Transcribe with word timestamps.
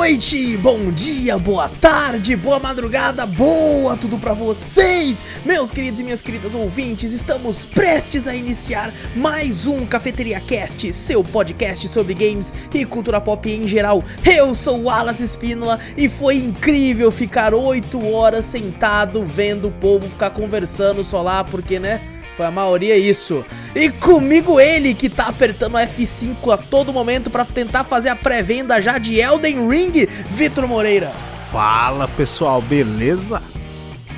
noite, 0.00 0.56
bom 0.56 0.90
dia, 0.90 1.36
boa 1.36 1.68
tarde, 1.68 2.34
boa 2.34 2.58
madrugada, 2.58 3.26
boa 3.26 3.98
tudo 3.98 4.16
pra 4.16 4.32
vocês, 4.32 5.22
meus 5.44 5.70
queridos 5.70 6.00
e 6.00 6.02
minhas 6.02 6.22
queridas 6.22 6.54
ouvintes. 6.54 7.12
Estamos 7.12 7.66
prestes 7.66 8.26
a 8.26 8.34
iniciar 8.34 8.94
mais 9.14 9.66
um 9.66 9.84
Cafeteria 9.84 10.40
Cast, 10.40 10.90
seu 10.94 11.22
podcast 11.22 11.86
sobre 11.86 12.14
games 12.14 12.50
e 12.72 12.86
cultura 12.86 13.20
pop 13.20 13.46
em 13.46 13.68
geral. 13.68 14.02
Eu 14.24 14.54
sou 14.54 14.84
Wallace 14.84 15.22
Espínola 15.22 15.78
e 15.94 16.08
foi 16.08 16.36
incrível 16.36 17.10
ficar 17.10 17.52
8 17.52 18.10
horas 18.10 18.46
sentado 18.46 19.22
vendo 19.22 19.68
o 19.68 19.72
povo 19.72 20.08
ficar 20.08 20.30
conversando 20.30 21.04
só 21.04 21.20
lá, 21.20 21.44
porque 21.44 21.78
né? 21.78 22.00
Foi 22.36 22.46
a 22.46 22.50
maioria 22.50 22.96
isso. 22.96 23.44
E 23.74 23.90
comigo 23.90 24.58
ele 24.58 24.94
que 24.94 25.08
tá 25.08 25.26
apertando 25.26 25.74
o 25.74 25.78
F5 25.78 26.52
a 26.52 26.56
todo 26.56 26.92
momento 26.92 27.30
para 27.30 27.44
tentar 27.44 27.84
fazer 27.84 28.08
a 28.08 28.16
pré-venda 28.16 28.80
já 28.80 28.98
de 28.98 29.20
Elden 29.20 29.68
Ring, 29.68 30.06
Vitor 30.30 30.66
Moreira. 30.66 31.12
Fala 31.50 32.06
pessoal, 32.08 32.62
beleza? 32.62 33.42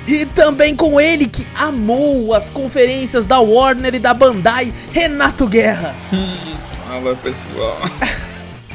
E 0.07 0.25
também 0.25 0.75
com 0.75 0.99
ele 0.99 1.27
que 1.27 1.47
amou 1.55 2.33
as 2.33 2.49
conferências 2.49 3.25
da 3.25 3.39
Warner 3.39 3.95
e 3.95 3.99
da 3.99 4.13
Bandai, 4.13 4.73
Renato 4.91 5.47
Guerra. 5.47 5.95
Fala 6.87 7.15
pessoal. 7.15 7.77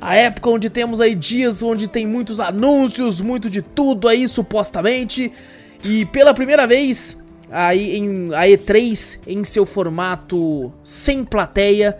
a 0.03 0.15
época 0.15 0.49
onde 0.49 0.69
temos 0.69 0.99
aí 0.99 1.15
dias 1.15 1.63
onde 1.63 1.87
tem 1.87 2.05
muitos 2.05 2.41
anúncios, 2.41 3.21
muito 3.21 3.49
de 3.49 3.61
tudo 3.61 4.09
aí 4.09 4.27
supostamente. 4.27 5.31
E 5.83 6.05
pela 6.05 6.33
primeira 6.33 6.65
vez, 6.65 7.17
aí 7.51 7.97
em, 7.97 8.33
a 8.33 8.43
E3 8.43 9.19
em 9.27 9.43
seu 9.43 9.65
formato 9.65 10.71
sem 10.83 11.25
plateia, 11.25 11.97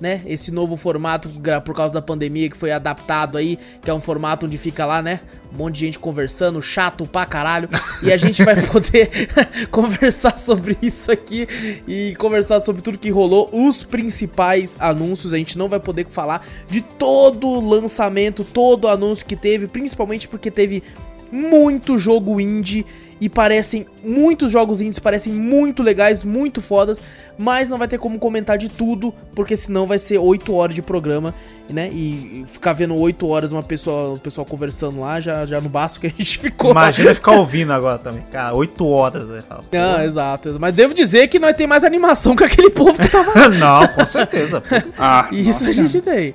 né? 0.00 0.22
Esse 0.26 0.50
novo 0.50 0.76
formato 0.76 1.28
por 1.64 1.74
causa 1.74 1.94
da 1.94 2.02
pandemia 2.02 2.48
que 2.48 2.56
foi 2.56 2.70
adaptado 2.70 3.38
aí, 3.38 3.58
que 3.82 3.90
é 3.90 3.94
um 3.94 4.00
formato 4.00 4.46
onde 4.46 4.58
fica 4.58 4.84
lá, 4.84 5.00
né? 5.00 5.20
Um 5.52 5.58
monte 5.58 5.74
de 5.74 5.80
gente 5.80 5.98
conversando, 5.98 6.60
chato 6.60 7.06
pra 7.06 7.24
caralho. 7.24 7.68
E 8.02 8.12
a 8.12 8.16
gente 8.16 8.42
vai 8.44 8.60
poder 8.66 9.10
conversar 9.70 10.38
sobre 10.38 10.76
isso 10.82 11.10
aqui 11.10 11.46
e 11.86 12.14
conversar 12.16 12.60
sobre 12.60 12.82
tudo 12.82 12.98
que 12.98 13.10
rolou, 13.10 13.48
os 13.52 13.82
principais 13.82 14.76
anúncios. 14.80 15.32
A 15.32 15.38
gente 15.38 15.56
não 15.56 15.68
vai 15.68 15.80
poder 15.80 16.06
falar 16.10 16.46
de 16.68 16.82
todo 16.82 17.46
o 17.46 17.68
lançamento, 17.68 18.44
todo 18.44 18.84
o 18.84 18.88
anúncio 18.88 19.24
que 19.24 19.36
teve, 19.36 19.66
principalmente 19.66 20.28
porque 20.28 20.50
teve 20.50 20.82
muito 21.30 21.98
jogo 21.98 22.40
indie 22.40 22.84
e 23.20 23.28
parecem 23.28 23.86
muitos 24.04 24.50
jogos 24.50 24.80
indies 24.80 24.98
parecem 24.98 25.32
muito 25.32 25.82
legais, 25.82 26.22
muito 26.22 26.60
fodas, 26.60 27.02
mas 27.38 27.70
não 27.70 27.78
vai 27.78 27.88
ter 27.88 27.98
como 27.98 28.18
comentar 28.18 28.58
de 28.58 28.68
tudo, 28.68 29.12
porque 29.34 29.56
senão 29.56 29.86
vai 29.86 29.98
ser 29.98 30.18
8 30.18 30.54
horas 30.54 30.74
de 30.74 30.82
programa, 30.82 31.34
né? 31.70 31.88
E 31.92 32.44
ficar 32.46 32.72
vendo 32.72 32.94
8 32.94 33.26
horas 33.26 33.52
uma 33.52 33.62
pessoa, 33.62 34.14
o 34.14 34.18
pessoal 34.18 34.44
conversando 34.44 35.00
lá, 35.00 35.18
já 35.20 35.44
já 35.44 35.60
no 35.60 35.68
basta 35.68 35.98
que 36.00 36.06
a 36.06 36.10
gente 36.10 36.38
ficou. 36.40 36.70
Imagina 36.70 37.14
ficar 37.14 37.32
ouvindo 37.32 37.72
agora 37.72 37.98
também. 37.98 38.22
Cara, 38.30 38.54
8 38.54 38.86
horas, 38.86 39.26
né? 39.28 39.42
Ah, 39.72 40.04
exato. 40.04 40.56
Mas 40.60 40.74
devo 40.74 40.92
dizer 40.94 41.28
que 41.28 41.38
nós 41.38 41.56
tem 41.56 41.66
mais 41.66 41.84
animação 41.84 42.36
que 42.36 42.44
aquele 42.44 42.70
povo 42.70 42.94
que 43.00 43.08
tava 43.08 43.48
Não, 43.48 43.86
com 43.88 44.06
certeza. 44.06 44.62
Ah, 44.98 45.28
Isso 45.30 45.64
nossa. 45.64 45.68
a 45.68 45.72
gente 45.72 46.00
tem. 46.00 46.34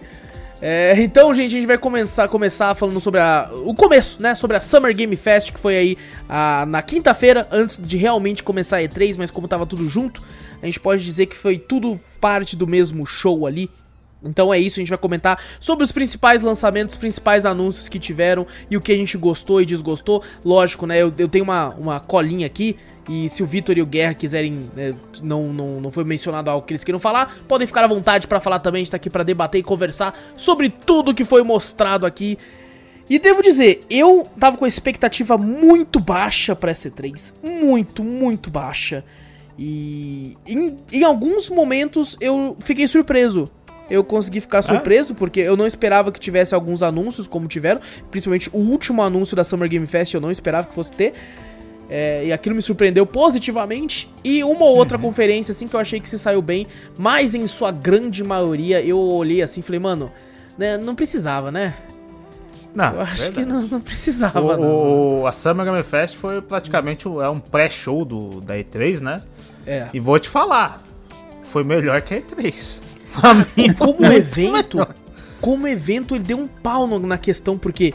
É, 0.61 0.93
então, 1.01 1.33
gente, 1.33 1.47
a 1.55 1.59
gente 1.59 1.65
vai 1.65 1.77
começar, 1.77 2.27
começar 2.27 2.75
falando 2.75 2.99
sobre 2.99 3.19
a, 3.19 3.49
o 3.65 3.73
começo, 3.73 4.21
né? 4.21 4.35
Sobre 4.35 4.55
a 4.57 4.59
Summer 4.59 4.95
Game 4.95 5.15
Fest, 5.15 5.51
que 5.51 5.59
foi 5.59 5.75
aí 5.75 5.97
a- 6.29 6.65
na 6.67 6.81
quinta-feira, 6.83 7.47
antes 7.51 7.79
de 7.81 7.97
realmente 7.97 8.43
começar 8.43 8.77
a 8.77 8.81
E3, 8.83 9.15
mas 9.17 9.31
como 9.31 9.47
tava 9.47 9.65
tudo 9.65 9.89
junto, 9.89 10.21
a 10.61 10.65
gente 10.67 10.79
pode 10.79 11.03
dizer 11.03 11.25
que 11.25 11.35
foi 11.35 11.57
tudo 11.57 11.99
parte 12.19 12.55
do 12.55 12.67
mesmo 12.67 13.05
show 13.07 13.47
ali. 13.47 13.71
Então 14.23 14.53
é 14.53 14.59
isso, 14.59 14.79
a 14.79 14.81
gente 14.81 14.89
vai 14.89 14.97
comentar 14.97 15.41
sobre 15.59 15.83
os 15.83 15.91
principais 15.91 16.41
lançamentos, 16.41 16.95
os 16.95 16.99
principais 16.99 17.45
anúncios 17.45 17.89
que 17.89 17.97
tiveram 17.97 18.45
e 18.69 18.77
o 18.77 18.81
que 18.81 18.91
a 18.91 18.95
gente 18.95 19.17
gostou 19.17 19.61
e 19.61 19.65
desgostou. 19.65 20.23
Lógico, 20.45 20.85
né? 20.85 21.01
Eu, 21.01 21.11
eu 21.17 21.27
tenho 21.27 21.43
uma, 21.43 21.69
uma 21.69 21.99
colinha 21.99 22.45
aqui. 22.45 22.75
E 23.09 23.27
se 23.29 23.41
o 23.41 23.47
Vitor 23.47 23.77
e 23.77 23.81
o 23.81 23.85
Guerra 23.85 24.13
quiserem, 24.13 24.69
né, 24.75 24.93
não, 25.23 25.47
não, 25.47 25.81
não 25.81 25.91
foi 25.91 26.03
mencionado 26.03 26.49
algo 26.49 26.65
que 26.65 26.71
eles 26.71 26.83
queiram 26.83 26.99
falar, 26.99 27.35
podem 27.47 27.65
ficar 27.65 27.83
à 27.83 27.87
vontade 27.87 28.27
pra 28.27 28.39
falar 28.39 28.59
também. 28.59 28.81
A 28.81 28.83
gente 28.83 28.91
tá 28.91 28.97
aqui 28.97 29.09
pra 29.09 29.23
debater 29.23 29.59
e 29.59 29.63
conversar 29.63 30.17
sobre 30.37 30.69
tudo 30.69 31.13
que 31.13 31.25
foi 31.25 31.43
mostrado 31.43 32.05
aqui. 32.05 32.37
E 33.09 33.19
devo 33.19 33.41
dizer, 33.41 33.81
eu 33.89 34.25
tava 34.39 34.55
com 34.55 34.65
a 34.65 34.67
expectativa 34.67 35.37
muito 35.37 35.99
baixa 35.99 36.55
pra 36.55 36.71
C3. 36.71 37.33
Muito, 37.43 38.03
muito 38.03 38.49
baixa. 38.49 39.03
E 39.57 40.37
em, 40.45 40.77
em 40.93 41.03
alguns 41.03 41.49
momentos 41.49 42.15
eu 42.21 42.55
fiquei 42.59 42.87
surpreso. 42.87 43.51
Eu 43.91 44.03
consegui 44.03 44.39
ficar 44.39 44.61
surpreso, 44.61 45.13
porque 45.13 45.39
eu 45.39 45.55
não 45.57 45.67
esperava 45.67 46.11
que 46.11 46.19
tivesse 46.19 46.55
alguns 46.55 46.81
anúncios 46.81 47.27
como 47.27 47.47
tiveram. 47.47 47.81
Principalmente 48.09 48.49
o 48.53 48.57
último 48.59 49.01
anúncio 49.03 49.35
da 49.35 49.43
Summer 49.43 49.67
Game 49.69 49.85
Fest 49.85 50.13
eu 50.13 50.21
não 50.21 50.31
esperava 50.31 50.67
que 50.67 50.73
fosse 50.73 50.91
ter. 50.93 51.13
É, 51.93 52.25
e 52.25 52.31
aquilo 52.31 52.55
me 52.55 52.61
surpreendeu 52.61 53.05
positivamente. 53.05 54.09
E 54.23 54.43
uma 54.45 54.63
ou 54.63 54.77
outra 54.77 54.97
conferência, 54.97 55.51
assim, 55.51 55.67
que 55.67 55.75
eu 55.75 55.79
achei 55.79 55.99
que 55.99 56.07
se 56.07 56.17
saiu 56.17 56.41
bem. 56.41 56.65
Mas 56.97 57.35
em 57.35 57.45
sua 57.47 57.69
grande 57.71 58.23
maioria, 58.23 58.81
eu 58.81 58.97
olhei 58.97 59.41
assim 59.41 59.59
e 59.59 59.63
falei, 59.63 59.79
mano, 59.79 60.09
né, 60.57 60.77
não 60.77 60.95
precisava, 60.95 61.51
né? 61.51 61.73
Não, 62.73 62.93
Eu 62.93 63.01
acho 63.01 63.17
verdade. 63.23 63.33
que 63.45 63.45
não, 63.45 63.61
não 63.63 63.81
precisava, 63.81 64.39
O, 64.39 64.57
não. 64.57 65.19
o- 65.23 65.27
a 65.27 65.33
Summer 65.33 65.65
Game 65.65 65.83
Fest 65.83 66.15
foi 66.15 66.41
praticamente 66.41 67.05
um, 67.09 67.21
é 67.21 67.27
um 67.29 67.37
pré-show 67.41 68.05
da 68.05 68.55
E3, 68.55 69.01
né? 69.01 69.21
É. 69.67 69.87
E 69.93 69.99
vou 69.99 70.17
te 70.17 70.29
falar, 70.29 70.81
foi 71.47 71.65
melhor 71.65 72.01
que 72.01 72.13
a 72.13 72.21
E3. 72.21 72.79
Como 73.77 74.05
evento, 74.05 74.77
melhor. 74.77 74.95
como 75.41 75.67
evento, 75.67 76.15
ele 76.15 76.23
deu 76.23 76.37
um 76.39 76.47
pau 76.47 76.87
na 76.99 77.17
questão, 77.17 77.57
porque 77.57 77.93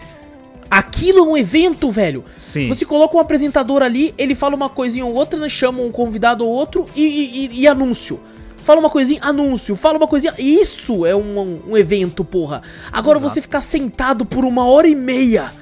aquilo 0.71 1.19
é 1.21 1.23
um 1.23 1.37
evento, 1.37 1.91
velho. 1.91 2.25
Sim. 2.39 2.69
Você 2.69 2.85
coloca 2.85 3.17
um 3.17 3.21
apresentador 3.21 3.83
ali, 3.83 4.13
ele 4.19 4.35
fala 4.35 4.55
uma 4.57 4.69
coisinha 4.69 5.07
ou 5.07 5.15
outra, 5.15 5.39
né, 5.39 5.49
chama 5.49 5.81
um 5.83 5.91
convidado 5.93 6.45
ou 6.45 6.51
outro 6.51 6.87
e, 6.97 7.03
e- 7.03 7.47
e- 7.47 7.61
e 7.63 7.69
anúncio. 7.69 8.21
Fala 8.59 8.81
uma 8.81 8.91
coisinha, 8.91 9.21
anúncio. 9.23 9.77
Fala 9.77 9.97
uma 9.97 10.09
coisinha. 10.09 10.35
Isso 10.37 11.07
é 11.07 11.15
um, 11.15 11.61
um 11.69 11.77
evento, 11.77 12.25
porra. 12.25 12.63
Agora 12.93 13.17
Exato. 13.19 13.33
você 13.35 13.41
ficar 13.41 13.61
sentado 13.61 14.27
por 14.27 14.45
uma 14.45 14.65
hora 14.67 14.89
e 14.89 14.95
meia 14.97 15.53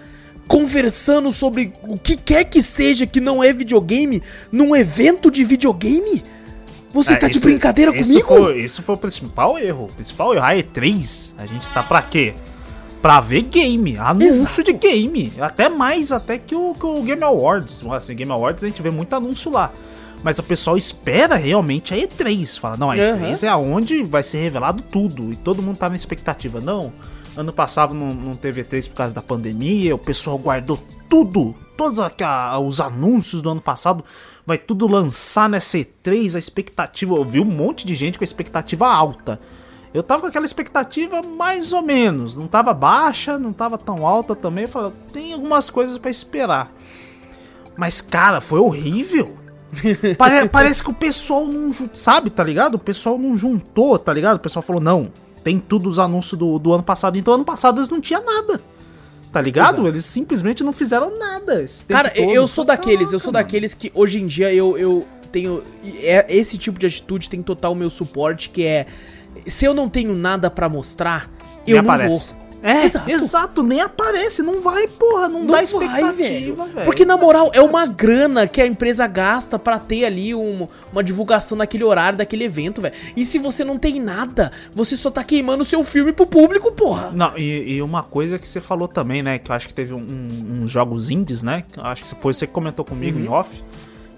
conversando 0.49 1.31
sobre 1.33 1.73
o 1.83 1.99
que 1.99 2.17
quer 2.17 2.45
que 2.45 2.63
seja 2.63 3.07
que 3.07 3.21
não 3.21 3.43
é 3.45 3.53
videogame 3.53 4.23
num 4.51 4.75
evento 4.75 5.31
de 5.31 5.45
videogame? 5.45 6.23
Você 6.95 7.13
É, 7.13 7.17
tá 7.17 7.29
de 7.29 7.37
isso- 7.37 7.45
brincadeira 7.47 7.95
isso 7.95 8.09
comigo? 8.11 8.29
Foi, 8.29 8.59
isso 8.61 8.83
foi 8.83 8.95
o 8.95 8.99
principal 8.99 9.59
erro. 9.59 9.85
O 9.85 9.93
principal 9.93 10.33
erro. 10.35 10.45
A 10.47 10.55
E3, 10.55 11.35
a 11.37 11.45
gente 11.45 11.69
tá 11.69 11.83
pra 11.83 12.01
quê? 12.01 12.33
Pra 13.03 13.21
ver 13.21 13.43
game, 13.43 13.99
anúncio 13.99 14.29
Exato. 14.29 14.63
de 14.63 14.73
game. 14.73 15.33
Até 15.39 15.69
mais 15.69 16.11
até 16.13 16.39
que 16.39 16.55
o, 16.55 16.73
que 16.73 16.87
o 16.87 17.03
Game 17.03 17.23
Awards. 17.23 17.85
Assim, 17.91 18.15
Game 18.15 18.33
Awards 18.33 18.65
a 18.65 18.69
gente 18.69 18.81
vê 18.81 18.91
muito 18.91 19.15
anúncio 19.15 19.51
lá. 19.53 19.71
Mas 20.23 20.39
o 20.39 20.43
pessoal 20.43 20.75
espera 20.77 21.35
realmente 21.37 21.93
a 21.93 21.99
E3. 21.99 22.59
Fala, 22.59 22.79
não, 22.79 22.91
a 22.91 22.97
E3 22.97 23.43
Uhum. 23.43 23.47
é 23.47 23.51
aonde 23.51 24.03
vai 24.05 24.23
ser 24.23 24.39
revelado 24.39 24.83
tudo. 24.83 25.31
E 25.33 25.37
todo 25.37 25.61
mundo 25.61 25.77
tá 25.77 25.91
na 25.91 25.97
expectativa. 25.97 26.61
Não, 26.63 26.91
ano 27.37 27.53
passado 27.53 27.93
não, 27.93 28.07
não 28.15 28.37
teve 28.37 28.63
E3 28.65 28.89
por 28.89 28.95
causa 28.97 29.15
da 29.15 29.21
pandemia. 29.21 29.95
O 29.95 29.99
pessoal 29.99 30.39
guardou 30.39 30.83
tudo. 31.11 31.55
Todos 31.77 31.99
os 32.67 32.81
anúncios 32.81 33.43
do 33.43 33.51
ano 33.51 33.61
passado. 33.61 34.03
Vai 34.47 34.59
tudo 34.59 34.87
lançar 34.87 35.49
nessa 35.49 35.79
E3. 35.79 36.35
A 36.37 36.39
expectativa. 36.39 37.15
Eu 37.15 37.25
vi 37.25 37.41
um 37.41 37.45
monte 37.45 37.87
de 37.87 37.95
gente 37.95 38.19
com 38.19 38.25
a 38.25 38.27
expectativa 38.27 38.87
alta. 38.87 39.41
Eu 39.93 40.03
tava 40.03 40.23
com 40.23 40.27
aquela 40.27 40.45
expectativa 40.45 41.23
mais 41.23 41.73
ou 41.73 41.81
menos. 41.83 42.37
Não 42.37 42.47
tava 42.49 42.75
baixa, 42.75 43.39
não 43.39 43.53
tava 43.53 43.79
tão 43.79 44.07
alta 44.07 44.35
também. 44.35 44.65
Eu 44.65 44.69
falei, 44.69 44.93
tem 45.13 45.33
algumas 45.33 45.71
coisas 45.71 45.97
pra 45.99 46.11
esperar. 46.11 46.73
Mas, 47.77 48.01
cara, 48.01 48.41
foi 48.41 48.59
horrível. 48.61 49.37
Pare- 50.19 50.49
parece 50.49 50.83
que 50.85 50.91
o 50.91 50.95
pessoal 50.95 51.47
não. 51.47 51.73
Sabe, 51.93 52.31
tá 52.31 52.45
ligado? 52.45 52.75
O 52.75 52.79
pessoal 52.79 53.19
não 53.19 53.37
juntou, 53.37 53.99
tá 53.99 54.13
ligado? 54.13 54.37
O 54.37 54.41
pessoal 54.41 54.63
falou, 54.63 54.81
não, 54.83 55.09
tem 55.43 55.59
tudo 55.59 55.89
os 55.89 55.99
anúncios 55.99 56.39
do, 56.39 56.59
do 56.59 56.73
ano 56.73 56.83
passado. 56.83 57.17
Então, 57.19 57.35
ano 57.35 57.45
passado 57.45 57.79
eles 57.79 57.89
não 57.89 58.01
tinha 58.01 58.21
nada. 58.21 58.61
Tá 59.35 59.41
ligado? 59.41 59.75
Exato. 59.75 59.89
Eles 59.89 60.05
simplesmente 60.05 60.63
não 60.63 60.73
fizeram 60.73 61.19
nada. 61.19 61.67
Cara, 61.89 62.09
todo. 62.09 62.31
eu 62.31 62.47
sou 62.47 62.65
daqueles, 62.65 63.13
eu 63.13 63.19
sou 63.19 63.33
Caraca, 63.33 63.49
daqueles 63.49 63.75
que 63.75 63.91
hoje 63.93 64.21
em 64.23 64.29
dia 64.29 64.55
eu, 64.55 64.79
eu 64.79 65.05
tenho. 65.33 65.61
É, 65.99 66.25
esse 66.29 66.57
tipo 66.57 66.79
de 66.79 66.87
atitude 66.87 67.29
tem 67.29 67.43
total 67.43 67.75
meu 67.75 67.91
suporte, 67.91 68.49
que 68.49 68.65
é. 68.65 68.87
Se 69.45 69.65
eu 69.65 69.75
não 69.75 69.89
tenho 69.89 70.15
nada 70.15 70.49
pra 70.49 70.69
mostrar, 70.69 71.29
eu 71.67 71.75
Nem 71.75 71.83
não 71.83 71.91
aparece. 71.95 72.29
vou. 72.29 72.44
É, 72.65 72.87
Exato. 72.87 73.11
exato. 73.11 73.63
nem 73.63 73.81
aparece, 73.83 74.43
não 74.43 74.61
vai, 74.63 74.89
porra, 74.89 75.29
não, 75.29 75.41
Não 75.41 75.47
dá 75.49 75.53
vai, 75.55 75.65
expectativa, 75.65 76.13
velho. 76.13 76.57
Porque, 76.87 77.05
na 77.05 77.15
moral, 77.17 77.51
é 77.53 77.61
uma 77.61 77.85
grana 77.87 78.47
que 78.49 78.61
a 78.61 78.67
empresa 78.67 79.07
gasta 79.07 79.59
pra 79.59 79.79
ter 79.79 80.07
ali 80.07 80.35
um- 80.35 80.67
uma 80.91 81.05
divulgação 81.05 81.59
naquele 81.59 81.85
horário, 81.85 82.17
daquele 82.17 82.45
evento, 82.45 82.81
velho. 82.81 82.95
E 83.15 83.23
se 83.25 83.39
você 83.39 83.63
não 83.65 83.79
tem 83.79 84.01
nada, 84.01 84.51
você 84.73 84.97
só 84.97 85.11
tá 85.11 85.23
queimando 85.23 85.63
o 85.63 85.67
seu 85.67 85.85
filme 85.85 86.13
pro 86.13 86.27
público, 86.27 86.73
porra. 86.73 87.11
Não, 87.13 87.37
e, 87.37 87.75
e 87.75 87.83
uma 87.83 88.03
coisa 88.03 88.39
que 88.39 88.49
você 88.49 88.61
falou 88.63 88.89
também, 88.89 89.23
né? 89.23 89.39
Que 89.39 89.51
eu 89.51 89.55
acho 89.55 89.69
que 89.69 89.75
teve 89.75 89.93
um- 89.93 89.99
um- 89.99 90.63
uns 90.65 90.71
jogos 90.71 91.11
indies, 91.11 91.43
né? 91.43 91.65
Acho 91.77 92.03
que 92.05 92.15
foi 92.15 92.33
você 92.33 92.47
que 92.47 92.53
comentou 92.55 92.85
comigo 92.85 93.19
Uhum. 93.19 93.25
em 93.27 93.29
off. 93.29 93.63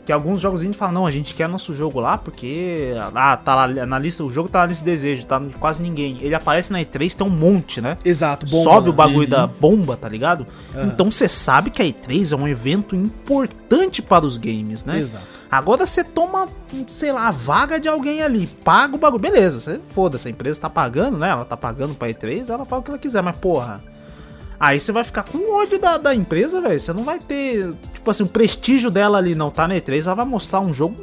Que 0.06 0.12
alguns 0.12 0.41
jogos 0.41 0.62
indies 0.62 0.76
falam, 0.76 0.94
não, 0.94 1.06
a 1.06 1.11
gente 1.11 1.35
quer 1.35 1.49
nosso 1.49 1.75
jogo 1.75 1.99
lá 1.99 2.17
porque. 2.17 2.93
Ah, 3.12 3.37
tá 3.37 3.56
lá 3.56 3.67
na 3.85 3.99
lista, 3.99 4.23
o 4.23 4.32
jogo 4.32 4.49
tá 4.49 4.61
na 4.61 4.67
lista 4.67 4.85
de 4.85 4.91
desejo, 4.93 5.26
tá 5.26 5.43
quase 5.58 5.82
ninguém. 5.82 6.17
Ele 6.20 6.32
aparece 6.32 6.73
na 6.73 6.79
E3, 6.79 7.17
tem 7.17 7.26
um 7.26 7.31
monte, 7.31 7.81
né? 7.81 7.99
Exato, 8.05 8.47
bomba, 8.47 8.70
Sobe 8.70 8.87
né? 8.87 8.91
o 8.91 8.93
bagulho 8.93 9.29
da 9.29 9.49
bomba, 9.49 9.97
tá 9.97 10.08
ligado? 10.08 10.47
Então 10.76 11.11
você 11.11 11.29
sabe 11.29 11.70
que 11.70 11.82
a 11.82 11.85
E3 11.85 12.32
é 12.32 12.37
um 12.37 12.47
evento 12.47 12.94
importante 12.94 14.00
para 14.00 14.25
os 14.25 14.37
games, 14.37 14.85
né? 14.85 15.00
Exato. 15.00 15.25
Agora 15.50 15.85
você 15.85 16.05
toma, 16.05 16.47
sei 16.87 17.11
lá, 17.11 17.26
a 17.26 17.31
vaga 17.32 17.81
de 17.81 17.88
alguém 17.88 18.23
ali, 18.23 18.47
paga 18.47 18.94
o 18.94 18.99
bagulho. 18.99 19.20
Beleza, 19.20 19.59
você 19.59 19.81
foda-se, 19.91 20.29
a 20.29 20.31
empresa 20.31 20.61
tá 20.61 20.70
pagando, 20.70 21.19
né? 21.19 21.31
Ela 21.31 21.44
tá 21.44 21.56
pagando 21.56 21.94
pra 21.94 22.09
E3, 22.09 22.49
ela 22.49 22.64
fala 22.64 22.81
o 22.81 22.85
que 22.85 22.91
ela 22.93 22.99
quiser, 22.99 23.23
mas 23.23 23.37
porra. 23.37 23.82
Aí 24.58 24.81
você 24.81 24.91
vai 24.93 25.05
ficar 25.05 25.23
com 25.23 25.55
ódio 25.55 25.79
da, 25.79 25.99
da 25.99 26.14
empresa, 26.14 26.61
velho. 26.61 26.81
Você 26.81 26.93
não 26.93 27.05
vai 27.05 27.19
ter, 27.19 27.75
tipo 27.93 28.11
assim, 28.11 28.23
o 28.23 28.29
prestígio 28.29 28.91
dela 28.91 29.19
ali 29.19 29.35
não 29.35 29.50
tá 29.50 29.69
na 29.69 29.75
E3. 29.75 30.06
Ela 30.06 30.14
vai 30.14 30.25
mostrar 30.25 30.61
um 30.61 30.73
jogo 30.73 30.97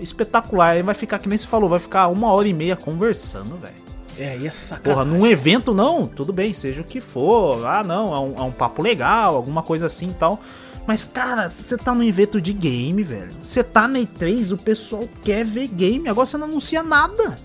espetacular. 0.00 0.70
Aí 0.70 0.82
vai 0.82 0.94
ficar, 0.94 1.18
que 1.18 1.28
nem 1.28 1.36
você 1.36 1.46
falou, 1.46 1.68
vai 1.68 1.80
ficar 1.80 2.08
uma 2.08 2.32
hora 2.32 2.46
e 2.46 2.52
meia 2.52 2.76
conversando, 2.76 3.56
velho. 3.56 3.90
É, 4.18 4.36
e 4.36 4.46
é 4.46 4.50
Porra, 4.82 5.04
num 5.04 5.26
evento 5.26 5.72
não, 5.72 6.06
tudo 6.06 6.32
bem, 6.32 6.52
seja 6.52 6.82
o 6.82 6.84
que 6.84 7.00
for. 7.00 7.66
Ah, 7.66 7.82
não, 7.82 8.14
é 8.14 8.18
um, 8.18 8.34
é 8.38 8.42
um 8.42 8.52
papo 8.52 8.82
legal, 8.82 9.34
alguma 9.34 9.62
coisa 9.62 9.86
assim 9.86 10.08
e 10.08 10.14
tal. 10.14 10.38
Mas, 10.86 11.04
cara, 11.04 11.48
você 11.48 11.76
tá 11.76 11.94
num 11.94 12.02
evento 12.02 12.40
de 12.40 12.52
game, 12.52 13.02
velho. 13.02 13.30
Você 13.42 13.64
tá 13.64 13.88
na 13.88 13.98
E3, 13.98 14.52
o 14.52 14.58
pessoal 14.58 15.08
quer 15.22 15.44
ver 15.44 15.68
game. 15.68 16.08
Agora 16.08 16.26
você 16.26 16.36
não 16.36 16.48
anuncia 16.48 16.82
nada. 16.82 17.38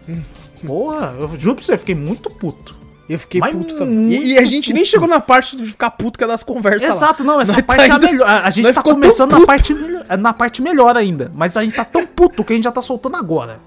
Porra, 0.66 1.16
eu 1.20 1.40
juro 1.40 1.56
pra 1.56 1.64
você, 1.64 1.78
fiquei 1.78 1.96
muito 1.96 2.30
puto. 2.30 2.75
Eu 3.08 3.20
fiquei 3.20 3.40
Mas 3.40 3.54
puto 3.54 3.76
também. 3.76 4.10
E, 4.14 4.34
e 4.34 4.38
a 4.40 4.46
gente 4.46 4.74
nem 4.74 4.82
puto. 4.82 4.92
chegou 4.92 5.08
na 5.08 5.20
parte 5.20 5.56
de 5.56 5.66
ficar 5.66 5.92
puto 5.92 6.18
que 6.18 6.24
é 6.24 6.28
das 6.28 6.42
conversas 6.42 6.90
lá. 6.90 6.96
Exato, 6.96 7.24
não, 7.24 7.40
essa 7.40 7.52
Nós 7.54 7.62
tá 7.62 7.68
parte 7.68 7.90
é 7.90 7.94
a 7.94 8.00
melhor. 8.00 8.28
A, 8.28 8.50
gente 8.50 8.74
tá 8.74 8.82
começando 8.82 9.32
na 9.40 9.46
parte, 9.46 9.74
melhor- 9.74 10.18
na 10.18 10.34
parte 10.34 10.62
melhor 10.62 10.98
ainda. 10.98 11.32
Mas 11.36 11.56
a 11.56 11.64
gente 11.64 11.76
tá 11.76 11.86
tão 11.86 12.06
puto 12.06 12.44
que 12.44 12.54
a 12.54 12.56
gente 12.56 12.66
já 12.66 12.72
tá 12.72 12.82
soltando 12.82 13.16
agora. 13.16 13.60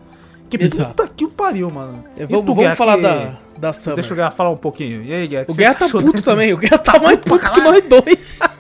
Que 0.51 0.63
Exato. 0.65 0.87
puta 0.95 1.09
que 1.15 1.25
o 1.25 1.29
pariu, 1.29 1.71
mano. 1.71 2.03
É, 2.17 2.27
vamos 2.27 2.43
tu, 2.43 2.47
vamos 2.49 2.63
Guerra, 2.65 2.75
falar 2.75 2.97
que- 2.97 3.03
da, 3.03 3.37
da 3.59 3.73
Summer. 3.73 3.95
Deixa 3.97 4.13
o 4.13 4.17
Guerra 4.17 4.31
falar 4.33 4.51
um 4.51 4.57
pouquinho. 4.57 5.05
E 5.05 5.13
aí, 5.13 5.27
Guerra? 5.29 5.45
O 5.47 5.55
Guerra 5.55 5.75
tá 5.75 5.89
puto 5.89 6.23
também. 6.23 6.53
O 6.53 6.57
Guerra 6.57 6.79
tá 6.79 6.99
mais 6.99 7.19
puto 7.19 7.39
pra 7.39 7.51
puto 7.51 7.53
que 7.53 7.61
nós 7.61 7.83
dois. 7.85 8.29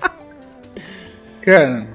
Cara, 1.42 1.86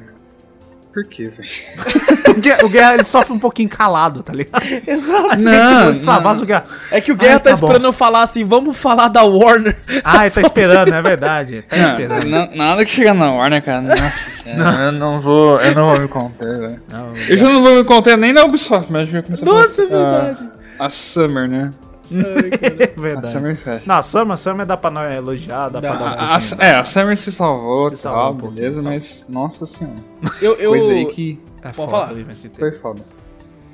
por 0.94 1.04
que, 1.06 1.24
velho? 1.26 2.66
O 2.66 2.70
Guerra, 2.70 2.94
ele 2.94 3.04
sofre 3.04 3.34
um 3.34 3.40
pouquinho 3.40 3.68
calado, 3.70 4.22
tá 4.22 4.32
ligado? 4.32 4.64
Exato. 4.88 5.40
Não, 5.40 5.90
extravasa 5.90 6.44
o 6.44 6.46
Guerra. 6.46 6.66
É 6.92 7.02
que 7.02 7.12
o 7.12 7.16
Guerra 7.16 7.34
Ai, 7.34 7.40
tá, 7.40 7.50
tá 7.50 7.56
esperando 7.56 7.86
eu 7.86 7.94
falar 7.94 8.22
assim, 8.24 8.44
vamos 8.44 8.78
falar 8.78 9.08
da 9.08 9.24
Warner. 9.24 9.76
Ah, 10.04 10.26
ele 10.26 10.36
tá 10.36 10.42
esperando, 10.42 10.94
é 10.94 11.02
verdade. 11.02 11.64
Tá 11.68 11.76
Não, 11.76 11.90
esperando. 11.90 12.30
na- 12.30 12.50
nada 12.56 12.86
que 12.86 12.92
chega 12.92 13.14
na 13.14 13.32
Warner, 13.32 13.64
cara. 13.64 13.82
Nossa, 13.82 14.14
senhora, 14.44 14.78
eu 14.84 14.92
não 14.92 15.20
vou. 15.20 15.60
Eu 15.60 15.76
não 15.76 15.90
vou 15.90 16.00
me 16.00 16.08
conter, 16.08 16.60
velho. 16.60 16.82
Não, 16.90 17.12
Eu 17.28 17.38
já 17.38 17.50
não 17.50 17.64
vou 17.64 17.76
me 17.76 17.84
conter 17.84 18.18
nem 18.18 18.32
na 18.34 18.44
Ubisoft, 18.44 18.92
mas 18.92 19.08
já 19.10 19.22
começar 19.24 19.46
Nossa, 19.46 19.82
é 19.82 19.86
verdade. 19.88 20.50
A, 20.80 20.86
a 20.86 20.90
Summer, 20.90 21.50
né? 21.50 21.70
é 22.12 22.94
A 22.98 23.02
verdade. 23.02 23.32
Summer 23.34 23.56
Fest. 23.56 23.86
Não, 23.88 23.96
a 23.96 24.02
Summer, 24.02 24.38
Summer 24.38 24.66
dá 24.66 24.76
pra 24.78 24.92
não 24.92 25.04
elogiar, 25.04 25.70
dá, 25.70 25.80
Dá. 25.80 25.90
pra 25.92 26.00
dar 26.00 26.06
um 26.06 26.08
A, 26.08 26.30
pouquinho. 26.40 26.62
a- 26.62 26.66
é, 26.66 26.76
a 26.76 26.86
Summer 26.86 27.18
se 27.18 27.32
salvou, 27.32 27.90
Se 27.90 27.96
se 27.96 28.02
salvou 28.04 28.24
tal, 28.42 28.50
um 28.50 28.54
beleza, 28.54 28.82
mas. 28.82 29.26
Nossa 29.30 29.66
senhora. 29.66 29.96
Eu, 30.42 30.56
eu, 30.56 30.72
Coisa 30.72 30.92
aí 30.92 31.06
que. 31.08 31.40
É 31.60 31.70
Pode 31.70 31.76
foda 31.76 31.88
falar. 31.92 32.14
Foi 32.60 32.76
foda. 32.76 33.02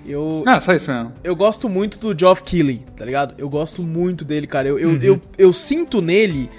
eu, 0.06 0.44
Ah, 0.48 0.62
só 0.62 0.74
isso 0.74 0.92
mesmo. 0.92 1.12
eu 1.24 1.36
gosto 1.36 1.68
muito 1.68 1.98
do 2.00 2.18
Geoff 2.18 2.44
Keighley, 2.44 2.84
tá 2.96 3.04
ligado? 3.04 3.34
Eu 3.38 3.50
gosto 3.50 3.82
muito 3.82 4.24
dele, 4.24 4.46
cara. 4.48 4.68
Eu, 4.68 4.76
Uhum. 4.76 4.82
eu, 4.96 5.02
eu, 5.02 5.22
eu 5.38 5.54
sinto 5.54 6.02
nele, 6.02 6.50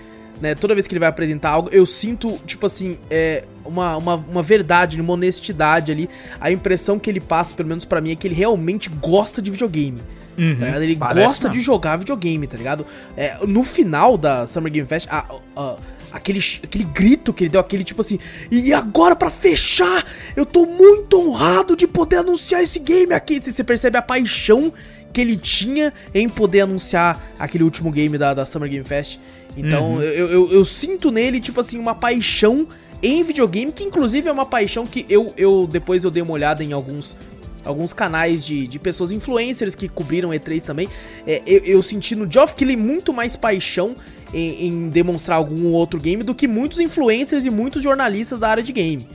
né, 0.40 0.54
toda 0.56 0.74
vez 0.74 0.86
que 0.88 0.92
ele 0.92 0.98
vai 1.00 1.08
apresentar 1.08 1.50
algo, 1.50 1.68
eu 1.70 1.86
sinto, 1.86 2.36
tipo 2.46 2.66
assim, 2.66 2.98
é, 3.08 3.44
uma, 3.64 3.96
uma, 3.96 4.14
uma 4.16 4.42
verdade, 4.42 5.00
uma 5.00 5.12
honestidade 5.12 5.92
ali. 5.92 6.10
A 6.40 6.50
impressão 6.50 6.98
que 6.98 7.08
ele 7.08 7.20
passa, 7.20 7.54
pelo 7.54 7.68
menos 7.68 7.84
pra 7.84 8.00
mim, 8.00 8.10
é 8.10 8.16
que 8.16 8.26
ele 8.26 8.34
realmente 8.34 8.88
gosta 8.90 9.40
de 9.40 9.50
videogame. 9.52 10.02
Uhum, 10.40 10.56
Tá? 10.58 10.82
Ele 10.82 10.94
gosta 10.94 11.48
de 11.50 11.60
jogar 11.60 11.96
videogame, 11.98 12.46
tá 12.46 12.56
ligado? 12.56 12.86
É, 13.16 13.36
no 13.46 13.62
final 13.62 14.16
da 14.16 14.46
Summer 14.46 14.72
Game 14.72 14.86
Fest, 14.88 15.06
a- 15.10 15.26
a- 15.56 15.76
aquele, 16.12 16.40
aquele 16.64 16.84
grito 16.84 17.32
que 17.32 17.44
ele 17.44 17.50
deu, 17.50 17.60
aquele 17.60 17.84
tipo 17.84 18.00
assim, 18.00 18.18
e 18.50 18.72
agora 18.72 19.14
pra 19.14 19.30
fechar, 19.30 20.04
eu 20.34 20.46
tô 20.46 20.66
muito 20.66 21.20
honrado 21.20 21.76
de 21.76 21.86
poder 21.86 22.16
anunciar 22.16 22.62
esse 22.62 22.78
game 22.78 23.12
aqui. 23.12 23.40
Você 23.40 23.62
percebe 23.62 23.96
a 23.98 24.02
paixão 24.02 24.72
que 25.12 25.20
ele 25.20 25.36
tinha 25.36 25.92
em 26.14 26.28
poder 26.28 26.60
anunciar 26.62 27.20
aquele 27.38 27.64
último 27.64 27.90
game 27.90 28.16
da, 28.16 28.32
da 28.32 28.46
Summer 28.46 28.68
Game 28.70 28.84
Fest. 28.84 29.18
Então 29.56 29.94
Uhum. 29.94 30.02
eu, 30.02 30.28
eu, 30.28 30.52
eu 30.52 30.64
sinto 30.64 31.10
nele, 31.10 31.40
tipo 31.40 31.60
assim, 31.60 31.78
uma 31.78 31.94
paixão 31.94 32.66
em 33.02 33.22
videogame, 33.24 33.72
que 33.72 33.82
inclusive 33.82 34.28
é 34.28 34.32
uma 34.32 34.46
paixão 34.46 34.86
que 34.86 35.04
eu, 35.08 35.32
eu 35.36 35.66
depois 35.70 36.04
eu 36.04 36.10
dei 36.10 36.22
uma 36.22 36.32
olhada 36.32 36.62
em 36.62 36.72
alguns 36.72 37.16
alguns 37.64 37.92
canais 37.92 38.44
de, 38.44 38.66
de 38.66 38.78
pessoas 38.78 39.12
influencers 39.12 39.74
que 39.74 39.88
cobriram 39.88 40.30
E3 40.30 40.62
também, 40.62 40.88
é, 41.26 41.42
eu, 41.46 41.60
eu 41.64 41.82
senti 41.82 42.14
no 42.16 42.30
Geoff 42.30 42.54
Keighley 42.54 42.76
muito 42.76 43.12
mais 43.12 43.36
paixão 43.36 43.94
em, 44.32 44.66
em 44.66 44.88
demonstrar 44.88 45.36
algum 45.38 45.66
outro 45.72 46.00
game 46.00 46.22
do 46.22 46.34
que 46.34 46.46
muitos 46.48 46.78
influencers 46.78 47.44
e 47.44 47.50
muitos 47.50 47.82
jornalistas 47.82 48.38
da 48.40 48.48
área 48.48 48.62
de 48.62 48.72
game. 48.72 49.06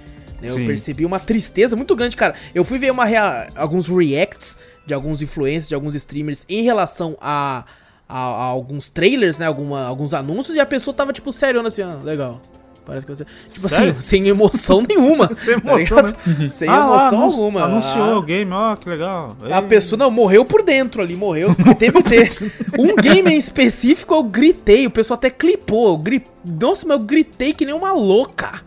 né? 0.41 0.49
Eu 0.49 0.55
Sim. 0.55 0.65
percebi 0.65 1.05
uma 1.05 1.19
tristeza 1.19 1.75
muito 1.75 1.95
grande, 1.95 2.15
cara. 2.15 2.35
Eu 2.53 2.63
fui 2.63 2.77
ver 2.77 2.91
uma 2.91 3.05
rea- 3.05 3.49
alguns 3.55 3.87
reacts 3.87 4.57
de 4.85 4.93
alguns 4.93 5.21
influencers, 5.21 5.69
de 5.69 5.75
alguns 5.75 5.95
streamers 5.95 6.45
em 6.47 6.61
relação 6.63 7.17
a, 7.19 7.63
a- 8.07 8.15
a 8.17 8.43
alguns 8.43 8.89
trailers, 8.89 9.39
né? 9.39 9.47
Alguma, 9.47 9.83
alguns 9.85 10.13
anúncios, 10.13 10.55
e 10.55 10.59
a 10.59 10.65
pessoa 10.65 10.93
tava 10.93 11.11
tipo 11.11 11.31
sério, 11.31 11.65
assim, 11.65 11.81
ah, 11.81 11.99
legal. 12.03 12.39
Parece 12.85 13.05
que 13.05 13.15
você. 13.15 13.25
Tipo 13.49 13.67
Sério? 13.67 13.91
assim, 13.91 14.01
sem 14.01 14.27
emoção 14.27 14.81
nenhuma. 14.87 15.27
Sem 15.35 15.59
tá 15.59 15.71
emoção, 15.73 15.97
ligado? 15.97 16.15
né? 16.39 16.49
Sem 16.49 16.69
Ah, 16.69 16.75
emoção 16.77 17.07
anunci- 17.21 17.37
alguma. 17.39 17.63
Anunciou 17.63 18.03
Ah, 18.03 18.17
o 18.19 18.21
game, 18.21 18.51
ó, 18.53 18.75
que 18.75 18.87
legal. 18.89 19.35
a 19.51 19.59
Ei. 19.59 19.67
pessoa, 19.67 19.97
não, 19.97 20.11
morreu 20.11 20.45
por 20.45 20.61
dentro 20.63 21.01
ali, 21.01 21.15
morreu. 21.15 21.55
Teve 21.79 22.03
ter. 22.03 22.53
Um 22.77 22.95
game 22.95 23.31
em 23.31 23.37
específico 23.37 24.13
eu 24.13 24.23
gritei, 24.23 24.85
o 24.85 24.91
pessoal 24.91 25.17
até 25.17 25.29
clipou. 25.29 25.89
Eu 25.89 25.97
gri... 25.97 26.23
Nossa, 26.45 26.85
mas 26.87 26.97
eu 26.99 27.03
gritei 27.03 27.51
que 27.53 27.65
nem 27.65 27.73
uma 27.73 27.91
louca. 27.93 28.61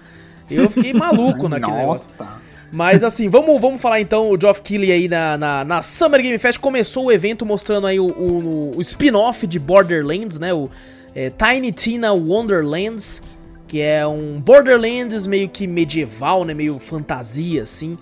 Eu 0.51 0.69
fiquei 0.69 0.93
maluco 0.93 1.47
naquele 1.51 1.77
negócio. 1.77 2.11
Nossa. 2.19 2.49
Mas 2.71 3.03
assim, 3.03 3.31
vamos, 3.31 3.59
vamos 3.61 3.81
falar 3.81 3.99
então 4.01 4.31
o 4.31 4.39
Geoff 4.39 4.61
Keighley 4.61 4.93
aí 4.93 5.09
na, 5.09 5.39
na, 5.39 5.65
na 5.65 5.83
Summer 5.83 6.21
Game 6.21 6.39
Fest. 6.39 6.59
Começou 6.59 7.07
o 7.07 7.13
evento 7.13 7.47
mostrando 7.47 7.87
aí 7.87 7.99
o, 7.99 8.07
o, 8.09 8.77
o 8.77 8.81
spin-off 8.83 9.47
de 9.47 9.59
Borderlands, 9.59 10.39
né? 10.39 10.53
O 10.53 10.69
é, 11.15 11.31
Tiny 11.31 11.73
Tina 11.73 12.13
Wonderlands, 12.13 13.23
que 13.69 13.81
é 13.81 14.07
um 14.07 14.41
Borderlands 14.41 15.27
meio 15.27 15.49
que 15.49 15.69
medieval, 15.69 16.45
né? 16.45 16.55
Meio 16.55 16.79
fantasia, 16.79 17.63
assim. 17.63 17.97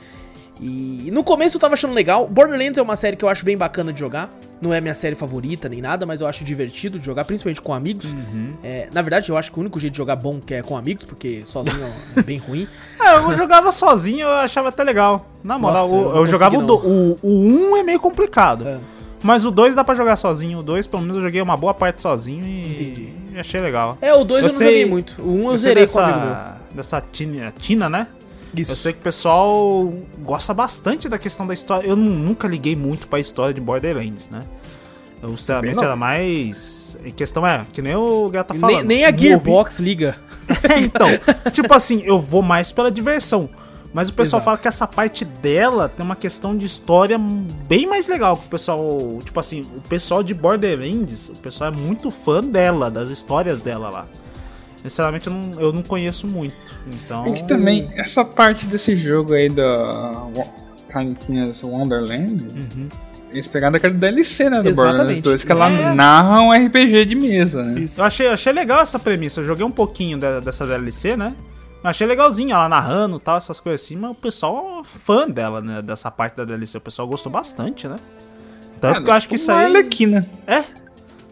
E 0.58 1.10
no 1.12 1.22
começo 1.22 1.56
eu 1.56 1.60
tava 1.60 1.74
achando 1.74 1.92
legal. 1.92 2.26
Borderlands 2.26 2.78
é 2.78 2.82
uma 2.82 2.96
série 2.96 3.14
que 3.14 3.24
eu 3.24 3.28
acho 3.28 3.44
bem 3.44 3.58
bacana 3.58 3.92
de 3.92 4.00
jogar. 4.00 4.30
Não 4.58 4.72
é 4.72 4.80
minha 4.80 4.94
série 4.94 5.14
favorita 5.14 5.68
nem 5.68 5.82
nada, 5.82 6.06
mas 6.06 6.22
eu 6.22 6.26
acho 6.26 6.44
divertido 6.44 6.98
de 6.98 7.04
jogar, 7.04 7.26
principalmente 7.26 7.60
com 7.60 7.74
amigos. 7.74 8.12
Uhum. 8.12 8.54
É, 8.64 8.88
na 8.90 9.02
verdade, 9.02 9.28
eu 9.28 9.36
acho 9.36 9.52
que 9.52 9.58
o 9.58 9.60
único 9.60 9.78
jeito 9.78 9.92
de 9.92 9.98
jogar 9.98 10.16
bom 10.16 10.40
que 10.40 10.54
é 10.54 10.62
com 10.62 10.74
amigos, 10.78 11.04
porque 11.04 11.42
sozinho 11.44 11.84
é 12.16 12.22
bem 12.22 12.38
ruim. 12.38 12.66
É, 12.98 13.14
eu 13.14 13.34
jogava 13.34 13.70
sozinho, 13.70 14.22
eu 14.22 14.34
achava 14.34 14.70
até 14.70 14.82
legal. 14.82 15.28
Na 15.44 15.56
moral, 15.58 15.88
Nossa, 15.88 15.94
eu, 15.94 16.08
eu 16.08 16.16
eu 16.16 16.26
jogava 16.26 16.56
o, 16.56 16.66
consegui, 16.66 17.18
do, 17.20 17.22
o, 17.22 17.28
o 17.30 17.72
1 17.72 17.76
é 17.76 17.82
meio 17.84 18.00
complicado. 18.00 18.66
É. 18.66 18.78
Mas 19.22 19.44
o 19.44 19.50
2 19.50 19.74
dá 19.76 19.84
pra 19.84 19.94
jogar 19.94 20.16
sozinho. 20.16 20.58
O 20.58 20.62
2, 20.62 20.86
pelo 20.86 21.02
menos, 21.02 21.16
eu 21.18 21.22
joguei 21.22 21.40
uma 21.40 21.56
boa 21.56 21.74
parte 21.74 22.02
sozinho 22.02 22.44
e, 22.44 22.60
Entendi. 22.62 23.12
E 23.36 23.40
achei 23.40 23.60
legal. 23.60 23.96
É, 24.00 24.12
o 24.14 24.24
2 24.24 24.30
eu, 24.44 24.48
Eu 24.48 24.52
não 24.52 24.58
sei- 24.58 24.66
joguei 24.68 24.86
muito. 24.86 25.20
O 25.22 25.30
1 25.30 25.44
um 25.46 25.52
eu 25.52 25.58
zerei 25.58 25.86
com 25.86 25.98
um 25.98 26.02
amigo 26.02 26.18
meu. 26.20 26.28
dessa, 26.28 26.56
dessa 26.74 27.00
Tina, 27.12 27.52
Tina, 27.58 27.88
né? 27.88 28.06
Isso. 28.56 28.72
Eu 28.72 28.76
sei 28.76 28.92
que 28.92 28.98
o 29.00 29.02
pessoal 29.02 29.92
gosta 30.20 30.54
bastante 30.54 31.08
da 31.08 31.18
questão 31.18 31.46
da 31.46 31.52
história. 31.54 31.86
Eu 31.86 31.94
nu- 31.96 32.10
nunca 32.10 32.48
liguei 32.48 32.74
muito 32.74 33.06
pra 33.06 33.20
história 33.20 33.52
de 33.52 33.60
Borderlands, 33.60 34.30
né? 34.30 34.40
Eu, 35.22 35.36
sinceramente, 35.36 35.82
era 35.82 35.96
mais. 35.96 36.96
A 37.06 37.10
questão 37.10 37.46
é, 37.46 37.62
que 37.72 37.80
nem 37.82 37.94
o 37.96 38.28
Gato 38.28 38.48
tá 38.48 38.54
Nem, 38.54 38.60
falando. 38.60 38.86
nem 38.86 39.04
a 39.04 39.10
não 39.12 39.18
Gearbox 39.18 39.78
liga. 39.80 40.16
É, 40.72 40.78
então, 40.78 41.08
tipo 41.52 41.74
assim, 41.74 42.02
eu 42.04 42.20
vou 42.20 42.40
mais 42.40 42.70
pela 42.70 42.88
diversão. 42.90 43.48
Mas 43.96 44.10
o 44.10 44.12
pessoal 44.12 44.40
Exato. 44.40 44.44
fala 44.44 44.58
que 44.58 44.68
essa 44.68 44.86
parte 44.86 45.24
dela 45.24 45.88
tem 45.88 46.04
uma 46.04 46.14
questão 46.14 46.54
de 46.54 46.66
história 46.66 47.16
bem 47.66 47.86
mais 47.86 48.06
legal. 48.06 48.36
Que 48.36 48.46
o 48.46 48.50
pessoal, 48.50 49.18
tipo 49.24 49.40
assim, 49.40 49.62
o 49.74 49.80
pessoal 49.88 50.22
de 50.22 50.34
Borderlands, 50.34 51.30
o 51.30 51.38
pessoal 51.38 51.72
é 51.72 51.74
muito 51.74 52.10
fã 52.10 52.42
dela, 52.42 52.90
das 52.90 53.08
histórias 53.08 53.62
dela 53.62 53.88
lá. 53.88 54.06
Sinceramente, 54.82 55.28
eu 55.28 55.32
não, 55.32 55.50
eu 55.60 55.72
não 55.72 55.82
conheço 55.82 56.28
muito. 56.28 56.54
Então. 56.86 57.26
O 57.26 57.32
que 57.32 57.44
também, 57.48 57.90
essa 57.96 58.22
parte 58.22 58.66
desse 58.66 58.94
jogo 58.94 59.32
aí 59.32 59.48
da 59.48 60.26
Tiny 60.92 61.16
Wonderland, 61.62 62.44
Uhum. 62.54 62.88
eles 63.32 63.46
pegaram 63.48 63.72
daquele 63.72 63.94
DLC, 63.94 64.50
né, 64.50 64.62
do. 64.62 64.74
Borderlands 64.74 65.22
2, 65.22 65.42
que 65.42 65.50
ela 65.52 65.70
É. 65.70 65.94
narra 65.94 66.42
um 66.42 66.52
RPG 66.52 67.06
de 67.06 67.14
mesa, 67.14 67.62
né? 67.62 67.80
Isso. 67.80 67.98
Eu 67.98 68.04
achei, 68.04 68.26
achei 68.28 68.52
legal 68.52 68.80
essa 68.82 68.98
premissa. 68.98 69.40
Eu 69.40 69.44
joguei 69.46 69.64
um 69.64 69.70
pouquinho 69.70 70.18
da- 70.18 70.40
dessa 70.40 70.66
DLC, 70.66 71.16
né? 71.16 71.32
Eu 71.86 71.90
achei 71.90 72.06
legalzinho 72.06 72.52
ela 72.52 72.68
narrando 72.68 73.16
e 73.16 73.20
tal, 73.20 73.36
essas 73.36 73.60
coisas 73.60 73.82
assim, 73.84 73.94
mas 73.96 74.10
o 74.10 74.14
pessoal 74.14 74.80
é 74.80 74.84
fã 74.84 75.28
dela, 75.28 75.60
né? 75.60 75.80
Dessa 75.80 76.10
parte 76.10 76.36
da 76.36 76.44
DLC. 76.44 76.78
O 76.78 76.80
pessoal 76.80 77.06
gostou 77.06 77.30
bastante, 77.30 77.86
né? 77.86 77.96
Tanto 78.80 79.04
que 79.04 79.08
eu 79.10 79.14
acho 79.14 79.28
que 79.28 79.36
isso 79.36 79.52
aí. 79.52 79.66
Arlequina. 79.66 80.28
É. 80.46 80.64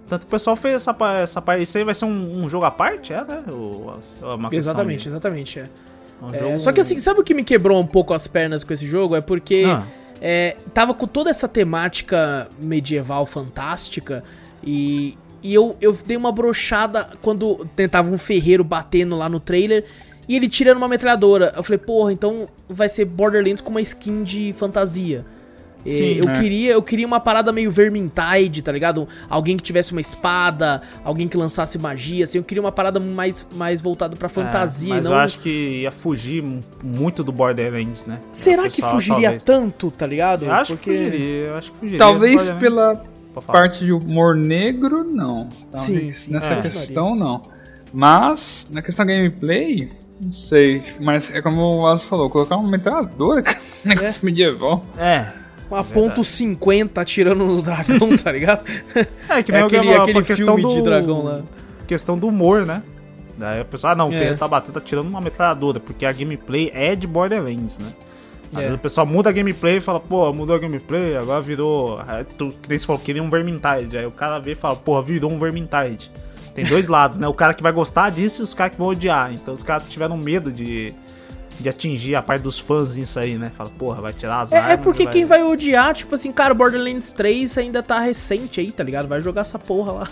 Tanto 0.06 0.20
que 0.20 0.26
o 0.26 0.30
pessoal 0.30 0.54
fez 0.54 0.76
essa, 0.76 0.96
essa 1.20 1.42
parte. 1.42 1.62
Isso 1.64 1.76
aí 1.76 1.82
vai 1.82 1.94
ser 1.94 2.04
um, 2.04 2.44
um 2.44 2.48
jogo 2.48 2.64
à 2.64 2.70
parte, 2.70 3.12
é, 3.12 3.24
né? 3.24 3.40
O, 3.52 3.90
a- 4.22 4.34
uma 4.36 4.48
questão 4.48 4.58
Exatamente, 4.58 5.02
de- 5.02 5.08
exatamente. 5.08 5.58
É. 5.58 5.64
um 6.22 6.32
É, 6.32 6.38
jogo- 6.38 6.58
Só 6.60 6.72
que 6.72 6.80
assim, 6.80 7.00
sabe 7.00 7.18
o 7.20 7.24
que 7.24 7.34
me 7.34 7.42
quebrou 7.42 7.80
um 7.80 7.86
pouco 7.86 8.14
as 8.14 8.26
pernas 8.28 8.62
com 8.62 8.72
esse 8.72 8.86
jogo? 8.86 9.16
É 9.16 9.20
porque 9.20 9.64
Ah. 9.66 9.82
é, 10.20 10.56
tava 10.72 10.94
com 10.94 11.06
toda 11.08 11.30
essa 11.30 11.48
temática 11.48 12.48
medieval 12.62 13.26
fantástica 13.26 14.22
e, 14.62 15.18
e 15.42 15.52
eu, 15.52 15.76
eu 15.80 15.92
dei 16.06 16.16
uma 16.16 16.30
brochada 16.30 17.10
quando 17.20 17.66
tentava 17.74 18.08
um 18.08 18.16
ferreiro 18.18 18.62
batendo 18.62 19.16
lá 19.16 19.28
no 19.28 19.40
trailer 19.40 19.84
e 20.28 20.36
ele 20.36 20.48
tirando 20.48 20.76
uma 20.78 20.88
metralhadora. 20.88 21.52
Eu 21.56 21.62
falei, 21.62 21.78
porra, 21.78 22.12
então 22.12 22.46
vai 22.68 22.88
ser 22.88 23.04
Borderlands 23.04 23.60
com 23.62 23.70
uma 23.70 23.80
skin 23.80 24.22
de 24.22 24.52
fantasia. 24.56 25.24
É, 25.86 25.90
Sim, 25.90 26.20
eu 26.24 26.30
é. 26.30 26.40
queria 26.40 26.72
eu 26.72 26.82
queria 26.82 27.06
uma 27.06 27.20
parada 27.20 27.52
meio 27.52 27.70
Vermintide, 27.70 28.62
tá 28.62 28.72
ligado? 28.72 29.06
Alguém 29.28 29.54
que 29.54 29.62
tivesse 29.62 29.92
uma 29.92 30.00
espada, 30.00 30.80
alguém 31.04 31.28
que 31.28 31.36
lançasse 31.36 31.78
magia, 31.78 32.24
assim. 32.24 32.38
Eu 32.38 32.44
queria 32.44 32.62
uma 32.62 32.72
parada 32.72 32.98
mais, 32.98 33.46
mais 33.54 33.82
voltada 33.82 34.16
pra 34.16 34.30
fantasia, 34.30 34.94
É, 34.94 34.96
mas 34.96 35.04
não 35.04 35.12
eu 35.12 35.18
acho 35.18 35.38
que 35.40 35.50
ia 35.82 35.90
fugir 35.92 36.42
mu- 36.42 36.60
muito 36.82 37.22
do 37.22 37.30
Borderlands, 37.30 38.06
né? 38.06 38.18
Será 38.32 38.62
O 38.62 38.64
que 38.64 38.76
pessoal, 38.76 38.92
fugiria 38.92 39.22
talvez. 39.24 39.42
tanto, 39.42 39.90
tá 39.90 40.06
ligado? 40.06 40.46
Eu 40.46 40.52
acho 40.52 40.74
que 40.78 40.84
fugiria, 40.96 41.44
eu 41.48 41.56
acho 41.56 41.70
que 41.72 41.78
fugiria. 41.78 41.98
Talvez 41.98 42.50
pela 42.52 43.04
parte 43.46 43.84
de 43.84 43.92
humor 43.92 44.34
negro, 44.34 45.04
não. 45.04 45.50
Talvez 45.70 46.16
Sim, 46.18 46.24
sim, 46.28 46.32
nessa 46.32 46.46
é. 46.54 46.62
questão, 46.62 47.14
não. 47.14 47.42
Mas, 47.92 48.66
na 48.70 48.80
questão 48.80 49.04
gameplay, 49.04 49.90
não 50.20 50.32
sei. 50.32 50.82
Mas 51.00 51.32
é 51.34 51.40
como 51.42 51.60
o 51.60 51.76
Wallace 51.82 52.06
falou, 52.06 52.28
colocar 52.30 52.56
uma 52.56 52.68
metralhadora, 52.70 53.42
cara, 53.42 53.58
um 53.84 53.88
negócio 53.88 54.24
medieval. 54.24 54.82
É. 54.98 55.26
Uma 55.70 55.82
ponto 55.82 56.20
.50 56.20 56.98
atirando 56.98 57.44
no 57.46 57.60
dragão, 57.62 58.16
tá 58.16 58.30
ligado? 58.30 58.64
É 59.28 59.42
que 59.42 59.50
É 59.50 59.54
nem 59.54 59.60
eu 59.62 59.66
aquele, 59.66 59.92
aquele 59.94 60.22
filme 60.36 60.56
de 60.66 60.74
do- 60.76 60.82
dragão 60.84 61.24
lá. 61.24 61.42
Questão 61.86 62.16
do 62.18 62.28
humor, 62.28 62.64
né? 62.66 62.82
Daí 63.36 63.60
a 63.60 63.64
pessoa, 63.64 63.92
ah 63.92 63.96
não, 63.96 64.10
o 64.10 64.14
É. 64.14 64.34
Tá 64.34 64.46
batendo, 64.46 64.74
tá 64.74 64.80
tirando 64.80 65.08
uma 65.08 65.20
metralhadora, 65.20 65.80
porque 65.80 66.06
a 66.06 66.12
gameplay 66.12 66.70
é 66.72 66.94
de 66.94 67.06
Borderlands, 67.06 67.78
né? 67.78 67.88
Às 68.52 68.58
É. 68.58 68.60
vezes 68.60 68.74
o 68.76 68.78
pessoal 68.78 69.04
muda 69.06 69.30
a 69.30 69.32
gameplay 69.32 69.78
e 69.78 69.80
fala, 69.80 69.98
pô, 69.98 70.32
mudou 70.32 70.54
a 70.54 70.58
gameplay, 70.58 71.16
agora 71.16 71.40
virou. 71.42 71.98
Aí 72.06 72.22
tu, 72.24 72.50
que 72.62 72.68
nem 72.68 72.78
você 72.78 72.86
falou, 72.86 73.02
queria 73.02 73.20
um 73.22 73.28
Vermintide. 73.28 73.98
Aí 73.98 74.06
o 74.06 74.12
cara 74.12 74.38
vê 74.38 74.52
e 74.52 74.54
fala, 74.54 74.76
porra, 74.76 75.02
virou 75.02 75.32
um 75.32 75.38
Vermintide. 75.38 76.10
Tem 76.54 76.64
dois 76.64 76.86
lados, 76.86 77.18
né? 77.18 77.26
O 77.26 77.34
cara 77.34 77.52
que 77.54 77.62
vai 77.62 77.72
gostar 77.72 78.10
disso 78.10 78.42
e 78.42 78.44
os 78.44 78.54
caras 78.54 78.72
que 78.74 78.78
vão 78.78 78.88
odiar. 78.88 79.32
Então 79.32 79.52
os 79.54 79.62
caras 79.62 79.88
tiveram 79.88 80.16
medo 80.16 80.52
de, 80.52 80.94
de 81.58 81.68
atingir 81.68 82.14
a 82.14 82.22
parte 82.22 82.42
dos 82.42 82.58
fãs 82.58 82.96
nisso 82.96 83.18
aí, 83.18 83.36
né? 83.36 83.50
Fala, 83.56 83.70
porra, 83.76 84.00
vai 84.00 84.12
tirar 84.12 84.40
as 84.40 84.52
É, 84.52 84.58
armas. 84.58 84.72
é 84.72 84.76
porque 84.76 85.02
e 85.02 85.06
quem 85.08 85.24
vai 85.24 85.42
odiar, 85.42 85.92
tipo 85.94 86.14
assim, 86.14 86.30
cara, 86.30 86.54
Borderlands 86.54 87.10
3 87.10 87.58
ainda 87.58 87.82
tá 87.82 87.98
recente 87.98 88.60
aí, 88.60 88.70
tá 88.70 88.84
ligado? 88.84 89.08
Vai 89.08 89.20
jogar 89.20 89.40
essa 89.40 89.58
porra 89.58 89.92
lá. 89.92 90.08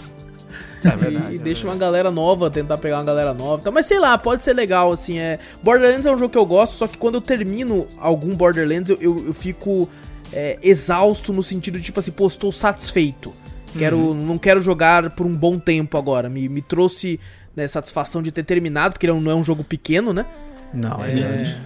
É 0.84 0.88
E- 0.88 0.96
verdade. 0.96 1.32
e 1.32 1.36
é 1.36 1.38
deixa 1.38 1.64
uma 1.64 1.76
galera 1.76 2.10
nova, 2.10 2.50
tentar 2.50 2.76
pegar 2.76 2.98
uma 2.98 3.04
galera 3.04 3.32
nova. 3.32 3.62
Tá? 3.62 3.70
Mas 3.70 3.86
sei 3.86 4.00
lá, 4.00 4.18
pode 4.18 4.42
ser 4.42 4.52
legal, 4.52 4.90
assim. 4.90 5.16
É... 5.18 5.38
Borderlands 5.62 6.06
é 6.06 6.10
um 6.12 6.18
jogo 6.18 6.32
que 6.32 6.38
eu 6.38 6.44
gosto, 6.44 6.74
só 6.74 6.88
que 6.88 6.98
quando 6.98 7.14
eu 7.14 7.20
termino 7.20 7.86
algum 7.98 8.34
Borderlands, 8.34 8.90
eu, 8.90 8.98
eu, 9.00 9.26
eu 9.28 9.32
fico 9.32 9.88
é, 10.32 10.58
exausto 10.60 11.32
no 11.32 11.40
sentido 11.40 11.78
de, 11.78 11.84
tipo 11.84 12.00
assim, 12.00 12.10
pô, 12.10 12.26
estou 12.26 12.50
satisfeito. 12.50 13.32
Quero, 13.76 13.98
Uhum. 13.98 14.14
Não 14.26 14.38
quero 14.38 14.60
jogar 14.60 15.10
por 15.10 15.26
um 15.26 15.34
bom 15.34 15.58
tempo 15.58 15.96
agora. 15.96 16.28
Me, 16.28 16.48
me 16.48 16.60
trouxe 16.62 17.18
né, 17.56 17.66
satisfação 17.66 18.22
de 18.22 18.30
ter 18.32 18.42
terminado, 18.44 18.92
porque 18.94 19.06
ele 19.06 19.18
não 19.20 19.32
é 19.32 19.34
um 19.34 19.44
jogo 19.44 19.64
pequeno, 19.64 20.12
né? 20.12 20.26
Não, 20.74 21.02
é, 21.02 21.10
grande. 21.12 21.62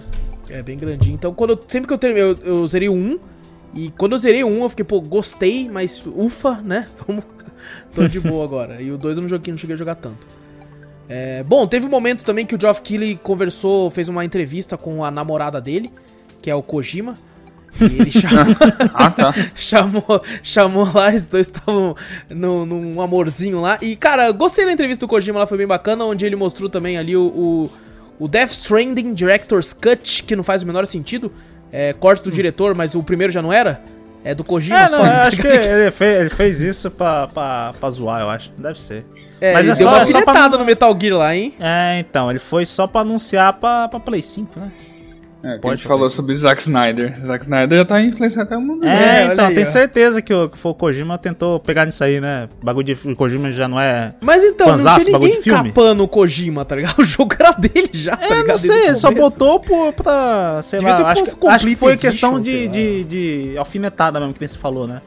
É 0.49 0.63
bem 0.63 0.77
grandinho. 0.77 1.15
Então, 1.15 1.33
quando 1.33 1.51
eu- 1.51 1.59
sempre 1.67 1.87
que 1.87 1.93
eu 1.93 1.97
terminei, 1.97 2.23
eu, 2.23 2.37
eu 2.43 2.67
zerei 2.67 2.89
1. 2.89 3.19
E 3.73 3.89
quando 3.97 4.13
eu 4.13 4.17
zerei 4.17 4.43
1, 4.43 4.61
eu 4.63 4.69
fiquei, 4.69 4.85
pô, 4.85 4.99
gostei, 5.01 5.69
mas 5.69 6.03
ufa, 6.05 6.61
né? 6.61 6.87
Vamos. 7.05 7.23
Tô 7.93 8.07
de 8.07 8.19
boa 8.19 8.45
agora. 8.45 8.81
E 8.81 8.91
o 8.91 8.97
2 8.97 9.17
eu 9.17 9.21
não 9.21 9.29
joguei, 9.29 9.51
não 9.51 9.57
cheguei 9.57 9.73
a 9.73 9.77
jogar 9.77 9.95
tanto. 9.95 10.17
É, 11.09 11.41
bom, 11.43 11.65
teve 11.67 11.85
um 11.85 11.89
momento 11.89 12.23
também 12.23 12.45
que 12.45 12.55
o 12.55 12.59
Geoff 12.59 12.81
Keighley 12.81 13.17
conversou, 13.21 13.89
fez 13.89 14.09
uma 14.09 14.23
entrevista 14.25 14.77
com 14.77 15.03
a 15.05 15.11
namorada 15.11 15.59
dele, 15.61 15.91
que 16.41 16.49
é 16.49 16.55
o 16.55 16.61
Kojima. 16.61 17.13
E 17.79 17.83
ele 18.01 18.11
chamou, 18.11 18.55
Ah, 18.93 19.09
tá. 19.11 19.33
chamou, 19.55 20.23
chamou 20.41 20.89
lá, 20.93 21.09
os 21.09 21.27
dois 21.27 21.47
estavam 21.47 21.95
no- 22.29 22.65
num 22.65 23.01
amorzinho 23.01 23.59
lá. 23.61 23.77
E, 23.81 23.95
cara, 23.95 24.31
gostei 24.31 24.65
da 24.65 24.71
entrevista 24.71 25.05
do 25.05 25.09
Kojima, 25.09 25.39
ela 25.39 25.47
foi 25.47 25.57
bem 25.57 25.67
bacana, 25.67 26.03
onde 26.05 26.25
ele 26.25 26.35
mostrou 26.35 26.69
também 26.69 26.97
ali 26.97 27.15
o, 27.15 27.21
o, 27.25 27.69
o 28.19 28.27
Death 28.27 28.51
Stranding 28.51 29.13
Director's 29.13 29.73
Cut, 29.73 30.23
que 30.23 30.35
não 30.35 30.43
faz 30.43 30.63
o 30.63 30.67
menor 30.67 30.87
sentido. 30.87 31.31
É 31.71 31.93
corte 31.93 32.23
do 32.23 32.31
diretor, 32.31 32.73
mas 32.73 32.95
o 32.95 33.03
primeiro 33.03 33.31
já 33.31 33.41
não 33.41 33.51
era? 33.53 33.81
É 34.23 34.33
do 34.33 34.43
Kojima 34.43 34.79
É, 34.79 34.87
só. 34.87 34.97
não, 34.97 35.05
eu 35.05 35.11
acho 35.21 35.37
que 35.37 35.45
ele 35.47 35.91
fez, 35.91 36.19
ele 36.21 36.29
fez 36.29 36.61
isso 36.61 36.89
pra, 36.89 37.27
pra, 37.27 37.71
pra 37.79 37.89
zoar, 37.89 38.21
eu 38.21 38.29
acho. 38.29 38.51
Deve 38.57 38.81
ser. 38.81 39.05
É, 39.39 39.53
Mas 39.53 39.67
ele 39.67 39.73
é 39.73 39.75
deu 39.75 39.83
só- 39.83 39.93
uma 39.93 40.01
é 40.01 40.05
só 40.07 40.21
pra 40.23 40.49
no 40.49 40.65
Metal 40.65 40.97
Gear 40.99 41.15
lá, 41.17 41.35
hein? 41.35 41.53
É, 41.59 41.99
então, 41.99 42.29
ele 42.31 42.39
foi 42.39 42.65
só 42.65 42.87
pra 42.87 43.01
anunciar 43.01 43.53
pra, 43.53 43.87
pra 43.87 43.99
Play 43.99 44.23
5, 44.23 44.59
né? 44.59 44.71
É, 45.43 45.57
Pode 45.59 45.77
gente 45.77 45.87
falou 45.87 46.09
sobre 46.09 46.35
Zack 46.35 46.61
Snyder. 46.61 47.13
Zack 47.25 47.43
Snyder 47.45 47.79
já 47.79 47.85
tá 47.85 48.01
influenciando 48.01 48.41
até 48.43 48.57
o 48.57 48.61
mundo. 48.61 48.85
É, 48.85 48.89
É, 48.89 49.23
olha 49.25 49.33
então, 49.33 49.45
aí, 49.47 49.59
ó. 49.61 49.65
certeza 49.65 50.21
que 50.21 50.33
o, 50.33 50.49
que 50.49 50.57
foi 50.57 50.71
o 50.71 50.75
Kojima 50.75 51.17
tentou 51.17 51.59
pegar 51.59 51.85
nisso 51.85 52.03
aí, 52.03 52.19
né? 52.19 52.49
Bagulho 52.63 52.85
de 52.85 53.15
Kojima 53.15 53.51
já 53.51 53.67
não 53.67 53.79
é. 53.79 54.09
Mas 54.19 54.43
então, 54.43 54.67
não 54.67 54.77
Fanzaço, 54.77 55.05
tinha 55.05 55.11
bagulho 55.13 55.33
ninguém 55.35 55.53
capando 55.53 56.03
o 56.03 56.07
Kojima, 56.07 56.65
tá 56.65 56.75
ligado? 56.75 56.95
O 56.99 57.05
jogo 57.05 57.35
era 57.39 57.51
dele 57.51 57.89
já, 57.93 58.17
tá 58.17 58.25
É, 58.25 58.29
ligado? 58.29 58.47
não 58.47 58.57
sei, 58.57 58.91
o 58.91 58.97
só 58.97 59.11
botou 59.11 59.59
por, 59.59 59.93
pra. 59.93 60.59
Sei 60.63 60.79
Devia 60.79 60.95
lá, 60.97 61.11
acho, 61.11 61.23
que- 61.23 61.47
acho 61.47 61.65
que 61.67 61.75
foi 61.75 61.95
questão 61.97 62.39
de, 62.39 62.67
de, 62.67 63.03
de 63.03 63.57
alfinetada 63.57 64.19
mesmo, 64.19 64.33
que 64.33 64.41
nem 64.41 64.47
você 64.47 64.57
falou, 64.57 64.87
né? 64.87 65.01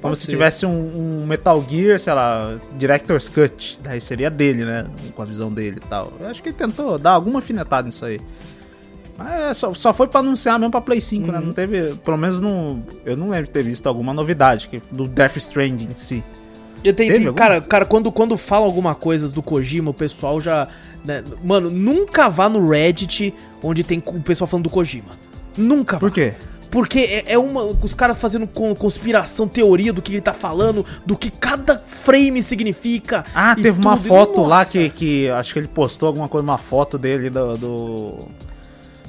Como 0.00 0.12
Pode 0.12 0.18
se 0.18 0.24
ser. 0.26 0.32
tivesse 0.32 0.66
um, 0.66 1.22
um 1.22 1.26
Metal 1.26 1.64
Gear, 1.68 1.98
sei 1.98 2.12
lá, 2.12 2.56
Director's 2.78 3.28
Cut. 3.28 3.78
Daí 3.82 4.00
seria 4.02 4.28
dele, 4.30 4.64
né? 4.64 4.84
Com 5.14 5.22
a 5.22 5.24
visão 5.24 5.50
dele 5.50 5.80
e 5.82 5.88
tal. 5.88 6.12
Eu 6.20 6.26
acho 6.28 6.42
que 6.42 6.50
ele 6.50 6.56
tentou 6.56 6.98
dar 6.98 7.12
alguma 7.12 7.36
alfinetada 7.38 7.86
nisso 7.86 8.04
aí. 8.04 8.20
Mas 9.16 9.30
é, 9.50 9.54
só, 9.54 9.72
só 9.74 9.92
foi 9.94 10.06
pra 10.08 10.20
anunciar 10.20 10.58
mesmo 10.58 10.70
pra 10.72 10.80
Play 10.80 11.00
5, 11.00 11.30
né? 11.30 11.40
Não 11.40 11.52
teve. 11.52 11.94
Pelo 12.04 12.16
menos 12.16 12.40
não. 12.40 12.82
Eu 13.04 13.16
não 13.16 13.28
lembro 13.30 13.46
de 13.46 13.52
ter 13.52 13.62
visto 13.62 13.86
alguma 13.86 14.12
novidade 14.12 14.68
do 14.90 15.06
Death 15.06 15.36
Stranding 15.36 15.88
em 15.90 15.94
si. 15.94 16.24
Eu 16.82 16.92
tem- 16.92 17.32
cara, 17.32 17.60
cara, 17.62 17.84
quando, 17.86 18.12
quando 18.12 18.36
fala 18.36 18.66
alguma 18.66 18.94
coisa 18.94 19.28
do 19.30 19.42
Kojima, 19.42 19.90
o 19.90 19.94
pessoal 19.94 20.40
já. 20.40 20.68
né, 21.04 21.22
mano, 21.42 21.70
nunca 21.70 22.28
vá 22.28 22.48
no 22.48 22.68
Reddit 22.68 23.32
onde 23.62 23.82
tem 23.84 24.02
o 24.04 24.20
pessoal 24.20 24.46
falando 24.48 24.64
do 24.64 24.70
Kojima. 24.70 25.08
Nunca 25.56 25.94
vá. 25.96 26.00
Por 26.00 26.10
quê? 26.10 26.34
Porque 26.70 26.98
é, 26.98 27.34
é 27.34 27.38
uma. 27.38 27.62
Os 27.62 27.94
caras 27.94 28.18
fazendo 28.20 28.48
con- 28.48 28.74
conspiração, 28.74 29.46
teoria 29.46 29.92
do 29.92 30.02
que 30.02 30.12
ele 30.12 30.20
tá 30.20 30.32
falando, 30.32 30.84
do 31.06 31.16
que 31.16 31.30
cada 31.30 31.78
frame 31.78 32.42
significa. 32.42 33.24
Ah, 33.32 33.54
teve 33.54 33.78
uma 33.80 33.96
foto 33.96 34.42
lá 34.42 34.64
que, 34.64 34.90
que 34.90 35.30
acho 35.30 35.52
que 35.52 35.60
ele 35.60 35.68
postou 35.68 36.08
alguma 36.08 36.28
coisa, 36.28 36.42
uma 36.42 36.58
foto 36.58 36.98
dele 36.98 37.30
do. 37.30 37.56
do- 37.56 38.28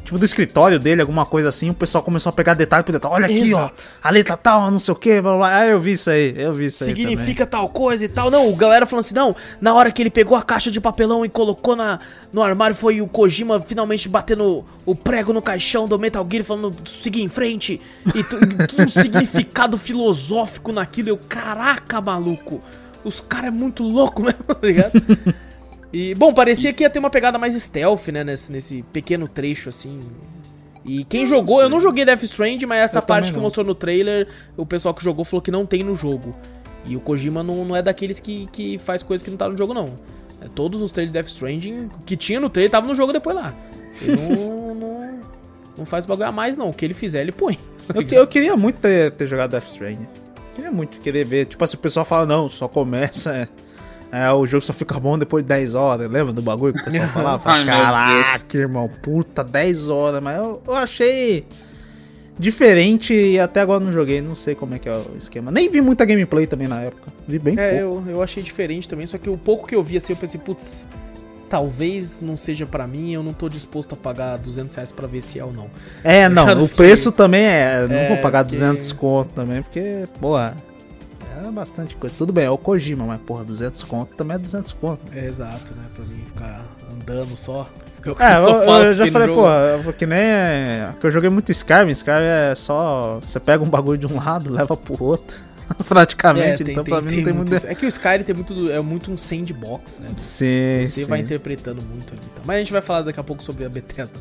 tipo, 0.05 0.17
do 0.17 0.23
escritório 0.23 0.79
dele, 0.79 1.01
alguma 1.01 1.25
coisa 1.25 1.49
assim, 1.49 1.69
o 1.69 1.73
pessoal 1.73 2.03
começou 2.03 2.29
a 2.29 2.33
pegar 2.33 2.53
detalhe 2.53 2.83
por 2.83 2.91
detalhe. 2.91 3.13
Olha 3.13 3.25
aqui, 3.25 3.49
Exato. 3.49 3.83
ó, 4.03 4.07
a 4.07 4.11
letra 4.11 4.37
tal, 4.37 4.71
não 4.71 4.79
sei 4.79 4.93
o 4.93 4.95
que, 4.95 5.21
blá, 5.21 5.31
blá, 5.31 5.37
blá. 5.37 5.57
Ah, 5.57 5.67
eu 5.67 5.79
vi 5.79 5.93
isso 5.93 6.09
aí, 6.09 6.33
eu 6.37 6.53
vi 6.53 6.67
isso 6.67 6.83
aí 6.83 6.91
significa 6.95 7.45
tal 7.45 7.67
coisa 7.69 8.05
e 8.05 8.07
tal. 8.07 8.29
Não, 8.29 8.49
o 8.49 8.55
galera 8.55 8.85
falando 8.85 9.03
assim, 9.03 9.15
não, 9.15 9.35
na 9.59 9.73
hora 9.73 9.91
que 9.91 10.01
ele 10.01 10.09
pegou 10.09 10.37
a 10.37 10.43
caixa 10.43 10.69
de 10.69 10.79
papelão 10.79 11.25
e 11.25 11.29
colocou 11.29 11.75
na, 11.75 11.99
no 12.31 12.41
armário, 12.41 12.75
foi 12.75 13.01
o 13.01 13.07
Kojima 13.07 13.59
finalmente 13.59 14.07
batendo 14.07 14.63
o 14.85 14.95
prego 14.95 15.33
no 15.33 15.41
caixão 15.41 15.87
do 15.87 15.97
Metal 15.97 16.25
Gear, 16.29 16.43
falando, 16.43 16.73
seguir 16.87 17.21
em 17.21 17.27
frente, 17.27 17.81
e 18.13 18.25
e 18.25 18.81
um 18.81 18.87
significado 18.87 19.77
filosófico 19.77 20.71
naquilo. 20.71 21.09
Eu, 21.09 21.17
caraca, 21.17 21.99
maluco, 21.99 22.61
os 23.03 23.21
caras 23.21 23.47
é 23.47 23.51
muito 23.51 23.83
louco 23.83 24.21
mesmo, 24.21 24.43
tá 24.45 24.57
ligado? 24.61 24.93
E, 25.95 26.13
bom, 26.13 26.33
parecia 26.33 26.73
que 26.73 26.83
ia 26.83 26.89
ter 26.89 26.99
uma 26.99 27.09
pegada 27.09 27.37
mais 27.37 27.55
stealth, 27.55 28.09
né, 28.09 28.21
nesse, 28.21 28.51
nesse 28.51 28.81
pequeno 28.91 29.29
trecho, 29.29 29.69
assim. 29.69 30.01
E 30.83 31.05
quem 31.05 31.25
jogou, 31.25 31.61
eu 31.61 31.69
não 31.69 31.79
joguei 31.79 32.03
Death 32.03 32.23
Strand, 32.23 32.61
mas 32.67 32.79
essa 32.79 32.99
Eu 32.99 33.03
parte 33.03 33.31
que 33.31 33.39
mostrou 33.39 33.65
no 33.65 33.73
trailer, 33.73 34.27
o 34.57 34.65
pessoal 34.65 34.93
que 34.93 35.01
jogou 35.01 35.23
falou 35.23 35.41
que 35.41 35.49
não 35.49 35.65
tem 35.65 35.83
no 35.83 35.95
jogo. 35.95 36.35
E 36.85 36.97
o 36.97 36.99
Kojima 36.99 37.41
não, 37.41 37.63
não 37.63 37.73
é 37.73 37.81
daqueles 37.81 38.19
que, 38.19 38.45
que 38.51 38.77
faz 38.77 39.01
coisa 39.01 39.23
que 39.23 39.29
não 39.29 39.37
tá 39.37 39.47
no 39.47 39.57
jogo, 39.57 39.73
não. 39.73 39.85
É, 40.41 40.49
todos 40.53 40.81
os 40.81 40.91
trailers 40.91 41.13
de 41.13 41.17
Death 41.17 41.27
Stranding 41.29 41.89
que 42.05 42.17
tinha 42.17 42.41
no 42.41 42.49
trailer 42.49 42.69
tava 42.69 42.85
no 42.85 42.93
jogo 42.93 43.13
depois 43.13 43.33
lá. 43.33 43.55
Ele 44.01 44.17
não, 44.17 44.75
não, 44.75 45.19
não 45.77 45.85
faz 45.85 46.05
bagulho 46.05 46.27
a 46.27 46.31
mais, 46.31 46.57
não. 46.57 46.71
O 46.71 46.73
que 46.73 46.83
ele 46.83 46.93
fizer, 46.93 47.21
ele 47.21 47.31
põe. 47.31 47.57
Eu, 47.93 48.01
eu 48.01 48.27
queria 48.27 48.57
muito 48.57 48.81
ter, 48.81 49.11
ter 49.11 49.27
jogado 49.27 49.51
Death 49.51 49.69
Stranding. 49.69 50.07
Queria 50.55 50.73
muito 50.73 50.99
querer 50.99 51.23
ver. 51.23 51.45
Tipo 51.45 51.63
assim, 51.63 51.77
o 51.77 51.79
pessoal 51.79 52.05
fala, 52.05 52.25
não, 52.25 52.49
só 52.49 52.67
começa. 52.67 53.33
É, 53.33 53.47
é, 54.15 54.31
o 54.31 54.45
jogo 54.45 54.61
só 54.63 54.71
fica 54.73 54.99
bom 54.99 55.17
depois 55.17 55.43
de 55.43 55.49
10 55.49 55.75
horas. 55.75 56.09
Lembra 56.09 56.31
do 56.31 56.41
bagulho 56.41 56.73
que 56.73 56.81
o 56.81 56.83
pessoal 56.85 57.07
falava? 57.09 57.41
Ai, 57.51 57.65
Caraca, 57.65 58.57
irmão, 58.57 58.89
puta, 59.01 59.43
10 59.43 59.89
horas. 59.89 60.23
Mas 60.23 60.37
eu, 60.37 60.61
eu 60.65 60.73
achei 60.73 61.45
diferente 62.37 63.13
e 63.13 63.39
até 63.39 63.61
agora 63.61 63.79
não 63.79 63.91
joguei. 63.91 64.21
Não 64.21 64.35
sei 64.35 64.55
como 64.55 64.75
é 64.75 64.79
que 64.79 64.89
é 64.89 64.93
o 64.93 65.17
esquema. 65.17 65.51
Nem 65.51 65.69
vi 65.69 65.81
muita 65.81 66.05
gameplay 66.05 66.45
também 66.47 66.67
na 66.67 66.81
época. 66.81 67.11
Vi 67.27 67.39
bem 67.39 67.55
É, 67.57 67.81
pouco. 67.81 68.07
eu, 68.09 68.15
eu 68.15 68.23
achei 68.23 68.41
diferente 68.43 68.87
também, 68.87 69.05
só 69.05 69.17
que 69.17 69.29
o 69.29 69.37
pouco 69.37 69.67
que 69.67 69.75
eu 69.75 69.81
vi 69.83 69.97
assim, 69.97 70.13
eu 70.13 70.17
pensei, 70.17 70.39
putz, 70.39 70.87
talvez 71.49 72.21
não 72.21 72.35
seja 72.35 72.65
pra 72.65 72.85
mim, 72.85 73.13
eu 73.13 73.23
não 73.23 73.33
tô 73.33 73.47
disposto 73.49 73.93
a 73.93 73.95
pagar 73.95 74.37
200 74.37 74.75
reais 74.75 74.91
pra 74.91 75.07
ver 75.07 75.21
se 75.21 75.39
é 75.39 75.45
ou 75.45 75.53
não. 75.53 75.69
É, 76.03 76.27
não, 76.29 76.45
o 76.63 76.69
preço 76.69 77.11
também 77.11 77.43
é. 77.45 77.87
Não 77.87 77.95
É, 77.95 78.07
vou 78.09 78.17
pagar 78.17 78.43
porque- 78.43 78.57
200 78.59 78.91
conto 78.91 79.33
também, 79.33 79.61
porque, 79.61 80.03
porra. 80.19 80.55
É 81.43 81.51
bastante 81.51 81.95
coisa. 81.95 82.15
Tudo 82.17 82.31
bem, 82.31 82.45
é 82.45 82.49
o 82.49 82.57
Kojima, 82.57 83.05
mas, 83.05 83.19
porra, 83.21 83.43
200 83.43 83.81
conto 83.83 84.15
também 84.15 84.35
é 84.35 84.39
200 84.39 84.71
conto. 84.73 85.13
É 85.13 85.25
exato, 85.25 85.73
né? 85.73 85.83
Pra 85.95 86.05
mim 86.05 86.21
ficar 86.25 86.65
andando 86.93 87.35
só. 87.35 87.67
Porque 88.01 88.21
É, 88.23 88.35
eu, 88.37 88.83
eu 88.83 88.93
já 88.93 89.07
falei, 89.11 89.27
jogo- 89.27 89.41
pô, 89.41 89.47
eu- 89.49 89.93
que 89.93 90.05
nem. 90.05 90.19
é, 90.19 90.89
Que 90.99 91.07
eu 91.07 91.11
joguei 91.11 91.29
muito 91.29 91.51
Skyrim. 91.51 91.89
Skyrim 91.91 92.23
é 92.51 92.53
só. 92.55 93.19
Você 93.25 93.39
pega 93.39 93.63
um 93.63 93.67
bagulho 93.69 93.97
de 93.97 94.05
um 94.05 94.17
lado, 94.17 94.53
leva 94.53 94.77
pro 94.77 95.03
outro. 95.03 95.35
Praticamente. 95.89 96.61
É, 96.61 96.65
tem- 96.65 96.71
então, 96.73 96.83
tem- 96.83 96.93
pra 96.93 97.01
mim, 97.01 97.07
tem 97.09 97.17
não 97.17 97.25
tem 97.25 97.33
muito 97.33 97.49
muito. 97.51 97.65
É 97.67 97.73
que 97.73 97.85
o 97.85 97.89
Skyrim 97.89 98.23
tem 98.23 98.35
muito, 98.35 98.71
é 98.71 98.79
muito 98.79 99.11
um 99.11 99.17
sandbox, 99.17 100.01
né? 100.01 100.09
Sim, 100.17 100.83
Você 100.83 101.01
sim, 101.01 101.05
vai 101.05 101.19
interpretando 101.21 101.81
muito 101.83 102.13
ali. 102.13 102.21
Tá? 102.35 102.41
Mas 102.45 102.55
a 102.57 102.59
gente 102.59 102.71
vai 102.71 102.81
falar 102.81 103.01
daqui 103.01 103.19
a 103.19 103.23
pouco 103.23 103.41
sobre 103.41 103.65
a 103.65 103.69
Bethesda. 103.69 104.19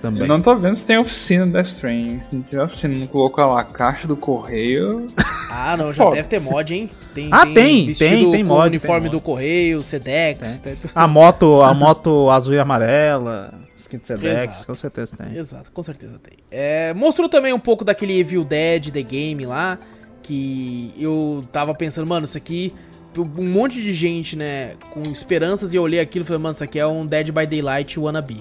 Também. 0.00 0.22
Eu 0.22 0.28
não 0.28 0.40
tô 0.40 0.56
vendo 0.56 0.74
se 0.76 0.84
tem 0.84 0.98
oficina 0.98 1.46
do 1.46 1.52
Death 1.52 1.66
Stranding. 1.66 2.20
Se 2.28 2.34
não 2.36 2.42
tiver 2.42 2.64
oficina, 2.64 2.94
não 2.96 3.06
colocar 3.06 3.46
lá 3.46 3.60
a 3.60 3.64
caixa 3.64 4.06
do 4.06 4.16
correio. 4.16 5.06
Ah, 5.52 5.76
não, 5.76 5.92
já 5.92 6.04
Pô. 6.04 6.12
deve 6.12 6.28
ter 6.28 6.40
mod, 6.40 6.72
hein? 6.72 6.88
Tem, 7.12 7.28
Ah, 7.32 7.44
tem, 7.44 7.92
tem, 7.92 8.30
tem 8.30 8.44
com 8.44 8.48
mod, 8.48 8.62
o 8.62 8.66
uniforme 8.68 9.00
tem 9.02 9.10
do 9.10 9.16
mod. 9.16 9.24
Correio, 9.24 9.82
Sedex. 9.82 10.58
tem 10.58 10.76
tudo. 10.76 10.92
A 10.94 11.08
moto, 11.08 11.60
a 11.62 11.74
moto 11.74 12.30
azul 12.30 12.54
e 12.54 12.58
amarela. 12.60 13.52
Skin 13.80 13.98
de 13.98 14.06
Sedex, 14.06 14.54
Exato. 14.54 14.66
com 14.68 14.74
certeza 14.74 15.16
tem. 15.16 15.36
Exato, 15.36 15.72
com 15.72 15.82
certeza 15.82 16.18
tem. 16.22 16.38
É, 16.52 16.94
mostrou 16.94 17.28
também 17.28 17.52
um 17.52 17.58
pouco 17.58 17.84
daquele 17.84 18.16
Evil 18.18 18.44
Dead 18.44 18.90
The 18.92 19.02
Game 19.02 19.44
lá, 19.44 19.76
que 20.22 20.94
eu 20.96 21.42
tava 21.50 21.74
pensando, 21.74 22.06
mano, 22.06 22.24
isso 22.26 22.38
aqui, 22.38 22.72
um 23.18 23.48
monte 23.50 23.82
de 23.82 23.92
gente, 23.92 24.36
né, 24.36 24.74
com 24.92 25.02
esperanças, 25.10 25.74
e 25.74 25.76
eu 25.76 25.82
olhei 25.82 25.98
aquilo 25.98 26.24
e 26.24 26.26
falei, 26.28 26.40
mano, 26.42 26.52
isso 26.52 26.62
aqui 26.64 26.78
é 26.78 26.86
um 26.86 27.04
Dead 27.04 27.32
by 27.32 27.44
Daylight 27.44 27.98
wannabe. 27.98 28.40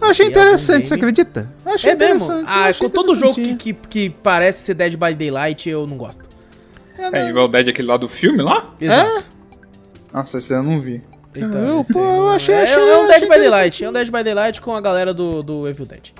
Eu 0.00 0.08
achei 0.08 0.26
é 0.26 0.28
interessante, 0.28 0.88
você 0.88 0.94
acredita? 0.94 1.48
Eu 1.64 1.72
achei 1.74 1.90
É 1.92 1.94
mesmo? 1.94 2.32
Ah, 2.46 2.64
achei 2.66 2.86
com 2.88 2.92
todo 2.92 3.14
jogo 3.14 3.34
que, 3.34 3.54
que, 3.56 3.72
que 3.72 4.10
parece 4.10 4.64
ser 4.64 4.74
Dead 4.74 4.92
by 4.96 5.14
Daylight, 5.14 5.68
eu 5.68 5.86
não 5.86 5.96
gosto. 5.96 6.24
É, 6.98 7.28
igual 7.28 7.46
o 7.46 7.48
Dead 7.48 7.68
aquele 7.68 7.88
lá 7.88 7.96
do 7.96 8.08
filme 8.08 8.42
lá? 8.42 8.72
Exato. 8.80 9.24
Nossa, 10.12 10.38
esse 10.38 10.52
eu 10.52 10.62
não 10.62 10.80
vi. 10.80 11.02
Então, 11.36 11.60
Eu, 11.78 11.82
pô, 11.92 11.98
aí 11.98 12.04
eu 12.04 12.16
não- 12.16 12.28
achei- 12.30 12.54
é, 12.54 12.62
achei- 12.62 12.74
é 12.76 12.96
um 12.96 13.06
Dead 13.08 13.16
achei 13.16 13.28
by 13.28 13.38
Daylight. 13.38 13.84
É 13.84 13.88
um 13.88 13.92
Dead 13.92 14.06
by 14.10 14.22
Daylight 14.22 14.60
com 14.60 14.74
a 14.76 14.80
galera 14.80 15.12
do, 15.12 15.42
do 15.42 15.68
Evil 15.68 15.86
Dead. 15.86 16.10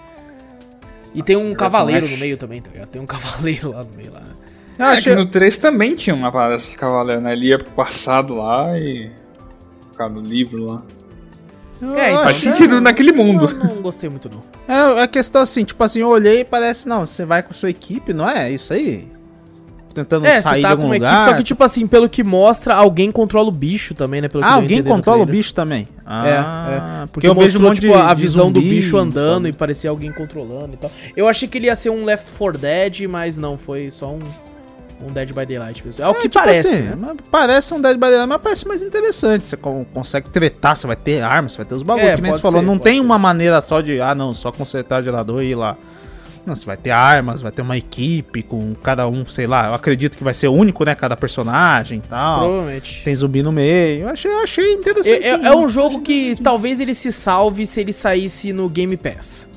E 1.15 1.23
tem 1.23 1.37
um 1.37 1.45
Nossa, 1.45 1.55
cavaleiro 1.57 2.09
no 2.09 2.17
meio 2.17 2.37
também, 2.37 2.61
tá 2.61 2.71
ligado? 2.73 2.89
Tem 2.89 3.01
um 3.01 3.07
cavaleiro 3.07 3.71
lá 3.71 3.85
no 3.85 3.97
meio 3.97 4.13
lá. 4.13 4.23
Eu 4.77 4.85
É 4.87 4.89
achei, 4.95 5.15
que 5.15 5.19
no 5.21 5.27
3 5.31 5.57
também 5.59 5.95
tinha 5.95 6.17
uma 6.17 6.33
parada 6.33 6.59
de 6.59 6.75
cavaleiro, 6.77 7.21
né? 7.21 7.33
Ele 7.33 7.47
ia 7.51 7.59
pro 7.59 7.71
passado 7.71 8.35
lá 8.35 8.77
e. 8.77 9.11
Ficar 9.93 10.09
no 10.09 10.21
livro 10.21 10.65
lá. 10.65 10.83
Eu 11.93 11.99
É, 11.99 12.11
então, 12.11 12.25
Faz 12.25 12.37
achei- 12.37 12.53
sentido 12.53 12.81
naquele 12.81 13.13
mundo. 13.13 13.45
Eu 13.51 13.75
não 13.75 13.83
gostei 13.83 14.09
muito, 14.11 14.31
não. 14.31 14.41
É, 14.67 15.03
a 15.03 15.09
questão 15.09 15.43
assim, 15.43 15.65
tipo 15.65 15.83
assim, 15.83 16.01
eu 16.01 16.09
olhei 16.09 16.41
e 16.41 16.45
parece, 16.45 16.89
não, 16.89 17.07
você 17.07 17.25
vai 17.25 17.43
com 17.43 17.53
sua 17.55 17.71
equipe, 17.71 18.13
não 18.13 18.29
é? 18.29 18.51
Isso 18.51 18.73
aí? 18.73 19.09
Tentando 19.95 20.27
É, 20.27 20.41
sair 20.41 20.57
você 20.57 20.63
tá 20.63 20.69
de 20.69 20.73
algum 20.73 20.83
com 20.83 20.89
uma 20.89 20.95
lugar. 20.95 21.13
equipe, 21.15 21.25
só 21.31 21.35
que, 21.37 21.43
tipo 21.45 21.63
assim, 21.63 21.87
pelo 21.87 22.09
que 22.09 22.25
mostra, 22.25 22.75
alguém 22.75 23.13
controla 23.13 23.49
o 23.49 23.53
bicho 23.53 23.95
também, 23.95 24.21
né? 24.21 24.29
Ah, 24.43 24.55
alguém 24.55 24.83
controla 24.83 25.23
o 25.23 25.27
bicho 25.27 25.55
também. 25.55 25.87
É, 26.01 26.03
Ah, 26.05 27.03
é. 27.05 27.07
Porque 27.13 27.29
eu 27.29 27.33
vejo 27.35 27.59
um 27.59 27.63
mostrou, 27.63 27.69
monte 27.71 27.81
tipo, 27.81 27.93
de- 27.95 28.01
a 28.03 28.13
de 28.13 28.21
visão 28.21 28.51
do 28.51 28.59
zumbi, 28.59 28.75
bicho 28.75 28.99
andando 28.99 29.35
sabe? 29.45 29.49
e 29.51 29.53
parecia 29.53 29.91
alguém 29.91 30.11
controlando 30.11 30.71
e 30.75 30.77
tal. 30.77 30.91
Eu 31.17 31.29
achei 31.29 31.47
que 31.47 31.57
ele 31.59 31.67
ia 31.67 31.77
ser 31.77 31.91
um 31.91 32.05
Left 32.05 32.29
4 32.37 32.59
Dead, 32.59 33.03
mas 33.09 33.39
não, 33.39 33.57
foi 33.57 33.89
só 33.89 34.09
um, 34.11 34.19
um 35.07 35.13
Dead 35.13 35.29
by 35.33 35.47
Daylight 35.47 35.85
mesmo. 35.85 36.05
É 36.05 36.09
o 36.09 36.15
que 36.15 36.23
tipo 36.29 36.35
parece, 36.35 36.69
assim, 36.69 36.83
né? 36.83 37.13
Parece 37.31 37.75
um 37.75 37.81
Dead 37.81 37.95
by 37.95 38.01
Daylight, 38.01 38.29
mas 38.29 38.41
parece 38.43 38.67
mais 38.69 38.83
interessante. 38.83 39.47
Você 39.47 39.57
con- 39.57 39.85
consegue 39.93 40.29
tretar, 40.31 40.77
você 40.77 40.87
vai 40.87 40.97
ter 40.97 41.21
armas, 41.23 41.53
você 41.53 41.59
vai 41.59 41.67
ter 41.67 41.75
os 41.75 41.83
bagulhos. 41.83 42.09
É, 42.11 42.15
que 42.17 42.23
nem 42.23 42.33
você 42.33 42.41
falou, 42.41 42.63
não 42.63 42.79
tem 42.79 42.95
ser. 42.97 43.01
uma 43.01 43.19
maneira 43.19 43.61
só 43.61 43.81
de, 43.81 44.01
ah 44.01 44.15
não, 44.15 44.33
só 44.35 44.51
consertar 44.51 45.03
gerador 45.03 45.43
e 45.43 45.51
ir 45.51 45.55
lá. 45.55 45.77
Não, 46.47 46.55
você 46.55 46.67
vai 46.67 46.77
ter 46.77 46.91
armas, 46.91 47.41
vai 47.41 47.51
ter 47.51 47.63
uma 47.63 47.75
equipe 47.75 48.43
com 48.43 48.75
cada 48.83 49.09
um, 49.09 49.25
sei 49.25 49.47
lá, 49.47 49.69
eu 49.69 49.75
acredito 49.75 50.15
que 50.15 50.23
vai 50.23 50.35
ser 50.35 50.49
único, 50.49 50.85
né? 50.85 50.95
Cada 50.95 51.17
personagem 51.17 52.03
e 52.05 52.09
tal. 52.09 52.41
Provavelmente. 52.41 53.03
Tem 53.03 53.17
zumbi 53.17 53.43
no 53.43 53.51
meio. 53.51 54.03
Eu 54.03 54.09
achei, 54.11 54.31
eu 54.31 54.39
achei 54.41 54.75
interessante. 54.75 55.25
É, 55.25 55.29
é- 55.31 55.47
é 55.47 55.57
um 55.57 55.67
jogo 55.67 56.03
que 56.03 56.37
talvez 56.43 56.81
ele 56.83 56.95
se 56.95 57.11
salve 57.11 57.65
se 57.67 57.81
ele 57.81 57.95
saísse 57.95 58.53
no 58.53 58.69
Game 58.69 58.95
Pass. 58.99 59.49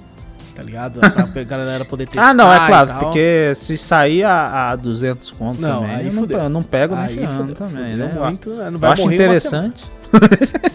Tá 0.58 0.63
ligado? 0.63 1.00
Pra 1.00 1.43
galera 1.46 1.86
poder 1.86 2.08
testar 2.08 2.32
Ah, 2.32 2.34
não, 2.34 2.52
é 2.52 2.65
claro, 2.65 2.91
porque 2.96 3.54
se 3.56 3.78
sair 3.78 4.24
a, 4.24 4.72
a 4.72 4.76
200 4.76 5.30
conto 5.30 5.62
Não, 5.62 5.82
também, 5.82 5.96
aí 5.96 6.08
eu, 6.08 6.13
não, 6.13 6.22
fudeu. 6.24 6.39
eu 6.39 6.50
não 6.50 6.63
pego 6.63 6.96
nem 6.96 7.04
Aí 7.06 7.15
ferrando 7.15 7.38
fudeu, 7.38 7.56
também, 7.56 7.91
fudeu 7.91 8.08
né? 8.08 8.26
muito, 8.28 8.50
né? 8.56 8.70
Não 8.72 8.80
Eu 8.82 8.91
acho 8.91 9.13
interessante. 9.13 9.84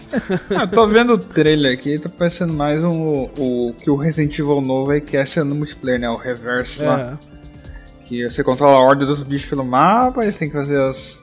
Ah, 0.55 0.66
tô 0.66 0.87
vendo 0.87 1.14
o 1.14 1.18
trailer 1.18 1.73
aqui, 1.73 1.99
tá 1.99 2.07
parecendo 2.07 2.53
mais 2.53 2.85
um, 2.85 3.31
o 3.38 3.75
que 3.83 3.90
o 3.90 3.97
Resident 3.97 4.38
Evil 4.38 4.61
novo 4.61 4.90
aí 4.90 5.01
quer 5.01 5.27
ser 5.27 5.42
no 5.42 5.55
multiplayer, 5.55 5.99
né? 5.99 6.11
O 6.11 6.16
Reverse 6.16 6.83
lá. 6.83 7.18
É. 7.18 8.05
Que 8.05 8.29
você 8.29 8.45
controla 8.45 8.77
a 8.77 8.81
ordem 8.87 9.07
dos 9.07 9.23
bichos 9.23 9.49
pelo 9.49 9.64
mapa, 9.64 10.23
e 10.23 10.31
você 10.31 10.38
tem 10.38 10.51
que 10.51 10.55
fazer 10.55 10.79
as, 10.79 11.18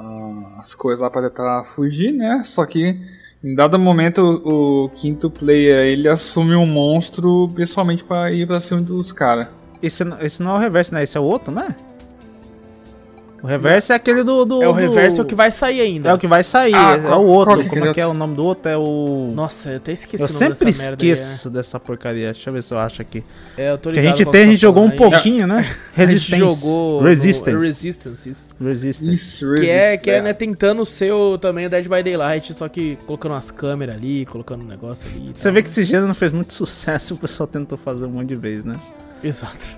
ah, 0.00 0.62
as 0.62 0.74
coisas 0.74 1.02
lá 1.02 1.10
pra 1.10 1.28
tentar 1.28 1.64
fugir, 1.76 2.12
né? 2.12 2.42
Só 2.46 2.64
que 2.64 2.98
em 3.42 3.54
dado 3.54 3.78
momento 3.78 4.20
o, 4.44 4.88
quinto 4.90 5.30
player 5.30 5.86
ele 5.86 6.08
assume 6.08 6.54
um 6.54 6.66
monstro 6.66 7.48
pessoalmente 7.54 8.04
pra 8.04 8.30
ir 8.32 8.46
pra 8.46 8.60
cima 8.60 8.80
dos 8.80 9.10
caras. 9.10 9.48
Esse, 9.82 10.04
esse 10.20 10.42
não 10.42 10.52
é 10.52 10.54
o 10.54 10.58
reverso, 10.58 10.94
né? 10.94 11.02
Esse 11.02 11.18
é 11.18 11.20
o 11.20 11.24
outro, 11.24 11.52
né? 11.52 11.74
O 13.42 13.46
reverso 13.48 13.92
é 13.92 13.96
aquele 13.96 14.22
do. 14.22 14.44
do 14.44 14.62
É 14.62 14.68
o 14.68 14.72
do- 14.72 14.78
reverso 14.78 15.20
é 15.20 15.24
o 15.24 15.26
que 15.26 15.34
vai 15.34 15.50
sair 15.50 15.80
ainda. 15.80 16.10
É 16.10 16.14
o 16.14 16.18
que 16.18 16.28
vai 16.28 16.44
sair. 16.44 16.74
Ah, 16.76 16.96
é 16.96 17.08
o 17.16 17.22
outro. 17.24 17.60
que 17.60 17.68
Como 17.70 17.86
é 17.86 17.92
que 17.94 18.00
é 18.00 18.06
o 18.06 18.14
nome 18.14 18.36
do 18.36 18.44
outro? 18.44 18.70
É 18.70 18.76
o. 18.78 19.32
Nossa, 19.34 19.70
eu 19.70 19.76
até 19.78 19.90
esqueci 19.92 20.22
eu 20.22 20.28
o 20.28 20.32
nome 20.32 20.38
sempre 20.54 20.64
dessa 20.66 20.82
merda 20.90 21.02
aí, 21.04 21.08
é. 21.08 21.12
esqueço 21.12 21.50
dessa 21.50 21.80
porcaria. 21.80 22.32
Deixa 22.32 22.50
eu 22.50 22.54
ver 22.54 22.62
se 22.62 22.72
eu 22.72 22.78
acho 22.78 23.02
aqui. 23.02 23.24
É, 23.58 23.70
eu 23.72 23.78
tô 23.78 23.88
Porque 23.90 23.98
a 23.98 24.02
ligado 24.02 24.18
gente 24.18 24.30
tem, 24.30 24.40
a 24.42 24.44
que 24.44 24.50
gente 24.52 24.60
tá 24.60 24.66
jogou 24.68 24.84
um 24.84 24.90
aí. 24.90 24.96
pouquinho, 24.96 25.46
né? 25.48 25.56
A 25.96 26.00
gente 26.06 26.30
Resistance. 26.30 26.38
jogou 26.38 27.02
no- 27.02 27.08
Resistance. 27.08 27.66
Resistance, 27.66 28.30
isso. 28.30 28.54
Resistance. 28.60 29.14
Isso, 29.14 29.54
Que 29.56 29.68
é, 29.68 29.96
que 29.96 30.10
é, 30.10 30.22
né, 30.22 30.32
tentando 30.32 30.84
ser 30.84 31.12
o, 31.12 31.36
também 31.36 31.66
o 31.66 31.70
Dead 31.70 31.84
by 31.88 32.02
Daylight, 32.02 32.54
só 32.54 32.68
que 32.68 32.96
colocando 33.06 33.32
umas 33.32 33.50
câmeras 33.50 33.96
ali, 33.96 34.24
colocando 34.26 34.62
um 34.62 34.68
negócio 34.68 35.10
ali. 35.10 35.32
Você 35.34 35.42
tal. 35.44 35.52
vê 35.52 35.62
que 35.64 35.68
esse 35.68 35.82
gênero 35.84 36.06
não 36.06 36.14
fez 36.14 36.30
muito 36.32 36.52
sucesso, 36.54 37.14
o 37.14 37.16
pessoal 37.18 37.46
tentou 37.48 37.76
fazer 37.76 38.04
um 38.04 38.10
monte 38.10 38.28
de 38.28 38.36
vez, 38.36 38.64
né? 38.64 38.76
Exato. 39.22 39.76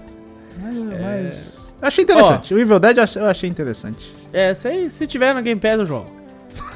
Mas, 0.63 0.77
mas- 0.77 1.55
eu 1.57 1.64
achei 1.89 2.05
interessante. 2.05 2.55
O 2.55 2.59
Evil 2.59 2.79
Dead 2.79 2.97
eu 2.97 3.03
achei- 3.05 3.23
eu 3.23 3.49
interessante. 3.49 4.13
É, 4.33 4.53
se, 4.55 4.69
aí, 4.69 4.91
se 4.91 5.07
tiver 5.07 5.35
no 5.35 5.43
Game 5.43 5.61
Pass 5.61 5.79
eu 5.79 5.85
jogo. 5.85 6.07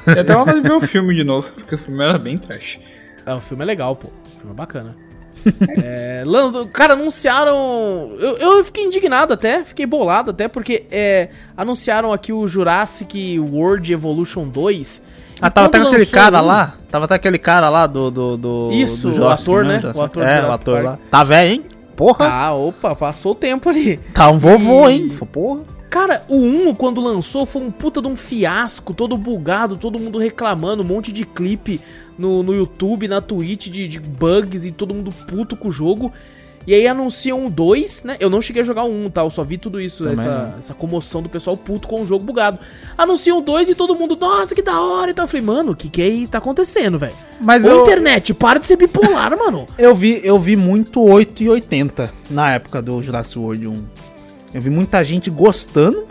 E 0.07 0.19
até 0.19 0.33
vontade 0.33 0.61
de 0.61 0.67
ver 0.67 0.73
o 0.73 0.81
filme 0.81 1.13
de 1.15 1.23
novo, 1.23 1.47
porque 1.51 1.75
o 1.75 1.77
filme 1.77 2.03
era 2.03 2.17
bem 2.17 2.37
trash. 2.37 2.77
É, 3.25 3.33
o 3.33 3.39
filme 3.41 3.63
é 3.63 3.65
legal, 3.65 3.95
pô. 3.95 4.07
O 4.07 4.39
filme 4.39 4.51
é 4.51 4.55
bacana. 4.55 4.95
É, 5.81 6.23
cara, 6.73 6.93
anunciaram. 6.93 8.11
Eu, 8.19 8.37
eu 8.37 8.63
fiquei 8.63 8.83
indignado 8.83 9.33
até, 9.33 9.63
fiquei 9.63 9.85
bolado 9.85 10.31
até, 10.31 10.47
porque 10.49 10.85
é, 10.91 11.29
anunciaram 11.55 12.11
aqui 12.11 12.33
o 12.33 12.45
Jurassic 12.47 13.39
World 13.39 13.91
Evolution 13.93 14.47
2. 14.47 15.01
Ah, 15.41 15.49
tava 15.49 15.67
até 15.67 15.77
aquele 15.77 16.05
cara 16.05 16.41
um- 16.41 16.45
lá. 16.45 16.75
Tava 16.89 17.05
até 17.05 17.15
aquele 17.15 17.37
cara 17.37 17.69
lá 17.69 17.87
do. 17.87 18.11
do, 18.11 18.37
do 18.37 18.69
Isso, 18.71 19.07
do 19.07 19.11
o 19.11 19.15
Jurassic, 19.15 19.43
ator, 19.43 19.63
né? 19.65 19.79
Jurassic 19.79 19.99
O 19.99 20.03
ator 20.03 20.23
É, 20.23 20.41
o 20.45 20.51
ator 20.51 20.73
Park. 20.73 20.85
lá. 20.85 20.99
Tá 21.09 21.23
velho, 21.23 21.51
hein? 21.53 21.65
Porra. 21.99 22.29
Ah, 22.29 22.53
opa, 22.53 22.95
passou 22.95 23.33
o 23.33 23.35
tempo 23.35 23.67
ali. 23.67 23.97
Tá 24.13 24.31
um 24.31 24.37
vovô, 24.37 24.87
E- 24.87 24.93
hein? 24.93 25.09
Porra. 25.33 25.63
Cara, 25.89 26.23
o 26.29 26.37
1, 26.37 26.73
quando 26.75 27.01
lançou, 27.01 27.45
foi 27.45 27.61
um 27.61 27.69
puta 27.69 28.01
de 28.01 28.07
um 28.07 28.15
fiasco, 28.15 28.93
todo 28.93 29.17
bugado, 29.17 29.75
todo 29.75 29.99
mundo 29.99 30.17
reclamando, 30.17 30.81
um 30.81 30.85
monte 30.85 31.11
de 31.11 31.25
clipe 31.25 31.81
no, 32.17 32.41
no 32.41 32.53
YouTube, 32.55 33.05
na 33.09 33.19
Twitch 33.19 33.67
de, 33.67 33.85
de 33.87 33.99
bugs 33.99 34.65
e 34.65 34.71
todo 34.71 34.93
mundo 34.93 35.11
puto 35.27 35.57
com 35.57 35.67
o 35.67 35.71
jogo. 35.71 36.13
E 36.67 36.73
aí 36.73 36.87
anunciam 36.87 37.45
um 37.45 37.49
2, 37.49 38.03
né? 38.03 38.17
Eu 38.19 38.29
não 38.29 38.41
cheguei 38.41 38.61
a 38.61 38.65
jogar 38.65 38.83
o 38.83 39.05
1, 39.05 39.09
tá? 39.09 39.21
Eu 39.21 39.29
só 39.29 39.43
vi 39.43 39.57
tudo 39.57 39.79
isso, 39.79 40.03
Também 40.03 40.19
essa, 40.19 40.55
essa 40.59 40.73
comoção 40.73 41.21
do 41.21 41.29
pessoal 41.29 41.57
puto 41.57 41.87
com 41.87 42.01
o 42.01 42.05
jogo 42.05 42.23
bugado. 42.23 42.59
Anunciam 42.97 43.39
o 43.39 43.41
2 43.41 43.69
e 43.69 43.75
todo 43.75 43.95
mundo, 43.95 44.15
nossa, 44.15 44.53
que 44.53 44.61
da 44.61 44.79
hora 44.79 45.11
e 45.11 45.13
tal. 45.13 45.23
Eu 45.23 45.29
falei, 45.29 45.45
mano, 45.45 45.71
o 45.71 45.75
que 45.75 45.89
que 45.89 46.01
aí 46.01 46.27
tá 46.27 46.37
acontecendo, 46.37 46.99
velho? 46.99 47.13
Mas 47.41 47.65
Ô, 47.65 47.69
eu, 47.69 47.81
internet, 47.81 48.33
para 48.33 48.59
de 48.59 48.67
ser 48.67 48.75
bipolar, 48.75 49.35
mano. 49.39 49.65
eu, 49.77 49.95
vi, 49.95 50.21
eu 50.23 50.37
vi 50.37 50.55
muito 50.55 51.01
8 51.01 51.43
e 51.43 51.49
80 51.49 52.11
na 52.29 52.51
época 52.51 52.81
do 52.81 53.01
Jurassic 53.01 53.39
World 53.39 53.67
1. 53.67 53.85
Eu 54.53 54.61
vi 54.61 54.69
muita 54.69 55.03
gente 55.03 55.29
gostando. 55.29 56.05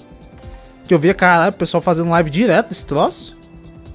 Que 0.87 0.95
eu 0.95 0.99
via, 0.99 1.13
caralho, 1.13 1.51
o 1.51 1.55
pessoal 1.55 1.83
fazendo 1.83 2.09
live 2.09 2.31
direto 2.31 2.71
desse 2.71 2.87
troço. 2.87 3.37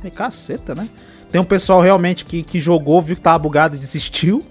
E 0.03 0.11
caceta, 0.11 0.75
né? 0.75 0.87
Tem 1.31 1.41
um 1.41 1.45
pessoal 1.45 1.81
realmente 1.81 2.23
que, 2.23 2.43
que 2.43 2.59
jogou, 2.59 3.01
viu 3.01 3.15
que 3.15 3.21
tava 3.21 3.39
bugado 3.39 3.75
e 3.75 3.79
desistiu. 3.79 4.43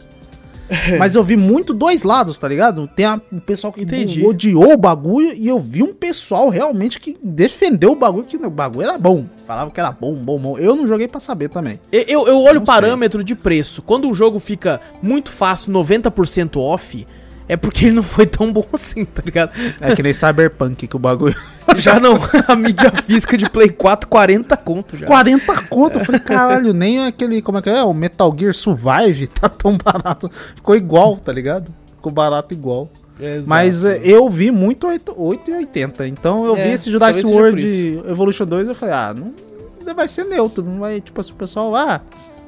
Mas 0.98 1.14
eu 1.14 1.22
vi 1.22 1.36
muito 1.36 1.72
dois 1.74 2.02
lados, 2.02 2.38
tá 2.38 2.48
ligado? 2.48 2.88
Tem 2.88 3.04
a- 3.04 3.20
um 3.32 3.38
pessoal 3.38 3.72
que 3.72 3.82
Entendi. 3.82 4.24
odiou 4.24 4.72
o 4.72 4.76
bagulho 4.76 5.32
e 5.34 5.46
eu 5.48 5.58
vi 5.58 5.82
um 5.82 5.92
pessoal 5.94 6.48
realmente 6.48 6.98
que 6.98 7.16
defendeu 7.22 7.92
o 7.92 7.96
bagulho, 7.96 8.24
que 8.24 8.36
o 8.36 8.50
bagulho 8.50 8.88
era 8.88 8.98
bom. 8.98 9.24
Falava 9.46 9.70
que 9.70 9.78
era 9.80 9.92
bom, 9.92 10.14
bom, 10.14 10.38
bom. 10.38 10.58
Eu 10.58 10.74
não 10.74 10.86
joguei 10.86 11.08
pra 11.08 11.20
saber 11.20 11.48
também. 11.48 11.78
Eu, 11.90 12.26
eu, 12.26 12.38
olho 12.42 12.60
o 12.60 12.64
parâmetro 12.64 13.22
de 13.22 13.34
preço. 13.34 13.82
Quando 13.82 14.08
o 14.08 14.14
jogo 14.14 14.38
fica 14.38 14.80
muito 15.02 15.30
fácil, 15.30 15.72
90% 15.72 16.56
off, 16.60 17.06
é 17.52 17.56
porque 17.56 17.84
ele 17.86 17.96
não 17.96 18.02
foi 18.02 18.24
tão 18.24 18.50
bom 18.50 18.66
assim, 18.72 19.04
tá 19.04 19.22
ligado? 19.22 19.52
É 19.80 19.94
que 19.94 20.02
nem 20.02 20.14
Cyberpunk 20.14 20.86
que 20.86 20.96
o 20.96 20.98
bagulho. 20.98 21.36
Já 21.76 22.00
não, 22.00 22.18
a 22.48 22.56
mídia 22.56 22.90
física 22.90 23.36
de 23.36 23.48
Play 23.50 23.68
4, 23.68 24.08
40 24.08 24.56
conto 24.56 24.96
já. 24.96 25.06
40 25.06 25.62
conto. 25.64 25.98
Eu 25.98 26.04
falei, 26.04 26.20
caralho, 26.20 26.72
nem 26.72 27.04
aquele. 27.04 27.42
Como 27.42 27.58
é 27.58 27.62
que 27.62 27.70
é? 27.70 27.82
O 27.82 27.92
Metal 27.92 28.34
Gear 28.38 28.54
Survive 28.54 29.26
tá 29.28 29.48
tão 29.48 29.76
barato. 29.76 30.30
Ficou 30.56 30.74
igual, 30.74 31.16
tá 31.18 31.30
ligado? 31.30 31.72
Ficou 31.96 32.10
barato 32.10 32.54
igual. 32.54 32.90
Exato. 33.20 33.48
Mas 33.48 33.84
eh, 33.84 34.00
eu 34.02 34.28
vi 34.28 34.50
muito 34.50 34.86
8, 34.86 35.14
8 35.16 35.50
e 35.50 35.54
80. 35.54 36.08
Então 36.08 36.46
eu 36.46 36.56
É, 36.56 36.64
vi 36.64 36.70
esse 36.70 36.90
Jurassic 36.90 37.26
World 37.26 38.02
Evolution 38.08 38.46
2 38.46 38.68
eu 38.68 38.74
falei, 38.74 38.94
ah, 38.94 39.14
não, 39.14 39.94
vai 39.94 40.08
ser 40.08 40.24
neutro. 40.24 40.64
Não 40.64 40.78
vai, 40.78 41.00
tipo 41.00 41.20
assim, 41.20 41.32
o 41.32 41.36
pessoal, 41.36 41.74
ah, 41.76 42.00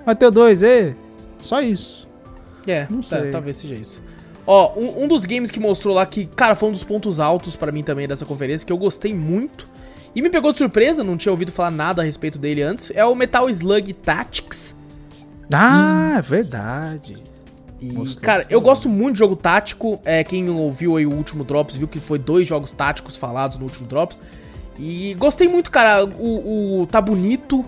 vai 0.04 0.16
ter 0.16 0.26
o 0.26 0.30
2, 0.30 0.62
e 0.62 0.94
Só 1.40 1.60
isso. 1.60 2.08
É, 2.66 2.86
Não 2.90 3.00
tá, 3.02 3.20
sei. 3.20 3.30
talvez 3.30 3.56
seja 3.56 3.74
isso. 3.74 4.02
Ó, 4.46 4.72
um, 4.78 5.04
um 5.04 5.08
dos 5.08 5.24
games 5.24 5.50
que 5.50 5.58
mostrou 5.58 5.94
lá 5.94 6.04
que, 6.04 6.26
cara, 6.26 6.54
foi 6.54 6.68
um 6.68 6.72
dos 6.72 6.84
pontos 6.84 7.18
altos 7.18 7.56
pra 7.56 7.72
mim 7.72 7.82
também 7.82 8.06
dessa 8.06 8.26
conferência, 8.26 8.66
que 8.66 8.72
eu 8.72 8.76
gostei 8.78 9.14
muito. 9.14 9.66
E 10.14 10.20
me 10.22 10.28
pegou 10.30 10.52
de 10.52 10.58
surpresa, 10.58 11.02
não 11.02 11.16
tinha 11.16 11.32
ouvido 11.32 11.50
falar 11.50 11.70
nada 11.70 12.02
a 12.02 12.04
respeito 12.04 12.38
dele 12.38 12.62
antes. 12.62 12.92
É 12.94 13.04
o 13.04 13.14
Metal 13.14 13.48
Slug 13.50 13.92
Tactics. 13.94 14.74
Ah, 15.52 16.14
é 16.18 16.22
verdade. 16.22 17.16
E, 17.80 17.92
Mostrou 17.92 18.22
cara, 18.24 18.46
eu 18.48 18.60
gosto 18.60 18.88
muito 18.88 19.14
de 19.14 19.18
jogo 19.18 19.34
tático. 19.36 20.00
É, 20.04 20.22
quem 20.22 20.48
ouviu 20.48 20.96
aí 20.96 21.04
o 21.06 21.12
último 21.12 21.42
Drops 21.44 21.76
viu 21.76 21.88
que 21.88 21.98
foi 21.98 22.18
dois 22.18 22.46
jogos 22.46 22.72
táticos 22.72 23.16
falados 23.16 23.58
no 23.58 23.64
último 23.64 23.86
Drops. 23.86 24.22
E 24.78 25.14
gostei 25.18 25.48
muito, 25.48 25.70
cara. 25.70 26.04
O, 26.04 26.82
o- 26.82 26.86
tá 26.86 27.00
bonito, 27.00 27.64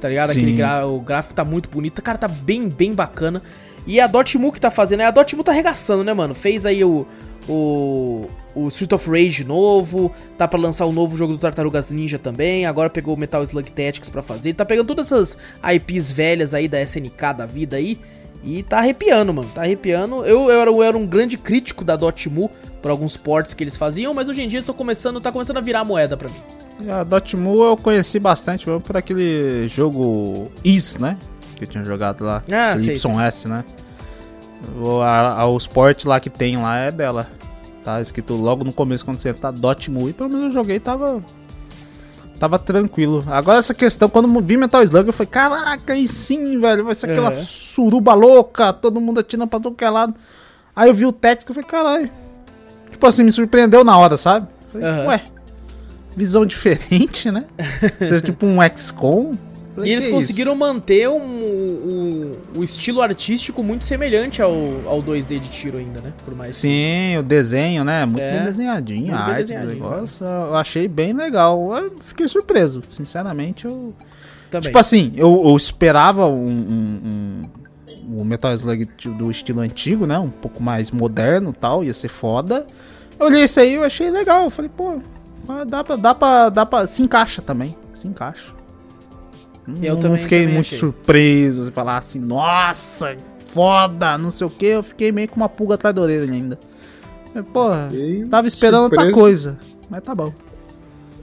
tá 0.00 0.08
ligado? 0.08 0.28
Sim. 0.32 0.40
Aquele 0.42 0.56
gra- 0.56 0.86
o 0.86 1.00
gráfico 1.00 1.34
tá 1.34 1.44
muito 1.44 1.68
bonito. 1.68 2.00
Cara, 2.02 2.18
tá 2.18 2.28
bem, 2.28 2.68
bem 2.68 2.92
bacana. 2.92 3.42
E 3.86 4.00
a 4.00 4.06
Dotemu 4.06 4.52
que 4.52 4.60
tá 4.60 4.70
fazendo, 4.70 5.00
é 5.00 5.06
a 5.06 5.10
Dotemu 5.10 5.42
tá 5.42 5.52
arregaçando, 5.52 6.04
né, 6.04 6.12
mano? 6.12 6.34
Fez 6.34 6.66
aí 6.66 6.84
o, 6.84 7.06
o, 7.48 8.26
o 8.54 8.68
Street 8.68 8.92
of 8.92 9.10
Rage 9.10 9.44
novo, 9.44 10.12
tá 10.36 10.46
pra 10.46 10.58
lançar 10.58 10.84
o 10.84 10.92
novo 10.92 11.16
jogo 11.16 11.32
do 11.32 11.38
Tartarugas 11.38 11.90
Ninja 11.90 12.18
também, 12.18 12.66
agora 12.66 12.90
pegou 12.90 13.14
o 13.14 13.18
Metal 13.18 13.42
Slug 13.42 13.70
Tactics 13.70 14.10
pra 14.10 14.22
fazer, 14.22 14.54
tá 14.54 14.64
pegando 14.64 14.86
todas 14.86 15.10
essas 15.10 15.38
IPs 15.74 16.12
velhas 16.12 16.54
aí 16.54 16.68
da 16.68 16.80
SNK 16.82 17.34
da 17.36 17.46
vida 17.46 17.76
aí, 17.76 17.98
e 18.44 18.62
tá 18.62 18.78
arrepiando, 18.78 19.34
mano, 19.34 19.50
tá 19.52 19.62
arrepiando. 19.62 20.24
Eu, 20.24 20.48
eu, 20.48 20.60
era, 20.60 20.70
eu 20.70 20.82
era 20.82 20.96
um 20.96 21.06
grande 21.06 21.36
crítico 21.36 21.84
da 21.84 21.96
Dotemu 21.96 22.50
por 22.80 22.90
alguns 22.90 23.16
ports 23.16 23.52
que 23.52 23.64
eles 23.64 23.76
faziam, 23.76 24.14
mas 24.14 24.28
hoje 24.28 24.42
em 24.42 24.48
dia 24.48 24.62
tô 24.62 24.72
começando, 24.72 25.20
tá 25.20 25.32
começando 25.32 25.56
a 25.56 25.60
virar 25.60 25.84
moeda 25.84 26.16
pra 26.16 26.28
mim. 26.28 26.90
A 26.90 27.02
Dotemu 27.02 27.64
eu 27.64 27.76
conheci 27.76 28.20
bastante 28.20 28.66
por 28.84 28.96
aquele 28.96 29.66
jogo 29.66 30.48
Is, 30.64 30.96
né? 30.96 31.16
Que 31.58 31.64
eu 31.64 31.68
tinha 31.68 31.84
jogado 31.84 32.24
lá. 32.24 32.42
Ah, 32.50 32.72
aquele 32.72 32.98
sei, 32.98 33.10
YS, 33.28 33.44
né? 33.46 33.64
O, 34.80 35.00
a, 35.00 35.40
a- 35.40 35.46
os 35.46 35.66
ports 35.66 36.04
lá 36.04 36.20
que 36.20 36.30
tem 36.30 36.56
lá 36.56 36.78
é 36.78 36.90
dela. 36.92 37.26
Tá 37.84 38.00
escrito 38.00 38.34
logo 38.34 38.64
no 38.64 38.72
começo 38.72 39.04
quando 39.04 39.18
você 39.18 39.32
tá 39.34 39.50
Dotemu. 39.50 40.08
E 40.08 40.12
pelo 40.12 40.28
menos 40.28 40.44
eu 40.46 40.52
joguei 40.52 40.76
e 40.76 40.80
tava. 40.80 41.22
Tava 42.38 42.56
tranquilo. 42.58 43.24
Agora 43.28 43.58
essa 43.58 43.74
questão, 43.74 44.08
quando 44.08 44.40
vi 44.40 44.56
Metal 44.56 44.80
Slug, 44.84 45.08
eu 45.08 45.12
falei, 45.12 45.28
caraca, 45.28 45.92
aí 45.92 46.06
sim, 46.06 46.60
velho. 46.60 46.84
Vai 46.84 46.94
ser 46.94 47.10
aquela 47.10 47.32
É. 47.32 47.42
suruba 47.42 48.14
louca, 48.14 48.72
todo 48.72 49.00
mundo 49.00 49.18
atirando 49.18 49.48
pra 49.48 49.58
todo 49.58 49.74
que 49.74 49.84
é 49.84 49.90
lado. 49.90 50.14
Aí 50.76 50.88
eu 50.88 50.94
vi 50.94 51.04
o 51.06 51.10
Tactics 51.12 51.50
e 51.50 51.54
falei, 51.54 51.68
caralho. 51.68 52.10
Tipo 52.92 53.04
assim, 53.06 53.24
me 53.24 53.32
surpreendeu 53.32 53.82
na 53.82 53.96
hora, 53.98 54.16
sabe? 54.16 54.46
Falei, 54.72 54.86
Aham. 54.88 55.06
ué, 55.08 55.24
visão 56.16 56.46
diferente, 56.46 57.28
né? 57.32 57.44
Ser 57.98 58.22
tipo 58.22 58.46
um 58.46 58.58
XCOM. 58.76 59.32
Falei, 59.78 59.90
E 59.90 59.94
eles 59.94 60.06
"Que 60.06 60.10
conseguiram 60.12 60.52
isso?" 60.52 60.58
manter 60.60 61.08
um, 61.08 61.22
um, 61.22 62.32
um 62.56 62.62
estilo 62.62 63.00
artístico 63.02 63.62
muito 63.62 63.84
semelhante 63.84 64.40
ao, 64.42 64.52
ao 64.86 65.02
2D 65.02 65.38
de 65.38 65.48
tiro 65.48 65.78
ainda, 65.78 66.00
né? 66.00 66.12
Por 66.24 66.34
mais 66.34 66.54
Sim, 66.56 67.16
o 67.18 67.22
desenho, 67.22 67.84
né? 67.84 68.04
Muito 68.06 68.20
É, 68.20 68.32
bem 68.32 68.42
desenhadinho, 68.44 69.00
muito 69.08 69.14
a 69.14 69.24
bem 69.24 69.34
arte 69.34 69.42
desenhadinho, 69.42 69.74
do 69.74 69.80
negócio. 69.90 70.26
Eu 70.26 70.54
achei 70.56 70.88
bem 70.88 71.12
legal. 71.12 71.76
Eu 71.76 71.94
fiquei 72.02 72.26
surpreso, 72.28 72.82
sinceramente. 72.92 73.64
Eu... 73.66 73.94
também. 74.50 74.66
Tipo 74.68 74.78
assim, 74.78 75.12
eu, 75.16 75.42
eu 75.44 75.56
esperava 75.56 76.26
um, 76.26 76.46
um, 76.46 77.00
um- 77.04 77.42
um 78.20 78.24
Metal 78.24 78.52
Slug 78.54 78.86
do 79.18 79.30
estilo 79.30 79.60
antigo, 79.60 80.06
né? 80.06 80.18
Um 80.18 80.30
pouco 80.30 80.62
mais 80.62 80.90
moderno 80.90 81.50
e 81.50 81.52
tal, 81.52 81.84
ia 81.84 81.92
ser 81.92 82.08
foda. 82.08 82.66
Eu 83.20 83.26
olhei 83.26 83.44
isso 83.44 83.60
aí 83.60 83.74
eu 83.74 83.84
achei 83.84 84.10
legal. 84.10 84.44
Eu 84.44 84.50
falei, 84.50 84.70
pô, 84.74 84.98
mas 85.46 85.66
dá 85.66 85.84
pra, 85.84 85.96
dá 85.96 86.14
pra, 86.14 86.48
dá 86.48 86.64
pra. 86.66 86.86
Se 86.86 87.02
encaixa 87.02 87.42
também. 87.42 87.76
Se 87.94 88.06
encaixa. 88.08 88.54
Eu 89.82 89.94
não 89.94 90.00
também- 90.00 90.18
fiquei 90.18 90.40
também 90.42 90.54
muito 90.54 90.66
achei. 90.66 90.78
surpreso. 90.78 91.64
Você 91.64 91.70
falar 91.70 91.96
assim, 91.98 92.18
nossa, 92.20 93.16
foda, 93.46 94.16
não 94.18 94.30
sei 94.30 94.46
o 94.46 94.50
que. 94.50 94.66
Eu 94.66 94.82
fiquei 94.82 95.12
meio 95.12 95.28
com 95.28 95.36
uma 95.36 95.48
pulga 95.48 95.74
atrás 95.74 95.94
da 95.94 96.02
orelha 96.02 96.32
ainda. 96.32 96.58
Porra, 97.52 97.88
Fiquei 97.90 98.24
tava 98.24 98.46
esperando 98.48 98.82
outra 98.84 99.02
surpreso. 99.02 99.18
coisa. 99.20 99.58
Mas 99.90 100.02
tá 100.02 100.14
bom. 100.14 100.32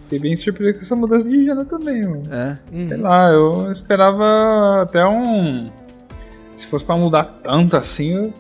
Fiquei 0.04 0.20
bem 0.20 0.38
surpreso 0.38 0.80
com 0.80 0.86
essa 0.86 0.96
mudança 0.96 1.24
de 1.28 1.40
gênero 1.40 1.66
também, 1.66 2.02
mano. 2.04 2.22
É. 2.32 2.58
Uhum. 2.74 2.88
Sei 2.90 2.98
lá, 2.98 3.32
eu 3.32 3.72
esperava 3.72 4.82
até 4.84 5.06
um. 5.06 5.66
Se 6.58 6.68
fosse 6.68 6.86
pra 6.86 6.96
mudar 6.96 7.24
tanto 7.44 7.76
assim, 7.76 8.14
eu 8.16 8.32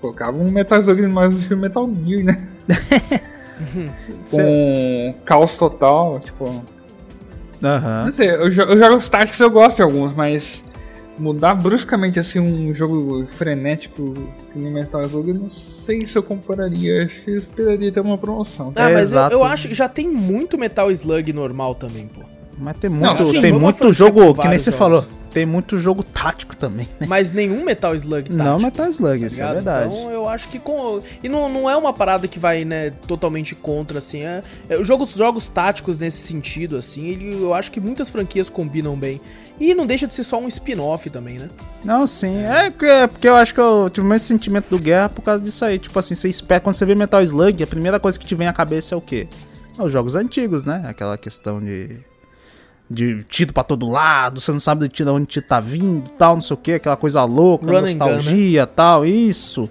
colocava 0.00 0.38
um 0.38 0.50
Metal 0.50 0.80
Slug 0.80 1.00
mais 1.08 1.32
no 1.34 1.40
estilo 1.40 1.60
Metal 1.60 1.88
Gear, 2.04 2.24
né? 2.24 2.48
Com 4.30 5.14
caos 5.24 5.56
total, 5.56 6.20
tipo. 6.20 6.62
Aham. 7.62 8.04
Não 8.06 8.12
sei, 8.12 8.30
eu, 8.30 8.50
jo- 8.50 8.62
eu 8.62 8.78
jogo 8.80 8.96
os 8.96 9.08
táticos 9.08 9.40
eu 9.40 9.50
gosto 9.50 9.76
de 9.76 9.82
alguns, 9.82 10.14
mas 10.14 10.62
mudar 11.18 11.54
bruscamente 11.54 12.20
assim 12.20 12.38
um 12.38 12.72
jogo 12.72 13.26
frenético 13.32 14.14
que 14.52 14.58
nem 14.58 14.72
Metal 14.72 15.02
Slug, 15.02 15.28
eu 15.30 15.34
não 15.34 15.50
sei 15.50 16.06
se 16.06 16.16
eu 16.16 16.22
compararia. 16.22 17.04
Acho 17.04 17.22
que 17.22 17.30
eu 17.32 17.34
esperaria 17.36 17.90
ter 17.90 18.00
uma 18.00 18.16
promoção. 18.16 18.72
tá? 18.72 18.86
Ah, 18.86 18.90
É, 18.90 18.94
mas 18.94 19.12
eu, 19.12 19.20
eu 19.30 19.44
acho 19.44 19.66
que 19.68 19.74
já 19.74 19.88
tem 19.88 20.08
muito 20.08 20.56
Metal 20.56 20.90
Slug 20.92 21.32
normal 21.32 21.74
também, 21.74 22.06
pô. 22.06 22.20
Mas 22.60 22.76
tem 22.76 22.90
Não, 22.90 23.14
muito, 23.14 23.32
sim, 23.32 23.40
tem 23.40 23.52
muito 23.52 23.92
jogo, 23.92 24.34
que 24.34 24.48
nem 24.48 24.58
você 24.58 24.70
jogos. 24.72 24.78
falou, 24.78 25.04
tem 25.38 25.46
muito 25.46 25.78
jogo 25.78 26.02
tático 26.02 26.56
também, 26.56 26.88
né? 26.98 27.06
Mas 27.06 27.30
nenhum 27.30 27.64
Metal 27.64 27.94
Slug 27.94 28.24
tático. 28.24 28.42
Não 28.42 28.58
Metal 28.58 28.90
Slug, 28.90 29.20
tá 29.20 29.26
isso 29.28 29.40
é 29.40 29.54
verdade. 29.54 29.94
Então 29.94 30.10
eu 30.10 30.28
acho 30.28 30.48
que 30.48 30.58
com. 30.58 31.00
E 31.22 31.28
não, 31.28 31.48
não 31.48 31.70
é 31.70 31.76
uma 31.76 31.92
parada 31.92 32.26
que 32.26 32.40
vai, 32.40 32.64
né, 32.64 32.90
totalmente 33.06 33.54
contra, 33.54 33.98
assim. 34.00 34.24
É, 34.24 34.42
é, 34.68 34.76
os 34.76 34.86
jogos, 34.86 35.14
jogos 35.14 35.48
táticos 35.48 35.96
nesse 36.00 36.18
sentido, 36.18 36.76
assim, 36.76 37.06
ele, 37.06 37.40
eu 37.40 37.54
acho 37.54 37.70
que 37.70 37.78
muitas 37.78 38.10
franquias 38.10 38.50
combinam 38.50 38.96
bem. 38.96 39.20
E 39.60 39.74
não 39.74 39.86
deixa 39.86 40.08
de 40.08 40.14
ser 40.14 40.24
só 40.24 40.40
um 40.40 40.48
spin-off 40.48 41.08
também, 41.08 41.38
né? 41.38 41.48
Não, 41.84 42.04
sim, 42.04 42.42
é 42.42 42.68
porque, 42.70 42.86
é 42.86 43.06
porque 43.06 43.28
eu 43.28 43.36
acho 43.36 43.54
que 43.54 43.60
eu 43.60 43.88
tive 43.88 44.04
o 44.04 44.10
mesmo 44.10 44.26
sentimento 44.26 44.66
do 44.68 44.78
Guerra 44.82 45.08
por 45.08 45.22
causa 45.22 45.42
disso 45.42 45.64
aí. 45.64 45.78
Tipo 45.78 45.96
assim, 46.00 46.16
você 46.16 46.28
espera, 46.28 46.60
quando 46.60 46.74
você 46.74 46.84
vê 46.84 46.96
Metal 46.96 47.22
Slug, 47.22 47.62
a 47.62 47.66
primeira 47.66 48.00
coisa 48.00 48.18
que 48.18 48.26
te 48.26 48.34
vem 48.34 48.48
à 48.48 48.52
cabeça 48.52 48.96
é 48.96 48.98
o 48.98 49.00
quê? 49.00 49.28
É 49.78 49.82
os 49.82 49.92
jogos 49.92 50.16
antigos, 50.16 50.64
né? 50.64 50.82
Aquela 50.88 51.16
questão 51.16 51.60
de. 51.60 51.98
De 52.90 53.22
tiro 53.24 53.52
pra 53.52 53.62
todo 53.62 53.88
lado, 53.88 54.40
você 54.40 54.50
não 54.50 54.60
sabe 54.60 54.88
de 54.88 55.02
onde 55.04 55.26
tiro 55.26 55.46
tá 55.46 55.60
vindo, 55.60 56.08
tal, 56.16 56.34
não 56.34 56.40
sei 56.40 56.54
o 56.54 56.56
que, 56.56 56.72
aquela 56.72 56.96
coisa 56.96 57.22
louca, 57.24 57.66
Run 57.66 57.82
nostalgia, 57.82 58.66
tal, 58.66 59.04
isso. 59.04 59.68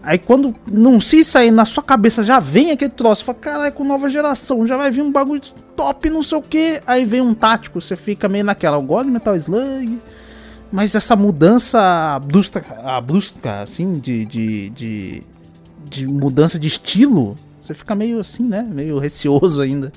Aí 0.00 0.16
quando 0.16 0.54
não 0.70 1.00
se 1.00 1.24
sair 1.24 1.50
na 1.50 1.64
sua 1.64 1.82
cabeça 1.82 2.22
já 2.22 2.38
vem 2.38 2.70
aquele 2.70 2.92
troço, 2.92 3.24
fala, 3.24 3.38
caralho, 3.38 3.72
com 3.72 3.84
nova 3.84 4.08
geração, 4.08 4.66
já 4.66 4.76
vai 4.76 4.90
vir 4.90 5.02
um 5.02 5.10
bagulho 5.10 5.40
top, 5.76 6.08
não 6.08 6.22
sei 6.22 6.38
o 6.38 6.42
que. 6.42 6.80
Aí 6.86 7.04
vem 7.04 7.20
um 7.20 7.34
tático, 7.34 7.80
você 7.80 7.96
fica 7.96 8.28
meio 8.28 8.44
naquela, 8.44 8.76
eu 8.76 8.82
gosto 8.82 9.06
de 9.06 9.12
Metal 9.12 9.34
Slug, 9.34 10.00
mas 10.70 10.94
essa 10.94 11.16
mudança 11.16 12.20
brusca, 12.24 12.64
a 12.84 13.00
brusca 13.00 13.62
assim, 13.62 13.92
de, 13.92 14.24
de, 14.24 14.70
de, 14.70 15.22
de 15.90 16.06
mudança 16.06 16.58
de 16.58 16.68
estilo, 16.68 17.34
você 17.60 17.74
fica 17.74 17.94
meio 17.94 18.20
assim, 18.20 18.44
né, 18.44 18.66
meio 18.70 18.98
receoso 18.98 19.60
ainda. 19.60 19.92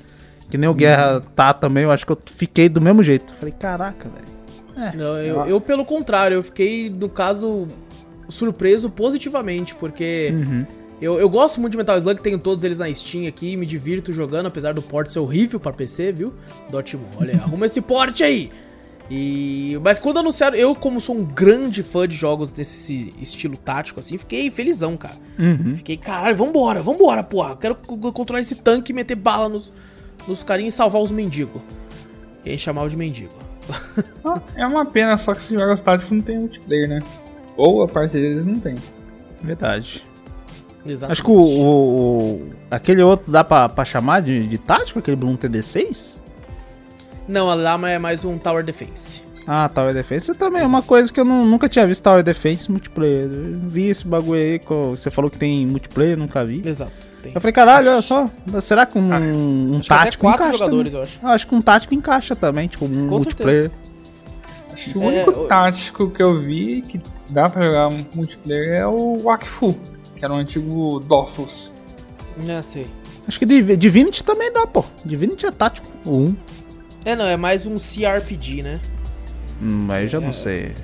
Que 0.52 0.58
nem 0.58 0.68
o 0.68 0.74
Guerra 0.74 1.22
tá 1.34 1.54
também, 1.54 1.84
eu 1.84 1.90
acho 1.90 2.04
que 2.04 2.12
eu 2.12 2.18
fiquei 2.26 2.68
do 2.68 2.78
mesmo 2.78 3.02
jeito. 3.02 3.32
Falei, 3.36 3.54
caraca, 3.58 4.06
velho. 4.10 4.92
Não, 4.94 5.16
eu, 5.16 5.46
eu, 5.46 5.58
pelo 5.62 5.82
contrário, 5.82 6.34
eu 6.34 6.42
fiquei, 6.42 6.90
no 6.90 7.08
caso, 7.08 7.66
surpreso 8.28 8.90
positivamente, 8.90 9.74
porque 9.74 10.34
Uhum. 10.36 10.66
eu, 11.00 11.18
eu 11.18 11.26
gosto 11.30 11.58
muito 11.58 11.70
de 11.72 11.78
Metal 11.78 11.96
Slug, 11.96 12.20
tenho 12.20 12.38
todos 12.38 12.64
eles 12.64 12.76
na 12.76 12.92
Steam 12.92 13.26
aqui, 13.26 13.56
me 13.56 13.64
divirto 13.64 14.12
jogando, 14.12 14.44
apesar 14.44 14.74
do 14.74 14.82
port 14.82 15.08
ser 15.08 15.20
horrível 15.20 15.58
pra 15.58 15.72
PC, 15.72 16.12
viu? 16.12 16.34
Dotemu, 16.70 17.04
olha 17.18 17.32
aí, 17.32 17.40
arruma 17.40 17.64
esse 17.64 17.80
port 17.80 18.20
aí! 18.20 18.50
E... 19.10 19.78
Mas 19.82 19.98
quando 19.98 20.18
anunciaram, 20.18 20.54
eu 20.54 20.74
como 20.74 21.00
sou 21.00 21.16
um 21.16 21.24
grande 21.24 21.82
fã 21.82 22.06
de 22.06 22.14
jogos 22.14 22.52
desse 22.52 23.14
estilo 23.18 23.56
tático, 23.56 24.00
assim, 24.00 24.18
fiquei 24.18 24.50
felizão, 24.50 24.98
cara. 24.98 25.16
Uhum. 25.38 25.78
Fiquei, 25.78 25.96
caralho, 25.96 26.36
vambora, 26.36 26.82
vambora, 26.82 27.22
porra. 27.24 27.56
Quero 27.56 27.74
controlar 27.74 28.42
esse 28.42 28.56
tanque 28.56 28.92
e 28.92 28.94
meter 28.94 29.14
bala 29.14 29.48
nos, 29.48 29.72
nos 30.28 30.42
carinhos 30.42 30.74
e 30.74 30.76
salvar 30.76 31.02
os 31.02 31.10
mendigos. 31.12 31.60
Que 32.42 32.48
a 32.48 32.52
gente 32.52 32.62
chamava 32.62 32.88
de 32.88 32.96
mendigo. 32.96 33.32
Ah, 34.24 34.40
É 34.56 34.66
uma 34.66 34.84
pena 34.86 35.18
só 35.18 35.32
que 35.34 35.40
esses 35.40 35.50
jogos 35.58 35.80
táticos 35.80 36.10
não 36.12 36.20
tem 36.22 36.38
multiplayer, 36.38 36.88
né? 36.88 37.00
Ou 37.56 37.82
a 37.82 37.88
parte 37.88 38.12
deles 38.12 38.44
não 38.44 38.54
tem. 38.58 38.74
Verdade. 39.42 40.04
Exatamente. 40.86 41.12
Acho 41.12 41.22
que 41.24 41.30
o, 41.30 41.34
o- 41.34 42.34
o- 42.46 42.50
aquele 42.70 43.02
outro 43.02 43.30
dá 43.30 43.44
pra, 43.44 43.68
pra 43.68 43.84
chamar 43.84 44.20
de, 44.22 44.46
de 44.46 44.58
tático, 44.58 44.98
aquele 44.98 45.16
Bloom 45.16 45.36
TD6? 45.36 46.16
Não, 47.28 47.48
a 47.50 47.54
Lama 47.54 47.88
é 47.90 47.98
mais 47.98 48.24
um 48.24 48.36
Tower 48.38 48.64
Defense. 48.64 49.22
Ah, 49.46 49.68
Tower 49.68 49.92
Defense 49.92 50.32
também 50.34 50.62
é 50.62 50.66
uma 50.66 50.82
coisa 50.82 51.12
que 51.12 51.18
eu 51.18 51.24
não- 51.24 51.44
nunca 51.44 51.68
tinha 51.68 51.84
visto 51.86 52.02
Tower 52.02 52.22
Defense 52.22 52.70
multiplayer. 52.70 53.24
Eu 53.24 53.58
vi 53.68 53.88
esse 53.88 54.06
bagulho 54.06 54.40
aí, 54.40 54.60
você 54.90 55.10
falou 55.10 55.30
que 55.30 55.36
tem 55.38 55.66
multiplayer, 55.66 56.16
nunca 56.16 56.44
vi. 56.44 56.62
Exato. 56.64 56.92
Tem. 57.22 57.32
Eu 57.34 57.40
falei, 57.40 57.52
caralho, 57.52 57.90
olha 57.90 58.02
só, 58.02 58.28
será 58.60 58.86
que 58.86 58.98
um, 58.98 59.02
um 59.02 59.78
Acho 59.78 59.82
que 59.88 59.92
até 59.92 60.04
tático 60.04 60.22
quatro 60.22 60.42
encaixa 60.44 60.58
jogadores, 60.58 60.92
também? 60.92 60.96
eu 60.98 61.02
acho. 61.02 61.18
Ah, 61.22 61.32
acho 61.32 61.46
que 61.46 61.54
um 61.54 61.62
tático 61.62 61.94
encaixa 61.94 62.36
também, 62.36 62.68
tipo, 62.68 62.84
um 62.84 63.08
Com 63.08 63.16
multiplayer. 63.16 63.70
Acho 64.72 64.90
que 64.92 64.98
o 64.98 65.02
É, 65.02 65.06
único 65.06 65.32
tático 65.46 66.10
que 66.10 66.22
eu 66.22 66.40
vi 66.40 66.82
que 66.82 67.00
dá 67.28 67.48
pra 67.48 67.64
jogar 67.66 67.90
multiplayer 68.14 68.80
é 68.80 68.86
o 68.86 69.18
Wakfu, 69.24 69.76
que 70.16 70.24
era 70.24 70.32
o 70.32 70.36
antigo 70.36 71.00
Dofus. 71.00 71.70
Já 72.44 72.62
sei. 72.62 72.86
Acho 73.28 73.38
que 73.38 73.46
Div- 73.46 73.76
Divinity 73.76 74.24
também 74.24 74.52
dá, 74.52 74.66
pô. 74.66 74.84
Divinity 75.04 75.46
é 75.46 75.50
tático. 75.52 75.86
Um. 76.06 76.34
É, 77.04 77.14
não, 77.14 77.24
é 77.24 77.36
mais 77.36 77.66
um 77.66 77.76
CRPG, 77.76 78.62
né? 78.62 78.80
Hum, 79.62 79.86
aí 79.90 80.08
já 80.08 80.20
não 80.20 80.32
sei. 80.32 80.74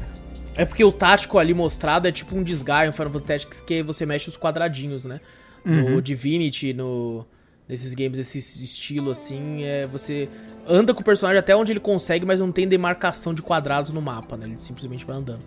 É 0.55 0.65
porque 0.65 0.85
o 0.85 0.93
tático 0.93 1.39
ali 1.39 1.53
mostrado 1.53 2.07
é 2.07 2.13
tipo 2.13 2.37
um 2.37 2.43
Disgaea, 2.43 2.89
um 2.89 2.93
Final 2.93 3.13
Fantasy 3.13 3.27
Tactics, 3.27 3.61
que 3.61 3.83
você 3.83 4.07
mexe 4.07 4.29
os 4.29 4.37
quadradinhos, 4.37 5.05
né? 5.05 5.21
No 5.65 6.01
Divinity, 6.01 6.73
no... 6.73 7.27
Nesses 7.69 7.93
games, 7.93 8.19
esse 8.19 8.39
estilo 8.39 9.11
assim, 9.11 9.63
é, 9.63 9.87
você 9.87 10.27
anda 10.67 10.95
com 10.95 11.03
o 11.03 11.05
personagem 11.05 11.39
até 11.39 11.55
onde 11.55 11.71
ele 11.71 11.81
consegue, 11.81 12.25
mas 12.25 12.41
não 12.41 12.51
tem 12.51 12.67
demarcação 12.67 13.35
de 13.35 13.43
quadrados 13.43 13.93
no 13.93 14.01
mapa, 14.01 14.39
né? 14.39 14.47
Ele 14.47 14.57
simplesmente 14.57 15.05
vai 15.05 15.19
andando. 15.19 15.45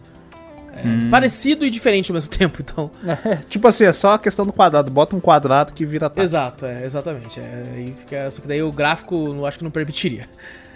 É, 0.73 1.09
Parecido 1.09 1.65
e 1.65 1.69
diferente 1.71 2.11
ao 2.11 2.13
mesmo 2.13 2.29
tempo, 2.31 2.61
então. 2.61 2.91
É, 3.25 3.37
tipo 3.49 3.67
assim, 3.67 3.85
é 3.85 3.93
só 3.93 4.13
a 4.13 4.19
questão 4.19 4.45
do 4.45 4.53
quadrado. 4.53 4.91
Bota 4.91 5.15
um 5.15 5.19
quadrado 5.19 5.73
que 5.73 5.83
vira 5.83 6.09
tático. 6.09 6.21
Exato, 6.21 6.65
é, 6.67 6.85
exatamente. 6.85 7.39
É, 7.39 7.63
aí 7.75 7.93
fica, 7.97 8.29
só 8.29 8.39
que 8.39 8.47
daí 8.47 8.61
o 8.61 8.71
gráfico 8.71 9.15
eu 9.15 9.43
acho 9.45 9.57
que 9.57 9.63
não 9.63 9.71
permitiria. 9.71 10.29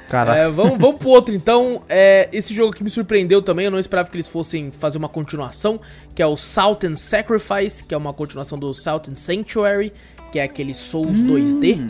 Caraca. 0.09 0.39
É, 0.39 0.49
vamos, 0.49 0.77
vamos 0.77 0.99
pro 0.99 1.09
outro 1.09 1.33
então. 1.33 1.81
É, 1.89 2.29
esse 2.31 2.53
jogo 2.53 2.73
que 2.73 2.83
me 2.83 2.89
surpreendeu 2.89 3.41
também, 3.41 3.65
eu 3.65 3.71
não 3.71 3.79
esperava 3.79 4.09
que 4.09 4.15
eles 4.15 4.27
fossem 4.27 4.71
fazer 4.71 4.97
uma 4.97 5.09
continuação, 5.09 5.79
que 6.13 6.21
é 6.21 6.27
o 6.27 6.37
Salt 6.37 6.83
and 6.83 6.95
Sacrifice, 6.95 7.83
que 7.83 7.93
é 7.93 7.97
uma 7.97 8.13
continuação 8.13 8.57
do 8.57 8.73
Salt 8.73 9.07
and 9.09 9.15
Sanctuary, 9.15 9.91
que 10.31 10.39
é 10.39 10.43
aquele 10.43 10.73
Souls 10.73 11.23
2D. 11.23 11.89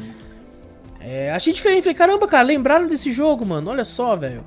É, 1.00 1.32
achei 1.32 1.54
diferente, 1.54 1.84
falei, 1.84 1.96
caramba, 1.96 2.28
cara, 2.28 2.44
lembraram 2.44 2.88
desse 2.88 3.12
jogo, 3.12 3.46
mano. 3.46 3.70
Olha 3.70 3.84
só, 3.84 4.16
velho. 4.16 4.44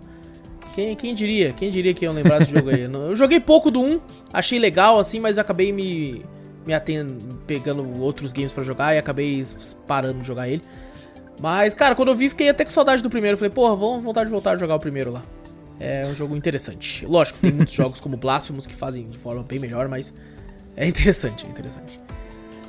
Quem, 0.74 0.94
quem 0.96 1.14
diria? 1.14 1.52
Quem 1.52 1.70
diria 1.70 1.92
que 1.92 2.04
iam 2.04 2.14
lembrar 2.14 2.38
desse 2.38 2.52
jogo 2.52 2.70
aí? 2.70 2.83
Eu 2.83 3.16
joguei 3.16 3.38
pouco 3.38 3.70
do 3.70 3.81
1, 3.81 4.00
achei 4.33 4.59
legal 4.59 4.98
assim, 4.98 5.20
mas 5.20 5.38
acabei 5.38 5.72
me 5.72 6.24
me 6.68 6.74
atendo, 6.74 7.16
pegando 7.46 7.98
outros 7.98 8.31
games 8.31 8.52
pra 8.52 8.62
jogar 8.62 8.94
e 8.94 8.98
acabei 8.98 9.42
parando 9.87 10.20
de 10.20 10.26
jogar 10.26 10.50
ele. 10.50 10.61
Mas, 11.40 11.74
cara, 11.74 11.94
quando 11.94 12.09
eu 12.09 12.14
vi, 12.14 12.29
fiquei 12.29 12.48
até 12.48 12.64
com 12.64 12.70
saudade 12.70 13.03
do 13.03 13.11
primeiro. 13.11 13.37
Falei, 13.37 13.51
porra, 13.51 13.74
vamos 13.77 14.03
vontade 14.03 14.27
de 14.27 14.33
voltar 14.33 14.53
a 14.53 14.57
jogar 14.57 14.74
o 14.74 14.79
primeiro 14.79 15.11
lá. 15.12 15.22
É 15.81 16.07
um 16.07 16.14
jogo 16.14 16.37
interessante. 16.37 17.07
Lógico, 17.07 17.38
tem 17.40 17.53
muitos 17.53 17.74
jogos 17.74 18.01
como 18.01 18.16
Blasphemous 18.16 18.66
que 18.66 18.74
fazem 18.74 19.07
de 19.07 19.16
forma 19.16 19.42
bem 19.42 19.59
melhor, 19.59 19.88
mas 19.88 20.12
é 20.77 20.87
interessante, 20.87 21.46
é 21.46 21.48
interessante. 21.48 21.98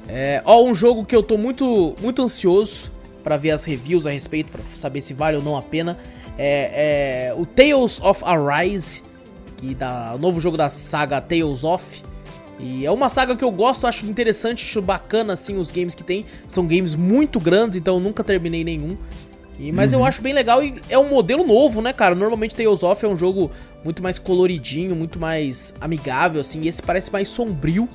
É, 0.07 0.41
ó, 0.45 0.63
um 0.63 0.73
jogo 0.73 1.05
que 1.05 1.15
eu 1.15 1.23
tô 1.23 1.37
muito, 1.37 1.95
muito 2.01 2.21
ansioso 2.21 2.91
pra 3.23 3.37
ver 3.37 3.51
as 3.51 3.65
reviews 3.65 4.07
a 4.07 4.11
respeito, 4.11 4.51
pra 4.51 4.61
saber 4.73 5.01
se 5.01 5.13
vale 5.13 5.37
ou 5.37 5.43
não 5.43 5.57
a 5.57 5.61
pena. 5.61 5.97
É, 6.37 7.27
é 7.29 7.33
o 7.33 7.45
Tales 7.45 7.99
of 8.01 8.23
Arise, 8.23 9.03
que 9.57 9.75
dá, 9.75 10.13
o 10.15 10.17
novo 10.17 10.39
jogo 10.39 10.55
da 10.57 10.69
saga 10.69 11.19
Tales 11.19 11.63
of. 11.63 12.03
E 12.59 12.85
é 12.85 12.91
uma 12.91 13.07
saga 13.07 13.35
que 13.37 13.43
eu 13.43 13.51
gosto, 13.51 13.87
acho 13.87 14.05
interessante, 14.05 14.65
acho 14.65 14.81
bacana 14.81 15.33
assim 15.33 15.57
os 15.57 15.71
games 15.71 15.95
que 15.95 16.03
tem. 16.03 16.25
São 16.47 16.67
games 16.67 16.93
muito 16.93 17.39
grandes, 17.39 17.79
então 17.79 17.95
eu 17.95 17.99
nunca 17.99 18.23
terminei 18.23 18.63
nenhum. 18.63 18.97
E, 19.57 19.71
mas 19.71 19.91
eu 19.91 20.05
acho 20.05 20.21
bem 20.21 20.33
legal 20.33 20.63
e 20.63 20.73
é 20.89 20.97
um 20.97 21.09
modelo 21.09 21.45
novo, 21.45 21.81
né, 21.81 21.91
cara? 21.91 22.15
Normalmente 22.15 22.55
Tales 22.55 22.81
of 22.81 23.05
é 23.05 23.09
um 23.09 23.15
jogo 23.15 23.51
muito 23.83 24.01
mais 24.01 24.17
coloridinho, 24.17 24.95
muito 24.95 25.19
mais 25.19 25.73
amigável, 25.81 26.39
assim. 26.39 26.61
E 26.61 26.67
esse 26.67 26.81
parece 26.81 27.11
mais 27.11 27.27
sombrio, 27.27 27.87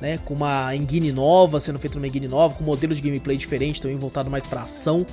né? 0.00 0.18
Com 0.24 0.34
uma 0.34 0.74
engine 0.74 1.12
nova, 1.12 1.60
sendo 1.60 1.78
feito 1.78 1.96
numa 1.96 2.06
engine 2.06 2.28
nova, 2.28 2.54
com 2.54 2.62
um 2.62 2.66
modelo 2.66 2.94
de 2.94 3.02
gameplay 3.02 3.36
diferente, 3.36 3.82
também 3.82 3.98
voltado 3.98 4.30
mais 4.30 4.46
pra 4.46 4.62
ação. 4.62 5.06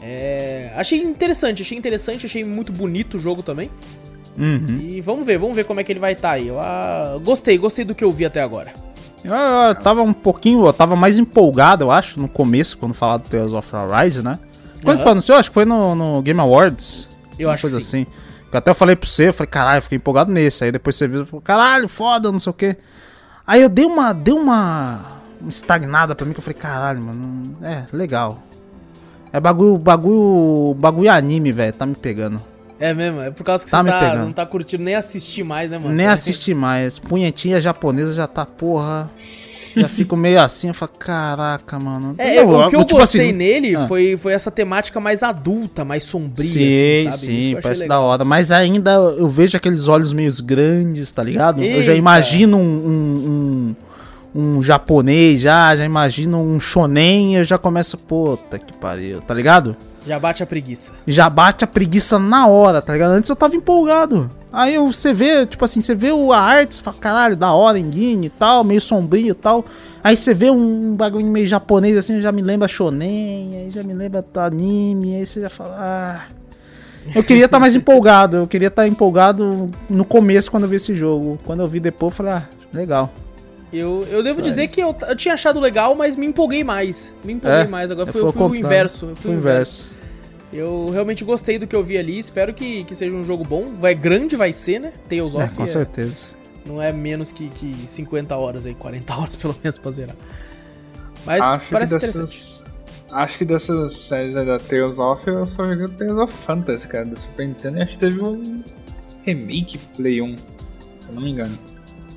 É, 0.00 0.72
achei 0.76 0.98
interessante, 1.00 1.62
achei 1.62 1.76
interessante, 1.76 2.26
achei 2.26 2.44
muito 2.44 2.72
bonito 2.72 3.16
o 3.16 3.18
jogo 3.18 3.42
também. 3.42 3.70
Uhum. 4.36 4.78
E 4.80 5.00
vamos 5.00 5.24
ver, 5.24 5.38
vamos 5.38 5.54
ver 5.54 5.64
como 5.64 5.80
é 5.80 5.84
que 5.84 5.92
ele 5.92 6.00
vai 6.00 6.12
estar 6.12 6.32
aí. 6.32 6.48
Eu 6.48 6.60
ah, 6.60 7.18
gostei, 7.22 7.56
gostei 7.56 7.84
do 7.84 7.94
que 7.94 8.04
eu 8.04 8.10
vi 8.10 8.24
até 8.24 8.42
agora. 8.42 8.72
Eu, 9.24 9.34
eu 9.34 9.74
tava 9.76 10.02
um 10.02 10.12
pouquinho, 10.12 10.66
eu 10.66 10.72
tava 10.72 10.94
mais 10.94 11.18
empolgado, 11.18 11.84
eu 11.84 11.90
acho, 11.90 12.20
no 12.20 12.28
começo, 12.28 12.76
quando 12.76 12.92
falar 12.92 13.16
do 13.18 13.28
Tales 13.28 13.52
of 13.52 13.74
Arise, 13.74 14.22
né? 14.22 14.38
Quando 14.82 14.96
Aham. 14.96 15.02
foi 15.02 15.12
anunciou? 15.12 15.38
Acho 15.38 15.50
que 15.50 15.54
foi 15.54 15.64
no, 15.64 15.94
no 15.94 16.20
Game 16.20 16.38
Awards. 16.38 17.08
Eu 17.38 17.50
acho 17.50 17.62
que 17.64 17.70
coisa 17.70 17.80
sim. 17.80 18.02
assim. 18.02 18.06
Que 18.50 18.56
até 18.56 18.70
eu 18.70 18.74
falei 18.74 18.94
pra 18.94 19.08
você, 19.08 19.28
eu 19.28 19.34
falei, 19.34 19.50
caralho, 19.50 19.78
eu 19.78 19.82
fiquei 19.82 19.96
empolgado 19.96 20.30
nesse. 20.30 20.64
Aí 20.64 20.70
depois 20.70 20.94
você 20.94 21.08
viu 21.08 21.22
e 21.22 21.24
falou, 21.24 21.40
caralho, 21.40 21.88
foda, 21.88 22.30
não 22.30 22.38
sei 22.38 22.50
o 22.50 22.54
quê. 22.54 22.76
Aí 23.46 23.62
eu 23.62 23.68
dei 23.68 23.84
uma, 23.84 24.12
dei 24.12 24.34
uma, 24.34 25.00
uma 25.40 25.50
estagnada 25.50 26.14
pra 26.14 26.26
mim, 26.26 26.32
que 26.32 26.38
eu 26.38 26.44
falei, 26.44 26.58
caralho, 26.58 27.02
mano, 27.02 27.56
é, 27.62 27.84
legal. 27.92 28.42
É 29.32 29.40
bagulho, 29.40 29.78
bagulho, 29.78 30.74
bagulho 30.74 31.10
anime, 31.10 31.50
velho, 31.50 31.72
tá 31.72 31.84
me 31.84 31.94
pegando. 31.94 32.40
É 32.78 32.92
mesmo, 32.92 33.20
é 33.20 33.30
por 33.30 33.44
causa 33.44 33.64
que 33.64 33.70
Tá 33.70 33.82
você 33.82 33.90
tá, 33.90 34.00
pegando. 34.00 34.24
não 34.24 34.32
tá 34.32 34.44
curtindo 34.44 34.82
nem 34.82 34.94
assistir 34.94 35.44
mais, 35.44 35.70
né, 35.70 35.78
mano? 35.78 35.94
Nem 35.94 36.06
assisti 36.06 36.54
mais. 36.54 36.98
Punhetinha 36.98 37.60
japonesa 37.60 38.12
já 38.12 38.26
tá, 38.26 38.44
porra. 38.44 39.10
Já 39.76 39.88
fico 39.88 40.16
meio 40.16 40.40
assim, 40.40 40.68
eu 40.68 40.74
falo, 40.74 40.92
caraca, 40.96 41.78
mano. 41.80 42.14
É, 42.16 42.40
o 42.42 42.68
que 42.70 42.76
eu 42.76 42.84
tipo 42.84 43.00
gostei 43.00 43.22
assim, 43.22 43.32
nele 43.32 43.74
ah. 43.74 43.88
foi, 43.88 44.16
foi 44.16 44.32
essa 44.32 44.48
temática 44.50 45.00
mais 45.00 45.22
adulta, 45.22 45.84
mais 45.84 46.04
sombria, 46.04 46.46
Sim, 46.48 47.08
assim, 47.08 47.26
sabe? 47.26 47.42
Sim, 47.42 47.52
eu 47.54 47.60
parece 47.60 47.82
legal. 47.82 48.00
da 48.02 48.06
hora. 48.06 48.24
Mas 48.24 48.52
ainda 48.52 48.92
eu 48.92 49.28
vejo 49.28 49.56
aqueles 49.56 49.88
olhos 49.88 50.12
meio 50.12 50.32
grandes, 50.44 51.10
tá 51.10 51.24
ligado? 51.24 51.60
Eu 51.60 51.82
já 51.82 51.92
Eita. 51.92 51.94
imagino 51.94 52.56
um, 52.56 52.62
um, 52.62 53.76
um, 54.34 54.56
um 54.56 54.62
japonês, 54.62 55.40
já, 55.40 55.74
já 55.74 55.84
imagino 55.84 56.40
um 56.40 56.60
shonen, 56.60 57.34
eu 57.36 57.44
já 57.44 57.58
começo, 57.58 57.98
puta 57.98 58.58
que 58.60 58.72
pariu, 58.74 59.20
tá 59.22 59.34
ligado? 59.34 59.76
Já 60.06 60.18
bate 60.18 60.42
a 60.42 60.46
preguiça. 60.46 60.92
Já 61.06 61.30
bate 61.30 61.64
a 61.64 61.66
preguiça 61.66 62.18
na 62.18 62.46
hora, 62.46 62.82
tá 62.82 62.92
ligado? 62.92 63.12
Antes 63.12 63.30
eu 63.30 63.36
tava 63.36 63.56
empolgado. 63.56 64.30
Aí 64.52 64.78
você 64.78 65.12
vê, 65.12 65.46
tipo 65.46 65.64
assim, 65.64 65.80
você 65.80 65.94
vê 65.94 66.10
a 66.10 66.38
arte, 66.38 66.76
você 66.76 66.82
fala, 66.82 66.96
caralho, 66.98 67.36
da 67.36 67.52
hora, 67.52 67.78
enguine 67.78 68.26
e 68.26 68.30
tal, 68.30 68.62
meio 68.62 68.80
sombrio 68.80 69.32
e 69.32 69.34
tal. 69.34 69.64
Aí 70.02 70.16
você 70.16 70.34
vê 70.34 70.50
um 70.50 70.94
bagulho 70.94 71.26
meio 71.26 71.46
japonês 71.46 71.96
assim, 71.96 72.20
já 72.20 72.30
me 72.30 72.42
lembra 72.42 72.68
shonen, 72.68 73.56
aí 73.56 73.70
já 73.70 73.82
me 73.82 73.94
lembra 73.94 74.24
anime, 74.36 75.16
aí 75.16 75.26
você 75.26 75.40
já 75.40 75.48
fala, 75.48 75.76
ah... 75.78 76.24
Eu 77.14 77.22
queria 77.22 77.46
estar 77.46 77.58
mais 77.58 77.74
empolgado, 77.76 78.38
eu 78.38 78.46
queria 78.46 78.68
estar 78.68 78.86
empolgado 78.86 79.70
no 79.90 80.04
começo 80.04 80.50
quando 80.50 80.62
eu 80.62 80.68
vi 80.68 80.76
esse 80.76 80.94
jogo. 80.94 81.38
Quando 81.44 81.60
eu 81.60 81.68
vi 81.68 81.78
depois, 81.78 82.12
eu 82.12 82.16
falei, 82.16 82.32
ah, 82.32 82.48
legal. 82.72 83.12
Eu, 83.76 84.06
eu 84.10 84.22
devo 84.22 84.40
dizer 84.40 84.68
que 84.68 84.80
eu, 84.80 84.94
eu 85.08 85.16
tinha 85.16 85.34
achado 85.34 85.58
legal, 85.58 85.94
mas 85.94 86.14
me 86.16 86.26
empolguei 86.26 86.62
mais. 86.62 87.12
Me 87.24 87.32
empolguei 87.32 87.60
É, 87.62 87.66
mais. 87.66 87.90
Agora 87.90 88.08
eu 88.08 88.12
foi, 88.12 88.20
fui 88.22 88.28
eu 88.40 88.42
ao 88.42 88.48
fui 88.48 88.58
o 88.58 88.60
inverso. 88.60 89.06
Eu 89.06 89.16
fui 89.16 89.22
Foi 89.22 89.30
o 89.32 89.38
inverso. 89.38 89.92
Eu 90.52 90.90
realmente 90.90 91.24
gostei 91.24 91.58
do 91.58 91.66
que 91.66 91.74
eu 91.74 91.82
vi 91.82 91.98
ali, 91.98 92.16
espero 92.18 92.54
que, 92.54 92.84
que 92.84 92.94
seja 92.94 93.16
um 93.16 93.24
jogo 93.24 93.42
bom. 93.44 93.66
Vai 93.74 93.92
grande, 93.94 94.36
vai 94.36 94.52
ser, 94.52 94.78
né? 94.78 94.92
Tales 95.08 95.34
É, 95.34 95.44
of 95.44 95.54
com 95.56 95.64
é- 95.64 95.66
certeza. 95.66 96.26
não 96.64 96.80
é 96.80 96.92
menos 96.92 97.32
que, 97.32 97.48
que 97.48 97.74
50 97.88 98.36
horas 98.36 98.64
aí, 98.64 98.74
40 98.74 99.12
horas 99.16 99.34
pelo 99.36 99.56
menos 99.62 99.76
pra 99.78 99.90
zerar. 99.90 100.16
Mas 101.26 101.40
acho 101.44 101.70
parece 101.70 101.90
que 101.90 101.96
interessante. 101.96 102.26
dessas, 102.26 102.64
Acho 103.10 103.38
que 103.38 103.44
dessas 103.44 103.96
séries 103.96 104.34
aí 104.36 104.44
da 104.46 104.58
Tales 104.58 104.96
of, 104.98 105.26
eu 105.28 105.46
só 105.46 105.64
joguei 105.66 105.84
o 105.84 105.88
Tales 105.88 106.16
of 106.16 106.32
Fantasy, 106.32 106.86
cara, 106.88 107.04
do 107.06 107.18
Super 107.18 107.46
Nintendo. 107.48 107.78
E 107.78 107.82
acho 107.82 107.92
que 107.92 107.98
teve 107.98 108.24
um 108.24 108.62
remake 109.24 109.78
Play 109.96 110.20
1, 110.22 110.26
se 110.26 110.34
eu 111.08 111.14
não 111.14 111.22
me 111.22 111.30
engano. 111.30 111.56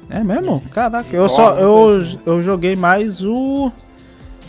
É 0.10 0.24
mesmo? 0.24 0.62
Caraca, 0.72 1.16
eu 1.16 1.28
só. 1.28 1.54
Eu, 1.58 2.02
eu 2.26 2.42
joguei 2.44 2.76
mais 2.76 3.24
o. 3.24 3.72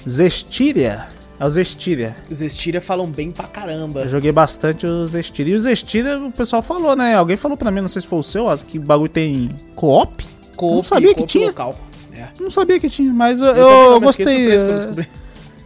Zestiria. 0.09 1.07
É 1.40 1.47
o 1.47 1.51
Zestiria. 1.51 2.16
Os 2.31 2.40
Estiria 2.40 2.81
falam 2.81 3.07
bem 3.07 3.31
pra 3.31 3.47
caramba. 3.47 4.01
Eu 4.01 4.09
joguei 4.09 4.33
bastante 4.33 4.87
o 4.87 5.07
Zestiria. 5.07 5.55
E 5.55 5.57
o 5.57 5.61
Zestiria, 5.61 6.18
o 6.18 6.33
pessoal 6.33 6.62
falou, 6.62 6.97
né? 6.97 7.14
Alguém 7.14 7.37
falou 7.37 7.57
pra 7.57 7.71
mim, 7.71 7.81
não 7.81 7.88
sei 7.88 8.03
se 8.03 8.09
foi 8.09 8.18
o 8.18 8.23
seu, 8.23 8.47
que 8.66 8.79
bagulho 8.79 9.09
tem 9.09 9.51
co-op. 9.77 10.25
Coop, 10.57 10.75
não 10.77 10.83
sabia 10.83 11.14
que 11.14 11.25
tinha. 11.27 11.47
local. 11.47 11.79
É. 12.12 12.27
Não 12.40 12.51
sabia 12.51 12.81
que 12.81 12.90
tinha, 12.90 13.12
mas 13.12 13.40
eu, 13.40 13.55
Eu, 13.55 13.68
eu 13.92 14.01
gostei. 14.01 14.51
é, 14.53 14.57
descobri. 14.79 15.09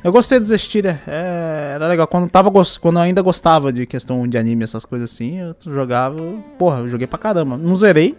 Eu 0.04 0.12
gostei 0.12 0.38
do 0.38 0.44
Zestiria. 0.44 1.00
É, 1.06 1.72
era 1.76 1.86
legal. 1.88 2.06
Quando, 2.06 2.28
tava, 2.28 2.50
quando 2.80 2.96
eu 2.96 3.02
ainda 3.02 3.22
gostava 3.22 3.72
de 3.72 3.86
questão 3.86 4.26
de 4.28 4.36
anime, 4.36 4.64
essas 4.64 4.84
coisas 4.84 5.10
assim, 5.10 5.38
eu 5.38 5.54
jogava. 5.72 6.16
Porra, 6.58 6.80
eu 6.80 6.88
joguei 6.88 7.06
pra 7.06 7.18
caramba. 7.18 7.56
Não 7.56 7.74
zerei. 7.76 8.14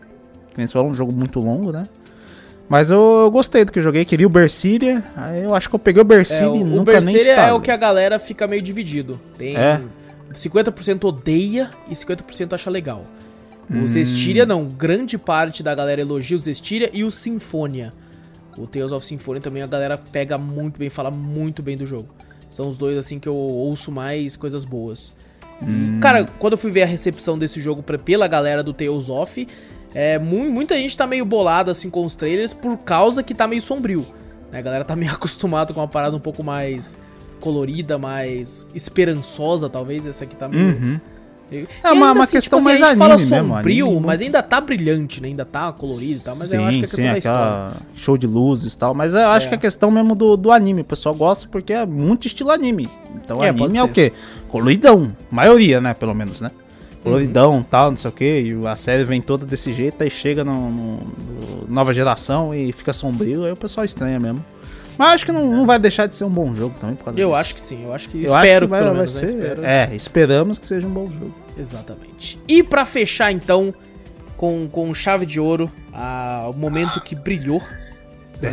Que 0.54 0.58
nem 0.60 0.68
você 0.68 0.74
falou, 0.74 0.90
um 0.92 0.94
jogo 0.94 1.12
muito 1.12 1.40
longo, 1.40 1.72
né? 1.72 1.84
Mas 2.70 2.90
eu, 2.92 3.00
eu 3.24 3.32
gostei 3.32 3.66
do 3.66 3.72
que 3.72 3.80
eu 3.80 3.84
joguei. 3.84 4.06
Queria 4.06 4.26
o 4.26 4.30
Berseria. 4.30 5.04
Aí 5.16 5.44
eu 5.44 5.54
acho 5.54 5.68
que 5.70 5.76
eu 5.76 5.80
peguei 5.80 6.02
o 6.02 6.06
É, 6.06 6.08
Berseria 6.08 6.50
o, 6.52 6.56
e 6.56 6.62
o 6.64 6.66
nunca 6.66 7.00
nem 7.00 7.14
Berseria 7.14 7.34
é 7.36 7.54
o 7.54 7.60
que 7.60 7.70
a 7.72 7.78
galera 7.78 8.18
fica 8.18 8.48
meio 8.48 8.62
dividido. 8.62 9.20
Tem 9.38 9.56
É. 9.58 9.82
50% 10.34 11.04
odeia 11.04 11.70
e 11.90 11.94
50% 11.94 12.54
acha 12.54 12.70
legal. 12.70 13.06
Hum. 13.70 13.84
O 13.84 13.88
Zestiria 13.88 14.46
não, 14.46 14.66
grande 14.66 15.18
parte 15.18 15.62
da 15.62 15.74
galera 15.76 16.02
elogia 16.02 16.36
o 16.36 16.40
Zestiria 16.40 16.90
e 16.94 17.04
o 17.04 17.12
Sinfonia. 17.12 17.94
O 18.58 18.68
Tales 18.68 18.92
of 18.92 19.06
Symphonia 19.06 19.42
também 19.42 19.62
a 19.64 19.68
galera 19.68 19.98
pega 19.98 20.38
muito 20.38 20.78
bem, 20.80 20.90
fala 20.90 21.10
muito 21.12 21.62
bem 21.64 21.76
do 21.78 21.86
jogo. 21.86 22.08
São 22.50 22.68
os 22.70 22.78
dois 22.78 22.98
assim 22.98 23.20
que 23.20 23.28
eu 23.28 23.36
ouço 23.36 23.92
mais 23.92 24.36
coisas 24.36 24.64
boas. 24.66 25.14
E, 25.62 25.66
Hum. 25.66 26.00
cara, 26.00 26.26
quando 26.40 26.54
eu 26.54 26.58
fui 26.58 26.72
ver 26.72 26.84
a 26.84 26.86
recepção 26.86 27.38
desse 27.38 27.60
jogo 27.62 27.82
pra, 27.82 27.98
pela 27.98 28.28
galera 28.28 28.62
do 28.64 28.74
Tales 28.74 29.10
of, 29.10 29.48
é, 29.94 30.18
mu- 30.20 30.50
muita 30.52 30.76
gente 30.76 30.96
tá 30.98 31.06
meio 31.08 31.26
bolada 31.26 31.72
assim 31.72 31.90
com 31.90 32.04
os 32.06 32.16
trailers 32.16 32.54
por 32.54 32.78
causa 32.78 33.22
que 33.24 33.34
tá 33.34 33.48
meio 33.48 33.62
sombrio. 33.62 34.06
né? 34.52 34.60
A 34.60 34.62
galera 34.62 34.84
tá 34.86 34.96
meio 34.98 35.12
acostumada 35.12 35.74
com 35.74 35.80
uma 35.80 35.88
parada 35.88 36.16
um 36.16 36.20
pouco 36.20 36.44
mais 36.44 36.96
colorida, 37.40 37.98
mais 37.98 38.66
esperançosa, 38.74 39.68
talvez. 39.70 40.06
Essa 40.08 40.24
aqui 40.24 40.36
tá 40.36 40.48
meio. 40.48 40.66
Uhum. 40.68 41.00
E- 41.52 41.68
É 41.84 41.92
uma- 41.92 42.08
ainda 42.08 42.20
uma 42.22 42.28
questão 42.28 42.58
a 42.58 42.62
mais 42.64 42.80
gente 42.80 42.96
fala 42.98 43.14
anime 43.16 43.30
mesmo, 43.30 43.54
sombrio, 43.56 43.88
anime 43.88 44.06
mas 44.08 44.22
ainda 44.22 44.42
tá 44.42 44.62
brilhante, 44.62 45.22
né? 45.22 45.28
Ainda 45.28 45.46
tá 45.46 45.72
colorido 45.74 46.20
e 46.20 46.24
tal, 46.24 46.36
mas 46.38 46.52
eu 46.54 46.64
acho 46.64 46.80
que 46.80 46.86
é 46.86 46.88
questão 46.88 47.06
da 47.12 47.18
história. 47.18 47.72
show 47.96 48.18
de 48.18 48.26
luzes 48.26 48.74
e 48.74 48.78
tal. 48.78 48.94
Mas 48.96 49.14
eu 49.14 49.28
acho 49.28 49.46
É. 49.46 49.50
que 49.50 49.56
é 49.56 49.58
questão 49.58 49.92
mesmo 49.92 50.16
do, 50.16 50.36
do 50.38 50.52
anime. 50.52 50.82
O 50.82 50.86
pessoal 50.86 51.14
gosta 51.14 51.48
porque 51.50 51.74
é 51.74 51.86
muito 51.86 52.26
estilo 52.26 52.50
anime. 52.50 52.90
Então 53.16 53.44
É, 53.44 53.50
anime 53.50 53.78
é 53.78 53.84
o 53.84 53.90
quê? 53.90 54.14
Coloridão. 54.48 55.16
Maioria, 55.30 55.80
né? 55.82 55.94
Pelo 55.94 56.14
menos, 56.16 56.40
né? 56.42 56.50
Uhum. 57.06 57.12
Coloridão 57.12 57.64
tal, 57.70 57.90
não 57.92 57.98
sei 57.98 58.10
o 58.10 58.14
quê. 58.14 58.44
E 58.62 58.68
a 58.68 58.76
série 58.76 59.04
vem 59.04 59.22
toda 59.22 59.46
desse 59.46 59.72
jeito, 59.74 60.02
aí 60.04 60.10
chega 60.10 60.44
no, 60.44 60.70
no- 60.72 60.98
no 60.98 61.68
nova 61.68 61.94
geração 61.94 62.54
e 62.54 62.72
fica 62.72 62.94
sombrio, 62.94 63.44
aí 63.46 63.52
o 63.52 63.58
pessoal 63.58 63.84
estranha 63.84 64.20
mesmo. 64.20 64.44
Mas 64.98 65.14
acho 65.14 65.26
que 65.26 65.32
não, 65.32 65.50
não 65.52 65.66
vai 65.66 65.80
deixar 65.80 66.06
de 66.08 66.16
ser 66.16 66.24
um 66.24 66.30
bom 66.30 66.54
jogo 66.54 66.76
também 66.80 66.96
por 66.96 67.06
causa 67.06 67.20
Eu 67.20 67.30
disso. 67.30 67.40
acho 67.40 67.56
que 67.56 67.62
sim, 67.62 67.84
eu 67.84 67.94
acho 67.94 68.08
que 68.10 68.18
Eu 68.20 68.24
espero 68.26 68.40
acho 68.42 68.54
que 68.60 68.60
que 68.62 68.68
vai, 68.68 68.80
pelo 68.80 68.92
vai 68.92 68.98
menos, 69.00 69.22
né? 69.22 69.28
ser. 69.28 69.38
Espero. 69.38 69.66
É, 69.66 69.90
esperamos 69.96 70.60
que 70.60 70.68
seja 70.68 70.86
um 70.88 70.92
bom 70.92 71.06
jogo. 71.08 71.34
Exatamente. 71.58 72.40
E 72.48 72.62
pra 72.62 72.86
fechar 72.86 73.32
então, 73.32 73.74
com, 74.38 74.68
com 74.72 74.94
chave 74.94 75.26
de 75.26 75.40
ouro, 75.40 75.70
a- 75.92 76.48
o 76.54 76.58
momento 76.58 77.02
que 77.02 77.16
brilhou. 77.16 77.62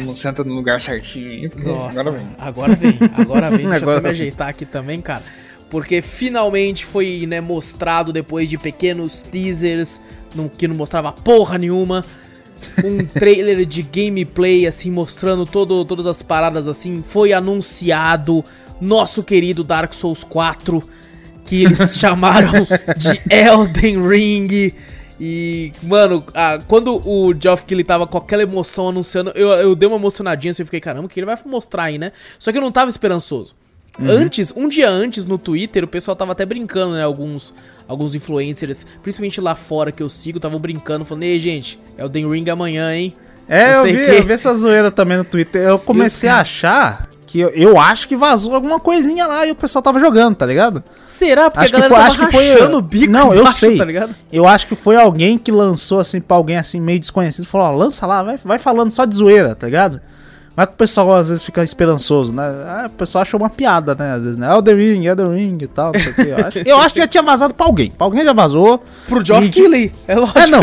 Não 0.07 0.15
senta 0.17 0.45
no 0.45 0.55
lugar 0.55 0.81
certinho 0.81 1.29
aí, 1.31 1.49
porque 1.49 1.69
Nossa, 1.69 2.01
agora 2.01 2.17
vem. 2.17 2.27
agora 2.39 2.75
vem, 2.75 2.99
agora 3.19 3.51
vem. 3.51 3.59
Deixa 3.69 3.77
eu 3.77 3.83
Agora 3.83 3.99
até 3.99 3.99
me 3.99 4.03
vem. 4.03 4.11
ajeitar 4.13 4.49
aqui 4.49 4.65
também, 4.65 5.01
cara. 5.01 5.23
Porque 5.71 6.03
finalmente 6.03 6.85
foi 6.85 7.25
né, 7.29 7.41
mostrado, 7.41 8.13
depois 8.13 8.51
de 8.51 8.59
pequenos 8.59 9.23
teasers, 9.23 10.01
no, 10.35 10.51
que 10.51 10.67
não 10.67 10.75
mostrava 10.75 11.13
porra 11.13 11.57
nenhuma, 11.57 12.05
um 12.85 13.07
trailer 13.07 13.65
de 13.65 13.83
gameplay, 13.83 14.67
assim, 14.67 14.91
mostrando 14.91 15.47
todo, 15.47 15.85
todas 15.85 16.09
as 16.09 16.23
paradas, 16.23 16.67
assim. 16.67 17.03
Foi 17.03 17.33
anunciado 17.33 18.45
nosso 18.81 19.23
querido 19.23 19.63
Dark 19.63 19.95
Souls 19.95 20.25
4, 20.25 20.83
que 21.45 21.63
eles 21.63 21.95
chamaram 21.97 22.67
de 22.97 23.23
Elden 23.33 24.07
Ring. 24.07 24.75
E, 25.21 25.73
mano, 25.83 26.25
ah, 26.35 26.59
quando 26.67 27.01
o 27.07 27.33
Geoff 27.39 27.65
Keighley 27.65 27.85
tava 27.85 28.07
com 28.07 28.19
aquela 28.19 28.43
emoção 28.43 28.89
anunciando, 28.89 29.31
eu, 29.37 29.51
eu 29.51 29.77
dei 29.77 29.87
uma 29.87 29.99
emocionadinha 29.99 30.51
assim, 30.51 30.63
eu 30.63 30.67
fiquei, 30.67 30.81
caramba, 30.81 31.07
o 31.07 31.09
que 31.09 31.21
ele 31.21 31.27
vai 31.27 31.39
mostrar 31.45 31.85
aí, 31.85 31.99
né? 31.99 32.11
Só 32.39 32.51
que 32.51 32.59
eu 32.59 32.63
não 32.63 32.73
tava 32.73 32.91
esperançoso. 32.91 33.55
Antes, 34.03 34.53
um 34.57 34.69
dia 34.69 34.89
antes, 34.89 35.27
no 35.27 35.37
Twitter, 35.37 35.85
o 35.85 35.89
pessoal 35.89 36.17
tava 36.17 36.33
até 36.33 36.47
brincando, 36.47 36.95
né? 36.95 37.03
Alguns, 37.03 37.53
alguns 37.87 38.15
influencers, 38.15 38.87
principalmente 39.03 39.41
lá 39.41 39.55
fora 39.55 39.93
que 39.93 40.03
eu 40.03 40.09
sigo, 40.09 40.39
estavam 40.39 40.59
brincando, 40.59 41.05
falando, 41.05 41.25
ei, 41.25 41.39
gente, 41.39 41.79
é 41.99 42.05
o 42.05 42.09
Den 42.09 42.29
Ring 42.29 42.49
amanhã, 42.49 42.95
hein? 42.95 43.15
É, 43.49 43.71
eu 43.77 43.83
sei 43.83 43.93
vi, 43.97 44.05
que- 44.05 44.11
eu 44.13 44.23
vi 44.23 44.33
essa 44.33 44.55
zoeira 44.55 44.91
também 44.91 45.19
no 45.19 45.25
Twitter. 45.25 45.61
Eu 45.63 45.79
comecei 45.79 46.29
a 46.29 46.39
achar 46.41 47.11
que 47.27 47.41
eu, 47.41 47.49
eu 47.51 47.79
acho 47.79 48.09
que 48.09 48.17
vazou 48.17 48.55
alguma 48.55 48.81
coisinha 48.81 49.27
lá 49.27 49.45
e 49.47 49.51
o 49.51 49.55
pessoal 49.55 49.83
tava 49.83 50.01
jogando, 50.01 50.35
tá 50.37 50.47
ligado? 50.47 50.83
Será? 51.07 51.51
Porque 51.51 51.65
Acho 51.65 51.77
a 51.77 51.81
que 51.83 51.89
galera 51.89 51.89
foi- 51.89 51.99
tava 51.99 52.09
acho 52.09 52.53
que 52.53 52.57
foi- 52.59 52.75
o 52.75 52.81
bico 52.83 53.13
Não, 53.13 53.35
eu 53.35 53.47
sei. 53.49 53.77
tá 53.77 53.85
ligado? 53.85 54.15
Eu 54.33 54.47
acho 54.49 54.67
que 54.67 54.75
foi 54.75 54.97
alguém 54.97 55.37
que 55.37 55.53
lançou 55.53 56.01
assim 56.01 56.21
pra 56.21 56.37
alguém 56.37 56.57
assim 56.57 56.81
meio 56.81 56.99
desconhecido, 57.01 57.45
falou, 57.45 57.67
ó, 57.69 57.71
lança 57.77 58.07
lá, 58.07 58.23
vai, 58.23 58.37
vai 58.45 58.59
falando 58.59 58.91
só 58.91 59.05
de 59.05 59.15
zoeira, 59.17 59.55
tá 59.55 59.67
ligado? 59.67 60.01
Mas 60.61 60.67
que 60.69 60.75
o 60.75 60.77
pessoal 60.77 61.17
às 61.17 61.29
vezes 61.31 61.43
fica 61.43 61.63
esperançoso, 61.65 62.35
né? 62.35 62.43
Ah, 62.67 62.85
o 62.87 62.91
pessoal 62.91 63.23
achou 63.23 63.41
uma 63.41 63.49
piada, 63.49 63.95
né? 63.95 64.13
Às 64.13 64.23
vezes, 64.23 64.37
né? 64.37 64.53
Elden 64.55 64.77
Ring, 64.77 65.07
Elden 65.07 65.33
Ring 65.33 65.59
e 65.63 65.67
tal, 65.67 65.93
não 65.93 66.01
sei 66.01 66.13
o 66.13 66.15
quê. 66.15 66.29
Eu 66.29 66.47
acho, 66.47 66.59
eu 66.69 66.77
acho 66.79 66.95
que 66.95 67.01
já 67.01 67.09
tinha 67.09 67.23
vazado 67.23 67.55
pra 67.55 67.65
alguém. 67.65 67.91
Pra 67.91 68.07
alguém 68.07 68.23
já 68.25 68.33
vazou. 68.35 68.83
Pro 69.09 69.25
Geoff 69.25 69.47
E- 69.47 69.51
Keighley, 69.51 69.93
é 70.07 70.17
lógico. 70.17 70.39
É, 70.39 70.47
não. 70.49 70.61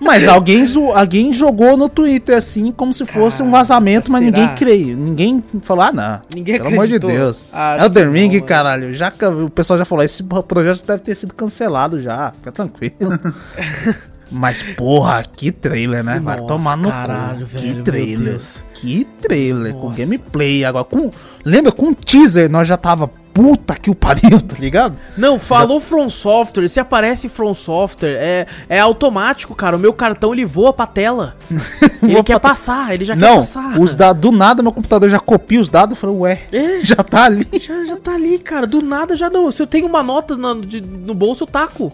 Mas 0.00 0.26
alguém, 0.28 0.64
alguém 0.94 1.32
jogou 1.32 1.76
no 1.76 1.88
Twitter 1.88 2.36
assim, 2.38 2.72
como 2.72 2.92
se 2.92 3.04
fosse 3.04 3.42
um 3.42 3.46
Cara, 3.50 3.58
vazamento, 3.58 4.10
mas 4.10 4.24
será? 4.24 4.38
ninguém 4.38 4.54
creio. 4.56 4.96
Ninguém 4.96 5.44
falou, 5.62 5.84
ah, 5.84 5.92
não. 5.92 6.20
Ninguém 6.34 6.56
Pelo 6.56 6.68
amor 6.68 6.86
de 6.86 6.94
acreditou. 6.94 7.10
Deus. 7.10 7.44
Ah, 7.52 7.74
acho 7.74 7.84
Elden 7.86 8.10
Ring, 8.12 8.38
não, 8.38 8.46
caralho. 8.46 8.92
Já, 8.94 9.12
o 9.44 9.50
pessoal 9.50 9.78
já 9.78 9.84
falou, 9.84 10.02
esse 10.04 10.22
projeto 10.22 10.86
deve 10.86 11.00
ter 11.02 11.14
sido 11.14 11.34
cancelado 11.34 12.00
já. 12.00 12.32
Fica 12.32 12.50
tranquilo. 12.52 12.94
Mas, 14.30 14.62
porra, 14.62 15.24
que 15.24 15.50
trailer, 15.50 16.04
né? 16.04 16.20
Vai 16.22 16.40
tomar 16.46 16.76
no 16.76 16.88
caralho, 16.88 17.40
cu. 17.40 17.46
velho, 17.46 17.74
que 17.76 17.82
trailer. 17.82 18.40
Que 18.74 19.04
trailer. 19.20 19.74
Com 19.74 19.88
Nossa. 19.90 19.98
gameplay 20.02 20.64
agora. 20.64 20.84
Com, 20.84 21.10
lembra, 21.44 21.72
com 21.72 21.92
teaser 21.92 22.48
nós 22.50 22.66
já 22.68 22.76
tava 22.76 23.08
puta 23.32 23.74
que 23.74 23.90
o 23.90 23.94
pariu, 23.94 24.40
tá 24.40 24.56
ligado? 24.58 24.96
Não, 25.16 25.38
falou 25.38 25.78
From 25.80 26.08
Software, 26.10 26.68
se 26.68 26.80
aparece 26.80 27.28
From 27.28 27.54
Software, 27.54 28.16
é, 28.18 28.46
é 28.68 28.78
automático, 28.80 29.54
cara. 29.54 29.76
O 29.76 29.78
meu 29.78 29.92
cartão 29.92 30.32
ele 30.32 30.44
voa 30.44 30.72
pra 30.72 30.86
tela. 30.86 31.36
ele 32.02 32.22
quer 32.22 32.38
passar, 32.40 32.92
ele 32.94 33.04
já 33.04 33.14
quer 33.14 33.20
Não, 33.20 33.36
passar. 33.38 33.80
os 33.80 33.94
dados, 33.94 34.20
do 34.20 34.32
nada 34.32 34.62
meu 34.62 34.72
computador 34.72 35.08
já 35.08 35.20
copia 35.20 35.60
os 35.60 35.68
dados 35.68 35.96
e 35.96 36.00
falou, 36.00 36.20
ué, 36.20 36.42
É. 36.52 36.80
já 36.84 36.96
tá 36.96 37.24
ali. 37.24 37.46
Já, 37.60 37.84
já 37.84 37.96
tá 37.96 38.14
ali, 38.14 38.38
cara. 38.38 38.66
Do 38.66 38.82
nada 38.82 39.14
já 39.16 39.28
não. 39.30 39.50
Se 39.52 39.62
eu 39.62 39.66
tenho 39.66 39.86
uma 39.86 40.02
nota 40.02 40.36
na- 40.36 40.54
de- 40.54 40.80
no 40.80 41.14
bolso, 41.14 41.44
eu 41.44 41.48
taco. 41.48 41.92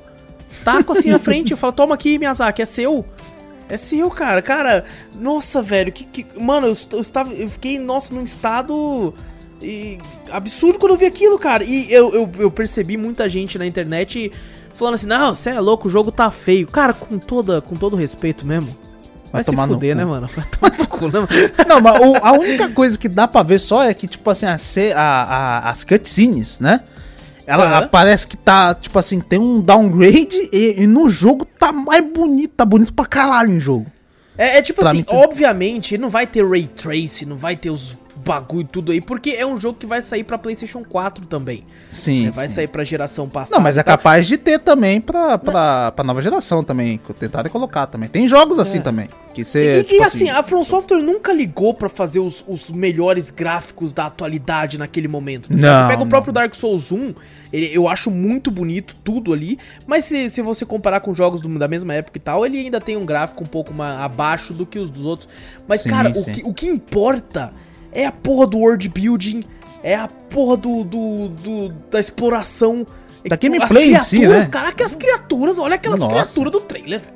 Taco 0.67 0.93
assim 0.93 1.11
na 1.11 1.19
frente. 1.19 1.51
Eu 1.53 1.57
falo, 1.57 1.73
toma 1.73 1.95
aqui, 1.95 2.19
Miyazaki, 2.19 2.61
é 2.63 2.67
seu. 2.67 3.05
É 3.69 3.77
seu, 3.77 4.11
cara. 4.11 4.43
Cara, 4.43 4.85
nossa, 5.19 5.63
velho. 5.63 5.91
Que, 5.93 6.05
que- 6.05 6.27
mano, 6.41 6.67
eu, 6.67 6.77
eu 6.93 7.01
estava, 7.01 7.33
eu 7.33 7.49
fiquei, 7.49 7.79
nossa, 7.79 8.15
num 8.15 8.23
estado 8.23 9.15
e, 9.63 9.99
absurdo 10.31 10.79
quando 10.79 10.93
eu 10.93 10.99
vi 10.99 11.07
aquilo, 11.07 11.39
cara. 11.39 11.65
E 11.65 11.93
eu, 11.93 12.13
eu, 12.15 12.31
eu 12.39 12.51
percebi 12.51 12.97
muita 12.97 13.29
gente 13.29 13.59
na 13.59 13.67
internet 13.67 14.31
falando 14.75 14.95
assim: 14.95 15.07
não, 15.07 15.35
você 15.35 15.51
é 15.51 15.61
louco, 15.61 15.89
o 15.89 15.91
jogo 15.91 16.13
tá 16.13 16.31
feio. 16.31 16.67
Cara, 16.67 16.93
com, 16.93 17.19
toda, 17.19 17.61
com 17.61 17.75
todo 17.75 17.97
respeito 17.97 18.47
mesmo. 18.47 18.69
Vai, 19.33 19.43
Vai 19.43 19.45
se 19.45 19.51
fuder, 19.75 19.97
né, 19.97 20.05
mano? 20.05 20.29
Vai 20.37 20.45
tomar 20.47 20.79
no 20.79 20.89
cu, 20.89 21.07
né, 21.07 21.13
mano? 21.21 21.29
Não, 21.69 21.81
mas 21.81 22.01
o- 22.01 22.17
a 22.25 22.33
única 22.33 22.69
coisa 22.71 22.97
que 22.97 23.09
dá 23.09 23.27
pra 23.27 23.43
ver 23.43 23.59
só 23.59 23.83
é 23.83 23.93
que, 23.93 24.07
tipo 24.07 24.31
assim, 24.31 24.47
a, 24.47 24.57
a- 24.95 25.23
a- 25.23 25.71
as 25.71 25.83
cutscenes, 25.85 26.61
né? 26.61 26.81
Ela 27.47 27.79
Aham. 27.79 27.89
parece 27.89 28.27
que 28.27 28.37
tá, 28.37 28.75
tipo 28.75 28.99
assim, 28.99 29.21
tem 29.21 29.39
um 29.39 29.61
downgrade 29.61 30.49
e, 30.53 30.83
e 30.83 30.87
no 30.87 31.09
jogo 31.09 31.45
tá 31.45 31.71
mais 31.71 32.05
bonito, 32.05 32.55
tá 32.57 32.65
bonito 32.65 32.93
pra 32.93 33.07
caralho 33.07 33.53
em 33.53 33.61
jogo. 33.61 33.87
É, 34.37 34.59
é 34.59 34.63
tipo 34.63 34.81
Pra 34.81 34.91
assim, 34.91 34.99
mim, 34.99 35.05
obviamente, 35.09 35.97
não 35.97 36.11
vai 36.11 36.27
ter 36.27 36.45
ray 36.47 36.67
trace, 36.67 37.25
não 37.25 37.37
vai 37.37 37.57
ter 37.57 37.71
os 37.71 37.97
bagulho 38.27 38.67
tudo 38.71 38.93
aí, 38.93 39.01
porque 39.01 39.31
é 39.31 39.47
um 39.47 39.59
jogo 39.59 39.79
que 39.79 39.87
vai 39.87 40.03
sair 40.03 40.25
pra 40.25 40.37
PlayStation 40.37 40.83
4 40.85 41.25
também. 41.27 41.65
Sim. 41.89 42.25
né? 42.27 42.31
Vai 42.33 42.49
sim. 42.49 42.57
sair 42.57 42.67
pra 42.69 42.83
geração 42.85 43.29
passada. 43.29 43.57
Não, 43.57 43.63
mas 43.63 43.79
é 43.79 43.83
capaz 43.83 44.27
de 44.27 44.37
ter 44.37 44.59
também 44.59 45.01
pra, 45.01 45.39
pra, 45.39 45.93
pra 45.93 46.05
nova 46.05 46.21
geração 46.21 46.65
também. 46.65 47.01
Tentaram 47.19 47.49
colocar 47.51 47.87
também. 47.87 48.09
Tem 48.09 48.27
jogos 48.29 48.59
assim 48.59 48.81
também. 48.81 49.09
Que 49.33 49.43
E, 49.43 49.45
você. 49.45 49.81
e 49.81 49.85
tipo 49.85 50.03
assim, 50.03 50.31
a 50.31 50.43
From 50.43 50.65
Software 50.65 51.03
nunca 51.03 51.33
ligou 51.33 51.73
pra 51.75 51.89
fazer 51.89 52.19
os, 52.21 52.43
os 52.49 52.71
melhores 52.71 53.31
gráficos 53.31 53.93
da 53.93 54.07
atualidade 54.07 54.79
naquele 54.79 55.09
momento. 55.09 55.49
tá? 55.49 55.57
Não, 55.57 55.79
você 55.79 55.89
pega 55.89 55.97
o 56.01 56.05
não. 56.05 56.09
próprio 56.09 56.33
Dark 56.33 56.55
Souls 56.55 56.91
1, 56.91 57.15
ele- 57.53 57.71
eu 57.77 57.87
acho 57.87 58.11
muito 58.11 58.51
bonito 58.51 58.97
tudo 59.05 59.33
ali, 59.35 59.59
mas 59.87 60.07
se, 60.07 60.31
se 60.31 60.41
você 60.41 60.65
comparar 60.65 61.01
com 61.01 61.13
jogos 61.15 61.43
do- 61.43 61.59
da 61.59 61.69
mesma 61.69 61.93
época 61.95 62.17
e 62.17 62.21
tal, 62.21 62.47
ele 62.47 62.59
ainda 62.59 62.81
tem 62.81 62.97
um 62.97 63.05
gráfico 63.05 63.45
um 63.45 63.47
pouco 63.47 63.75
mais 63.75 64.01
abaixo 64.01 64.55
do 64.55 64.65
que 64.65 64.79
os 64.79 64.89
dos 64.91 65.05
outros. 65.05 65.29
Mas, 65.69 65.83
Sim, 65.83 65.91
cara, 65.91 66.09
o 66.11 66.15
sim. 66.15 66.33
que, 66.33 66.43
o 66.43 66.55
que 66.55 66.67
importa 66.67 67.53
é 67.93 68.07
a 68.07 68.13
porra 68.13 68.47
do 68.47 68.59
world 68.59 68.89
building, 68.89 69.43
é 69.83 69.95
a 69.95 70.09
porra 70.09 70.57
do, 70.57 70.85
do, 70.85 71.29
do- 71.29 71.69
da 71.91 72.01
exploração. 72.01 72.87
Da 73.29 73.37
gameplay 73.37 73.95
em 73.95 74.01
si, 74.01 74.21
né? 74.27 74.45
Caraca, 74.47 74.85
as 74.85 74.95
criaturas, 74.95 75.59
olha 75.59 75.75
aquelas 75.75 75.99
Nossa. 75.99 76.13
criaturas 76.13 76.53
do 76.53 76.61
trailer, 76.61 77.01
velho. 77.01 77.13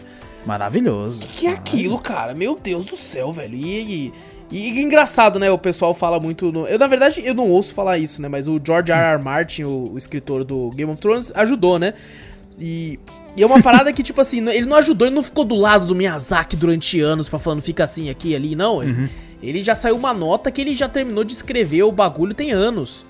Maravilhoso. 0.46 1.20
Que 1.36 1.46
é 1.46 1.50
aquilo, 1.50 1.98
cara? 1.98 2.34
Meu 2.34 2.58
Deus 2.60 2.86
do 2.86 2.96
céu, 2.96 3.30
velho. 3.30 3.54
E, 3.54 4.12
e, 4.50 4.58
e 4.58 4.80
engraçado, 4.82 5.38
né? 5.38 5.50
O 5.50 5.58
pessoal 5.58 5.94
fala 5.94 6.18
muito. 6.18 6.50
No... 6.50 6.66
Eu, 6.66 6.78
na 6.78 6.86
verdade, 6.86 7.22
eu 7.24 7.34
não 7.34 7.46
ouço 7.46 7.74
falar 7.74 7.98
isso, 7.98 8.20
né? 8.22 8.28
Mas 8.28 8.48
o 8.48 8.58
George 8.64 8.90
R. 8.90 9.14
R. 9.16 9.22
Martin, 9.22 9.64
o, 9.64 9.92
o 9.92 9.98
escritor 9.98 10.42
do 10.42 10.70
Game 10.70 10.90
of 10.90 11.00
Thrones, 11.00 11.30
ajudou, 11.36 11.78
né? 11.78 11.94
E, 12.58 12.98
e 13.36 13.42
é 13.42 13.46
uma 13.46 13.62
parada 13.62 13.92
que, 13.92 14.02
tipo 14.02 14.20
assim, 14.20 14.46
ele 14.48 14.66
não 14.66 14.76
ajudou, 14.78 15.06
ele 15.06 15.14
não 15.14 15.22
ficou 15.22 15.44
do 15.44 15.54
lado 15.54 15.86
do 15.86 15.94
Miyazaki 15.94 16.56
durante 16.56 17.00
anos 17.00 17.28
pra 17.28 17.38
falando 17.38 17.62
fica 17.62 17.84
assim 17.84 18.10
aqui 18.10 18.34
ali, 18.34 18.56
não. 18.56 18.82
Ele, 18.82 19.08
ele 19.48 19.62
já 19.62 19.74
saiu 19.74 19.96
uma 19.96 20.12
nota 20.12 20.50
que 20.50 20.60
ele 20.60 20.74
já 20.74 20.88
terminou 20.88 21.24
de 21.24 21.32
escrever 21.32 21.82
o 21.84 21.92
bagulho 21.92 22.34
tem 22.34 22.52
anos. 22.52 23.06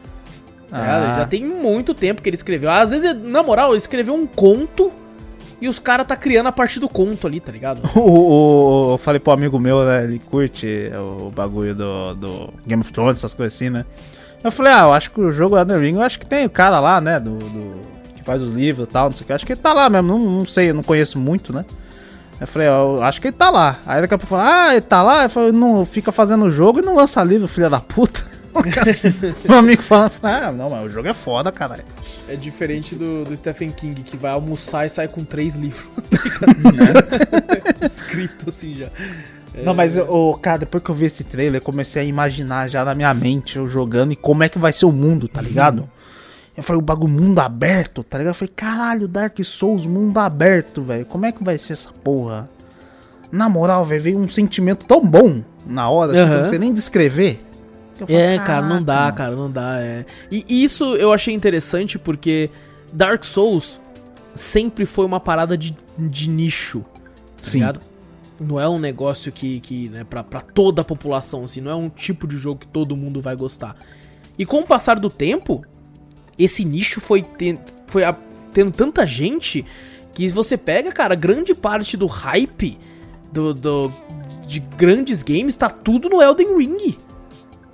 Tá 0.69 0.79
Ah. 0.79 1.17
Já 1.19 1.27
tem 1.27 1.45
muito 1.45 1.93
tempo 1.95 2.23
que 2.23 2.29
ele 2.29 2.37
escreveu. 2.37 2.71
Às 2.71 2.91
vezes, 2.93 3.15
na 3.23 3.43
moral, 3.43 3.71
ele 3.71 3.79
escreveu 3.79 4.15
um 4.15 4.27
conto 4.27 4.93
e 5.61 5.69
os 5.69 5.79
caras 5.79 6.07
tá 6.07 6.15
criando 6.17 6.47
a 6.47 6.53
partir 6.53 6.79
do 6.81 6.89
conto 6.89 7.27
ali, 7.27 7.41
tá 7.41 7.51
ligado? 7.53 7.83
Eu 7.95 8.99
falei 9.03 9.19
pro 9.21 9.33
amigo 9.33 9.59
meu, 9.59 9.85
né? 9.85 10.05
Ele 10.05 10.19
curte 10.19 10.91
o 10.97 11.31
bagulho 11.31 11.75
do, 11.75 12.15
do 12.15 12.55
Game 12.67 12.81
of 12.81 12.93
Thrones, 12.93 13.19
essas 13.19 13.35
coisas 13.35 13.55
assim, 13.55 13.69
né? 13.71 13.85
Eu 14.43 14.51
falei, 14.51 14.73
ah, 14.73 14.83
eu 14.85 14.93
acho 14.95 15.11
que 15.11 15.21
o 15.21 15.31
jogo 15.31 15.59
Elden 15.59 15.79
Ring, 15.79 15.95
eu 15.97 16.01
acho 16.03 16.19
que 16.19 16.25
tem 16.25 16.47
o 16.47 16.51
cara 16.51 16.81
lá, 16.81 16.99
né? 16.99 17.21
Do, 17.21 17.37
do- 17.37 17.81
que 18.15 18.23
faz 18.23 18.41
os 18.43 18.51
livros 18.51 18.87
e 18.87 18.89
tal, 18.91 19.07
não 19.07 19.13
sei 19.13 19.25
o 19.25 19.27
que. 19.27 19.33
Acho 19.35 19.45
que 19.45 19.53
ele 19.53 19.61
tá 19.61 19.75
lá 19.75 19.91
mesmo, 19.91 20.09
não, 20.09 20.19
não 20.19 20.47
sei, 20.47 20.71
eu 20.71 20.75
não 20.75 20.83
conheço 20.83 21.19
muito, 21.19 21.53
né? 21.53 21.65
Eu 22.41 22.47
falei, 22.47 22.69
ó, 22.69 22.97
eu 22.97 23.03
acho 23.03 23.21
que 23.21 23.29
ele 23.29 23.37
tá 23.37 23.51
lá. 23.51 23.79
Aí 23.85 24.01
daqui 24.01 24.15
a 24.15 24.19
pouco 24.19 24.35
falou, 24.35 24.45
ah, 24.47 24.73
ele 24.73 24.81
tá 24.81 25.03
lá? 25.03 25.25
Eu 25.25 25.31
falei, 25.31 25.53
não, 25.53 25.85
fica 25.85 26.11
fazendo 26.11 26.47
o 26.47 26.51
jogo 26.51 26.79
e 26.79 26.83
não 26.83 26.95
lança 26.97 27.23
livro, 27.23 27.47
filha 27.47 27.69
da 27.69 27.81
puta. 27.81 28.25
O 28.55 28.63
cara- 28.69 28.97
Meu 29.49 29.59
amigo 29.59 29.83
falando, 29.83 30.13
ah, 30.23 30.51
não, 30.51 30.71
mas 30.71 30.85
o 30.85 30.89
jogo 30.89 31.07
é 31.09 31.13
foda, 31.13 31.53
caralho. 31.53 31.85
É 32.27 32.35
diferente 32.37 32.95
do, 32.95 33.25
do 33.25 33.37
Stephen 33.37 33.71
King, 33.71 34.03
que 34.03 34.17
vai 34.17 34.31
almoçar 34.33 34.87
e 34.87 34.89
sai 34.89 35.07
com 35.07 35.23
três 35.23 35.55
livros. 35.55 35.87
Escrito 37.83 38.49
assim 38.49 38.73
já. 38.75 38.89
Não, 39.65 39.75
mas, 39.75 39.97
o 39.99 40.35
cara, 40.35 40.59
depois 40.59 40.83
que 40.83 40.91
eu 40.91 40.95
vi 40.95 41.07
esse 41.07 41.25
trailer, 41.25 41.57
eu 41.61 41.65
comecei 41.65 42.03
a 42.03 42.05
imaginar 42.05 42.69
já 42.69 42.85
na 42.85 42.95
minha 42.95 43.13
mente 43.13 43.57
eu 43.57 43.67
jogando 43.69 44.13
e 44.13 44.17
como 44.17 44.43
é 44.45 44.49
que 44.49 44.59
vai 44.59 44.73
ser 44.73 44.87
o 44.87 44.93
mundo, 44.93 45.27
tá 45.29 45.43
ligado? 45.43 45.89
Eu 46.61 46.63
falei, 46.63 46.79
o 46.79 46.85
bagulho 46.85 47.11
mundo 47.11 47.39
aberto, 47.39 48.05
tá 48.05 48.19
ligado? 48.19 48.33
Eu 48.33 48.35
falei, 48.35 48.53
caralho, 48.55 49.09
Dark 49.09 49.39
Souls, 49.43 49.87
mundo 49.87 50.19
aberto, 50.19 50.83
velho. 50.83 51.07
Como 51.07 51.25
é 51.25 51.33
que 51.33 51.43
vai 51.43 51.57
ser 51.57 51.73
essa 51.73 51.91
porra? 51.91 52.51
Na 53.33 53.49
moral, 53.49 53.83
velho, 53.87 54.03
veio 54.03 54.19
um 54.19 54.29
sentimento 54.29 54.85
tão 54.85 55.03
bom 55.03 55.43
na 55.65 55.89
hora, 55.89 56.13
assim, 56.13 56.27
que 56.27 56.35
eu 56.35 56.39
não 56.41 56.47
sei 56.47 56.59
nem 56.59 56.71
descrever. 56.71 57.43
falei, 57.99 58.15
É, 58.17 58.39
cara, 58.39 58.67
não 58.67 58.83
dá, 58.83 58.95
"Caraca, 58.95 59.17
cara, 59.17 59.37
não 59.37 59.51
dá, 59.51 59.81
é. 59.81 60.05
E 60.31 60.45
isso 60.63 60.85
eu 60.97 61.15
achei 61.15 61.35
interessante 61.35 61.99
porque 61.99 62.51
Dark 62.93 63.25
Souls 63.25 63.81
sempre 64.35 64.85
foi 64.85 65.07
uma 65.07 65.19
parada 65.21 65.57
de, 65.57 65.75
de 65.99 66.29
nicho, 66.29 66.81
tá 66.83 67.43
Sim. 67.43 67.59
ligado? 67.61 67.81
Não 68.39 68.61
é 68.61 68.69
um 68.69 68.79
negócio 68.79 69.33
que, 69.33 69.61
que 69.61 69.89
né, 69.89 70.05
pra, 70.05 70.23
pra 70.23 70.43
toda 70.43 70.83
a 70.83 70.85
população, 70.85 71.45
assim, 71.45 71.63
não 71.63 71.73
é 71.73 71.75
um 71.75 71.89
tipo 71.89 72.27
de 72.27 72.37
jogo 72.37 72.61
que 72.61 72.67
todo 72.67 72.95
mundo 72.97 73.21
vai 73.23 73.35
gostar. 73.35 73.77
E 74.39 74.45
com 74.45 74.59
o 74.61 74.67
passar 74.67 74.99
do 74.99 75.09
tempo, 75.09 75.63
esse 76.45 76.65
nicho 76.65 77.01
foi, 77.01 77.23
ten- 77.23 77.59
foi 77.87 78.05
a- 78.05 78.17
tendo 78.53 78.71
tanta 78.71 79.05
gente 79.07 79.65
que 80.13 80.29
você 80.29 80.57
pega, 80.57 80.91
cara, 80.93 81.15
grande 81.15 81.55
parte 81.55 81.97
do 81.97 82.07
hype 82.07 82.79
do, 83.33 83.55
do- 83.55 83.93
de 84.47 84.59
grandes 84.61 85.23
games 85.23 85.57
tá 85.57 85.71
tudo 85.71 86.09
no 86.09 86.21
Elden 86.21 86.57
Ring. 86.57 86.97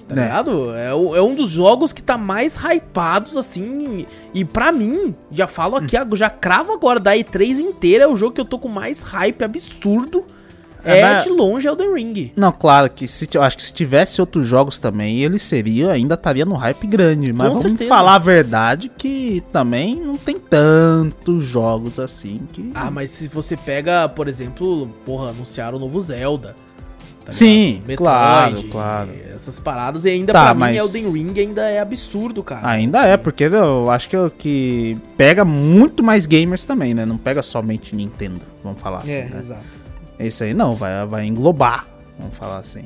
Tá 0.09 0.15
É. 0.15 0.25
ligado? 0.25 0.75
É, 0.77 0.89
é 0.91 1.23
um 1.23 1.35
dos 1.35 1.51
jogos 1.51 1.93
que 1.93 2.03
tá 2.03 2.17
mais 2.17 2.55
hypados, 2.57 3.37
assim. 3.37 4.07
E 4.33 4.45
pra 4.45 4.71
mim, 4.71 5.15
já 5.33 5.47
falo 5.49 5.75
aqui, 5.77 5.97
já 6.15 6.31
cravo 6.31 6.73
agora, 6.73 7.01
da 7.01 7.17
E3 7.17 7.59
inteira, 7.59 8.05
é 8.05 8.07
o 8.07 8.15
jogo 8.15 8.35
que 8.35 8.41
eu 8.41 8.45
tô 8.45 8.59
com 8.59 8.69
mais 8.69 9.03
hype 9.03 9.43
absurdo. 9.43 10.25
É, 10.87 11.01
É, 11.01 11.17
de 11.17 11.31
longe 11.31 11.67
Elden 11.67 11.93
Ring. 11.93 12.33
Não, 12.37 12.53
claro 12.53 12.89
que 12.89 13.09
se, 13.09 13.29
eu 13.35 13.43
acho 13.43 13.57
que 13.57 13.63
se 13.65 13.73
tivesse 13.73 14.21
outros 14.21 14.47
jogos 14.47 14.79
também, 14.79 15.19
ele 15.23 15.39
seria, 15.39 15.91
ainda 15.93 16.15
estaria 16.15 16.45
no 16.45 16.55
hype 16.55 16.87
grande. 16.87 17.33
Mas 17.33 17.49
Com 17.49 17.55
vamos 17.55 17.63
certeza. 17.71 17.89
falar 17.89 18.15
a 18.15 18.19
verdade 18.19 18.89
que 18.97 19.43
também 19.53 19.97
não 19.97 20.17
tem 20.17 20.37
tantos 20.39 21.45
jogos 21.45 21.99
assim 21.99 22.41
que. 22.53 22.71
Ah, 22.75 22.91
mas 22.91 23.11
se 23.11 23.29
você 23.29 23.57
pega, 23.57 24.09
por 24.09 24.29
exemplo, 24.29 24.89
porra, 25.05 25.31
anunciaram 25.31 25.77
o 25.77 25.81
novo 25.81 25.99
Zelda. 26.01 26.55
tá 27.25 27.33
Sim, 27.33 27.83
ligado? 27.85 27.97
claro, 27.99 28.63
claro. 28.71 29.11
Essas 29.35 29.59
paradas. 29.59 30.05
E 30.05 30.11
ainda 30.11 30.33
Tá, 30.33 30.45
pra 30.45 30.55
mim, 30.55 30.61
mas- 30.61 30.77
Elden 30.77 31.11
Ring 31.11 31.35
ainda 31.41 31.69
é 31.69 31.81
absurdo, 31.81 32.41
cara. 32.45 32.69
Ainda 32.69 33.05
é, 33.05 33.17
porque 33.17 33.45
eu 33.45 33.91
acho 33.91 34.09
que, 34.09 34.17
que 34.39 34.97
pega 35.17 35.45
muito 35.45 36.05
mais 36.05 36.25
gamers 36.27 36.65
também, 36.65 36.95
né? 36.95 37.05
Não 37.05 37.19
pega 37.19 37.43
somente 37.43 37.97
Nintendo, 37.97 38.41
vamos 38.63 38.81
falar 38.81 38.99
assim, 38.99 39.11
É, 39.11 39.25
né? 39.25 39.37
exato. 39.41 39.86
Esse 40.19 40.45
aí 40.45 40.55
não, 40.55 40.73
vai, 40.73 41.07
vai 41.07 41.27
englobar, 41.27 41.87
vamos 42.19 42.37
falar 42.37 42.59
assim. 42.59 42.85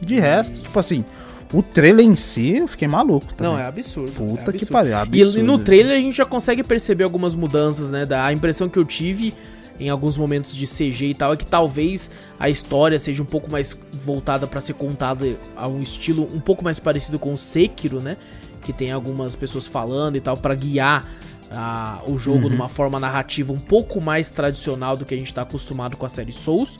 De 0.00 0.18
resto, 0.20 0.62
tipo 0.62 0.78
assim, 0.78 1.04
o 1.52 1.62
trailer 1.62 2.04
em 2.04 2.14
si, 2.14 2.56
eu 2.56 2.68
fiquei 2.68 2.88
maluco 2.88 3.32
também. 3.34 3.52
Não, 3.52 3.58
é 3.58 3.64
absurdo. 3.66 4.12
Puta 4.12 4.42
é 4.42 4.44
que 4.44 4.50
absurdo. 4.50 4.72
pariu, 4.72 4.90
E, 4.92 4.94
absurdo. 4.94 5.38
e 5.38 5.42
no 5.42 5.58
trailer 5.58 5.96
a 5.96 6.00
gente 6.00 6.16
já 6.16 6.24
consegue 6.24 6.62
perceber 6.62 7.04
algumas 7.04 7.34
mudanças, 7.34 7.90
né? 7.90 8.04
Da 8.04 8.24
a 8.26 8.32
impressão 8.32 8.68
que 8.68 8.78
eu 8.78 8.84
tive 8.84 9.32
em 9.78 9.88
alguns 9.90 10.16
momentos 10.16 10.54
de 10.54 10.66
CG 10.66 11.06
e 11.10 11.14
tal 11.14 11.34
é 11.34 11.36
que 11.36 11.44
talvez 11.46 12.10
a 12.40 12.48
história 12.48 12.98
seja 12.98 13.22
um 13.22 13.26
pouco 13.26 13.50
mais 13.50 13.78
voltada 13.92 14.46
pra 14.46 14.60
ser 14.60 14.72
contada 14.72 15.36
a 15.54 15.68
um 15.68 15.82
estilo 15.82 16.28
um 16.34 16.40
pouco 16.40 16.64
mais 16.64 16.80
parecido 16.80 17.18
com 17.18 17.32
o 17.32 17.36
Sekiro, 17.36 18.00
né? 18.00 18.16
Que 18.62 18.72
tem 18.72 18.90
algumas 18.90 19.36
pessoas 19.36 19.68
falando 19.68 20.16
e 20.16 20.20
tal 20.20 20.36
pra 20.36 20.54
guiar 20.54 21.06
ah, 21.50 22.02
o 22.06 22.18
jogo 22.18 22.48
de 22.48 22.54
uma 22.54 22.68
forma 22.68 22.98
narrativa 22.98 23.52
um 23.52 23.58
pouco 23.58 24.00
mais 24.00 24.30
tradicional 24.30 24.96
do 24.96 25.04
que 25.04 25.14
a 25.14 25.18
gente 25.18 25.32
tá 25.32 25.42
acostumado 25.42 25.96
com 25.96 26.06
a 26.06 26.08
série 26.08 26.32
Souls. 26.32 26.78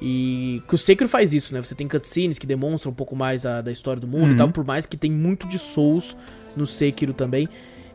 E 0.00 0.62
que 0.68 0.74
o 0.74 0.78
Sekiro 0.78 1.08
faz 1.08 1.32
isso, 1.32 1.54
né? 1.54 1.62
Você 1.62 1.74
tem 1.74 1.88
cutscenes 1.88 2.38
que 2.38 2.46
demonstram 2.46 2.92
um 2.92 2.94
pouco 2.94 3.16
mais 3.16 3.46
a, 3.46 3.62
da 3.62 3.72
história 3.72 4.00
do 4.00 4.06
mundo 4.06 4.32
e 4.32 4.36
tal, 4.36 4.50
por 4.50 4.64
mais 4.64 4.84
que 4.84 4.96
tem 4.96 5.10
muito 5.10 5.48
de 5.48 5.58
Souls 5.58 6.16
no 6.56 6.66
Sekiro 6.66 7.14
também. 7.14 7.48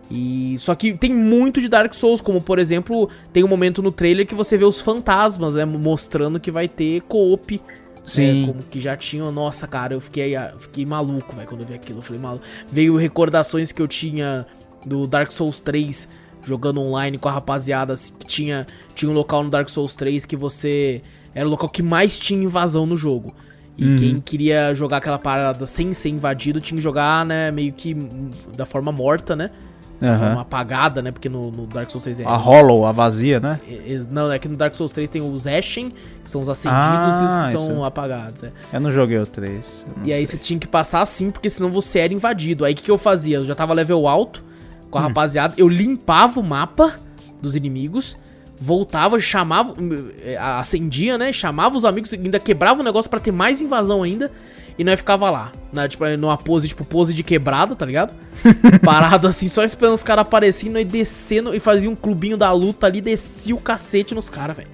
E 0.10 0.56
só 0.58 0.74
que 0.74 0.94
tem 0.94 1.14
muito 1.14 1.62
de 1.62 1.70
Dark 1.70 1.94
Souls, 1.94 2.20
como 2.20 2.42
por 2.42 2.58
exemplo, 2.58 3.10
tem 3.32 3.44
um 3.44 3.48
momento 3.48 3.82
no 3.82 3.92
trailer 3.92 4.26
que 4.26 4.34
você 4.34 4.58
vê 4.58 4.66
os 4.66 4.82
fantasmas, 4.82 5.54
né, 5.54 5.66
mostrando 5.66 6.40
que 6.40 6.50
vai 6.50 6.68
ter 6.68 7.02
co-op. 7.02 7.62
Sim. 8.04 8.44
É, 8.44 8.48
como 8.48 8.64
que 8.64 8.80
já 8.80 8.98
tinham, 8.98 9.32
nossa, 9.32 9.68
cara, 9.68 9.94
eu 9.94 10.02
fiquei, 10.02 10.36
ah, 10.36 10.52
fiquei 10.58 10.84
maluco, 10.84 11.36
velho, 11.36 11.48
quando 11.48 11.62
eu 11.62 11.68
vi 11.68 11.76
aquilo, 11.76 12.00
eu 12.00 12.02
falei 12.02 12.20
maluco. 12.20 12.44
Veio 12.72 12.96
recordações 12.96 13.72
que 13.72 13.80
eu 13.80 13.88
tinha 13.88 14.48
do 14.86 15.06
Dark 15.08 15.32
Souls 15.32 15.60
3 15.60 16.08
jogando 16.44 16.80
online 16.82 17.18
com 17.18 17.28
a 17.28 17.32
rapaziada, 17.32 17.94
assim, 17.94 18.14
que 18.18 18.26
tinha 18.26 18.66
tinha 18.96 19.12
um 19.12 19.14
local 19.14 19.44
no 19.44 19.50
Dark 19.50 19.68
Souls 19.70 19.96
3 19.96 20.26
que 20.26 20.36
você 20.36 21.02
era 21.36 21.48
o 21.48 21.52
local 21.52 21.70
que 21.70 21.84
mais 21.84 22.18
tinha 22.18 22.42
invasão 22.44 22.86
no 22.86 22.96
jogo. 22.98 23.34
E 23.78 23.96
quem 23.96 24.20
queria 24.20 24.74
jogar 24.76 24.98
aquela 24.98 25.18
parada 25.18 25.66
sem 25.66 25.94
ser 25.94 26.10
invadido 26.10 26.60
tinha 26.60 26.78
que 26.78 26.84
jogar, 26.84 27.26
né, 27.26 27.50
meio 27.50 27.72
que 27.72 27.94
da 28.58 28.66
forma 28.66 28.92
morta, 28.92 29.36
né? 29.38 29.52
Forma 30.02 30.42
apagada, 30.42 31.02
né? 31.02 31.12
Porque 31.12 31.28
no, 31.28 31.52
no 31.52 31.68
Dark 31.68 31.90
Souls 31.90 32.04
3 32.06 32.22
é. 32.22 32.26
A 32.26 32.36
Hollow, 32.38 32.86
a 32.86 32.92
vazia, 32.94 33.38
né? 33.42 33.60
é- 33.68 33.94
é- 33.96 34.02
Não, 34.10 34.32
é 34.32 34.40
que 34.40 34.48
no 34.48 34.56
Dark 34.56 34.74
Souls 34.74 34.94
3 34.94 35.10
tem 35.10 35.22
os 35.22 35.46
Ashen, 35.46 35.92
que 36.24 36.32
são 36.32 36.40
os 36.40 36.48
acendidos, 36.48 37.20
e 37.20 37.24
os 37.26 37.36
Ah, 37.36 37.44
que 37.46 37.52
são 37.52 37.72
isso. 37.74 37.84
apagados. 37.84 38.44
É. 38.44 38.52
Eu 38.72 38.80
não 38.80 38.92
joguei 38.92 39.18
o 39.18 39.26
3. 39.28 39.86
eu 39.88 39.94
não 39.98 40.06
E 40.08 40.14
aí 40.14 40.26
sei. 40.26 40.38
você 40.38 40.44
tinha 40.44 40.58
que 40.60 40.68
passar 40.70 41.02
assim, 41.02 41.30
porque 41.32 41.50
senão 41.50 41.70
você 41.70 42.00
era 42.00 42.14
invadido. 42.14 42.64
Aí 42.64 42.72
o 42.72 42.76
que, 42.78 42.84
que 42.84 42.92
eu 42.92 42.98
fazia? 42.98 43.38
Eu 43.38 43.44
já 43.44 43.54
tava 43.56 43.74
level 43.74 44.08
alto 44.08 44.42
com 44.90 44.98
Hum. 44.98 45.02
a 45.02 45.06
rapaziada, 45.06 45.54
eu 45.58 45.68
limpava 45.68 46.40
o 46.40 46.44
mapa 46.44 47.00
dos 47.42 47.56
inimigos, 47.56 48.18
voltava, 48.60 49.20
chamava, 49.20 49.74
eh, 50.22 50.38
acendia, 50.38 51.18
né? 51.18 51.32
Chamava 51.32 51.78
os 51.78 51.86
amigos, 51.86 52.14
ainda 52.14 52.40
quebrava 52.40 52.82
o 52.82 52.84
negócio 52.84 53.10
pra 53.10 53.20
ter 53.20 53.32
mais 53.32 53.62
invasão 53.62 54.04
ainda. 54.04 54.32
E 54.78 54.84
nós 54.84 54.98
ficava 55.00 55.30
lá, 55.30 55.52
né? 55.74 55.90
Tipo, 55.90 56.06
numa 56.18 56.38
pose, 56.38 56.70
tipo, 56.70 56.86
pose 56.86 57.14
de 57.14 57.22
quebrada, 57.22 57.76
tá 57.76 57.86
ligado? 57.86 58.14
Parado 58.84 59.28
assim, 59.28 59.50
só 59.50 59.62
esperando 59.62 59.94
os 59.94 60.04
caras 60.04 60.22
aparecendo 60.22 60.80
e 60.80 60.86
descendo 60.86 61.54
e 61.54 61.60
fazia 61.60 61.90
um 61.90 61.96
clubinho 61.98 62.38
da 62.38 62.50
luta 62.54 62.88
ali, 62.88 63.02
descia 63.02 63.54
o 63.54 63.60
cacete 63.60 64.16
nos 64.16 64.30
caras, 64.30 64.56
velho. 64.56 64.70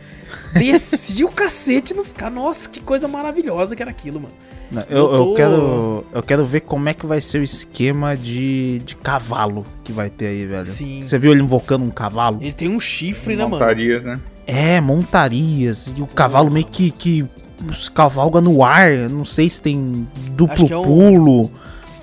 Descia 0.54 1.26
o 1.26 1.32
cacete 1.32 1.96
nos 1.96 2.14
caras. 2.14 2.36
Nossa, 2.36 2.70
que 2.70 2.82
coisa 2.82 3.08
maravilhosa 3.08 3.76
que 3.76 3.82
era 3.82 3.90
aquilo, 3.90 4.20
mano. 4.20 4.34
Não, 4.72 4.82
Eu, 4.90 4.98
Eu 4.98 5.08
tô- 5.08 5.16
eu 5.16 5.34
quero, 5.36 6.06
eu 6.14 6.24
quero 6.24 6.46
ver 6.46 6.62
como 6.62 6.90
é 6.90 6.94
que 6.94 7.06
vai 7.06 7.22
ser 7.22 7.40
o 7.40 7.44
esquema 7.44 8.16
de, 8.18 8.80
de 8.86 8.96
cavalo 8.96 9.64
que 9.84 9.92
vai 9.92 10.10
ter 10.10 10.28
aí, 10.28 10.46
velho. 10.46 10.66
Sim. 10.66 11.04
Você 11.04 11.18
viu 11.20 11.32
ele 11.32 11.42
invocando 11.42 11.86
um 11.86 11.90
cavalo? 11.92 12.38
Ele 12.42 12.52
tem 12.54 12.70
um 12.70 12.80
chifre, 12.80 13.36
né, 13.36 13.44
mano? 13.44 13.54
Montarias, 13.60 14.04
né? 14.04 14.20
É, 14.48 14.80
montarias. 14.82 15.94
E 15.96 16.02
o 16.02 16.08
cavalo 16.08 16.52
meio 16.52 16.66
que, 16.66 16.92
que 16.92 17.26
cavalga 17.94 18.42
no 18.42 18.64
ar. 18.64 18.92
Não 19.10 19.26
sei 19.26 19.50
se 19.50 19.62
tem 19.62 20.08
duplo 20.32 20.54
Acho 20.54 20.66
que 20.68 20.74
é 20.74 20.78
um- 20.78 20.84
pulo, 20.84 21.52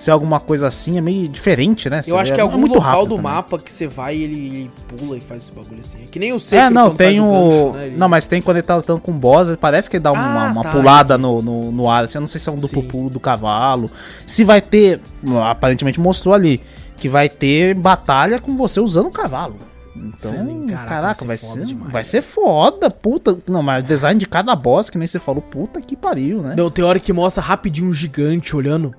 se 0.03 0.11
é 0.11 0.13
alguma 0.13 0.41
coisa 0.41 0.67
assim. 0.67 0.99
É 0.99 1.01
meio 1.01 1.29
diferente, 1.29 1.89
né? 1.89 1.99
Eu 2.01 2.03
Você 2.03 2.15
acho 2.17 2.31
vê, 2.31 2.35
que 2.35 2.41
é 2.41 2.43
algum 2.43 2.59
muito 2.59 2.75
local 2.75 3.05
do 3.07 3.11
também. 3.17 3.23
mapa 3.33 3.59
que 3.59 3.71
você 3.73 3.87
vai 3.87 4.17
e 4.17 4.23
ele, 4.25 4.35
ele 4.47 4.71
pula 4.89 5.17
e 5.17 5.21
faz 5.21 5.45
esse 5.45 5.53
bagulho 5.53 5.81
assim. 5.81 5.99
É 6.03 6.07
que 6.07 6.19
nem 6.19 6.33
o 6.33 6.41
Sekiro 6.41 6.63
É, 6.67 6.71
não, 6.71 6.95
tem 6.95 7.21
o. 7.21 7.25
gancho, 7.31 7.73
né? 7.75 7.87
Ele- 7.87 7.97
Não, 7.97 8.09
mas 8.09 8.27
tem 8.27 8.43
quando 8.43 8.57
ele 8.57 8.67
tá 8.67 8.75
lutando 8.77 9.01
com 9.01 9.13
o 9.13 9.15
boss, 9.15 9.55
parece 9.61 9.89
que 9.89 9.97
ele 9.97 10.03
dá 10.03 10.11
uma, 10.11 10.49
Ah, 10.49 10.53
uma 10.53 10.63
tá, 10.65 10.73
pulada 10.73 11.17
no, 11.17 11.41
no, 11.41 11.71
no 11.71 11.89
ar. 11.89 12.05
Assim, 12.05 12.19
eu 12.19 12.21
não 12.21 12.27
sei 12.29 12.41
se 12.41 12.49
é 12.49 12.53
um 12.53 12.57
duplo 12.57 12.83
Sim. 12.83 12.89
pulo 12.89 13.09
do 13.11 13.21
cavalo. 13.21 13.89
Se 14.27 14.43
vai 14.43 14.61
ter. 14.61 15.01
Aparentemente 15.45 16.01
mostrou 16.01 16.35
ali. 16.35 16.61
Que 16.97 17.09
vai 17.09 17.29
ter 17.29 17.75
batalha 17.75 18.39
com 18.39 18.57
você 18.57 18.81
usando 18.81 19.07
o 19.07 19.11
cavalo. 19.11 19.57
Então, 19.95 20.31
Sim, 20.31 20.67
caraca, 20.69 20.89
caraca, 20.89 21.25
vai 21.25 21.37
vai 21.37 21.37
ser 21.37 21.47
ser, 21.47 21.53
foda 21.55 21.67
demais, 21.67 21.93
vai 21.93 22.05
ser 22.05 22.23
foda, 22.23 22.91
puta. 22.91 23.39
Não, 23.49 23.63
mas 23.63 23.85
o 23.85 23.87
design 23.87 24.19
de 24.19 24.27
cada 24.27 24.55
boss, 24.57 24.89
que 24.89 24.97
nem 24.97 25.07
você 25.07 25.19
falou, 25.19 25.43
puta 25.43 25.81
que 25.83 25.95
pariu, 25.95 26.41
né? 26.43 26.55
Não, 26.57 26.71
tem 26.71 26.83
hora 26.85 26.99
que 26.99 27.13
mostra 27.13 27.43
rapidinho 27.43 27.89
um 27.89 27.93
gigante 27.93 28.57
olhando. 28.57 28.91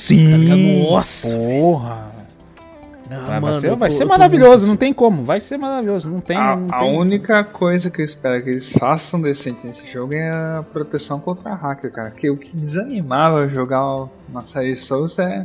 Sim. 0.00 0.48
Tá? 0.48 0.56
Nossa, 0.90 1.36
Porra. 1.36 2.10
Ah, 3.12 3.16
Vai, 3.16 3.26
vai 3.26 3.40
mano, 3.40 3.60
ser, 3.60 3.74
vai 3.74 3.88
tô- 3.88 3.96
ser 3.96 4.02
eu 4.04 4.06
tô 4.06 4.12
maravilhoso, 4.12 4.66
não 4.68 4.76
tem 4.76 4.92
como. 4.94 5.24
Vai 5.24 5.40
ser 5.40 5.56
maravilhoso, 5.58 6.08
não 6.08 6.20
tem. 6.20 6.36
A, 6.36 6.54
não 6.54 6.68
a 6.72 6.78
tem... 6.78 6.96
única 6.96 7.42
coisa 7.42 7.90
que 7.90 8.00
eu 8.00 8.04
espero 8.04 8.40
que 8.42 8.50
eles 8.50 8.70
façam 8.72 9.20
decente 9.20 9.66
nesse 9.66 9.84
jogo 9.90 10.14
é 10.14 10.30
a 10.30 10.62
proteção 10.72 11.18
contra 11.18 11.52
hacker, 11.54 11.90
cara. 11.90 12.10
Que 12.12 12.30
o 12.30 12.36
que 12.36 12.54
desanimava 12.56 13.48
jogar 13.48 14.06
uma 14.28 14.40
série 14.42 14.76
Souls 14.76 15.18
é 15.18 15.44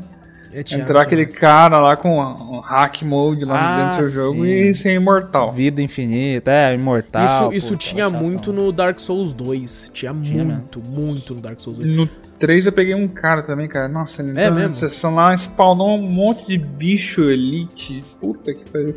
É, 0.54 0.60
entrar 0.76 1.02
aquele 1.02 1.26
Thiago. 1.26 1.42
cara 1.42 1.78
lá 1.80 1.96
com 1.98 2.18
um 2.22 2.60
hack 2.60 3.02
mode 3.02 3.44
lá 3.46 3.56
Ah, 3.60 3.78
dentro 3.90 4.06
do 4.06 4.10
seu 4.12 4.22
jogo 4.24 4.44
sim. 4.44 4.48
e 4.52 4.74
ser 4.76 4.94
imortal. 4.94 5.52
Vida 5.52 5.82
infinita, 5.82 6.52
é, 6.52 6.76
imortal. 6.76 7.26
Isso, 7.52 7.54
isso 7.58 7.68
puta, 7.74 7.78
tinha 7.80 8.06
chatão. 8.06 8.22
muito 8.24 8.54
no 8.54 8.72
Dark 8.72 9.00
Souls 9.00 9.34
2. 9.34 9.90
Tinha, 9.92 10.14
Tinha 10.14 10.44
muito, 10.46 10.80
muito 10.88 11.34
no 11.34 11.42
Dark 11.42 11.60
Souls 11.60 11.80
2. 11.80 11.94
No 11.96 12.08
3 12.46 12.68
eu 12.68 12.72
peguei 12.72 12.94
um 12.94 13.08
cara 13.08 13.42
também, 13.42 13.68
cara. 13.68 13.88
Nossa, 13.88 14.22
ele 14.22 14.40
É 14.40 14.52
mesmo? 14.52 14.76
sessão 14.76 15.16
lá, 15.16 15.36
spawnou 15.36 15.98
um 15.98 16.08
monte 16.08 16.46
de 16.46 16.60
bicho 16.60 17.22
elite. 17.24 18.04
Puta 18.22 18.54
que 18.54 18.70
pariu. 18.70 18.96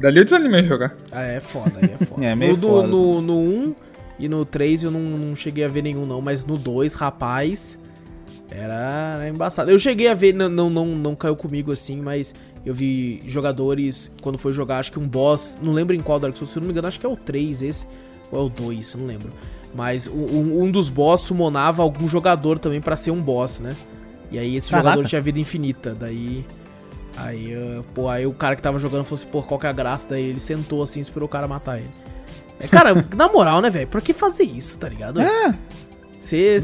Dali 0.00 0.18
eu 0.18 0.24
desanimei 0.24 0.62
de 0.62 0.68
jogar. 0.68 0.96
Ah, 1.12 1.22
é 1.22 1.38
foda, 1.38 1.72
aí 1.80 1.90
é 1.92 1.96
foda. 2.04 2.24
É, 2.24 2.34
meio 2.34 2.56
no, 2.56 2.68
foda. 2.68 2.88
no, 2.88 3.20
no 3.22 3.38
1 3.38 3.74
e 4.18 4.28
no 4.28 4.44
3 4.44 4.82
eu 4.82 4.90
não, 4.90 5.00
não 5.00 5.36
cheguei 5.36 5.64
a 5.64 5.68
ver 5.68 5.82
nenhum, 5.82 6.04
não. 6.04 6.20
Mas 6.20 6.44
no 6.44 6.58
2, 6.58 6.94
rapaz, 6.94 7.78
era, 8.50 9.14
era 9.20 9.28
embaçado. 9.28 9.70
Eu 9.70 9.78
cheguei 9.78 10.08
a 10.08 10.14
ver, 10.14 10.34
não, 10.34 10.48
não, 10.48 10.68
não, 10.68 10.86
não 10.86 11.14
caiu 11.14 11.36
comigo 11.36 11.70
assim, 11.70 12.00
mas 12.00 12.34
eu 12.66 12.74
vi 12.74 13.22
jogadores, 13.28 14.12
quando 14.20 14.36
foi 14.36 14.52
jogar, 14.52 14.78
acho 14.78 14.90
que 14.90 14.98
um 14.98 15.06
boss, 15.06 15.56
não 15.62 15.72
lembro 15.72 15.94
em 15.94 16.00
qual 16.02 16.18
Dark 16.18 16.36
Souls, 16.36 16.50
se 16.50 16.58
eu 16.58 16.60
não 16.60 16.66
me 16.66 16.72
engano, 16.72 16.88
acho 16.88 16.98
que 16.98 17.06
é 17.06 17.08
o 17.08 17.16
3 17.16 17.62
esse, 17.62 17.86
ou 18.32 18.40
é 18.40 18.44
o 18.44 18.48
2, 18.48 18.96
não 18.96 19.06
lembro. 19.06 19.30
Mas 19.74 20.06
um, 20.06 20.62
um 20.64 20.70
dos 20.70 20.88
boss 20.90 21.22
summonava 21.22 21.82
algum 21.82 22.06
jogador 22.08 22.58
também 22.58 22.80
pra 22.80 22.94
ser 22.96 23.10
um 23.10 23.22
boss, 23.22 23.60
né? 23.60 23.74
E 24.30 24.38
aí 24.38 24.56
esse 24.56 24.70
Caraca. 24.70 24.88
jogador 24.90 25.08
tinha 25.08 25.20
vida 25.20 25.38
infinita, 25.38 25.94
daí... 25.98 26.44
Aí, 27.14 27.54
uh, 27.54 27.84
pô, 27.94 28.08
aí 28.08 28.26
o 28.26 28.32
cara 28.32 28.56
que 28.56 28.62
tava 28.62 28.78
jogando 28.78 29.04
falou 29.04 29.16
assim, 29.22 29.30
pô, 29.30 29.42
qual 29.42 29.60
que 29.60 29.66
é 29.66 29.68
a 29.68 29.72
graça? 29.72 30.06
Daí 30.08 30.24
ele 30.24 30.40
sentou 30.40 30.82
assim 30.82 30.98
e 30.98 31.02
esperou 31.02 31.26
o 31.26 31.30
cara 31.30 31.46
matar 31.46 31.78
ele. 31.78 31.90
É, 32.58 32.66
cara, 32.66 33.06
na 33.14 33.28
moral, 33.28 33.60
né, 33.60 33.68
velho? 33.68 33.86
Por 33.86 34.00
que 34.00 34.14
fazer 34.14 34.44
isso, 34.44 34.78
tá 34.78 34.88
ligado? 34.88 35.20
É, 35.20 35.54
Você 36.18 36.60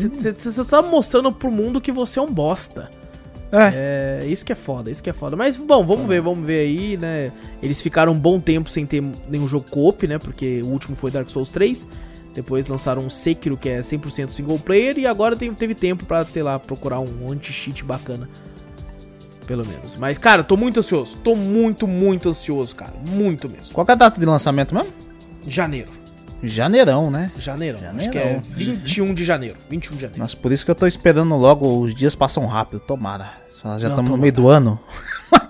só 0.52 0.64
tá 0.64 0.80
mostrando 0.80 1.32
pro 1.32 1.50
mundo 1.50 1.80
que 1.80 1.90
você 1.92 2.18
é 2.18 2.22
um 2.22 2.32
bosta. 2.32 2.88
é. 3.52 4.22
É, 4.22 4.26
isso 4.26 4.44
que 4.44 4.52
é 4.52 4.54
foda, 4.54 4.90
isso 4.90 5.02
que 5.02 5.10
é 5.10 5.12
foda. 5.12 5.36
Mas, 5.36 5.56
bom, 5.56 5.84
vamos 5.84 6.06
ver, 6.06 6.20
vamos 6.22 6.46
ver 6.46 6.60
aí, 6.60 6.96
né? 6.96 7.32
Eles 7.62 7.82
ficaram 7.82 8.12
um 8.12 8.18
bom 8.18 8.40
tempo 8.40 8.70
sem 8.70 8.86
ter 8.86 9.02
nenhum 9.28 9.48
jogo 9.48 9.66
co-op, 9.70 10.06
né? 10.06 10.18
Porque 10.18 10.62
o 10.62 10.68
último 10.68 10.96
foi 10.96 11.10
Dark 11.10 11.28
Souls 11.28 11.50
3. 11.50 11.86
Depois 12.38 12.68
lançaram 12.68 13.02
um 13.02 13.10
Sekiro, 13.10 13.56
que 13.56 13.68
é 13.68 13.80
100% 13.80 14.30
single 14.30 14.60
player. 14.60 14.96
E 14.96 15.08
agora 15.08 15.34
teve, 15.34 15.56
teve 15.56 15.74
tempo 15.74 16.06
pra, 16.06 16.24
sei 16.24 16.40
lá, 16.40 16.56
procurar 16.56 17.00
um 17.00 17.32
anti-cheat 17.32 17.82
bacana. 17.82 18.28
Pelo 19.44 19.66
menos. 19.66 19.96
Mas, 19.96 20.18
cara, 20.18 20.44
tô 20.44 20.56
muito 20.56 20.78
ansioso. 20.78 21.16
Tô 21.16 21.34
muito, 21.34 21.88
muito 21.88 22.28
ansioso, 22.28 22.76
cara. 22.76 22.92
Muito 23.08 23.50
mesmo. 23.50 23.74
Qual 23.74 23.84
é 23.88 23.90
a 23.90 23.96
data 23.96 24.20
de 24.20 24.24
lançamento 24.24 24.72
mesmo? 24.72 24.92
Janeiro. 25.48 25.90
Janeirão, 26.40 27.10
né? 27.10 27.32
Janeirão. 27.36 27.80
Acho 27.80 27.88
Janeirão. 27.88 28.12
que 28.12 28.18
é 28.18 28.40
21 28.46 29.14
de 29.14 29.24
janeiro. 29.24 29.56
21 29.68 29.96
de 29.96 30.02
janeiro. 30.02 30.22
Nossa, 30.22 30.36
por 30.36 30.52
isso 30.52 30.64
que 30.64 30.70
eu 30.70 30.76
tô 30.76 30.86
esperando 30.86 31.34
logo, 31.34 31.80
os 31.80 31.92
dias 31.92 32.14
passam 32.14 32.46
rápido, 32.46 32.78
tomara. 32.78 33.32
Já 33.80 33.88
estamos 33.88 34.08
no 34.08 34.16
meio 34.16 34.32
do 34.32 34.46
ano. 34.46 34.78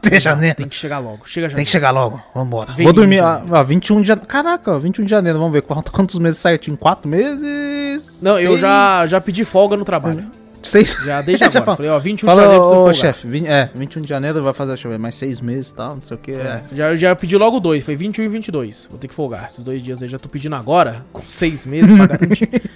Até 0.06 0.20
janeiro. 0.20 0.56
Tem 0.56 0.68
que 0.68 0.76
chegar 0.76 0.98
logo. 0.98 1.20
Chega 1.26 1.48
Tem 1.50 1.64
que 1.64 1.70
chegar 1.70 1.90
logo, 1.90 2.20
vambora. 2.34 2.72
Vem 2.72 2.84
Vou 2.84 2.92
dormir, 2.92 3.16
de 3.16 3.52
ó, 3.52 3.62
21 3.62 4.00
de 4.02 4.08
janeiro. 4.08 4.28
Caraca, 4.28 4.72
ó, 4.72 4.78
21 4.78 5.04
de 5.04 5.10
janeiro, 5.10 5.38
vamos 5.38 5.52
ver 5.52 5.62
quantos, 5.62 5.92
quantos 5.92 6.18
meses 6.18 6.38
certinho. 6.38 6.76
Quatro 6.76 7.08
meses? 7.08 8.20
Não, 8.22 8.38
eu 8.38 8.50
Seis? 8.50 8.60
já, 8.60 9.06
já 9.06 9.20
pedi 9.20 9.44
folga 9.44 9.76
no 9.76 9.84
trabalho. 9.84 10.24
Seis. 10.62 10.96
Já 11.04 11.20
desde 11.22 11.38
Já 11.44 11.46
agora. 11.46 11.64
fala- 11.64 11.76
Falei, 11.76 11.90
ó, 11.92 11.98
21 11.98 12.16
de 12.16 12.24
Fala, 12.34 12.42
janeiro 12.42 12.64
ô, 12.64 12.68
folgar. 12.68 12.94
chefe, 12.94 13.46
é, 13.46 13.70
21 13.74 14.02
de 14.02 14.08
janeiro 14.08 14.42
vai 14.42 14.52
fazer, 14.52 14.72
deixa 14.72 14.88
eu 14.88 14.92
ver, 14.92 14.98
mais 14.98 15.14
seis 15.14 15.40
meses 15.40 15.70
e 15.70 15.74
tal, 15.74 15.94
não 15.94 16.00
sei 16.00 16.16
o 16.16 16.20
que. 16.20 16.32
É. 16.32 16.62
Já, 16.72 16.96
já 16.96 17.14
pedi 17.14 17.36
logo 17.36 17.60
dois, 17.60 17.84
foi 17.84 17.94
21 17.94 18.24
e 18.24 18.28
22. 18.28 18.88
Vou 18.90 18.98
ter 18.98 19.06
que 19.08 19.14
folgar. 19.14 19.46
Esses 19.46 19.62
dois 19.62 19.82
dias 19.82 20.02
aí 20.02 20.08
já 20.08 20.18
tô 20.18 20.28
pedindo 20.28 20.56
agora, 20.56 21.04
com 21.12 21.22
seis 21.22 21.64
meses 21.64 21.96
pra 21.96 22.06
garantir. 22.06 22.48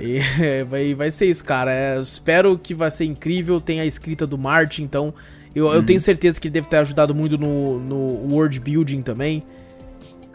E, 0.00 0.20
é, 0.40 0.64
vai, 0.68 0.94
vai 0.94 1.10
ser 1.10 1.26
isso, 1.26 1.44
cara. 1.44 1.70
É, 1.70 2.00
espero 2.00 2.58
que 2.58 2.74
vai 2.74 2.90
ser 2.90 3.04
incrível. 3.04 3.60
Tem 3.60 3.78
a 3.78 3.84
escrita 3.84 4.26
do 4.26 4.36
Martin, 4.38 4.82
então. 4.84 5.14
Eu, 5.54 5.66
Uhum. 5.66 5.74
eu 5.74 5.82
tenho 5.84 6.00
certeza 6.00 6.40
que 6.40 6.48
ele 6.48 6.52
deve 6.54 6.66
ter 6.68 6.78
ajudado 6.78 7.14
muito 7.14 7.36
no, 7.38 7.78
no 7.78 8.32
world 8.34 8.58
building 8.60 9.02
também. 9.02 9.42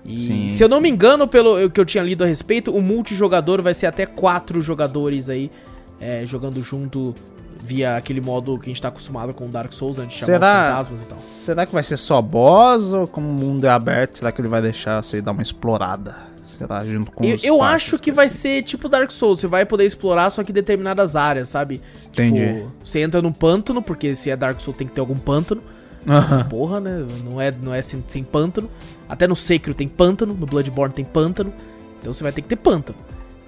E 0.06 0.18
Sim, 0.18 0.48
se 0.48 0.64
eu 0.64 0.70
não 0.70 0.78
sim. 0.78 0.84
me 0.84 0.90
engano, 0.90 1.28
pelo 1.28 1.70
que 1.70 1.80
eu 1.82 1.86
tinha 1.86 2.04
lido 2.04 2.24
a 2.24 2.28
respeito, 2.28 2.72
o 2.74 2.82
multijogador 2.82 3.62
vai 3.62 3.74
ser 3.74 3.88
até 3.88 4.06
quatro 4.06 4.62
jogadores 4.62 5.30
aí 5.30 5.52
é, 6.00 6.26
jogando 6.26 6.62
junto 6.64 7.14
via 7.62 7.98
aquele 7.98 8.22
modo 8.22 8.58
que 8.60 8.66
a 8.66 8.70
gente 8.70 8.82
tá 8.82 8.88
acostumado 8.88 9.34
com 9.34 9.46
o 9.46 9.50
Dark 9.50 9.74
Souls, 9.74 9.98
antes 9.98 10.20
de 10.20 10.26
chamar 10.26 10.38
Será- 10.40 10.48
os 10.64 10.70
fantasmas 10.70 11.02
e 11.02 11.08
tal. 11.08 11.20
Será 11.20 11.66
que 11.66 11.74
vai 11.74 11.84
ser 11.84 11.98
só 11.98 12.22
boss 12.22 12.94
ou 12.94 13.08
como 13.08 13.28
o 13.28 13.34
mundo 13.34 13.66
é 13.66 13.70
aberto, 13.70 14.20
será 14.20 14.32
que 14.32 14.40
ele 14.40 14.48
vai 14.48 14.62
deixar 14.62 15.02
você 15.04 15.20
dar 15.22 15.32
uma 15.32 15.42
explorada? 15.42 16.16
Será 16.48 16.84
junto 16.84 17.12
com 17.12 17.26
Eu, 17.26 17.38
eu 17.44 17.62
acho 17.62 18.00
que 18.00 18.10
vai 18.10 18.30
ser 18.30 18.64
tipo 18.64 18.88
Dark 18.88 19.12
Souls, 19.12 19.42
você 19.42 19.48
vai 19.48 19.66
poder 19.66 19.86
explorar 19.86 20.30
só 20.30 20.44
que 20.46 20.54
determinadas 20.54 21.16
áreas, 21.16 21.50
sabe? 21.50 21.82
Entendi. 22.08 22.42
Tipo, 22.42 22.72
você 22.82 23.02
entra 23.02 23.22
no 23.22 23.34
pântano, 23.34 23.82
porque 23.82 24.16
se 24.16 24.30
é 24.30 24.36
Dark 24.36 24.62
Souls 24.62 24.78
tem 24.78 24.88
que 24.88 24.94
ter 24.94 25.02
algum 25.02 25.18
pântano. 25.18 25.62
Essa 26.08 26.46
porra, 26.46 26.80
né? 26.80 27.06
Não 27.30 27.42
é, 27.42 27.52
não 27.52 27.74
é 27.74 27.82
sem, 27.82 28.02
sem 28.08 28.24
pântano. 28.24 28.70
Até 29.10 29.28
no 29.28 29.36
Sekiro 29.36 29.76
tem 29.76 29.90
pântano, 29.90 30.34
no 30.34 30.46
Bloodborne 30.46 30.94
tem 30.94 31.04
pântano. 31.04 31.54
Então 32.00 32.14
você 32.14 32.24
vai 32.24 32.32
ter 32.32 32.42
que 32.42 32.48
ter 32.48 32.56
pântano. 32.56 32.98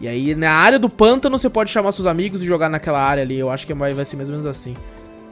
E 0.02 0.08
aí, 0.08 0.36
na 0.36 0.52
área 0.52 0.78
do 0.78 0.90
pântano, 0.90 1.38
você 1.38 1.50
pode 1.50 1.72
chamar 1.72 1.92
seus 1.94 2.06
amigos 2.06 2.42
e 2.42 2.46
jogar 2.46 2.70
naquela 2.70 3.02
área 3.02 3.24
ali. 3.24 3.40
Eu 3.40 3.50
acho 3.50 3.66
que 3.66 3.74
vai, 3.74 3.94
vai 3.94 4.04
ser 4.04 4.18
mais 4.18 4.30
ou 4.30 4.34
menos 4.34 4.46
assim. 4.46 4.76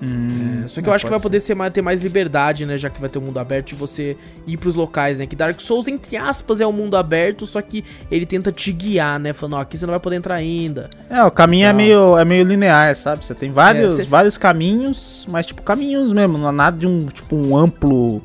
Hum, 0.01 0.61
É, 0.63 0.67
só 0.67 0.81
que 0.81 0.87
eu 0.89 0.93
acho 0.93 1.05
que 1.05 1.09
vai 1.09 1.19
poder 1.19 1.39
ser 1.39 1.55
mais, 1.55 1.73
ter 1.73 1.81
mais 1.81 2.01
liberdade, 2.03 2.65
né? 2.65 2.77
Já 2.77 2.89
que 2.89 3.01
vai 3.01 3.09
ter 3.09 3.17
um 3.17 3.23
mundo 3.23 3.39
aberto 3.39 3.69
de 3.69 3.75
você 3.75 4.15
ir 4.45 4.55
pros 4.57 4.75
locais, 4.75 5.17
né? 5.19 5.25
Que 5.25 5.35
Dark 5.35 5.59
Souls, 5.59 5.87
entre 5.87 6.15
aspas, 6.15 6.61
é 6.61 6.67
um 6.67 6.71
mundo 6.71 6.95
aberto, 6.95 7.47
só 7.47 7.61
que 7.61 7.83
ele 8.11 8.25
tenta 8.25 8.51
te 8.51 8.71
guiar, 8.71 9.19
né? 9.19 9.33
Falando, 9.33 9.55
ó, 9.55 9.61
aqui 9.61 9.77
você 9.77 9.85
não 9.85 9.91
vai 9.93 9.99
poder 9.99 10.17
entrar 10.17 10.35
ainda. 10.35 10.89
É, 11.09 11.23
o 11.23 11.31
caminho 11.31 11.65
é 11.65 11.69
Tá. 11.69 11.73
meio, 11.73 12.17
é 12.17 12.23
meio 12.25 12.43
linear, 12.45 12.95
sabe? 12.95 13.25
Você 13.25 13.33
tem 13.33 13.51
vários, 13.51 13.93
É, 13.93 14.03
cê- 14.03 14.09
vários 14.09 14.37
caminhos, 14.37 15.25
mas 15.31 15.45
tipo 15.47 15.61
caminhos 15.63 16.13
mesmo, 16.13 16.37
não 16.37 16.49
é 16.49 16.51
nada 16.51 16.77
de 16.77 16.85
um 16.87 16.99
tipo 17.07 17.35
um 17.35 17.57
amplo, 17.57 18.21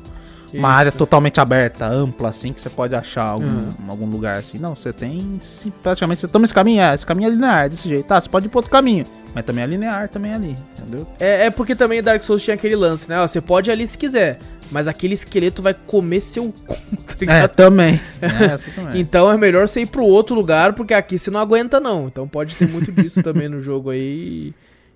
uma 0.53 0.67
Isso. 0.69 0.77
área 0.77 0.91
totalmente 0.91 1.39
aberta, 1.39 1.87
ampla 1.87 2.29
assim 2.29 2.53
que 2.53 2.61
você 2.61 2.69
pode 2.69 2.93
achar 2.95 3.23
algum, 3.23 3.47
Uhum. 3.47 3.73
algum 3.89 4.05
lugar 4.05 4.35
assim. 4.35 4.59
Não, 4.59 4.75
você 4.75 4.93
tem 4.93 5.39
praticamente 5.81 6.21
você 6.21 6.27
toma 6.27 6.45
esse 6.45 6.53
caminho, 6.53 6.81
é, 6.83 6.93
esse 6.93 7.05
caminho 7.05 7.29
é 7.29 7.31
linear 7.31 7.67
desse 7.69 7.89
jeito. 7.89 8.05
Tá, 8.05 8.21
você 8.21 8.29
pode 8.29 8.45
ir 8.45 8.49
pro 8.49 8.59
outro 8.59 8.69
caminho, 8.71 9.05
mas 9.33 9.43
também 9.45 9.63
é 9.63 9.67
linear 9.67 10.09
também 10.09 10.33
ali, 10.33 10.57
entendeu? 10.77 11.07
É, 11.19 11.45
é 11.45 11.49
porque 11.51 11.75
também 11.75 12.01
Dark 12.03 12.21
Souls 12.23 12.43
tinha 12.43 12.53
aquele 12.55 12.75
lance, 12.75 13.09
né? 13.09 13.19
Ó, 13.19 13.27
você 13.27 13.41
pode 13.41 13.69
ir 13.69 13.73
ali 13.73 13.85
se 13.87 13.97
quiser, 13.97 14.39
mas 14.71 14.87
aquele 14.87 15.13
esqueleto 15.13 15.61
vai 15.61 15.73
comer 15.73 16.21
seu 16.21 16.51
cu, 16.51 16.73
tá 17.05 17.13
É, 17.13 17.19
ligado? 17.19 17.55
também. 17.55 17.99
É, 18.21 18.57
também. 18.71 19.01
Então 19.01 19.31
é 19.31 19.37
melhor 19.37 19.67
você 19.67 19.81
ir 19.81 19.85
pro 19.87 20.03
outro 20.03 20.35
lugar, 20.35 20.73
porque 20.73 20.93
aqui 20.93 21.17
você 21.17 21.31
não 21.31 21.39
aguenta, 21.39 21.79
não. 21.79 22.07
Então 22.07 22.27
pode 22.27 22.55
ter 22.55 22.67
muito 22.67 22.91
disso 22.91 23.21
também 23.23 23.49
no 23.49 23.61
jogo 23.61 23.89
aí. 23.89 24.53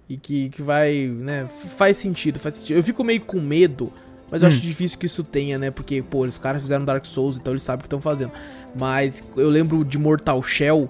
E 0.09 0.15
que, 0.15 0.47
que 0.49 0.61
vai, 0.61 1.07
né? 1.13 1.47
Faz 1.49 1.97
sentido, 1.97 2.39
faz 2.39 2.55
sentido. 2.55 2.77
Eu 2.77 2.83
fico 2.83 3.03
meio 3.03 3.19
com 3.19 3.41
medo, 3.41 3.91
mas 4.31 4.41
eu 4.41 4.47
acho 4.47 4.61
difícil 4.61 4.97
que 4.97 5.05
isso 5.05 5.21
tenha, 5.21 5.57
né? 5.57 5.69
Porque, 5.69 6.01
pô, 6.01 6.25
os 6.25 6.37
caras 6.37 6.61
fizeram 6.61 6.85
Dark 6.85 7.05
Souls, 7.05 7.37
então 7.37 7.51
eles 7.51 7.61
sabem 7.61 7.79
o 7.79 7.81
que 7.81 7.87
estão 7.87 7.99
fazendo. 7.99 8.31
Mas 8.73 9.21
eu 9.35 9.49
lembro 9.49 9.83
de 9.83 9.97
Mortal 9.97 10.41
Shell, 10.41 10.89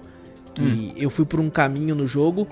que 0.54 0.92
eu 0.96 1.10
fui 1.10 1.24
por 1.24 1.40
um 1.40 1.50
caminho 1.50 1.96
no 1.96 2.06
jogo, 2.06 2.46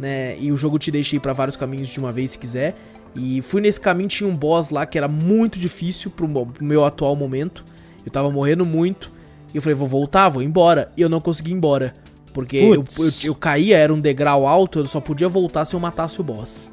né? 0.00 0.36
E 0.38 0.50
o 0.50 0.56
jogo 0.56 0.78
te 0.78 0.90
deixa 0.90 1.14
ir 1.16 1.20
pra 1.20 1.32
vários 1.32 1.56
caminhos 1.56 1.88
de 1.88 1.98
uma 1.98 2.10
vez 2.10 2.32
se 2.32 2.38
quiser. 2.38 2.74
E 3.14 3.42
fui 3.42 3.60
nesse 3.60 3.80
caminho, 3.80 4.08
tinha 4.08 4.28
um 4.28 4.34
boss 4.34 4.70
lá 4.70 4.86
que 4.86 4.96
era 4.96 5.08
muito 5.08 5.58
difícil 5.58 6.10
pro 6.10 6.28
meu 6.60 6.84
atual 6.84 7.14
momento. 7.14 7.64
Eu 8.06 8.10
tava 8.10 8.30
morrendo 8.30 8.64
muito. 8.64 9.10
E 9.52 9.56
eu 9.56 9.62
falei, 9.62 9.74
vou 9.74 9.88
voltar, 9.88 10.28
vou 10.28 10.42
embora. 10.42 10.92
E 10.96 11.02
eu 11.02 11.08
não 11.08 11.20
consegui 11.20 11.50
ir 11.50 11.54
embora. 11.54 11.92
Porque 12.32 12.56
eu, 12.56 12.84
eu, 12.98 13.10
eu 13.24 13.34
caía, 13.34 13.76
era 13.76 13.92
um 13.92 13.98
degrau 13.98 14.46
alto, 14.46 14.78
eu 14.78 14.86
só 14.86 15.00
podia 15.00 15.28
voltar 15.28 15.64
se 15.64 15.74
eu 15.74 15.80
matasse 15.80 16.20
o 16.20 16.24
boss. 16.24 16.70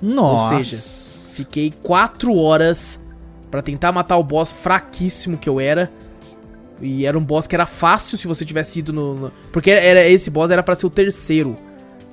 Nossa. 0.00 0.54
Ou 0.54 0.64
seja, 0.64 0.76
Fiquei 1.34 1.72
4 1.82 2.34
horas 2.36 3.00
pra 3.50 3.60
tentar 3.62 3.90
matar 3.92 4.16
o 4.16 4.22
boss 4.22 4.52
fraquíssimo 4.52 5.36
que 5.38 5.48
eu 5.48 5.58
era. 5.58 5.90
E 6.80 7.04
era 7.04 7.18
um 7.18 7.22
boss 7.24 7.46
que 7.46 7.54
era 7.54 7.66
fácil 7.66 8.16
se 8.16 8.26
você 8.28 8.44
tivesse 8.44 8.78
ido 8.78 8.92
no. 8.92 9.14
no- 9.14 9.32
porque 9.52 9.70
era, 9.70 10.06
esse 10.06 10.30
boss 10.30 10.50
era 10.50 10.62
pra 10.62 10.74
ser 10.76 10.86
o 10.86 10.90
terceiro, 10.90 11.56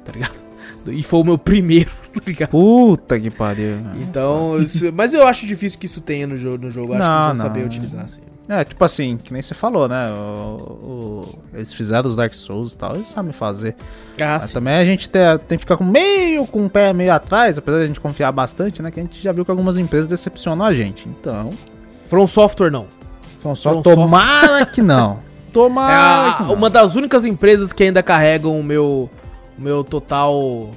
tá 0.03 0.11
ligado? 0.11 0.43
E 0.91 1.03
foi 1.03 1.19
o 1.19 1.23
meu 1.23 1.37
primeiro, 1.39 1.89
tá 2.13 2.21
ligado? 2.25 2.49
Puta 2.49 3.19
que 3.19 3.29
pariu. 3.29 3.75
Então, 4.01 4.59
isso- 4.61 4.91
mas 4.93 5.13
eu 5.13 5.25
acho 5.27 5.45
difícil 5.45 5.79
que 5.79 5.85
isso 5.85 6.01
tenha 6.01 6.25
no 6.27 6.37
jogo. 6.37 6.65
No 6.65 6.71
jogo. 6.71 6.93
Acho 6.93 7.01
que 7.03 7.07
Não, 7.07 7.15
eles 7.15 7.25
vão 7.25 7.35
não. 7.35 7.41
saber 7.53 7.65
utilizar, 7.65 8.05
assim. 8.05 8.21
É, 8.49 8.63
tipo 8.63 8.81
assim, 8.85 9.17
que 9.17 9.33
nem 9.33 9.41
você 9.41 9.53
falou, 9.53 9.89
né? 9.89 10.09
O- 10.09 10.61
o- 10.61 11.39
eles 11.53 11.73
fizeram 11.73 12.09
os 12.09 12.15
Dark 12.15 12.33
Souls 12.33 12.71
e 12.71 12.77
tal, 12.77 12.95
eles 12.95 13.07
sabem 13.07 13.33
fazer. 13.33 13.75
Ah, 14.21 14.37
também 14.51 14.75
a 14.75 14.85
gente 14.85 15.09
tem, 15.09 15.21
tem 15.47 15.57
que 15.57 15.63
ficar 15.63 15.75
com 15.75 15.83
meio 15.83 16.47
com 16.47 16.65
o 16.65 16.69
pé 16.69 16.93
meio 16.93 17.11
atrás, 17.13 17.57
apesar 17.57 17.79
de 17.79 17.83
a 17.83 17.87
gente 17.87 17.99
confiar 17.99 18.31
bastante, 18.31 18.81
né? 18.81 18.89
Que 18.89 19.01
a 19.01 19.03
gente 19.03 19.21
já 19.21 19.33
viu 19.33 19.43
que 19.43 19.51
algumas 19.51 19.77
empresas 19.77 20.07
decepcionam 20.07 20.65
a 20.65 20.71
gente. 20.71 21.09
Então, 21.09 21.49
From 22.07 22.25
Software 22.25 22.71
não. 22.71 22.87
From 23.39 23.53
From 23.53 23.81
tomara 23.81 24.65
que 24.65 24.81
não. 24.81 25.19
É 25.47 25.51
Tomara 25.59 26.29
a- 26.29 26.33
que 26.35 26.43
não. 26.43 26.53
uma 26.53 26.69
das 26.69 26.95
únicas 26.95 27.25
empresas 27.25 27.73
que 27.73 27.83
ainda 27.83 28.03
carregam 28.03 28.57
o 28.59 28.63
meu, 28.63 29.09
o 29.57 29.61
meu 29.61 29.83
total 29.83 30.71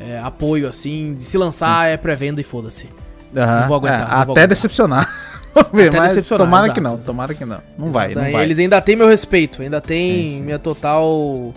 é, 0.00 0.18
apoio, 0.18 0.68
assim. 0.68 1.14
De 1.14 1.24
se 1.24 1.36
lançar 1.38 1.88
é 1.88 1.96
pré-venda 1.96 2.40
e 2.40 2.44
foda-se. 2.44 2.88
Aham, 3.36 3.60
não 3.60 3.68
vou 3.68 3.76
aguentar, 3.76 3.98
é, 3.98 4.02
não 4.02 4.08
vou 4.08 4.16
até 4.16 4.22
aguentar. 4.22 4.48
decepcionar. 4.48 5.14
Vamos 5.54 5.72
ver, 5.72 5.88
Até 5.88 5.98
mas 5.98 6.08
decepcionar, 6.10 6.46
tomara 6.46 6.64
exato, 6.66 6.74
que 6.74 6.80
não, 6.80 6.90
exato. 6.90 7.06
tomara 7.06 7.34
que 7.34 7.44
não. 7.44 7.62
Não 7.76 7.90
vai, 7.90 8.14
não 8.14 8.30
vai. 8.30 8.44
Eles 8.44 8.58
ainda 8.58 8.80
têm 8.80 8.94
meu 8.94 9.08
respeito, 9.08 9.60
ainda 9.60 9.80
tem 9.80 10.28
Sim, 10.28 10.34
sim. 10.36 10.42
minha 10.42 10.58
total. 10.58 11.52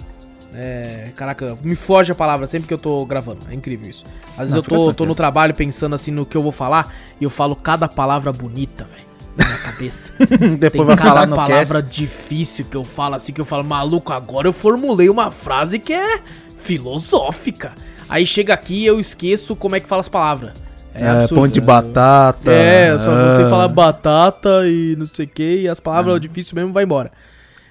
É, 0.53 1.09
caraca, 1.15 1.57
me 1.63 1.75
foge 1.75 2.11
a 2.11 2.15
palavra 2.15 2.47
sempre 2.47 2.67
que 2.67 2.73
eu 2.73 2.77
tô 2.77 3.05
gravando. 3.05 3.39
É 3.49 3.53
incrível 3.53 3.89
isso. 3.89 4.03
Às 4.31 4.51
vezes 4.51 4.51
Não, 4.53 4.57
eu 4.59 4.63
tô, 4.63 4.93
tô 4.93 5.05
no 5.05 5.13
trabalho 5.15 5.53
pensando 5.53 5.93
assim 5.93 6.11
no 6.11 6.25
que 6.25 6.35
eu 6.35 6.41
vou 6.41 6.51
falar 6.51 6.93
e 7.19 7.23
eu 7.23 7.29
falo 7.29 7.55
cada 7.55 7.87
palavra 7.87 8.33
bonita, 8.33 8.85
velho. 8.85 9.03
Na 9.37 9.45
minha 9.45 9.57
cabeça. 9.59 10.13
Depois 10.59 10.71
Tem 10.71 10.85
vai 10.85 10.97
cada 10.97 11.09
falar 11.09 11.27
no 11.27 11.35
palavra 11.35 11.81
difícil 11.81 12.65
que 12.65 12.75
eu 12.75 12.83
falo 12.83 13.15
assim, 13.15 13.31
que 13.31 13.39
eu 13.39 13.45
falo, 13.45 13.63
maluco, 13.63 14.11
agora 14.11 14.47
eu 14.47 14.51
formulei 14.53 15.09
uma 15.09 15.31
frase 15.31 15.79
que 15.79 15.93
é 15.93 16.19
filosófica. 16.61 17.71
Aí 18.07 18.25
chega 18.25 18.53
aqui 18.53 18.83
e 18.83 18.85
eu 18.85 18.99
esqueço 18.99 19.55
como 19.55 19.75
é 19.75 19.79
que 19.79 19.87
fala 19.87 20.01
as 20.01 20.09
palavras. 20.09 20.51
cast. 20.93 21.33
É, 21.33 21.35
pão 21.35 21.47
de 21.47 21.59
né? 21.59 21.65
batata. 21.65 22.51
É, 22.51 22.91
eu 22.91 22.99
só 22.99 23.11
não 23.11 23.31
sei 23.31 23.45
ah. 23.45 23.49
falar 23.49 23.67
batata 23.67 24.67
e 24.67 24.95
não 24.97 25.05
sei 25.05 25.25
o 25.25 25.29
que, 25.29 25.61
e 25.61 25.69
as 25.69 25.79
palavras 25.79 26.19
difíceis 26.19 26.53
mesmo 26.53 26.73
vai 26.73 26.83
embora. 26.83 27.11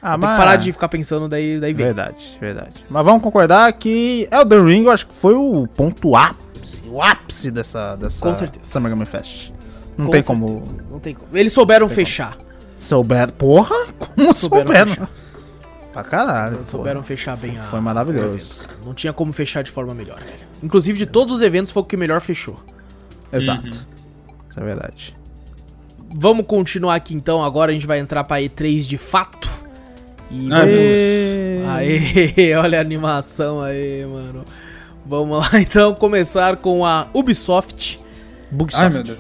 Ah, 0.03 0.13
Tem 0.13 0.21
que 0.21 0.27
mas- 0.27 0.39
parar 0.39 0.57
de 0.57 0.73
ficar 0.73 0.89
pensando, 0.89 1.29
daí, 1.29 1.61
daí 1.61 1.75
vem. 1.75 1.87
Verdade, 1.87 2.39
verdade. 2.41 2.85
Mas 2.89 3.05
vamos 3.05 3.23
concordar 3.23 3.71
que 3.75 4.27
Elden 4.33 4.65
Ring 4.65 4.85
eu 4.85 4.91
acho 4.91 5.07
que 5.07 5.15
foi 5.15 5.35
o 5.35 5.67
ponto 5.77 6.17
ápice, 6.17 6.81
o 6.89 7.03
ápice 7.03 7.51
dessa, 7.51 7.97
dessa 7.97 8.23
Com 8.23 8.35
certeza. 8.35 8.65
Summer 8.65 8.91
Game 8.91 9.05
Fest. 9.05 9.51
Não 9.99 10.07
Com 10.07 10.13
tem 10.13 10.23
certeza, 10.23 10.41
como 10.73 10.85
Não 10.91 10.99
tem 10.99 11.15
como. 11.15 11.29
Eles 11.37 11.53
souberam 11.53 11.87
fechar. 11.87 12.35
souber. 12.79 13.31
Porra, 13.33 13.77
como 13.99 14.33
Souberam 14.33 14.87
souberam? 14.87 15.09
Pra 15.93 16.05
caralho. 16.05 16.53
porra. 16.53 16.65
Souberam 16.65 17.03
fechar 17.03 17.37
bem 17.37 17.59
a. 17.59 17.65
Foi 17.65 17.81
maravilhoso. 17.81 18.29
evento, 18.37 18.57
cara. 18.67 18.79
Não 18.85 18.95
tinha 18.95 19.13
como 19.13 19.33
fechar 19.33 19.63
de 19.63 19.71
forma 19.71 19.95
melhor, 19.95 20.19
velho. 20.21 20.47
Inclusive, 20.63 20.99
de 20.99 21.07
todos 21.07 21.35
os 21.35 21.41
eventos, 21.41 21.73
foi 21.73 21.83
o 21.83 21.87
que 21.87 21.97
melhor 21.97 22.21
fechou. 22.21 22.63
Exato. 23.33 23.69
Isso 23.69 24.59
é 24.59 24.65
verdade. 24.65 25.15
Vamos 26.13 26.47
continuar 26.47 26.97
aqui 26.97 27.15
então. 27.15 27.43
Agora 27.45 27.71
a 27.71 27.75
gente 27.75 27.87
vai 27.87 27.99
entrar 27.99 28.25
pra 28.25 28.39
E3 28.39 28.83
de 28.83 28.99
fato. 28.99 29.49
E 30.31 30.49
vamos. 30.49 31.69
Aê, 31.69 32.55
olha 32.59 32.79
a 32.79 32.81
animação 32.81 33.61
aí, 33.61 34.05
mano. 34.07 34.45
Vamos 35.07 35.39
lá 35.39 35.51
então 35.61 35.95
começar 35.95 36.57
com 36.57 36.85
a 36.85 37.09
Ubisoft. 37.15 38.01
Bugsoft. 38.51 38.85
Ai, 38.85 38.91
meu 38.91 39.03
Deus. 39.03 39.19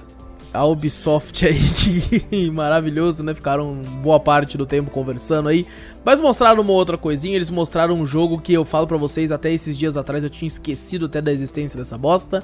A 0.52 0.64
Ubisoft 0.64 1.46
aí, 1.46 1.60
que 2.28 2.50
maravilhoso, 2.50 3.22
né? 3.22 3.32
Ficaram 3.34 3.74
boa 4.02 4.18
parte 4.18 4.58
do 4.58 4.66
tempo 4.66 4.90
conversando 4.90 5.48
aí. 5.48 5.66
Mas 6.04 6.20
mostraram 6.20 6.62
uma 6.62 6.72
outra 6.72 6.96
coisinha, 6.96 7.36
eles 7.36 7.50
mostraram 7.50 7.94
um 7.94 8.04
jogo 8.04 8.40
que 8.40 8.52
eu 8.52 8.64
falo 8.64 8.86
pra 8.86 8.96
vocês, 8.96 9.30
até 9.30 9.52
esses 9.52 9.78
dias 9.78 9.96
atrás 9.96 10.24
eu 10.24 10.30
tinha 10.30 10.48
esquecido 10.48 11.06
até 11.06 11.20
da 11.20 11.32
existência 11.32 11.78
dessa 11.78 11.96
bosta. 11.96 12.42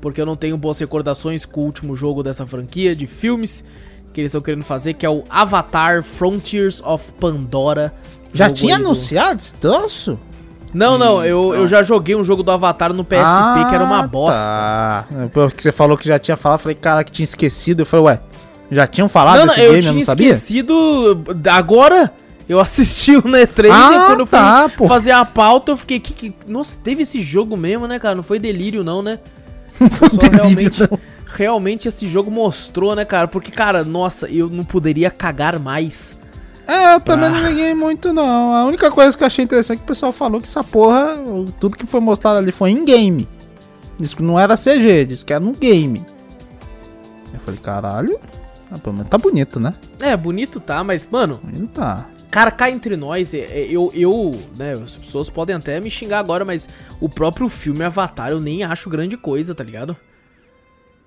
Porque 0.00 0.20
eu 0.20 0.26
não 0.26 0.36
tenho 0.36 0.58
boas 0.58 0.78
recordações 0.78 1.46
com 1.46 1.62
o 1.62 1.64
último 1.64 1.96
jogo 1.96 2.22
dessa 2.22 2.46
franquia 2.46 2.94
de 2.94 3.06
filmes 3.06 3.64
que 4.12 4.20
eles 4.20 4.30
estão 4.30 4.40
querendo 4.40 4.64
fazer, 4.64 4.94
que 4.94 5.04
é 5.04 5.10
o 5.10 5.24
Avatar 5.28 6.02
Frontiers 6.02 6.82
of 6.82 7.12
Pandora. 7.20 7.94
Já 8.32 8.50
tinha 8.50 8.76
anunciado 8.76 9.40
esse 9.40 9.54
troço? 9.54 10.18
Não, 10.74 10.98
não, 10.98 11.24
eu, 11.24 11.54
eu 11.54 11.66
já 11.66 11.82
joguei 11.82 12.14
um 12.14 12.22
jogo 12.24 12.42
do 12.42 12.50
Avatar 12.50 12.92
no 12.92 13.02
PSP 13.04 13.64
que 13.68 13.74
era 13.74 13.84
uma 13.84 14.06
bosta. 14.06 14.36
Tá. 14.38 15.04
Porque 15.32 15.62
você 15.62 15.72
falou 15.72 15.96
que 15.96 16.06
já 16.06 16.18
tinha 16.18 16.36
falado, 16.36 16.58
eu 16.58 16.62
falei, 16.62 16.74
cara, 16.74 17.02
que 17.04 17.10
tinha 17.12 17.24
esquecido. 17.24 17.80
Eu 17.82 17.86
falei, 17.86 18.06
ué, 18.06 18.20
já 18.70 18.86
tinham 18.86 19.08
falado 19.08 19.38
Não, 19.38 19.46
não, 19.46 19.54
desse 19.54 19.60
eu 19.60 19.66
game, 19.72 19.76
eu 19.76 19.82
tinha 19.82 19.94
não 19.94 20.02
sabia? 20.02 20.30
esquecido. 20.32 21.24
Agora 21.50 22.12
eu 22.48 22.60
assisti 22.60 23.16
o 23.16 23.22
E3 23.22 23.70
Ah, 23.72 23.90
e 24.02 24.06
quando 24.06 24.20
eu 24.20 24.26
fui 24.26 24.38
tá, 24.38 24.70
fazer 24.86 25.12
a 25.12 25.24
pauta, 25.24 25.72
eu 25.72 25.76
fiquei. 25.76 25.98
Que, 25.98 26.12
que- 26.12 26.34
nossa, 26.46 26.78
teve 26.82 27.02
esse 27.02 27.22
jogo 27.22 27.56
mesmo, 27.56 27.86
né, 27.86 27.98
cara? 27.98 28.14
Não 28.14 28.22
foi 28.22 28.38
delírio, 28.38 28.84
não, 28.84 29.02
né? 29.02 29.18
Foi 29.90 30.08
só 30.08 30.16
delírio, 30.16 30.36
realmente, 30.42 30.80
não. 30.90 30.98
realmente 31.26 31.88
esse 31.88 32.08
jogo 32.08 32.30
mostrou, 32.30 32.94
né, 32.96 33.04
cara? 33.04 33.28
Porque, 33.28 33.50
cara, 33.50 33.84
nossa, 33.84 34.26
eu 34.26 34.48
não 34.48 34.64
poderia 34.64 35.10
cagar 35.10 35.58
mais. 35.58 36.16
É, 36.66 36.94
eu 36.94 37.00
também 37.00 37.26
Ah. 37.26 37.30
não 37.30 37.48
liguei 37.48 37.74
muito, 37.74 38.12
não. 38.12 38.52
A 38.54 38.64
única 38.64 38.90
coisa 38.90 39.16
que 39.16 39.22
eu 39.22 39.26
achei 39.26 39.44
interessante 39.44 39.76
é 39.76 39.78
que 39.78 39.84
o 39.84 39.86
pessoal 39.86 40.10
falou 40.12 40.40
que 40.40 40.46
essa 40.48 40.64
porra, 40.64 41.16
tudo 41.60 41.76
que 41.76 41.86
foi 41.86 42.00
mostrado 42.00 42.38
ali 42.38 42.50
foi 42.50 42.70
em 42.70 42.84
game. 42.84 43.28
Disse 43.98 44.16
que 44.16 44.22
não 44.22 44.38
era 44.38 44.56
CG, 44.56 45.04
disse 45.06 45.24
que 45.24 45.32
era 45.32 45.42
no 45.44 45.52
game. 45.52 46.04
Eu 47.32 47.40
falei, 47.40 47.60
caralho, 47.60 48.18
ah, 48.70 48.78
pelo 48.78 48.94
menos 48.96 49.08
tá 49.10 49.16
bonito, 49.18 49.60
né? 49.60 49.74
É, 50.00 50.16
bonito 50.16 50.58
tá, 50.60 50.82
mas, 50.82 51.06
mano, 51.10 51.40
Bonito 51.42 51.68
tá. 51.68 52.06
cara, 52.30 52.50
cá 52.50 52.70
entre 52.70 52.96
nós, 52.96 53.32
é- 53.32 53.38
é- 53.38 53.66
eu, 53.70 53.90
eu, 53.94 54.38
né, 54.56 54.74
as 54.74 54.96
pessoas 54.96 55.30
podem 55.30 55.54
até 55.56 55.80
me 55.80 55.90
xingar 55.90 56.18
agora, 56.18 56.44
mas 56.44 56.68
o 57.00 57.08
próprio 57.08 57.48
filme 57.48 57.84
Avatar 57.84 58.30
eu 58.30 58.40
nem 58.40 58.64
acho 58.64 58.90
grande 58.90 59.16
coisa, 59.16 59.54
tá 59.54 59.62
ligado? 59.64 59.96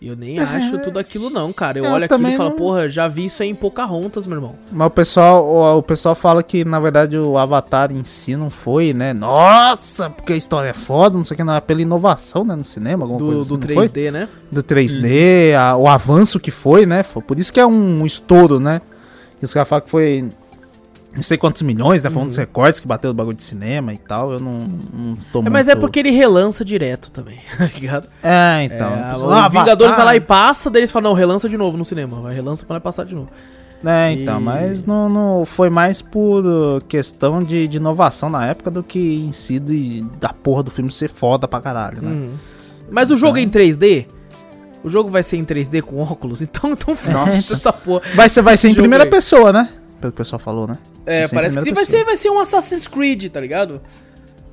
Eu 0.01 0.15
nem 0.15 0.39
acho 0.39 0.79
tudo 0.79 0.97
aquilo 0.97 1.29
não, 1.29 1.51
cara. 1.51 1.77
Eu 1.77 1.83
É. 1.83 1.87
Eu 1.87 1.91
olho 1.91 2.05
aquilo 2.05 2.27
e 2.29 2.37
falo, 2.37 2.49
não- 2.51 2.55
porra, 2.55 2.87
já 2.87 3.05
vi 3.07 3.25
isso 3.25 3.43
aí 3.43 3.49
em 3.49 3.55
Pocahontas, 3.55 4.25
meu 4.27 4.37
irmão. 4.37 4.55
Mas 4.71 4.87
o 4.87 4.91
pessoal, 4.91 5.45
o, 5.45 5.77
o 5.79 5.83
pessoal 5.83 6.15
fala 6.15 6.41
que, 6.41 6.63
na 6.63 6.79
verdade, 6.79 7.17
o 7.17 7.37
Avatar 7.37 7.91
em 7.91 8.03
si 8.05 8.33
não 8.35 8.49
foi, 8.49 8.93
né? 8.93 9.13
Nossa, 9.13 10.09
porque 10.09 10.31
a 10.33 10.37
história 10.37 10.69
é 10.69 10.73
foda, 10.73 11.17
não 11.17 11.23
sei 11.25 11.35
o 11.35 11.37
que, 11.37 11.43
não 11.43 11.53
é 11.53 11.59
pela 11.59 11.81
inovação, 11.81 12.45
né? 12.45 12.55
No 12.55 12.63
cinema, 12.63 13.03
alguma 13.03 13.19
Do, 13.19 13.25
coisa 13.25 13.41
assim, 13.41 13.57
do 13.57 13.67
não 13.67 13.73
foi? 13.75 13.89
3D, 13.89 14.11
né? 14.11 14.29
do 14.49 14.63
3D, 14.63 15.53
a- 15.57 15.75
o 15.75 15.85
avanço 15.87 16.39
que 16.39 16.49
foi, 16.51 16.85
né? 16.85 17.03
Foi 17.03 17.21
por 17.21 17.37
isso 17.37 17.51
que 17.51 17.59
é 17.59 17.65
um, 17.65 18.05
estouro, 18.05 18.57
né? 18.59 18.81
E 19.41 19.45
os 19.45 19.53
caras 19.53 19.67
falam 19.67 19.83
que 19.83 19.91
foi 19.91 20.29
não 21.15 21.23
sei 21.23 21.37
quantos 21.37 21.61
milhões, 21.61 22.01
né? 22.03 22.09
Foi 22.09 22.21
um 22.21 22.27
dos 22.27 22.35
recordes 22.37 22.79
que 22.79 22.87
bateu 22.87 23.11
o 23.11 23.13
bagulho 23.13 23.35
de 23.35 23.43
cinema 23.43 23.93
e 23.93 23.97
tal. 23.97 24.33
Eu 24.33 24.39
não, 24.39 24.57
não 24.93 25.17
tô 25.33 25.41
É, 25.41 25.49
mas 25.49 25.67
é 25.67 25.71
muito- 25.73 25.81
porque 25.81 25.99
ele 25.99 26.11
relança 26.11 26.63
direto 26.63 27.09
também, 27.11 27.39
tá 27.57 27.65
ligado? 27.65 28.07
É, 28.23 28.63
então. 28.63 28.93
É, 28.95 29.09
pessoal, 29.09 29.29
o 29.31 29.33
ah, 29.33 29.47
Vingadores 29.49 29.95
vai 29.95 30.05
lá 30.05 30.15
e 30.15 30.21
passa, 30.21 30.69
daí 30.69 30.81
eles 30.81 30.91
falam, 30.91 31.09
não, 31.11 31.15
relança 31.17 31.49
de 31.49 31.57
novo 31.57 31.77
no 31.77 31.83
cinema. 31.85 32.21
Vai 32.21 32.33
relança 32.33 32.65
pra 32.65 32.79
passar 32.79 33.05
de 33.05 33.15
novo. 33.15 33.29
É, 33.83 34.11
então, 34.11 34.39
E- 34.39 34.43
mas 34.43 34.83
não, 34.83 35.07
não 35.09 35.45
foi 35.45 35.69
mais 35.69 36.01
por 36.01 36.45
uh, 36.45 36.81
questão 36.87 37.41
de, 37.41 37.65
de 37.67 37.77
inovação 37.77 38.29
na 38.29 38.45
época 38.45 38.69
do 38.69 38.83
que 38.83 38.99
em 39.25 39.31
si 39.31 39.57
de, 39.57 40.05
da 40.19 40.29
porra 40.33 40.63
do 40.63 40.69
filme 40.71 40.91
ser 40.91 41.09
foda 41.09 41.47
pra 41.47 41.61
caralho, 41.61 42.01
né? 42.01 42.09
Uhum. 42.11 42.33
Mas 42.91 43.09
o 43.09 43.15
jogo 43.15 43.37
é 43.37 43.41
em 43.41 43.49
3D? 43.49 44.05
O 44.83 44.89
jogo 44.89 45.09
vai 45.09 45.23
ser 45.23 45.37
em 45.37 45.45
3D 45.45 45.81
com 45.81 46.01
óculos? 46.01 46.41
Então, 46.43 46.71
então 46.71 46.93
foda-se 46.95 47.53
essa 47.53 47.71
porra. 47.71 48.01
Vai 48.15 48.27
ser, 48.27 48.41
vai 48.41 48.57
ser 48.57 48.69
em 48.69 48.73
primeira 48.75 49.05
aí. 49.05 49.09
pessoa, 49.09 49.53
né? 49.53 49.69
Pelo 49.99 50.11
que 50.13 50.15
o 50.15 50.23
pessoal 50.23 50.39
falou, 50.39 50.67
né? 50.67 50.77
É, 51.05 51.25
em 51.25 51.29
parece 51.29 51.59
que 51.61 51.71
Vai 51.73 51.85
ser, 51.85 52.03
vai 52.05 52.15
ser 52.15 52.29
um 52.29 52.39
Assassin's 52.39 52.87
Creed, 52.87 53.27
tá 53.31 53.39
ligado? 53.39 53.81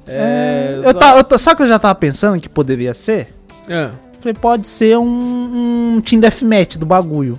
É. 0.06 0.80
Eu 0.82 0.92
só- 0.92 1.18
eu 1.34 1.38
sabe 1.38 1.54
o 1.54 1.56
que 1.58 1.62
eu 1.64 1.68
já 1.68 1.78
tava 1.78 1.94
pensando 1.94 2.40
que 2.40 2.48
poderia 2.48 2.94
ser? 2.94 3.28
É. 3.68 3.90
Falei, 4.20 4.34
pode 4.34 4.66
ser 4.66 4.96
um, 4.98 5.96
um 5.96 6.00
Team 6.00 6.20
Deathmatch 6.20 6.76
do 6.76 6.86
bagulho. 6.86 7.38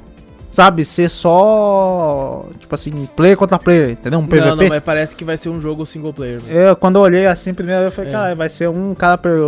Sabe? 0.51 0.84
Ser 0.86 1.08
só. 1.10 2.45
Tipo 2.60 2.74
assim, 2.74 3.08
player 3.16 3.38
contra 3.38 3.60
player, 3.60 3.91
entendeu? 3.91 4.20
Um 4.20 4.26
PVP. 4.26 4.47
Não, 4.49 4.55
não, 4.55 4.68
mas 4.70 4.84
parece 4.84 5.16
que 5.16 5.24
vai 5.24 5.38
ser 5.38 5.49
um 5.49 5.60
jogo 5.60 5.86
single 5.86 6.12
player. 6.12 6.39
velho. 6.39 6.60
Eu, 6.70 6.76
quando 6.76 6.95
eu 6.95 7.01
olhei 7.03 7.28
assim 7.28 7.53
primeiro, 7.53 7.84
eu 7.84 7.91
falei, 7.91 8.10
É. 8.10 8.14
cara, 8.14 8.36
vai 8.36 8.49
ser 8.49 8.68
um 8.68 8.95
cara 8.95 9.18
per- 9.20 9.39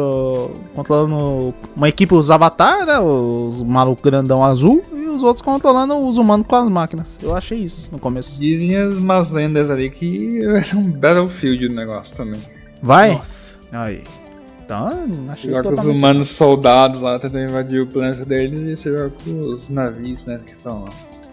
controlando 0.75 1.53
uma 1.75 1.89
equipe, 1.89 2.13
os 2.13 2.29
avatar, 2.29 2.85
né? 2.85 2.99
Os 2.99 3.63
malucos 3.63 4.03
grandão 4.03 4.43
azul, 4.45 4.83
e 4.93 5.07
os 5.19 5.23
outros 5.23 5.41
controlando 5.41 5.97
os 5.97 6.17
humanos 6.17 6.45
com 6.47 6.55
as 6.55 6.69
máquinas. 6.69 7.17
Eu 7.21 7.35
achei 7.35 7.59
isso 7.59 7.91
no 7.91 7.99
começo. 7.99 8.39
Dizem 8.39 8.75
as 8.75 8.97
más 8.99 9.29
lendas 9.29 9.69
ali 9.69 9.89
que 9.89 10.45
vai 10.45 10.63
ser 10.63 10.77
um 10.77 10.89
Battlefield 10.89 11.67
o 11.67 11.73
negócio 11.73 12.15
também. 12.15 12.39
Vai? 12.81 13.13
Nossa. 13.13 13.59
Aí. 13.71 14.03
Então, 14.63 14.87
achei 15.29 15.49
Você 15.49 15.57
joga 15.57 15.75
com 15.75 15.81
os 15.81 15.87
humanos 15.87 16.29
soldados 16.29 17.01
lá 17.01 17.17
tentando 17.17 17.49
invadir 17.49 17.81
o 17.81 17.87
planeta 17.87 18.23
deles 18.23 18.59
e 18.59 18.75
você 18.75 18.91
joga 18.91 19.11
com 19.23 19.31
os 19.31 19.67
navios, 19.67 20.25
né? 20.25 20.39
Que 20.45 20.51
estão 20.53 20.83
lá. 20.83 20.89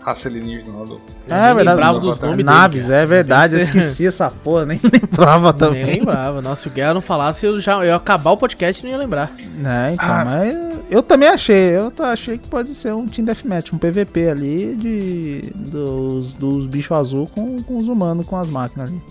Raça 0.07 0.29
alienígena 0.29 0.79
lá 0.79 0.85
do. 0.85 0.93
Eu 0.95 1.01
É 1.29 1.47
nem 1.47 1.55
verdade. 1.57 1.69
lembrava 1.69 1.99
dos 1.99 2.21
nomes 2.21 2.45
Naves, 2.45 2.83
dele, 2.87 2.95
é 3.03 3.07
verdade. 3.07 3.55
Eu 3.57 3.61
esqueci 3.61 4.07
essa 4.07 4.31
porra, 4.31 4.65
nem 4.65 4.79
lembrava 4.85 5.51
Nem 5.51 5.59
também. 5.59 5.85
lembrava. 5.99 6.41
Nossa, 6.41 6.63
se 6.63 6.69
o 6.69 6.71
Guerra 6.71 6.95
não 6.95 7.01
falasse, 7.01 7.45
eu 7.45 7.61
já 7.61 7.75
eu 7.79 7.85
ia 7.87 7.97
acabar 7.97 8.31
o 8.31 8.37
podcast 8.37 8.81
e 8.81 8.85
não 8.85 8.93
ia 8.93 8.99
lembrar. 8.99 9.33
É, 9.37 9.93
então, 9.93 10.07
Ah. 10.07 10.25
mas 10.25 10.55
eu 10.89 11.03
também 11.03 11.29
achei. 11.29 11.77
Eu 11.77 11.93
achei 12.05 12.39
que 12.39 12.47
pode 12.47 12.73
ser 12.77 12.95
um 12.95 13.07
Team 13.09 13.25
Deathmatch, 13.25 13.73
um 13.73 13.79
PVP 13.79 14.29
ali 14.31 14.77
de 14.77 15.53
dos, 15.55 16.35
dos 16.37 16.67
bichos 16.67 16.97
azul 16.97 17.27
com, 17.35 17.61
com 17.63 17.77
os 17.77 17.89
humanos, 17.89 18.25
com 18.27 18.37
as 18.37 18.49
máquinas 18.49 18.89
ali. 18.89 19.03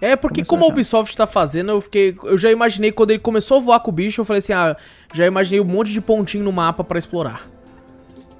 É, 0.00 0.16
porque 0.16 0.40
Começou 0.42 0.58
como 0.58 0.64
a. 0.70 0.72
Ubisoft 0.72 1.16
tá 1.16 1.26
fazendo, 1.26 1.70
eu 1.70 1.80
fiquei. 1.80 2.14
Eu 2.24 2.36
já 2.36 2.50
imaginei 2.50 2.92
quando 2.92 3.10
ele 3.10 3.20
começou 3.20 3.58
a 3.58 3.60
voar 3.60 3.80
com 3.80 3.90
o 3.90 3.92
bicho, 3.94 4.20
eu 4.20 4.24
falei 4.24 4.38
assim, 4.38 4.52
ah, 4.52 4.76
já 5.14 5.24
imaginei 5.26 5.60
um 5.60 5.64
monte 5.64 5.92
de 5.92 6.00
pontinho 6.00 6.44
no 6.44 6.52
mapa 6.52 6.82
pra 6.82 6.98
explorar. 6.98 7.42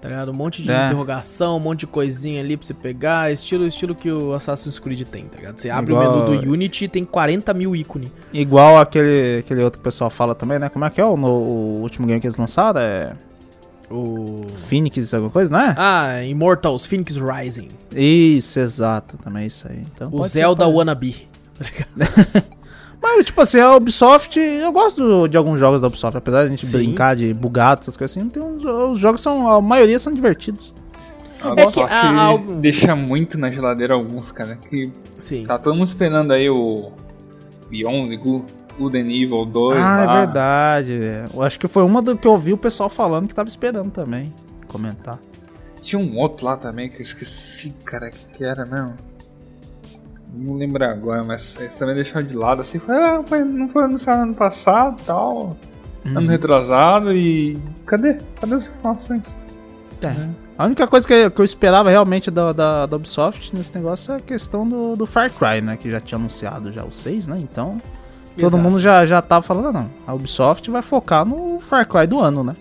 Tá 0.04 0.10
ligado? 0.10 0.30
Um 0.32 0.34
monte 0.34 0.62
de 0.62 0.70
É. 0.70 0.84
interrogação, 0.84 1.56
um 1.56 1.60
monte 1.60 1.80
de 1.80 1.86
coisinha 1.86 2.40
ali 2.42 2.58
pra 2.58 2.66
você 2.66 2.74
pegar, 2.74 3.32
estilo 3.32 3.66
estilo 3.66 3.94
que 3.94 4.12
o 4.12 4.34
Assassin's 4.34 4.78
Creed 4.78 5.00
tem, 5.08 5.24
tá 5.24 5.38
ligado? 5.38 5.58
Você 5.58 5.70
abre 5.70 5.92
Igual- 5.92 6.10
o 6.12 6.30
menu 6.30 6.42
do 6.42 6.50
Unity 6.52 6.84
e 6.84 6.88
tem 6.88 7.04
40 7.06 7.54
mil 7.54 7.74
ícones. 7.74 8.10
Igual 8.32 8.78
aquele, 8.78 9.38
aquele 9.38 9.62
outro 9.62 9.78
que 9.78 9.82
o 9.82 9.90
pessoal 9.90 10.10
fala 10.10 10.34
também, 10.34 10.58
né? 10.58 10.68
Como 10.68 10.84
é 10.84 10.90
que 10.90 11.00
é 11.00 11.04
o, 11.06 11.16
no- 11.16 11.26
o 11.28 11.80
último 11.80 12.06
game 12.06 12.20
que 12.20 12.26
eles 12.26 12.36
lançaram? 12.36 12.80
É 12.80 13.12
O. 13.90 14.40
Phoenix, 14.56 15.12
alguma 15.14 15.30
coisa, 15.30 15.50
né? 15.50 15.74
Ah, 15.78 16.22
Immortals, 16.22 16.84
Phoenix 16.86 17.16
Rising. 17.16 17.68
Isso, 17.94 18.60
exato, 18.60 19.16
também 19.18 19.44
é 19.44 19.46
isso 19.46 19.66
aí. 19.68 19.82
Então, 19.94 20.08
o 20.12 20.22
ser, 20.24 20.40
Zelda 20.40 20.64
pode- 20.64 20.76
Wannabe. 20.76 21.28
tá 21.58 21.64
ligado? 21.64 22.44
Mas, 23.06 23.26
tipo 23.26 23.38
assim, 23.42 23.60
a 23.60 23.76
Ubisoft, 23.76 24.40
eu 24.40 24.72
gosto 24.72 25.28
de 25.28 25.36
alguns 25.36 25.60
jogos 25.60 25.82
da 25.82 25.88
Ubisoft, 25.88 26.16
apesar 26.16 26.40
de 26.40 26.46
a 26.46 26.48
gente 26.48 26.64
Sim. 26.64 26.78
brincar 26.78 27.14
de 27.14 27.34
bugado, 27.34 27.82
essas 27.82 27.98
coisas 27.98 28.16
assim, 28.16 28.30
tem 28.30 28.42
uns, 28.42 28.64
os 28.64 28.98
jogos 28.98 29.20
são, 29.20 29.46
a 29.46 29.60
maioria 29.60 29.98
são 29.98 30.10
divertidos. 30.10 30.72
É 31.54 31.66
que 31.70 31.80
a- 31.82 32.30
a- 32.30 32.36
deixa 32.60 32.96
muito 32.96 33.36
na 33.38 33.50
geladeira 33.50 33.92
alguns, 33.92 34.32
cara. 34.32 34.56
Que 34.56 34.90
Sim. 35.18 35.42
tá 35.44 35.58
todo 35.58 35.74
mundo 35.76 35.88
esperando 35.88 36.32
aí 36.32 36.48
o 36.48 36.90
Beyond 37.68 38.16
Good, 38.16 38.44
Good 38.78 38.96
and 38.98 39.10
Evil 39.12 39.44
2. 39.44 39.76
ah, 39.78 40.04
lá. 40.06 40.14
é 40.14 40.24
verdade. 40.24 40.92
Eu 41.34 41.42
acho 41.42 41.58
que 41.58 41.68
foi 41.68 41.82
uma 41.82 42.00
do 42.00 42.16
que 42.16 42.26
eu 42.26 42.32
ouvi 42.32 42.54
o 42.54 42.56
pessoal 42.56 42.88
falando 42.88 43.28
que 43.28 43.34
tava 43.34 43.48
esperando 43.50 43.90
também 43.90 44.32
comentar. 44.66 45.18
Tinha 45.82 46.00
um 46.00 46.16
outro 46.16 46.46
lá 46.46 46.56
também 46.56 46.88
que 46.88 46.96
eu 47.00 47.02
esqueci, 47.02 47.74
cara, 47.84 48.10
que 48.10 48.26
que 48.38 48.42
era, 48.42 48.64
não. 48.64 48.94
Não 50.36 50.54
lembro 50.56 50.84
agora, 50.84 51.22
mas 51.24 51.56
eles 51.60 51.74
também 51.74 51.94
deixaram 51.94 52.26
de 52.26 52.34
lado 52.34 52.60
assim. 52.60 52.78
Foi, 52.78 52.96
ah, 52.96 53.22
foi- 53.24 53.44
não 53.44 53.68
foi 53.68 53.84
anunciado 53.84 54.22
ano 54.22 54.34
passado 54.34 55.00
tal. 55.06 55.56
Uhum. 56.04 56.18
Ano 56.18 56.28
retrasado 56.28 57.12
e. 57.12 57.58
Cadê? 57.86 58.18
Cadê 58.40 58.54
as 58.54 58.66
informações? 58.66 59.36
É. 60.02 60.28
A 60.58 60.66
única 60.66 60.86
coisa 60.86 61.06
que 61.06 61.12
eu, 61.14 61.30
que 61.30 61.40
eu 61.40 61.44
esperava 61.44 61.88
realmente 61.90 62.30
da, 62.30 62.52
da, 62.52 62.86
da 62.86 62.96
Ubisoft 62.96 63.56
nesse 63.56 63.74
negócio 63.74 64.12
é 64.12 64.16
a 64.18 64.20
questão 64.20 64.68
do, 64.68 64.94
do 64.94 65.06
Far 65.06 65.30
Cry, 65.30 65.60
né? 65.62 65.76
Que 65.76 65.90
já 65.90 66.00
tinha 66.00 66.18
anunciado 66.18 66.70
já 66.70 66.84
o 66.84 66.92
6, 66.92 67.26
né? 67.26 67.38
Então, 67.40 67.80
todo 68.36 68.46
Exato. 68.48 68.58
mundo 68.62 68.78
já, 68.78 69.06
já 69.06 69.22
tava 69.22 69.42
falando, 69.42 69.68
ah, 69.68 69.72
não, 69.72 69.90
a 70.06 70.14
Ubisoft 70.14 70.70
vai 70.70 70.82
focar 70.82 71.24
no 71.24 71.58
Far 71.58 71.88
Cry 71.88 72.06
do 72.06 72.20
ano, 72.20 72.44
né? 72.44 72.54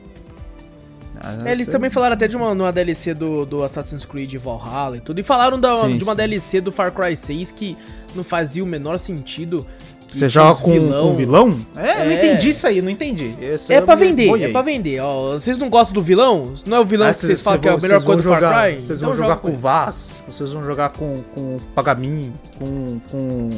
É, 1.45 1.51
eles 1.51 1.67
também 1.67 1.89
falaram 1.89 2.13
até 2.15 2.27
de 2.27 2.35
uma, 2.35 2.53
numa 2.53 2.71
DLC 2.71 3.13
do, 3.13 3.45
do 3.45 3.63
Assassin's 3.63 4.03
Creed 4.05 4.33
Valhalla 4.35 4.97
e 4.97 4.99
tudo. 4.99 5.19
E 5.19 5.23
falaram 5.23 5.59
da- 5.59 5.81
Sim, 5.81 5.97
de 5.97 6.03
uma 6.03 6.13
sim. 6.13 6.17
DLC 6.17 6.61
do 6.61 6.71
Far 6.71 6.91
Cry 6.91 7.15
6 7.15 7.51
que 7.51 7.77
não 8.15 8.23
fazia 8.23 8.63
o 8.63 8.67
menor 8.67 8.97
sentido. 8.99 9.65
Você 10.11 10.29
joga 10.29 10.59
com 10.61 10.71
vilão. 10.73 11.09
um 11.09 11.15
vilão? 11.15 11.59
É, 11.75 12.01
eu 12.01 12.05
não 12.05 12.11
É. 12.11 12.25
entendi 12.27 12.49
isso 12.49 12.67
aí, 12.67 12.83
não 12.83 12.89
entendi. 12.91 13.33
Esse 13.41 13.73
É 13.73 13.81
pra 13.81 13.95
vender, 13.95 14.27
boiei. 14.27 14.45
é 14.47 14.51
pra 14.51 14.61
vender. 14.61 14.99
Ó, 14.99 15.31
vocês 15.33 15.57
não 15.57 15.69
gostam 15.71 15.91
do 15.95 16.03
vilão? 16.03 16.53
Não 16.67 16.77
é 16.77 16.79
o 16.81 16.85
vilão 16.85 17.07
Ah, 17.07 17.13
que 17.13 17.19
vocês 17.21 17.41
falam 17.41 17.59
que 17.59 17.67
é 17.67 17.71
a 17.71 17.77
melhor 17.77 18.03
coisa 18.03 18.21
do 18.21 18.29
vão 18.29 18.33
Far 18.37 18.41
jogar- 18.43 18.63
Cry? 18.67 18.75
Vocês 18.85 18.99
Então 18.99 19.09
vão 19.09 19.17
jogar 19.17 19.29
joga 19.29 19.41
com 19.41 19.47
o. 19.49 19.57
Vaz, 19.57 20.21
vocês 20.27 20.51
vão 20.51 20.63
jogar 20.63 20.89
com, 20.89 21.23
com 21.33 21.41
o 21.55 21.61
Pagamin, 21.73 22.31
com, 22.59 22.99
com, 23.09 23.49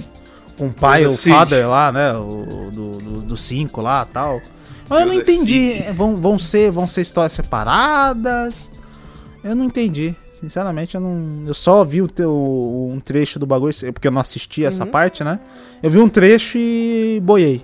com 0.58 0.68
o 0.68 0.74
pai, 0.74 1.04
Do 1.04 1.12
o 1.12 1.18
Siege. 1.18 1.30
father 1.38 1.68
lá, 1.68 1.92
né? 1.92 2.14
O, 2.14 2.72
do 3.28 3.36
5 3.36 3.82
lá 3.82 4.06
tal. 4.06 4.40
Mas 4.90 5.02
eu 5.02 5.06
não 5.08 5.14
entendi. 5.14 5.74
É, 5.74 5.92
Vão, 5.92 6.16
vão, 6.16 6.38
ser, 6.38 6.72
vão 6.72 6.88
ser 6.88 7.02
histórias 7.02 7.34
separadas. 7.34 8.72
Eu 9.44 9.56
não 9.56 9.66
entendi. 9.66 10.16
Sinceramente, 10.40 10.96
eu 10.96 11.02
não. 11.02 11.44
Eu 11.48 11.54
só 11.54 11.84
vi 11.84 12.02
o 12.02 12.08
teu, 12.08 12.32
um 12.32 13.00
trecho 13.00 13.40
do 13.40 13.46
bagulho, 13.46 13.74
porque 13.94 14.08
eu 14.08 14.12
não 14.12 14.22
assisti 14.22 14.64
essa 14.66 14.84
Uhum. 14.84 14.92
parte, 14.92 15.24
né? 15.24 15.40
Eu 15.82 15.90
vi 15.90 15.98
um 15.98 16.10
trecho 16.10 16.58
e 16.58 17.20
boiei. 17.24 17.64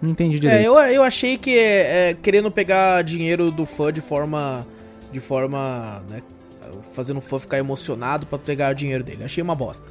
Não 0.00 0.10
entendi 0.10 0.38
direito. 0.38 0.60
É, 0.60 0.66
eu, 0.66 0.74
eu 0.74 1.02
achei 1.02 1.38
que 1.38 1.56
é, 1.56 2.10
é, 2.10 2.14
querendo 2.14 2.50
pegar 2.50 3.02
dinheiro 3.02 3.50
do 3.50 3.64
fã 3.64 3.92
de 3.92 4.00
forma. 4.00 4.66
De 5.12 5.20
forma. 5.20 6.02
Né, 6.10 6.20
fazendo 6.92 7.18
o 7.18 7.20
fã 7.20 7.38
ficar 7.38 7.58
emocionado 7.58 8.26
pra 8.26 8.38
pegar 8.38 8.72
o 8.72 8.74
dinheiro 8.74 9.04
dele. 9.04 9.24
Achei 9.24 9.42
uma 9.42 9.54
bosta. 9.54 9.86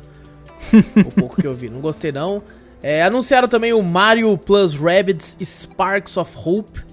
o 1.06 1.12
pouco 1.12 1.42
que 1.42 1.48
eu 1.48 1.54
vi. 1.54 1.70
Não 1.70 1.80
gostei 1.80 2.12
não. 2.12 2.44
É, 2.84 3.04
anunciaram 3.04 3.48
também 3.48 3.74
o 3.74 3.82
Mario 3.82 4.38
Plus 4.38 4.76
Rabbids 4.76 5.38
Sparks 5.42 6.18
of 6.18 6.32
Hope. 6.36 6.91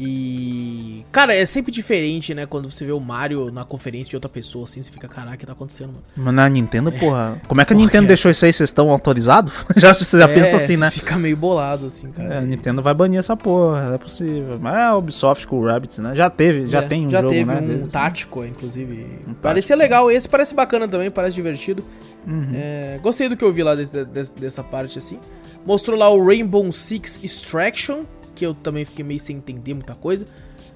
E. 0.00 1.04
Cara, 1.12 1.34
é 1.34 1.44
sempre 1.46 1.70
diferente, 1.70 2.34
né? 2.34 2.46
Quando 2.46 2.70
você 2.70 2.84
vê 2.84 2.92
o 2.92 3.00
Mario 3.00 3.50
na 3.50 3.64
conferência 3.64 4.10
de 4.10 4.16
outra 4.16 4.28
pessoa, 4.28 4.64
assim, 4.64 4.82
você 4.82 4.90
fica, 4.90 5.06
caraca, 5.08 5.34
o 5.34 5.38
que 5.38 5.46
tá 5.46 5.52
acontecendo, 5.52 5.88
mano? 5.88 6.02
Mas 6.16 6.34
na 6.34 6.48
Nintendo, 6.48 6.90
porra. 6.92 7.40
Como 7.46 7.60
é 7.60 7.64
que 7.64 7.72
a 7.72 7.76
Porra, 7.76 7.84
Nintendo 7.86 8.04
é. 8.04 8.08
deixou 8.08 8.30
isso 8.30 8.44
aí? 8.44 8.52
Vocês 8.52 8.70
estão 8.70 8.90
autorizados? 8.90 9.52
já, 9.76 9.92
você 9.92 10.18
já 10.18 10.24
É, 10.24 10.28
pensa 10.28 10.56
assim, 10.56 10.76
né? 10.76 10.90
Fica 10.90 11.16
meio 11.18 11.36
bolado, 11.36 11.86
assim, 11.86 12.10
cara. 12.10 12.34
É, 12.34 12.38
a 12.38 12.40
Nintendo 12.40 12.82
vai 12.82 12.94
banir 12.94 13.18
essa 13.18 13.36
porra, 13.36 13.86
não 13.88 13.94
é 13.94 13.98
possível. 13.98 14.58
Mas 14.60 14.74
é 14.74 14.82
a 14.82 14.96
Ubisoft 14.96 15.46
com 15.46 15.56
o 15.58 15.64
Rabbids, 15.66 15.98
né? 15.98 16.14
Já 16.14 16.28
teve, 16.30 16.66
já 16.66 16.78
É, 16.80 16.82
tem 16.82 17.06
um 17.06 17.10
já 17.10 17.20
jogo, 17.20 17.32
teve 17.32 17.44
né? 17.52 17.60
um 17.60 17.66
deles. 17.66 17.92
tático, 17.92 18.44
inclusive. 18.44 19.06
Um 19.28 19.34
Parecia 19.34 19.76
legal. 19.76 20.10
Esse 20.10 20.28
parece 20.28 20.54
bacana 20.54 20.88
também, 20.88 21.10
parece 21.10 21.34
divertido. 21.34 21.84
Uhum. 22.26 22.50
É, 22.54 22.98
gostei 23.02 23.28
do 23.28 23.36
que 23.36 23.44
eu 23.44 23.52
vi 23.52 23.62
lá 23.62 23.74
desse- 23.74 24.04
desse- 24.04 24.32
dessa 24.32 24.62
parte, 24.62 24.98
assim. 24.98 25.18
Mostrou 25.66 25.96
lá 25.98 26.08
o 26.08 26.24
Rainbow 26.24 26.70
Six 26.72 27.20
Extraction, 27.22 28.02
que 28.42 28.46
eu 28.46 28.54
também 28.54 28.84
fiquei 28.84 29.04
meio 29.04 29.20
sem 29.20 29.36
entender 29.36 29.72
muita 29.72 29.94
coisa. 29.94 30.26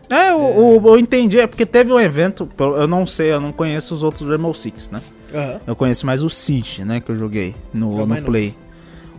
É, 0.08 0.32
o, 0.32 0.78
o- 0.80 0.88
eu 0.90 0.98
entendi, 1.00 1.40
é 1.40 1.48
porque 1.48 1.66
teve 1.66 1.92
um 1.92 1.98
evento, 1.98 2.48
eu 2.56 2.86
não 2.86 3.04
sei, 3.04 3.32
eu 3.32 3.40
não 3.40 3.50
conheço 3.50 3.92
os 3.92 4.04
outros 4.04 4.28
Rainbow 4.28 4.54
Six, 4.54 4.88
né? 4.90 5.00
Aham. 5.34 5.60
Eu 5.66 5.74
conheço 5.74 6.06
mais 6.06 6.22
o 6.22 6.30
Siege, 6.30 6.84
né, 6.84 7.00
que 7.00 7.10
eu 7.10 7.16
joguei 7.16 7.56
no, 7.74 7.98
Eu 7.98 8.06
no 8.06 8.14
não. 8.14 8.22
Play. 8.22 8.54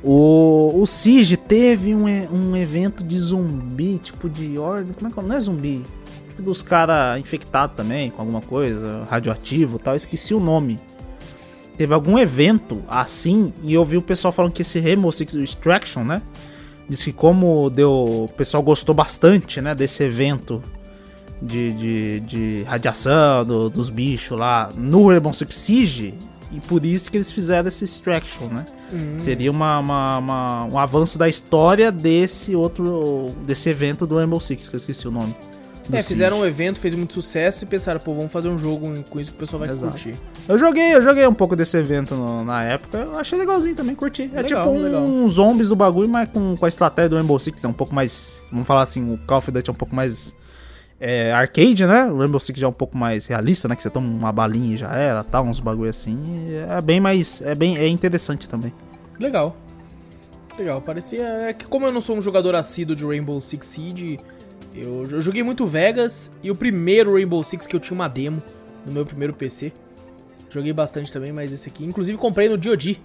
O, 0.02 0.80
o 0.82 0.86
Siege 0.86 1.36
teve 1.36 1.94
um, 1.94 2.06
um 2.06 2.56
evento 2.56 3.04
de 3.04 3.18
zumbi, 3.18 3.98
tipo 3.98 4.30
de 4.30 4.58
ordem, 4.58 4.94
como 4.94 5.10
é 5.10 5.14
que 5.14 5.20
é? 5.20 5.24
Não 5.24 5.36
é 5.36 5.40
zumbi, 5.42 5.82
tipo 6.30 6.42
dos 6.42 6.62
caras 6.62 7.20
infectados 7.20 7.76
também, 7.76 8.10
com 8.10 8.22
alguma 8.22 8.40
coisa, 8.40 9.06
radioativo 9.10 9.76
e 9.76 9.80
tal, 9.80 9.94
esqueci 9.94 10.34
o 10.34 10.40
nome. 10.40 10.80
Teve 11.78 11.94
algum 11.94 12.18
evento 12.18 12.82
assim, 12.88 13.52
e 13.62 13.74
eu 13.74 13.84
vi 13.84 13.98
o 13.98 14.02
pessoal 14.02 14.32
falando 14.32 14.54
que 14.54 14.62
esse 14.62 14.80
Rainbow 14.80 15.12
Six 15.12 15.36
Extraction, 15.36 16.06
né? 16.06 16.22
Diz 16.90 17.04
que 17.04 17.12
como 17.12 17.70
deu. 17.70 17.92
O 17.92 18.30
pessoal 18.38 18.64
gostou 18.64 18.96
bastante, 18.96 19.60
né? 19.62 19.76
Desse 19.76 20.04
evento 20.04 20.64
de, 21.42 21.74
de, 21.74 22.20
de 22.22 22.64
radiação 22.64 23.46
do- 23.46 23.70
dos 23.70 23.90
bichos 23.90 24.38
lá 24.38 24.72
no 24.76 25.08
Rainbow 25.10 25.34
Six 25.34 25.56
Siege. 25.56 26.14
E 26.52 26.62
por 26.62 26.86
isso 26.86 27.12
que 27.12 27.18
eles 27.18 27.30
fizeram 27.30 27.68
esse 27.68 27.84
Extraction, 27.84 28.46
né? 28.48 28.66
Hum. 28.94 29.18
Seria 29.18 29.52
uma, 29.52 29.80
uma- 29.80 30.18
uma- 30.18 30.64
um 30.66 30.80
avanço 30.80 31.18
da 31.18 31.28
história 31.28 31.92
desse 31.92 32.56
outro. 32.56 33.32
desse 33.46 33.68
evento 33.70 34.08
do 34.08 34.16
Rainbow 34.16 34.40
Six, 34.40 34.70
que 34.70 34.76
eu 34.76 34.78
esqueci 34.78 35.08
o 35.08 35.12
nome. 35.12 35.36
É, 35.92 36.04
fizeram 36.04 36.40
um 36.40 36.46
evento, 36.46 36.80
fez 36.80 36.94
muito 36.94 37.14
sucesso 37.14 37.64
e 37.64 37.68
pensaram, 37.68 38.00
pô, 38.00 38.14
vamos 38.14 38.32
fazer 38.32 38.50
um 38.50 38.58
jogo 38.58 38.92
com 39.10 39.20
isso 39.20 39.32
que 39.32 39.38
o 39.38 39.40
pessoal 39.40 39.60
vai 39.62 39.70
Exato. 39.70 39.92
curtir. 39.92 40.16
Eu 40.48 40.58
joguei, 40.58 40.94
eu 40.96 41.02
joguei 41.02 41.26
um 41.26 41.34
pouco 41.34 41.56
desse 41.56 41.78
evento 41.78 42.14
no- 42.16 42.44
na 42.44 42.64
época. 42.64 42.98
Eu 42.98 43.18
achei 43.18 43.38
legalzinho 43.40 43.76
também, 43.76 43.96
curti. 43.96 44.30
É 44.34 44.42
Legal, 44.42 44.64
tipo 44.66 44.76
um 44.78 44.82
legal. 44.82 45.30
zombies 45.30 45.70
do 45.70 45.76
bagulho, 45.76 46.10
mas 46.10 46.28
com, 46.30 46.56
com 46.58 46.66
a 46.66 46.68
estratégia 46.68 47.10
do 47.10 47.16
Rainbow 47.16 47.40
Six. 47.40 47.64
É 47.64 47.68
um 47.68 47.74
pouco 47.74 47.96
mais. 47.96 48.42
Vamos 48.52 48.68
falar 48.68 48.82
assim, 48.84 49.14
o 49.14 49.18
Call 49.26 49.38
of 49.38 49.50
Duty 49.52 49.70
é 49.70 49.74
um 49.74 49.76
pouco 49.76 49.96
mais. 49.96 50.36
é, 51.00 51.32
arcade, 51.32 51.86
né? 51.86 52.06
O 52.08 52.18
Rainbow 52.18 52.40
Six 52.40 52.60
já 52.60 52.66
é 52.66 52.70
um 52.70 52.74
pouco 52.74 52.98
mais 52.98 53.26
realista, 53.28 53.68
né? 53.68 53.76
Que 53.76 53.82
você 53.84 53.90
toma 53.90 54.08
uma 54.08 54.32
balinha 54.32 54.74
e 54.74 54.78
já 54.78 54.92
era, 54.94 55.24
tal, 55.24 55.46
uns 55.46 55.60
bagulho 55.60 55.90
assim. 55.90 56.18
É 56.70 56.82
bem 56.82 57.00
mais. 57.00 57.42
É 57.42 57.54
bem 57.56 57.78
é 57.78 57.88
interessante 57.88 58.50
também. 58.50 58.74
Legal. 59.20 59.56
Legal, 60.58 60.82
parecia. 60.82 61.24
É 61.24 61.54
que 61.54 61.66
como 61.66 61.86
eu 61.86 61.92
não 61.92 62.02
sou 62.02 62.18
um 62.18 62.22
jogador 62.22 62.56
assíduo 62.56 62.96
de 62.96 63.06
Rainbow 63.06 63.40
Six 63.40 63.68
Siege, 63.68 64.20
eu, 64.82 65.08
eu 65.12 65.22
joguei 65.22 65.44
muito 65.44 65.66
Vegas 65.66 66.32
e 66.44 66.52
o 66.52 66.56
primeiro 66.56 67.14
Rainbow 67.14 67.44
Six 67.44 67.66
que 67.66 67.76
eu 67.76 67.80
tinha 67.80 67.96
uma 67.96 68.08
demo 68.08 68.42
no 68.86 68.92
meu 68.92 69.06
primeiro 69.06 69.34
PC. 69.34 69.72
Joguei 70.50 70.74
bastante 70.74 71.12
também, 71.12 71.32
mas 71.32 71.52
esse 71.52 71.70
aqui. 71.70 71.86
Inclusive 71.86 72.18
comprei 72.18 72.48
no 72.48 72.58
DOD. 72.58 73.00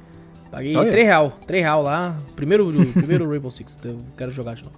Paguei 0.51 0.77
Olha. 0.77 0.91
3 0.91 1.07
real. 1.07 1.39
3 1.47 1.63
real 1.63 1.83
lá. 1.83 2.17
Primeiro, 2.37 2.69
primeiro 2.93 3.29
Rainbow 3.29 3.51
Six. 3.51 3.79
Eu 3.85 3.99
quero 4.17 4.31
jogar 4.31 4.55
de 4.55 4.65
novo. 4.65 4.77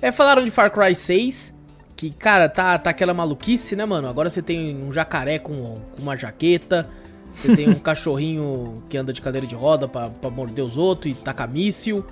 É, 0.00 0.12
falaram 0.12 0.42
de 0.42 0.50
Far 0.50 0.70
Cry 0.70 0.94
6. 0.94 1.54
Que, 1.96 2.10
cara, 2.10 2.48
tá, 2.48 2.78
tá 2.78 2.90
aquela 2.90 3.12
maluquice, 3.12 3.76
né, 3.76 3.84
mano? 3.84 4.08
Agora 4.08 4.30
você 4.30 4.40
tem 4.40 4.76
um 4.76 4.90
jacaré 4.90 5.38
com, 5.38 5.52
com 5.52 6.02
uma 6.02 6.16
jaqueta. 6.16 6.88
Você 7.34 7.54
tem 7.54 7.68
um 7.68 7.74
cachorrinho 7.80 8.82
que 8.88 8.96
anda 8.96 9.12
de 9.12 9.20
cadeira 9.20 9.46
de 9.46 9.54
roda 9.54 9.86
pra, 9.86 10.08
pra 10.08 10.30
morder 10.30 10.64
os 10.64 10.78
outros 10.78 11.14
e 11.14 11.22
tacar 11.22 11.48
míssil. 11.48 12.04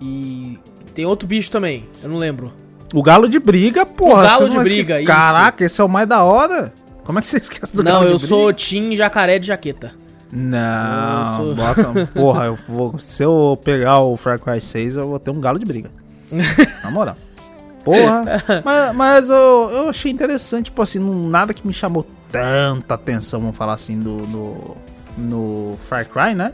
E 0.00 0.58
tem 0.94 1.04
outro 1.04 1.28
bicho 1.28 1.50
também, 1.50 1.86
eu 2.02 2.08
não 2.08 2.16
lembro. 2.16 2.52
O 2.92 3.02
galo 3.02 3.28
de 3.28 3.38
briga, 3.38 3.84
porra. 3.86 4.20
O 4.24 4.26
galo 4.26 4.40
não 4.48 4.48
de 4.62 4.68
briga, 4.70 4.94
esque- 5.00 5.06
Caraca, 5.06 5.64
esse 5.64 5.80
é 5.80 5.84
o 5.84 5.88
mais 5.88 6.08
da 6.08 6.22
hora. 6.24 6.72
Como 7.04 7.18
é 7.18 7.22
que 7.22 7.28
você 7.28 7.38
esquece 7.38 7.74
do 7.76 7.82
Não, 7.82 7.92
galo 7.92 8.04
de 8.06 8.10
eu 8.12 8.18
briga? 8.18 8.28
sou 8.28 8.52
Team 8.52 8.94
Jacaré 8.94 9.38
de 9.38 9.46
Jaqueta. 9.48 9.92
Não, 10.32 11.18
Eu 11.20 11.26
sou- 11.36 11.54
bota. 11.54 12.06
Porra, 12.14 12.44
eu 12.46 12.58
vou, 12.68 12.98
se 12.98 13.22
eu 13.22 13.58
pegar 13.64 13.98
o 14.00 14.16
Far 14.16 14.38
Cry 14.38 14.60
6, 14.60 14.96
eu 14.96 15.08
vou 15.08 15.18
ter 15.18 15.30
um 15.30 15.40
galo 15.40 15.58
de 15.58 15.66
briga. 15.66 15.90
Na 16.84 16.90
moral. 16.90 17.16
Porra. 17.84 18.24
mas 18.64 18.94
mas 18.94 19.30
eu, 19.30 19.70
eu 19.72 19.88
achei 19.88 20.12
interessante, 20.12 20.66
tipo 20.66 20.80
assim, 20.82 20.98
não, 20.98 21.14
nada 21.28 21.52
que 21.54 21.66
me 21.66 21.72
chamou 21.72 22.06
tanta 22.30 22.94
atenção, 22.94 23.40
vamos 23.40 23.56
falar 23.56 23.72
assim, 23.74 23.98
do, 23.98 24.18
no, 24.28 24.76
no 25.18 25.78
Far 25.88 26.06
Cry, 26.06 26.34
né? 26.34 26.52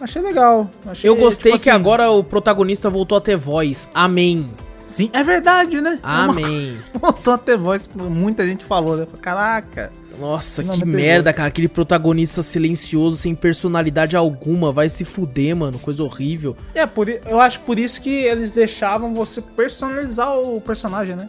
Achei 0.00 0.20
legal. 0.22 0.68
Achei, 0.86 1.08
Eu 1.08 1.16
gostei 1.16 1.52
tipo 1.52 1.62
que 1.64 1.70
assim, 1.70 1.76
agora 1.76 2.10
o 2.10 2.22
protagonista 2.22 2.90
voltou 2.90 3.16
a 3.18 3.20
ter 3.20 3.36
voz. 3.36 3.88
Amém. 3.94 4.46
Sim, 4.86 5.10
é 5.12 5.22
verdade, 5.22 5.80
né? 5.80 5.98
Amém. 6.02 6.78
Voltou 7.00 7.34
a 7.34 7.38
ter 7.38 7.56
voz, 7.56 7.88
muita 7.94 8.46
gente 8.46 8.64
falou, 8.64 8.96
né? 8.96 9.06
Caraca. 9.20 9.90
Nossa, 10.20 10.62
que 10.62 10.84
merda, 10.84 11.32
cara. 11.32 11.48
Aquele 11.48 11.66
protagonista 11.68 12.42
silencioso, 12.42 13.16
sem 13.16 13.34
personalidade 13.34 14.14
alguma. 14.16 14.70
Vai 14.70 14.88
se 14.88 15.04
fuder, 15.04 15.56
mano. 15.56 15.78
Coisa 15.78 16.04
horrível. 16.04 16.56
É, 16.74 16.86
por, 16.86 17.08
eu 17.08 17.40
acho 17.40 17.60
por 17.60 17.78
isso 17.78 18.00
que 18.00 18.10
eles 18.10 18.50
deixavam 18.52 19.12
você 19.14 19.40
personalizar 19.40 20.38
o 20.38 20.60
personagem, 20.60 21.16
né? 21.16 21.28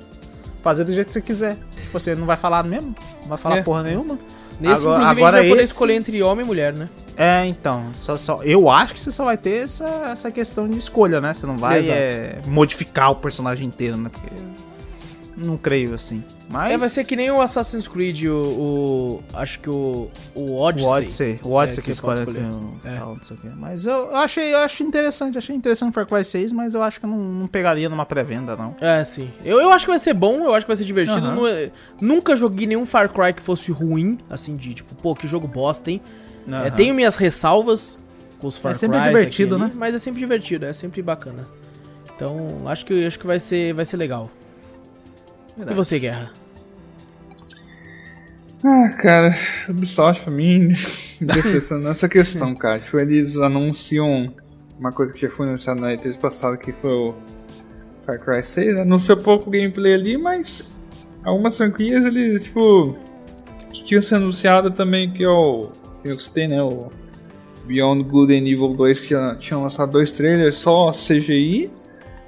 Fazer 0.62 0.84
do 0.84 0.94
jeito 0.94 1.08
que 1.08 1.14
você 1.14 1.22
quiser. 1.22 1.58
Você 1.94 2.14
não 2.14 2.26
vai 2.26 2.38
falar 2.38 2.64
mesmo? 2.64 2.94
Não 3.22 3.30
vai 3.30 3.38
falar 3.38 3.58
É. 3.58 3.62
porra 3.64 3.84
nenhuma? 3.84 4.20
Nesse, 4.60 4.82
Agora- 4.82 4.98
inclusive, 5.04 5.06
a 5.06 5.10
agora 5.10 5.38
gente 5.38 5.42
vai 5.42 5.50
poder 5.50 5.64
esse- 5.64 5.72
escolher 5.74 5.94
entre 5.96 6.24
homem 6.24 6.44
e 6.46 6.48
mulher, 6.48 6.74
né? 6.74 6.88
É, 7.18 7.46
então. 7.46 7.86
Só, 7.94 8.16
só, 8.18 8.42
eu 8.44 8.70
acho 8.70 8.94
que 8.94 9.00
você 9.00 9.12
só 9.12 9.26
vai 9.26 9.38
ter 9.38 9.64
essa, 9.64 9.86
essa 10.12 10.32
questão 10.32 10.68
de 10.68 10.78
escolha, 10.78 11.20
né? 11.22 11.34
Você 11.34 11.46
não 11.46 11.58
vai 11.58 11.88
é, 11.90 12.40
modificar 12.48 13.12
o 13.12 13.16
personagem 13.16 13.66
inteiro, 13.68 13.98
né? 13.98 14.10
Porque. 14.12 14.30
Não 15.38 15.58
creio 15.58 15.94
assim. 15.94 16.24
Mas. 16.50 16.72
É, 16.72 16.78
vai 16.78 16.88
ser 16.88 17.04
que 17.04 17.14
nem 17.16 17.30
o 17.30 17.42
Assassin's 17.42 17.88
Creed, 17.90 18.24
o. 18.26 18.32
o- 18.34 19.24
acho 19.34 19.60
que 19.60 19.70
o. 19.70 20.10
O 20.34 20.56
Odyssey. 20.58 20.88
O 20.88 20.92
Odyssey. 20.94 21.40
O 21.44 21.52
Odyssey 21.52 21.80
É, 21.80 21.82
que 21.82 21.86
que 21.88 21.92
escolhe 21.92 22.22
aqui 22.22 22.38
É. 22.86 22.96
tal, 22.98 23.16
não 23.16 23.22
sei 23.24 23.36
o 23.36 23.40
quê. 23.42 23.50
Mas 23.54 23.86
eu, 23.86 23.94
eu 24.12 24.16
achei, 24.16 24.54
eu 24.54 24.60
acho 24.60 24.82
interessante, 24.84 25.38
achei 25.38 25.54
interessante 25.54 25.90
o 25.90 25.94
Far 25.94 26.06
Cry 26.08 26.24
6, 26.24 26.54
mas 26.54 26.74
eu 26.74 26.82
acho 26.82 27.00
que 27.02 27.06
eu 27.06 27.10
não, 27.10 27.18
não 27.18 27.48
pegaria 27.48 27.90
numa 27.90 28.06
pré-venda, 28.06 28.56
não. 28.56 28.76
É, 28.80 29.04
sim. 29.04 29.30
Eu, 29.44 29.60
eu 29.60 29.72
acho 29.74 29.84
que 29.86 29.92
vai 29.92 30.00
ser 30.00 30.14
bom, 30.14 30.38
eu 30.46 30.54
acho 30.54 30.66
que 30.66 30.70
vai 30.70 30.78
ser 30.78 30.86
divertido. 30.86 31.46
É- 31.48 31.70
nunca 32.00 32.34
joguei 32.36 32.66
nenhum 32.66 32.86
Far 32.86 33.10
Cry 33.12 33.34
que 33.34 33.42
fosse 33.42 33.72
ruim, 33.74 34.18
assim, 34.30 34.56
de 34.56 34.74
tipo, 34.74 34.96
pô, 34.96 35.14
que 35.14 35.28
jogo 35.28 35.48
bosta, 35.48 35.92
hein? 35.92 36.00
É, 36.48 36.56
Aham. 36.56 36.72
tenho 36.72 36.94
minhas 36.96 37.18
ressalvas 37.18 37.98
com 38.40 38.48
os 38.48 38.58
Far 38.58 38.72
É 38.72 38.76
sempre 38.76 38.98
Crys 39.00 39.10
divertido, 39.12 39.56
aqui 39.56 39.64
né? 39.66 39.70
ali, 39.72 39.76
Mas 39.78 39.96
é 39.96 39.98
sempre 40.00 40.20
divertido, 40.20 40.64
é 40.66 40.72
sempre 40.72 41.02
bacana. 41.02 41.46
Então, 42.16 42.38
acho 42.68 42.86
que, 42.86 43.06
acho 43.06 43.20
que 43.20 43.28
vai, 43.28 43.38
ser, 43.40 43.74
vai 43.74 43.84
ser 43.84 43.98
legal. 43.98 44.30
Verdade. 45.56 45.72
E 45.72 45.76
você, 45.76 46.00
Guerra? 46.00 46.32
Ah, 48.64 48.90
cara, 49.00 49.38
Ubisoft 49.70 50.24
pra 50.24 50.32
mim 50.32 50.74
decepcionou 51.22 51.92
essa 51.92 52.10
questão, 52.10 52.56
cara. 52.56 52.80
Tipo, 52.80 53.00
eles 53.00 53.38
anunciam 53.38 54.34
uma 54.80 54.92
coisa 54.92 55.14
que 55.14 55.22
já 55.22 55.30
foi 55.30 55.48
anunciada 55.48 55.80
na 55.80 55.94
E3 55.94 56.18
passada 56.18 56.58
que 56.58 56.72
foi 56.72 56.92
o 56.92 57.16
Far 58.06 58.20
Cry 58.20 58.44
6. 58.44 58.80
Anunciou 58.80 59.18
pouco 59.18 59.50
gameplay 59.52 59.94
ali, 59.94 60.18
mas 60.18 60.64
algumas 61.24 61.56
franquias 61.58 62.06
eles, 62.06 62.44
tipo, 62.44 62.98
que 63.72 63.84
tinham 63.84 64.02
sido 64.02 64.16
anunciado 64.16 64.72
também 64.72 65.12
que 65.12 65.24
é 65.24 65.30
o. 65.30 65.70
Que 66.02 66.10
eu 66.10 66.20
citei, 66.20 66.48
né? 66.48 66.62
O 66.62 66.90
Beyond 67.66 68.04
Good 68.04 68.34
and 68.34 68.48
Evil 68.48 68.74
2 68.74 69.00
que 69.00 69.10
já 69.10 69.36
tinham 69.36 69.64
lançado 69.64 69.92
dois 69.92 70.12
trailers 70.12 70.56
só 70.56 70.92
CGI. 70.92 71.70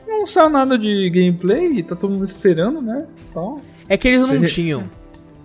Não 0.07 0.25
saiu 0.25 0.49
nada 0.49 0.77
de 0.77 1.09
gameplay 1.09 1.67
e 1.79 1.83
tá 1.83 1.95
todo 1.95 2.13
mundo 2.13 2.25
esperando, 2.25 2.81
né? 2.81 3.05
Então. 3.29 3.61
É 3.89 3.97
que 3.97 4.07
eles 4.07 4.21
não 4.21 4.27
Você- 4.39 4.45
tinham. 4.45 4.81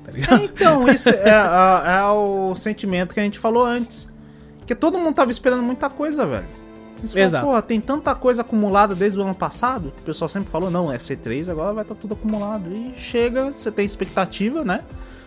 Tá 0.05 0.11
É, 0.11 0.15
ligado? 0.15 0.43
então, 0.45 0.89
isso 0.93 1.09
é, 1.11 1.31
a- 1.31 1.83
é 1.87 2.05
o 2.11 2.55
sentimento 2.55 3.13
que 3.15 3.21
a 3.21 3.23
gente 3.25 3.39
falou 3.39 3.65
antes. 3.65 4.09
Que 4.67 4.75
todo 4.75 4.99
mundo 4.99 5.15
tava 5.15 5.31
esperando 5.31 5.63
muita 5.63 5.91
coisa, 5.91 6.25
velho. 6.25 6.47
Exato. 7.15 7.45
Porra, 7.47 7.61
tem 7.61 7.81
tanta 7.81 8.15
coisa 8.15 8.43
acumulada 8.43 8.95
desde 8.95 9.19
o 9.19 9.23
ano 9.23 9.35
passado. 9.35 9.93
O 9.99 10.03
pessoal 10.03 10.29
sempre 10.29 10.51
falou, 10.51 10.71
não, 10.71 10.91
é 10.93 10.99
C3, 10.99 11.49
agora 11.51 11.73
vai 11.73 11.83
estar 11.83 11.97
tudo 11.97 12.15
acumulado. 12.15 12.73
E 12.73 12.93
chega, 12.97 13.53
você 13.53 13.73
tem 13.73 13.85
expectativa, 13.85 14.65
né? 14.65 14.83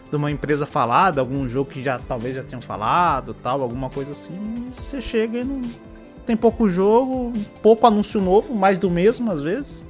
De 0.10 0.16
uma 0.16 0.32
empresa 0.32 0.66
falar, 0.66 1.12
de 1.12 1.20
algum 1.20 1.50
jogo 1.50 1.70
que 1.70 1.84
já 1.84 2.00
talvez 2.00 2.34
já 2.36 2.44
tenham 2.44 2.62
falado, 2.62 3.34
tal, 3.34 3.62
alguma 3.62 3.90
coisa 3.90 4.14
assim. 4.14 4.32
e 4.34 4.74
Você 4.74 5.02
chega 5.02 5.40
e 5.40 5.44
não. 5.44 5.62
Tem 6.26 6.36
pouco 6.36 6.68
jogo, 6.68 7.32
pouco 7.62 7.86
anúncio 7.86 8.20
novo, 8.20 8.56
mais 8.56 8.80
do 8.80 8.90
mesmo 8.90 9.32
às 9.32 9.42
vezes. 9.42 9.86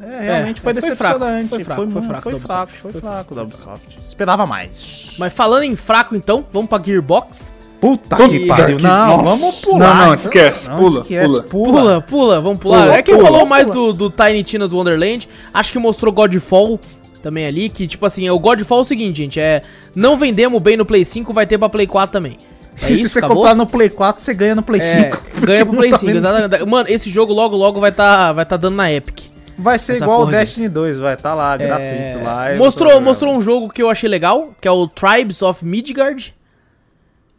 É, 0.00 0.20
realmente 0.20 0.58
É, 0.58 0.62
foi 0.62 0.72
foi 0.74 0.82
decepcionante. 0.82 1.48
fraco, 1.48 1.48
foi 1.48 1.64
fraco, 1.64 1.90
foi 1.90 2.02
fraco 2.02 2.22
foi 2.22 2.32
da 2.34 2.38
fraco, 2.38 2.62
Ubisoft, 2.70 2.78
foi 2.92 3.00
fraco 3.00 3.34
da 3.34 3.42
Ubisoft. 3.42 3.98
Esperava 4.04 4.46
mais. 4.46 5.14
Mas 5.18 5.32
falando 5.32 5.62
em 5.62 5.74
fraco, 5.74 6.14
então, 6.14 6.44
vamos 6.52 6.68
pra 6.68 6.82
Gearbox. 6.82 7.54
Puta 7.80 8.16
Puta 8.16 8.28
que 8.28 8.46
pariu. 8.46 8.76
que- 8.76 8.82
Não, 8.82 9.06
nossa. 9.18 9.22
vamos 9.24 9.54
pular. 9.60 9.94
Não, 9.96 10.06
não, 10.06 10.14
esquece, 10.14 10.68
pula, 10.70 11.04
pula. 11.04 11.42
Pula, 11.44 12.00
pula, 12.02 12.40
vamos 12.40 12.58
pular. 12.58 12.82
Pula, 12.84 12.94
é 12.96 13.02
quem 13.02 13.14
pula, 13.16 13.26
falou 13.26 13.46
mais 13.46 13.68
do, 13.70 13.92
do 13.92 14.10
Tiny 14.10 14.42
Tina's 14.42 14.72
Wonderland. 14.72 15.28
Acho 15.52 15.72
que 15.72 15.78
mostrou 15.78 16.12
Godfall 16.12 16.78
também 17.22 17.46
ali. 17.46 17.68
Que, 17.68 17.86
tipo 17.86 18.04
assim, 18.06 18.28
o 18.30 18.38
Godfall 18.38 18.78
é 18.78 18.82
o 18.82 18.84
seguinte, 18.84 19.18
gente. 19.18 19.40
É. 19.40 19.62
Não 19.94 20.16
vendemos 20.16 20.60
bem 20.60 20.76
no 20.76 20.84
Play 20.86 21.04
5, 21.04 21.32
vai 21.32 21.46
ter 21.46 21.58
pra 21.58 21.68
Play 21.68 21.86
4 21.86 22.12
também. 22.12 22.36
É 22.80 22.86
Se 22.86 22.92
isso, 22.94 23.08
você 23.08 23.18
acabou? 23.18 23.36
comprar 23.38 23.54
no 23.54 23.66
Play 23.66 23.88
4, 23.88 24.22
você 24.22 24.34
ganha 24.34 24.54
no 24.54 24.62
Play 24.62 24.80
É, 24.80 25.10
5. 25.10 25.22
ganha 25.46 25.64
pro 25.66 25.76
Play 25.76 25.90
tá 25.90 25.98
5, 25.98 26.06
vendo. 26.12 26.16
exatamente. 26.18 26.66
Mano, 26.66 26.88
esse 26.90 27.08
jogo 27.10 27.32
logo, 27.32 27.56
logo 27.56 27.80
vai 27.80 27.90
tá, 27.92 28.32
vai 28.32 28.44
tá 28.44 28.56
dando 28.56 28.76
na 28.76 28.92
Epic. 28.92 29.20
Vai 29.58 29.78
ser 29.78 29.92
Essa 29.94 30.04
igual 30.04 30.22
o. 30.24 30.26
Destiny 30.30 30.68
2, 30.68 30.98
vai 30.98 31.16
tá 31.16 31.32
lá, 31.32 31.54
É, 31.54 31.58
gratuito 31.66 32.24
lá. 32.24 32.52
e 32.54 32.58
mostrou, 32.58 33.00
mostrou 33.00 33.34
um 33.34 33.40
jogo 33.40 33.70
que 33.70 33.82
eu 33.82 33.88
achei 33.88 34.08
legal, 34.08 34.50
que 34.60 34.68
é 34.68 34.70
o 34.70 34.86
Tribes 34.86 35.40
of 35.40 35.64
Midgard. 35.64 36.34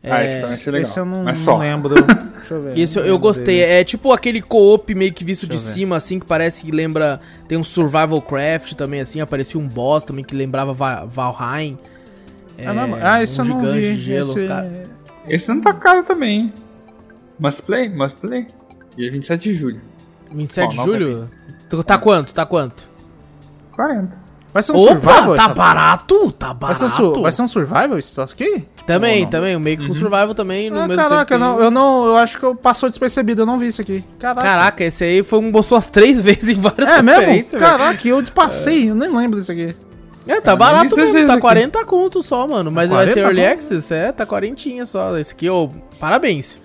Ah, 0.04 0.24
É, 0.24 0.36
legal. 0.46 0.82
Esse 0.82 1.00
eu 1.00 1.06
não, 1.06 1.24
Mas 1.24 1.44
não 1.44 1.58
lembro. 1.58 1.94
Deixa 2.40 2.54
eu 2.54 2.62
ver. 2.64 2.80
Esse 2.80 2.98
eu, 2.98 3.06
eu 3.06 3.20
gostei. 3.20 3.58
dele. 3.60 3.72
É 3.74 3.84
tipo 3.84 4.12
aquele 4.14 4.42
co-op 4.42 4.94
meio 4.96 5.12
que 5.14 5.24
visto 5.24 5.44
de 5.44 5.50
Deixa 5.50 5.66
ver. 5.66 5.74
cima, 5.74 5.98
assim, 5.98 6.20
que 6.20 6.26
parece 6.26 6.66
que 6.66 6.72
lembra. 6.72 7.20
Tem 7.48 7.58
um 7.58 7.64
Survival 7.64 8.22
Craft 8.22 8.74
também, 8.74 9.02
assim. 9.02 9.20
Aparecia 9.22 9.60
um 9.60 9.68
boss 9.68 10.04
também 10.04 10.24
que 10.24 10.36
lembrava 10.36 10.72
Va- 10.74 11.04
Valheim. 11.06 11.78
Ah, 12.66 12.74
não, 12.74 12.98
ah, 13.02 13.22
esse 13.22 13.40
um 13.42 13.44
eu 13.44 13.50
não 13.50 13.60
gigante 13.60 13.80
vi. 13.82 13.96
de 13.96 14.02
gelo, 14.02 14.32
esse... 14.32 14.48
cara. 14.48 14.84
Esse 15.30 15.50
não 15.50 15.60
tá 15.62 15.74
caro 15.74 16.04
também, 16.04 16.40
hein? 16.42 16.54
Must 17.40 17.62
play, 17.62 17.90
must 17.90 18.18
play. 18.20 18.48
Dia 18.96 19.12
27 19.12 19.44
de 19.52 19.56
julho. 19.56 19.82
27 20.34 20.76
de 20.78 20.84
julho? 20.84 21.30
Tu- 21.70 21.84
Tá 21.84 21.98
quanto? 21.98 22.34
Tá 22.34 22.46
quanto? 22.46 22.88
40. 23.74 24.28
Vai 24.54 24.64
ser 24.64 24.72
um 24.72 24.76
Opa, 24.78 24.92
survival? 24.94 25.36
tá 25.36 25.48
barato? 25.50 26.32
Tá 26.32 26.54
Vai 26.54 26.74
ser, 26.74 26.86
barato. 26.86 27.20
um, 27.20 27.22
vai 27.22 27.32
ser 27.32 27.42
um 27.44 27.48
survival 27.48 27.98
esse 27.98 28.16
troço 28.16 28.34
aqui? 28.34 28.66
Também, 28.88 29.28
também. 29.28 29.56
O 29.56 29.60
meio 29.60 29.78
que 29.78 29.86
com 29.86 29.94
Survival 29.94 30.34
também 30.34 30.70
no 30.70 30.80
Ah, 30.80 30.88
mesmo 30.88 31.04
caraca, 31.04 31.26
tempo. 31.26 31.34
eu 31.34 31.40
não, 31.40 31.62
eu 31.62 31.70
não. 31.70 32.06
Eu 32.08 32.18
acho 32.18 32.40
que 32.40 32.44
eu 32.46 32.56
passou 32.56 32.88
despercebido, 32.88 33.42
eu 33.42 33.46
não 33.46 33.60
vi 33.60 33.68
isso 33.68 33.82
aqui. 33.82 34.02
Caraca. 34.18 34.42
Caraca, 34.42 34.84
esse 34.86 35.04
aí 35.04 35.24
foi 35.24 35.40
um 35.40 35.52
mostrou 35.52 35.78
as 35.78 35.88
três 35.88 36.22
vezes 36.24 36.58
em 36.58 36.60
várias 36.60 36.88
É 36.88 37.02
mesmo? 37.02 37.60
Caraca, 37.60 38.08
eu 38.08 38.24
passei, 38.34 38.90
eu 38.90 38.96
nem 38.96 39.16
lembro 39.16 39.38
disso 39.40 39.52
aqui. 39.52 39.76
É, 40.28 40.42
tá 40.42 40.56
barato 40.56 40.96
mesmo, 40.96 41.26
tá 41.26 41.34
aqui. 41.34 41.42
40 41.42 41.86
conto 41.86 42.22
só, 42.22 42.48
mano. 42.48 42.72
Mas 42.72 42.90
vai 42.90 43.08
ser 43.08 43.22
40 43.22 43.28
Early? 43.42 43.54
Access, 43.54 43.94
é, 43.94 44.12
tá 44.12 44.26
40 44.26 44.86
só. 44.86 45.18
Esse 45.18 45.34
aqui, 45.34 45.50
ô, 45.50 45.70
parabéns. 46.00 46.62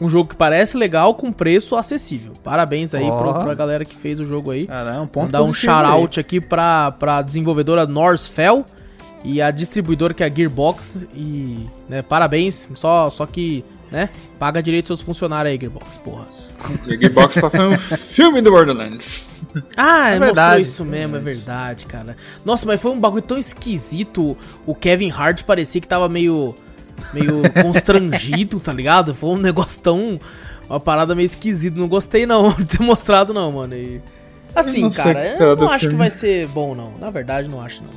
Um 0.00 0.08
jogo 0.10 0.28
que 0.28 0.36
parece 0.36 0.76
legal 0.76 1.14
com 1.14 1.32
preço 1.32 1.74
acessível. 1.74 2.34
Parabéns 2.44 2.94
aí 2.94 3.08
Ó. 3.08 3.16
pro, 3.16 3.44
pra 3.44 3.54
galera 3.54 3.84
que 3.84 3.96
fez 3.96 4.20
o 4.20 4.24
jogo 4.24 4.50
aí. 4.50 4.66
Cara, 4.66 4.94
é 4.94 5.00
um 5.00 5.06
ponto 5.06 5.26
Mandar 5.26 5.42
um 5.42 5.54
shout-out 5.54 6.20
aqui 6.20 6.40
pra, 6.40 6.92
pra 6.92 7.22
desenvolvedora 7.22 7.86
Northfell 7.86 8.64
e 9.24 9.40
a 9.40 9.50
distribuidora 9.50 10.12
que 10.12 10.22
é 10.22 10.26
a 10.26 10.34
Gearbox. 10.34 11.06
E, 11.14 11.66
né, 11.88 12.02
parabéns. 12.02 12.68
Só, 12.74 13.08
só 13.08 13.24
que, 13.24 13.64
né, 13.90 14.10
paga 14.38 14.62
direito 14.62 14.88
seus 14.88 15.00
funcionários 15.00 15.52
aí, 15.52 15.58
Gearbox, 15.58 15.96
porra. 15.98 16.26
A 16.88 16.96
Gearbox 16.96 17.34
tá 17.34 17.50
fazendo 17.50 17.74
um 17.76 17.96
filme 17.96 18.40
do 18.40 18.50
Borderlands. 18.50 19.26
Ah, 19.76 20.08
É 20.10 20.12
mostrou 20.18 20.26
verdade. 20.26 20.62
isso 20.62 20.84
mesmo, 20.84 21.16
é 21.16 21.18
verdade, 21.20 21.86
cara. 21.86 22.16
Nossa, 22.44 22.66
mas 22.66 22.80
foi 22.80 22.90
um 22.90 23.00
bagulho 23.00 23.22
tão 23.22 23.38
esquisito. 23.38 24.36
O 24.66 24.74
Kevin 24.74 25.10
Hart 25.10 25.44
parecia 25.44 25.80
que 25.80 25.88
tava 25.88 26.08
meio. 26.08 26.54
meio 27.14 27.42
constrangido, 27.62 28.60
tá 28.60 28.72
ligado? 28.72 29.14
Foi 29.14 29.30
um 29.30 29.36
negócio 29.38 29.80
tão. 29.80 30.18
Uma 30.68 30.80
parada 30.80 31.14
meio 31.14 31.26
esquisita. 31.26 31.78
Não 31.78 31.88
gostei 31.88 32.26
não 32.26 32.50
de 32.58 32.66
ter 32.66 32.82
mostrado, 32.82 33.32
não, 33.32 33.52
mano. 33.52 33.74
E, 33.74 34.00
assim, 34.54 34.84
o 34.84 34.90
cara, 34.90 35.34
que 35.36 35.42
eu 35.42 35.56
não 35.56 35.68
acho 35.68 35.78
que 35.78 35.80
filme. 35.86 35.96
vai 35.96 36.10
ser 36.10 36.46
bom, 36.48 36.74
não. 36.74 36.92
Na 37.00 37.08
verdade, 37.10 37.48
não 37.48 37.60
acho, 37.62 37.82
não. 37.82 37.90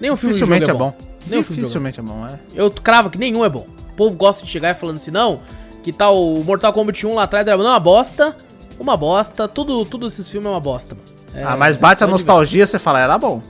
Nenhum 0.00 0.16
filme 0.16 0.34
de 0.34 0.40
jogo 0.40 0.52
Dificilmente 0.52 0.70
é 0.70 0.74
é 0.74 0.76
bom. 0.76 0.90
bom. 0.90 1.12
Nem 1.28 1.38
o 1.38 1.44
filme 1.44 1.56
de 1.56 1.60
Dificilmente 1.62 2.00
é 2.00 2.02
bom, 2.02 2.26
é. 2.26 2.38
Eu 2.54 2.70
cravo 2.70 3.08
que 3.08 3.16
nenhum 3.18 3.44
é 3.44 3.48
bom. 3.48 3.66
O 3.90 3.92
povo 3.94 4.16
gosta 4.16 4.44
de 4.44 4.50
chegar 4.50 4.70
e 4.70 4.74
falando 4.74 4.96
assim, 4.96 5.10
não, 5.12 5.40
que 5.82 5.92
tal 5.92 6.16
o 6.16 6.44
Mortal 6.44 6.72
Kombat 6.72 7.06
1 7.06 7.14
lá 7.14 7.24
atrás 7.24 7.46
era 7.46 7.56
não, 7.56 7.70
uma 7.70 7.80
bosta, 7.80 8.36
uma 8.78 8.96
bosta, 8.96 9.48
tudo, 9.48 9.84
tudo 9.84 10.06
esses 10.06 10.30
filmes 10.30 10.46
é 10.48 10.50
uma 10.50 10.60
bosta. 10.60 10.96
É, 11.34 11.42
ah, 11.42 11.56
mas 11.56 11.76
bate 11.76 12.00
só 12.00 12.04
a 12.04 12.08
nostalgia, 12.08 12.66
você 12.66 12.78
fala, 12.78 13.00
era 13.00 13.16
bom. 13.18 13.42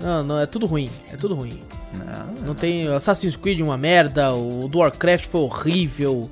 Não, 0.00 0.22
não, 0.22 0.38
é 0.40 0.46
tudo 0.46 0.66
ruim, 0.66 0.90
é 1.12 1.16
tudo 1.16 1.34
ruim. 1.34 1.60
Não 2.44 2.54
tem 2.54 2.86
Assassin's 2.88 3.34
Creed 3.34 3.60
uma 3.60 3.76
merda, 3.76 4.32
o 4.32 4.68
do 4.68 4.78
Warcraft 4.78 5.26
foi 5.26 5.40
horrível. 5.40 6.30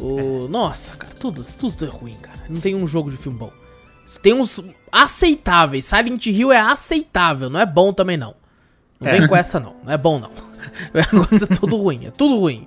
O 0.00 0.46
nossa, 0.48 0.96
cara, 0.96 1.12
tudo, 1.18 1.42
tudo 1.58 1.84
é 1.84 1.88
ruim, 1.88 2.14
cara. 2.14 2.38
Não 2.48 2.60
tem 2.60 2.74
um 2.76 2.86
jogo 2.86 3.10
de 3.10 3.16
filme 3.16 3.36
bom. 3.36 3.50
Tem 4.22 4.32
uns 4.32 4.62
aceitáveis. 4.92 5.84
Silent 5.86 6.24
Hill 6.26 6.52
é 6.52 6.60
aceitável, 6.60 7.50
não 7.50 7.58
é 7.58 7.66
bom 7.66 7.92
também 7.92 8.16
não. 8.16 8.34
Não 9.00 9.08
É. 9.08 9.18
vem 9.18 9.28
com 9.28 9.34
essa, 9.34 9.58
não. 9.58 9.74
Não 9.84 9.92
é 9.92 9.98
bom, 9.98 10.18
não. 10.18 10.30
É 10.94 11.54
tudo 11.54 11.76
ruim, 11.76 12.06
é 12.06 12.10
tudo 12.10 12.38
ruim. 12.38 12.66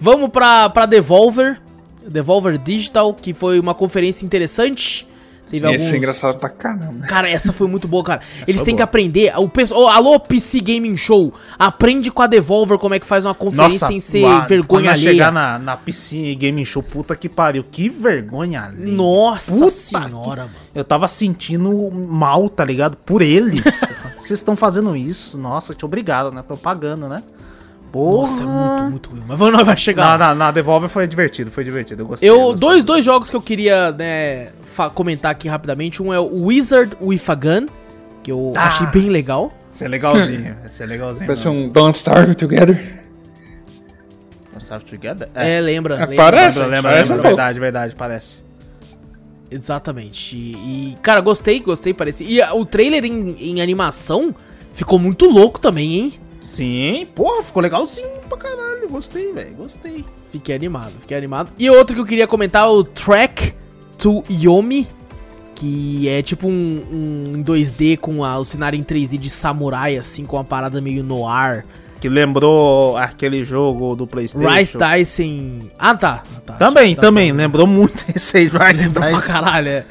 Vamos 0.00 0.30
pra, 0.30 0.68
pra 0.70 0.86
Devolver. 0.86 1.60
Devolver 2.06 2.58
Digital, 2.58 3.14
que 3.14 3.32
foi 3.32 3.60
uma 3.60 3.74
conferência 3.74 4.24
interessante. 4.24 5.06
Teve 5.52 5.68
Sim, 5.68 5.74
Esse 5.74 5.94
é 5.94 5.96
engraçado 5.98 6.38
pra 6.38 6.48
caramba. 6.48 7.06
Cara, 7.06 7.28
essa 7.28 7.52
foi 7.52 7.68
muito 7.68 7.86
boa, 7.86 8.02
cara. 8.02 8.22
Eles 8.46 8.62
têm 8.62 8.74
que 8.74 8.78
boa. 8.78 8.84
aprender. 8.84 9.32
O 9.36 9.46
pessoal, 9.48 9.86
alô, 9.88 10.18
PC 10.18 10.60
Gaming 10.60 10.96
Show. 10.96 11.34
Aprende 11.58 12.10
com 12.10 12.22
a 12.22 12.26
Devolver 12.26 12.78
como 12.78 12.94
é 12.94 12.98
que 12.98 13.06
faz 13.06 13.26
uma 13.26 13.34
conferência 13.34 13.86
sem 13.86 14.00
ser 14.00 14.24
lá, 14.24 14.40
vergonha 14.46 14.92
alheia. 14.92 15.10
chegar 15.10 15.30
na, 15.30 15.58
na 15.58 15.76
PC 15.76 16.34
Gaming 16.36 16.64
Show, 16.64 16.82
puta 16.82 17.14
que 17.14 17.28
pariu. 17.28 17.64
Que 17.70 17.90
vergonha 17.90 18.62
alheia. 18.62 18.94
Nossa 18.94 19.52
Puta 19.52 19.70
senhora, 19.70 20.42
mano. 20.44 20.50
Eu 20.74 20.84
tava 20.84 21.06
sentindo 21.06 21.90
mal, 21.90 22.48
tá 22.48 22.64
ligado? 22.64 22.96
Por 22.96 23.20
eles. 23.20 23.62
Vocês 24.16 24.38
estão 24.38 24.56
fazendo 24.56 24.96
isso. 24.96 25.36
Nossa, 25.36 25.74
te 25.74 25.84
obrigado, 25.84 26.32
né? 26.32 26.42
Tô 26.46 26.56
pagando, 26.56 27.08
né? 27.08 27.22
Porra. 27.92 28.20
Nossa, 28.22 28.42
é 28.42 28.46
muito, 28.46 28.82
muito 28.90 29.10
ruim. 29.10 29.22
Mas 29.28 29.38
vamos- 29.38 29.54
nós 29.58 29.66
vai 29.66 29.76
chegar. 29.76 30.02
Na, 30.04 30.10
lá. 30.10 30.18
na, 30.18 30.34
na 30.46 30.50
Devolver 30.50 30.88
foi 30.88 31.06
divertido, 31.06 31.50
foi 31.50 31.62
divertido. 31.62 32.02
Eu 32.02 32.06
gostei. 32.06 32.28
eu 32.30 32.36
gostei. 32.40 32.60
dois, 32.60 32.84
dois 32.84 33.04
jogos 33.04 33.28
que 33.30 33.36
eu 33.36 33.42
queria 33.42 33.92
né, 33.92 34.48
comentar 34.94 35.30
aqui 35.30 35.46
rapidamente. 35.48 36.02
Um 36.02 36.12
é 36.12 36.18
o 36.18 36.46
Wizard 36.46 36.96
with 37.00 37.20
a 37.28 37.34
Gun, 37.34 37.66
que 38.22 38.32
eu 38.32 38.52
Ah. 38.56 38.66
achei 38.68 38.86
bem 38.86 39.10
legal. 39.10 39.52
Esse 39.74 39.84
é 39.84 39.88
legalzinho. 39.88 40.56
Esse 40.64 40.82
é 40.82 40.86
legalzinho. 40.86 41.26
Parece 41.26 41.44
não. 41.44 41.54
um 41.56 41.68
Don't 41.68 41.96
Starve 41.96 42.34
Together. 42.34 43.02
Starve 44.58 44.84
Together? 44.84 45.28
É, 45.34 45.60
lembra, 45.60 45.96
É, 45.96 45.98
lembra. 46.06 46.16
parece. 46.16 46.58
Lembra, 46.58 46.74
lembra, 46.76 46.90
parece 46.92 47.10
lembra. 47.10 47.26
um. 47.26 47.30
Verdade, 47.30 47.60
verdade, 47.60 47.94
parece. 47.96 48.42
Exatamente. 49.50 50.36
E, 50.36 50.94
cara, 51.02 51.20
gostei, 51.20 51.60
gostei, 51.60 51.92
parecia. 51.92 52.26
E 52.26 52.40
a- 52.40 52.54
o 52.54 52.64
trailer 52.64 53.04
em, 53.04 53.36
em 53.38 53.60
animação 53.60 54.34
ficou 54.72 54.98
muito 54.98 55.26
louco 55.26 55.60
também, 55.60 55.92
hein? 55.94 56.12
Sim, 56.42 57.06
porra, 57.14 57.42
ficou 57.42 57.62
legalzinho 57.62 58.08
pra 58.28 58.36
caralho. 58.36 58.88
Gostei, 58.90 59.32
velho, 59.32 59.54
gostei. 59.54 60.04
Fiquei 60.32 60.54
animado, 60.54 60.92
fiquei 61.00 61.16
animado. 61.16 61.52
E 61.58 61.70
outro 61.70 61.94
que 61.94 62.02
eu 62.02 62.06
queria 62.06 62.26
comentar, 62.26 62.68
o 62.68 62.82
Track 62.82 63.54
to 63.96 64.24
Yomi, 64.28 64.88
que 65.54 66.08
é 66.08 66.20
tipo 66.20 66.48
um, 66.48 66.84
um 66.92 67.36
em 67.36 67.44
2D 67.44 67.96
com 67.96 68.24
a, 68.24 68.36
o 68.38 68.44
cenário 68.44 68.76
em 68.76 68.82
3D 68.82 69.16
de 69.16 69.30
samurai, 69.30 69.96
assim, 69.96 70.26
com 70.26 70.36
uma 70.36 70.44
parada 70.44 70.80
meio 70.80 71.04
noir. 71.04 71.64
Que 72.00 72.08
lembrou 72.08 72.96
aquele 72.96 73.44
jogo 73.44 73.94
do 73.94 74.08
Playstation. 74.08 74.84
Rice 74.92 75.22
em... 75.22 75.70
Ah, 75.78 75.94
tá. 75.94 76.24
ah, 76.36 76.40
tá. 76.40 76.54
Também, 76.54 76.96
que 76.96 77.00
também, 77.00 77.30
lembrou 77.30 77.64
muito 77.64 78.04
esse 78.12 78.38
aí, 78.38 78.48
Rice 78.48 78.88
Lembrou 78.88 79.08
pra 79.08 79.22
caralho, 79.22 79.68
é. 79.68 79.86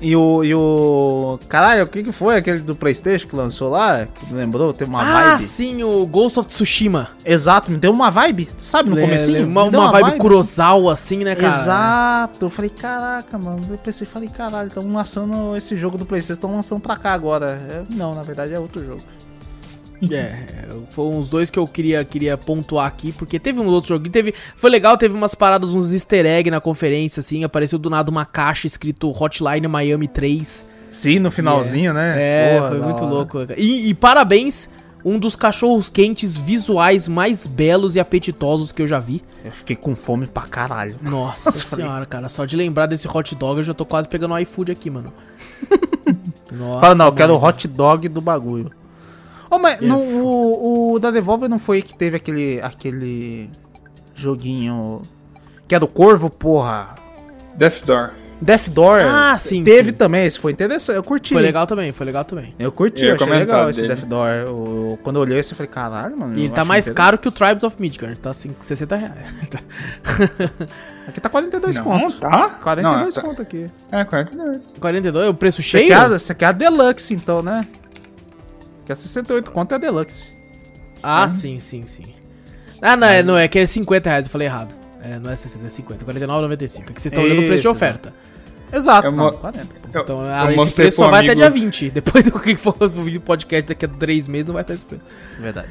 E 0.00 0.16
o, 0.16 0.42
e 0.42 0.54
o. 0.54 1.38
Caralho, 1.46 1.84
o 1.84 1.86
que 1.86 2.02
que 2.02 2.10
foi 2.10 2.34
aquele 2.36 2.60
do 2.60 2.74
PlayStation 2.74 3.28
que 3.28 3.36
lançou 3.36 3.68
lá? 3.68 4.06
Que 4.06 4.32
lembrou? 4.32 4.72
Teve 4.72 4.90
uma 4.90 5.02
Ah, 5.02 5.30
vibe. 5.32 5.42
sim, 5.42 5.82
o 5.82 6.06
Ghost 6.06 6.38
of 6.38 6.48
Tsushima. 6.48 7.08
Exato, 7.22 7.70
me 7.70 7.76
deu 7.76 7.92
uma 7.92 8.08
vibe, 8.10 8.48
sabe, 8.58 8.88
no 8.88 8.98
É, 8.98 9.02
comecinho? 9.02 9.46
Uma, 9.46 9.70
deu 9.70 9.78
uma 9.80 9.90
vibe, 9.92 10.08
assim. 10.08 10.18
Kurosawa, 10.18 10.92
assim, 10.94 11.18
né, 11.22 11.34
cara? 11.34 11.54
Exato, 11.54 12.46
eu 12.46 12.50
falei, 12.50 12.70
caraca, 12.70 13.36
mano. 13.36 13.60
Eu 13.70 13.76
pensei, 13.76 14.06
falei, 14.06 14.28
caralho, 14.30 14.68
estão 14.68 14.88
lançando 14.90 15.54
esse 15.54 15.76
jogo 15.76 15.98
do 15.98 16.06
PlayStation, 16.06 16.38
estão 16.38 16.54
lançando 16.56 16.80
pra 16.80 16.96
cá 16.96 17.12
agora. 17.12 17.60
É, 17.70 17.82
não, 17.94 18.14
na 18.14 18.22
verdade 18.22 18.54
é 18.54 18.58
outro 18.58 18.82
jogo. 18.82 19.02
É, 20.10 20.46
foram 20.88 21.18
uns 21.18 21.28
dois 21.28 21.50
que 21.50 21.58
eu 21.58 21.66
queria, 21.66 22.04
queria 22.04 22.36
pontuar 22.36 22.86
aqui, 22.86 23.12
porque 23.12 23.38
teve 23.38 23.60
um 23.60 23.66
outro 23.66 23.88
jogo, 23.90 24.08
teve, 24.08 24.34
foi 24.56 24.70
legal, 24.70 24.96
teve 24.96 25.14
umas 25.14 25.34
paradas, 25.34 25.74
uns 25.74 25.92
easter 25.92 26.24
egg 26.26 26.50
na 26.50 26.60
conferência, 26.60 27.20
assim, 27.20 27.44
apareceu 27.44 27.78
do 27.78 27.90
nada 27.90 28.10
uma 28.10 28.24
caixa 28.24 28.66
escrito 28.66 29.10
Hotline 29.10 29.68
Miami 29.68 30.08
3. 30.08 30.66
Sim, 30.90 31.18
no 31.18 31.30
finalzinho, 31.30 31.92
né? 31.94 32.14
É, 32.16 32.56
Porra, 32.58 32.68
foi 32.70 32.80
muito 32.80 33.04
hora. 33.04 33.14
louco. 33.14 33.38
E, 33.56 33.90
e 33.90 33.94
parabéns, 33.94 34.68
um 35.04 35.18
dos 35.18 35.36
cachorros 35.36 35.88
quentes 35.88 36.36
visuais 36.36 37.08
mais 37.08 37.46
belos 37.46 37.96
e 37.96 38.00
apetitosos 38.00 38.72
que 38.72 38.82
eu 38.82 38.88
já 38.88 38.98
vi. 38.98 39.22
Eu 39.44 39.50
fiquei 39.50 39.76
com 39.76 39.94
fome 39.94 40.26
pra 40.26 40.42
caralho. 40.42 40.96
Nossa 41.00 41.52
senhora, 41.52 42.04
cara, 42.06 42.28
só 42.28 42.44
de 42.44 42.56
lembrar 42.56 42.86
desse 42.86 43.08
hot 43.08 43.34
dog 43.34 43.58
eu 43.58 43.62
já 43.62 43.74
tô 43.74 43.84
quase 43.84 44.08
pegando 44.08 44.34
o 44.34 44.38
iFood 44.38 44.72
aqui, 44.72 44.90
mano. 44.90 45.12
Nossa, 46.52 46.80
Fala, 46.80 46.94
não, 46.94 47.06
eu 47.06 47.12
quero 47.12 47.34
o 47.34 47.42
hot 47.42 47.68
dog 47.68 48.08
do 48.08 48.20
bagulho. 48.20 48.70
Ô, 49.50 49.58
mas 49.58 49.82
É, 49.82 49.84
não, 49.86 49.98
o, 50.00 50.92
o 50.94 50.98
da 50.98 51.10
Devolver 51.10 51.48
não 51.48 51.58
foi 51.58 51.82
que 51.82 51.92
teve 51.96 52.16
aquele, 52.16 52.60
aquele 52.62 53.50
joguinho 54.14 55.02
que 55.66 55.74
é 55.74 55.78
do 55.78 55.88
Corvo, 55.88 56.30
porra. 56.30 56.94
Death 57.56 57.84
Door. 57.84 58.10
Death 58.42 58.68
Door. 58.70 59.00
Ah, 59.02 59.36
sim, 59.36 59.62
Teve 59.62 59.90
sim. 59.90 59.96
também, 59.96 60.24
esse 60.24 60.38
foi 60.38 60.52
interessante. 60.52 60.96
Eu 60.96 61.02
curti. 61.02 61.34
Foi 61.34 61.42
legal 61.42 61.66
também, 61.66 61.92
foi 61.92 62.06
legal 62.06 62.24
também. 62.24 62.54
Eu 62.58 62.72
curti, 62.72 63.04
Eu 63.04 63.14
achei 63.14 63.26
legal 63.28 63.68
esse 63.68 63.82
dele. 63.82 63.94
Death 63.94 64.06
Door. 64.08 64.28
O- 64.48 64.98
quando 65.02 65.16
eu 65.16 65.22
olhei 65.22 65.38
assim, 65.40 65.50
eu 65.52 65.56
falei, 65.56 65.70
caralho, 65.70 66.18
mano. 66.18 66.38
E 66.38 66.44
ele 66.44 66.52
tá 66.54 66.64
mais 66.64 66.88
caro 66.88 67.18
que 67.18 67.28
o 67.28 67.30
Tribes 67.30 67.62
of 67.64 67.76
Midgard, 67.78 68.18
tá 68.18 68.30
assim, 68.30 68.54
60 68.62 68.96
reais. 68.96 69.34
Aqui 71.06 71.20
tá 71.20 71.28
42 71.28 71.76
Não, 71.76 71.84
conto. 71.84 72.18
tá? 72.18 72.50
42 72.62 73.02
Não, 73.04 73.10
tá- 73.10 73.20
conto 73.28 73.42
aqui. 73.42 73.66
É, 73.92 74.04
42. 74.04 74.60
42 74.80 75.26
é 75.26 75.28
o 75.28 75.34
preço 75.34 75.62
Você 75.62 75.68
cheio? 75.68 75.88
quer, 75.88 76.08
você 76.08 76.34
quer 76.34 76.46
a 76.46 76.52
Deluxe, 76.52 77.12
então, 77.14 77.42
né? 77.42 77.66
Que 78.90 78.92
é 78.92 78.96
68 78.96 79.52
conto 79.52 79.70
é 79.70 79.74
a 79.76 79.78
Deluxe. 79.78 80.32
Ah, 81.00 81.28
sim, 81.28 81.60
sim, 81.60 81.86
sim. 81.86 82.12
Ah, 82.82 82.96
não, 82.96 83.06
é, 83.06 83.22
não, 83.22 83.38
é 83.38 83.46
que 83.46 83.56
é 83.60 83.64
50 83.64 84.10
reais, 84.10 84.26
eu 84.26 84.32
falei 84.32 84.48
errado. 84.48 84.74
É, 85.04 85.16
não 85.16 85.30
é 85.30 85.36
60, 85.36 85.64
é 85.64 85.68
50, 85.68 86.04
49,95. 86.04 86.90
É 86.90 86.92
que 86.92 87.00
vocês 87.00 87.12
estão 87.12 87.22
olhando 87.22 87.42
o 87.42 87.46
preço 87.46 87.62
de 87.62 87.68
oferta. 87.68 88.12
Exato, 88.72 89.06
Eu 89.06 89.12
não, 89.12 89.26
mo- 89.26 89.32
40. 89.32 89.64
Vocês 89.64 89.94
Eu- 89.94 90.00
estão- 90.00 90.20
ah, 90.24 90.52
esse 90.52 90.70
preço 90.72 90.96
só 90.96 91.08
vai 91.08 91.20
até 91.20 91.32
amigo- 91.32 91.40
dia 91.40 91.50
20. 91.50 91.90
Depois 91.94 92.24
do 92.24 92.40
que 92.40 92.56
for 92.56 92.74
o 92.80 92.88
vídeo 93.04 93.20
podcast 93.20 93.68
daqui 93.68 93.84
a 93.84 93.88
3 93.88 94.26
meses, 94.26 94.46
não 94.48 94.54
vai 94.54 94.62
estar 94.62 94.74
esse 94.74 94.84
preço. 94.84 95.04
Verdade. 95.38 95.68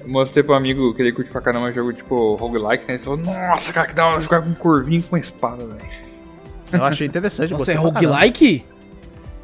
Eu 0.00 0.08
mostrei 0.08 0.42
pro 0.42 0.54
amigo 0.54 0.94
que 0.94 1.02
ele 1.02 1.12
curte 1.12 1.30
pra 1.30 1.42
caramba 1.42 1.70
jogo 1.70 1.92
tipo 1.92 2.34
roguelike, 2.36 2.86
né? 2.88 2.94
Ele 2.94 3.02
falou, 3.02 3.18
nossa, 3.18 3.72
cara, 3.74 3.86
que 3.86 3.94
dá 3.94 4.08
uma 4.08 4.20
jogar 4.22 4.40
com 4.42 4.48
um 4.48 4.54
corvinho 4.54 5.02
com 5.02 5.16
uma 5.16 5.20
espada, 5.20 5.66
velho. 5.66 5.90
Eu 6.72 6.82
achei 6.84 7.06
interessante. 7.06 7.52
Gostei 7.52 7.74
é 7.74 7.78
roguelike? 7.78 8.64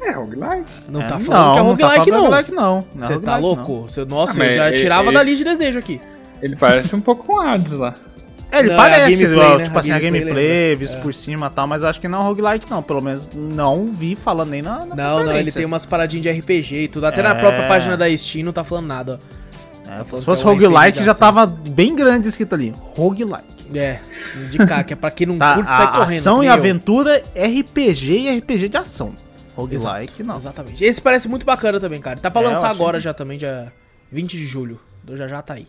É, 0.01 0.11
roguelike. 0.11 0.65
Não 0.89 1.01
É, 1.01 1.07
tá 1.07 1.19
falando 1.19 1.53
que 1.53 1.59
é 1.59 1.61
roguelike, 1.61 2.09
tá 2.11 2.15
não. 2.17 2.23
roguelike, 2.23 2.51
não. 2.53 2.85
Não 2.95 3.05
é 3.05 3.07
Você 3.07 3.19
tá 3.19 3.37
louco? 3.37 3.81
Você- 3.81 4.05
nossa, 4.05 4.41
Ah, 4.41 4.45
eu 4.45 4.51
já 4.55 4.67
ele- 4.69 4.77
tirava 4.77 5.03
ele- 5.09 5.13
da 5.13 5.23
lista 5.23 5.43
de 5.43 5.49
desejo 5.51 5.79
aqui. 5.79 5.99
Ele 6.41 6.55
parece 6.55 6.95
um 6.95 7.01
pouco 7.01 7.25
com 7.25 7.41
Hades 7.41 7.73
lá. 7.73 7.93
não. 7.93 8.09
É, 8.51 8.59
ele 8.61 8.69
Não, 8.69 8.73
é 8.75 8.77
a 8.77 8.81
parece, 8.81 9.23
gameplay, 9.25 9.45
ó, 9.47 9.57
né? 9.57 9.63
tipo 9.63 9.77
A 9.77 9.79
assim, 9.81 9.91
a 9.91 9.99
gameplay 9.99 10.21
gameplay, 10.21 10.61
lembra. 10.69 10.75
visto 10.77 11.01
por 11.01 11.13
cima 11.13 11.47
e 11.47 11.49
tal, 11.51 11.67
mas 11.67 11.83
acho 11.83 12.01
que 12.01 12.07
não 12.07 12.21
é 12.21 12.23
roguelike, 12.23 12.65
não. 12.71 12.81
Pelo 12.81 12.99
menos 13.01 13.29
não 13.35 13.85
vi 13.91 14.15
falando 14.15 14.49
nem 14.49 14.61
na, 14.63 14.85
na 14.85 14.95
Não, 14.95 15.23
não, 15.23 15.33
ele 15.37 15.51
tem 15.51 15.65
umas 15.65 15.85
paradinhas 15.85 16.23
de 16.23 16.29
RPG 16.29 16.75
e 16.83 16.87
tudo. 16.87 17.05
Até 17.05 17.21
na 17.21 17.29
É. 17.31 17.33
própria 17.35 17.67
página 17.67 17.95
da 17.95 18.09
Steam 18.17 18.43
não 18.45 18.51
tá 18.53 18.63
falando 18.63 18.87
nada, 18.87 19.19
ó. 19.21 19.91
É, 19.91 19.97
Tá 19.97 20.17
se 20.17 20.23
fosse 20.25 20.41
é 20.43 20.45
roguelike, 20.45 21.03
já 21.03 21.13
tava 21.13 21.45
bem 21.45 21.95
grande 21.95 22.27
escrito 22.27 22.55
ali. 22.55 22.73
Roguelike. 22.95 23.59
É, 23.77 23.99
indicar, 24.43 24.83
que 24.83 24.93
é 24.93 24.95
pra 24.95 25.11
quem 25.11 25.27
não 25.27 25.37
Tá, 25.37 25.53
curte, 25.55 25.71
sai 25.71 25.91
correndo. 25.91 26.17
ação 26.17 26.43
e 26.43 26.47
eu. 26.47 26.53
aventura, 26.53 27.21
RPG 27.35 28.17
e 28.17 28.37
RPG 28.39 28.67
de 28.69 28.77
ação. 28.77 29.13
Roguelike, 29.59 30.23
não. 30.23 30.35
Exatamente. 30.35 30.83
Esse 30.83 31.01
parece 31.01 31.27
muito 31.27 31.45
bacana 31.45 31.79
também, 31.79 31.99
cara. 31.99 32.19
Tá 32.19 32.29
pra 32.31 32.41
É, 32.41 32.47
lançar 32.47 32.69
agora 32.69 32.97
que- 32.97 33.03
já 33.03 33.13
também, 33.13 33.37
dia 33.37 33.71
20 34.11 34.31
de 34.37 34.45
julho. 34.45 34.79
Então 35.03 35.15
já 35.15 35.27
já 35.27 35.41
tá 35.41 35.55
aí. 35.55 35.67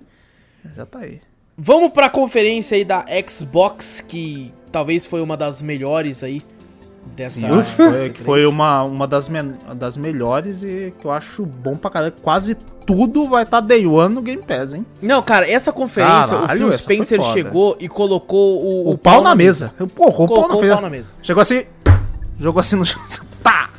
Já 0.76 0.84
tá 0.86 1.00
aí. 1.00 1.20
Vamos 1.56 1.92
pra 1.92 2.08
conferência 2.08 2.76
aí 2.76 2.84
da 2.84 3.04
Xbox, 3.28 4.00
que 4.06 4.52
talvez 4.72 5.04
foi 5.06 5.20
uma 5.20 5.36
das 5.36 5.60
melhores 5.62 6.22
aí 6.22 6.42
dessa. 7.16 7.40
Sim, 7.40 7.48
foi, 7.76 7.86
E3. 7.86 8.12
que 8.12 8.22
foi 8.22 8.46
uma, 8.46 8.82
uma 8.84 9.06
das, 9.06 9.28
men- 9.28 9.54
das 9.76 9.96
melhores 9.96 10.62
e 10.62 10.92
que 10.98 11.04
eu 11.06 11.10
acho 11.10 11.44
bom 11.44 11.74
pra 11.76 11.90
caralho. 11.90 12.14
Quase 12.22 12.54
tudo 12.86 13.28
vai 13.28 13.42
estar 13.44 13.60
Day 13.60 13.86
One 13.86 14.14
no 14.14 14.22
Game 14.22 14.42
Pass, 14.42 14.72
hein? 14.74 14.84
Não, 15.02 15.22
cara, 15.22 15.48
essa 15.48 15.72
conferência, 15.72 16.36
o 16.36 16.40
Caralho, 16.40 16.58
Phil 16.58 16.68
essa 16.70 16.84
foi 16.84 16.94
Spencer 16.96 17.22
chegou 17.22 17.76
e 17.78 17.88
colocou 17.88 18.62
o, 18.64 18.90
O, 18.92 18.98
pau, 18.98 19.22
na 19.22 19.34
mesa. 19.34 19.72
Pô, 19.94 20.10
colocou 20.10 20.24
o 20.24 20.28
pau 20.28 20.48
Colocou 20.48 20.48
na 20.48 20.56
o 20.56 20.60
mesa. 20.62 20.72
pau 20.74 20.82
na 20.82 20.90
mesa. 20.90 21.14
Chegou 21.22 21.40
assim, 21.40 21.64
jogou 22.40 22.60
assim 22.60 22.76
no 22.76 22.84
chão. 22.86 23.00
Tá! 23.42 23.70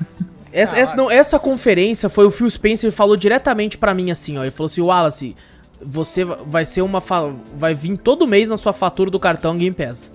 Essa, 0.54 0.78
essa, 0.78 0.96
não, 0.96 1.10
essa 1.10 1.40
conferência 1.40 2.08
foi 2.10 2.26
o 2.26 2.32
Phil 2.32 2.50
Spencer 2.50 2.92
falou 2.92 3.16
diretamente 3.18 3.78
pra 3.78 3.94
mim 3.94 4.12
assim, 4.12 4.38
ó. 4.38 4.42
Ele 4.44 4.52
falou 4.52 4.66
assim: 4.68 4.82
Wallace, 4.82 5.36
você 5.84 6.24
va- 6.26 6.38
vai 6.46 6.66
ser 6.66 6.82
uma. 6.82 7.00
fa- 7.02 7.32
Vai 7.58 7.74
vir 7.74 7.98
todo 7.98 8.28
mês 8.28 8.50
na 8.50 8.58
sua 8.58 8.74
fatura 8.74 9.10
do 9.10 9.20
cartão 9.20 9.58
Game 9.58 9.74
Pass. 9.76 10.12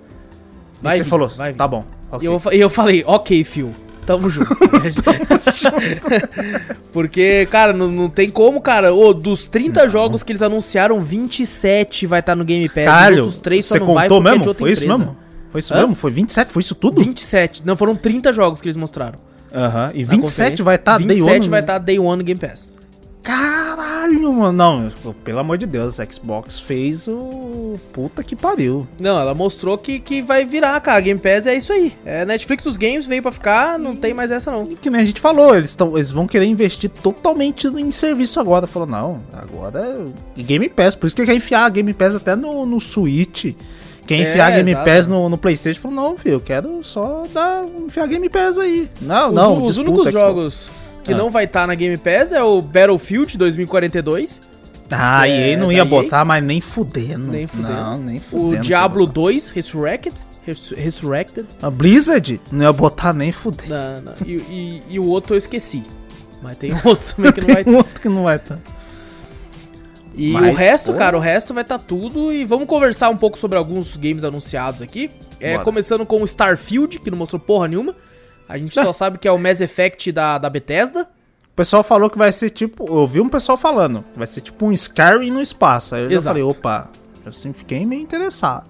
E 0.83 0.87
você 0.89 0.97
vir, 1.03 1.09
falou, 1.09 1.27
vai 1.29 1.51
vir. 1.51 1.57
tá 1.57 1.67
bom. 1.67 1.83
E 2.21 2.27
ok. 2.27 2.27
eu, 2.27 2.41
e 2.53 2.59
eu 2.61 2.69
falei, 2.69 3.03
ok, 3.07 3.43
Phil, 3.43 3.71
tamo 4.05 4.29
junto. 4.29 4.55
Porque, 6.93 7.47
cara, 7.49 7.73
não, 7.73 7.87
não 7.89 8.09
tem 8.09 8.29
como, 8.29 8.61
cara. 8.61 8.93
Ô, 8.93 9.13
dos 9.13 9.47
30 9.47 9.89
jogos 9.89 10.23
que 10.23 10.31
eles 10.31 10.41
anunciaram, 10.41 10.99
27 10.99 12.05
vai 12.07 12.19
estar 12.19 12.35
no 12.35 12.43
Game 12.45 12.67
Pass. 12.69 12.77
Os 12.77 12.85
Caralho, 12.85 13.17
outros 13.23 13.39
três 13.39 13.65
só 13.65 13.73
você 13.75 13.79
não 13.79 13.93
vai 13.93 14.07
contou 14.07 14.21
porque 14.21 14.29
é 14.29 14.31
de 14.33 14.37
mesmo? 14.39 14.49
outra 14.51 14.59
Foi 14.63 14.71
isso 14.71 14.83
empresa. 14.85 14.99
mesmo? 15.03 15.17
Foi 15.57 15.59
isso 15.59 15.73
Hã? 15.73 15.77
mesmo? 15.79 15.95
Foi 15.95 16.11
27? 16.11 16.53
Foi 16.53 16.59
isso 16.61 16.75
tudo? 16.75 17.03
27. 17.03 17.63
Não, 17.65 17.75
foram 17.75 17.95
30 17.95 18.31
jogos 18.31 18.61
que 18.61 18.67
eles 18.67 18.77
mostraram. 18.77 19.17
Aham. 19.51 19.91
E 19.95 20.03
na 20.05 20.11
27 20.11 20.19
conferência. 20.19 20.65
vai 20.65 20.75
estar 20.75 20.97
Day 20.99 21.07
27 21.07 21.35
One. 21.39 21.49
vai 21.49 21.59
estar 21.61 21.77
Day 21.79 21.97
One 21.99 22.17
no 22.17 22.23
Game 22.23 22.39
Pass. 22.39 22.71
caralho, 23.23 24.31
mano. 24.33 24.51
Não, 24.53 25.13
pelo 25.23 25.39
amor 25.39 25.57
de 25.57 25.65
Deus, 25.65 25.99
a 25.99 26.05
Xbox 26.05 26.59
fez 26.59 27.07
o. 27.07 27.73
Puta 27.91 28.23
que 28.23 28.35
pariu. 28.35 28.87
Não, 28.99 29.19
ela 29.19 29.33
mostrou 29.33 29.77
que, 29.77 29.99
que 29.99 30.21
vai 30.21 30.45
virar, 30.45 30.79
cara. 30.79 31.01
Game 31.01 31.19
Pass 31.19 31.47
é 31.47 31.55
isso 31.55 31.73
aí. 31.73 31.91
É 32.05 32.23
Netflix 32.25 32.63
dos 32.63 32.77
games, 32.77 33.05
veio 33.05 33.21
pra 33.23 33.31
ficar, 33.31 33.79
não 33.79 33.95
tem 33.95 34.13
mais 34.13 34.29
essa 34.31 34.51
não. 34.51 34.63
E 34.63 34.75
que 34.75 34.89
nem 34.89 35.01
a 35.01 35.05
gente 35.05 35.19
falou, 35.19 35.55
eles, 35.55 35.75
tão, 35.75 35.95
eles 35.95 36.11
vão 36.11 36.27
querer 36.27 36.45
investir 36.45 36.89
totalmente 36.89 37.67
em 37.67 37.89
serviço 37.91 38.39
agora. 38.39 38.67
Falou, 38.67 38.87
não, 38.87 39.21
agora 39.33 40.05
é 40.37 40.41
Game 40.41 40.69
Pass. 40.69 40.95
Por 40.95 41.07
isso 41.07 41.15
que 41.15 41.25
quer 41.25 41.35
enfiar 41.35 41.65
a 41.65 41.69
Game 41.69 41.93
Pass 41.93 42.15
até 42.15 42.35
no, 42.35 42.65
no 42.65 42.79
Switch. 42.79 43.55
Enfiar 44.15 44.51
É, 44.51 44.55
Game 44.57 44.71
exato. 44.71 44.85
Pass 44.89 45.07
no, 45.07 45.29
no 45.29 45.37
Playstation? 45.37 45.81
Falou, 45.81 45.95
não, 45.95 46.17
filho, 46.17 46.33
eu 46.35 46.41
quero 46.41 46.83
só 46.83 47.23
dar, 47.33 47.65
enfiar 47.85 48.07
Game 48.07 48.29
Pass 48.29 48.57
aí. 48.57 48.89
Não, 49.01 49.29
Os, 49.29 49.35
não, 49.35 49.63
os 49.65 49.77
únicos 49.77 50.11
jogos 50.11 50.69
que 51.03 51.13
Ah. 51.13 51.17
não 51.17 51.29
vai 51.31 51.45
estar 51.45 51.65
na 51.67 51.75
Game 51.75 51.97
Pass 51.97 52.31
é 52.31 52.41
o 52.43 52.61
Battlefield 52.61 53.37
2042, 53.37 54.41
Ah, 54.89 55.27
É, 55.27 55.29
e 55.31 55.43
aí 55.43 55.57
não 55.57 55.69
ia 55.69 55.79
EA? 55.79 55.85
botar, 55.85 56.23
mas 56.23 56.41
nem 56.41 56.61
fudendo. 56.61 57.27
Nem 57.27 57.45
fudendo. 57.45 57.73
Não, 57.73 57.97
nem 57.97 58.17
o 58.17 58.21
fudendo. 58.21 58.63
Diablo 58.63 59.05
2 59.05 59.49
Resurrected, 59.49 60.15
Res- 60.45 60.71
Resurrected 60.77 61.45
A 61.61 61.69
Blizzard 61.69 62.39
não 62.49 62.63
ia 62.63 62.71
botar 62.71 63.11
nem 63.11 63.33
fudendo. 63.33 63.69
na- 63.69 63.99
na- 63.99 64.13
e, 64.25 64.31
e- 64.35 64.81
e 64.91 64.97
o 64.99 65.05
outro 65.05 65.33
eu 65.33 65.37
esqueci. 65.37 65.83
Mas 66.41 66.55
tem 66.55 66.71
outro 66.85 67.15
também 67.15 67.33
que 67.33 67.41
não 67.45 67.53
vai 67.53 67.63
Tem 67.65 67.75
outro 67.75 68.01
que 68.01 68.07
não 68.09 68.23
vai 68.23 68.35
estar. 68.37 68.59
E 70.17 70.31
Mas, 70.33 70.53
o 70.55 70.57
resto, 70.57 70.91
pô. 70.91 70.97
cara, 70.97 71.15
o 71.15 71.19
resto 71.19 71.53
vai 71.53 71.61
estar 71.63 71.77
tudo. 71.77 72.33
E 72.33 72.43
vamos 72.43 72.67
conversar 72.67 73.09
um 73.09 73.15
pouco 73.17 73.37
sobre 73.37 73.57
alguns 73.57 73.95
games 73.95 74.23
anunciados 74.23 74.81
aqui. 74.81 75.09
É, 75.39 75.53
Bora. 75.53 75.63
começando 75.63 76.05
com 76.05 76.21
o 76.21 76.25
Starfield, 76.25 76.99
que 76.99 77.11
não 77.11 77.17
mostrou 77.17 77.39
porra 77.39 77.67
nenhuma. 77.67 77.95
A 78.49 78.57
gente 78.57 78.77
É. 78.77 78.81
só 78.83 78.91
sabe 78.91 79.17
que 79.19 79.27
é 79.27 79.31
o 79.31 79.37
Mass 79.37 79.61
Effect 79.61 80.11
da, 80.11 80.37
da 80.39 80.49
Bethesda. 80.49 81.03
O 81.51 81.55
pessoal 81.57 81.83
falou 81.83 82.09
que 82.09 82.17
vai 82.17 82.31
ser 82.31 82.49
tipo. 82.49 82.85
Eu 82.87 83.05
vi 83.07 83.21
um 83.21 83.29
pessoal 83.29 83.57
falando. 83.57 84.03
Vai 84.15 84.25
ser 84.27 84.41
tipo 84.41 84.65
um 84.65 84.71
Skyrim 84.71 85.29
no 85.31 85.41
espaço. 85.41 85.93
Aí 85.95 86.03
eu 86.03 86.09
já 86.09 86.15
Exato. 86.15 86.29
falei, 86.39 86.43
opa, 86.43 86.89
assim, 87.25 87.53
fiquei 87.53 87.85
meio 87.85 88.01
interessado. 88.01 88.67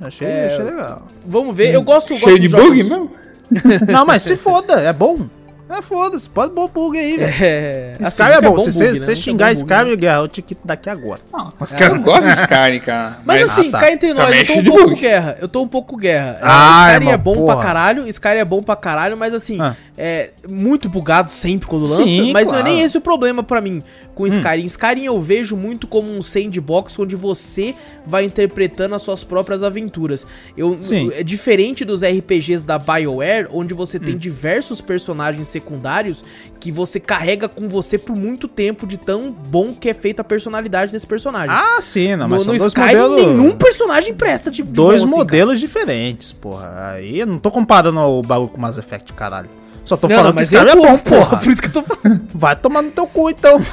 Achei, 0.00 0.26
É, 0.28 0.46
achei 0.48 0.64
legal. 0.64 1.02
Vamos 1.26 1.56
ver. 1.56 1.72
Eu 1.74 1.82
gosto, 1.82 2.12
eu 2.12 2.16
gosto 2.18 2.28
Cheio 2.28 2.40
de 2.40 2.48
dos 2.48 2.62
bug 2.62 2.76
mesmo? 2.76 3.10
Não, 3.90 4.04
mas 4.04 4.22
se 4.22 4.36
foda, 4.36 4.80
é 4.80 4.92
bom. 4.92 5.26
É 5.70 5.82
foda-se, 5.82 6.28
pode 6.30 6.52
pôr 6.54 6.68
bug 6.68 6.98
aí, 6.98 7.16
velho. 7.18 7.34
É, 7.44 7.92
assim, 8.00 8.04
Skyrim 8.08 8.32
é 8.32 8.40
bom. 8.40 8.58
Se 8.58 8.72
você 8.72 9.10
né? 9.10 9.16
xingar 9.16 9.46
bom 9.46 9.52
Skyrim, 9.52 9.90
né? 9.90 9.96
Guerra, 9.96 10.18
eu 10.20 10.28
te 10.28 10.40
quito 10.40 10.60
daqui 10.66 10.88
agora. 10.88 11.20
Não, 11.32 11.52
os 11.60 11.72
caras 11.72 11.96
não 11.96 12.02
gostam 12.02 12.26
de 12.34 12.40
Skyrim, 12.40 12.80
cara. 12.80 13.18
Mas, 13.24 13.50
assim, 13.50 13.68
Ah, 13.68 13.72
tá. 13.72 13.78
cá 13.80 13.92
entre 13.92 14.14
nós, 14.14 14.24
Também 14.24 14.40
eu 14.40 14.46
tô 14.46 14.52
é 14.52 14.56
um 14.56 14.62
de 14.62 14.68
pouco 14.70 14.84
bug. 14.88 15.00
guerra. 15.00 15.36
Eu 15.40 15.48
tô 15.48 15.62
um 15.62 15.68
pouco 15.68 15.96
guerra. 15.96 16.38
É, 16.40 16.40
Ah, 16.42 16.88
Skyrim 16.92 17.10
é 17.12 17.16
bom 17.18 17.34
porra. 17.34 17.54
pra 17.56 17.62
caralho, 17.64 18.08
Skyrim 18.08 18.38
é 18.38 18.44
bom 18.44 18.62
pra 18.62 18.76
caralho, 18.76 19.16
mas 19.16 19.34
assim, 19.34 19.60
Ah. 19.60 19.76
é 19.96 20.30
muito 20.48 20.88
bugado 20.88 21.30
sempre 21.30 21.68
quando 21.68 21.86
lança. 21.86 22.06
Sim, 22.06 22.32
mas 22.32 22.48
não 22.48 22.54
é 22.54 22.60
claro. 22.60 22.70
Hum. 22.72 22.76
nem 22.76 22.84
esse 22.84 22.96
o 22.96 23.00
problema 23.00 23.42
pra 23.42 23.60
mim 23.60 23.82
com 24.14 24.26
Skyrim. 24.26 24.64
Skyrim 24.64 25.04
eu 25.04 25.20
vejo 25.20 25.54
muito 25.56 25.86
como 25.86 26.10
um 26.10 26.20
sandbox 26.22 26.98
onde 26.98 27.14
você 27.14 27.74
vai 28.06 28.24
interpretando 28.24 28.94
as 28.94 29.02
suas 29.02 29.22
próprias 29.22 29.62
aventuras. 29.62 30.26
Eu, 30.56 30.76
Sim. 30.80 31.10
É 31.14 31.22
diferente 31.22 31.84
dos 31.84 32.02
RPGs 32.02 32.64
da 32.64 32.78
BioWare, 32.78 33.48
onde 33.52 33.74
você 33.74 33.98
Hum. 33.98 34.00
tem 34.00 34.16
diversos 34.16 34.80
personagens 34.80 35.46
secundários 35.60 36.24
que 36.60 36.72
você 36.72 36.98
carrega 36.98 37.48
com 37.48 37.68
você 37.68 37.96
por 37.98 38.16
muito 38.16 38.48
tempo 38.48 38.86
de 38.86 38.96
tão 38.96 39.30
bom 39.30 39.72
que 39.72 39.88
é 39.88 39.94
feita 39.94 40.22
a 40.22 40.24
personalidade 40.24 40.90
desse 40.92 41.06
personagem. 41.06 41.50
Ah, 41.54 41.78
sim, 41.80 42.16
não, 42.16 42.28
mas 42.28 42.38
no 42.40 42.44
são 42.44 42.52
no 42.54 42.58
dois 42.58 42.72
Skyrim, 42.72 42.96
modelos. 43.08 43.26
nenhum 43.36 43.56
personagem 43.56 44.14
presta 44.14 44.50
de 44.50 44.62
Dois 44.62 45.02
bom 45.02 45.06
assim, 45.06 45.14
cara. 45.16 45.24
modelos 45.24 45.60
diferentes, 45.60 46.32
porra. 46.32 46.92
Aí 46.92 47.20
eu 47.20 47.26
não 47.26 47.38
tô 47.38 47.50
comparando 47.50 47.98
o 48.00 48.22
bagulho 48.22 48.48
com 48.48 48.60
Mass 48.60 48.78
Effect, 48.78 49.12
caralho. 49.12 49.48
Só 49.84 49.96
tô 49.96 50.06
Não, 50.08 50.16
falando 50.16 50.26
não, 50.26 50.32
que 50.34 50.40
mas 50.40 50.52
Skyrim 50.52 50.66
eu 50.66 50.72
é 50.72 50.76
tô, 50.76 50.82
bom, 50.82 50.98
porra, 50.98 51.20
porra. 51.26 51.36
por 51.42 51.50
isso 51.52 51.62
que 51.62 51.68
eu 51.68 51.72
tô 51.72 51.82
falando. 51.82 52.20
Vai 52.34 52.56
tomar 52.56 52.82
no 52.82 52.90
teu 52.90 53.06
cu, 53.06 53.30
então. 53.30 53.58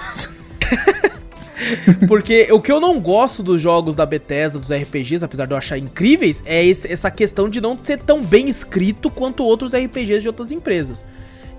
Porque 2.07 2.47
o 2.51 2.59
que 2.61 2.71
eu 2.71 2.79
não 2.81 2.99
gosto 2.99 3.41
dos 3.41 3.61
jogos 3.61 3.95
da 3.95 4.05
Bethesda, 4.05 4.59
dos 4.59 4.71
RPGs, 4.71 5.23
apesar 5.23 5.45
de 5.45 5.53
eu 5.53 5.57
achar 5.57 5.77
incríveis, 5.77 6.43
é 6.45 6.63
esse- 6.65 6.91
essa 6.91 7.09
questão 7.09 7.49
de 7.49 7.61
não 7.61 7.77
ser 7.77 7.97
tão 7.99 8.21
bem 8.21 8.47
escrito 8.49 9.09
quanto 9.09 9.43
outros 9.43 9.73
RPGs 9.73 10.21
de 10.21 10.27
outras 10.27 10.51
empresas. 10.51 11.05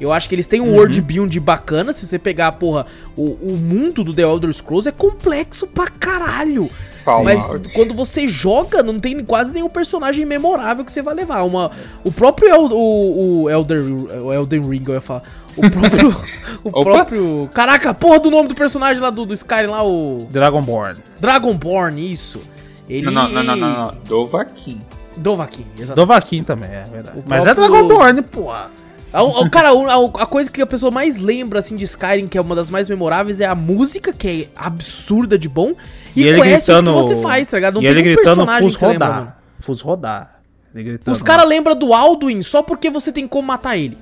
Eu 0.01 0.13
acho 0.13 0.29
que 0.29 0.35
eles 0.35 0.47
têm 0.47 0.61
um 0.61 0.75
world 0.75 1.01
build 1.01 1.41
bacana, 1.41 1.93
se 1.93 2.07
você 2.07 2.19
pegar, 2.19 2.53
porra, 2.53 2.87
o, 3.17 3.23
o 3.25 3.57
mundo 3.57 4.05
do 4.05 4.13
The 4.13 4.23
Elder 4.23 4.53
Scrolls 4.53 4.89
é 4.89 4.93
complexo 4.93 5.67
pra 5.67 5.89
caralho. 5.89 6.71
Calma. 7.05 7.25
Mas 7.25 7.57
quando 7.73 7.95
você 7.95 8.27
joga, 8.27 8.83
não 8.83 8.99
tem 8.99 9.25
quase 9.25 9.53
nenhum 9.53 9.69
personagem 9.69 10.27
memorável 10.27 10.85
que 10.85 10.91
você 10.91 11.01
vai 11.01 11.15
levar. 11.15 11.43
Uma, 11.45 11.71
o 12.03 12.11
próprio 12.11 12.49
El, 12.49 12.65
o, 12.65 13.43
o 13.43 13.51
Elder, 13.51 13.81
o 14.23 14.33
Elden 14.33 14.69
Ring, 14.69 14.83
eu 14.89 14.95
ia 14.95 15.01
falar. 15.01 15.23
O 15.57 15.71
próprio. 15.71 16.09
o 16.65 16.69
Opa. 16.69 16.83
próprio. 16.83 17.49
Caraca, 17.55 17.95
porra 17.95 18.19
do 18.19 18.31
nome 18.31 18.49
do 18.49 18.55
personagem 18.55 19.01
lá 19.01 19.09
do, 19.11 19.25
do 19.25 19.33
Skyrim 19.33 19.69
lá, 19.69 19.87
o. 19.87 20.27
Dragonborn. 20.31 20.99
Dragonborn, 21.21 22.13
isso. 22.13 22.43
Ele. 22.89 23.07
Não, 23.07 23.13
não, 23.13 23.29
não, 23.29 23.43
não, 23.45 23.57
não, 23.57 23.87
não. 23.87 23.95
Dovahkiin. 24.05 24.81
Dovahkiin, 25.17 25.67
exatamente. 25.79 25.97
Dovaquim 25.97 26.43
também, 26.43 26.71
é 26.71 26.87
verdade. 26.93 27.21
O 27.21 27.23
Mas 27.27 27.47
é 27.47 27.55
próprio- 27.55 27.73
Dragonborn, 27.87 28.23
porra. 28.23 28.71
A- 29.13 29.23
o- 29.23 29.49
Cara, 29.51 29.71
a, 29.71 30.23
a 30.23 30.27
coisa 30.27 30.51
que 30.51 30.61
a 30.61 30.67
pessoa 30.67 30.91
mais 30.91 31.19
lembra, 31.19 31.59
assim, 31.59 31.77
de 31.77 31.85
Skyrim, 31.85 32.27
que 32.29 32.37
é 32.37 32.41
uma 32.41 32.55
das 32.55 32.71
mais 32.71 32.89
memoráveis, 32.89 33.41
é 33.41 33.47
a 33.47 33.55
música, 33.55 34.13
que 34.13 34.45
é 34.45 34.49
absurda 34.61 35.39
de 35.39 35.49
bom, 35.49 35.75
e, 36.15 36.23
E 36.23 36.29
ele 36.29 36.41
gritando. 36.41 36.91
que 36.91 36.97
você 36.97 37.17
faz, 37.23 37.47
tá 37.49 37.57
ligado? 37.57 37.75
Não 37.75 37.83
e 37.83 37.87
ele 37.87 38.01
um 38.01 38.05
gritando 38.05 38.25
personagem 38.25 38.69
Fus 38.69 38.79
você 38.79 38.87
lembra, 38.87 39.07
rodar. 39.09 39.39
Fus 39.61 39.81
rodar. 39.81 40.41
Gritando. 40.75 41.13
Os 41.15 41.23
caras 41.23 41.49
lembram 41.49 41.75
do 41.75 41.95
Alduin 41.95 42.43
só 42.43 42.63
porque 42.63 42.91
você 42.91 43.11
tem 43.11 43.27
como 43.27 43.47
matar 43.49 43.77
ele. 43.79 43.97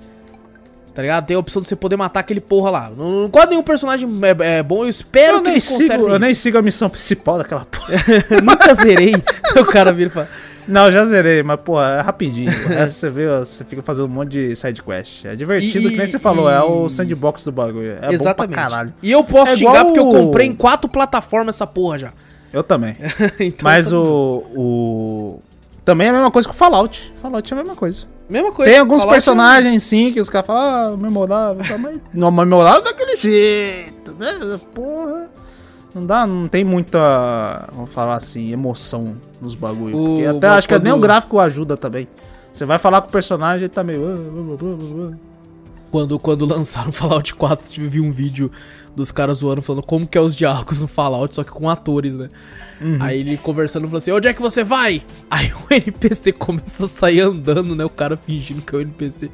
Tá 0.93 1.03
ligado? 1.03 1.27
Tem 1.27 1.37
a 1.37 1.41
opção 1.41 1.61
de 1.63 1.69
você 1.69 1.75
poder 1.77 1.97
matar 1.97 2.21
aquele 2.21 2.41
porra 2.41 2.71
lá. 2.71 2.91
Não, 2.97 3.23
não 3.23 3.29
quase 3.31 3.51
nenhum 3.51 3.63
personagem 3.65 4.09
é, 4.23 4.59
é 4.59 4.63
bom. 4.63 4.85
Eu 4.85 4.89
espero 4.89 5.37
Eu 5.37 5.41
que 5.41 5.45
nem, 5.45 5.53
eles 5.55 5.65
sigo, 5.65 5.79
consertem 5.81 6.07
eu 6.09 6.19
nem 6.21 6.31
isso. 6.31 6.43
sigo 6.43 6.59
a 6.59 6.63
missão 6.63 6.89
principal 6.89 7.39
daquela 7.39 7.65
porra. 7.65 7.93
Nunca 8.43 8.75
zerei. 8.75 9.15
o 9.61 9.65
cara 9.65 9.93
vira 9.93 10.09
e 10.09 10.13
fala... 10.13 10.29
Não, 10.67 10.91
já 10.91 11.05
zerei, 11.07 11.43
mas, 11.43 11.61
porra, 11.61 11.97
é 11.99 12.01
rapidinho. 12.01 12.51
O 12.51 12.69
resto 12.69 12.97
você 12.97 13.11
vê, 13.11 13.27
você 13.39 13.65
fica 13.65 13.83
fazendo 13.83 14.07
um 14.07 14.09
monte 14.09 14.31
de 14.31 14.57
side 14.57 14.83
quest. 14.83 15.25
É 15.27 15.35
divertido, 15.35 15.89
E- 15.89 15.91
que 15.91 15.97
nem 15.99 16.07
você 16.07 16.19
falou, 16.19 16.49
é 16.51 16.63
o 16.63 16.87
e- 16.87 16.91
sandbox 16.91 17.45
do 17.45 17.53
bagulho. 17.53 17.99
É 18.01 18.13
Exatamente. 18.13 18.55
caralho. 18.55 18.93
E 19.03 19.13
eu 19.13 19.23
posso 19.23 19.53
É 19.53 19.57
xingar 19.57 19.85
porque 19.85 19.99
eu 20.01 20.09
o- 20.09 20.13
comprei 20.13 20.47
em 20.47 20.55
quatro 20.55 20.89
plataformas 20.91 21.57
essa 21.57 21.67
porra 21.67 21.99
já. 21.99 22.13
Eu 22.53 22.63
também. 22.63 22.95
Então, 23.41 23.65
Mas 23.65 23.91
tá- 23.91 23.97
o, 23.97 24.45
o. 24.57 25.43
Também 25.85 26.07
é 26.07 26.11
a 26.11 26.13
mesma 26.15 26.31
coisa 26.31 26.49
que 26.49 26.55
o 26.55 26.57
Fallout. 26.57 27.13
Fallout 27.21 27.53
é 27.53 27.57
a 27.57 27.61
mesma 27.61 27.77
coisa. 27.77 28.07
Mesma 28.31 28.53
coisa. 28.53 28.71
Tem 28.71 28.81
alguns 28.81 29.03
Fallout 29.03 29.13
é- 29.13 29.17
personagens, 29.17 29.83
sim, 29.83 30.13
que 30.13 30.21
os 30.21 30.31
caras 30.31 30.47
falam, 30.47 30.95
ah, 30.95 30.97
memorável, 30.97 31.63
mas. 31.79 32.01
Não, 32.15 32.31
memorável 32.31 32.83
daquele 32.83 33.17
jeito, 33.17 34.15
né? 34.19 34.59
Porra. 34.75 35.29
Não 35.95 36.05
dá, 36.05 36.27
não 36.27 36.49
tem 36.49 36.65
muita, 36.65 37.69
vamos 37.73 37.93
falar 37.93 38.17
assim, 38.17 38.51
emoção 38.51 39.15
nos 39.41 39.55
bagulhos. 39.55 39.99
O- 39.99 40.05
Porque 40.07 40.27
até 40.27 40.49
acho 40.49 40.67
que 40.69 40.79
nem 40.79 40.93
o 40.93 40.99
gráfico 40.99 41.39
ajuda 41.39 41.77
também. 41.77 42.09
Você 42.53 42.65
vai 42.65 42.79
falar 42.79 43.01
com 43.03 43.09
o 43.09 43.13
personagem, 43.13 43.65
ele 43.65 43.69
tá 43.69 43.85
meio. 43.85 44.05
"Ah, 44.07 44.15
ah, 44.17 44.57
ah, 44.61 45.11
ah, 45.11 45.13
ah". 45.13 45.35
Quando, 45.91 46.19
quando 46.19 46.45
lançaram 46.47 46.91
Fallout 46.91 47.35
4, 47.35 47.83
eu 47.83 47.89
vi 47.91 48.01
um 48.01 48.11
vídeo 48.11 48.51
dos 48.97 49.13
caras 49.13 49.39
zoando, 49.39 49.63
falando 49.63 49.85
como 49.87 50.07
que 50.07 50.19
é 50.19 50.21
os 50.21 50.35
diálogos 50.35 50.81
no 50.81 50.89
Fallout, 50.89 51.35
só 51.35 51.45
que 51.45 51.51
com 51.51 51.69
atores, 51.71 52.15
né? 52.17 52.29
Uhum. 52.81 52.97
Aí 53.01 53.21
ele 53.21 53.37
conversando, 53.37 53.85
falou 53.87 53.99
assim, 53.99 54.11
onde 54.13 54.27
é 54.29 54.33
que 54.35 54.43
você 54.43 54.63
vai? 54.65 55.03
Aí 55.31 55.53
o 55.71 55.73
NPC 55.73 56.33
começa 56.33 56.85
a 56.87 56.89
sair 56.89 57.21
andando, 57.21 57.77
né? 57.77 57.85
O 57.85 57.91
cara 57.91 58.17
fingindo 58.17 58.63
que 58.63 58.75
é 58.75 58.79
o 58.79 58.81
NPC. 58.81 59.31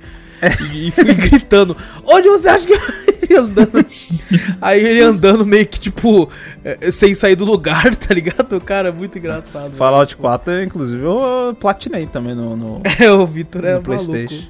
E, 0.72 0.88
e 0.88 0.90
fui 0.90 1.14
gritando, 1.14 1.76
onde 2.04 2.28
você 2.28 2.48
acha 2.48 2.66
que... 2.66 2.72
ele 2.72 3.36
andando 3.38 3.78
assim. 3.78 4.18
Aí 4.60 4.84
ele 4.84 5.02
andando 5.02 5.46
meio 5.46 5.66
que, 5.66 5.78
tipo, 5.78 6.28
eh, 6.64 6.90
sem 6.90 7.14
sair 7.14 7.36
do 7.36 7.44
lugar, 7.44 7.94
tá 7.96 8.14
ligado? 8.14 8.60
Cara 8.60 8.88
é 8.88 8.92
muito 8.92 9.18
engraçado. 9.18 9.72
Fallout 9.76 10.16
4, 10.16 10.62
inclusive, 10.62 11.02
eu 11.02 11.56
platinei 11.58 12.06
também 12.06 12.34
no, 12.34 12.56
no, 12.56 12.82
É, 12.98 13.10
o 13.10 13.26
Vitor 13.26 13.64
é 13.64 13.78
no 13.78 13.82
maluco. 13.82 14.04
PlayStation. 14.06 14.48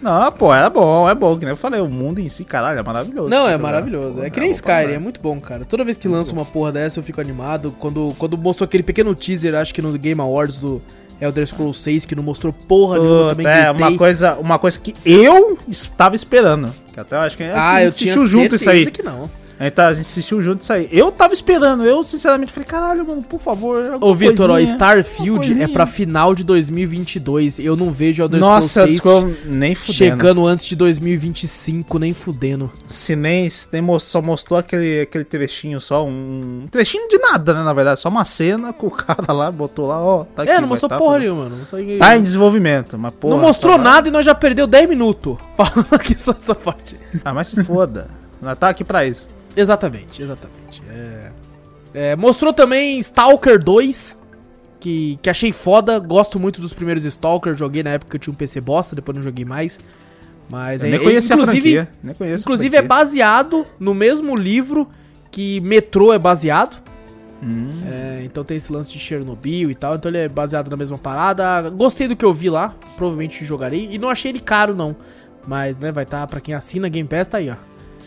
Não, 0.00 0.32
pô, 0.32 0.52
é 0.52 0.68
bom, 0.68 1.08
é 1.08 1.14
bom. 1.14 1.36
Que 1.38 1.44
nem 1.44 1.52
eu 1.52 1.56
falei, 1.56 1.80
o 1.80 1.88
mundo 1.88 2.18
em 2.18 2.28
si, 2.28 2.44
caralho, 2.44 2.80
é 2.80 2.82
maravilhoso. 2.82 3.28
Não, 3.28 3.48
é 3.48 3.56
maravilhoso. 3.56 4.14
Pô, 4.14 4.24
É 4.24 4.30
que 4.30 4.40
nem 4.40 4.50
bom 4.50 4.60
pra 4.60 4.74
Skyrim, 4.80 4.94
é 4.94 4.98
muito 4.98 5.20
bom, 5.20 5.40
cara. 5.40 5.64
Toda 5.64 5.84
vez 5.84 5.96
que 5.96 6.08
lança 6.08 6.32
uma 6.32 6.44
porra 6.44 6.72
dessa, 6.72 6.98
eu 6.98 7.04
fico 7.04 7.20
animado. 7.20 7.72
Quando, 7.78 8.12
quando 8.18 8.36
mostrou 8.36 8.64
aquele 8.64 8.82
pequeno 8.82 9.14
teaser, 9.14 9.54
acho 9.54 9.72
que 9.72 9.80
no 9.80 9.96
Game 9.96 10.20
Awards 10.20 10.58
do 10.58 10.82
Elder 11.22 11.46
Scrolls 11.46 11.78
6, 11.80 12.04
que 12.04 12.14
não 12.16 12.22
mostrou 12.22 12.52
porra 12.52 12.98
nenhuma, 12.98 13.18
Puta, 13.20 13.28
também 13.36 13.46
é, 13.46 13.64
gritei. 13.68 13.86
uma 13.88 13.96
coisa, 13.98 14.34
uma 14.34 14.58
coisa 14.58 14.80
que 14.80 14.94
eu 15.04 15.56
estava 15.68 16.16
esperando. 16.16 16.74
Que 16.92 16.98
até 17.00 17.14
eu 17.14 17.20
acho 17.20 17.36
que 17.36 17.44
gente 17.44 17.54
Ah, 17.56 17.82
eu 17.84 17.92
tinha 17.92 18.14
junto 18.26 18.56
isso 18.56 18.68
aí. 18.68 18.90
que 18.90 19.02
não. 19.02 19.30
Tá- 19.70 19.88
a 19.88 19.94
gente 19.94 20.06
assistiu 20.06 20.40
junto 20.42 20.62
isso 20.62 20.72
aí. 20.72 20.88
Eu 20.90 21.10
tava 21.12 21.34
esperando, 21.34 21.84
eu 21.84 22.02
sinceramente 22.04 22.52
falei, 22.52 22.66
caralho, 22.66 23.06
mano, 23.06 23.22
por 23.22 23.40
favor. 23.40 23.86
alguma 23.92 24.10
Ô, 24.12 24.14
Vitor, 24.14 24.50
ó, 24.50 24.54
coisinha, 24.54 24.72
Starfield 24.74 25.62
é 25.62 25.68
pra 25.68 25.86
final 25.86 26.34
de 26.34 26.42
2022. 26.44 27.58
Eu 27.58 27.76
não 27.76 27.90
vejo 27.90 28.22
Elder 28.22 28.40
Nossa, 28.40 28.86
Scrolls 28.86 29.00
6 29.00 29.06
Elder 29.06 29.20
Scrolls 29.30 29.48
nem 29.56 29.74
fudendo. 29.74 29.92
chegando 29.96 30.46
antes 30.46 30.66
de 30.66 30.76
2025, 30.76 31.98
nem 31.98 32.12
fudendo. 32.12 32.70
Se 32.86 33.14
nem, 33.16 33.48
se 33.48 33.68
nem 33.72 33.82
só 34.00 34.20
mostrou 34.22 34.58
aquele, 34.58 35.02
aquele 35.02 35.24
trechinho 35.24 35.80
só, 35.80 36.04
um, 36.06 36.62
um 36.64 36.66
trechinho 36.70 37.08
de 37.08 37.18
nada, 37.18 37.54
né, 37.54 37.62
na 37.62 37.72
verdade. 37.72 38.00
Só 38.00 38.08
uma 38.08 38.24
cena 38.24 38.72
com 38.74 38.86
o 38.86 38.90
cara 38.90 39.32
lá, 39.32 39.50
botou 39.50 39.86
lá, 39.86 40.00
ó, 40.00 40.24
tá 40.24 40.42
é, 40.44 40.46
vai 40.46 40.60
não 40.60 40.68
mostrou 40.68 40.88
tá, 40.88 40.96
porra 40.96 41.14
tá. 41.14 41.18
nenhuma, 41.20 41.42
mano. 41.44 41.56
Não, 41.58 41.98
Tá 41.98 42.16
em 42.16 42.22
desenvolvimento, 42.22 42.98
mas 42.98 43.12
porra. 43.14 43.34
não 43.34 43.40
mostrou 43.42 43.74
vai- 43.76 43.84
nada 43.84 44.08
e 44.08 44.10
nós 44.10 44.24
já 44.24 44.34
perdeu 44.34 44.66
10 44.66 44.88
minutos 44.88 45.36
falando 45.56 45.86
aqui 45.92 46.18
só 46.18 46.32
essa 46.32 46.54
parte. 46.54 46.96
Ah, 47.24 47.32
mas 47.32 47.48
se 47.48 47.62
foda. 47.62 48.08
Nós 48.42 48.58
tá 48.58 48.68
aqui 48.70 48.82
pra 48.82 49.06
isso. 49.06 49.28
Exatamente, 49.56 50.22
exatamente. 50.22 50.82
É... 50.88 51.30
É, 51.94 52.16
mostrou 52.16 52.52
também 52.52 52.98
Stalker 52.98 53.62
2, 53.62 54.16
que, 54.80 55.18
que 55.20 55.30
achei 55.30 55.52
foda. 55.52 55.98
Gosto 55.98 56.40
muito 56.40 56.60
dos 56.60 56.72
primeiros 56.72 57.04
Stalker. 57.04 57.54
Joguei 57.54 57.82
na 57.82 57.90
época 57.90 58.10
que 58.10 58.16
eu 58.16 58.20
tinha 58.20 58.32
um 58.32 58.36
PC 58.36 58.60
bosta, 58.60 58.96
depois 58.96 59.16
não 59.16 59.22
joguei 59.22 59.44
mais. 59.44 59.78
Mas 60.48 60.82
Eu 60.82 60.88
é, 60.88 60.90
nem 60.92 61.00
é- 61.00 61.04
conhecia 61.04 61.36
a 61.36 61.38
inclusive, 61.38 61.72
franquia. 61.72 61.88
Nem 62.02 62.14
conheço 62.14 62.42
inclusive 62.42 62.76
é 62.76 62.82
baseado 62.82 63.64
no 63.78 63.94
mesmo 63.94 64.34
livro 64.34 64.88
que 65.30 65.60
Metrô 65.60 66.12
é 66.12 66.18
baseado. 66.18 66.82
Hum. 67.42 67.70
É, 67.84 68.22
então 68.24 68.44
tem 68.44 68.56
esse 68.56 68.72
lance 68.72 68.92
de 68.92 68.98
Chernobyl 68.98 69.70
e 69.70 69.74
tal. 69.74 69.96
Então 69.96 70.10
ele 70.10 70.18
é 70.18 70.28
baseado 70.28 70.70
na 70.70 70.76
mesma 70.76 70.96
parada. 70.96 71.68
Gostei 71.70 72.08
do 72.08 72.16
que 72.16 72.24
eu 72.24 72.32
vi 72.32 72.48
lá. 72.48 72.74
Provavelmente 72.96 73.44
jogarei. 73.44 73.88
E 73.92 73.98
não 73.98 74.08
achei 74.08 74.30
ele 74.30 74.40
caro, 74.40 74.74
não. 74.74 74.96
Mas, 75.46 75.76
né, 75.76 75.90
vai 75.90 76.04
estar 76.04 76.20
tá, 76.20 76.26
pra 76.26 76.40
quem 76.40 76.54
assina 76.54 76.88
Game 76.88 77.08
Pass, 77.08 77.26
tá 77.26 77.38
aí, 77.38 77.50
ó. 77.50 77.56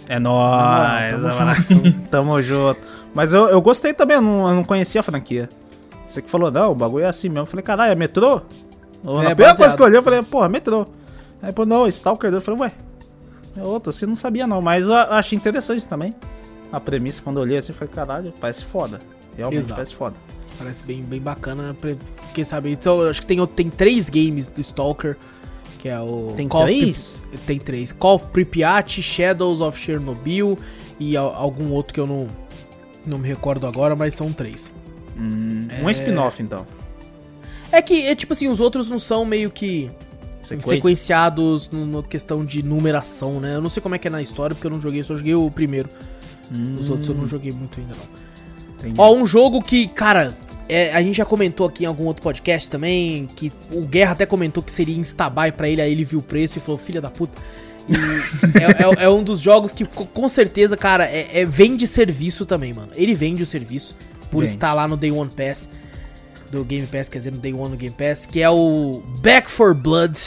É 0.08 0.20
nóis. 0.20 1.14
tamo, 1.36 1.56
junto. 1.62 2.00
tamo 2.10 2.42
junto. 2.42 2.80
Mas 3.14 3.34
eu, 3.34 3.48
eu 3.50 3.62
gostei 3.62 3.94
também, 3.94 4.16
eu 4.16 4.22
não, 4.22 4.50
eu 4.50 4.56
não 4.56 4.64
conhecia 4.64 5.02
a 5.02 5.04
franquia. 5.04 5.50
Você 6.08 6.22
que 6.22 6.30
falou, 6.30 6.52
não, 6.52 6.72
o 6.72 6.76
bagulho 6.76 7.06
é 7.06 7.08
assim 7.08 7.30
mesmo. 7.30 7.42
Eu 7.42 7.46
falei, 7.46 7.64
caralho, 7.64 7.92
é 7.92 7.96
metrô? 7.96 8.42
Ou 9.04 9.22
É, 9.22 9.32
a 9.32 9.36
primeira 9.36 9.56
coisa 9.56 9.76
que 9.76 9.82
eu 9.82 9.86
olhei, 9.86 9.98
eu 9.98 10.04
falei, 10.04 10.22
porra, 10.24 10.50
metrô. 10.50 10.86
Aí, 11.42 11.52
pô, 11.52 11.66
não, 11.66 11.88
Stalker 11.88 12.30
2, 12.32 12.42
eu 12.42 12.46
falei, 12.46 12.62
ué, 12.62 12.72
é 13.58 13.64
outro, 13.64 13.90
assim, 13.90 14.06
não 14.06 14.16
sabia 14.16 14.46
não. 14.46 14.62
Mas 14.62 14.88
eu 14.88 14.96
achei 14.96 15.38
interessante 15.38 15.88
também. 15.88 16.14
A 16.72 16.80
premissa, 16.80 17.22
quando 17.22 17.38
eu 17.38 17.44
olhei 17.44 17.58
assim, 17.58 17.72
eu 17.72 17.78
falei, 17.78 17.94
caralho, 17.94 18.34
parece 18.40 18.66
foda. 18.66 19.00
Realmente 19.36 19.60
Exato. 19.60 19.76
parece 19.76 19.96
foda. 19.96 20.16
Parece 20.58 20.86
bem, 20.86 21.02
bem 21.04 21.22
bacana. 21.22 21.76
Quem 22.34 22.44
sabe? 22.44 22.72
Então, 22.72 23.02
acho 23.02 23.22
que 23.22 23.28
tem, 23.28 23.46
tem 23.48 23.70
três 23.70 24.10
games 24.10 24.48
do 24.48 24.62
Stalker. 24.62 25.18
Que 25.86 25.90
é 25.90 26.00
o. 26.00 26.34
Tem 26.36 26.48
Call 26.48 26.64
três? 26.64 27.22
Prip- 27.30 27.44
Tem 27.46 27.60
três. 27.60 27.94
Call 27.94 28.16
of 28.16 28.26
Pripyat, 28.34 29.04
Shadows 29.04 29.62
of 29.62 29.80
Chernobyl 29.80 30.58
e 31.00 31.16
al- 31.16 31.36
algum 31.36 31.70
outro 31.70 31.94
que 31.94 32.00
eu 32.00 32.08
não, 32.08 32.26
não 33.06 33.20
me 33.20 33.28
recordo 33.28 33.68
agora, 33.68 33.96
mas 33.96 34.16
são 34.16 34.34
três. 34.34 34.74
Hum, 35.16 35.68
É. 35.70 35.84
Um 35.84 35.90
spin-off, 35.92 36.42
então. 36.42 36.66
É 37.72 37.84
que, 37.84 38.02
é 38.08 38.16
tipo 38.16 38.34
assim, 38.34 38.48
os 38.48 38.60
outros 38.60 38.90
não 38.90 38.98
são 38.98 39.24
meio 39.26 39.52
que 39.52 39.92
Sequência. 40.42 40.74
sequenciados 40.74 41.70
no, 41.70 41.86
no 41.86 42.02
questão 42.02 42.44
de 42.44 42.64
numeração, 42.64 43.40
né? 43.40 43.54
Eu 43.56 43.62
não 43.62 43.70
sei 43.70 43.84
como 43.84 43.94
é 43.94 44.00
que 44.00 44.08
é 44.08 44.12
na 44.12 44.24
história, 44.24 44.56
porque 44.56 44.66
eu 44.66 44.72
não 44.72 44.80
joguei, 44.80 45.04
só 45.04 45.14
joguei 45.16 45.36
o 45.36 45.52
primeiro. 45.52 45.88
Os 46.80 46.90
outros 46.90 47.10
eu 47.10 47.14
não 47.16 47.28
joguei 47.28 47.52
muito 47.52 47.80
ainda, 47.80 47.94
não. 47.94 48.76
Entendi. 48.80 48.96
Ó, 48.98 49.14
um 49.14 49.28
jogo 49.28 49.62
que, 49.62 49.88
cara, 49.88 50.36
é, 50.68 50.94
a 50.94 51.02
gente 51.02 51.16
já 51.18 51.26
comentou 51.26 51.68
aqui 51.68 51.84
em 51.84 51.88
algum 51.88 52.06
outro 52.06 52.22
podcast 52.24 52.68
também, 52.70 53.28
que 53.36 53.52
o 53.72 53.82
Guerra 53.82 54.14
até 54.14 54.26
comentou 54.26 54.64
que 54.64 54.72
seria 54.72 54.96
instabuy 54.98 55.52
pra 55.52 55.68
ele, 55.70 55.82
aí 55.82 55.92
ele 55.92 56.04
viu 56.04 56.20
o 56.20 56.24
preço 56.24 56.58
e 56.58 56.62
falou, 56.62 56.78
filha 56.78 57.00
da 57.02 57.10
puta. 57.10 57.40
E 57.88 57.94
é, 58.60 59.02
é- 59.02 59.06
é 59.06 59.10
um 59.10 59.24
dos 59.24 59.40
jogos 59.42 59.72
que, 59.72 59.86
co- 59.86 60.06
com 60.08 60.28
certeza, 60.28 60.76
cara, 60.76 61.06
é, 61.06 61.42
é- 61.42 61.46
vende 61.46 61.86
serviço 61.86 62.46
também, 62.46 62.74
mano. 62.74 62.90
Ele 62.96 63.14
vende 63.14 63.44
o 63.44 63.46
serviço 63.46 63.96
por 64.32 64.40
Vende. 64.42 64.52
estar 64.54 64.74
lá 64.74 64.88
no 64.88 64.98
Day 64.98 65.12
One 65.12 65.30
Pass, 65.30 65.70
do 66.52 66.64
Game 66.64 66.88
Pass, 66.88 67.10
quer 67.10 67.20
dizer, 67.20 67.32
no 67.32 67.38
Day 67.38 67.54
One 67.54 67.70
no 67.70 67.78
Game 67.78 67.96
Pass, 67.96 68.26
que 68.26 68.42
é 68.42 68.50
o 68.50 69.04
Back 69.20 69.50
for 69.52 69.74
Blood, 69.76 70.18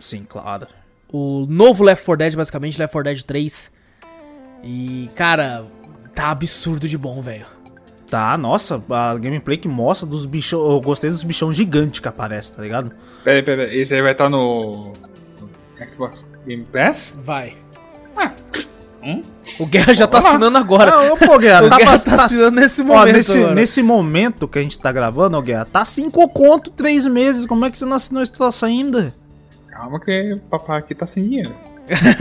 Sim, 0.00 0.24
claro. 0.26 0.66
o 1.12 1.44
novo 1.48 1.84
Left 1.84 2.04
4 2.04 2.16
Dead, 2.24 2.34
basicamente, 2.36 2.78
Left 2.78 2.92
4 2.92 3.12
Dead 3.12 3.22
3. 3.22 3.70
E, 4.64 5.08
cara, 5.14 5.66
tá 6.14 6.30
absurdo 6.30 6.88
de 6.88 6.96
bom, 6.98 7.20
velho. 7.20 7.46
Tá, 8.10 8.38
nossa, 8.38 8.82
a 8.90 9.18
gameplay 9.18 9.58
que 9.58 9.68
mostra 9.68 10.06
dos 10.06 10.24
bichão. 10.24 10.60
Eu 10.70 10.80
gostei 10.80 11.10
dos 11.10 11.22
bichão 11.22 11.52
gigantes 11.52 12.00
que 12.00 12.08
aparece, 12.08 12.54
tá 12.54 12.62
ligado? 12.62 12.92
Pera 13.22 13.36
aí, 13.36 13.42
pera 13.42 13.62
aí. 13.64 13.80
Esse 13.80 13.94
aí 13.94 14.00
vai 14.00 14.12
estar 14.12 14.30
no. 14.30 14.92
no 15.40 15.90
Xbox 15.90 16.24
Game 16.46 16.64
Pass? 16.64 17.12
Vai. 17.22 17.54
Ah. 18.16 18.32
Hum? 19.02 19.20
O 19.60 19.66
Guerra 19.66 19.92
já 19.92 20.06
tá 20.06 20.18
assinando 20.18 20.56
agora. 20.56 20.90
Não, 20.90 21.16
pô, 21.18 21.38
Guerra, 21.38 21.64
O 21.66 21.68
tá, 21.68 21.76
Guerra 21.76 21.98
tá 21.98 22.24
assinando 22.24 22.60
nesse 22.60 22.82
Ó, 22.82 22.84
momento 22.84 23.14
nesse, 23.14 23.38
agora. 23.38 23.54
nesse 23.54 23.82
momento 23.82 24.48
que 24.48 24.58
a 24.58 24.62
gente 24.62 24.78
tá 24.78 24.90
gravando, 24.90 25.36
ó, 25.36 25.40
Guerra, 25.42 25.66
tá 25.66 25.84
5 25.84 26.28
conto, 26.30 26.70
3 26.70 27.06
meses. 27.06 27.46
Como 27.46 27.64
é 27.64 27.70
que 27.70 27.78
você 27.78 27.84
não 27.84 27.96
assinou 27.96 28.22
esse 28.22 28.32
troço 28.32 28.64
ainda? 28.64 29.14
Calma 29.68 30.00
que 30.00 30.32
o 30.32 30.40
papai 30.40 30.78
aqui 30.78 30.94
tá 30.94 31.06
sem 31.06 31.22
dinheiro. 31.22 31.52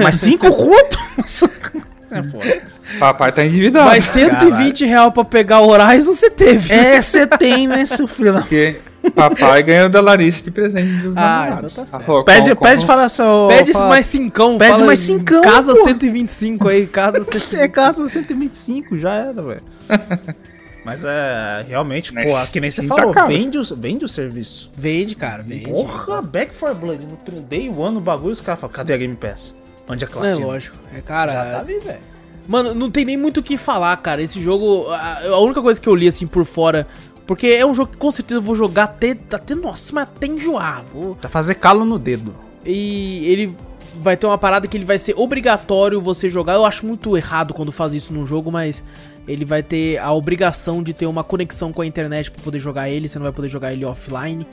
Mas 0.03 0.17
5 0.17 0.49
conto? 0.51 0.97
é 2.11 2.23
foda. 2.23 2.61
Papai 2.99 3.31
tá 3.31 3.45
endividado. 3.45 3.85
Mas 3.87 4.03
120 4.05 4.85
real 4.85 5.11
pra 5.11 5.23
pegar 5.25 5.59
o 5.61 5.69
Horizon 5.69 6.13
você 6.13 6.29
teve. 6.29 6.73
É, 6.73 7.01
você 7.01 7.25
tem, 7.27 7.67
né, 7.67 7.85
seu 7.85 8.07
filho? 8.07 8.33
Porque 8.33 8.77
papai 9.15 9.63
ganhou 9.63 9.87
da 9.87 10.01
Larissa 10.01 10.43
de 10.43 10.51
presente 10.51 11.01
dos 11.01 11.15
Ah, 11.15 11.21
namorados. 11.21 11.71
então 11.71 11.85
tá 11.85 11.85
certo. 11.85 11.93
Ela 11.95 12.03
falou, 12.05 12.23
Pede, 12.25 12.55
"Com- 12.55 12.65
pede 12.65 12.81
com- 12.81 12.87
falar 12.87 13.09
seu. 13.09 13.45
Pede 13.49 13.73
fala- 13.73 13.89
mais 13.89 14.05
cincão. 14.05 14.57
Pede 14.57 14.71
fala 14.71 14.85
mais 14.85 14.99
cincão, 14.99 15.41
Casa 15.41 15.73
pô. 15.75 15.83
125 15.83 16.67
aí, 16.67 16.85
casa 16.87 17.23
125. 17.23 17.55
É 17.63 17.67
casa 17.67 18.07
125, 18.09 18.99
já 18.99 19.13
era, 19.13 19.41
velho. 19.41 19.61
Mas 20.83 21.03
é, 21.03 21.65
realmente, 21.67 22.13
Mas 22.13 22.25
pô, 22.31 22.51
que 22.51 22.61
nem 22.61 22.71
você 22.71 22.81
tá 22.81 22.95
falou, 22.95 23.13
vende 23.27 23.57
o, 23.57 23.63
vende 23.75 24.05
o 24.05 24.07
serviço. 24.07 24.69
Vende, 24.77 25.15
cara, 25.15 25.43
vende. 25.43 25.65
Porra, 25.69 26.21
Back 26.21 26.53
for 26.55 26.73
Blood, 26.73 27.01
no 27.05 27.41
Day 27.41 27.69
One, 27.69 27.95
no 27.95 27.99
bagulho, 28.01 28.31
os 28.31 28.39
caras 28.39 28.61
falam, 28.61 28.73
cadê 28.73 28.93
a 28.93 28.97
Game 28.97 29.13
Pass? 29.15 29.53
Onde 29.89 30.03
é 30.03 30.07
que 30.07 30.15
eu 30.15 30.23
É 30.23 30.27
assino? 30.31 30.47
lógico. 30.47 30.77
É, 30.93 31.01
cara. 31.01 31.31
Já 31.33 31.51
tá 31.51 31.59
ali, 31.59 31.79
velho. 31.79 31.99
Mano, 32.47 32.73
não 32.73 32.89
tem 32.89 33.03
nem 33.05 33.17
muito 33.17 33.39
o 33.39 33.43
que 33.43 33.57
falar, 33.57 33.95
cara. 33.97 34.21
Esse 34.21 34.41
jogo. 34.41 34.87
A, 34.89 35.27
a 35.27 35.39
única 35.39 35.61
coisa 35.61 35.79
que 35.81 35.87
eu 35.87 35.95
li 35.95 36.07
assim 36.07 36.27
por 36.27 36.45
fora. 36.45 36.87
Porque 37.25 37.47
é 37.47 37.65
um 37.65 37.75
jogo 37.75 37.91
que 37.91 37.97
com 37.97 38.11
certeza 38.11 38.39
eu 38.39 38.43
vou 38.43 38.55
jogar 38.55 38.85
até. 38.85 39.11
até 39.31 39.53
nossa, 39.55 39.93
mas 39.93 40.03
até 40.03 40.27
enjoar. 40.27 40.83
Vou, 40.93 41.15
Tá 41.15 41.27
fazer 41.27 41.55
calo 41.55 41.83
no 41.85 41.99
dedo. 41.99 42.33
E 42.65 43.25
ele 43.31 43.55
vai 43.99 44.15
ter 44.15 44.27
uma 44.27 44.37
parada 44.37 44.67
que 44.67 44.77
ele 44.77 44.85
vai 44.85 44.97
ser 44.97 45.13
obrigatório 45.17 45.99
você 45.99 46.29
jogar. 46.29 46.53
Eu 46.53 46.65
acho 46.65 46.85
muito 46.85 47.17
errado 47.17 47.53
quando 47.53 47.71
faz 47.71 47.93
isso 47.93 48.13
num 48.13 48.25
jogo, 48.25 48.51
mas 48.51 48.83
ele 49.27 49.43
vai 49.43 49.61
ter 49.63 49.97
a 49.97 50.11
obrigação 50.13 50.81
de 50.83 50.93
ter 50.93 51.05
uma 51.05 51.23
conexão 51.23 51.73
com 51.73 51.81
a 51.81 51.85
internet 51.85 52.31
pra 52.31 52.41
poder 52.43 52.59
jogar 52.59 52.89
ele. 52.89 53.09
Você 53.09 53.17
não 53.19 53.23
vai 53.23 53.33
poder 53.33 53.49
jogar 53.49 53.73
ele 53.73 53.83
offline, 53.83 54.47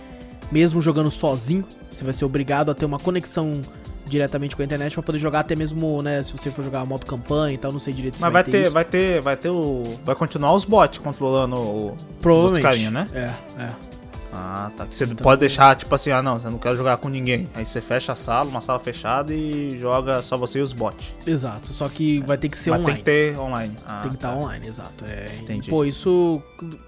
mesmo 0.50 0.80
jogando 0.80 1.10
sozinho. 1.10 1.64
Você 1.88 2.02
vai 2.02 2.12
ser 2.12 2.24
obrigado 2.24 2.70
a 2.70 2.74
ter 2.74 2.84
uma 2.86 2.98
conexão 2.98 3.60
diretamente 4.14 4.54
com 4.54 4.62
a 4.62 4.64
internet 4.64 4.94
pra 4.94 5.02
poder 5.02 5.18
jogar 5.18 5.40
até 5.40 5.56
mesmo, 5.56 6.00
né, 6.02 6.22
se 6.22 6.32
você 6.32 6.50
for 6.50 6.62
jogar 6.62 6.84
modo 6.86 7.04
campanha 7.04 7.54
e 7.54 7.58
tal, 7.58 7.72
não 7.72 7.78
sei 7.80 7.92
direito 7.92 8.16
se 8.16 8.22
Mas 8.22 8.32
vai 8.32 8.44
ter, 8.44 8.62
isso. 8.62 8.70
vai 8.72 8.84
ter, 8.84 9.20
vai 9.20 9.36
ter 9.36 9.50
o. 9.50 9.82
Vai 10.04 10.14
continuar 10.14 10.52
os 10.54 10.64
bots 10.64 10.98
controlando 10.98 11.56
o. 11.56 11.96
Provavelmente. 12.22 12.62
carinha, 12.62 12.90
né? 12.90 13.08
É, 13.12 13.30
é. 13.62 13.70
Ah, 14.36 14.68
tá. 14.76 14.84
Você 14.90 15.06
pode 15.06 15.38
deixar, 15.40 15.76
tipo 15.76 15.94
assim, 15.94 16.10
ah 16.10 16.20
não, 16.20 16.38
você 16.38 16.48
não 16.50 16.58
quer 16.58 16.74
jogar 16.74 16.96
com 16.96 17.08
ninguém. 17.08 17.46
Aí 17.54 17.64
você 17.64 17.80
fecha 17.80 18.12
a 18.12 18.16
sala, 18.16 18.48
uma 18.50 18.60
sala 18.60 18.80
fechada 18.80 19.32
e 19.32 19.78
joga 19.78 20.22
só 20.22 20.36
você 20.36 20.58
e 20.58 20.62
os 20.62 20.72
bots. 20.72 21.06
Exato. 21.24 21.72
Só 21.72 21.88
que 21.88 22.20
vai 22.22 22.36
ter 22.36 22.48
que 22.48 22.58
ser 22.58 22.70
Mas 22.72 22.80
online. 22.80 23.02
tem 23.02 23.04
que 23.04 23.30
ter 23.32 23.38
online. 23.40 23.76
Ah, 23.86 24.00
Tem 24.00 24.10
que 24.10 24.16
estar 24.16 24.32
tá. 24.32 24.36
online, 24.36 24.66
exato. 24.66 25.04
É, 25.06 25.30
Entendi. 25.40 25.70
Pô, 25.70 25.84
isso 25.84 26.42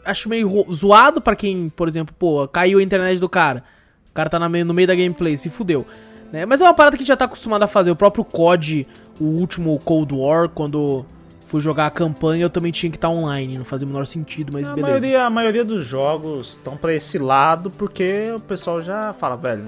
acho 0.04 0.28
meio 0.28 0.66
zoado 0.74 1.20
pra 1.20 1.36
quem, 1.36 1.68
por 1.68 1.86
exemplo, 1.86 2.12
pô, 2.18 2.48
caiu 2.48 2.80
a 2.80 2.82
internet 2.82 3.20
do 3.20 3.28
cara. 3.28 3.62
O 4.10 4.14
cara 4.16 4.28
tá 4.28 4.40
na 4.40 4.48
meio- 4.48 4.64
no 4.64 4.74
meio 4.74 4.88
da 4.88 4.94
gameplay, 4.96 5.36
se 5.36 5.48
fudeu. 5.48 5.86
Né? 6.32 6.44
Mas 6.46 6.60
é 6.60 6.64
uma 6.64 6.74
parada 6.74 6.96
que 6.96 7.02
a 7.02 7.04
gente 7.04 7.08
já 7.08 7.16
tá 7.16 7.24
acostumado 7.24 7.62
a 7.62 7.66
fazer. 7.66 7.90
O 7.90 7.96
próprio 7.96 8.24
COD, 8.24 8.86
o 9.20 9.24
último 9.24 9.78
Cold 9.78 10.14
War, 10.14 10.48
quando 10.48 11.04
fui 11.46 11.60
jogar 11.60 11.86
a 11.86 11.90
campanha, 11.90 12.42
eu 12.44 12.50
também 12.50 12.72
tinha 12.72 12.90
que 12.90 12.96
estar 12.96 13.08
online. 13.08 13.56
Não 13.56 13.64
fazia 13.64 13.86
o 13.86 13.90
menor 13.90 14.06
sentido, 14.06 14.52
mas 14.52 14.68
a, 14.68 14.74
beleza. 14.74 14.90
maioria, 14.90 15.24
a 15.24 15.30
maioria 15.30 15.64
dos 15.64 15.84
jogos 15.84 16.50
estão 16.50 16.76
pra 16.76 16.92
esse 16.92 17.18
lado 17.18 17.70
porque 17.70 18.32
o 18.34 18.40
pessoal 18.40 18.80
já 18.82 19.12
fala, 19.12 19.36
velho, 19.36 19.64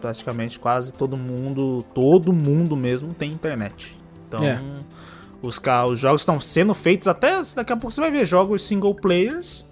praticamente 0.00 0.58
quase 0.58 0.92
todo 0.92 1.16
mundo, 1.16 1.82
todo 1.94 2.32
mundo 2.32 2.76
mesmo 2.76 3.14
tem 3.14 3.30
internet. 3.30 3.96
Então, 4.28 4.44
É. 4.44 4.60
os, 5.42 5.58
os 5.90 5.98
jogos 5.98 6.20
estão 6.20 6.38
sendo 6.40 6.74
feitos 6.74 7.08
até 7.08 7.40
daqui 7.56 7.72
a 7.72 7.76
pouco 7.76 7.92
você 7.92 8.00
vai 8.02 8.10
ver 8.10 8.26
jogos 8.26 8.62
single 8.62 8.94
players 8.94 9.64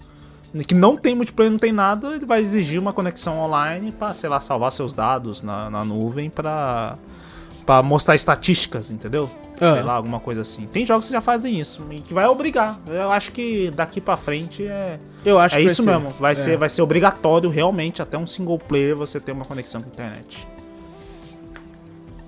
que 0.66 0.74
não 0.74 0.96
tem 0.96 1.14
multiplayer, 1.14 1.50
não 1.50 1.58
tem 1.58 1.72
nada, 1.72 2.08
ele 2.14 2.26
vai 2.26 2.40
exigir 2.40 2.78
uma 2.80 2.92
conexão 2.92 3.38
online 3.38 3.90
pra, 3.92 4.12
sei 4.12 4.28
lá, 4.28 4.38
salvar 4.40 4.70
seus 4.72 4.92
dados 4.92 5.42
na, 5.42 5.70
na 5.70 5.82
nuvem 5.84 6.28
pra, 6.28 6.98
pra 7.64 7.82
mostrar 7.82 8.14
estatísticas, 8.14 8.90
entendeu? 8.90 9.30
Ah. 9.60 9.70
Sei 9.70 9.82
lá, 9.82 9.94
alguma 9.94 10.20
coisa 10.20 10.42
assim. 10.42 10.66
Tem 10.66 10.84
jogos 10.84 11.06
que 11.06 11.12
já 11.12 11.20
fazem 11.20 11.58
isso 11.58 11.82
e 11.90 12.00
que 12.00 12.12
vai 12.12 12.26
obrigar. 12.26 12.78
Eu 12.86 13.10
acho 13.12 13.30
que 13.32 13.70
daqui 13.70 14.00
pra 14.00 14.16
frente 14.16 14.66
é, 14.66 14.98
Eu 15.24 15.38
acho 15.38 15.54
é 15.54 15.58
que 15.58 15.64
vai 15.64 15.72
isso 15.72 15.82
ser. 15.84 15.90
mesmo. 15.90 16.08
Vai, 16.18 16.32
É. 16.32 16.34
ser, 16.34 16.56
vai 16.58 16.68
ser 16.68 16.82
obrigatório 16.82 17.48
realmente 17.48 18.02
até 18.02 18.18
um 18.18 18.26
single 18.26 18.58
player 18.58 18.94
você 18.96 19.18
ter 19.20 19.32
uma 19.32 19.44
conexão 19.44 19.80
com 19.80 19.88
a 19.88 19.92
internet. 19.92 20.46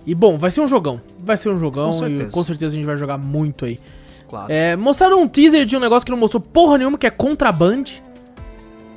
E 0.07 0.15
bom, 0.15 0.37
vai 0.39 0.51
ser 0.51 0.61
um 0.61 0.67
jogão. 0.67 1.01
Vai 1.25 1.37
ser 1.37 1.49
um 1.51 1.59
jogão 1.59 1.91
Com 1.91 1.97
e 1.97 1.99
certeza. 2.11 2.31
com 2.31 2.45
certeza 2.45 2.75
a 2.75 2.77
gente 2.77 2.87
vai 2.87 2.97
jogar 2.97 3.19
muito 3.19 3.65
aí. 3.65 3.79
Claro. 4.29 4.53
É, 4.53 4.77
mostraram 4.77 5.21
um 5.21 5.29
teaser 5.29 5.65
de 5.65 5.77
um 5.77 5.81
negócio 5.81 6.05
que 6.05 6.11
não 6.11 6.19
mostrou 6.19 6.41
porra 6.41 6.79
nenhuma, 6.79 6.99
que 6.99 7.07
é 7.07 7.11
Contraband. 7.11 7.85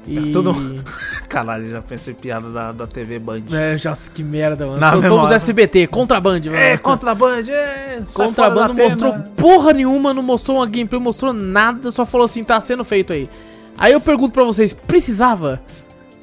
E... 0.08 0.32
tudo- 0.32 0.56
Caralho, 1.28 1.66
já 1.70 1.82
pensei 1.82 2.14
piada 2.14 2.50
da, 2.50 2.72
da 2.72 2.88
TV 2.88 3.20
Band. 3.20 3.42
É, 3.52 3.78
já, 3.78 3.94
que 4.14 4.24
merda, 4.24 4.66
mano. 4.66 4.80
Na 4.80 4.92
Só 4.92 5.02
somos. 5.02 5.32
SBT, 5.32 5.88
Contraband, 5.88 6.42
mano. 6.46 6.56
É, 6.58 6.78
contraband, 6.78 7.44
é. 7.50 8.02
Contrabando 8.14 8.74
da 8.74 8.84
mostrou 8.84 9.12
pena. 9.12 9.24
porra 9.36 9.74
nenhuma, 9.74 10.14
não 10.14 10.24
mostrou 10.24 10.58
uma 10.58 10.66
gameplay, 10.66 11.02
mostrou 11.02 11.34
nada, 11.34 11.92
só 11.92 12.06
falou 12.06 12.26
assim, 12.26 12.44
tá 12.44 12.60
sendo 12.62 12.84
feito 12.84 13.12
aí. 13.12 13.30
Aí 13.78 13.92
eu 13.94 14.00
pergunto 14.00 14.32
pra 14.34 14.44
vocês, 14.44 14.72
precisava 14.74 15.62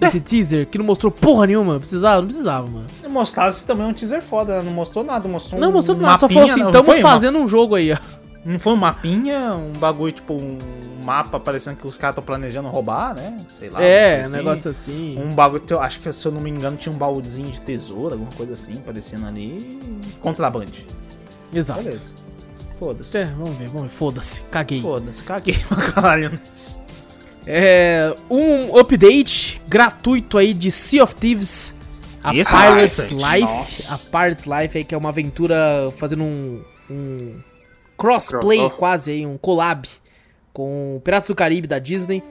desse 0.01 0.21
teaser 0.21 0.67
que 0.67 0.79
não 0.79 0.85
mostrou 0.85 1.13
porra 1.13 1.47
nenhuma? 1.47 1.79
Precisava? 1.79 2.21
Não 2.21 2.27
precisava, 2.27 2.67
mano. 2.67 2.87
Mostrasse 3.09 3.65
também 3.65 3.87
um 3.87 3.93
teaser 3.93 4.23
foda, 4.23 4.57
né? 4.59 4.63
não 4.65 4.73
mostrou 4.73 5.05
nada, 5.05 5.29
mostrou 5.29 5.61
Não 5.61 5.69
um 5.69 5.73
mostrou 5.73 5.97
nada, 5.97 6.19
só 6.19 6.27
mapinha, 6.27 6.41
falou 6.41 6.51
assim, 6.53 6.63
não 6.65 6.71
tamo 6.71 6.93
fazendo 7.01 7.39
um 7.39 7.47
jogo 7.47 7.75
aí, 7.77 7.93
ó. 7.93 7.97
Não 8.45 8.59
foi 8.59 8.73
um 8.73 8.77
mapinha, 8.77 9.55
um 9.55 9.73
bagulho, 9.79 10.13
tipo, 10.13 10.35
um 10.35 10.59
mapa 11.05 11.39
parecendo 11.39 11.77
que 11.77 11.87
os 11.87 11.99
caras 11.99 12.13
estão 12.15 12.25
planejando 12.25 12.69
roubar, 12.69 13.15
né? 13.15 13.37
Sei 13.53 13.69
lá. 13.69 13.83
é, 13.83 14.17
um 14.17 14.23
coisa 14.23 14.37
negócio 14.37 14.71
assim. 14.71 15.19
Um 15.19 15.35
eu 15.71 15.81
acho 15.81 16.01
que 16.01 16.13
se 16.13 16.27
eu 16.27 16.33
não 16.33 16.41
me 16.41 16.51
engano 16.51 16.77
tinha 16.77 16.93
um 16.95 16.99
baúzinho 16.99 17.51
de 17.51 17.61
tesouro, 17.61 18.15
alguma 18.15 18.33
coisa 18.33 18.55
assim, 18.55 18.77
parecendo 18.77 19.27
ali. 19.27 19.81
Contrabande. 20.21 20.87
Exato. 21.53 21.83
Beleza. 21.83 22.13
Foda-se. 22.79 23.17
É, 23.17 23.25
vamos 23.27 23.57
ver, 23.57 23.69
vamos 23.69 23.83
ver. 23.83 23.89
Foda-se, 23.91 24.43
caguei. 24.45 24.81
Foda-se, 24.81 25.23
caguei 25.23 25.57
pra 25.69 25.77
caralho. 25.93 26.41
É, 27.47 28.15
um 28.31 28.77
update 28.79 29.61
gratuito 29.69 30.39
aí 30.39 30.55
de 30.55 30.71
Sea 30.71 31.05
of 31.05 31.15
Thieves. 31.15 31.75
A 32.23 32.35
Esse 32.35 32.55
é 32.55 32.59
Pirates 32.59 32.99
interessante. 33.11 33.41
Life. 33.41 33.43
Nossa. 33.43 33.95
A 33.95 33.99
Pirates 33.99 34.45
Life 34.47 34.79
aí, 34.79 34.85
que 34.85 34.95
é 34.95 34.99
uma 34.99 35.11
aventura 35.11 35.57
fazendo 35.99 36.25
um, 36.25 36.63
um 36.91 37.39
crossplay 37.97 38.59
Crossover. 38.59 38.79
quase 38.79 39.11
aí, 39.11 39.27
um 39.27 39.37
collab 39.37 39.87
com 40.55 40.99
Piratas 41.05 41.29
do 41.29 41.35
Caribe 41.35 41.67
da 41.67 41.79
Disney. 41.79 42.23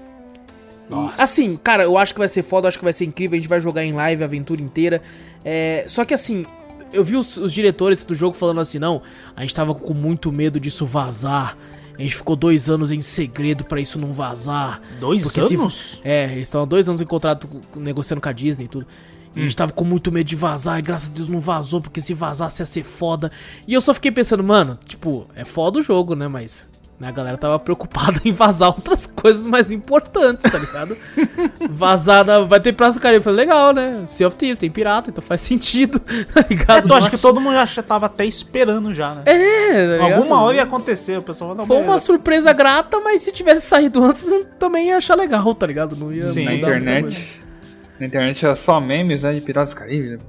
E, 0.89 0.91
Nossa. 0.91 1.21
assim, 1.21 1.55
cara, 1.57 1.83
eu 1.83 1.95
acho 1.97 2.13
que 2.13 2.19
vai 2.19 2.27
ser 2.27 2.41
foda, 2.41 2.65
eu 2.65 2.69
acho 2.69 2.79
que 2.79 2.83
vai 2.83 2.93
ser 2.93 3.05
incrível, 3.05 3.37
a 3.37 3.39
gente 3.39 3.49
vai 3.49 3.61
jogar 3.61 3.83
em 3.85 3.91
live 3.91 4.23
a 4.23 4.25
aventura 4.25 4.59
inteira. 4.61 5.01
É, 5.45 5.85
só 5.87 6.03
que 6.05 6.13
assim, 6.13 6.45
eu 6.91 7.03
vi 7.03 7.15
os, 7.15 7.37
os 7.37 7.53
diretores 7.53 8.03
do 8.05 8.15
jogo 8.15 8.35
falando 8.35 8.59
assim, 8.61 8.79
não, 8.79 9.01
a 9.35 9.41
gente 9.41 9.53
tava 9.53 9.75
com 9.75 9.93
muito 9.93 10.31
medo 10.31 10.59
disso 10.59 10.85
vazar. 10.85 11.55
A 11.97 12.01
gente 12.01 12.15
ficou 12.15 12.35
dois 12.35 12.69
anos 12.71 12.91
em 12.91 13.01
segredo 13.01 13.63
pra 13.65 13.79
isso 13.79 13.99
não 13.99 14.07
vazar. 14.09 14.81
Dois 14.99 15.21
Porque 15.21 15.41
se- 15.43 15.55
anos? 15.55 15.99
é, 16.03 16.23
eles 16.31 16.47
estão 16.47 16.63
há 16.63 16.65
dois 16.65 16.89
anos 16.89 17.01
em 17.01 17.05
contrato 17.05 17.47
negociando 17.75 18.19
com 18.19 18.29
a 18.29 18.31
Disney 18.31 18.65
e 18.65 18.67
tudo. 18.67 18.87
E 19.35 19.39
a 19.39 19.41
Hum. 19.41 19.43
gente 19.45 19.55
tava 19.55 19.71
com 19.73 19.83
muito 19.83 20.11
medo 20.11 20.25
de 20.27 20.35
vazar, 20.35 20.79
e 20.79 20.81
graças 20.81 21.09
a 21.09 21.13
Deus 21.13 21.27
não 21.29 21.39
vazou, 21.39 21.81
porque 21.81 22.01
se 22.01 22.13
vazasse 22.15 22.61
ia 22.61 22.65
ser 22.65 22.83
foda. 22.83 23.31
E 23.67 23.73
eu 23.73 23.81
só 23.81 23.93
fiquei 23.93 24.11
pensando, 24.11 24.43
mano, 24.43 24.77
tipo, 24.85 25.27
é 25.35 25.43
foda 25.45 25.79
o 25.79 25.81
jogo, 25.83 26.15
né? 26.15 26.27
Mas 26.27 26.67
a 27.07 27.11
galera 27.11 27.37
tava 27.37 27.59
preocupada 27.59 28.19
em 28.25 28.31
vazar 28.31 28.69
outras 28.69 29.07
coisas 29.07 29.45
mais 29.45 29.71
importantes, 29.71 30.49
tá 30.49 30.57
ligado? 30.57 30.97
Vazada, 31.69 32.43
vai 32.45 32.59
ter 32.59 32.73
Praça 32.73 32.99
do 32.99 33.01
Caribe. 33.01 33.19
Eu 33.19 33.23
falei, 33.23 33.45
legal, 33.45 33.73
né? 33.73 34.03
Sea 34.07 34.27
of 34.27 34.35
Thieves, 34.35 34.57
tem 34.57 34.69
pirata, 34.69 35.09
então 35.09 35.23
faz 35.23 35.41
sentido, 35.41 35.99
tá 36.33 36.45
ligado? 36.49 36.85
É, 36.85 36.87
tu 36.87 36.93
acho 36.93 37.09
que 37.09 37.17
todo 37.17 37.39
mundo 37.39 37.55
já 37.65 37.83
tava 37.83 38.05
até 38.05 38.25
esperando 38.25 38.93
já, 38.93 39.15
né? 39.15 39.23
É, 39.25 39.97
tá? 39.97 40.03
Alguma 40.15 40.41
hora 40.41 40.57
ia 40.57 40.63
acontecer, 40.63 41.17
o 41.17 41.21
pessoal 41.21 41.49
vai 41.49 41.57
dar 41.57 41.65
Foi 41.65 41.81
uma 41.81 41.99
surpresa 41.99 42.53
grata, 42.53 42.99
mas 42.99 43.21
se 43.21 43.31
tivesse 43.31 43.67
saído 43.67 44.03
antes, 44.03 44.25
eu 44.25 44.45
também 44.45 44.87
ia 44.87 44.97
achar 44.97 45.15
legal, 45.15 45.53
tá 45.55 45.65
ligado? 45.65 45.95
Não 45.95 46.11
ia 46.11 46.23
Sim. 46.23 46.45
Na 46.45 46.55
internet. 46.55 47.43
Na 47.99 48.05
internet 48.05 48.45
era 48.45 48.55
só 48.55 48.79
memes, 48.79 49.23
né? 49.23 49.31
De 49.33 49.41
Piratas 49.41 49.73
do 49.73 49.77
Caribe. 49.77 50.19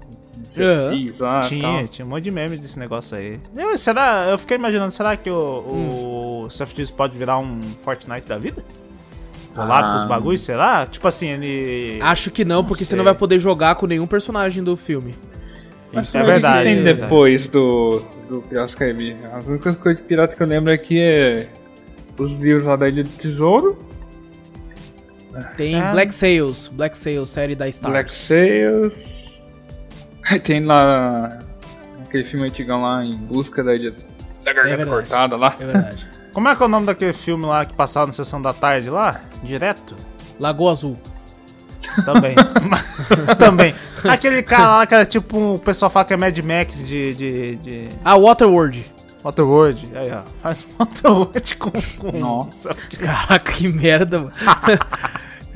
Certis 0.48 1.18
lá, 1.18 1.42
Tinha, 1.42 1.62
tal. 1.62 1.88
tinha 1.88 2.06
um 2.06 2.08
monte 2.08 2.24
de 2.24 2.30
meme 2.30 2.56
desse 2.56 2.78
negócio 2.78 3.16
aí. 3.16 3.38
Eu, 3.56 3.76
será, 3.78 4.26
eu 4.30 4.38
fiquei 4.38 4.56
imaginando, 4.56 4.90
será 4.90 5.16
que 5.16 5.30
o, 5.30 6.44
o 6.46 6.50
Sea 6.50 6.64
of 6.64 6.74
Thieves 6.74 6.90
pode 6.90 7.16
virar 7.16 7.38
um 7.38 7.60
Fortnite 7.82 8.26
da 8.28 8.36
vida? 8.36 8.62
Colado 9.54 9.84
Ah. 9.86 9.90
com 9.92 9.96
os 9.98 10.04
bagulhos, 10.04 10.40
será? 10.40 10.84
Tipo 10.86 11.06
assim, 11.08 11.28
ele. 11.28 11.98
Acho 12.02 12.30
que 12.30 12.44
não, 12.44 12.64
porque 12.64 12.84
você 12.84 12.90
sei. 12.90 12.96
não 12.96 13.04
vai 13.04 13.14
poder 13.14 13.38
jogar 13.38 13.76
com 13.76 13.86
nenhum 13.86 14.06
personagem 14.06 14.62
do 14.64 14.76
filme. 14.76 15.14
Mas 15.92 16.12
É 16.12 16.18
o 16.18 16.24
que 16.24 16.30
verdade, 16.32 16.58
que 16.58 16.64
tem 16.64 16.78
é 16.88 16.94
depois 16.94 17.46
do, 17.46 18.02
do 18.28 18.40
Piratas 18.42 18.74
Caribe? 18.74 19.16
As 19.32 19.46
únicas 19.46 19.76
coisas 19.76 20.02
de 20.02 20.08
pirata 20.08 20.34
que 20.34 20.42
eu 20.42 20.46
lembro 20.46 20.72
aqui 20.72 21.00
é 21.00 21.48
os 22.18 22.32
livros 22.38 22.66
lá 22.66 22.74
da 22.74 22.88
Ilha 22.88 23.04
do 23.04 23.10
Tesouro, 23.10 23.78
Tem 25.56 25.76
É. 25.80 25.92
Black 25.92 26.12
Sails, 26.14 26.68
Black 26.72 26.98
Sails, 26.98 27.28
série 27.30 27.54
da 27.54 27.70
Star. 27.70 27.90
Black 27.92 28.12
Sails. 28.12 29.23
Aí 30.30 30.38
tem 30.40 30.64
lá 30.64 31.38
aquele 32.06 32.24
filme 32.24 32.46
antigão 32.48 32.82
lá 32.82 33.04
em 33.04 33.14
busca 33.16 33.62
da 33.62 33.72
da 33.74 34.52
garganta 34.52 34.76
verdade. 34.76 34.90
cortada 34.90 35.36
lá. 35.36 35.54
É 35.58 35.64
verdade. 35.66 36.08
Como 36.34 36.48
é 36.48 36.56
que 36.56 36.62
é 36.62 36.66
o 36.66 36.68
nome 36.68 36.86
daquele 36.86 37.12
filme 37.12 37.46
lá 37.46 37.64
que 37.64 37.74
passava 37.74 38.06
na 38.06 38.12
sessão 38.12 38.42
da 38.42 38.52
tarde 38.52 38.90
lá? 38.90 39.20
Direto? 39.42 39.94
Lagoa 40.40 40.72
Azul. 40.72 40.98
Também. 42.04 42.34
Também. 43.38 43.74
Aquele 44.08 44.42
cara 44.42 44.78
lá 44.78 44.86
que 44.86 44.94
era 44.94 45.06
tipo. 45.06 45.38
um- 45.38 45.54
O 45.54 45.58
pessoal 45.58 45.90
fala 45.90 46.04
que 46.04 46.12
é 46.12 46.16
Mad 46.16 46.36
Max 46.40 46.84
de. 46.84 47.14
de, 47.14 47.56
de 47.56 47.88
Ah, 48.04 48.16
Waterworld. 48.16 48.84
Waterworld. 49.22 49.88
Aí, 49.94 50.10
ó. 50.10 50.22
Faz 50.42 50.66
Waterworld 50.78 51.56
com. 51.56 51.70
com 51.70 52.18
Nossa. 52.18 52.74
Caraca, 52.98 53.52
que 53.52 53.68
merda, 53.68 54.18
mano. 54.18 54.32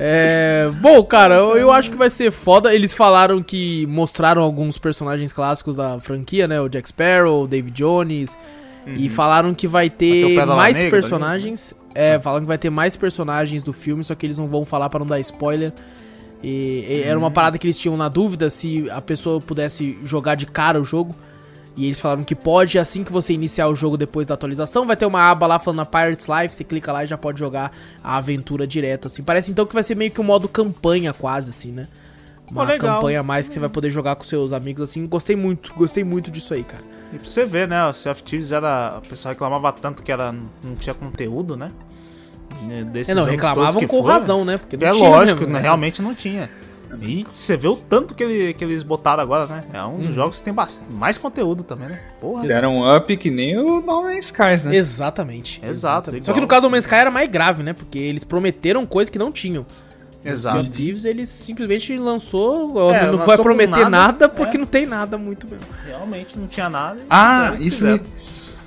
É, 0.01 0.71
bom, 0.79 1.03
cara, 1.03 1.35
eu, 1.35 1.57
eu 1.57 1.71
acho 1.71 1.91
que 1.91 1.97
vai 1.97 2.09
ser 2.09 2.31
foda. 2.31 2.73
Eles 2.73 2.93
falaram 2.93 3.43
que 3.43 3.85
mostraram 3.87 4.41
alguns 4.41 4.77
personagens 4.77 5.33
clássicos 5.33 5.75
da 5.75 5.99
franquia, 5.99 6.47
né? 6.47 6.61
O 6.61 6.69
Jack 6.69 6.87
Sparrow, 6.87 7.43
o 7.43 7.47
David 7.47 7.75
Jones. 7.75 8.37
E 8.87 9.09
falaram 9.09 9.53
que 9.53 9.67
vai 9.67 9.87
Vai 9.87 9.97
ter 9.97 10.25
o 10.25 10.27
ter 10.27 10.45
mais 10.45 10.77
Negra 10.77 10.89
personagens. 10.89 11.75
É, 11.93 12.17
falaram 12.19 12.43
que 12.43 12.47
vai 12.47 12.57
ter 12.57 12.69
mais 12.69 12.95
personagens 12.95 13.61
do 13.61 13.73
filme, 13.73 14.03
só 14.03 14.15
que 14.15 14.25
eles 14.25 14.37
não 14.37 14.47
vão 14.47 14.65
falar 14.65 14.89
pra 14.89 14.99
não 14.99 15.05
dar 15.05 15.19
spoiler. 15.19 15.73
E, 16.41 16.85
e 16.87 17.01
era 17.03 17.19
uma 17.19 17.29
parada 17.29 17.57
que 17.57 17.67
eles 17.67 17.77
tinham 17.77 17.97
na 17.97 18.07
dúvida 18.07 18.49
se 18.49 18.89
a 18.89 19.01
pessoa 19.01 19.41
pudesse 19.41 19.97
jogar 20.03 20.35
de 20.35 20.45
cara 20.45 20.79
o 20.79 20.83
jogo. 20.83 21.13
E 21.79 21.85
eles 21.85 22.01
falaram 22.01 22.25
que 22.25 22.35
pode, 22.35 22.77
assim 22.77 23.05
que 23.05 23.11
você 23.11 23.31
iniciar 23.31 23.67
o 23.69 23.75
jogo 23.75 23.95
depois 23.95 24.27
da 24.27 24.33
atualização, 24.33 24.85
vai 24.85 24.97
ter 24.97 25.05
uma 25.05 25.21
aba 25.31 25.47
lá 25.47 25.57
falando 25.57 25.79
a 25.79 25.85
Pirates 25.85 26.27
Life, 26.27 26.53
você 26.53 26.63
clica 26.65 26.91
lá 26.91 27.05
e 27.05 27.07
já 27.07 27.17
pode 27.17 27.39
jogar 27.39 27.71
a 28.03 28.17
aventura 28.17 28.67
direto, 28.67 29.07
assim. 29.07 29.23
Parece 29.23 29.49
então 29.49 29.65
que 29.65 29.73
vai 29.73 29.81
ser 29.81 29.95
meio 29.95 30.11
que 30.11 30.19
um 30.19 30.23
modo 30.25 30.49
campanha 30.49 31.13
quase, 31.13 31.51
assim, 31.51 31.71
né? 31.71 31.87
Uma 32.51 32.65
legal. 32.65 32.95
campanha 32.95 33.21
a 33.21 33.23
mais 33.23 33.47
que 33.47 33.53
você 33.53 33.61
vai 33.61 33.69
poder 33.69 33.91
jogar 33.91 34.17
com 34.17 34.25
seus 34.25 34.51
amigos, 34.51 34.89
assim. 34.89 35.05
Gostei 35.05 35.37
muito, 35.37 35.73
gostei 35.73 36.03
muito 36.03 36.29
disso 36.29 36.53
aí, 36.53 36.63
cara. 36.65 36.83
E 37.13 37.17
pra 37.17 37.25
você 37.27 37.45
ver, 37.45 37.67
né? 37.67 37.85
O 37.87 37.93
Sea 37.93 38.13
Thieves 38.13 38.51
era. 38.51 38.99
O 39.03 39.07
pessoal 39.07 39.33
reclamava 39.33 39.71
tanto 39.71 40.03
que 40.03 40.11
era, 40.11 40.31
não 40.31 40.75
tinha 40.75 40.93
conteúdo, 40.93 41.55
né? 41.55 41.71
Desses 42.91 43.09
É, 43.09 43.15
não, 43.15 43.23
reclamavam 43.25 43.87
com 43.87 44.01
foram. 44.01 44.13
razão, 44.13 44.43
né? 44.43 44.57
Porque 44.57 44.75
não 44.75 44.87
É 44.87 44.91
tinha 44.91 45.09
lógico, 45.09 45.45
né? 45.45 45.53
né? 45.53 45.59
realmente 45.61 46.01
não 46.01 46.13
tinha. 46.13 46.49
E 47.01 47.25
você 47.35 47.55
vê 47.55 47.67
o 47.67 47.75
tanto 47.75 48.13
que, 48.15 48.23
ele- 48.23 48.53
que 48.53 48.63
eles 48.63 48.81
botaram 48.83 49.21
agora, 49.21 49.45
né? 49.45 49.63
É 49.73 49.83
um 49.83 49.89
Uhum. 49.93 49.97
dos 50.01 50.13
jogos 50.15 50.39
que 50.39 50.43
tem 50.45 50.53
mais 50.91 51.17
conteúdo 51.17 51.63
também, 51.63 51.87
né? 51.89 52.01
Porra. 52.19 52.47
Deram 52.47 52.75
um 52.77 52.95
up 52.97 53.15
que 53.17 53.29
nem 53.29 53.57
o 53.57 53.79
No 53.81 54.03
Man's 54.03 54.25
Skies, 54.25 54.63
né? 54.63 54.75
Exatamente. 54.75 55.61
Exato, 55.63 56.11
Só 56.21 56.33
que 56.33 56.41
no 56.41 56.47
caso 56.47 56.63
do 56.63 56.69
Man's 56.71 56.85
Sky 56.85 56.95
era 56.95 57.11
mais 57.11 57.29
grave, 57.29 57.61
né? 57.63 57.73
Porque 57.73 57.99
eles 57.99 58.23
prometeram 58.23 58.85
coisas 58.85 59.09
que 59.09 59.19
não 59.19 59.31
tinham. 59.31 59.65
No 60.23 60.31
Exato. 60.31 60.55
Sea 60.57 60.61
of 60.63 60.71
Thieves, 60.71 61.05
eles 61.05 61.29
simplesmente 61.29 61.95
lançou. 61.97 62.91
É, 62.91 63.03
não 63.05 63.11
lançou 63.11 63.25
vai 63.27 63.37
prometer 63.37 63.69
nada, 63.69 63.89
nada, 63.89 64.29
porque 64.29 64.57
é. 64.57 64.59
não 64.59 64.65
tem 64.67 64.85
nada 64.85 65.17
muito 65.17 65.47
mesmo. 65.47 65.65
Realmente 65.85 66.37
não 66.37 66.47
tinha 66.47 66.69
nada. 66.69 66.99
e 66.99 67.05
Ah, 67.09 67.55
o 67.57 67.63
isso 67.63 67.85
me, 67.87 68.01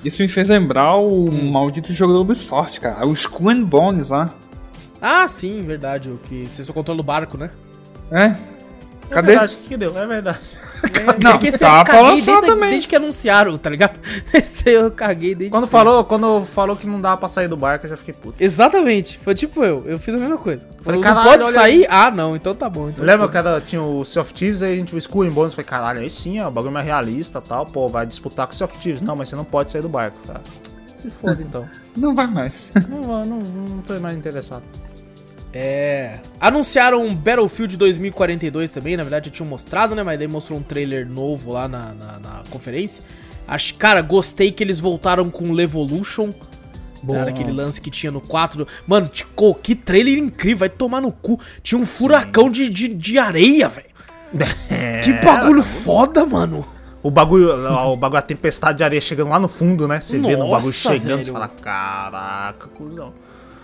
isso 0.02 0.22
me 0.22 0.28
fez 0.28 0.48
lembrar 0.48 0.96
o 0.96 1.30
maldito 1.30 1.92
jogo 1.92 2.14
da 2.14 2.20
Ubisoft, 2.20 2.80
cara. 2.80 3.06
O 3.06 3.12
Skull 3.12 3.66
Bones 3.66 4.08
lá. 4.08 4.30
Ah, 5.00 5.28
sim, 5.28 5.60
verdade. 5.62 6.08
O 6.10 6.16
que 6.16 6.48
você 6.48 6.62
só 6.62 6.72
controla 6.72 7.00
o 7.00 7.04
barco, 7.04 7.36
né? 7.36 7.50
É? 8.12 8.36
É 9.10 9.14
Cadê? 9.14 9.26
verdade, 9.28 9.54
o 9.54 9.58
que 9.66 9.76
deu? 9.76 9.98
É 9.98 10.06
verdade. 10.06 10.38
É, 10.82 11.22
Não, 11.22 11.32
porque 11.32 11.46
esse 11.46 11.60
tá 11.60 11.78
eu 11.78 11.84
caguei 11.84 12.22
desde, 12.22 12.40
também. 12.46 12.70
desde 12.70 12.88
que 12.88 12.96
anunciaram, 12.96 13.56
tá 13.56 13.70
ligado? 13.70 14.00
Esse 14.34 14.68
eu 14.68 14.90
caguei 14.90 15.32
desde 15.32 15.52
Quando 15.52 15.68
falou, 15.68 16.04
quando 16.04 16.44
falou 16.44 16.74
que 16.74 16.88
não 16.88 17.00
dava 17.00 17.18
pra 17.18 17.28
sair 17.28 17.46
do 17.46 17.56
barco, 17.56 17.86
eu 17.86 17.90
já 17.90 17.96
fiquei 17.96 18.12
puto. 18.12 18.42
Exatamente. 18.42 19.16
Foi 19.18 19.32
tipo 19.32 19.62
eu. 19.62 19.84
Eu 19.86 19.96
fiz 19.96 20.12
a 20.12 20.18
mesma 20.18 20.36
coisa. 20.38 20.68
Falei, 20.82 21.00
não 21.00 21.04
caralho, 21.04 21.28
pode 21.28 21.52
sair? 21.52 21.86
Ah, 21.88 22.10
não. 22.10 22.34
Então 22.34 22.52
tá 22.52 22.68
bom. 22.68 22.88
Então 22.88 23.04
Lembra 23.04 23.30
era, 23.32 23.60
tinha 23.60 23.80
o 23.80 24.04
Sea 24.04 24.22
of 24.22 24.34
Thieves, 24.34 24.60
aí 24.60 24.72
a 24.72 24.76
gente 24.76 24.92
o 24.92 24.98
Skull 24.98 25.22
and 25.22 25.30
Bones, 25.30 25.54
falei, 25.54 25.66
caralho, 25.66 26.00
aí 26.00 26.10
sim, 26.10 26.40
ó, 26.40 26.48
o 26.48 26.50
bagulho 26.50 26.70
é 26.70 26.74
mais 26.74 26.86
realista 26.86 27.38
e 27.38 27.48
tal, 27.48 27.64
pô, 27.64 27.86
vai 27.86 28.04
disputar 28.04 28.48
com 28.48 28.52
o 28.52 28.56
Sea 28.56 28.64
of 28.64 28.76
Thieves. 28.78 29.02
Não, 29.02 29.14
mas 29.14 29.28
você 29.28 29.36
não 29.36 29.44
pode 29.44 29.70
sair 29.70 29.82
do 29.82 29.88
barco, 29.88 30.18
tá? 30.26 30.40
Se 30.96 31.08
foda 31.10 31.38
então. 31.46 31.68
Não 31.96 32.12
vai 32.12 32.26
mais. 32.26 32.72
não, 32.90 33.24
não, 33.24 33.38
não 33.38 33.82
tô 33.82 33.94
mais 34.00 34.16
interessado. 34.16 34.64
É. 35.52 36.18
Anunciaram 36.40 37.14
Battlefield 37.14 37.76
2042 37.76 38.70
também, 38.70 38.96
na 38.96 39.02
verdade 39.02 39.28
já 39.28 39.32
tinham 39.34 39.48
mostrado, 39.48 39.94
né? 39.94 40.02
Mas 40.02 40.18
daí 40.18 40.28
mostrou 40.28 40.58
um 40.58 40.62
trailer 40.62 41.06
novo 41.06 41.52
lá 41.52 41.68
na, 41.68 41.92
na, 41.92 42.18
na 42.18 42.42
conferência. 42.50 43.04
Acho, 43.46 43.74
cara, 43.74 44.00
gostei 44.00 44.50
que 44.50 44.62
eles 44.62 44.80
voltaram 44.80 45.28
com 45.28 45.44
o 45.44 45.52
Levolution. 45.52 46.30
Bom. 47.02 47.16
Era 47.16 47.30
aquele 47.30 47.50
lance 47.50 47.80
que 47.80 47.90
tinha 47.90 48.12
no 48.12 48.20
4. 48.20 48.66
Mano, 48.86 49.08
tipo, 49.08 49.54
que 49.56 49.74
trailer 49.74 50.16
incrível, 50.18 50.58
vai 50.58 50.68
tomar 50.68 51.00
no 51.00 51.10
cu. 51.10 51.38
Tinha 51.62 51.80
um 51.80 51.84
furacão 51.84 52.48
de, 52.48 52.68
de, 52.68 52.88
de 52.88 53.18
areia, 53.18 53.68
velho. 53.68 53.92
Que 55.02 55.12
bagulho 55.14 55.62
foda, 55.62 56.24
mano. 56.24 56.64
O 57.02 57.10
bagulho, 57.10 57.50
o 57.50 57.96
bagulho, 57.96 58.18
a 58.18 58.22
tempestade 58.22 58.78
de 58.78 58.84
areia 58.84 59.00
chegando 59.00 59.30
lá 59.30 59.38
no 59.40 59.48
fundo, 59.48 59.88
né? 59.88 60.00
Você 60.00 60.18
vê 60.20 60.36
no 60.36 60.48
bagulho 60.48 60.72
chegando, 60.72 61.22
você 61.22 61.32
velho. 61.32 61.32
fala, 61.32 61.48
caraca, 61.48 62.68
cuzão. 62.68 63.12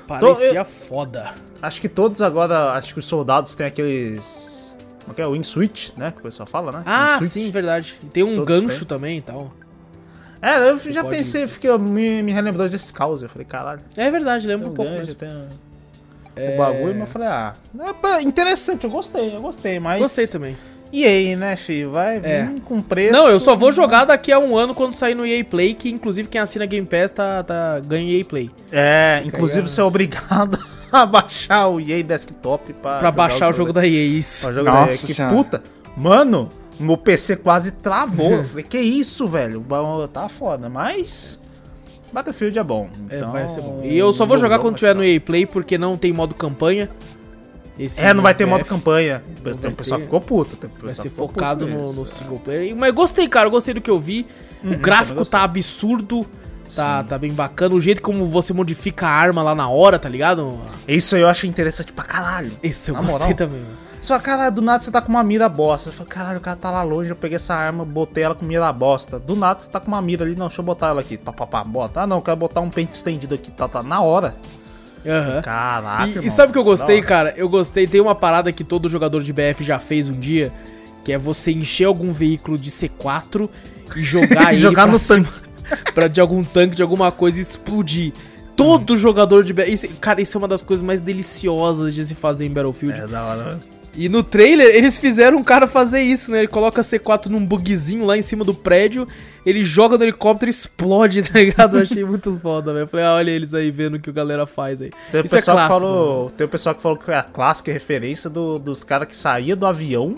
Parecia 0.09 0.65
foda. 0.65 1.27
Acho 1.61 1.81
que 1.81 1.89
todos 1.89 2.23
agora, 2.23 2.73
acho 2.73 2.93
que 2.95 2.99
os 3.01 3.05
soldados 3.07 3.55
têm 3.55 3.67
aqueles. 3.67 4.75
Como 5.01 5.13
é 5.13 5.15
que 5.15 5.23
é? 5.23 5.27
Wingsuit, 5.27 5.93
né? 5.97 6.11
Que 6.11 6.19
o 6.21 6.23
pessoal 6.23 6.47
fala, 6.47 6.73
né? 6.73 6.83
Ah, 6.87 7.19
Wingsuit. 7.21 7.33
sim, 7.33 7.51
verdade. 7.51 7.99
E 8.03 8.07
tem 8.07 8.23
um 8.25 8.37
Todos 8.37 8.47
gancho 8.63 8.79
têm. 8.81 8.89
também 8.89 9.19
e 9.19 9.23
tal. 9.23 9.53
É, 10.41 10.71
eu 10.71 10.79
já 10.79 11.03
pode- 11.03 11.17
pensei, 11.17 11.47
fiquei, 11.49 11.77
me, 11.79 12.23
me 12.23 12.33
relembrou 12.33 12.69
desse 12.69 12.93
caos. 12.93 13.23
Eu 13.23 13.29
falei, 13.29 13.45
caralho. 13.45 13.81
É 13.97 14.11
verdade, 14.11 14.47
Tem 14.47 14.55
lembra 14.55 14.69
um 14.69 14.73
um 14.73 14.75
pouco 14.75 14.91
gancho, 14.91 15.03
mesmo. 15.03 15.15
tem 15.17 15.29
um- 15.31 16.55
o 16.55 16.57
bagulho, 16.57 16.93
mas 16.95 17.01
eu 17.01 17.07
falei, 17.09 17.29
ah, 17.29 17.53
é 17.81 17.93
pá, 17.93 18.23
interessante, 18.23 18.85
eu 18.85 18.91
gostei, 18.91 19.35
eu 19.35 19.41
gostei, 19.41 19.81
mas. 19.81 20.01
Gostei 20.01 20.27
também. 20.29 20.57
E 20.93 21.05
aí, 21.05 21.37
né, 21.37 21.55
filho? 21.57 21.91
Vai 21.93 22.17
É. 22.23 22.45
vir 22.47 22.61
com 22.63 22.81
preço. 22.81 23.13
Não, 23.13 23.29
eu 23.29 23.39
só 23.39 23.55
vou 23.55 23.71
jogar 23.71 24.05
daqui 24.07 24.33
a 24.33 24.39
um 24.39 24.57
ano 24.57 24.75
quando 24.75 24.95
sair 24.95 25.15
no 25.15 25.27
EA 25.27 25.45
Play, 25.45 25.75
que 25.75 25.91
inclusive 25.91 26.29
quem 26.29 26.41
assina 26.41 26.65
Game 26.65 26.87
Pass 26.87 27.13
tá, 27.13 27.43
tá, 27.43 27.81
ganha 27.81 28.17
EA 28.19 28.25
Play. 28.25 28.51
É, 28.73 29.23
inclusive 29.25 29.61
aí, 29.63 29.69
você 29.69 29.81
é 29.81 29.85
obrigado 29.85 30.59
a 30.91 31.05
baixar 31.05 31.69
o 31.69 31.79
EA 31.79 32.03
Desktop 32.03 32.73
pra, 32.75 32.99
Pra 32.99 33.11
baixar 33.11 33.51
o 33.51 33.53
jogo 33.53 33.73
da 33.73 33.87
EA, 33.87 34.07
isso. 34.07 34.45
Pra 34.45 34.53
jogar 34.55 34.87
Nossa 34.87 35.07
que 35.07 35.15
senhora. 35.15 35.35
puta. 35.35 35.63
Mano, 35.97 36.49
meu 36.81 36.97
PC 36.97 37.37
quase 37.37 37.73
travou. 37.73 38.33
Eu 38.33 38.45
falei, 38.45 38.65
que 38.65 38.79
isso, 38.79 39.27
velho? 39.29 39.65
Tá 40.11 40.29
foda, 40.29 40.69
mas. 40.71 41.39
Battlefield 42.11 42.59
é 42.59 42.65
bom. 42.65 42.89
É, 43.11 43.17
Então, 43.17 43.33
vai 43.33 43.47
ser 43.47 43.61
bom. 43.61 43.83
E 43.85 43.99
eu 43.99 44.11
só 44.15 44.25
vou 44.25 44.39
jogar 44.39 44.55
jogo 44.57 44.69
quando 44.69 44.77
tiver 44.77 44.95
no 44.95 45.05
EA 45.05 45.21
Play, 45.21 45.45
porque 45.45 45.77
não 45.77 45.95
tem 45.99 46.11
modo 46.15 46.35
campanha. 46.35 46.89
Esse 47.79 48.03
É, 48.03 48.13
não 48.13 48.23
vai 48.23 48.35
ter 48.35 48.45
modo 48.45 48.65
campanha. 48.65 49.23
um 49.41 49.75
pessoal 49.75 50.01
ter- 50.01 50.05
ficou 50.07 50.21
puto. 50.21 50.57
Tem 50.57 50.69
um 50.69 50.73
Vai 50.73 50.89
pessoal 50.89 51.03
ser 51.05 51.11
focado 51.11 51.67
puto 51.67 51.79
no, 51.79 51.93
no 51.93 52.07
single 52.07 52.39
player. 52.39 52.77
Mas 52.77 52.93
gostei, 52.93 53.29
cara. 53.29 53.47
Eu 53.47 53.51
gostei 53.51 53.73
do 53.75 53.81
que 53.81 53.91
eu 53.91 53.99
vi. 54.01 54.27
O 54.65 54.69
Uhum, 54.69 54.79
gráfico 54.79 55.09
também 55.11 55.19
gostei. 55.21 55.39
tá 55.39 55.45
absurdo. 55.45 56.27
Tá, 56.75 57.03
tá 57.05 57.17
bem 57.19 57.33
bacana. 57.33 57.75
O 57.75 57.81
jeito 57.81 58.03
como 58.03 58.27
você 58.27 58.53
modifica 58.53 59.07
a 59.07 59.11
arma 59.11 59.43
lá 59.43 59.55
na 59.55 59.69
hora, 59.69 59.99
tá 59.99 60.09
ligado? 60.09 60.61
Isso 60.87 61.15
aí 61.17 61.23
eu 61.23 61.29
achei 61.29 61.49
interessante 61.49 61.93
pra 61.93 62.05
caralho. 62.05 62.51
Isso 62.63 62.91
eu 62.91 62.95
Na 62.95 63.01
gostei 63.01 63.21
moral. 63.21 63.35
também. 63.37 63.63
Só, 64.03 64.17
cara, 64.19 64.49
do 64.51 64.61
nada 64.63 64.83
você 64.85 64.91
tá 64.93 65.01
com 65.01 65.09
uma 65.09 65.23
mira 65.23 65.49
bosta. 65.49 65.91
Você 65.91 65.97
fala, 65.97 66.09
caralho, 66.09 66.39
o 66.39 66.41
cara 66.41 66.57
tá 66.57 66.71
lá 66.71 66.83
longe, 66.83 67.11
eu 67.11 67.17
peguei 67.17 67.37
essa 67.37 67.55
arma, 67.55 67.85
botei 67.85 68.23
ela 68.23 68.35
com 68.35 68.45
mira 68.45 68.71
bosta. 68.73 69.19
Do 69.19 69.35
nada 69.35 69.61
você 69.61 69.69
tá 69.69 69.81
com 69.81 69.89
uma 69.89 70.01
mira 70.03 70.25
ali, 70.25 70.37
não, 70.37 70.47
deixa 70.47 70.61
eu 70.61 70.65
botar 70.65 70.89
ela 70.89 71.01
aqui. 71.01 71.17
Pá, 71.17 71.33
pá, 71.33 71.47
pá, 71.47 71.65
bota. 71.65 72.03
Ah, 72.03 72.07
não, 72.07 72.17
eu 72.19 72.23
quero 72.23 72.37
botar 72.37 72.61
um 72.61 72.71
pente 72.71 72.93
estendido 72.95 73.35
aqui, 73.35 73.51
tá, 73.51 73.67
tá, 73.67 73.83
na 73.83 74.01
hora. 74.01 74.37
Aham. 75.07 75.43
Caraca, 75.43 76.07
E- 76.07 76.11
E, 76.13 76.17
irmão, 76.17 76.31
sabe 76.31 76.51
o 76.51 76.53
que 76.53 76.59
eu 76.59 76.63
é 76.63 76.65
gostei, 76.65 77.01
cara? 77.03 77.35
Eu 77.37 77.49
gostei, 77.49 77.87
tem 77.87 78.01
uma 78.01 78.15
parada 78.15 78.51
que 78.53 78.65
todo 78.65 78.89
jogador 78.89 79.23
de 79.23 79.33
BF 79.33 79.63
já 79.65 79.79
fez 79.79 80.09
um 80.09 80.19
dia, 80.19 80.53
que 81.05 81.13
é 81.13 81.19
você 81.19 81.53
encher 81.53 81.85
algum 81.85 82.13
veículo 82.13 82.59
de 82.59 82.71
C4 82.71 83.49
e 83.97 84.03
jogar 84.03 84.53
ele 84.53 84.61
Jogar 84.61 84.87
no 84.87 84.99
cima, 84.99 85.27
pra 85.95 86.09
de 86.09 86.21
algum 86.21 86.43
tanque, 86.45 86.77
de 86.77 86.83
alguma 86.83 87.11
coisa 87.13 87.41
explodir. 87.41 88.13
Todo 88.57 88.97
jogador 88.97 89.45
de 89.45 89.53
BF... 89.53 89.73
Isso, 89.73 89.89
cara, 90.01 90.21
isso 90.21 90.37
é 90.37 90.39
uma 90.39 90.49
das 90.49 90.61
coisas 90.63 90.85
mais 90.85 91.01
deliciosas 91.01 91.95
de 91.95 92.05
se 92.05 92.15
fazer 92.15 92.45
em 92.45 92.51
Battlefield. 92.51 93.01
É 93.01 93.07
da 93.07 93.25
hora. 93.25 93.59
E 93.97 94.09
no 94.09 94.23
trailer, 94.23 94.77
eles 94.77 94.99
fizeram 94.99 95.39
um 95.39 95.43
cara 95.43 95.67
fazer 95.67 96.01
isso, 96.01 96.31
né? 96.31 96.39
Ele 96.39 96.49
coloca 96.49 96.83
C4 96.83 97.27
num 97.27 97.45
bugzinho 97.45 98.05
lá 98.05 98.17
em 98.17 98.23
cima 98.23 98.45
do 98.45 98.55
prédio, 98.55 99.09
ele 99.45 99.65
joga 99.65 99.99
no 99.99 100.05
helicóptero 100.05 100.49
e 100.49 100.53
explode, 100.53 101.23
tá 101.29 101.39
ligado? 101.41 101.79
Eu 101.79 101.83
achei 101.83 102.05
muito 102.05 102.33
foda, 102.37 102.73
velho. 102.73 102.87
Falei, 102.87 103.07
ah, 103.07 103.15
olha 103.15 103.31
eles 103.31 103.55
aí 103.55 103.71
vendo 103.73 103.95
o 103.97 104.01
que 104.01 104.09
o 104.11 104.13
galera 104.13 104.47
faz 104.47 104.81
aí. 104.81 104.91
Tem 105.11 105.21
o 105.21 105.25
isso 105.25 105.35
é 105.35 105.39
pessoal 105.39 105.57
que 105.57 105.67
clássico. 105.67 105.81
falou, 105.91 106.31
tem 106.31 106.47
o 106.47 106.49
pessoal 106.51 106.75
que 106.77 106.83
falou 106.83 106.97
que 106.99 107.11
a 107.11 107.23
clássica 107.25 107.71
é 107.71 107.75
referência 107.75 108.31
do- 108.31 108.59
dos 108.59 108.85
caras 108.85 109.09
que 109.09 109.17
saía 109.17 109.57
do 109.57 109.67
avião 109.67 110.17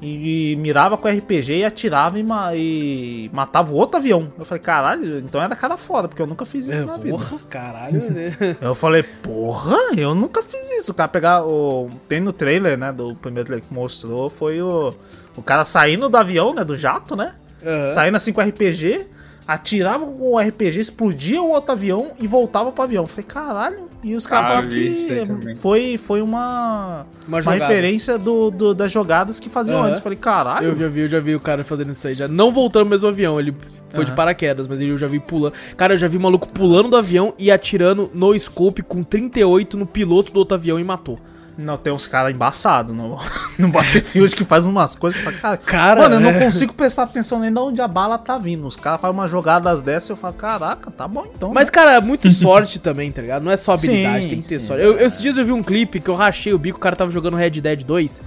e, 0.00 0.54
mirava 0.56 0.96
com 0.96 1.08
RPG 1.08 1.58
e 1.58 1.64
atirava 1.64 2.18
e, 2.18 2.22
ma- 2.22 2.54
e 2.54 3.30
matava 3.32 3.72
o 3.72 3.76
outro 3.76 3.96
avião. 3.96 4.28
Eu 4.38 4.44
falei, 4.44 4.62
caralho, 4.62 5.18
então 5.18 5.42
era 5.42 5.56
cara 5.56 5.76
foda, 5.76 6.06
porque 6.08 6.22
eu 6.22 6.26
nunca 6.26 6.44
fiz 6.44 6.68
isso 6.68 6.82
É, 6.82 6.84
na 6.84 6.96
vida. 6.96 7.10
porra, 7.10 7.38
caralho. 7.50 8.10
né? 8.10 8.36
Eu 8.60 8.74
falei, 8.74 9.02
porra, 9.02 9.76
eu 9.96 10.14
nunca 10.14 10.42
fiz 10.42 10.70
isso. 10.78 10.92
O 10.92 10.94
cara 10.94 11.08
pegar 11.08 11.44
o. 11.44 11.88
Tem 12.08 12.20
no 12.20 12.32
trailer, 12.32 12.78
né? 12.78 12.92
Do 12.92 13.14
primeiro 13.16 13.46
trailer 13.46 13.66
que 13.66 13.74
mostrou, 13.74 14.28
foi 14.28 14.62
o. 14.62 14.92
O 15.36 15.42
cara 15.42 15.64
saindo 15.64 16.08
do 16.08 16.16
avião, 16.16 16.54
né? 16.54 16.64
Do 16.64 16.76
jato, 16.76 17.14
né? 17.16 17.34
Aham. 17.64 17.88
Saindo 17.88 18.16
assim 18.16 18.32
com 18.32 18.40
o 18.40 18.44
RPG, 18.44 19.06
atirava 19.46 20.06
com 20.06 20.34
o 20.34 20.38
RPG, 20.38 20.78
explodia 20.80 21.42
o 21.42 21.50
outro 21.50 21.72
avião 21.72 22.12
e 22.20 22.26
voltava 22.26 22.70
pro 22.70 22.84
avião. 22.84 23.04
Eu 23.04 23.08
falei, 23.08 23.24
caralho. 23.26 23.87
E 24.02 24.14
os 24.14 24.26
caras 24.26 24.44
Ah, 24.44 24.48
falaram 24.50 24.68
que 24.68 25.56
foi, 25.56 25.98
foi 25.98 26.22
uma. 26.22 27.04
Uma 27.26 27.40
Uma, 27.40 27.52
referência 27.52 28.16
do, 28.16 28.48
do- 28.50 28.72
das 28.74 28.92
jogadas 28.92 29.40
que 29.40 29.48
faziam 29.48 29.78
Aham. 29.78 29.86
antes. 29.88 29.98
Eu 29.98 30.02
falei, 30.04 30.16
caralho. 30.18 30.66
Eu 30.68 30.76
já 30.76 30.86
vi, 30.86 31.00
eu 31.00 31.08
já 31.08 31.18
vi 31.18 31.34
o 31.34 31.40
cara 31.40 31.64
fazendo 31.64 31.90
isso 31.90 32.06
aí. 32.06 32.14
Já 32.14 32.28
não 32.28 32.52
voltando 32.52 32.84
no 32.84 32.90
mesmo 32.90 33.08
avião, 33.08 33.40
ele 33.40 33.52
foi 33.90 34.04
de 34.04 34.10
Aham. 34.12 34.16
paraquedas, 34.16 34.68
mas 34.68 34.80
eu 34.80 34.96
já 34.96 35.08
vi 35.08 35.18
pulando. 35.18 35.52
Cara, 35.76 35.94
eu 35.94 35.98
já 35.98 36.06
vi 36.06 36.16
um 36.16 36.20
maluco 36.20 36.48
pulando 36.48 36.88
do 36.90 36.96
avião 36.96 37.34
e 37.36 37.50
atirando 37.50 38.08
no 38.14 38.38
scope 38.38 38.82
com 38.82 39.02
38 39.02 39.76
no 39.76 39.84
piloto 39.86 40.32
do 40.32 40.38
outro 40.38 40.54
avião 40.54 40.78
e 40.78 40.84
matou. 40.84 41.18
Não, 41.58 41.76
tem 41.76 41.92
uns 41.92 42.06
caras 42.06 42.32
embaçados 42.32 42.94
no, 42.96 43.18
no 43.58 43.68
Battlefield 43.68 44.34
que 44.36 44.44
faz 44.44 44.64
umas 44.64 44.94
coisas 44.94 45.20
que 45.20 45.32
cara, 45.32 45.56
Cara, 45.56 46.02
mano, 46.02 46.14
eu 46.14 46.20
não 46.20 46.30
é. 46.30 46.44
consigo 46.44 46.72
prestar 46.72 47.02
atenção 47.02 47.40
nem 47.40 47.52
de 47.52 47.58
onde 47.58 47.82
a 47.82 47.88
bala 47.88 48.16
tá 48.16 48.38
vindo. 48.38 48.64
Os 48.64 48.76
caras 48.76 49.00
fazem 49.00 49.16
umas 49.16 49.28
jogadas 49.28 49.82
dessas 49.82 50.10
e 50.10 50.12
eu 50.12 50.16
falo, 50.16 50.34
caraca, 50.34 50.88
tá 50.90 51.08
bom 51.08 51.26
então. 51.34 51.52
Mas, 51.52 51.68
cara, 51.68 52.00
muito 52.00 52.30
sorte 52.30 52.78
também, 52.78 53.10
tá 53.10 53.20
ligado? 53.20 53.42
Não 53.42 53.50
é 53.50 53.56
só 53.56 53.72
habilidade, 53.74 54.24
Sim, 54.24 54.30
tem 54.30 54.40
que 54.40 54.48
ter 54.48 54.60
sim, 54.60 54.66
sorte. 54.66 54.84
Eu, 54.84 54.96
é. 54.98 55.02
esses 55.02 55.20
dias 55.20 55.36
eu 55.36 55.44
vi 55.44 55.52
um 55.52 55.62
clipe 55.62 56.00
que 56.00 56.08
eu 56.08 56.14
rachei 56.14 56.54
o 56.54 56.58
bico, 56.58 56.78
o 56.78 56.80
cara 56.80 56.94
tava 56.94 57.10
jogando 57.10 57.36
Red 57.36 57.50
Dead 57.50 57.82
2. 57.82 58.22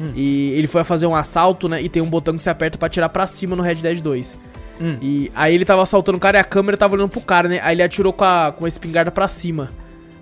Hum. 0.00 0.12
E 0.14 0.52
ele 0.52 0.68
foi 0.68 0.84
fazer 0.84 1.06
um 1.06 1.16
assalto, 1.16 1.68
né? 1.68 1.82
E 1.82 1.88
tem 1.88 2.00
um 2.00 2.08
botão 2.08 2.36
que 2.36 2.42
você 2.42 2.50
aperta 2.50 2.78
pra 2.78 2.86
atirar 2.86 3.08
pra 3.08 3.26
cima 3.26 3.56
no 3.56 3.62
Red 3.62 3.76
Dead 3.76 4.00
2. 4.00 4.38
Hum. 4.80 4.96
E 5.02 5.32
aí 5.34 5.52
ele 5.52 5.64
tava 5.64 5.82
assaltando 5.82 6.16
o 6.16 6.20
cara 6.20 6.38
e 6.38 6.40
a 6.40 6.44
câmera 6.44 6.76
tava 6.76 6.94
olhando 6.94 7.08
pro 7.08 7.20
cara, 7.20 7.48
né? 7.48 7.60
Aí 7.64 7.74
ele 7.74 7.82
atirou 7.82 8.12
com 8.12 8.24
a, 8.24 8.54
com 8.56 8.64
a 8.64 8.68
espingarda 8.68 9.10
pra 9.10 9.26
cima. 9.26 9.70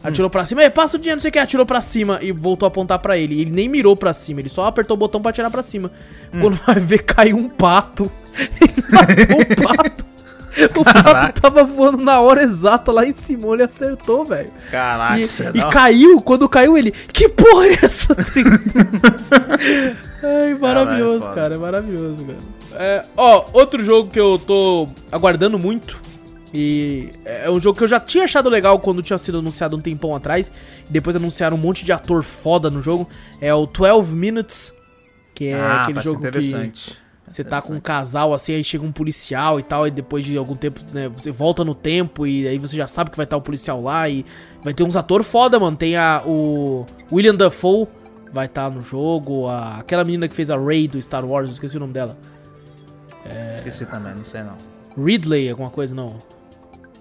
Atirou 0.09 0.31
pra 0.31 0.45
cima, 0.45 0.69
passa 0.71 0.97
o 0.97 1.01
dinheiro, 1.01 1.17
não 1.17 1.23
sei 1.23 1.31
o 1.31 1.33
que, 1.33 1.39
atirou 1.39 1.67
pra 1.67 1.81
cima 1.81 2.19
e 2.23 2.33
voltou 2.33 2.67
a 2.67 2.69
apontar 2.69 2.99
pra 2.99 3.17
ele. 3.19 3.41
Ele 3.41 3.51
nem 3.51 3.69
mirou 3.69 3.97
pra 3.97 4.13
cima, 4.13 4.41
ele 4.41 4.49
só 4.49 4.67
apertou 4.67 4.95
o 4.95 4.99
botão 4.99 5.21
pra 5.21 5.31
atirar 5.31 5.51
pra 5.51 5.63
cima. 5.63 5.91
Quando 6.41 6.55
vai 6.67 6.77
ver, 6.77 6.99
caiu 7.05 7.37
um 7.37 7.49
pato. 7.49 8.11
Ele 8.61 8.75
matou 8.91 9.41
o 9.41 9.77
pato. 9.77 10.07
O 10.81 10.85
pato 10.85 11.41
tava 11.43 11.65
voando 11.65 11.99
na 11.99 12.19
hora 12.21 12.43
exata 12.43 12.91
lá 12.91 13.05
em 13.07 13.13
cima, 13.13 13.47
ele 13.53 13.63
acertou, 13.65 14.25
velho. 14.25 14.51
Caraca, 14.71 15.19
E, 15.19 15.29
você 15.29 15.51
e 15.53 15.59
não- 15.59 15.69
caiu, 15.69 16.19
quando 16.23 16.49
caiu 16.49 16.79
ele, 16.79 16.91
que 16.93 17.29
porra 17.29 17.67
é 17.67 17.73
essa? 17.85 18.17
Ai, 20.23 20.55
maravilhoso, 20.59 21.21
foda. 21.27 21.35
cara, 21.35 21.55
é 21.55 21.59
maravilhoso, 21.59 22.25
cara. 22.25 22.39
É, 22.83 23.05
ó, 23.17 23.45
outro 23.53 23.83
jogo 23.85 24.11
que 24.11 24.19
eu 24.21 24.39
tô 24.39 24.89
aguardando 25.11 25.59
muito, 25.59 26.01
e 26.59 27.13
é 27.27 27.51
um 27.51 27.61
jogo 27.61 27.77
que 27.77 27.85
eu 27.85 27.89
já 27.89 28.01
tinha 28.01 28.25
achado 28.25 28.49
legal 28.49 28.81
quando 28.81 29.03
tinha 29.03 29.19
sido 29.19 29.39
anunciado 29.39 29.77
um 29.77 29.81
tempão 29.81 30.17
atrás, 30.17 30.51
e 30.89 30.91
depois 30.91 31.15
anunciaram 31.15 31.55
um 31.55 31.61
monte 31.61 31.85
de 31.85 31.93
ator 31.93 32.23
foda 32.23 32.71
no 32.71 32.81
jogo, 32.81 33.07
é 33.43 33.53
o 33.53 33.67
12 33.67 34.17
Minutes, 34.17 34.73
que 35.35 35.49
é 35.49 35.61
ah, 35.61 35.83
aquele 35.83 36.01
jogo 36.01 36.21
que... 36.21 36.29
interessante. 36.29 36.99
Você 37.29 37.45
tá 37.45 37.61
com 37.61 37.75
um 37.75 37.81
casal 37.81 38.33
assim, 38.33 38.55
aí 38.55 38.65
chega 38.65 38.87
um 38.87 38.93
policial 38.93 39.61
e 39.61 39.63
tal, 39.63 39.87
e 39.87 39.91
depois 39.91 40.25
de 40.25 40.35
algum 40.39 40.55
tempo, 40.55 40.81
né, 40.95 41.09
você 41.09 41.31
volta 41.31 41.63
no 41.63 41.75
tempo 41.75 42.27
e 42.27 42.49
aí 42.49 42.57
você 42.57 42.75
já 42.77 42.87
sabe 42.87 43.11
que 43.11 43.17
vai 43.17 43.25
estar 43.25 43.37
o 43.37 43.43
policial 43.43 43.83
lá 43.83 44.09
e 44.09 44.25
vai 44.63 44.73
ter 44.73 44.85
uns 44.85 44.97
atores 44.97 45.27
foda, 45.27 45.59
mano. 45.59 45.77
Tem 45.77 45.97
a, 45.97 46.23
o 46.25 46.87
William 47.13 47.35
Dafoe, 47.35 47.89
vai 48.33 48.47
estar 48.47 48.71
no 48.71 48.81
jogo, 48.81 49.49
a, 49.49 49.79
aquela 49.79 50.05
menina 50.05 50.27
que 50.29 50.35
fez 50.35 50.51
a 50.51 50.57
Rey 50.57 50.89
do 50.89 51.03
Star 51.03 51.25
Wars, 51.25 51.49
eu 51.49 51.53
esqueci 51.53 51.77
o 51.77 51.81
nome 51.81 51.93
dela. 51.93 52.17
Esqueci 53.51 53.85
também, 53.85 54.15
não 54.15 54.25
sei 54.25 54.43
não. 54.43 54.57
Ridley, 54.97 55.51
alguma 55.51 55.69
coisa, 55.69 55.95
não. 55.95 56.17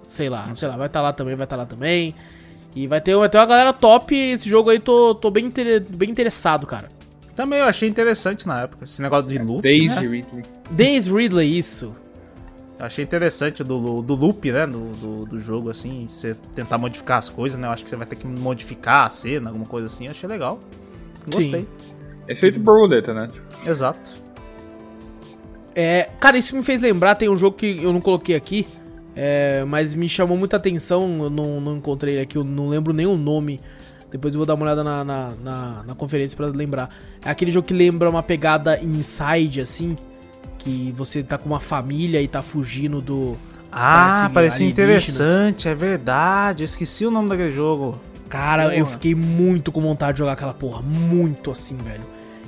Sei 0.07 0.29
lá, 0.29 0.53
sei 0.53 0.67
lá, 0.67 0.77
vai 0.77 0.87
estar 0.87 1.01
lá 1.01 1.11
também, 1.13 1.35
vai 1.35 1.45
estar 1.45 1.55
lá 1.55 1.65
também. 1.65 2.13
E 2.75 2.87
vai 2.87 2.99
ter, 2.99 3.15
vai 3.15 3.29
ter 3.29 3.37
uma 3.37 3.45
galera 3.45 3.71
top, 3.73 4.13
esse 4.15 4.47
jogo 4.49 4.69
aí 4.69 4.79
tô, 4.79 5.15
tô 5.15 5.29
bem, 5.29 5.45
inter- 5.45 5.83
bem 5.89 6.09
interessado, 6.09 6.67
cara. 6.67 6.89
Também 7.35 7.59
eu 7.59 7.65
achei 7.65 7.87
interessante 7.87 8.47
na 8.47 8.61
época, 8.63 8.85
esse 8.85 9.01
negócio 9.01 9.27
de 9.27 9.37
loop. 9.37 9.61
Daisy 9.61 9.87
né? 9.87 10.01
Ridley. 10.01 10.43
Daisy 10.71 11.11
Ridley, 11.13 11.57
isso. 11.57 11.93
Eu 12.77 12.85
achei 12.85 13.03
interessante 13.03 13.63
do, 13.63 14.01
do 14.01 14.15
loop, 14.15 14.51
né, 14.51 14.67
do, 14.67 14.89
do, 14.91 15.25
do 15.25 15.39
jogo, 15.39 15.69
assim, 15.69 16.07
você 16.09 16.35
tentar 16.53 16.77
modificar 16.77 17.17
as 17.17 17.29
coisas, 17.29 17.57
né, 17.57 17.67
eu 17.67 17.71
acho 17.71 17.83
que 17.85 17.89
você 17.89 17.95
vai 17.95 18.05
ter 18.05 18.17
que 18.17 18.27
modificar 18.27 19.07
a 19.07 19.09
cena, 19.09 19.49
alguma 19.49 19.65
coisa 19.65 19.87
assim, 19.87 20.05
eu 20.05 20.11
achei 20.11 20.27
legal. 20.27 20.59
Gostei. 21.25 21.61
Sim. 21.61 21.67
É 22.27 22.35
feito 22.35 22.59
por 22.59 22.77
boleta, 22.77 23.13
né? 23.13 23.29
Exato. 23.65 24.25
É, 25.73 26.09
cara, 26.19 26.37
isso 26.37 26.55
me 26.55 26.63
fez 26.63 26.81
lembrar, 26.81 27.15
tem 27.15 27.29
um 27.29 27.37
jogo 27.37 27.57
que 27.57 27.81
eu 27.83 27.91
não 27.93 28.01
coloquei 28.01 28.35
aqui, 28.35 28.67
é, 29.15 29.63
mas 29.65 29.95
me 29.95 30.09
chamou 30.09 30.37
muita 30.37 30.57
atenção, 30.57 31.23
eu 31.23 31.29
não, 31.29 31.61
não 31.61 31.77
encontrei 31.77 32.19
aqui, 32.19 32.37
eu 32.37 32.43
não 32.43 32.67
lembro 32.67 32.93
nem 32.93 33.05
o 33.05 33.15
nome. 33.15 33.61
Depois 34.11 34.33
eu 34.33 34.39
vou 34.39 34.45
dar 34.45 34.53
uma 34.53 34.65
olhada 34.65 34.83
na, 34.83 35.03
na, 35.03 35.29
na, 35.43 35.83
na 35.83 35.95
conferência 35.95 36.37
pra 36.37 36.47
lembrar. 36.47 36.89
É 37.23 37.29
aquele 37.29 37.51
jogo 37.51 37.67
que 37.67 37.73
lembra 37.73 38.09
uma 38.09 38.23
pegada 38.23 38.79
inside, 38.81 39.61
assim, 39.61 39.97
que 40.59 40.91
você 40.95 41.23
tá 41.23 41.37
com 41.37 41.47
uma 41.47 41.59
família 41.59 42.21
e 42.21 42.27
tá 42.27 42.41
fugindo 42.41 43.01
do... 43.01 43.37
Ah, 43.71 44.29
Parece 44.33 44.33
parecia 44.33 44.67
interessante, 44.67 45.67
é 45.67 45.75
verdade, 45.75 46.63
eu 46.63 46.65
esqueci 46.65 47.05
o 47.05 47.11
nome 47.11 47.27
daquele 47.27 47.51
jogo. 47.51 47.99
Cara, 48.29 48.73
eu 48.73 48.85
Porra. 48.85 48.93
fiquei 48.93 49.13
muito 49.13 49.69
com 49.71 49.81
vontade 49.81 50.13
de 50.13 50.19
jogar 50.19 50.33
aquela 50.33 50.53
porra, 50.53 50.81
muito 50.81 51.51
assim, 51.51 51.75
velho. 51.77 52.03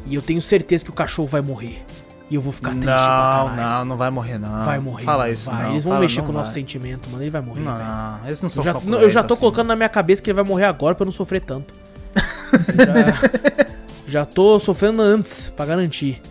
E 0.05 0.15
eu 0.15 0.21
tenho 0.21 0.41
certeza 0.41 0.85
que 0.85 0.89
o 0.89 0.93
cachorro 0.93 1.27
vai 1.27 1.41
morrer. 1.41 1.83
E 2.29 2.35
eu 2.35 2.41
vou 2.41 2.51
ficar 2.51 2.71
triste 2.71 2.85
pra 2.85 3.45
Não, 3.49 3.55
não, 3.55 3.85
não 3.85 3.97
vai 3.97 4.09
morrer 4.09 4.37
não. 4.37 4.65
Vai 4.65 4.79
morrer. 4.79 5.05
Fala 5.05 5.29
isso 5.29 5.49
vai. 5.49 5.63
não. 5.63 5.71
Eles 5.71 5.83
vão 5.85 5.93
fala, 5.93 6.01
mexer 6.03 6.21
com 6.21 6.29
o 6.29 6.33
nosso 6.33 6.51
sentimento, 6.51 7.09
mano. 7.09 7.23
Ele 7.23 7.29
vai 7.29 7.41
morrer, 7.41 7.61
velho. 7.63 7.77
Não, 7.77 8.25
eles 8.25 8.41
não 8.41 8.47
Eu 8.47 8.49
são 8.49 8.63
já, 8.63 8.73
calculantes 8.73 8.99
não, 8.99 9.05
eu 9.05 9.09
já 9.09 9.23
tô 9.23 9.33
assim. 9.33 9.39
colocando 9.39 9.67
na 9.67 9.75
minha 9.75 9.89
cabeça 9.89 10.21
que 10.21 10.29
ele 10.29 10.35
vai 10.35 10.43
morrer 10.43 10.65
agora 10.65 10.93
pra 10.93 11.03
eu 11.03 11.05
não 11.05 11.11
sofrer 11.13 11.41
tanto. 11.41 11.73
Eu 12.15 12.85
já, 12.85 13.29
já 14.07 14.25
tô 14.25 14.59
sofrendo 14.59 15.01
antes, 15.01 15.49
pra 15.49 15.65
garantir. 15.65 16.21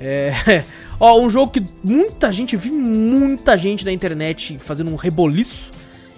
É. 0.00 0.32
Ó, 0.98 1.20
um 1.20 1.28
jogo 1.30 1.52
que 1.52 1.64
muita 1.82 2.30
gente, 2.32 2.56
vi 2.56 2.70
muita 2.70 3.56
gente 3.56 3.84
na 3.84 3.92
internet 3.92 4.58
fazendo 4.58 4.90
um 4.90 4.96
reboliço. 4.96 5.72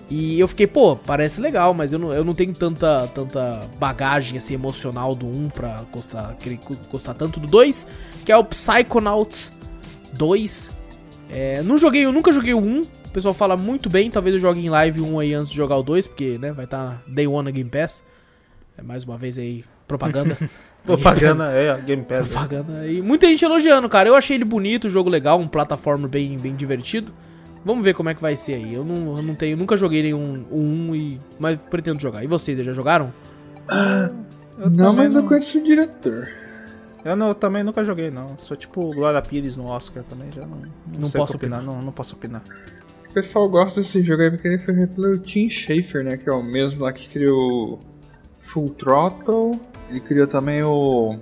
E 0.09 0.39
eu 0.39 0.47
fiquei, 0.47 0.66
pô, 0.66 0.95
parece 0.95 1.41
legal, 1.41 1.74
mas 1.74 1.93
eu 1.93 1.99
não, 1.99 2.12
eu 2.12 2.23
não 2.23 2.33
tenho 2.33 2.53
tanta, 2.53 3.09
tanta 3.09 3.61
bagagem 3.78 4.39
assim, 4.39 4.55
emocional 4.55 5.15
do 5.15 5.27
1 5.27 5.49
pra 5.49 5.83
gostar, 5.93 6.37
querer 6.39 6.61
gostar 6.91 7.15
tanto 7.15 7.41
do 7.41 7.47
2, 7.49 7.87
que 8.24 8.31
é 8.31 8.37
o 8.37 8.45
Psychonauts 8.45 9.53
2. 10.12 10.70
É, 11.28 11.61
não 11.62 11.77
joguei, 11.77 12.05
eu 12.05 12.12
nunca 12.12 12.31
joguei 12.31 12.55
o 12.55 12.59
1. 12.59 12.83
O 12.83 13.11
pessoal 13.11 13.35
fala 13.35 13.57
muito 13.57 13.91
bem, 13.91 14.09
talvez 14.09 14.37
eu 14.37 14.41
jogue 14.41 14.65
em 14.65 14.69
live 14.69 15.01
um 15.01 15.19
aí 15.19 15.35
antes 15.35 15.51
de 15.51 15.57
jogar 15.57 15.77
o 15.77 15.83
2, 15.83 16.07
porque 16.07 16.39
né, 16.39 16.53
vai 16.53 16.66
estar 16.66 16.91
tá 16.91 16.99
Day 17.09 17.27
One 17.27 17.47
na 17.47 17.51
Game 17.51 17.69
Pass. 17.69 18.05
É 18.78 18.83
mais 18.83 19.03
uma 19.03 19.19
vez 19.19 19.39
aí, 19.39 19.65
propaganda. 19.89 20.39
propaganda, 20.87 21.51
é, 21.57 21.77
Game 21.81 22.05
Pass. 22.05 22.28
Propaganda. 22.28 22.87
E 22.87 23.03
muita 23.03 23.27
gente 23.27 23.45
elogiando, 23.45 23.89
cara. 23.89 24.09
Eu 24.09 24.15
achei 24.15 24.37
ele 24.37 24.45
bonito, 24.45 24.89
jogo 24.89 25.11
legal, 25.11 25.41
um 25.41 25.49
plataforma 25.49 26.07
bem, 26.07 26.37
bem 26.37 26.55
divertido. 26.55 27.12
Vamos 27.67 27.85
ver 27.85 27.95
como 27.95 28.09
é 28.09 28.15
que 28.15 28.23
vai 28.23 28.37
ser 28.37 28.55
aí. 28.55 28.75
Eu 28.77 28.85
não, 28.85 29.17
eu 29.17 29.23
não 29.25 29.35
tenho, 29.35 29.57
nunca 29.57 29.77
joguei 29.77 30.01
nenhum 30.01 30.45
um, 30.53 30.95
e 30.95 31.19
mas 31.37 31.59
pretendo 31.63 32.01
jogar. 32.01 32.23
E 32.23 32.29
vocês, 32.29 32.57
já 32.65 32.73
jogaram? 32.73 33.13
Ah, 33.69 34.09
não, 34.71 34.95
mas 34.95 35.13
não... 35.13 35.23
eu 35.23 35.27
conheço 35.27 35.59
o 35.59 35.65
diretor. 35.65 36.29
Eu, 37.05 37.17
não, 37.17 37.27
eu 37.27 37.35
também 37.35 37.65
nunca 37.65 37.83
joguei, 37.83 38.09
não. 38.09 38.39
Sou 38.39 38.57
tipo 38.57 38.95
Glória 38.95 39.21
Pires 39.21 39.57
no 39.57 39.67
Oscar 39.67 40.01
também, 40.05 40.31
já 40.33 40.43
não, 40.43 40.59
não, 40.59 41.01
não 41.01 41.11
posso 41.11 41.37
opinar. 41.37 41.59
opinar. 41.59 41.75
Não, 41.75 41.83
não 41.83 41.93
posso 41.93 42.15
opinar. 42.15 42.43
O 43.11 43.13
pessoal 43.13 43.49
gosta 43.49 43.81
desse 43.81 44.01
jogo 44.01 44.23
aí 44.23 44.31
porque 44.31 44.47
ele 44.47 44.59
foi 44.61 44.73
feito 44.73 44.95
pelo 44.95 45.19
Tim 45.19 45.51
Schafer, 45.51 46.05
né? 46.05 46.17
Que 46.17 46.31
é 46.31 46.33
o 46.33 46.45
mesmo 46.45 46.85
lá 46.85 46.93
que 46.93 47.09
criou 47.09 47.81
Full 48.43 48.69
Throttle. 48.75 49.61
Ele 49.91 49.99
criou 49.99 50.29
também 50.29 50.63
o. 50.63 51.19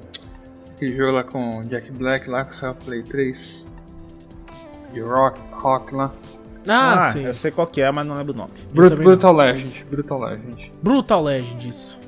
Aquele 0.77 0.95
jogo 0.95 1.13
lá 1.13 1.25
com 1.25 1.63
Jack 1.63 1.91
Black 1.93 2.29
lá, 2.29 2.45
que 2.45 2.55
saiu 2.55 2.75
Play 2.75 3.03
3. 3.03 3.73
Rock, 5.01 5.39
Rock 5.53 5.95
lá. 5.95 6.13
Ah, 6.67 6.95
ah, 6.95 7.11
sim. 7.11 7.25
Eu 7.25 7.35
sei 7.35 7.51
qual 7.51 7.67
que 7.67 7.81
é, 7.81 7.91
mas 7.91 8.07
não 8.07 8.15
lembro 8.15 8.33
o 8.33 8.37
nome. 8.37 8.53
Brut, 8.73 8.95
Brutal 8.95 9.35
Legend. 9.35 9.87
Brutal 9.91 10.21
Legend. 10.21 10.73
Brutal 10.83 11.23
Legend, 11.23 11.69
isso. 11.69 11.99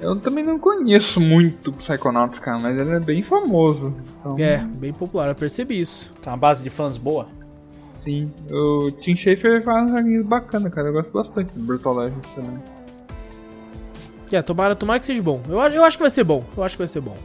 Eu 0.00 0.16
também 0.16 0.44
não 0.44 0.58
conheço 0.58 1.20
muito 1.20 1.72
Psychonauts, 1.72 2.38
cara, 2.38 2.58
mas 2.58 2.78
ele 2.78 2.90
é 2.90 3.00
bem 3.00 3.22
famoso. 3.22 3.92
Então... 4.20 4.36
É, 4.38 4.58
bem 4.58 4.92
popular, 4.92 5.28
eu 5.28 5.34
percebi 5.34 5.80
isso. 5.80 6.12
Tá 6.22 6.32
uma 6.32 6.36
base 6.36 6.62
de 6.62 6.70
fãs 6.70 6.96
boa. 6.96 7.26
Sim, 7.96 8.32
o 8.50 8.92
Tim 8.92 9.16
Schafer 9.16 9.62
faz 9.64 9.90
joguinhos 9.90 10.24
bacana, 10.24 10.70
cara. 10.70 10.88
Eu 10.88 10.92
gosto 10.92 11.12
bastante 11.12 11.52
do 11.52 11.64
Brutal 11.64 11.94
Legend 11.94 12.20
também. 12.34 12.62
É, 14.30 14.42
tomara, 14.42 14.76
tomara 14.76 15.00
que 15.00 15.06
seja 15.06 15.22
bom. 15.22 15.40
Eu, 15.48 15.58
eu 15.58 15.84
acho 15.84 15.96
que 15.96 16.02
vai 16.02 16.10
ser 16.10 16.22
bom. 16.22 16.44
Eu 16.56 16.62
acho 16.62 16.76
que 16.76 16.78
vai 16.78 16.86
ser 16.86 17.00
bom. 17.00 17.16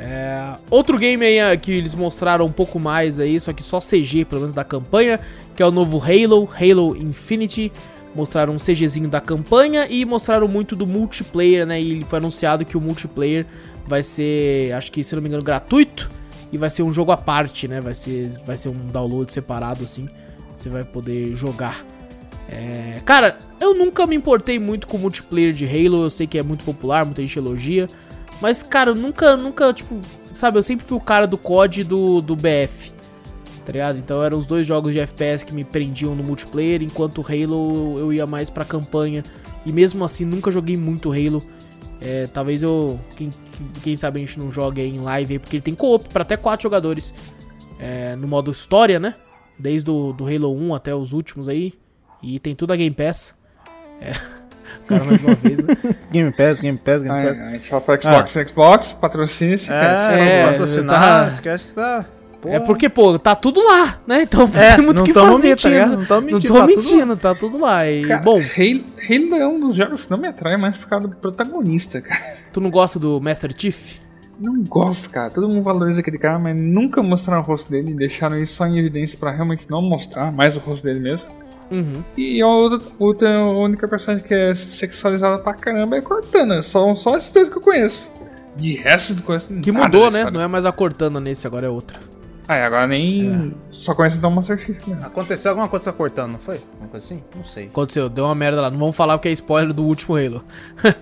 É, 0.00 0.54
outro 0.70 0.96
game 0.96 1.24
aí 1.24 1.40
ah, 1.40 1.56
que 1.56 1.72
eles 1.72 1.92
mostraram 1.92 2.46
um 2.46 2.52
pouco 2.52 2.78
mais 2.78 3.18
aí, 3.18 3.38
só 3.40 3.52
que 3.52 3.64
só 3.64 3.80
CG, 3.80 4.24
pelo 4.24 4.42
menos 4.42 4.54
da 4.54 4.62
campanha, 4.62 5.18
que 5.56 5.62
é 5.62 5.66
o 5.66 5.72
novo 5.72 6.00
Halo, 6.00 6.48
Halo 6.48 6.96
Infinity. 6.96 7.72
Mostraram 8.14 8.54
um 8.54 8.56
CGzinho 8.56 9.08
da 9.08 9.20
campanha 9.20 9.86
e 9.88 10.04
mostraram 10.04 10.48
muito 10.48 10.74
do 10.74 10.86
multiplayer, 10.86 11.66
né? 11.66 11.80
E 11.80 12.02
foi 12.04 12.18
anunciado 12.18 12.64
que 12.64 12.76
o 12.76 12.80
multiplayer 12.80 13.44
vai 13.86 14.02
ser, 14.02 14.72
acho 14.72 14.90
que 14.90 15.04
se 15.04 15.14
não 15.14 15.22
me 15.22 15.28
engano, 15.28 15.42
gratuito 15.42 16.08
e 16.50 16.56
vai 16.56 16.70
ser 16.70 16.82
um 16.82 16.92
jogo 16.92 17.12
à 17.12 17.16
parte, 17.16 17.68
né? 17.68 17.80
Vai 17.80 17.94
ser, 17.94 18.30
vai 18.46 18.56
ser 18.56 18.70
um 18.70 18.76
download 18.92 19.30
separado 19.32 19.84
assim. 19.84 20.08
Você 20.56 20.68
vai 20.68 20.84
poder 20.84 21.34
jogar. 21.34 21.84
É, 22.48 23.00
cara, 23.04 23.38
eu 23.60 23.74
nunca 23.74 24.06
me 24.06 24.16
importei 24.16 24.58
muito 24.58 24.86
com 24.86 24.96
o 24.96 25.00
multiplayer 25.00 25.52
de 25.52 25.66
Halo. 25.66 26.04
Eu 26.04 26.10
sei 26.10 26.26
que 26.26 26.38
é 26.38 26.42
muito 26.42 26.64
popular, 26.64 27.04
muita 27.04 27.22
gente 27.22 27.38
elogia. 27.38 27.88
Mas, 28.40 28.62
cara, 28.62 28.90
eu 28.90 28.94
nunca, 28.94 29.36
nunca, 29.36 29.72
tipo, 29.72 30.00
sabe, 30.32 30.58
eu 30.58 30.62
sempre 30.62 30.86
fui 30.86 30.96
o 30.96 31.00
cara 31.00 31.26
do 31.26 31.36
COD 31.36 31.84
do, 31.84 32.20
do 32.20 32.36
BF. 32.36 32.92
Tá 33.66 33.72
ligado? 33.72 33.98
Então 33.98 34.22
eram 34.22 34.38
os 34.38 34.46
dois 34.46 34.66
jogos 34.66 34.94
de 34.94 35.00
FPS 35.00 35.44
que 35.44 35.52
me 35.52 35.64
prendiam 35.64 36.14
no 36.14 36.22
multiplayer, 36.22 36.82
enquanto 36.82 37.20
Halo 37.20 37.98
eu 37.98 38.12
ia 38.12 38.26
mais 38.26 38.48
pra 38.48 38.64
campanha. 38.64 39.22
E 39.66 39.72
mesmo 39.72 40.02
assim, 40.04 40.24
nunca 40.24 40.50
joguei 40.50 40.76
muito 40.76 41.12
Halo. 41.12 41.44
É, 42.00 42.26
talvez 42.28 42.62
eu. 42.62 42.98
Quem, 43.16 43.30
quem 43.82 43.96
sabe 43.96 44.22
a 44.22 44.24
gente 44.24 44.38
não 44.38 44.50
jogue 44.50 44.80
em 44.80 45.00
live 45.00 45.40
porque 45.40 45.56
ele 45.56 45.62
tem 45.62 45.74
co-op 45.74 46.08
pra 46.08 46.22
até 46.22 46.36
quatro 46.36 46.62
jogadores. 46.62 47.12
É, 47.78 48.16
no 48.16 48.26
modo 48.26 48.50
história, 48.50 48.98
né? 48.98 49.14
Desde 49.58 49.90
o 49.90 50.12
do 50.12 50.24
Halo 50.24 50.56
1 50.56 50.74
até 50.74 50.94
os 50.94 51.12
últimos 51.12 51.48
aí. 51.48 51.74
E 52.22 52.38
tem 52.38 52.54
tudo 52.54 52.72
a 52.72 52.76
Game 52.76 52.94
Pass. 52.94 53.36
É 54.00 54.37
cara 54.88 55.04
mais 55.04 55.22
uma 55.22 55.34
vez, 55.34 55.58
né? 55.58 55.76
Game 56.10 56.32
Pass, 56.32 56.60
Game 56.60 56.78
Pass, 56.78 57.02
Game 57.02 57.26
Pass. 57.26 57.38
A 57.38 57.50
gente 57.50 57.68
fala 57.68 57.82
pra 57.82 58.00
Xbox, 58.00 58.36
ah. 58.36 58.46
Xbox, 58.46 58.92
patrocínio 58.92 59.58
se 59.58 59.72
é, 59.72 59.78
quer. 59.78 60.18
É, 60.18 60.50
patrocinar, 60.50 61.22
tá... 61.22 61.28
esquece 61.28 61.68
que 61.68 61.74
tá... 61.74 62.04
Porra. 62.40 62.54
É 62.54 62.60
porque, 62.60 62.88
pô, 62.88 63.18
tá 63.18 63.34
tudo 63.34 63.60
lá, 63.64 63.98
né? 64.06 64.22
Então 64.22 64.48
é, 64.54 64.76
tem 64.76 64.84
muito 64.84 65.02
o 65.02 65.04
que 65.04 65.12
fazer, 65.12 65.56
tá 65.56 65.68
mentindo, 65.68 65.90
tá 65.90 65.96
Não 65.96 66.04
tô 66.06 66.20
mentindo, 66.20 66.32
não 66.32 66.40
tô 66.40 66.60
tá 66.60 66.66
mentindo 66.66 67.16
tudo... 67.16 67.20
tá 67.20 67.34
tudo 67.34 67.58
lá. 67.58 67.90
E, 67.90 68.06
cara, 68.06 68.22
bom, 68.22 68.38
Halo, 68.38 68.84
Halo 69.10 69.34
é 69.34 69.48
um 69.48 69.60
dos 69.60 69.76
jogos 69.76 70.04
que 70.04 70.10
não 70.10 70.18
me 70.18 70.28
atrai 70.28 70.56
mais 70.56 70.76
por 70.76 70.88
causa 70.88 71.08
do 71.08 71.16
protagonista, 71.16 72.00
cara. 72.00 72.36
Tu 72.52 72.60
não 72.60 72.70
gosta 72.70 72.98
do 72.98 73.20
Master 73.20 73.52
Chief? 73.56 73.98
Não 74.38 74.62
gosto, 74.62 75.10
cara. 75.10 75.30
Todo 75.30 75.48
mundo 75.48 75.62
valoriza 75.64 76.00
aquele 76.00 76.18
cara, 76.18 76.38
mas 76.38 76.60
nunca 76.60 77.02
mostraram 77.02 77.42
o 77.42 77.44
rosto 77.44 77.68
dele. 77.68 77.92
Deixaram 77.92 78.38
isso 78.38 78.54
só 78.54 78.66
em 78.66 78.78
evidência 78.78 79.18
pra 79.18 79.32
realmente 79.32 79.66
não 79.68 79.82
mostrar 79.82 80.30
mais 80.30 80.54
o 80.54 80.60
rosto 80.60 80.84
dele 80.84 81.00
mesmo. 81.00 81.26
Uhum. 81.70 82.02
E 82.16 82.40
a 82.40 82.46
outra, 82.46 82.88
outra, 82.98 83.36
a 83.36 83.48
única 83.48 83.86
personagem 83.86 84.26
que 84.26 84.34
é 84.34 84.54
sexualizada 84.54 85.38
pra 85.38 85.54
caramba 85.54 85.96
é 85.96 85.98
a 85.98 86.02
Cortana. 86.02 86.62
São 86.62 86.94
só 86.94 87.16
esses 87.16 87.32
dois 87.32 87.48
que 87.48 87.58
eu 87.58 87.62
conheço. 87.62 88.10
De 88.56 88.74
resto 88.76 89.14
do 89.14 89.22
coisa. 89.22 89.44
Que 89.60 89.70
mudou, 89.70 90.10
né? 90.10 90.30
Não 90.30 90.40
é 90.40 90.46
mais 90.46 90.66
a 90.66 90.72
Cortana 90.72 91.20
nesse, 91.20 91.46
agora 91.46 91.66
é 91.66 91.70
outra. 91.70 91.98
Ah, 92.48 92.56
e 92.56 92.62
agora 92.62 92.86
nem. 92.86 93.52
É. 93.52 93.68
Só 93.70 93.94
conhece 93.94 94.16
então 94.16 94.30
Monster 94.30 94.58
Chief, 94.58 94.88
né? 94.88 94.98
Aconteceu 95.02 95.50
alguma 95.50 95.68
coisa 95.68 95.84
com 95.84 95.90
a 95.90 95.92
Cortana, 95.92 96.32
não 96.32 96.38
foi? 96.38 96.56
Alguma 96.72 96.88
coisa 96.88 97.04
assim? 97.04 97.22
Não 97.36 97.44
sei. 97.44 97.66
Aconteceu, 97.66 98.08
deu 98.08 98.24
uma 98.24 98.34
merda 98.34 98.62
lá. 98.62 98.70
Não 98.70 98.78
vamos 98.78 98.96
falar 98.96 99.18
porque 99.18 99.28
é 99.28 99.32
spoiler 99.32 99.74
do 99.74 99.84
último 99.84 100.16
Halo. 100.16 100.42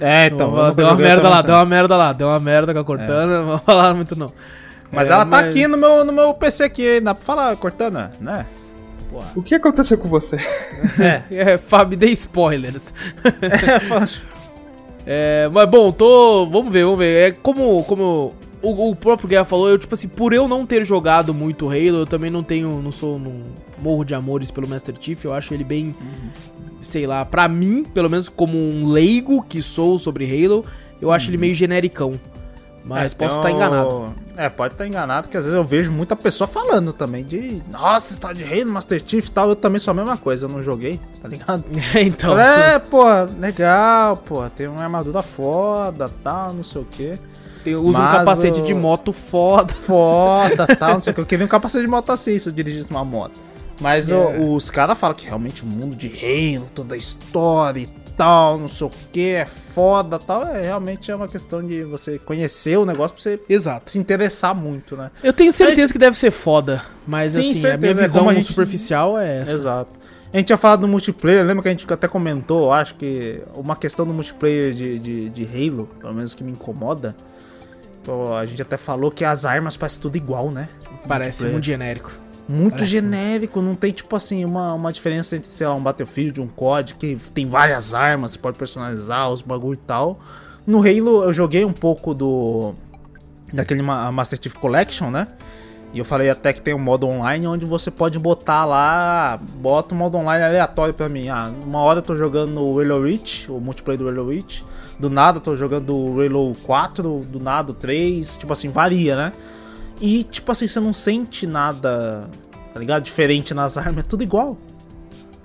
É, 0.01 0.26
então. 0.26 0.51
deu 0.74 0.86
uma 0.86 0.97
merda 0.97 1.28
lá, 1.28 1.43
deu 1.43 1.55
uma 1.55 1.64
merda 1.64 1.97
lá. 1.97 2.12
Deu 2.12 2.26
uma 2.26 2.40
merda 2.40 2.74
com 2.74 2.80
a 2.80 2.84
Cortana, 2.84 3.32
é. 3.32 3.36
não 3.38 3.47
vamos 3.47 3.62
falar 3.62 3.94
muito 3.94 4.18
não. 4.18 4.32
Mas 4.90 5.09
é, 5.09 5.12
ela 5.12 5.24
tá 5.24 5.30
mas... 5.30 5.48
aqui 5.48 5.68
no 5.68 5.78
meu, 5.78 6.05
no 6.05 6.12
meu 6.12 6.34
PC 6.34 6.64
aqui, 6.64 7.01
dá 7.01 7.14
pra 7.14 7.24
falar, 7.24 7.56
Cortana, 7.56 8.10
né? 8.20 8.44
O 9.34 9.43
que 9.43 9.55
aconteceu 9.55 9.98
com 9.98 10.09
você? 10.09 10.36
É, 11.01 11.22
é 11.52 11.59
Fábio, 11.59 11.97
dê 11.97 12.06
spoilers. 12.10 12.93
É, 15.06 15.44
é, 15.44 15.48
mas 15.48 15.68
bom, 15.68 15.93
tô. 15.93 16.47
Vamos 16.47 16.72
ver, 16.72 16.84
vamos 16.84 16.98
ver. 16.98 17.28
É 17.28 17.32
como, 17.32 17.82
como 17.84 18.34
o, 18.62 18.90
o 18.90 18.97
próprio 18.97 19.28
Guerra 19.28 19.44
falou, 19.44 19.68
eu, 19.68 19.78
tipo 19.78 19.94
assim, 19.94 20.09
por 20.09 20.32
eu 20.32 20.48
não 20.48 20.66
ter 20.66 20.84
jogado 20.84 21.32
muito 21.32 21.68
Halo, 21.68 21.98
eu 21.98 22.06
também 22.06 22.30
não 22.30 22.43
tenho. 22.43 22.80
Não 22.82 22.93
sou. 22.93 23.18
Não 23.18 23.32
morro 23.78 24.05
de 24.05 24.14
amores 24.14 24.51
pelo 24.51 24.68
Master 24.68 24.94
Chief. 24.98 25.24
Eu 25.24 25.34
acho 25.34 25.55
ele 25.55 25.64
bem. 25.64 25.94
Uhum. 26.01 26.30
Sei 26.80 27.06
lá, 27.06 27.24
pra 27.24 27.48
mim, 27.48 27.84
pelo 27.84 28.09
menos 28.09 28.28
como 28.28 28.56
um 28.56 28.86
leigo 28.86 29.43
que 29.43 29.60
sou 29.60 29.98
sobre 29.98 30.24
Halo, 30.24 30.64
eu 31.01 31.10
acho 31.10 31.26
uhum. 31.26 31.30
ele 31.30 31.38
meio 31.38 31.55
genericão. 31.55 32.12
Mas 32.87 33.13
é, 33.13 33.17
posso 33.17 33.37
estar 33.39 33.51
enganado. 33.51 34.15
É, 34.37 34.49
pode 34.49 34.75
estar 34.75 34.87
enganado, 34.87 35.25
porque 35.25 35.37
às 35.37 35.45
vezes 35.45 35.59
eu 35.59 35.65
vejo 35.65 35.91
muita 35.91 36.15
pessoa 36.15 36.47
falando 36.47 36.93
também 36.93 37.25
de. 37.25 37.61
Nossa, 37.69 38.13
está 38.13 38.33
de 38.33 38.45
rei 38.45 38.65
no 38.65 38.73
Master 38.73 39.03
Chief 39.05 39.27
e 39.27 39.31
tal. 39.31 39.49
Eu 39.49 39.57
também 39.57 39.81
sou 39.81 39.91
a 39.91 39.95
mesma 39.95 40.17
coisa, 40.17 40.47
eu 40.47 40.49
não 40.49 40.63
joguei, 40.63 41.01
tá 41.21 41.29
ligado? 41.29 41.65
então. 42.01 42.39
É, 42.39 42.79
pô, 42.79 43.03
legal, 43.41 44.17
pô. 44.19 44.49
Tem 44.51 44.69
uma 44.69 44.85
armadura 44.85 45.21
foda, 45.21 46.09
tal, 46.23 46.55
não 46.55 46.63
sei 46.63 46.83
o 46.83 46.85
quê. 46.85 47.19
usa 47.67 47.99
um 47.99 48.09
capacete 48.09 48.63
de 48.63 48.73
moto 48.73 49.13
foda. 49.13 49.75
Foda, 49.75 50.65
tal, 50.79 50.95
não 50.95 51.01
sei 51.01 51.11
o 51.11 51.15
que. 51.15 51.21
Eu 51.21 51.27
queria 51.27 51.45
um 51.45 51.49
capacete 51.49 51.83
de 51.83 51.91
moto 51.91 52.13
assim 52.13 52.39
se 52.39 52.49
eu 52.49 52.53
dirigisse 52.53 52.89
uma 52.89 53.05
moto. 53.05 53.41
Mas 53.81 54.09
yeah. 54.09 54.39
o, 54.39 54.55
os 54.55 54.71
caras 54.71 54.97
falam 54.97 55.17
que 55.17 55.27
realmente 55.27 55.65
o 55.65 55.67
mundo 55.67 55.97
de 55.97 56.07
reino, 56.07 56.69
toda 56.73 56.95
a 56.95 56.99
história 56.99 57.81
e 57.81 57.89
tal, 58.16 58.59
não 58.59 58.68
sei 58.68 58.86
o 58.86 58.90
que, 59.12 59.28
é 59.30 59.47
foda 59.47 60.18
tal. 60.18 60.43
É, 60.44 60.62
realmente 60.62 61.10
é 61.10 61.14
uma 61.14 61.28
questão 61.28 61.64
de 61.64 61.84
você 61.84 62.18
conhecer 62.18 62.78
o 62.78 62.86
negócio 62.86 63.14
pra 63.14 63.22
você 63.22 63.40
Exato. 63.48 63.90
se 63.90 63.98
interessar 63.98 64.55
muito, 64.55 64.97
né? 64.97 65.10
Eu 65.22 65.32
tenho 65.32 65.52
certeza 65.52 65.82
gente... 65.82 65.93
que 65.93 65.98
deve 65.98 66.16
ser 66.16 66.30
foda, 66.30 66.82
mas 67.06 67.34
Sim, 67.34 67.40
assim, 67.40 67.52
certeza. 67.52 67.74
a 67.74 67.78
minha 67.78 67.90
é 67.90 67.94
visão 67.94 68.28
a 68.28 68.34
gente... 68.34 68.47
superficial 68.47 69.18
é 69.18 69.40
essa. 69.40 69.52
Exato. 69.52 69.90
A 70.32 70.36
gente 70.36 70.47
tinha 70.47 70.59
falado 70.59 70.80
do 70.80 70.88
multiplayer, 70.88 71.44
lembra 71.44 71.62
que 71.62 71.68
a 71.68 71.70
gente 71.70 71.93
até 71.93 72.09
comentou, 72.09 72.72
acho 72.72 72.97
que 72.97 73.40
uma 73.55 73.76
questão 73.76 74.05
do 74.05 74.12
multiplayer 74.12 74.74
de, 74.74 74.98
de, 74.98 75.30
de 75.30 75.44
Halo, 75.44 75.88
pelo 76.01 76.14
menos 76.14 76.34
que 76.34 76.43
me 76.43 76.51
incomoda. 76.51 77.14
Pô, 78.02 78.34
a 78.34 78.44
gente 78.44 78.60
até 78.60 78.76
falou 78.76 79.10
que 79.10 79.24
as 79.24 79.44
armas 79.44 79.76
parecem 79.76 80.02
tudo 80.02 80.16
igual, 80.16 80.51
né? 80.51 80.68
Parece 81.09 81.47
muito 81.47 81.64
genérico 81.64 82.26
muito 82.48 82.77
Parece 82.77 82.90
genérico, 82.90 83.59
muito. 83.60 83.68
não 83.70 83.77
tem 83.77 83.93
tipo 83.93 84.14
assim 84.14 84.44
uma, 84.44 84.74
uma 84.74 84.93
diferença 84.93 85.36
entre, 85.36 85.52
sei 85.52 85.66
lá, 85.66 85.74
um 85.74 85.82
Battlefield, 85.82 86.40
um 86.40 86.47
COD, 86.47 86.94
que 86.94 87.16
tem 87.35 87.47
várias 87.47 87.94
armas, 87.94 88.32
você 88.32 88.39
pode 88.39 88.59
personalizar 88.59 89.31
os 89.31 89.43
bagulho 89.43 89.74
e 89.74 89.86
tal. 89.86 90.18
No 90.66 90.78
Halo 90.78 91.24
eu 91.24 91.32
joguei 91.32 91.64
um 91.64 91.73
pouco 91.73 92.14
do 92.14 92.74
daquele 93.52 93.82
Master 93.82 94.39
Chief 94.43 94.55
Collection, 94.55 95.10
né? 95.10 95.28
E 95.93 95.98
eu 95.98 96.05
falei 96.05 96.28
até 96.28 96.52
que 96.52 96.60
tem 96.60 96.74
um 96.74 96.78
modo 96.78 97.06
online 97.06 97.47
onde 97.47 97.64
você 97.64 97.90
pode 97.90 98.18
botar 98.18 98.64
lá, 98.64 99.40
bota 99.55 99.94
um 99.94 99.98
modo 99.98 100.16
online 100.18 100.44
aleatório 100.44 100.93
para 100.93 101.09
mim. 101.09 101.28
Ah, 101.28 101.51
uma 101.64 101.81
hora 101.81 102.01
eu 102.01 102.02
tô 102.02 102.14
jogando 102.14 102.51
no 102.51 102.78
Halo 102.78 103.05
Reach, 103.05 103.51
o 103.51 103.60
multiplayer 103.60 103.98
do 103.98 104.09
Halo 104.09 104.28
Reach. 104.28 104.64
Do 104.98 105.09
nada 105.10 105.39
eu 105.39 105.43
tô 105.43 105.55
jogando 105.55 105.94
o 105.97 106.20
Halo 106.20 106.55
4, 106.64 107.27
do 107.31 107.39
nada 107.39 107.70
o 107.70 107.74
3, 107.74 108.36
tipo 108.36 108.52
assim, 108.52 108.68
varia, 108.68 109.14
né? 109.14 109.32
E, 110.01 110.24
tipo 110.24 110.52
assim, 110.52 110.66
você 110.66 110.78
não 110.81 110.93
sente 110.93 111.47
nada, 111.47 112.28
tá 112.73 112.78
ligado? 112.81 113.02
Diferente 113.02 113.55
nas 113.55 113.77
armas, 113.78 113.98
é 113.98 114.02
tudo 114.02 114.23
igual. 114.23 114.56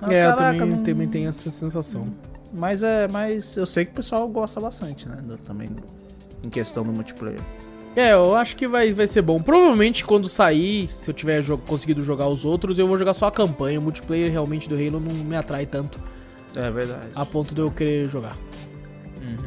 Ah, 0.02 0.14
é, 0.14 0.26
eu 0.26 0.36
caraca, 0.36 0.60
também, 0.60 0.76
não- 0.78 0.84
também 0.84 1.07
tenho 1.07 1.30
essa 1.30 1.49
sensação. 1.52 2.07
Mas 2.53 2.84
é, 2.84 3.07
mas 3.07 3.56
eu 3.56 3.65
sei 3.65 3.86
que 3.86 3.91
o 3.91 3.95
pessoal 3.95 4.28
gosta 4.28 4.60
bastante, 4.60 5.07
né? 5.07 5.18
do- 5.23 5.38
também 5.38 5.69
em 6.44 6.49
questão 6.49 6.84
do 6.84 6.91
multiplayer. 6.91 7.40
É, 7.95 8.14
eu 8.14 8.36
acho 8.36 8.56
que 8.56 8.68
vai, 8.68 8.91
vai 8.94 9.06
ser 9.06 9.22
bom. 9.22 9.41
Provavelmente 9.41 10.03
quando 10.03 10.28
sair, 10.28 10.88
se 10.90 11.10
eu 11.10 11.14
tiver 11.14 11.41
jo- 11.41 11.57
conseguido 11.57 12.02
jogar 12.02 12.28
os 12.28 12.44
outros, 12.45 12.80
eu 12.80 12.88
vou 12.88 12.98
jogar 12.98 13.14
só 13.14 13.28
a 13.28 13.32
campanha. 13.32 13.80
O 13.80 13.84
multiplayer 13.84 14.32
realmente 14.32 14.68
do 14.68 14.76
Halo 14.76 14.99
não 14.99 15.14
me 15.14 15.36
atrai 15.36 15.65
tanto 15.65 15.99
É 16.56 16.69
verdade. 16.72 17.07
a 17.14 17.26
ponto 17.26 17.53
de 17.53 17.61
eu 17.61 17.69
querer 17.69 18.07
jogar. 18.10 18.36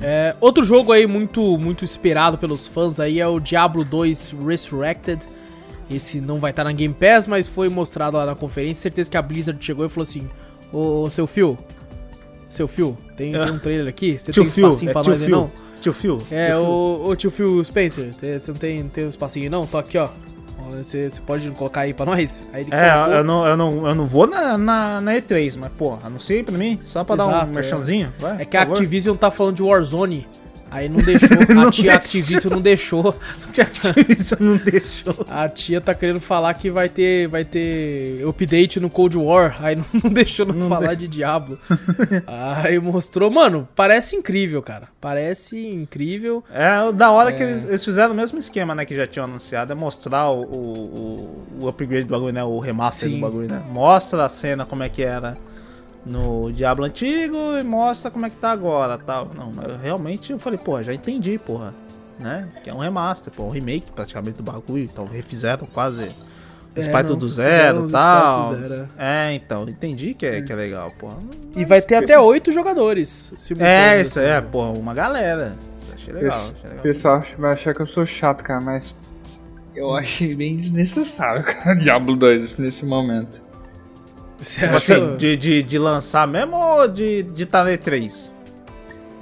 É, 0.00 0.34
outro 0.40 0.64
jogo 0.64 0.92
aí 0.92 1.06
muito, 1.06 1.58
muito 1.58 1.84
esperado 1.84 2.38
pelos 2.38 2.66
fãs 2.66 3.00
aí 3.00 3.20
é 3.20 3.26
o 3.26 3.40
Diablo 3.40 3.84
2 3.84 4.34
Resurrected. 4.46 5.26
Esse 5.90 6.20
não 6.20 6.38
vai 6.38 6.50
estar 6.50 6.64
na 6.64 6.72
Game 6.72 6.94
Pass, 6.94 7.26
mas 7.26 7.46
foi 7.46 7.68
mostrado 7.68 8.16
lá 8.16 8.24
na 8.24 8.34
conferência. 8.34 8.82
Certeza 8.82 9.10
que 9.10 9.16
a 9.16 9.22
Blizzard 9.22 9.62
chegou 9.64 9.84
e 9.84 9.88
falou 9.88 10.02
assim: 10.02 10.28
Ô, 10.72 11.02
ô, 11.02 11.10
seu 11.10 11.26
Phil, 11.26 11.58
seu 12.48 12.66
Phil, 12.66 12.96
tem, 13.16 13.32
tem 13.32 13.50
um 13.50 13.58
trailer 13.58 13.88
aqui? 13.88 14.18
Você 14.18 14.32
tem 14.32 14.42
um 14.42 14.46
espacinho 14.46 14.92
pra 14.92 15.02
nós 15.02 15.22
aí 15.22 15.28
não? 15.28 15.50
Tio 15.80 15.92
Phil. 15.92 16.18
É, 16.30 16.46
tio 16.48 16.56
Phil. 16.56 16.64
o, 16.64 17.08
o 17.08 17.16
tio 17.16 17.30
Phil 17.30 17.64
Spencer, 17.64 18.10
você 18.14 18.50
não 18.50 18.58
tem, 18.58 18.88
tem 18.88 19.04
um 19.04 19.10
espacinho 19.10 19.44
aí 19.44 19.50
não? 19.50 19.66
Tô 19.66 19.76
aqui, 19.76 19.98
ó. 19.98 20.08
Você, 20.78 21.10
você 21.10 21.20
pode 21.20 21.48
colocar 21.52 21.82
aí 21.82 21.92
pra 21.94 22.06
nós? 22.06 22.42
Aí 22.52 22.62
ele 22.62 22.74
É, 22.74 22.90
colocou. 22.92 23.14
eu 23.14 23.24
não, 23.24 23.46
eu, 23.46 23.56
não, 23.56 23.86
eu 23.88 23.94
não 23.94 24.06
vou 24.06 24.26
na, 24.26 24.56
na, 24.58 25.00
na 25.00 25.12
E3, 25.14 25.56
mas, 25.58 25.70
pô, 25.76 25.98
anunciei 26.02 26.42
pra 26.42 26.56
mim, 26.56 26.80
só 26.84 27.04
pra 27.04 27.16
dar 27.16 27.28
Exato, 27.28 27.46
um 27.46 27.50
é. 27.50 27.54
merchanzinho. 27.54 28.12
Vai, 28.18 28.42
É 28.42 28.44
que 28.44 28.56
a 28.56 28.60
favor. 28.60 28.72
Activision 28.74 29.16
tá 29.16 29.30
falando 29.30 29.56
de 29.56 29.62
Warzone. 29.62 30.26
Aí 30.74 30.88
não 30.88 30.96
deixou. 30.96 31.28
Não 31.54 31.68
a 31.68 31.70
tia. 31.70 31.94
Activision 31.94 32.52
não 32.52 32.60
deixou. 32.60 33.16
A 33.56 33.62
Activision 33.62 34.38
não 34.40 34.56
deixou. 34.56 35.14
A 35.30 35.48
tia 35.48 35.80
tá 35.80 35.94
querendo 35.94 36.18
falar 36.18 36.52
que 36.54 36.68
vai 36.68 36.88
ter, 36.88 37.28
vai 37.28 37.44
ter 37.44 38.26
update 38.26 38.80
no 38.80 38.90
Cold 38.90 39.16
War. 39.16 39.56
Aí 39.64 39.76
não, 39.76 39.84
não 40.02 40.10
deixou 40.10 40.44
não 40.44 40.54
Não 40.54 40.68
falar 40.68 40.94
de 40.94 41.06
Diablo. 41.06 41.56
aí 42.26 42.78
mostrou. 42.80 43.30
Mano, 43.30 43.68
parece 43.76 44.16
incrível, 44.16 44.60
cara. 44.62 44.88
Parece 45.00 45.64
incrível. 45.64 46.42
É, 46.52 46.90
da 46.92 47.10
hora 47.12 47.32
que 47.32 47.42
eles, 47.42 47.64
eles 47.66 47.84
fizeram 47.84 48.12
o 48.12 48.16
mesmo 48.16 48.38
esquema, 48.38 48.74
né, 48.74 48.84
que 48.84 48.96
já 48.96 49.06
tinham 49.06 49.26
anunciado, 49.26 49.72
é 49.72 49.76
mostrar 49.76 50.28
o, 50.30 50.40
o, 50.42 50.58
o- 51.60 51.64
o 51.64 51.68
upgrade 51.68 52.04
do 52.04 52.10
bagulho, 52.10 52.32
né, 52.32 52.42
o 52.42 52.58
remaster 52.58 53.08
Sim. 53.08 53.16
do 53.16 53.20
bagulho, 53.20 53.48
né. 53.48 53.62
Mostra 53.70 54.24
a 54.24 54.28
cena 54.28 54.66
como 54.66 54.82
é 54.82 54.88
que 54.88 55.02
era 55.04 55.36
no 56.06 56.50
Diablo 56.52 56.84
antigo 56.84 57.36
e 57.58 57.62
mostra 57.62 58.10
como 58.10 58.26
é 58.26 58.30
que 58.30 58.36
tá 58.36 58.50
agora, 58.52 58.98
tal. 58.98 59.30
Não, 59.34 59.50
mas 59.54 59.76
realmente 59.80 60.32
eu 60.32 60.38
falei, 60.38 60.58
pô, 60.58 60.80
já 60.82 60.92
entendi, 60.92 61.38
porra, 61.38 61.74
né, 62.18 62.48
que 62.62 62.70
é 62.70 62.74
um 62.74 62.78
remaster, 62.78 63.32
pô, 63.32 63.44
um 63.44 63.50
remake 63.50 63.90
praticamente 63.92 64.36
do 64.38 64.42
bagulho, 64.42 64.84
então 64.84 65.06
refizeram 65.06 65.66
quase 65.66 66.14
É, 66.76 66.80
os 66.80 66.88
partos 66.88 67.12
não, 67.12 67.18
do 67.18 67.28
zero 67.28 67.88
e 67.88 67.90
tal. 67.90 68.54
zero, 68.56 68.88
É, 68.98 69.32
então, 69.34 69.68
entendi 69.68 70.14
que 70.14 70.26
é, 70.26 70.42
que 70.42 70.52
é 70.52 70.56
legal, 70.56 70.90
porra. 70.98 71.16
E 71.56 71.64
vai 71.64 71.80
ter 71.80 71.96
até 71.96 72.18
oito 72.18 72.52
jogadores. 72.52 73.32
É, 73.58 74.00
isso 74.00 74.20
assim. 74.20 74.28
é, 74.28 74.40
porra, 74.40 74.70
uma 74.70 74.92
galera. 74.94 75.56
Achei 75.94 76.12
legal, 76.12 76.50
achei 76.50 76.64
O 76.64 76.68
legal. 76.68 76.82
pessoal 76.82 77.22
vai 77.38 77.52
achar 77.52 77.74
que 77.74 77.80
eu 77.82 77.86
sou 77.86 78.04
chato, 78.06 78.42
cara, 78.42 78.60
mas 78.60 78.94
eu 79.74 79.94
achei 79.96 80.34
bem 80.34 80.56
desnecessário, 80.56 81.42
cara, 81.46 81.74
Diablo 81.76 82.16
2 82.16 82.56
nesse 82.58 82.84
momento. 82.84 83.40
Você 84.38 84.60
Tipo 84.62 84.74
assim, 84.76 85.16
de, 85.16 85.36
de, 85.36 85.62
de 85.62 85.78
lançar 85.78 86.26
mesmo 86.26 86.56
ou 86.56 86.88
de 86.88 87.22
de 87.22 87.46
tá 87.46 87.64
na 87.64 87.70
E3? 87.70 88.30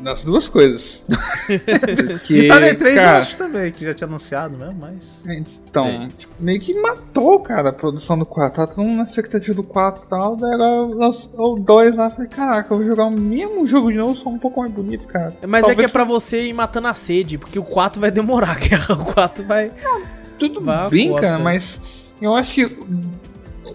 Das 0.01 0.25
duas 0.25 0.49
coisas. 0.49 1.05
Porque, 1.47 2.35
de 2.35 2.49
tá 2.49 2.59
na 2.59 2.67
E3 2.69 2.89
eu 2.89 2.95
cara, 2.97 3.19
acho 3.21 3.37
também, 3.37 3.71
que 3.71 3.85
já 3.85 3.95
tinha 3.95 4.09
anunciado 4.09 4.57
mesmo, 4.59 4.77
mas. 4.81 5.23
Então, 5.69 5.87
É. 5.87 6.09
tipo, 6.19 6.33
meio 6.41 6.59
que 6.61 6.75
matou, 6.75 7.39
cara, 7.39 7.69
a 7.69 7.73
produção 7.73 8.19
do 8.19 8.27
4. 8.27 8.53
Tava 8.57 8.69
todo 8.75 8.85
mundo 8.85 8.97
na 8.97 9.05
expectativa 9.05 9.55
do 9.55 9.63
4 9.63 10.03
e 10.05 10.09
tal, 10.09 10.35
daí 10.35 10.55
agora 10.55 10.87
lançou 10.97 11.55
o 11.55 11.61
2 11.61 11.95
lá, 11.95 12.11
falei, 12.11 12.27
caraca, 12.29 12.73
eu 12.75 12.79
vou 12.79 12.85
jogar 12.87 13.05
o 13.05 13.13
mesmo 13.13 13.65
jogo 13.65 13.93
de 13.93 13.99
novo, 13.99 14.17
só 14.17 14.29
um 14.29 14.39
pouco 14.39 14.59
mais 14.61 14.73
bonito, 14.73 15.07
cara. 15.07 15.33
Mas 15.47 15.63
é 15.65 15.67
Talvez 15.69 15.79
que 15.79 15.85
é 15.85 15.89
pra 15.93 16.03
você 16.05 16.47
ir 16.47 16.53
matando 16.53 16.89
a 16.89 16.95
sede, 16.95 17.39
porque 17.39 17.59
o 17.61 17.65
4 17.65 18.01
vai 18.01 18.11
demorar, 18.11 18.59
que 18.59 18.75
o 18.75 19.05
4 19.05 19.45
vai. 19.47 19.71
Tudo 20.37 20.61
Vá 20.61 20.87
a 20.87 20.89
bem, 20.89 21.11
conta. 21.11 21.21
cara, 21.21 21.39
mas 21.39 21.81
eu 22.21 22.35
acho 22.35 22.53
que 22.55 22.77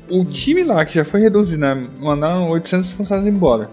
o 0.10 0.26
time 0.26 0.64
lá, 0.64 0.86
que 0.86 0.96
já 0.96 1.06
foi 1.06 1.22
reduzido, 1.22 1.60
né? 1.60 1.84
Mandaram 2.00 2.50
800 2.50 2.92
funcionários 2.92 3.36
embora. 3.36 3.70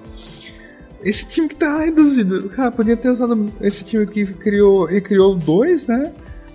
Esse 1.02 1.26
time 1.26 1.48
que 1.48 1.56
tá 1.56 1.78
reduzido, 1.78 2.48
cara, 2.48 2.70
podia 2.70 2.96
ter 2.96 3.10
usado 3.10 3.46
esse 3.60 3.84
time 3.84 4.06
que 4.06 4.24
criou 4.26 4.86
criou 5.02 5.34
o 5.34 5.38
2, 5.38 5.86
né? 5.86 6.12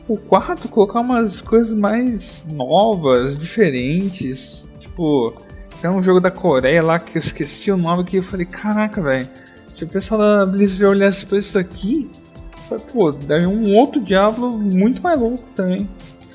O 0.08 0.20
4, 0.20 0.68
colocar 0.70 1.02
umas 1.02 1.40
coisas 1.40 1.78
mais 1.78 2.44
novas, 2.52 3.40
diferentes. 3.40 4.68
Tipo, 4.80 5.34
tem 5.80 5.90
um 5.92 6.02
jogo 6.02 6.20
da 6.20 6.32
Coreia 6.32 6.82
lá 6.82 7.00
que 7.00 7.18
eu 7.18 7.20
esqueci 7.20 7.72
o 7.72 7.78
nome 7.78 8.04
que 8.04 8.18
eu 8.18 8.24
falei, 8.24 8.46
caraca, 8.46 9.02
velho. 9.02 9.28
Se 9.72 9.84
o 9.84 9.88
pessoal 9.88 10.20
da 10.20 10.46
Blizzard 10.48 10.86
olhasse 10.86 11.26
pra 11.28 11.38
isso 11.38 11.60
aqui, 11.60 12.10
pô, 12.92 13.12
daria 13.12 13.48
um 13.48 13.76
outro 13.76 14.02
Diablo 14.02 14.58
muito 14.58 15.02
mais 15.02 15.18
louco 15.20 15.44
também. 15.56 15.88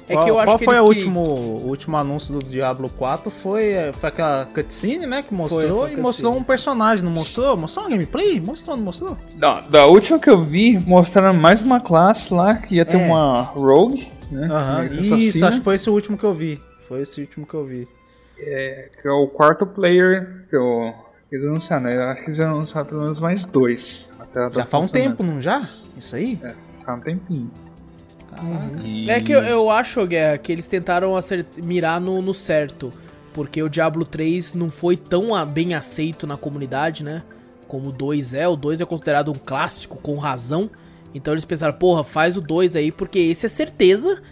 É 0.09 0.17
que 0.23 0.29
eu 0.31 0.39
acho 0.39 0.47
qual 0.47 0.59
que 0.59 0.65
foi 0.67 0.79
o 0.79 0.83
que- 0.85 0.89
último, 0.89 1.21
o 1.23 1.67
último 1.69 1.97
anúncio 1.97 2.39
do 2.39 2.45
Diablo 2.47 2.89
4? 2.91 3.31
Foi, 3.31 3.71
é, 3.71 3.93
foi 3.93 4.09
aquela 4.11 4.45
cutscene, 4.47 5.07
né? 5.07 5.23
Que 5.23 5.33
mostrou 5.33 5.61
foi 5.61 5.69
a 5.69 5.73
e 5.73 5.79
cutscene. 5.81 6.01
mostrou 6.03 6.37
um 6.37 6.43
personagem, 6.45 7.05
não 7.05 7.11
mostrou? 7.13 7.57
Mostrou 7.57 7.85
uma 7.87 7.91
gameplay? 7.91 8.41
Mostrou, 8.41 8.77
não 8.77 8.85
mostrou? 8.85 9.17
Da, 9.37 9.61
da 9.61 9.87
última 9.87 10.19
que 10.19 10.29
eu 10.29 10.45
vi, 10.45 10.79
mostraram 10.79 11.33
mais 11.35 11.63
uma 11.63 11.81
classe 11.81 12.33
lá 12.35 12.55
que 12.57 12.75
ia 12.77 12.85
ter 12.85 12.99
É. 13.01 13.07
uma 13.07 13.41
Rogue, 13.43 14.09
né? 14.31 14.49
Que 14.89 14.95
Isso, 15.01 15.15
assassina, 15.15 15.49
acho 15.49 15.59
que 15.59 15.65
foi 15.65 15.75
esse 15.77 15.89
o 15.89 15.93
último 15.95 16.19
que 16.19 16.25
eu 16.25 16.35
vi. 16.35 16.61
Foi 16.87 17.01
esse 17.01 17.21
último 17.23 17.47
que 17.47 17.55
eu 17.55 17.65
vi. 17.65 17.89
Que 18.37 19.09
é 19.09 19.11
o 19.11 19.27
quarto 19.29 19.65
player 19.67 20.45
que 20.51 20.57
eu 20.57 20.93
eles 21.33 21.45
anunciaram, 21.47 21.85
né? 21.85 21.91
Eu 21.99 22.05
acho 22.09 22.21
que 22.23 22.29
eles 22.29 22.41
anunciaram 22.41 22.87
pelo 22.89 23.03
menos 23.03 23.21
mais 23.21 23.45
dois. 23.47 24.09
Já 24.19 24.49
data 24.51 24.65
faz 24.67 24.85
um 24.85 24.89
tempo, 24.89 25.23
não 25.25 25.41
já? 25.41 25.63
Isso 25.97 26.15
aí? 26.15 26.39
Faz 26.85 26.99
um 26.99 27.01
tempinho. 27.01 27.51
Caraca. 28.35 28.81
E- 28.87 29.11
É 29.11 29.21
que 29.21 29.33
eu, 29.33 29.43
eu 29.43 29.71
acho, 29.71 30.07
Guerra, 30.07 30.39
que 30.39 30.51
eles 30.53 30.67
tentaram 30.67 31.15
mirar 31.65 32.01
no, 32.01 32.21
no 32.23 32.35
certo. 32.35 32.93
Porque 33.33 33.61
o 33.63 33.69
Diablo 33.69 34.05
3 34.05 34.55
não 34.55 34.71
foi 34.71 34.97
tão 34.97 35.35
a- 35.35 35.45
bem 35.45 35.75
aceito 35.75 36.27
na 36.27 36.37
comunidade, 36.37 37.03
né? 37.03 37.23
Como 37.67 37.89
o 37.89 37.93
2 37.93 38.33
é. 38.35 38.47
O 38.47 38.55
2 38.57 38.81
é 38.81 38.85
considerado 38.85 39.31
um 39.31 39.35
clássico, 39.35 39.99
com 39.99 40.17
razão. 40.19 40.71
Então 41.15 41.35
eles 41.35 41.45
pensaram, 41.45 41.75
porra, 41.75 42.05
faz 42.05 42.37
o 42.37 42.41
2 42.41 42.77
aí, 42.77 42.93
porque 42.93 43.19
esse 43.19 43.47
é 43.47 43.49
certeza 43.49 44.23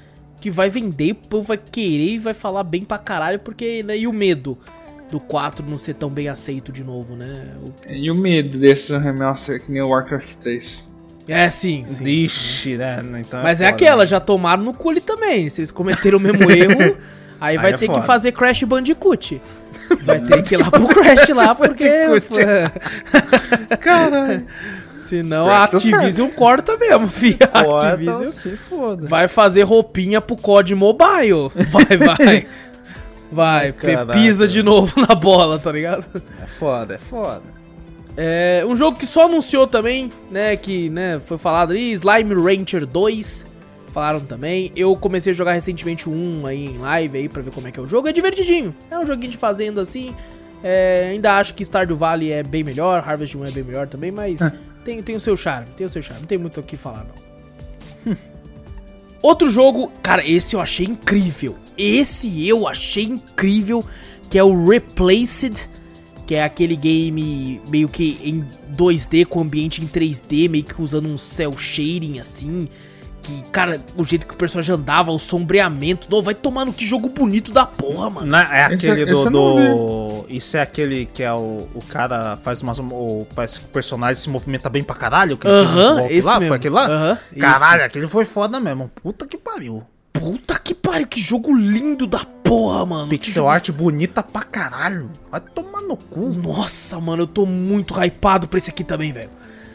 que 0.41 0.51
vai 0.51 0.69
vender, 0.69 1.13
o 1.13 1.15
povo 1.15 1.47
vai 1.49 1.57
querer 1.57 2.15
e 2.15 2.19
vai 2.19 2.35
falar 2.35 2.63
bem 2.65 2.85
pra 2.85 2.99
caralho, 2.99 3.39
porque. 3.41 3.83
Né? 3.83 3.99
E 3.99 4.07
o 4.07 4.13
medo 4.13 4.57
do 5.11 5.19
4 5.21 5.65
não 5.69 5.79
ser 5.79 5.95
tão 5.95 6.09
bem 6.09 6.29
aceito 6.29 6.73
de 6.73 6.83
novo, 6.85 7.15
né? 7.17 7.55
O- 7.65 7.93
E 7.93 8.11
o 8.11 8.15
medo 8.15 8.57
desse 8.59 8.97
remaster 8.97 9.61
que 9.65 9.71
nem 9.73 9.83
o 9.83 9.89
Warcraft 9.89 10.35
3. 10.43 10.83
É, 11.33 11.51
sim, 11.51 11.85
sim. 11.87 12.05
Vixe, 12.05 12.77
né? 12.77 13.01
Então 13.21 13.43
Mas 13.43 13.61
é 13.61 13.65
foda, 13.67 13.75
aquela, 13.77 14.03
né? 14.03 14.07
já 14.07 14.21
tomaram 14.21 14.63
no 14.63 14.75
cu 14.75 14.91
ali 14.91 15.01
também. 15.01 15.49
Se 15.49 15.61
eles 15.61 15.71
cometeram 15.71 16.19
o 16.19 16.21
mesmo 16.21 16.51
erro, 16.51 16.97
aí 17.41 17.57
vai 17.57 17.73
é 17.73 17.77
ter 17.77 17.87
que 17.89 17.95
foda. 17.95 18.07
fazer 18.07 18.33
Crash 18.33 18.63
Bandicoot. 18.65 19.41
Vai 20.05 20.21
ter 20.21 20.43
que 20.43 20.55
ir 20.55 20.59
lá 20.59 20.71
pro 20.71 20.87
Crash 20.87 21.29
lá, 21.31 21.55
porque. 21.55 21.89
Caralho. 23.81 24.47
Senão 24.99 25.51
a 25.51 25.69
Crash 25.69 25.83
tá 25.83 25.97
Activision 25.97 26.29
corta 26.31 26.77
mesmo, 26.79 27.09
fi. 27.09 27.37
A 27.53 27.61
Activision 27.61 28.27
se 28.27 28.57
foda. 28.57 29.07
vai 29.07 29.29
fazer 29.29 29.65
roupinha 29.65 30.21
pro 30.21 30.37
COD 30.37 30.75
Mobile. 30.75 31.51
Vai, 31.71 31.97
vai. 31.99 32.47
Vai, 33.31 33.73
Caraca. 33.73 34.13
pisa 34.13 34.47
de 34.47 34.63
novo 34.63 34.93
na 35.01 35.15
bola, 35.15 35.59
tá 35.59 35.73
ligado? 35.73 36.05
É 36.43 36.47
foda, 36.47 36.95
é 36.95 36.99
foda. 36.99 37.43
É, 38.17 38.65
um 38.67 38.77
jogo 38.77 38.99
que 38.99 39.07
só 39.07 39.25
anunciou 39.25 39.67
também, 39.67 40.13
né, 40.31 40.55
que, 40.57 40.91
né, 40.91 41.21
foi 41.25 41.39
falado 41.39 41.71
ali, 41.71 41.93
Slime 41.93 42.35
Rancher 42.35 42.87
2, 42.87 43.47
falaram 43.93 44.21
também. 44.21 44.71
Eu 44.77 44.95
comecei 44.97 45.33
a 45.33 45.35
jogar 45.35 45.53
recentemente 45.53 46.09
um 46.09 46.47
aí 46.47 46.67
em 46.67 46.79
live 46.79 47.19
aí 47.19 47.29
pra 47.29 47.43
ver 47.43 47.51
como 47.51 47.69
é 47.69 47.71
que 47.71 47.81
é 47.81 47.83
o 47.83 47.89
jogo, 47.89 48.09
é 48.09 48.13
divertidinho. 48.13 48.75
É 48.91 48.99
um 48.99 49.07
joguinho 49.07 49.31
de 49.31 49.39
fazenda 49.39 49.81
assim. 49.81 50.15
É, 50.63 51.09
ainda 51.11 51.39
acho 51.39 51.55
que 51.55 51.65
Stardew 51.65 51.97
Valley 51.97 52.33
é 52.33 52.43
bem 52.43 52.63
melhor, 52.63 53.03
Harvest 53.07 53.37
Moon 53.37 53.47
é 53.47 53.51
bem 53.51 53.65
melhor 53.65 53.89
também, 53.89 54.13
mas 54.13 54.41
tem, 54.85 55.03
tem 55.03 55.17
o 55.17 55.21
seu 55.21 55.37
charme, 55.37 55.67
tem 55.77 55.87
o 55.87 55.91
seu 55.91 56.03
charme, 56.03 56.21
não 56.21 56.29
tem 56.29 56.39
muito 56.39 56.61
o 56.61 56.63
que 56.63 56.77
falar 56.77 57.05
não. 58.07 58.17
Outro 59.23 59.51
jogo, 59.51 59.91
cara, 60.03 60.27
esse 60.27 60.55
eu 60.55 60.61
achei 60.61 60.87
incrível. 60.87 61.57
Esse 61.79 62.49
eu 62.49 62.67
achei 62.67 63.05
incrível, 63.05 63.85
que 64.29 64.39
é 64.39 64.43
o 64.43 64.69
Replaced, 64.69 65.69
que 66.33 66.37
é 66.37 66.45
aquele 66.45 66.77
game 66.77 67.61
meio 67.69 67.91
que 67.91 68.19
em 68.25 68.43
2D 68.75 69.27
com 69.27 69.43
ambiente 69.43 69.83
em 69.83 69.87
3D, 69.87 70.49
meio 70.49 70.65
que 70.65 70.81
usando 70.81 71.07
um 71.07 71.19
cel 71.19 71.55
shading 71.59 72.19
assim. 72.19 72.69
Que, 73.23 73.43
cara, 73.53 73.79
o 73.99 74.03
jeito 74.03 74.27
que 74.27 74.33
o 74.33 74.37
personagem 74.39 74.75
andava, 74.75 75.13
o 75.13 75.19
sombreamento. 75.19 76.09
Não, 76.11 76.23
vai 76.23 76.35
tomar 76.35 76.65
no 76.65 76.73
que 76.73 76.87
jogo 76.87 77.11
bonito 77.11 77.53
da 77.53 77.67
porra, 77.67 78.09
mano. 78.09 78.27
Não, 78.29 78.39
é 78.39 78.65
aquele 78.65 79.03
esse 79.03 79.13
do. 79.13 79.19
eu 79.19 79.25
não 79.27 79.31
do- 79.31 80.27
Isso 80.31 80.57
é 80.57 80.63
aquele 80.63 81.05
que 81.05 81.23
é 81.23 81.31
o, 81.35 81.69
o 81.75 81.83
cara 81.87 82.39
faz 82.43 82.63
umas. 82.63 82.79
O, 82.79 83.27
parece 83.35 83.61
que 83.61 83.67
o 83.67 83.69
personagem 83.69 84.15
se 84.23 84.31
movimenta 84.31 84.71
bem 84.71 84.83
pra 84.83 84.97
caralho. 84.97 85.39
Aham, 85.45 85.97
golpes 85.97 86.17
esse 86.17 86.27
lá, 86.27 86.35
mesmo. 86.41 86.49
Foi 86.49 86.57
aquele 86.57 86.75
lá? 86.75 86.87
Aham, 86.87 87.19
Caralho, 87.39 87.85
aquele 87.85 88.07
foi 88.09 88.25
foda 88.25 88.59
mesmo. 88.59 88.91
Puta 89.03 89.27
que 89.27 89.37
pariu. 89.37 89.83
Puta 90.15 90.59
que 90.59 90.75
pariu, 90.75 91.07
que 91.07 91.21
jogo 91.21 91.55
lindo 91.55 92.07
da 92.07 92.21
porra, 92.21 92.42
Porra, 92.53 92.85
mano. 92.85 93.09
Pixel 93.09 93.49
art 93.49 93.71
bonita 93.71 94.23
pra 94.23 94.43
caralho. 94.43 95.11
Vai 95.31 95.41
tomar 95.41 95.81
no 95.81 95.97
cu. 95.97 96.29
Nossa, 96.29 97.01
mano, 97.01 97.23
eu 97.23 97.27
tô 97.27 97.47
muito 97.47 97.95
hypado 97.95 98.47
pra 98.47 98.59
esse 98.59 98.69
aqui 98.69 98.85
também, 98.85 99.11
velho. 99.11 99.31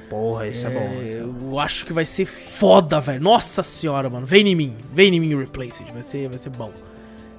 Porra, 0.07 0.47
isso 0.47 0.67
é, 0.67 0.69
bom. 0.69 0.79
É, 0.79 1.25
eu 1.51 1.59
acho 1.59 1.83
que 1.87 1.91
vai 1.91 2.05
ser 2.05 2.25
foda, 2.25 2.99
velho. 2.99 3.19
Nossa 3.19 3.63
senhora, 3.63 4.11
mano. 4.11 4.27
Vem 4.27 4.47
em 4.47 4.55
mim. 4.55 4.75
Vem 4.93 5.15
em 5.15 5.19
mim 5.19 5.35
Replaced. 5.35 5.91
Vai 5.91 6.03
ser, 6.03 6.29
vai 6.29 6.37
ser 6.37 6.51
bom. 6.51 6.71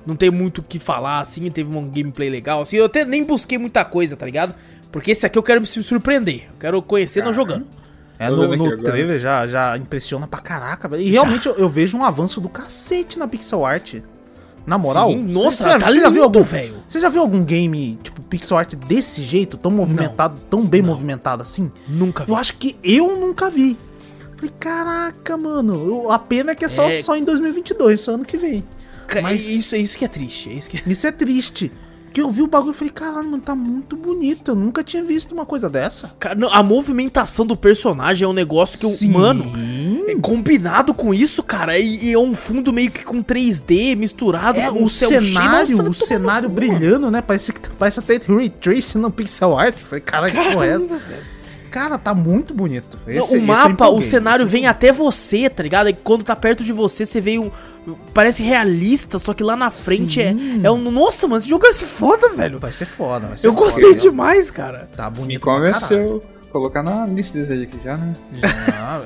Não 0.04 0.16
tem 0.16 0.28
muito 0.28 0.58
o 0.58 0.62
que 0.62 0.76
falar, 0.76 1.20
assim. 1.20 1.48
Teve 1.52 1.74
um 1.74 1.88
gameplay 1.88 2.28
legal. 2.28 2.62
Assim, 2.62 2.76
eu 2.76 2.86
até 2.86 3.04
nem 3.04 3.22
busquei 3.22 3.58
muita 3.58 3.84
coisa, 3.84 4.16
tá 4.16 4.26
ligado? 4.26 4.52
Porque 4.90 5.12
esse 5.12 5.24
aqui 5.24 5.38
eu 5.38 5.42
quero 5.44 5.60
me 5.60 5.66
surpreender. 5.68 6.46
Eu 6.48 6.58
quero 6.58 6.82
conhecer 6.82 7.22
não 7.22 7.32
jogando. 7.32 7.64
É, 8.18 8.28
no, 8.28 8.56
no 8.56 8.76
trailer 8.78 9.20
já, 9.20 9.46
já 9.46 9.78
impressiona 9.78 10.26
pra 10.26 10.40
caraca, 10.40 10.88
velho. 10.88 11.02
E 11.02 11.10
realmente 11.10 11.46
eu, 11.46 11.54
eu 11.54 11.68
vejo 11.68 11.96
um 11.96 12.04
avanço 12.04 12.40
do 12.40 12.48
cacete 12.48 13.16
na 13.16 13.28
pixel 13.28 13.64
art. 13.64 14.00
Na 14.68 14.76
moral, 14.78 15.10
Sim, 15.12 15.22
nossa, 15.22 15.62
você, 15.70 15.78
tá 15.78 15.90
já 15.90 16.10
viu 16.10 16.22
algum, 16.22 16.42
velho. 16.42 16.76
Você 16.86 17.00
já 17.00 17.08
viu 17.08 17.22
algum 17.22 17.42
game, 17.42 17.98
tipo, 18.02 18.20
pixel 18.22 18.58
art 18.58 18.74
desse 18.74 19.22
jeito, 19.22 19.56
tão 19.56 19.70
movimentado, 19.70 20.38
tão 20.50 20.62
bem 20.64 20.82
Não. 20.82 20.90
movimentado 20.90 21.42
assim? 21.42 21.72
Nunca 21.88 22.24
vi. 22.24 22.30
Eu 22.30 22.36
acho 22.36 22.54
que 22.58 22.76
eu 22.84 23.18
nunca 23.18 23.48
vi. 23.48 23.78
Falei, 24.36 24.52
caraca, 24.60 25.36
mano, 25.38 26.10
a 26.10 26.18
pena 26.18 26.52
é 26.52 26.54
que 26.54 26.64
é 26.64 26.68
só, 26.68 26.88
É. 26.88 27.02
só 27.02 27.16
em 27.16 27.24
2022, 27.24 28.00
só 28.00 28.12
ano 28.14 28.24
que 28.24 28.36
vem. 28.36 28.62
Mas- 29.22 29.48
Isso, 29.48 29.74
é 29.74 29.78
isso 29.78 29.96
que 29.96 30.04
é 30.04 30.08
triste. 30.08 30.50
É 30.50 30.52
isso 30.52 30.68
que 30.68 30.76
é... 30.76 30.82
Isso 30.86 31.06
é 31.06 31.10
triste. 31.12 31.72
Que 32.12 32.20
eu 32.22 32.30
vi 32.30 32.42
o 32.42 32.46
bagulho 32.46 32.72
e 32.72 32.74
falei, 32.74 32.92
caralho, 32.92 33.28
mano, 33.30 33.42
tá 33.42 33.54
muito 33.54 33.96
bonito. 33.96 34.50
Eu 34.50 34.54
nunca 34.54 34.82
tinha 34.84 35.02
visto 35.04 35.32
uma 35.32 35.44
coisa 35.46 35.68
dessa. 35.68 36.12
Cara, 36.18 36.34
não, 36.34 36.52
a 36.52 36.62
movimentação 36.62 37.44
do 37.46 37.56
personagem 37.56 38.24
é 38.24 38.28
um 38.28 38.32
negócio 38.32 38.78
que 38.78 38.84
eu. 38.84 39.08
Mano, 39.10 39.44
é 39.44 39.77
combinado 40.20 40.92
com 40.94 41.12
isso, 41.14 41.42
cara. 41.42 41.78
E, 41.78 42.06
e 42.06 42.12
é 42.12 42.18
um 42.18 42.34
fundo 42.34 42.72
meio 42.72 42.90
que 42.90 43.04
com 43.04 43.22
3D 43.22 43.96
misturado 43.96 44.58
É, 44.60 44.70
com 44.70 44.82
o 44.82 44.88
cenário, 44.88 45.76
Nossa, 45.76 45.90
o 45.90 45.94
tomar 45.94 45.94
cenário 45.94 46.48
brilhando, 46.48 47.10
né? 47.10 47.22
Parece, 47.22 47.52
que- 47.52 47.68
parece 47.78 48.00
até 48.00 48.20
Ray 48.28 48.48
Tracing 48.50 48.98
no 48.98 49.10
pixel 49.10 49.56
art. 49.58 49.74
Falei, 49.76 50.00
caralho, 50.00 50.32
que 50.32 50.52
porra 50.52 50.66
é 50.66 50.70
essa? 50.70 51.00
Cara, 51.70 51.98
tá 51.98 52.14
muito 52.14 52.54
bonito. 52.54 52.98
Esse- 53.06 53.36
o 53.36 53.42
mapa, 53.42 53.88
o 53.88 54.00
cenário 54.00 54.46
vem 54.46 54.66
até 54.66 54.90
você, 54.90 55.50
tá 55.50 55.62
ligado? 55.62 55.88
E 55.90 55.92
quando 55.92 56.24
tá 56.24 56.34
perto 56.34 56.64
de 56.64 56.72
você, 56.72 57.04
você 57.04 57.20
vê 57.20 57.38
um. 57.38 57.50
Parece 58.14 58.42
realista, 58.42 59.18
só 59.18 59.32
que 59.34 59.42
lá 59.42 59.54
na 59.54 59.68
frente 59.70 60.20
é, 60.20 60.32
Sim. 60.32 60.60
é 60.64 60.70
um. 60.70 60.78
Nossa, 60.90 61.26
mano, 61.28 61.38
esse 61.38 61.48
jogo 61.48 61.62
vai 61.64 61.72
ser 61.74 61.86
foda, 61.86 62.30
velho. 62.30 62.58
Vai 62.58 62.72
ser 62.72 62.86
foda, 62.86 63.28
vai 63.28 63.36
ser 63.38 63.46
Eu 63.46 63.52
foda, 63.52 63.64
gostei 63.66 63.84
viu? 63.92 64.10
demais, 64.10 64.50
cara. 64.50 64.88
Tá 64.96 65.10
Me 65.10 65.16
bonito 65.16 65.40
pra 65.42 65.54
caralho. 65.54 65.78
convenceu. 65.80 66.22
Colocar 66.50 66.82
na 66.82 67.06
lista 67.06 67.32
de 67.34 67.40
desejo 67.44 67.62
aqui 67.64 67.78
já, 67.84 67.96
né? 67.96 68.12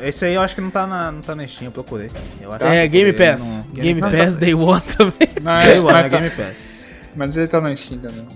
Esse 0.02 0.24
aí 0.26 0.34
eu 0.34 0.40
acho 0.40 0.54
que 0.54 0.60
não 0.60 0.70
tá 0.70 0.86
na, 0.86 1.10
não 1.10 1.20
tá 1.20 1.34
na 1.34 1.46
Steam, 1.46 1.66
eu 1.68 1.72
procurei. 1.72 2.08
Eu 2.40 2.50
acho 2.52 2.60
que 2.60 2.64
é, 2.66 2.86
Game 2.86 3.12
Pass. 3.12 3.56
no- 3.58 3.64
Game 3.82 4.00
Pass. 4.00 4.12
Pass 4.12 4.36
Day 4.36 4.54
One 4.54 4.80
também. 4.96 5.28
Mas, 5.42 5.66
Day 5.66 5.78
One, 5.80 5.90
é 5.98 6.02
tá- 6.02 6.08
Game 6.08 6.30
Pass. 6.30 6.86
mas 7.16 7.36
ele 7.36 7.48
tá 7.48 7.60
na 7.60 7.74
Steam 7.76 8.00
também. 8.00 8.26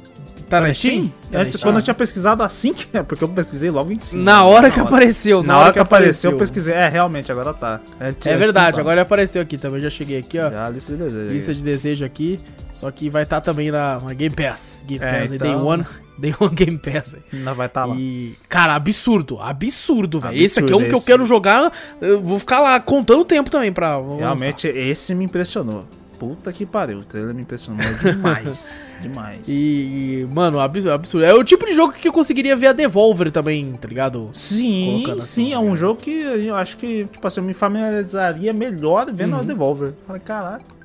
Tá 0.49 0.61
na 0.61 0.73
Steam? 0.73 1.13
Tá 1.31 1.41
Antes, 1.41 1.61
quando 1.61 1.77
eu 1.77 1.83
tinha 1.83 1.95
pesquisado 1.95 2.43
assim, 2.43 2.73
que 2.75 2.87
porque 3.03 3.25
eu 3.25 3.29
pesquisei 3.29 3.71
logo 3.71 3.93
em 3.93 3.99
cima. 3.99 4.23
Na 4.23 4.45
hora 4.45 4.71
que 4.71 4.79
apareceu, 4.79 5.43
Na 5.43 5.59
hora 5.59 5.73
que 5.73 5.79
apareceu, 5.79 6.33
eu 6.33 6.39
pesquisei. 6.39 6.73
É, 6.73 6.89
realmente, 6.89 7.33
agora 7.33 7.53
tá. 7.53 7.81
Antes- 8.01 8.27
É 8.27 8.37
verdade, 8.37 8.79
agora 8.81 9.03
apareceu 9.03 9.43
aqui 9.43 9.57
também. 9.59 9.81
Já 9.81 9.91
cheguei 9.91 10.19
aqui, 10.19 10.39
ó. 10.39 10.51
Já 10.51 10.69
lista 10.69 10.93
de 10.93 10.99
desejo. 11.03 11.31
Lista 11.35 11.55
de 11.55 11.63
desejo 11.63 12.05
aqui. 12.05 12.41
Só 12.73 12.91
que 12.91 13.09
vai 13.09 13.23
estar 13.23 13.41
também 13.41 13.71
na, 13.71 13.99
na 13.99 14.13
Game 14.13 14.35
Pass. 14.35 14.85
Game 14.87 15.03
É, 15.05 15.21
Pass 15.21 15.33
então- 15.33 15.47
Day 15.49 15.57
One. 15.57 15.87
Day 16.19 16.35
One 16.41 16.55
Game 16.55 16.79
Pass. 16.79 17.15
Ainda 17.33 17.53
vai 17.53 17.67
estar 17.67 17.83
tá 17.83 17.87
lá. 17.87 17.95
E, 17.97 18.35
cara, 18.49 18.75
absurdo. 18.75 19.39
Absurdo, 19.41 20.21
velho. 20.21 20.37
Esse 20.37 20.61
aqui 20.61 20.73
é 20.73 20.77
um 20.77 20.79
Absurdo 20.79 20.89
que 20.89 20.95
eu 20.95 20.99
esse. 20.99 21.07
quero 21.07 21.27
jogar. 21.27 21.73
Eu 22.01 22.21
vou 22.23 22.39
ficar 22.39 22.61
lá 22.61 22.79
contando 22.81 23.21
o 23.21 23.25
tempo 23.25 23.51
também 23.51 23.73
pra. 23.73 23.99
Realmente, 24.19 24.67
esse 24.69 25.15
me 25.15 25.25
impressionou. 25.25 25.85
Puta 26.19 26.53
que 26.53 26.65
pariu, 26.65 27.01
o 27.01 27.05
trailer 27.05 27.35
me 27.35 27.43
impressionou 27.43 27.85
demais. 28.03 28.97
demais. 29.01 29.41
E, 29.47 30.27
mano, 30.33 30.59
absurdo, 30.59 30.93
absurdo. 30.93 31.25
É 31.27 31.35
o 31.35 31.45
tipo 31.45 31.67
de 31.67 31.73
jogo 31.73 31.93
que 31.93 32.09
eu 32.09 32.13
conseguiria 32.13 32.57
ver 32.57 32.69
a 32.69 32.73
Devolver 32.73 33.31
também, 33.31 33.73
tá 33.73 33.87
ligado? 33.87 34.29
Sim, 34.33 35.03
Colocando 35.03 35.19
assim, 35.19 35.45
sim, 35.45 35.53
é 35.53 35.55
tá 35.55 35.61
um 35.61 35.77
jogo 35.77 36.01
que 36.01 36.11
eu 36.11 36.55
acho 36.55 36.77
que, 36.77 37.05
tipo 37.07 37.27
assim, 37.27 37.41
eu 37.41 37.45
me 37.45 37.55
familiarizaria 37.55 38.53
melhor 38.53 39.13
vendo 39.13 39.37
a 39.37 39.43
Devolver. 39.43 39.93
Falei, 40.07 40.23
caraca. 40.23 40.77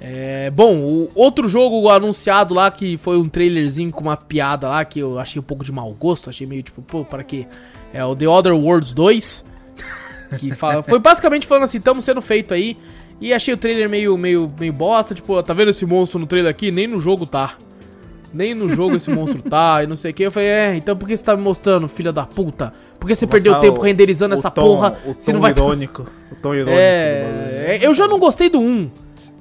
É, 0.00 0.48
bom, 0.50 0.76
o 0.76 1.10
outro 1.14 1.48
jogo 1.48 1.88
anunciado 1.88 2.54
lá 2.54 2.70
que 2.70 2.96
foi 2.96 3.18
um 3.18 3.28
trailerzinho 3.28 3.90
com 3.90 4.02
uma 4.02 4.16
piada 4.16 4.68
lá 4.68 4.84
que 4.84 5.00
eu 5.00 5.18
achei 5.18 5.40
um 5.40 5.42
pouco 5.42 5.64
de 5.64 5.72
mau 5.72 5.92
gosto, 5.92 6.30
achei 6.30 6.46
meio 6.46 6.62
tipo, 6.62 6.80
pô, 6.82 7.04
para 7.04 7.24
quê? 7.24 7.46
É 7.92 8.04
o 8.04 8.14
The 8.14 8.28
Other 8.28 8.54
Worlds 8.54 8.92
2, 8.92 9.44
que 10.38 10.52
fala, 10.52 10.82
foi 10.84 11.00
basicamente 11.00 11.46
falando 11.48 11.64
assim, 11.64 11.78
estamos 11.78 12.04
sendo 12.04 12.22
feito 12.22 12.54
aí, 12.54 12.76
e 13.20 13.32
achei 13.32 13.52
o 13.52 13.56
trailer 13.56 13.88
meio, 13.88 14.16
meio, 14.16 14.48
meio 14.58 14.72
bosta, 14.72 15.14
tipo, 15.14 15.42
tá 15.42 15.52
vendo 15.52 15.70
esse 15.70 15.84
monstro 15.86 16.18
no 16.20 16.26
trailer 16.26 16.50
aqui? 16.50 16.70
Nem 16.70 16.86
no 16.86 17.00
jogo 17.00 17.26
tá. 17.26 17.54
Nem 18.32 18.54
no 18.54 18.68
jogo 18.68 18.94
esse 18.96 19.10
monstro 19.10 19.40
tá, 19.42 19.82
e 19.82 19.86
não 19.86 19.96
sei 19.96 20.10
o 20.10 20.14
que. 20.14 20.22
Eu 20.22 20.30
falei, 20.30 20.48
é, 20.48 20.74
então 20.76 20.94
por 20.94 21.08
que 21.08 21.16
você 21.16 21.24
tá 21.24 21.34
me 21.34 21.42
mostrando, 21.42 21.88
filha 21.88 22.12
da 22.12 22.26
puta? 22.26 22.72
Por 23.00 23.06
que 23.06 23.14
você 23.14 23.26
perdeu 23.26 23.58
tempo 23.58 23.80
o- 23.80 23.82
renderizando 23.82 24.34
o 24.34 24.38
essa 24.38 24.50
tom- 24.50 24.60
porra 24.62 24.98
O 25.06 25.14
tom 25.14 25.32
não 25.32 25.40
vai 25.40 25.52
irônico. 25.52 26.06
O 26.30 26.34
tom 26.34 26.54
irônico. 26.54 26.78
é, 26.78 27.78
eu 27.80 27.94
já 27.94 28.06
não 28.06 28.18
gostei 28.18 28.50
do 28.50 28.60
1. 28.60 28.90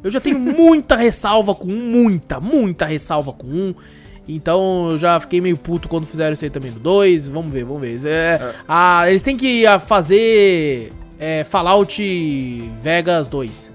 Eu 0.04 0.10
já 0.10 0.22
tenho 0.22 0.40
muita 0.40 0.95
ressalva 0.95 1.54
com 1.54 1.68
um, 1.68 1.91
muita, 1.91 2.40
muita 2.40 2.86
ressalva 2.86 3.34
com 3.34 3.48
um. 3.48 3.76
Então 4.28 4.91
eu 4.91 4.98
já 4.98 5.20
fiquei 5.20 5.41
meio 5.41 5.58
puto 5.58 5.88
quando 5.90 6.06
fizeram 6.06 6.32
isso 6.34 6.45
aí 6.45 6.49
também 6.52 6.72
no 6.72 6.80
2. 6.80 7.28
Vamos 7.28 7.52
ver, 7.52 7.66
vamos 7.66 7.82
ver. 7.82 7.99
É, 8.06 8.54
ah, 8.68 9.10
eles 9.10 9.22
têm 9.22 9.36
que 9.36 9.66
ah, 9.66 9.80
fazer 9.80 10.94
é, 11.19 11.44
Fallout 11.44 12.02
Vegas 12.81 13.27
2. 13.27 13.72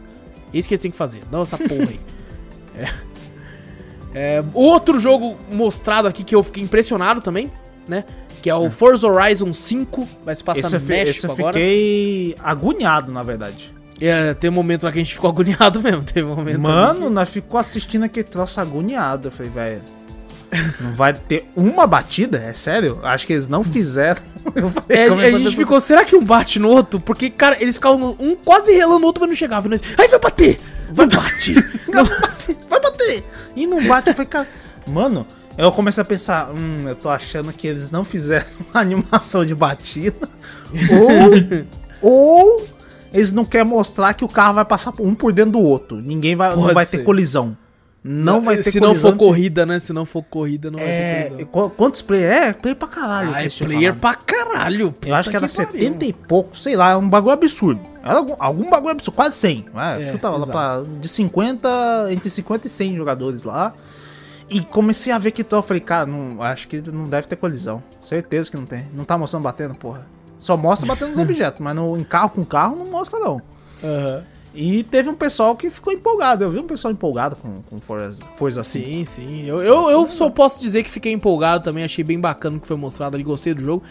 Isso 0.52 0.69
que 0.69 0.74
eles 0.74 0.82
têm 0.82 0.90
que 0.90 0.97
fazer, 0.97 1.23
não 1.31 1.43
essa 1.43 1.56
porra 1.59 1.89
aí. 1.89 2.01
É. 2.74 2.86
É, 4.14 4.43
outro 4.55 4.98
jogo 4.98 5.36
mostrado 5.51 6.09
aqui 6.09 6.24
que 6.24 6.35
eu 6.35 6.43
fiquei 6.43 6.62
impressionado 6.62 7.20
também, 7.20 7.51
né? 7.89 8.05
Que 8.43 8.51
é 8.51 8.55
o 8.55 8.70
Forza 8.70 9.06
Horizon 9.06 9.52
5. 9.52 10.09
Vai 10.24 10.35
se 10.35 10.43
passar 10.43 10.60
Esse, 10.69 10.78
no 10.78 10.82
eu, 10.82 10.86
México 10.86 11.27
eu 11.27 11.32
agora. 11.32 11.52
fiquei 11.52 12.35
agoniado, 12.43 13.12
na 13.12 13.23
verdade. 13.23 13.73
É, 14.01 14.35
tem 14.35 14.51
um 14.51 14.55
momento 14.55 14.85
lá 14.85 14.93
que 14.93 14.98
a 14.98 15.02
gente 15.02 15.14
ficou 15.14 15.31
agoniado 15.31 15.81
mesmo. 15.85 16.02
Teve 16.02 16.27
um 16.27 16.35
momento 16.35 16.60
Mano, 16.60 17.09
nós 17.09 17.28
ficou 17.28 17.59
assistindo 17.59 18.05
aquele 18.05 18.27
troço 18.27 18.60
agoniado. 18.60 19.28
Eu 19.28 19.32
falei, 19.32 19.51
velho. 19.51 19.82
Não 20.81 20.93
vai 20.93 21.15
ter 21.15 21.47
uma 21.57 21.87
batida? 21.87 22.39
É 22.39 22.53
sério? 22.53 23.01
Acho 23.03 23.27
que 23.27 23.33
eles 23.33 23.47
não 23.47 23.62
fizeram. 23.65 24.20
É, 24.89 25.05
a 25.05 25.31
gente 25.31 25.55
ficou, 25.57 25.79
será 25.79 26.05
que 26.05 26.16
um 26.16 26.24
bate 26.24 26.59
no 26.59 26.69
outro? 26.69 26.99
Porque, 26.99 27.31
cara, 27.31 27.57
eles 27.62 27.77
ficavam 27.77 28.16
um 28.19 28.35
quase 28.35 28.73
relando 28.73 28.99
no 28.99 29.07
outro, 29.07 29.20
mas 29.20 29.29
não 29.31 29.37
chegava. 29.37 29.69
Nós, 29.69 29.81
Aí 29.97 30.09
vai 30.09 30.19
bater! 30.19 30.59
Vai 30.93 31.07
bate! 31.07 31.55
Não 31.89 32.05
bate, 32.05 32.57
vai 32.69 32.81
bater! 32.81 33.24
E 33.55 33.66
não 33.66 33.87
bate, 33.87 34.09
eu 34.09 34.15
falei, 34.15 34.29
cara. 34.29 34.49
Mano, 34.87 35.27
eu 35.57 35.70
comecei 35.70 36.03
a 36.03 36.05
pensar, 36.05 36.51
hum, 36.51 36.89
eu 36.89 36.97
tô 36.97 37.09
achando 37.09 37.53
que 37.53 37.66
eles 37.66 37.91
não 37.91 38.05
fizeram 38.05 38.47
uma 38.70 38.81
animação 38.81 39.45
de 39.45 39.55
batida. 39.55 40.29
Ou. 42.01 42.11
ou 42.11 42.66
eles 43.12 43.31
não 43.33 43.45
querem 43.45 43.66
mostrar 43.66 44.15
que 44.15 44.24
o 44.24 44.29
carro 44.29 44.55
vai 44.55 44.65
passar 44.65 44.93
um 44.99 45.15
por 45.15 45.33
dentro 45.33 45.53
do 45.53 45.61
outro. 45.61 45.99
Ninguém 45.99 46.35
vai, 46.35 46.55
não 46.55 46.74
vai 46.74 46.85
ser. 46.85 46.99
ter 46.99 47.05
colisão. 47.05 47.57
Não 48.05 48.41
vai 48.43 48.57
ter 48.57 48.73
Se 48.73 48.81
não 48.81 48.95
for 48.97 49.16
corrida, 49.16 49.65
né? 49.65 49.79
Se 49.79 49.93
não 49.93 50.05
for 50.05 50.24
corrida, 50.24 50.70
não 50.73 50.79
vai 50.81 50.89
ter 50.89 50.93
É, 50.93 51.24
colisão. 51.31 51.47
qu- 51.47 51.70
quantos 51.70 52.03
player? 52.03 52.33
É, 52.33 52.53
player 52.53 52.77
pra 52.77 52.89
caralho. 52.89 53.31
Ah, 53.33 53.45
é 53.45 53.49
player 53.49 53.95
pra 53.95 54.15
caralho. 54.15 54.93
Eu 55.07 55.15
acho 55.15 55.31
que 55.31 55.37
era 55.37 55.47
pariu. 55.49 55.66
70 55.73 56.05
e 56.05 56.12
pouco, 56.12 56.57
sei 56.57 56.74
lá, 56.74 56.91
é 56.93 56.97
um 56.97 57.09
bagulho 57.09 57.33
absurdo. 57.35 57.81
Era 58.05 58.19
algum, 58.19 58.35
algum 58.41 58.69
bagulho 58.69 58.91
absurdo, 58.93 59.15
quase 59.15 59.37
100. 59.37 59.66
Né? 59.73 60.01
É, 60.01 60.05
Chuta 60.11 60.31
lá 60.31 60.45
pra, 60.47 60.83
de 61.01 61.07
50, 61.09 62.09
entre 62.11 62.29
50 62.29 62.66
e 62.66 62.70
100 62.70 62.97
jogadores 62.97 63.45
lá. 63.45 63.73
E 64.51 64.61
comecei 64.61 65.12
a 65.12 65.19
ver 65.19 65.31
que 65.31 65.45
tô, 65.45 65.57
eu 65.59 65.62
falei, 65.62 65.81
cara, 65.81 66.05
não, 66.05 66.43
acho 66.43 66.66
que 66.66 66.83
não 66.91 67.05
deve 67.05 67.29
ter 67.29 67.37
colisão. 67.37 67.81
Certeza 68.03 68.51
que 68.51 68.57
não 68.57 68.66
tem. 68.66 68.85
Não 68.93 69.05
tá 69.05 69.16
mostrando 69.16 69.45
batendo, 69.45 69.74
porra. 69.77 70.05
Só 70.37 70.57
mostra 70.57 70.89
batendo 70.89 71.11
nos 71.11 71.19
objetos, 71.23 71.61
mas 71.61 71.74
no, 71.77 71.97
em 71.97 72.03
carro 72.03 72.31
com 72.31 72.45
carro 72.45 72.74
não 72.74 72.91
mostra 72.91 73.20
não. 73.20 73.41
Aham. 73.85 74.23
E 74.55 74.83
teve 74.85 75.09
um 75.09 75.15
pessoal 75.15 75.57
que 75.57 75.70
ficou 75.70 75.93
empolgado. 75.93 76.45
Eu 76.45 76.51
vi 76.51 76.59
um 76.59 76.66
pessoal 76.66 76.93
empolgado 76.93 77.37
com, 77.37 77.62
com 77.62 77.79
Forza, 77.79 78.24
Forza 78.37 78.61
assim. 78.61 78.85
Sim, 78.85 79.05
sim. 79.05 79.45
Eu, 79.45 79.62
eu, 79.62 79.91
eu 79.91 80.07
só 80.07 80.29
posso 80.29 80.61
dizer 80.61 80.83
que 80.83 80.91
fiquei 80.91 81.12
empolgado 81.12 81.65
também, 81.65 81.85
achei 81.85 82.05
bem 82.05 82.20
bacana 82.20 82.57
o 82.57 82.61
que 82.61 82.66
foi 82.66 82.77
mostrado 82.77 83.16
ali, 83.16 83.24
gostei 83.24 83.55
do 83.55 83.62
jogo. 83.62 83.83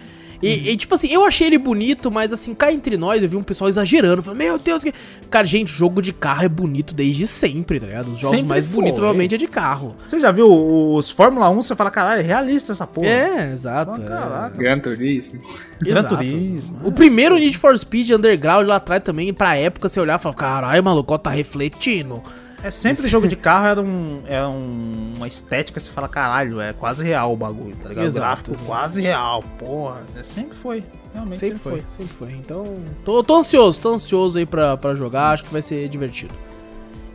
E, 0.42 0.72
e, 0.72 0.78
tipo 0.78 0.96
assim, 0.96 1.08
eu 1.10 1.24
achei 1.24 1.48
ele 1.48 1.58
bonito, 1.58 2.10
mas 2.10 2.34
assim, 2.34 2.54
cá 2.56 2.72
entre 2.72 2.98
nós, 2.98 3.22
eu 3.22 3.30
vi 3.30 3.38
um 3.38 3.44
pessoal 3.44 3.70
exagerando. 3.70 4.24
Falei, 4.24 4.48
meu 4.48 4.58
Deus, 4.58 4.84
que... 4.84 4.94
cara, 5.30 5.46
gente, 5.46 5.72
jogo 5.72 6.02
de 6.02 6.12
carro 6.12 6.44
é 6.44 6.50
bonito 6.50 6.94
desde 6.94 7.28
sempre, 7.28 7.80
tá 7.80 7.86
ligado? 7.86 8.12
Os 8.12 8.20
jogos 8.20 8.30
Sempre 8.32 8.48
mais 8.48 8.66
foi. 8.66 8.76
bonitos 8.76 9.00
normalmente 9.00 9.36
é 9.36 9.38
de 9.38 9.48
carro. 9.48 9.96
Você 10.06 10.20
já 10.20 10.32
viu 10.32 10.48
os 10.50 11.12
Fórmula 11.12 11.50
1? 11.50 11.62
Você 11.62 11.76
fala, 11.76 11.92
caralho, 11.92 12.22
é 12.22 12.24
realista 12.24 12.72
essa 12.72 12.88
porra. 12.88 13.08
É, 13.08 13.52
exato. 13.54 14.02
Ah, 14.02 14.04
é. 14.04 14.08
caraca. 14.08 14.58
Gran 14.58 14.80
Turismo. 14.80 15.40
Gran 15.80 16.00
Exato. 16.00 16.18
Turismo. 16.18 16.80
O 16.84 16.92
primeiro 16.92 17.38
Need 17.38 17.58
for 17.58 17.78
Speed 17.78 18.10
Underground 18.12 18.68
lá 18.68 18.78
atrás 18.78 19.04
também, 19.04 19.34
pra 19.34 19.56
época, 19.56 19.88
você 19.88 20.00
olhar 20.00 20.20
e 20.20 20.22
falar, 20.22 20.36
caralho, 20.36 20.84
maluco, 20.84 21.14
ó, 21.14 21.18
tá 21.18 21.30
refletindo. 21.30 22.22
É 22.64 22.70
sempre 22.70 23.08
jogo 23.08 23.28
de 23.28 23.36
carro 23.36 23.66
era, 23.68 23.82
um, 23.82 24.22
é 24.28 24.46
um- 24.46 25.14
uma 25.18 25.28
estética, 25.28 25.80
você 25.80 25.90
fala, 25.90 26.08
caralho, 26.08 26.62
é 26.62 26.74
quase 26.74 27.04
real 27.04 27.34
o 27.34 27.36
bagulho, 27.36 27.76
tá 27.76 27.90
ligado? 27.90 28.06
Exato, 28.06 28.20
Gráfico 28.26 28.52
exato. 28.52 28.66
quase 28.68 29.02
real, 29.02 29.44
porra. 29.58 30.02
É, 30.16 30.22
sempre 30.24 30.56
foi, 30.58 30.84
realmente 31.14 31.40
Sempre 31.40 31.58
foi, 31.60 31.84
sempre 31.90 32.14
foi. 32.14 32.32
Então, 32.34 32.64
tô, 33.04 33.24
tô 33.24 33.36
ansioso, 33.38 33.80
tô 33.80 33.90
ansioso 33.96 34.38
aí 34.38 34.46
pra, 34.46 34.78
pra 34.78 34.94
jogar, 34.94 35.32
acho 35.32 35.44
que 35.46 35.52
vai 35.52 35.62
ser 35.62 35.90
divertido. 35.90 36.34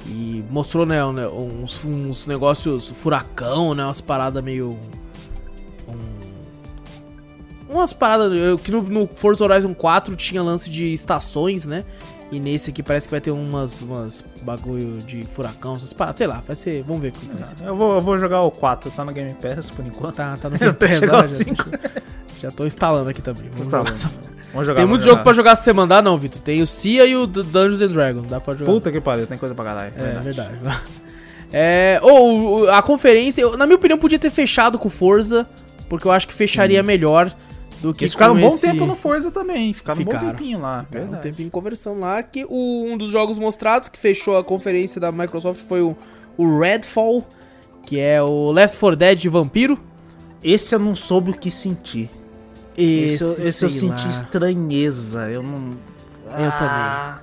E 0.09 0.45
mostrou, 0.51 0.85
né, 0.87 1.05
um- 1.05 1.63
uns, 1.63 1.85
uns 1.85 2.27
negócios 2.27 2.89
furacão, 2.91 3.75
né? 3.75 3.85
Umas 3.85 4.01
paradas 4.01 4.43
meio. 4.43 4.79
um- 5.89 7.75
umas 7.75 7.93
paradas. 7.93 8.33
eu- 8.33 8.59
Que 8.59 8.71
no, 8.71 8.83
no 8.83 9.07
Forza 9.09 9.45
Horizon 9.45 9.75
4 9.75 10.15
tinha 10.17 10.43
lance 10.43 10.71
de 10.71 10.93
estações, 10.93 11.67
né? 11.67 11.85
E 12.33 12.41
nesse 12.41 12.71
aqui 12.71 12.83
parece 12.83 13.07
que 13.07 13.13
vai 13.13 13.21
ter 13.21 13.31
umas, 13.31 13.83
umas 13.83 14.25
bagulho 14.43 14.99
de 14.99 15.25
furacão, 15.25 15.77
essas 15.77 15.93
paradas. 15.93 16.19
Sei 16.19 16.27
lá, 16.27 16.43
vai 16.45 16.57
ser. 16.57 16.83
Vamos 16.83 17.03
ver 17.03 17.09
o 17.09 17.13
que 17.13 17.27
vai 17.27 17.45
ser. 17.45 17.55
Eu 17.65 17.77
vou, 17.77 17.95
eu 17.95 18.01
vou 18.01 18.19
jogar 18.19 18.43
o 18.43 18.51
4, 18.51 18.91
tá 18.91 19.05
no 19.05 19.13
Game 19.13 19.33
Pass 19.35 19.71
por 19.71 19.87
enquanto. 19.87 20.17
Tá, 20.17 20.37
tá 20.37 20.51
no 20.51 20.59
Game 20.59 20.73
Pass, 20.75 21.03
ao 21.03 21.25
já, 21.25 21.91
já 22.43 22.51
tô 22.51 22.67
instalando 22.67 23.09
aqui 23.09 23.23
também. 23.23 23.49
Vamos 23.55 23.93
essa- 23.93 24.11
Vamos 24.53 24.67
jogar. 24.67 24.81
Tem 24.81 24.87
muito 24.87 25.03
jogar. 25.03 25.13
jogo 25.19 25.25
pra 25.25 25.33
jogar 25.35 25.55
se 25.57 25.65
você 25.65 25.73
mandar, 25.73 26.03
não, 26.03 26.19
Vitor. 26.19 26.41
Tem 26.43 26.61
o 26.63 26.67
Cia 26.67 27.05
e 27.07 27.15
o 27.15 27.27
Dungeons 27.27 27.81
and 27.83 27.89
Dragons. 27.93 28.27
Dá 28.27 28.41
pra 28.41 28.55
jogar. 28.55 28.73
Puta 28.73 28.91
que 28.91 29.01
pariu, 29.01 29.27
tem 29.27 29.39
coisa 29.39 29.55
pra 29.55 29.65
caralho. 29.65 29.93
É 29.97 30.21
verdade. 30.21 30.51
É, 31.53 32.01
ou 32.03 32.69
a 32.71 32.83
conferência, 32.83 33.49
na 33.57 33.67
minha 33.67 33.77
opinião, 33.77 33.97
podia 33.97 34.19
ter 34.19 34.31
fechado 34.31 34.79
com 34.81 34.89
Forza, 34.91 35.47
porque 35.89 36.07
eu 36.07 36.11
acho 36.11 36.27
que 36.27 36.35
fecharia 36.35 36.83
melhor 36.83 37.33
do 37.87 37.95
que 37.95 38.05
Eles 38.05 38.13
ficaram 38.13 38.35
um 38.35 38.41
bom 38.41 38.49
esse... 38.49 38.61
tempo 38.61 38.85
no 38.87 38.97
Forza 38.97 39.31
também. 39.31 39.73
Ficaram, 39.75 40.01
um 40.01 40.05
Ficaram. 40.05 40.27
bom 40.27 40.33
tempinho 40.33 40.59
lá. 40.61 40.85
Ficaram 40.85 41.13
um 41.13 41.17
tempinho 41.17 41.51
conversando 41.51 42.01
lá, 42.01 42.23
que 42.23 42.45
o- 42.49 42.85
um 42.91 42.97
dos 42.97 43.11
jogos 43.11 43.39
mostrados 43.39 43.89
que 43.89 43.99
fechou 43.99 44.37
a 44.37 44.45
conferência 44.45 45.01
da 45.01 45.11
Microsoft 45.13 45.61
foi 45.63 45.81
o, 45.83 45.97
o 46.37 46.59
Redfall, 46.59 47.25
que 47.85 47.99
é 47.99 48.23
o 48.23 48.51
Left 48.51 48.77
4 48.79 48.97
Dead 48.97 49.19
de 49.19 49.29
vampiro. 49.29 49.79
Esse 50.43 50.75
eu 50.75 50.79
não 50.79 50.95
soube 50.95 51.31
o 51.31 51.35
que 51.35 51.51
sentir. 51.51 52.11
Esse, 52.77 53.23
eu- 53.23 53.33
esse 53.33 53.65
eu 53.65 53.71
senti 53.71 54.05
lá. 54.05 54.11
estranheza. 54.11 55.31
Eu 55.31 55.43
não. 55.43 55.73
Eu 56.27 56.33
Ah, 56.37 57.21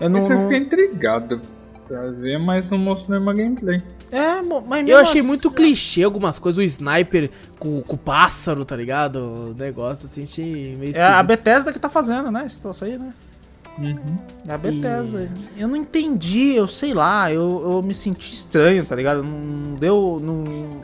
Eu 0.00 0.08
não. 0.08 0.22
Isso 0.22 0.32
eu 0.32 0.42
fiquei 0.42 0.58
intrigado 0.58 1.40
pra 1.88 2.10
ver, 2.10 2.38
mas 2.38 2.68
não 2.70 2.78
mostrou 2.78 3.10
nenhuma 3.18 3.32
gameplay. 3.34 3.80
É, 4.12 4.40
mas 4.42 4.80
Eu 4.80 4.84
mesmo 4.86 5.00
achei 5.00 5.20
assim- 5.20 5.28
muito 5.28 5.50
clichê 5.50 6.02
algumas 6.02 6.38
coisas, 6.38 6.58
o 6.58 6.62
sniper 6.62 7.30
com, 7.58 7.80
com 7.82 7.94
o 7.94 7.98
pássaro, 7.98 8.64
tá 8.64 8.76
ligado? 8.76 9.16
O 9.16 9.54
negócio 9.58 10.06
assim, 10.06 10.22
achei 10.22 10.76
meio 10.76 10.94
É 10.96 11.00
a 11.02 11.06
esquisito. 11.08 11.26
Bethesda 11.26 11.72
que 11.72 11.78
tá 11.78 11.88
fazendo, 11.88 12.30
né? 12.30 12.44
Esse 12.46 12.60
troço 12.60 12.84
aí, 12.84 12.96
né? 12.98 13.12
Uhum. 13.78 13.94
É 14.48 14.52
a 14.52 14.58
Bethesda. 14.58 15.30
Eu 15.56 15.68
não 15.68 15.76
entendi, 15.76 16.54
eu 16.54 16.66
sei 16.66 16.92
lá, 16.92 17.32
eu, 17.32 17.60
eu 17.72 17.82
me 17.82 17.94
senti 17.94 18.34
estranho, 18.34 18.84
tá 18.84 18.96
ligado? 18.96 19.22
Não 19.22 19.74
deu. 19.74 20.18
Não, 20.20 20.34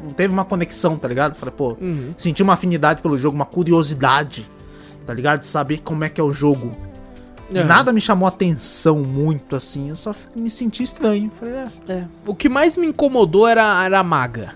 não 0.04 0.10
teve 0.10 0.32
uma 0.32 0.44
conexão, 0.44 0.96
tá 0.96 1.08
ligado? 1.08 1.34
Falei, 1.34 1.54
pô, 1.56 1.76
Uhum. 1.80 2.14
senti 2.16 2.40
uma 2.42 2.52
afinidade 2.52 3.02
pelo 3.02 3.18
jogo, 3.18 3.34
uma 3.34 3.44
curiosidade, 3.46 4.48
tá 5.06 5.12
ligado? 5.12 5.40
De 5.40 5.46
saber 5.46 5.80
como 5.82 6.04
é 6.04 6.08
que 6.08 6.20
é 6.20 6.24
o 6.24 6.32
jogo. 6.32 6.70
É. 7.52 7.62
Nada 7.64 7.92
me 7.92 8.00
chamou 8.00 8.26
atenção 8.26 8.98
muito 9.00 9.54
assim, 9.56 9.88
eu 9.90 9.96
só 9.96 10.14
me 10.36 10.48
senti 10.48 10.82
estranho. 10.82 11.30
Falei, 11.38 11.54
é. 11.54 11.92
É. 11.92 12.04
O 12.26 12.34
que 12.34 12.48
mais 12.48 12.76
me 12.76 12.86
incomodou 12.86 13.46
era, 13.46 13.84
era 13.84 13.98
a 14.00 14.02
maga. 14.02 14.54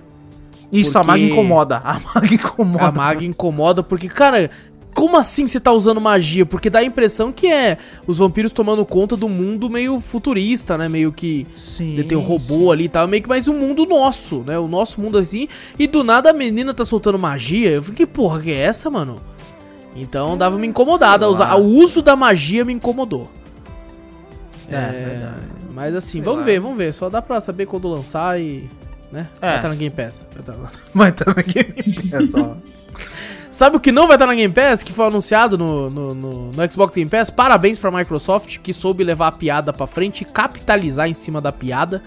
Isso, 0.72 0.92
Porque- 0.92 1.04
a 1.04 1.08
maga 1.08 1.22
incomoda. 1.22 1.76
A 1.84 2.00
maga 2.14 2.34
incomoda. 2.34 2.84
A 2.84 2.92
maga 2.92 3.24
incomoda 3.24 3.82
porque, 3.82 4.08
cara, 4.08 4.50
como 4.94 5.16
assim 5.16 5.46
você 5.46 5.60
tá 5.60 5.70
usando 5.72 6.00
magia? 6.00 6.44
Porque 6.44 6.68
dá 6.68 6.80
a 6.80 6.84
impressão 6.84 7.30
que 7.30 7.46
é 7.46 7.78
os 8.06 8.18
vampiros 8.18 8.52
tomando 8.52 8.84
conta 8.84 9.16
do 9.16 9.28
mundo 9.28 9.70
meio 9.70 10.00
futurista, 10.00 10.76
né? 10.76 10.88
Meio 10.88 11.12
que 11.12 11.46
Sim. 11.56 12.02
tem 12.06 12.18
um 12.18 12.20
robô 12.22 12.72
ali 12.72 12.84
e 12.84 12.88
tal, 12.88 13.06
meio 13.06 13.22
que 13.22 13.28
mais 13.28 13.46
um 13.48 13.56
mundo 13.58 13.86
nosso, 13.86 14.42
né? 14.46 14.58
O 14.58 14.66
nosso 14.66 15.00
mundo 15.00 15.16
assim. 15.16 15.46
E 15.78 15.86
do 15.86 16.02
nada 16.02 16.30
a 16.30 16.32
menina 16.32 16.74
tá 16.74 16.84
soltando 16.84 17.18
magia. 17.18 17.70
Eu 17.70 17.82
fiquei, 17.82 18.04
que 18.06 18.12
porra 18.12 18.40
que 18.40 18.50
é 18.50 18.58
essa, 18.60 18.90
mano? 18.90 19.20
Então 19.96 20.36
dava 20.36 20.56
uma 20.56 20.66
incomodada. 20.66 21.28
usar-. 21.28 21.56
O 21.56 21.64
uso 21.64 22.02
da 22.02 22.14
magia 22.14 22.64
me 22.64 22.72
incomodou. 22.72 23.30
É, 24.70 24.90
verdade. 24.90 25.34
Mas 25.74 25.94
assim, 25.96 26.10
Sei 26.18 26.22
vamos 26.22 26.40
lá. 26.40 26.44
ver, 26.44 26.60
vamos 26.60 26.76
ver. 26.76 26.92
Só 26.92 27.08
dá 27.08 27.22
pra 27.22 27.40
saber 27.40 27.66
quando 27.66 27.88
lançar 27.88 28.40
e. 28.40 28.68
Né? 29.10 29.26
É. 29.40 29.46
Vai 29.46 29.56
estar 29.56 29.68
no 29.70 29.76
Game 29.76 29.94
Pass. 29.94 30.26
Vai 30.34 30.42
tá 30.42 30.52
lá. 30.54 30.70
Mas 30.92 31.14
tá 31.14 31.24
no 31.26 31.34
Game 31.34 32.10
Pass, 32.10 32.34
ó. 32.34 32.54
Sabe 33.50 33.76
o 33.78 33.80
que 33.80 33.90
não 33.90 34.06
vai 34.06 34.16
estar 34.16 34.26
na 34.26 34.34
Game 34.34 34.52
Pass? 34.52 34.82
Que 34.82 34.92
foi 34.92 35.06
anunciado 35.06 35.56
no, 35.56 35.88
no, 35.88 36.14
no- 36.14 36.50
no 36.52 36.70
Xbox 36.72 36.94
Game 36.94 37.10
Pass? 37.10 37.30
Parabéns 37.30 37.78
pra 37.78 37.90
Microsoft, 37.90 38.58
que 38.58 38.72
soube 38.74 39.02
levar 39.02 39.28
a 39.28 39.32
piada 39.32 39.72
pra 39.72 39.86
frente 39.86 40.20
e 40.20 40.24
capitalizar 40.26 41.08
em 41.08 41.14
cima 41.14 41.40
da 41.40 41.50
piada. 41.50 42.02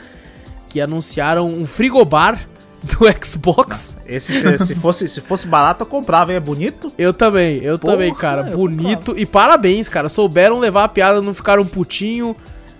Que 0.69 0.79
anunciaram 0.79 1.49
um 1.49 1.65
frigobar 1.65 2.39
do 2.99 3.25
Xbox. 3.25 3.95
Esse, 4.05 4.33
se, 4.33 4.57
se 4.65 4.75
fosse, 4.75 5.07
se 5.07 5.21
fosse 5.21 5.47
barato, 5.47 5.83
eu 5.83 5.87
comprava, 5.87 6.31
hein? 6.31 6.37
É 6.37 6.39
bonito? 6.39 6.91
Eu 6.97 7.13
também, 7.13 7.57
eu 7.57 7.77
Porra, 7.77 7.93
também, 7.93 8.13
cara. 8.13 8.49
eu 8.49 8.57
Bonito. 8.57 9.13
E 9.17 9.25
parabéns, 9.25 9.87
cara. 9.87 10.09
Souberam 10.09 10.59
levar 10.59 10.83
a 10.85 10.87
piada, 10.87 11.21
não 11.21 11.33
ficaram 11.33 11.65
putinho. 11.65 12.35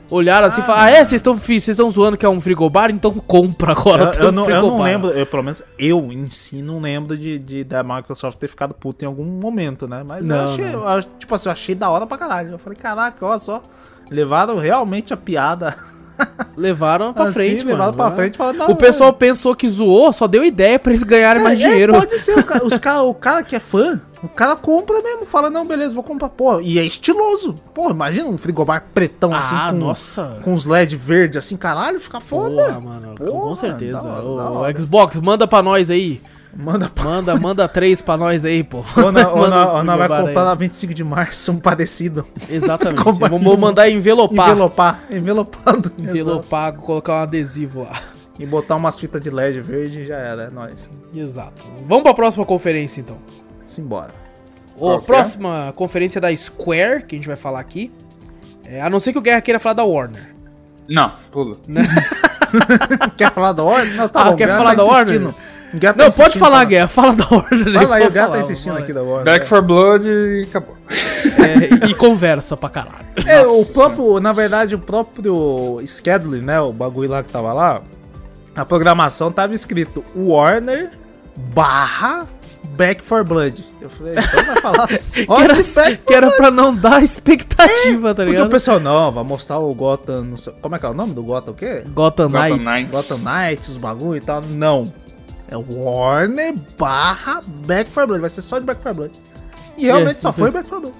Olharam 0.10 0.48
assim 0.48 0.60
e 0.60 0.64
Ah, 0.64 0.65
falaram: 0.65 0.84
Ah, 0.88 0.91
é? 0.91 1.06
Vocês 1.06 1.69
estão 1.69 1.90
zoando 1.90 2.18
que 2.18 2.26
é 2.26 2.30
um 2.30 2.41
frigobar? 2.41 2.91
Então 2.91 3.14
compra 3.14 3.72
agora. 3.72 4.11
Eu, 4.18 4.26
eu 4.26 4.32
não, 4.34 4.44
eu 4.44 4.56
não 4.56 4.61
frigobar." 4.61 4.84
lembro, 4.84 5.10
eu, 5.11 5.26
pelo 5.26 5.41
menos 5.44 5.64
eu 5.80 6.11
em 6.11 6.30
si 6.30 6.61
não 6.61 6.82
lembro 6.82 7.18
de, 7.18 7.40
de 7.40 7.64
da 7.64 7.82
Microsoft 7.82 8.38
ter 8.38 8.49
ficado 8.49 8.73
puto 8.73 9.06
em 9.06 9.07
algum 9.07 9.23
momento, 9.23 9.88
né? 9.88 10.03
Mas 10.06 10.28
eu 10.28 10.36
Não, 10.36 10.44
achei, 10.44 10.65
não. 10.65 10.90
eu 10.98 11.03
tipo 11.18 11.34
assim, 11.34 11.48
eu 11.48 11.53
achei 11.53 11.76
da 11.76 11.90
hora 11.90 12.06
pra 12.06 12.18
caralho. 12.18 12.52
Eu 12.52 12.57
falei, 12.57 12.78
caraca, 12.78 13.26
olha 13.26 13.40
só, 13.40 13.64
levaram 14.10 14.57
realmente 14.57 15.14
a 15.14 15.18
piada 15.18 15.78
Levaram 16.57 17.13
pra 17.13 17.25
assim, 17.25 17.33
frente, 17.33 17.65
levaram 17.65 17.93
mano. 17.93 17.97
pra 17.97 18.11
frente 18.11 18.38
falaram, 18.38 18.57
não, 18.59 18.67
O 18.67 18.75
pessoal 18.75 19.13
pensou 19.13 19.55
que 19.55 19.67
zoou, 19.67 20.11
só 20.11 20.27
deu 20.27 20.43
ideia 20.43 20.77
pra 20.77 20.91
eles 20.91 21.03
ganharem 21.03 21.41
é, 21.41 21.43
mais 21.43 21.59
é, 21.61 21.67
dinheiro. 21.69 21.93
pode 21.93 22.19
ser, 22.19 22.38
o 22.38 22.43
cara, 22.43 22.65
os 22.65 22.77
cara, 22.77 23.01
o 23.03 23.13
cara 23.13 23.43
que 23.43 23.55
é 23.55 23.59
fã, 23.59 23.99
o 24.21 24.27
cara 24.27 24.55
compra 24.55 25.01
mesmo, 25.01 25.25
fala, 25.25 25.49
não, 25.49 25.65
beleza, 25.65 25.95
vou 25.95 26.03
comprar, 26.03 26.29
pô, 26.29 26.59
e 26.59 26.77
é 26.77 26.83
estiloso. 26.85 27.55
Pô, 27.73 27.89
imagina 27.89 28.27
um 28.27 28.38
frigobar 28.38 28.83
pretão 28.93 29.33
assim, 29.33 29.55
ah, 29.55 29.69
com, 29.71 29.77
nossa. 29.77 30.39
com 30.43 30.53
os 30.53 30.65
LED 30.65 30.95
verde 30.95 31.38
assim, 31.38 31.55
caralho, 31.57 31.99
fica 31.99 32.19
foda. 32.19 32.65
Porra, 32.65 32.79
mano, 32.79 33.15
com 33.17 33.25
Porra, 33.25 33.55
certeza. 33.55 34.07
hora, 34.07 34.25
Ô, 34.25 34.38
da 34.38 34.49
hora. 34.49 34.79
Xbox, 34.79 35.19
manda 35.19 35.47
pra 35.47 35.63
nós 35.63 35.89
aí. 35.89 36.21
Manda 36.56 36.90
pra 36.90 37.03
Manda, 37.03 37.36
manda 37.40 37.68
três 37.68 38.02
pra 38.02 38.18
nós 38.18 38.44
aí, 38.44 38.64
pô. 38.64 38.84
Ou 38.98 39.11
não, 39.11 39.32
ou 39.32 39.38
Manda 39.38 39.65
não, 39.65 39.76
ou 39.78 39.84
não 39.84 39.98
vai 39.98 40.07
frigobar 40.07 40.19
aí. 40.19 40.26
comprar 40.28 40.44
na 40.45 40.56
25 40.56 40.94
de 40.94 41.03
março 41.03 41.52
um 41.53 41.60
parecido. 41.60 42.28
Exatamente. 42.49 43.02
Como- 43.03 43.19
Vamos 43.19 43.57
mandar 43.57 43.90
envelopar. 43.90 44.49
Envelopar. 44.49 45.03
Envelopado. 45.10 45.91
Exato. 45.98 46.03
Envelopar, 46.03 46.73
colocar 46.73 47.14
um 47.14 47.22
adesivo 47.23 47.84
lá. 47.84 47.94
E 48.38 48.45
botar 48.45 48.76
umas 48.76 48.99
fitas 48.99 49.22
de 49.22 49.30
LED 49.30 49.61
verde 49.61 50.02
e 50.02 50.06
já 50.06 50.18
era, 50.18 50.44
é 50.44 50.49
nóis. 50.49 50.90
Exato. 51.15 51.61
Vamos 51.88 52.03
pra 52.03 52.14
próxima 52.14 52.45
conferência, 52.45 52.99
então. 52.99 53.18
Simbora. 53.68 54.10
Ô, 54.78 54.94
é? 54.95 54.99
próxima 54.99 55.72
conferência 55.76 56.19
da 56.19 56.36
Square, 56.36 57.03
que 57.06 57.15
a 57.15 57.18
gente 57.18 57.28
vai 57.28 57.36
falar 57.38 57.60
aqui. 57.60 57.91
É, 58.65 58.82
a 58.82 58.90
não 58.90 58.99
ser 58.99 59.11
que 59.14 59.19
o 59.19 59.22
Guerra 59.22 59.41
queira 59.41 59.60
falar 59.60 59.73
da 59.73 59.84
Warner. 59.84 60.34
Não, 60.90 61.14
pula. 61.32 61.56
Quer 63.18 63.32
falar 63.34 63.52
da 63.53 63.64
Warner? 63.64 63.95
Não, 63.95 64.10
tá 64.10 64.22
Ah, 64.22 64.32
bom. 64.32 64.36
quer 64.36 64.48
falar 64.48 64.76
da 64.76 64.84
insistindo. 64.84 65.26
Warner? 65.28 65.51
Guerra 65.73 65.93
tá 65.93 66.03
não, 66.03 66.11
pode 66.11 66.22
insistindo, 66.22 66.39
falar, 66.39 66.52
fala. 66.57 66.65
Guerra. 66.65 66.88
Fala 66.88 67.15
da 67.15 67.26
Warner. 67.31 67.73
Fala 67.73 67.95
aí, 67.95 68.02
o 68.02 68.03
pode 68.06 68.14
Guerra 68.14 68.27
tá 68.30 68.39
insistindo 68.39 68.77
aqui 68.77 68.93
da 68.93 69.02
Warner. 69.02 69.23
Back 69.26 69.48
for 69.48 69.61
Blood 69.61 70.06
e 70.06 70.45
acabou. 70.49 70.76
É, 70.89 71.88
e 71.88 71.93
conversa 71.95 72.57
pra 72.57 72.69
caralho. 72.69 73.06
É, 73.26 73.41
o 73.41 73.65
próprio, 73.65 74.19
na 74.19 74.34
verdade, 74.34 74.76
o 74.76 74.80
próprio 74.80 75.81
schedule, 75.85 76.41
né, 76.41 76.60
o 76.60 76.73
bagulho 76.73 77.10
lá 77.10 77.23
que 77.23 77.30
tava 77.30 77.53
lá, 77.53 77.81
a 78.56 78.65
programação 78.65 79.31
tava 79.31 79.53
escrito 79.56 80.03
Warner 80.15 80.89
barra 81.53 82.27
Back 82.76 83.03
for 83.03 83.23
Blood. 83.23 83.64
Eu 83.81 83.89
falei, 83.89 84.14
então 84.18 84.43
vai 84.45 84.61
falar 84.61 84.88
só 84.99 85.35
Que 85.35 85.43
era, 85.43 85.53
Back 85.56 85.98
que 86.06 86.14
era 86.14 86.31
pra 86.31 86.52
não 86.52 86.76
dar 86.76 87.02
expectativa, 87.03 88.10
tá 88.10 88.15
Porque 88.23 88.31
ligado? 88.31 88.48
o 88.48 88.49
pessoal, 88.49 88.80
não, 88.80 89.11
vai 89.11 89.23
mostrar 89.23 89.57
o 89.60 89.73
Gotham, 89.73 90.23
não 90.23 90.38
sei- 90.38 90.53
como 90.61 90.76
é 90.76 90.80
que 90.80 90.85
é 90.85 90.89
o 90.89 90.93
nome 90.93 91.14
do 91.14 91.23
Gotham, 91.23 91.53
o 91.53 91.56
quê? 91.56 91.84
Gotham 91.93 92.30
Gotham 92.30 92.49
Knights. 92.57 92.68
Knights. 92.68 92.91
Gotham 92.91 93.18
Knights, 93.19 93.69
os 93.69 93.77
bagulho 93.77 94.18
e 94.18 94.22
tal. 94.22 94.41
Não. 94.41 94.91
É 95.52 95.57
Warner 95.57 96.56
barra 96.80 97.41
Back 97.68 97.90
for 97.91 98.07
Blood. 98.07 98.22
Vai 98.22 98.30
ser 98.30 98.41
só 98.41 98.57
de 98.57 98.65
Back 98.65 98.82
for 98.82 98.94
Blood. 98.94 99.11
E 99.78 99.86
realmente 99.86 100.18
É, 100.18 100.19
só 100.19 100.32
foi 100.34 100.49
Back 100.49 100.68
for 100.68 100.80
Blood. 100.80 100.95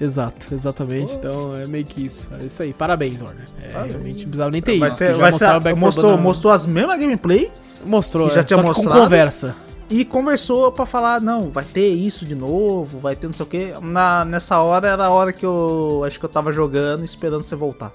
Exato, 0.00 0.52
exatamente. 0.52 1.14
Então 1.14 1.54
é 1.54 1.66
meio 1.66 1.84
que 1.84 2.04
isso. 2.04 2.28
É 2.40 2.44
isso 2.46 2.62
aí. 2.62 2.72
Parabéns, 2.72 3.22
Warner. 3.22 3.44
É, 3.62 3.68
Parabéns. 3.68 3.92
realmente 3.92 4.16
não 4.22 4.24
precisava 4.30 4.50
nem 4.50 4.62
ter 4.62 4.78
Vai 4.78 4.88
isso. 4.88 4.98
ser, 4.98 5.14
vai 5.14 5.32
ser, 5.32 5.44
4 5.46 5.76
mostrou, 5.76 6.18
mostrou 6.18 6.52
as 6.52 6.66
mesmas 6.66 6.98
gameplay 6.98 7.50
Mostrou, 7.86 8.30
já 8.30 8.40
é, 8.40 8.42
tinha 8.42 8.56
só 8.56 8.62
que 8.62 8.68
com 8.74 8.74
mostrado. 8.82 9.00
conversa. 9.02 9.54
e 9.90 10.04
conversou 10.06 10.72
pra 10.72 10.86
falar, 10.86 11.20
não, 11.20 11.50
vai 11.50 11.62
ter 11.64 11.88
isso 11.90 12.24
de 12.24 12.34
novo, 12.34 12.98
vai 12.98 13.14
ter 13.14 13.26
não 13.26 13.34
sei 13.34 13.44
o 13.44 13.48
que. 13.48 13.74
Na, 13.82 14.24
nessa 14.24 14.58
hora 14.60 14.88
era 14.88 15.04
a 15.04 15.10
hora 15.10 15.32
que 15.34 15.44
eu 15.44 16.02
acho 16.06 16.18
que 16.18 16.24
eu 16.24 16.30
tava 16.30 16.50
jogando 16.50 17.04
esperando 17.04 17.44
você 17.44 17.54
voltar. 17.54 17.92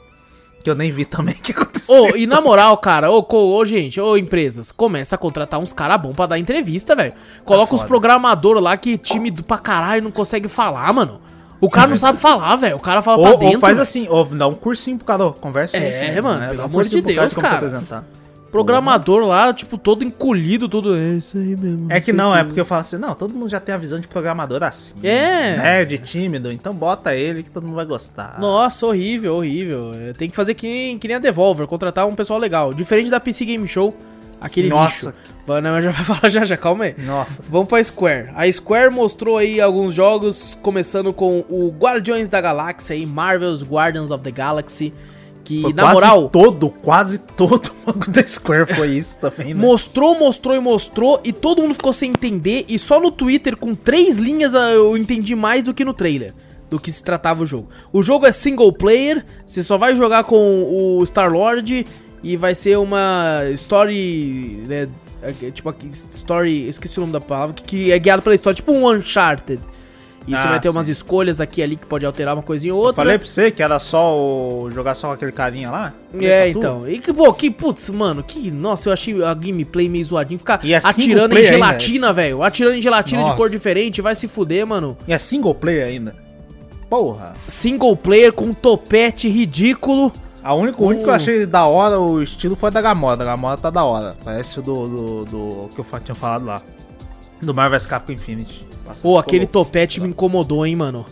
Que 0.64 0.70
eu 0.70 0.76
nem 0.76 0.92
vi 0.92 1.06
também 1.06 1.36
o 1.36 1.38
que 1.38 1.52
aconteceu. 1.54 1.96
Ô, 1.96 2.16
e 2.16 2.28
na 2.28 2.42
moral, 2.42 2.78
cara, 2.78 3.10
ô, 3.10 3.66
gente, 3.66 4.00
ô, 4.00 4.18
empresas, 4.18 4.72
começa 4.72 5.16
a 5.16 5.18
contratar 5.18 5.60
uns 5.60 5.72
caras 5.74 6.02
bons 6.02 6.14
pra 6.16 6.26
dar 6.26 6.40
entrevista, 6.40 6.96
velho. 6.96 7.14
Coloca 7.46 7.74
os 7.74 7.82
foda. 7.82 7.88
programadores 7.88 8.62
lá 8.62 8.76
que 8.78 8.98
time 8.98 9.32
do 9.32 9.44
pra 9.44 9.58
caralho 9.58 10.04
não 10.04 10.12
consegue 10.12 10.48
falar, 10.48 10.92
mano. 10.94 11.22
O 11.62 11.70
cara 11.70 11.88
não 11.88 11.98
sabe 11.98 12.18
falar, 12.18 12.56
velho. 12.56 12.78
O 12.78 12.80
cara 12.80 13.02
fala 13.02 13.22
pra 13.22 13.32
Ou, 13.32 13.38
dentro. 13.38 13.56
ou 13.56 13.60
faz 13.60 13.74
velho. 13.74 13.84
assim, 13.84 14.08
ou 14.08 14.24
dá 14.26 14.48
um 14.48 14.54
cursinho 14.54 14.98
pro 14.98 15.06
cara, 15.06 15.30
conversa. 15.32 15.78
É, 15.78 16.12
aí, 16.12 16.22
mano, 16.22 16.40
né? 16.40 16.48
pelo 16.50 16.62
um 16.62 16.66
amor 16.66 16.86
de 16.86 17.02
Deus, 17.02 17.34
se 17.34 17.42
cara. 17.42 17.60
Programador 18.52 19.26
lá, 19.26 19.54
tipo, 19.54 19.78
todo 19.78 20.04
encolhido, 20.04 20.68
todo. 20.68 20.96
É 20.96 21.14
isso 21.14 21.38
aí 21.38 21.56
mesmo. 21.56 21.92
É 21.92 22.02
que 22.02 22.12
não, 22.12 22.36
é 22.36 22.40
quê." 22.40 22.46
porque 22.46 22.60
eu 22.60 22.66
falo 22.66 22.82
assim, 22.82 22.98
não, 22.98 23.14
todo 23.14 23.34
mundo 23.34 23.50
já 23.50 23.60
tem 23.60 23.74
a 23.76 23.78
visão 23.78 24.00
de 24.00 24.08
programador 24.08 24.64
assim. 24.64 24.94
É. 25.04 25.58
Nerd, 25.58 25.98
tímido, 26.00 26.52
então 26.52 26.74
bota 26.74 27.16
ele 27.16 27.44
que 27.44 27.52
todo 27.52 27.64
mundo 27.64 27.76
vai 27.76 27.86
gostar. 27.86 28.40
Nossa, 28.40 28.86
horrível, 28.86 29.36
horrível. 29.36 29.92
É, 29.94 30.14
Tem 30.14 30.30
que 30.30 30.36
fazer 30.36 30.54
que 30.54 30.68
nem, 30.68 30.98
que 31.00 31.08
nem 31.08 31.18
a 31.18 31.20
Devolver, 31.20 31.68
contratar 31.68 32.08
um 32.08 32.16
pessoal 32.16 32.40
legal. 32.40 32.74
Diferente 32.74 33.10
da 33.10 33.20
PC 33.20 33.46
Game 33.46 33.68
Show, 33.68 33.96
aquele 34.42 34.70
Nossa. 34.70 35.08
lixo. 35.08 35.30
Não, 35.62 35.82
já 35.82 35.90
vai 35.92 36.04
falar 36.06 36.30
já, 36.30 36.46
já, 36.46 36.56
calma 36.58 36.86
aí. 36.86 36.96
Nossa. 37.00 37.42
Vamos 37.50 37.68
pra 37.68 37.84
Square. 37.84 38.30
A 38.36 38.52
Square 38.52 38.92
mostrou 38.94 39.38
aí 39.38 39.60
alguns 39.60 39.94
jogos, 39.94 40.58
começando 40.62 41.12
com 41.12 41.44
o 41.50 41.74
Guardiões 41.78 42.30
da 42.30 42.40
Galáxia 42.40 42.96
aí, 42.96 43.06
Marvel's 43.06 43.64
Guardians 43.64 44.12
of 44.12 44.24
the 44.24 44.32
Galaxy. 44.32 44.94
Que, 45.50 45.64
Foi 45.64 45.74
na 45.74 45.82
quase 45.82 45.96
moral, 45.96 46.30
todo, 46.30 46.70
quase 46.70 47.18
todo 47.18 47.72
o 47.82 47.92
bagulho 47.92 48.12
da 48.12 48.28
Square 48.28 48.72
foi 48.76 48.90
isso 48.90 49.18
também, 49.18 49.56
né? 49.56 49.60
mostrou, 49.60 50.14
mostrou 50.14 50.56
e 50.56 50.60
mostrou, 50.60 51.20
e 51.24 51.34
todo 51.34 51.64
mundo 51.64 51.74
ficou 51.74 51.92
sem 51.92 52.12
entender, 52.12 52.66
e 52.70 52.78
só 52.78 53.00
no 53.00 53.10
Twitter, 53.10 53.58
com 53.58 53.74
três 53.74 54.20
linhas, 54.20 54.54
ah, 54.54 54.70
eu 54.70 54.96
entendi 54.96 55.36
mais 55.36 55.64
do 55.64 55.74
que 55.74 55.84
no 55.84 55.92
trailer. 55.92 56.36
Do 56.70 56.80
que 56.80 56.92
se 56.92 57.04
tratava 57.04 57.42
o 57.42 57.48
jogo. 57.48 57.68
O 57.92 58.04
jogo 58.04 58.28
é 58.28 58.32
single 58.32 58.72
player, 58.72 59.26
você 59.44 59.64
só 59.64 59.76
vai 59.76 59.96
jogar 59.96 60.24
com 60.24 60.38
o 60.38 61.04
Star-Lord, 61.04 61.84
e 62.22 62.38
vai 62.38 62.54
ser 62.54 62.78
uma 62.78 63.42
story. 63.56 64.64
Né, 64.68 64.88
é, 65.24 65.50
tipo, 65.50 65.74
story. 66.12 66.70
Esqueci 66.70 67.00
o 67.00 67.02
nome 67.02 67.14
da 67.14 67.22
palavra, 67.22 67.56
que 67.56 67.92
é 67.92 67.98
guiado 67.98 68.22
pela 68.22 68.36
história, 68.36 68.56
tipo 68.56 68.72
um 68.72 68.88
Uncharted. 68.88 69.60
E 70.28 70.32
você 70.32 70.38
Ah, 70.48 70.50
vai 70.52 70.60
ter 70.60 70.70
sim. 70.70 70.76
umas 70.76 70.90
escolhas 70.90 71.42
aqui 71.42 71.64
ali 71.64 71.76
que 71.76 71.86
pode 71.88 72.06
alterar 72.06 72.36
uma 72.36 72.44
coisinha 72.44 72.74
ou 72.74 72.82
Eu 72.82 72.86
outra. 72.88 73.04
falei 73.04 73.18
pra 73.18 73.26
você 73.28 73.50
que 73.50 73.64
era 73.64 73.80
só 73.80 74.16
o... 74.16 74.70
jogar 74.70 74.94
só 74.94 75.08
com 75.08 75.14
aquele 75.14 75.32
carinha 75.32 75.72
lá? 75.72 75.94
É, 76.20 76.48
Tatu? 76.48 76.58
então. 76.60 76.88
E 76.88 77.00
que, 77.00 77.12
pô, 77.14 77.34
que, 77.34 77.50
putz, 77.50 77.90
mano, 77.90 78.22
que. 78.22 78.52
Nossa, 78.52 78.90
eu 78.90 78.94
achei 78.94 79.24
a 79.24 79.34
gameplay 79.34 79.90
meio 79.90 80.06
zoadinho. 80.06 80.38
Ficar 80.38 80.60
é 80.64 80.76
atirando 80.76 81.38
em 81.38 81.44
gelatina, 81.44 82.14
velho. 82.14 82.44
Atirando 82.44 82.76
em 82.78 82.82
gelatina 82.82 83.22
de 83.24 83.28
Nossa. 83.30 83.38
cor 83.38 83.50
diferente, 83.50 84.02
vai 84.02 84.14
se 84.14 84.28
fuder, 84.28 84.68
mano. 84.68 84.96
E 85.08 85.14
é 85.14 85.18
single 85.18 85.56
player 85.56 85.88
ainda. 85.88 86.16
Porra. 86.90 87.34
Single 87.48 87.96
player 87.96 88.34
com 88.34 88.54
topete 88.54 89.28
ridículo. 89.30 90.12
A 90.44 90.54
única, 90.54 90.82
o 90.82 90.88
único 90.88 91.04
que 91.04 91.10
eu 91.10 91.14
achei 91.14 91.46
da 91.46 91.66
hora, 91.66 92.00
o 92.00 92.22
estilo 92.22 92.56
foi 92.56 92.72
da 92.72 92.82
Gamora. 92.82 93.18
Da 93.18 93.26
Gamora 93.26 93.58
tá 93.58 93.70
da 93.70 93.84
hora. 93.84 94.16
Parece 94.24 94.60
o 94.60 94.62
do, 94.62 94.88
do, 94.88 95.26
do 95.26 95.70
que 95.76 95.80
eu 95.80 96.00
tinha 96.00 96.16
falado 96.16 96.46
lá. 96.46 96.62
Do 97.42 97.54
Marvel 97.54 97.80
Capcom 97.88 98.14
Infinity. 98.14 98.66
Pô, 99.02 99.18
aquele 99.18 99.46
topete 99.48 100.00
me 100.02 100.08
incomodou, 100.10 100.66
hein, 100.66 100.76
mano. 100.76 101.06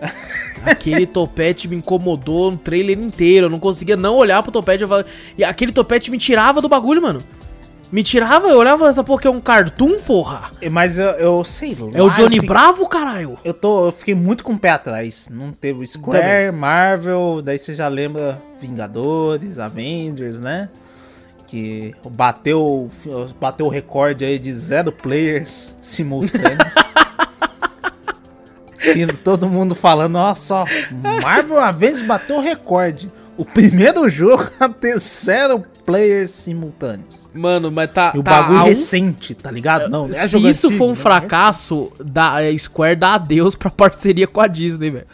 aquele 0.64 1.06
topete 1.06 1.68
me 1.68 1.76
incomodou 1.76 2.50
no 2.50 2.56
trailer 2.56 2.98
inteiro. 2.98 3.46
Eu 3.46 3.50
não 3.50 3.58
conseguia 3.58 3.96
não 3.96 4.16
olhar 4.16 4.42
pro 4.42 4.52
topete. 4.52 4.86
falava- 4.86 5.08
E 5.36 5.44
aquele 5.44 5.72
topete 5.72 6.10
me 6.10 6.18
tirava 6.18 6.60
do 6.60 6.68
bagulho, 6.68 7.00
mano. 7.02 7.22
Me 7.92 8.04
tirava, 8.04 8.46
eu 8.48 8.56
olhava 8.56 8.88
essa 8.88 9.02
porra 9.02 9.22
que 9.22 9.26
é 9.26 9.30
um 9.30 9.40
cartoon, 9.40 9.98
porra. 9.98 10.42
louco. 10.52 10.70
Mas 10.70 10.96
eu, 10.96 11.08
eu 11.12 11.44
sei 11.44 11.76
lá. 11.78 11.90
É 11.92 12.00
o 12.02 12.08
Johnny 12.10 12.34
fiquei- 12.36 12.48
Bravo, 12.48 12.88
caralho. 12.88 13.36
Eu, 13.44 13.52
tô, 13.52 13.86
eu 13.86 13.92
fiquei 13.92 14.14
muito 14.14 14.44
com 14.44 14.52
o 14.52 14.58
pé 14.58 14.70
atrás. 14.70 15.28
Não 15.28 15.50
teve 15.50 15.84
Square, 15.86 16.52
Marvel, 16.52 17.42
daí 17.44 17.58
você 17.58 17.74
já 17.74 17.88
lembra 17.88 18.40
Vingadores, 18.60 19.58
Avengers, 19.58 20.38
né? 20.38 20.68
Que 21.48 21.92
bateu, 22.10 22.88
bateu 23.40 23.66
o 23.66 23.68
recorde 23.68 24.24
aí 24.24 24.38
de 24.38 24.54
zero 24.54 24.92
players 24.92 25.74
simultâneos. 25.82 26.74
E 28.84 29.06
todo 29.08 29.48
mundo 29.48 29.74
falando, 29.74 30.12
nossa, 30.12 30.42
só, 30.42 30.64
Marvel 31.22 31.58
Avengers 31.58 32.02
bateu 32.02 32.36
o 32.36 32.40
recorde. 32.40 33.10
O 33.36 33.44
primeiro 33.44 34.06
jogo 34.08 34.46
a 34.60 34.68
ter 34.68 34.98
zero 34.98 35.62
players 35.86 36.30
simultâneos. 36.30 37.28
Mano, 37.32 37.70
mas 37.70 37.90
tá. 37.90 38.12
E 38.14 38.18
o 38.18 38.22
tá 38.22 38.42
bagulho 38.42 38.60
um- 38.60 38.64
recente, 38.64 39.34
tá 39.34 39.50
ligado? 39.50 39.88
Não, 39.88 40.06
é 40.06 40.12
Se 40.12 40.36
isso 40.46 40.66
antigo, 40.66 40.78
for 40.78 40.84
um 40.84 40.86
não 40.88 40.92
é 40.92 40.96
fracasso, 40.96 41.90
da 42.04 42.36
a 42.36 42.58
Square 42.58 42.96
dá 42.96 43.14
adeus 43.14 43.54
pra 43.56 43.70
parceria 43.70 44.26
com 44.26 44.42
a 44.42 44.46
Disney, 44.46 44.90
velho. 44.90 45.06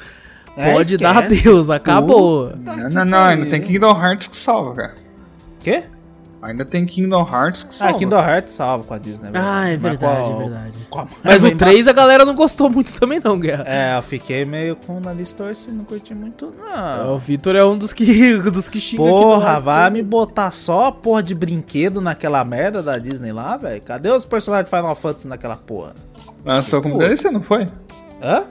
É, 0.57 0.73
Pode 0.73 0.97
dar 0.97 1.19
adeus, 1.19 1.71
acabou. 1.71 2.53
Não, 2.57 2.91
não, 2.91 3.05
não, 3.05 3.19
ainda 3.19 3.47
tem 3.47 3.61
Kingdom 3.63 3.91
Hearts 3.91 4.27
que 4.27 4.37
salva, 4.37 4.75
cara. 4.75 4.95
Quê? 5.63 5.85
Ainda 6.47 6.65
tem 6.65 6.87
Kingdom 6.87 7.27
Hearts 7.29 7.65
que 7.65 7.71
Ah, 7.71 7.79
salva. 7.79 7.99
Kingdom 7.99 8.19
Hearts 8.19 8.53
salva 8.55 8.85
com 8.85 8.95
a 8.95 8.99
Disney. 8.99 9.31
Ah, 9.35 9.69
é 9.69 9.77
verdade, 9.77 10.31
a- 10.31 10.35
é 10.35 10.37
verdade. 10.39 10.73
a 10.93 11.05
Mas 11.25 11.43
o 11.43 11.47
Marvel 11.47 11.57
3 11.57 11.89
a 11.89 11.93
galera 11.93 12.25
não 12.25 12.35
gostou 12.35 12.71
muito 12.71 12.93
também, 13.01 13.21
não, 13.23 13.39
Guerra. 13.39 13.65
É, 13.67 13.97
eu 13.99 14.03
fiquei 14.03 14.45
meio 14.45 14.77
com 14.77 14.95
o 14.95 15.01
nariz 15.01 15.33
torcido, 15.35 15.77
não 15.77 15.85
curti 15.85 16.15
muito, 16.15 16.53
É, 16.73 17.03
não. 17.03 17.15
O 17.15 17.19
Vitor 17.19 17.57
é 17.57 17.65
um 17.65 17.77
dos 17.77 17.93
que, 17.93 18.37
dos 18.51 18.69
que 18.69 18.79
xinga 18.81 19.03
Porra, 19.03 19.59
vai 19.61 19.91
me 19.91 20.03
botar 20.03 20.51
só 20.51 20.91
porra 20.91 21.23
de 21.23 21.35
brinquedo 21.35 22.01
naquela 22.01 22.45
merda 22.45 22.83
da 22.83 22.97
Disney 22.99 23.33
lá, 23.33 23.57
velho? 23.57 23.83
Cadê 23.83 24.09
os 24.11 24.25
personagens 24.25 24.71
de 24.71 24.77
Final 24.77 24.95
Fantasy 24.95 25.27
naquela 25.29 25.57
porra? 25.57 25.95
Lançou 26.45 26.81
como 26.81 26.95
Pô. 26.95 27.01
DLC, 27.01 27.29
não 27.31 27.43
foi? 27.43 27.67
Hã? 28.23 28.45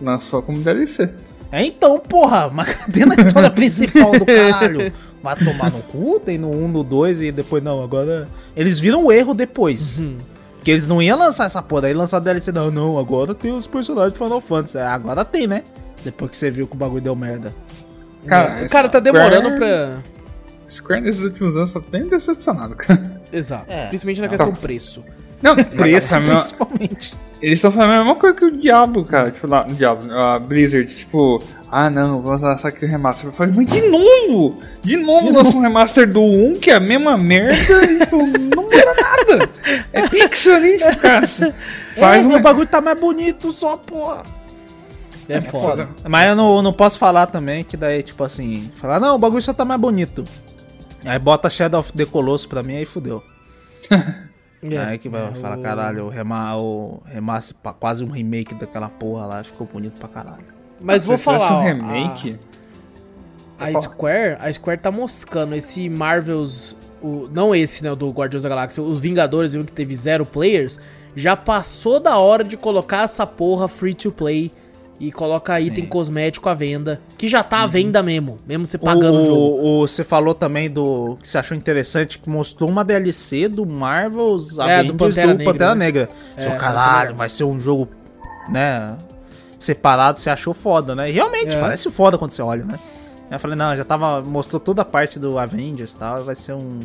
Lançou 0.00 0.42
como 0.42 0.58
DLC. 0.58 1.08
É 1.52 1.64
então, 1.64 1.98
porra, 1.98 2.48
mas 2.52 2.74
cadê 2.76 3.04
na 3.04 3.14
história 3.16 3.50
principal 3.50 4.12
do 4.12 4.24
caralho? 4.24 4.92
Vai 5.22 5.36
tomar 5.36 5.70
no 5.70 5.82
cu, 5.82 6.18
tem 6.18 6.38
no 6.38 6.50
1, 6.50 6.68
no 6.68 6.82
2 6.82 7.22
e 7.22 7.32
depois 7.32 7.62
não, 7.62 7.82
agora. 7.82 8.26
Eles 8.56 8.78
viram 8.80 9.04
o 9.04 9.12
erro 9.12 9.34
depois. 9.34 9.98
Uhum. 9.98 10.16
Porque 10.56 10.70
eles 10.70 10.86
não 10.86 11.00
iam 11.00 11.18
lançar 11.18 11.44
essa 11.46 11.62
porra, 11.62 11.86
aí 11.88 11.94
lançar 11.94 12.18
DLC, 12.20 12.52
não, 12.52 12.70
não, 12.70 12.98
agora 12.98 13.34
tem 13.34 13.50
os 13.52 13.66
personagens 13.66 14.12
de 14.12 14.18
Final 14.18 14.40
Fantasy. 14.40 14.78
É, 14.78 14.82
Agora 14.82 15.24
tem, 15.24 15.46
né? 15.46 15.62
Depois 16.04 16.30
que 16.30 16.36
você 16.36 16.50
viu 16.50 16.66
que 16.66 16.74
o 16.74 16.78
bagulho 16.78 17.00
deu 17.02 17.14
merda. 17.16 17.52
Cara, 18.26 18.64
o 18.64 18.68
cara 18.68 18.88
tá 18.88 18.98
Square- 18.98 19.02
demorando 19.02 19.56
pra. 19.56 19.98
Square 20.68 21.00
nesses 21.02 21.22
últimos 21.22 21.56
anos 21.56 21.72
tá 21.72 21.80
bem 21.90 22.06
decepcionado, 22.06 22.74
cara. 22.76 23.20
Exato. 23.32 23.66
É. 23.70 23.86
Principalmente 23.88 24.20
na 24.20 24.28
questão 24.28 24.52
preço. 24.52 25.02
Não, 25.42 25.56
Preço, 25.56 26.14
é 26.14 26.16
a 26.16 26.20
mesma- 26.20 26.36
principalmente. 26.36 27.14
Eles 27.40 27.54
estão 27.56 27.72
fazendo 27.72 27.94
a 27.94 27.98
mesma 27.98 28.14
coisa 28.16 28.36
que 28.36 28.44
o 28.44 28.50
Diablo, 28.50 29.04
cara. 29.04 29.30
Tipo, 29.30 29.46
lá, 29.46 29.64
o 29.66 29.72
Diablo, 29.72 30.14
a 30.14 30.38
Blizzard, 30.38 30.94
tipo, 30.94 31.42
ah 31.72 31.88
não, 31.88 32.20
vamos 32.20 32.42
lançar 32.42 32.68
aqui 32.68 32.84
o 32.84 32.88
remaster. 32.88 33.28
Eu 33.28 33.32
falei, 33.32 33.54
mas 33.56 33.66
de 33.66 33.80
novo! 33.82 34.50
De 34.82 34.96
novo 34.98 35.32
lança 35.32 35.56
um 35.56 35.60
remaster 35.60 36.06
do 36.10 36.20
1, 36.20 36.54
que 36.54 36.70
é 36.70 36.74
a 36.74 36.80
mesma 36.80 37.16
merda, 37.16 37.84
e 37.84 37.98
tipo, 38.00 38.16
não 38.54 38.64
muda 38.64 38.94
nada. 38.94 39.50
É 39.90 40.06
pixel 40.06 40.56
ali, 40.56 40.76
tipo, 40.76 40.96
cara. 40.98 41.26
Faz 41.26 42.22
é, 42.22 42.26
uma... 42.26 42.36
o 42.36 42.42
bagulho 42.42 42.66
tá 42.66 42.82
mais 42.82 43.00
bonito 43.00 43.50
só, 43.52 43.78
porra. 43.78 44.22
É 45.26 45.40
foda. 45.40 45.88
Mas 46.06 46.28
eu 46.28 46.36
não, 46.36 46.60
não 46.60 46.72
posso 46.72 46.98
falar 46.98 47.28
também 47.28 47.64
que 47.64 47.76
daí, 47.76 48.02
tipo 48.02 48.22
assim, 48.22 48.70
falar, 48.74 49.00
não, 49.00 49.14
o 49.14 49.18
bagulho 49.18 49.40
só 49.40 49.54
tá 49.54 49.64
mais 49.64 49.80
bonito. 49.80 50.24
Aí 51.06 51.18
bota 51.18 51.48
Shadow 51.48 51.80
of 51.80 51.92
the 51.94 52.04
Colossus 52.04 52.46
pra 52.46 52.62
mim, 52.62 52.76
aí 52.76 52.84
fudeu. 52.84 53.22
É. 54.62 54.78
Aí 54.78 54.98
que 54.98 55.08
vai 55.08 55.32
falar, 55.34 55.58
o- 55.58 55.62
caralho, 55.62 56.04
o, 56.06 56.08
rema, 56.08 56.56
o 56.56 57.00
quase 57.78 58.04
um 58.04 58.08
remake 58.10 58.54
daquela 58.54 58.88
porra 58.88 59.26
lá, 59.26 59.44
ficou 59.44 59.66
bonito 59.66 59.98
pra 59.98 60.08
caralho. 60.08 60.44
Mas 60.82 61.04
vou 61.06 61.16
Se 61.16 61.24
tivesse 61.24 61.46
falar. 61.46 61.60
um 61.60 61.64
remake. 61.64 62.38
A, 63.58 63.66
a 63.66 63.76
Square, 63.76 64.36
a 64.40 64.52
Square 64.52 64.80
tá 64.80 64.90
moscando 64.90 65.54
esse 65.54 65.88
Marvels, 65.88 66.74
o, 67.02 67.28
não 67.32 67.54
esse, 67.54 67.84
né, 67.84 67.92
o 67.92 67.96
do 67.96 68.10
Guardiões 68.10 68.42
da 68.42 68.48
Galáxia, 68.48 68.82
os 68.82 68.98
Vingadores, 68.98 69.52
viu 69.52 69.64
que 69.64 69.72
teve 69.72 69.94
zero 69.94 70.24
players, 70.24 70.78
já 71.14 71.36
passou 71.36 72.00
da 72.00 72.16
hora 72.18 72.42
de 72.44 72.56
colocar 72.56 73.02
essa 73.04 73.26
porra 73.26 73.68
free 73.68 73.94
to 73.94 74.10
play 74.12 74.50
e 75.00 75.10
coloca 75.10 75.58
item 75.58 75.86
cosmético 75.86 76.46
à 76.50 76.54
venda, 76.54 77.00
que 77.16 77.26
já 77.26 77.42
tá 77.42 77.62
à 77.62 77.66
venda 77.66 78.02
mesmo, 78.02 78.36
mesmo 78.46 78.66
você 78.66 78.76
pagando 78.76 79.18
o, 79.18 79.24
jogo. 79.26 79.60
o, 79.82 79.88
você 79.88 80.04
falou 80.04 80.34
também 80.34 80.68
do 80.70 81.16
que 81.22 81.26
você 81.26 81.38
achou 81.38 81.56
interessante, 81.56 82.18
que 82.18 82.28
mostrou 82.28 82.68
uma 82.68 82.84
DLC 82.84 83.48
do 83.48 83.64
Marvel's 83.64 84.58
É, 84.58 84.62
Avengers 84.62 84.86
do 84.86 84.92
do 84.92 84.98
Pantera 84.98 85.44
Pantera, 85.44 85.74
Negra, 85.74 86.00
Negra. 86.02 86.08
É, 86.36 86.50
ser 86.50 86.58
caralho, 86.58 87.00
legal. 87.00 87.16
vai 87.16 87.28
ser 87.30 87.44
um 87.44 87.58
jogo, 87.58 87.88
né, 88.48 88.94
separado, 89.58 90.18
você 90.20 90.28
achou 90.28 90.52
foda, 90.52 90.94
né? 90.94 91.08
E 91.08 91.12
realmente, 91.12 91.56
É. 91.56 91.60
parece 91.60 91.90
foda 91.90 92.18
quando 92.18 92.32
você 92.32 92.42
olha, 92.42 92.64
né? 92.64 92.78
Eu 93.30 93.38
falei, 93.38 93.56
não, 93.56 93.74
já 93.76 93.84
tava, 93.84 94.20
mostrou 94.22 94.60
toda 94.60 94.82
a 94.82 94.84
parte 94.84 95.18
do 95.18 95.38
Avengers 95.38 95.94
e 95.94 95.98
tal, 95.98 96.24
vai 96.24 96.34
ser 96.34 96.52
um, 96.52 96.78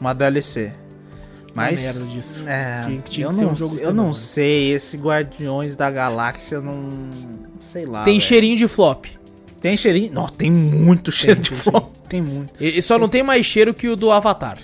uma 0.00 0.12
DLC. 0.12 0.72
Mas, 1.54 1.82
merda 1.82 2.00
disso. 2.12 2.48
é, 2.48 2.84
Tinha 2.86 3.00
tinha 3.02 3.26
eu, 3.26 3.30
que 3.30 3.34
ser 3.34 3.44
não, 3.44 3.52
um 3.52 3.76
eu 3.78 3.94
não 3.94 4.14
sei, 4.14 4.72
esse 4.72 4.96
Guardiões 4.96 5.74
da 5.76 5.90
Galáxia, 5.90 6.60
não, 6.60 6.88
sei 7.60 7.84
lá, 7.84 8.04
Tem 8.04 8.14
velho. 8.14 8.20
cheirinho 8.28 8.56
de 8.56 8.68
flop. 8.68 9.06
Tem 9.60 9.76
cheirinho? 9.76 10.12
Não, 10.12 10.28
tem 10.28 10.50
muito 10.52 11.10
cheiro 11.10 11.40
de 11.40 11.50
tem 11.50 11.58
flop. 11.58 11.92
Tem 12.08 12.22
muito. 12.22 12.52
E, 12.60 12.78
e 12.78 12.82
só 12.82 12.96
não 12.98 13.08
tem 13.08 13.22
mais 13.24 13.44
cheiro 13.44 13.74
que 13.74 13.88
o 13.88 13.96
do 13.96 14.12
Avatar. 14.12 14.58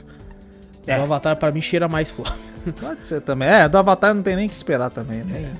É. 0.87 0.99
O 1.01 1.03
Avatar 1.03 1.37
pra 1.37 1.51
mim 1.51 1.61
cheira 1.61 1.89
mais 1.89 2.11
flop. 2.11 2.29
Pode 2.81 3.05
ser 3.05 3.21
também. 3.23 3.49
É, 3.49 3.69
do 3.69 3.77
Avatar 3.77 4.15
não 4.15 4.23
tem 4.23 4.37
nem 4.37 4.49
que 4.49 4.55
esperar 4.55 4.91
também. 4.91 5.25
né? 5.25 5.53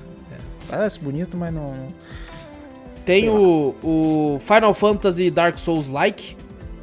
Parece 0.69 0.99
bonito, 0.99 1.35
mas 1.35 1.53
não. 1.53 1.73
Tem 3.03 3.29
o, 3.29 3.75
o 3.83 4.39
Final 4.39 4.73
Fantasy 4.73 5.29
Dark 5.29 5.57
Souls 5.59 5.89
Like, 5.89 6.35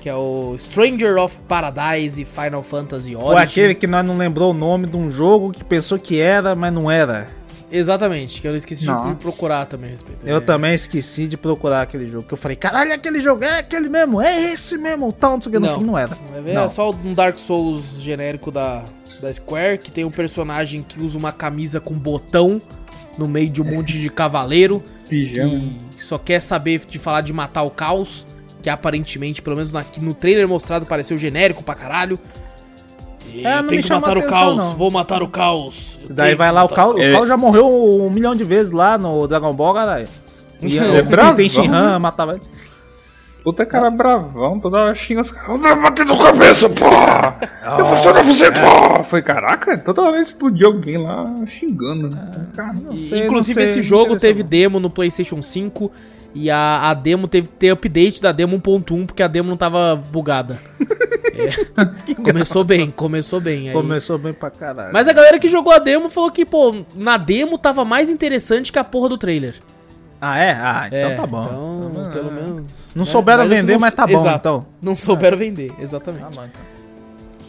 que 0.02 0.08
é 0.08 0.14
o 0.16 0.56
Stranger 0.58 1.16
of 1.16 1.38
Paradise 1.46 2.20
e 2.20 2.24
Final 2.24 2.60
Fantasy 2.64 3.14
Ou 3.14 3.22
Origin. 3.24 3.44
aquele 3.44 3.74
que 3.76 3.86
nós 3.86 4.04
não 4.04 4.18
lembrou 4.18 4.50
o 4.50 4.54
nome 4.54 4.84
de 4.88 4.96
um 4.96 5.08
jogo 5.08 5.52
que 5.52 5.62
pensou 5.62 5.96
que 5.96 6.18
era, 6.20 6.56
mas 6.56 6.72
não 6.72 6.90
era. 6.90 7.28
Exatamente, 7.70 8.42
que 8.42 8.48
eu 8.48 8.54
esqueci 8.56 8.84
Nossa. 8.84 9.10
de 9.10 9.14
procurar 9.14 9.64
também 9.66 9.88
a 9.88 9.90
respeito. 9.92 10.26
Eu 10.26 10.38
É. 10.38 10.40
também 10.40 10.74
esqueci 10.74 11.26
de 11.28 11.36
procurar 11.36 11.82
aquele 11.82 12.08
jogo. 12.08 12.24
Que 12.26 12.34
eu 12.34 12.36
falei, 12.38 12.56
caralho, 12.56 12.92
aquele 12.92 13.20
jogo 13.20 13.44
é 13.44 13.60
aquele 13.60 13.88
mesmo, 13.88 14.20
é 14.20 14.52
esse 14.52 14.76
mesmo. 14.76 15.08
O 15.08 15.12
tal, 15.12 15.34
não 15.34 15.40
sei 15.40 15.50
o 15.50 15.52
que, 15.52 15.58
no 15.60 15.66
Não. 15.68 15.78
fim 15.78 15.84
não 15.86 15.96
era. 15.96 16.14
Ver, 16.44 16.52
Não. 16.52 16.64
É 16.64 16.68
só 16.68 16.90
um 16.90 17.14
Dark 17.14 17.38
Souls 17.38 18.00
genérico 18.02 18.50
da, 18.50 18.82
da 19.22 19.32
Square, 19.32 19.78
que 19.78 19.90
tem 19.92 20.04
um 20.04 20.10
personagem 20.10 20.82
que 20.86 21.00
usa 21.00 21.16
uma 21.16 21.32
camisa 21.32 21.80
com 21.80 21.94
botão 21.94 22.60
no 23.16 23.26
meio 23.28 23.48
de 23.48 23.62
um 23.62 23.64
monte 23.64 23.98
de 24.00 24.10
cavaleiro 24.10 24.82
Pijama. 25.08 25.60
que 25.96 26.02
só 26.02 26.18
quer 26.18 26.40
saber 26.40 26.80
de 26.86 26.98
falar 26.98 27.20
de 27.22 27.32
matar 27.32 27.62
o 27.62 27.70
caos, 27.70 28.26
que 28.62 28.70
aparentemente, 28.70 29.42
pelo 29.42 29.56
menos 29.56 29.72
na- 29.72 29.84
no 30.00 30.14
trailer 30.14 30.46
mostrado, 30.48 30.86
pareceu 30.86 31.18
genérico 31.18 31.62
pra 31.62 31.74
caralho. 31.74 32.18
E 33.34 33.46
É, 33.46 33.62
tem 33.62 33.78
me 33.78 33.82
que 33.82 33.90
matar 33.92 34.16
o 34.18 34.26
caos, 34.26 34.56
não. 34.56 34.74
vou 34.76 34.90
matar 34.90 35.22
o 35.22 35.28
caos. 35.28 35.98
eu 36.02 36.14
Daí 36.14 36.26
tenho 36.28 36.38
vai 36.38 36.52
lá, 36.52 36.60
o 36.64 36.64
matar 36.70 36.76
Cal, 36.76 36.94
o 36.94 37.00
É. 37.02 37.12
Cal 37.12 37.26
já 37.26 37.36
morreu 37.36 37.68
um 38.02 38.10
milhão 38.10 38.34
de 38.34 38.44
vezes 38.44 38.72
lá 38.72 38.96
no 38.98 39.26
Dragon 39.26 39.52
Ball, 39.52 39.74
caralho. 39.74 40.08
E 40.60 40.78
É 40.78 41.00
o 41.00 41.04
bravão. 41.04 41.34
tem 41.34 41.48
Shinhan, 41.48 41.98
matava 41.98 42.32
ele. 42.32 42.42
Puta 43.42 43.66
cara 43.66 43.90
bravão, 43.90 44.60
toda 44.60 44.76
hora 44.78 44.94
xinga 44.94 45.22
os 45.22 45.32
caras. 45.32 45.48
Eu 45.48 45.58
tô 45.74 45.80
batendo 45.82 46.16
cabeça, 46.16 46.68
pô! 46.68 46.84
Eu 47.76 47.84
vou 47.86 47.94
estourar 47.96 48.22
você, 48.22 48.44
pô! 48.52 49.02
Foi 49.02 49.20
caraca, 49.20 49.76
toda 49.78 50.00
hora 50.02 50.20
explodiu 50.22 50.68
alguém 50.68 50.96
lá 50.96 51.24
xingando. 51.48 52.08
Cara, 52.54 52.72
Não 52.74 52.92
E, 52.92 52.98
sei, 52.98 53.24
Inclusive, 53.24 53.58
não 53.60 53.66
sei, 53.66 53.80
esse 53.80 53.82
jogo 53.82 54.16
teve 54.16 54.44
demo 54.44 54.78
no 54.78 54.88
PlayStation 54.88 55.42
5 55.42 55.90
e 56.34 56.50
a, 56.50 56.90
a 56.90 56.94
demo 56.94 57.26
teve 57.28 57.48
ter 57.48 57.70
update 57.70 58.20
da 58.22 58.32
demo 58.32 58.58
1.1 58.60 59.06
porque 59.06 59.22
a 59.22 59.28
demo 59.28 59.48
não 59.50 59.56
tava 59.56 59.96
bugada. 59.96 60.58
É. 61.34 62.14
Começou 62.16 62.62
bem, 62.62 62.90
começou 62.90 63.40
bem. 63.40 63.68
aí- 63.68 63.74
Começou 63.74 64.18
bem 64.18 64.34
pra 64.34 64.50
caralho. 64.50 64.92
Mas 64.92 65.08
a 65.08 65.14
galera 65.14 65.38
que 65.38 65.48
jogou 65.48 65.72
a 65.72 65.78
demo 65.78 66.10
falou 66.10 66.30
que, 66.30 66.44
pô, 66.44 66.84
na 66.94 67.16
demo 67.16 67.56
tava 67.56 67.86
mais 67.86 68.10
interessante 68.10 68.70
que 68.70 68.78
a 68.78 68.84
porra 68.84 69.08
do 69.08 69.16
trailer. 69.16 69.54
Ah, 70.20 70.38
é? 70.38 70.52
Ah, 70.52 70.84
então 70.88 70.98
É, 70.98 71.14
tá 71.14 71.26
bom. 71.26 71.42
Então, 71.42 71.90
Tá 71.90 72.00
bom. 72.00 72.10
pelo 72.10 72.30
menos. 72.32 72.92
Não 72.94 73.00
né? 73.00 73.10
souberam 73.10 73.48
vender, 73.48 73.72
não- 73.72 73.80
mas 73.80 73.94
tá 73.94 74.06
bom, 74.06 74.12
Exato. 74.12 74.36
então. 74.36 74.66
Não 74.82 74.94
souberam 74.94 75.38
vender, 75.38 75.72
exatamente. 75.80 76.20
Tá 76.22 76.28
bom, 76.30 76.42
então. 76.44 76.60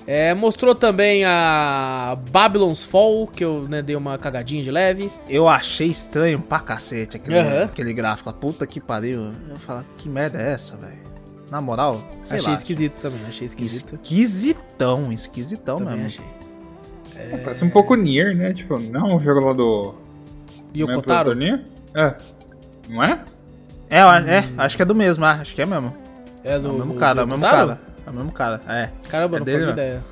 É, 0.06 0.34
mostrou 0.34 0.76
também 0.76 1.24
a 1.24 2.18
Babylon's 2.32 2.84
Fall, 2.84 3.26
que 3.28 3.44
eu 3.44 3.68
né, 3.70 3.82
dei 3.82 3.96
uma 3.96 4.18
cagadinha 4.18 4.62
de 4.62 4.70
leve. 4.70 5.10
Eu 5.30 5.48
achei 5.48 5.88
estranho 5.88 6.40
pra 6.40 6.60
cacete 6.60 7.16
aquele, 7.16 7.38
Aham. 7.40 7.64
aquele 7.64 7.94
gráfico. 7.94 8.30
lá. 8.30 8.36
Puta 8.36 8.68
que 8.68 8.82
pariu. 8.82 9.32
Eu 9.50 9.56
falo, 9.56 9.86
que 9.98 10.10
merda 10.10 10.42
é 10.42 10.52
essa, 10.52 10.76
velho? 10.76 11.02
Na 11.50 11.62
moral, 11.62 12.02
sei 12.24 12.38
achei 12.40 12.50
lá. 12.50 12.58
esquisito 12.58 12.96
também, 13.02 13.20
achei 13.28 13.46
esquisito. 13.46 13.94
Esquisitão, 13.96 15.12
esquisitão 15.12 15.78
Também 15.78 16.00
mesmo. 16.00 16.22
achei. 17.16 17.40
Parece 17.44 17.64
um 17.64 17.70
pouco 17.70 17.96
Nier, 17.96 18.36
né? 18.36 18.54
Tipo, 18.54 18.80
não 18.80 19.16
o 19.16 19.20
jogo 19.20 19.46
lá 19.46 19.54
do. 19.54 19.94
E 20.74 20.84
o 20.84 20.88
não 20.88 20.94
é 20.94 20.98
Kotaro? 20.98 21.30
do 21.34 21.40
Nier? 21.40 21.64
É. 21.94 22.16
Não 22.90 23.04
é? 23.04 23.22
É, 23.90 24.02
eu- 24.02 24.10
é, 24.10 24.50
acho 24.58 24.76
que 24.76 24.82
é 24.82 24.86
do 24.86 24.96
mesmo, 24.96 25.24
ah, 25.24 25.34
acho 25.40 25.54
que 25.54 25.62
é 25.62 25.66
mesmo. 25.66 25.94
É 26.44 26.56
É 26.56 26.60
do, 26.60 26.72
o 26.72 26.74
mesmo 26.74 26.96
cara, 26.96 27.22
é 27.22 27.24
o 27.24 27.28
mesmo 27.28 27.44
cara. 27.44 27.80
É 28.06 28.10
o 28.10 28.14
mesmo 28.14 28.32
cara, 28.32 28.62
é. 28.68 28.90
Caramba, 29.10 29.38
É 29.38 29.40
não 29.40 29.46
dele, 29.46 29.66
né? 29.68 29.72
ideia. 29.72 30.04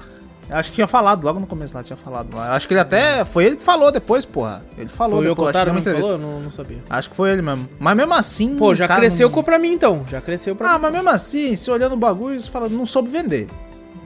Acho 0.49 0.69
que 0.69 0.75
tinha 0.75 0.87
falado, 0.87 1.23
logo 1.23 1.39
no 1.39 1.47
começo 1.47 1.73
lá 1.77 1.81
tinha 1.81 1.95
falado. 1.95 2.35
lá. 2.35 2.53
Acho 2.53 2.67
que 2.67 2.73
ele 2.73 2.81
até. 2.81 3.23
Foi 3.23 3.45
ele 3.45 3.55
que 3.55 3.63
falou 3.63 3.89
depois, 3.91 4.25
porra. 4.25 4.61
Ele 4.77 4.89
falou 4.89 5.19
Foi 5.21 5.27
o 5.27 5.29
depois, 5.29 5.47
que 5.47 5.59
Kotaro 5.59 5.81
que 5.81 5.91
falou? 5.93 6.17
Não, 6.17 6.39
não 6.41 6.51
sabia. 6.51 6.79
Acho 6.89 7.09
que 7.09 7.15
foi 7.15 7.31
ele 7.31 7.41
mesmo. 7.41 7.69
Mas 7.79 7.95
mesmo 7.95 8.13
assim. 8.13 8.55
Pô, 8.57 8.75
já 8.75 8.85
cresceu 8.87 9.29
não... 9.29 9.43
pra 9.43 9.57
mim 9.57 9.71
então. 9.73 10.03
Já 10.09 10.19
cresceu 10.19 10.53
pra 10.55 10.71
Ah, 10.71 10.75
mim. 10.77 10.81
mas 10.81 10.91
mesmo 10.91 11.09
assim, 11.09 11.55
se 11.55 11.71
olhando 11.71 11.93
o 11.93 11.97
bagulho, 11.97 12.41
você 12.41 12.49
fala, 12.49 12.67
não 12.67 12.85
soube 12.85 13.09
vender. 13.09 13.47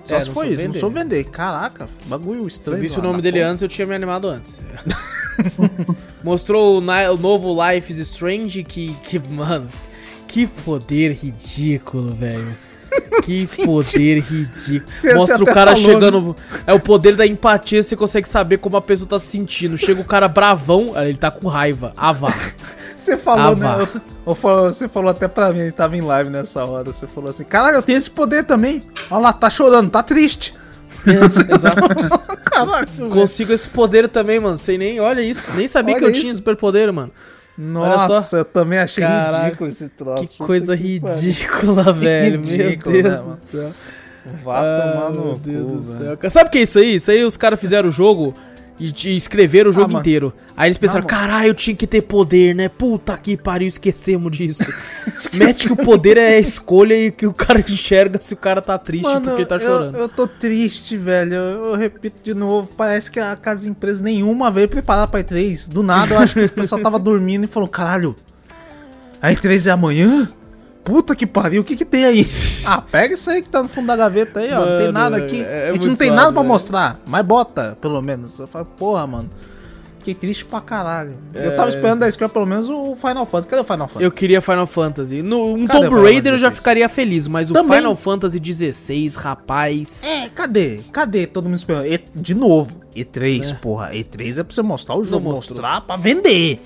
Só 0.04 0.18
É, 0.18 0.22
se 0.22 0.28
não 0.28 0.34
foi 0.36 0.48
isso, 0.50 0.58
não 0.62 0.68
vender. 0.68 0.80
soube 0.80 1.00
vender. 1.00 1.24
Caraca, 1.24 1.88
bagulho 2.06 2.42
Se 2.42 2.44
eu 2.44 2.48
estranho. 2.48 2.82
visse 2.82 3.00
o 3.00 3.02
nome 3.02 3.24
dele 3.24 3.40
porra. 3.40 3.52
antes, 3.52 3.64
eu 3.64 3.68
tinha 3.68 3.88
me 3.88 3.96
animado 3.96 4.28
antes. 4.28 4.62
Mostrou 6.24 6.76
o, 6.76 6.78
o 6.80 7.18
novo 7.18 7.56
Life 7.72 7.92
is 7.92 7.98
Strange, 8.00 8.64
que, 8.64 8.94
que, 9.04 9.20
mano, 9.20 9.68
que 10.28 10.46
poder 10.48 11.12
ridículo, 11.14 12.14
velho. 12.14 12.56
Que 13.24 13.48
poder 13.66 14.20
ridículo. 14.20 14.92
Você- 14.92 15.14
Mostra 15.14 15.42
o 15.44 15.46
cara 15.46 15.76
falou, 15.76 15.92
chegando. 15.92 16.36
É 16.68 16.74
o 16.74 16.80
poder 16.80 17.16
da 17.16 17.26
empatia, 17.26 17.82
você 17.82 17.96
consegue 17.96 18.28
saber 18.28 18.58
como 18.58 18.78
a 18.78 18.82
pessoa 18.82 19.08
tá 19.10 19.20
se 19.20 19.28
sentindo. 19.28 19.78
Chega 19.78 20.02
o 20.02 20.06
cara 20.06 20.28
bravão, 20.28 20.94
ele 20.96 21.16
tá 21.18 21.30
com 21.32 21.48
raiva. 21.48 21.94
Ah, 21.98 22.12
vá. 22.12 22.34
Você 22.96 23.18
falou, 23.18 23.52
Ah, 23.52 23.56
né? 23.56 23.88
eu- 24.26 24.34
eu 24.34 24.34
você 24.74 24.88
falou 24.88 25.12
até 25.12 25.28
pra 25.28 25.54
mim, 25.54 25.60
ele 25.60 25.72
tava 25.72 25.96
em 25.96 26.02
live 26.02 26.32
nessa 26.32 26.66
hora. 26.66 26.86
Você 26.92 27.06
falou 27.06 27.30
assim: 27.30 27.44
caralho, 27.44 27.76
eu 27.76 27.84
tenho 27.84 28.00
esse 28.00 28.10
poder 28.10 28.44
também. 28.46 28.82
Olha 29.12 29.22
lá, 29.22 29.34
tá 29.34 29.48
chorando, 29.48 29.92
tá 29.92 30.02
triste. 30.02 30.56
Exato. 31.06 31.80
Caralho, 32.44 32.88
velho. 32.88 33.10
Consigo 33.12 33.54
esse 33.54 33.70
poder 33.70 34.08
também, 34.10 34.40
mano. 34.40 34.58
Sei 34.58 34.78
nem, 34.80 35.00
olha 35.00 35.22
isso. 35.22 35.52
Nem 35.56 35.68
sabia 35.68 35.94
Olha 35.94 36.00
que 36.00 36.06
eu 36.06 36.12
isso. 36.12 36.22
tinha 36.22 36.34
superpoder, 36.34 36.92
mano. 36.92 37.12
Nossa, 37.58 38.38
eu 38.38 38.46
também 38.46 38.80
achei 38.80 39.04
Caraca, 39.04 39.46
ridículo 39.46 39.70
esse 39.70 39.90
troço. 39.90 40.28
Que 40.30 40.38
coisa 40.38 40.76
que 40.76 41.00
pariu. 41.00 41.18
ridícula, 41.18 41.92
velho. 41.94 42.42
ridículo, 42.42 42.94
Meu 42.94 43.04
né, 43.04 43.10
Deus 43.10 43.22
mano? 43.26 43.38
do 43.46 43.52
céu. 43.52 43.72
Vá 44.44 44.60
Ah, 44.60 44.92
tomar 44.92 45.10
no 45.12 45.26
meu 45.26 45.38
Deus 45.38 45.72
cu, 45.72 45.78
do 45.78 45.84
céu. 46.20 46.32
Sabe 46.32 46.48
o 46.50 46.52
que 46.52 46.58
é 46.58 46.62
isso 46.64 46.80
aí? 46.80 46.96
Isso 46.96 47.12
aí 47.12 47.24
os 47.24 47.38
caras 47.38 47.60
fizeram 47.60 47.88
o 47.90 47.92
jogo 47.92 48.34
e, 48.80 48.94
e 49.06 49.16
escreveram 49.16 49.70
o 49.70 49.74
jogo 49.74 49.88
mano. 49.88 50.00
inteiro. 50.00 50.34
Aí 50.56 50.68
eles 50.68 50.78
pensaram, 50.78 51.02
mano. 51.02 51.10
caralho, 51.10 51.48
eu 51.48 51.54
tinha 51.54 51.76
que 51.76 51.88
ter 51.88 52.02
poder, 52.02 52.54
né? 52.54 52.68
Puta 52.70 53.18
que 53.18 53.38
pariu, 53.38 53.68
esquecemos 53.68 54.36
disso. 54.36 54.66
Mete 55.34 55.68
que 55.68 55.74
o 55.74 55.78
poder 55.78 56.18
é 56.18 56.36
a 56.36 56.40
escolha 56.40 56.94
e 56.94 57.12
que 57.12 57.26
o 57.26 57.34
cara 57.34 57.60
enxerga 57.60 58.20
se 58.20 58.34
o 58.34 58.38
cara 58.38 58.62
tá 58.62 58.78
triste 58.78 59.04
Mano, 59.04 59.22
porque 59.28 59.42
ele 59.42 59.46
tá 59.50 59.56
eu- 59.56 59.60
chorando. 59.60 59.96
Eu, 59.98 60.10
tô 60.10 60.28
triste, 60.28 60.98
velho. 60.98 61.34
Eu, 61.36 61.66
eu 61.72 61.76
repito 61.76 62.18
de 62.22 62.34
novo. 62.34 62.68
Parece 62.76 63.10
que 63.12 63.20
a 63.20 63.36
casa 63.36 63.70
empresa 63.70 64.04
nenhuma 64.04 64.52
veio 64.52 64.68
preparar 64.68 65.08
pra 65.08 65.24
E3. 65.24 65.70
Do 65.70 65.82
nada, 65.84 66.16
eu 66.16 66.20
acho 66.20 66.34
que 66.34 66.44
o 66.44 66.52
pessoal 66.52 66.82
tava 66.82 67.00
dormindo 67.00 67.46
e 67.46 67.48
falou: 67.48 67.70
caralho, 67.70 68.16
a 69.22 69.32
E3 69.32 69.68
é 69.68 69.72
amanhã? 69.72 70.28
Puta 70.86 71.16
que 71.16 71.26
pariu, 71.28 71.62
o 71.62 71.66
que 71.66 71.76
que 71.76 71.84
tem 71.84 72.06
aí? 72.06 72.26
ah, 72.66 72.80
pega 72.82 73.16
isso 73.16 73.30
aí 73.30 73.42
que 73.42 73.50
tá 73.50 73.62
no 73.62 73.68
fundo 73.68 73.88
da 73.88 73.96
gaveta 73.98 74.40
aí, 74.40 74.54
ó. 74.54 74.60
não 74.60 74.66
tem 74.66 74.78
Mano, 74.78 74.92
nada 74.94 75.18
aqui. 75.18 75.42
é- 75.42 75.66
é 75.66 75.70
a 75.70 75.74
gente 75.74 75.88
não 75.88 75.96
tem 75.96 76.08
zoado, 76.08 76.16
nada 76.22 76.32
pra 76.32 76.42
velho. 76.44 76.54
mostrar, 76.54 77.00
mas 77.08 77.26
bota, 77.26 77.78
pelo 77.82 78.02
menos. 78.02 78.40
Eu 78.40 78.48
falo, 78.48 78.66
porra, 78.66 79.06
mano. 79.06 79.30
Fiquei 79.98 80.14
triste 80.14 80.46
pra 80.46 80.62
caralho. 80.62 81.14
Eu 81.34 81.56
tava 81.56 81.68
esperando 81.70 82.02
da 82.02 82.12
Square 82.12 82.32
pelo 82.32 82.46
menos 82.46 82.70
o 82.70 82.96
Final 82.96 83.26
Fantasy. 83.26 83.48
Cadê 83.50 83.62
o 83.64 83.66
Final 83.66 83.88
Fantasy? 83.88 84.04
É. 84.04 84.06
Eu 84.06 84.12
queria 84.12 84.40
Final 84.40 84.68
Fantasy. 84.68 85.22
No, 85.24 85.56
um 85.56 85.66
Cadê 85.66 85.88
o 85.88 85.90
Tomb 85.90 86.04
Raider 86.04 86.34
eu 86.34 86.38
já 86.38 86.50
16? 86.50 86.58
ficaria 86.60 86.88
feliz, 86.88 87.28
mas 87.28 87.50
o 87.50 87.54
Também. 87.56 87.78
Final 87.80 87.96
Fantasy 87.96 88.38
XVI, 88.40 89.08
rapaz. 89.18 90.04
É, 90.04 90.30
cadê? 90.30 90.82
Cadê 90.92 91.26
todo 91.26 91.46
mundo 91.46 91.56
esperando? 91.56 91.88
E- 91.88 92.00
de 92.14 92.36
novo, 92.36 92.80
E3, 92.96 93.56
porra. 93.56 93.90
E3 93.96 94.38
é 94.38 94.44
pra 94.44 94.54
você 94.54 94.62
mostrar 94.62 94.96
o 94.96 95.04
jogo, 95.04 95.32
mostrar 95.32 95.82
pra 95.82 95.96
vender. 95.96 96.60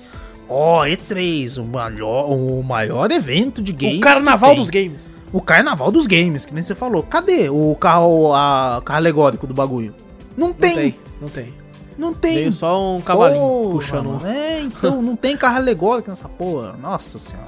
Ó, 0.50 0.84
E3, 0.84 1.58
o 1.62 1.64
maior, 1.64 2.26
o 2.30 2.62
maior 2.62 3.10
evento 3.12 3.62
de 3.62 3.72
games. 3.72 3.98
o 3.98 4.00
carnaval 4.00 4.50
tem. 4.50 4.58
dos 4.58 4.68
games. 4.70 5.10
O 5.32 5.40
carnaval 5.40 5.92
dos 5.92 6.08
games, 6.08 6.44
que 6.44 6.52
nem 6.52 6.62
você 6.62 6.74
falou. 6.74 7.04
Cadê 7.04 7.48
o 7.48 7.76
carro, 7.78 8.34
a, 8.34 8.82
carro 8.84 8.98
alegórico 8.98 9.46
do 9.46 9.54
bagulho? 9.54 9.94
Não 10.36 10.48
Não 10.48 10.54
tem, 10.54 10.74
tem, 10.74 10.94
não 11.20 11.28
tem. 11.28 11.54
não 11.96 12.12
tem. 12.14 12.34
Veio 12.34 12.52
só 12.52 12.96
um 12.96 13.00
cavalinho 13.00 13.40
Porra, 13.40 13.72
puxando. 13.74 14.06
mano. 14.08 14.26
É, 14.26 14.60
então, 14.60 15.00
não 15.00 15.14
tem 15.14 15.36
carro 15.36 15.56
alegórico 15.58 16.10
nessa 16.10 16.28
porra. 16.28 16.74
Nossa 16.82 17.16
senhora. 17.18 17.46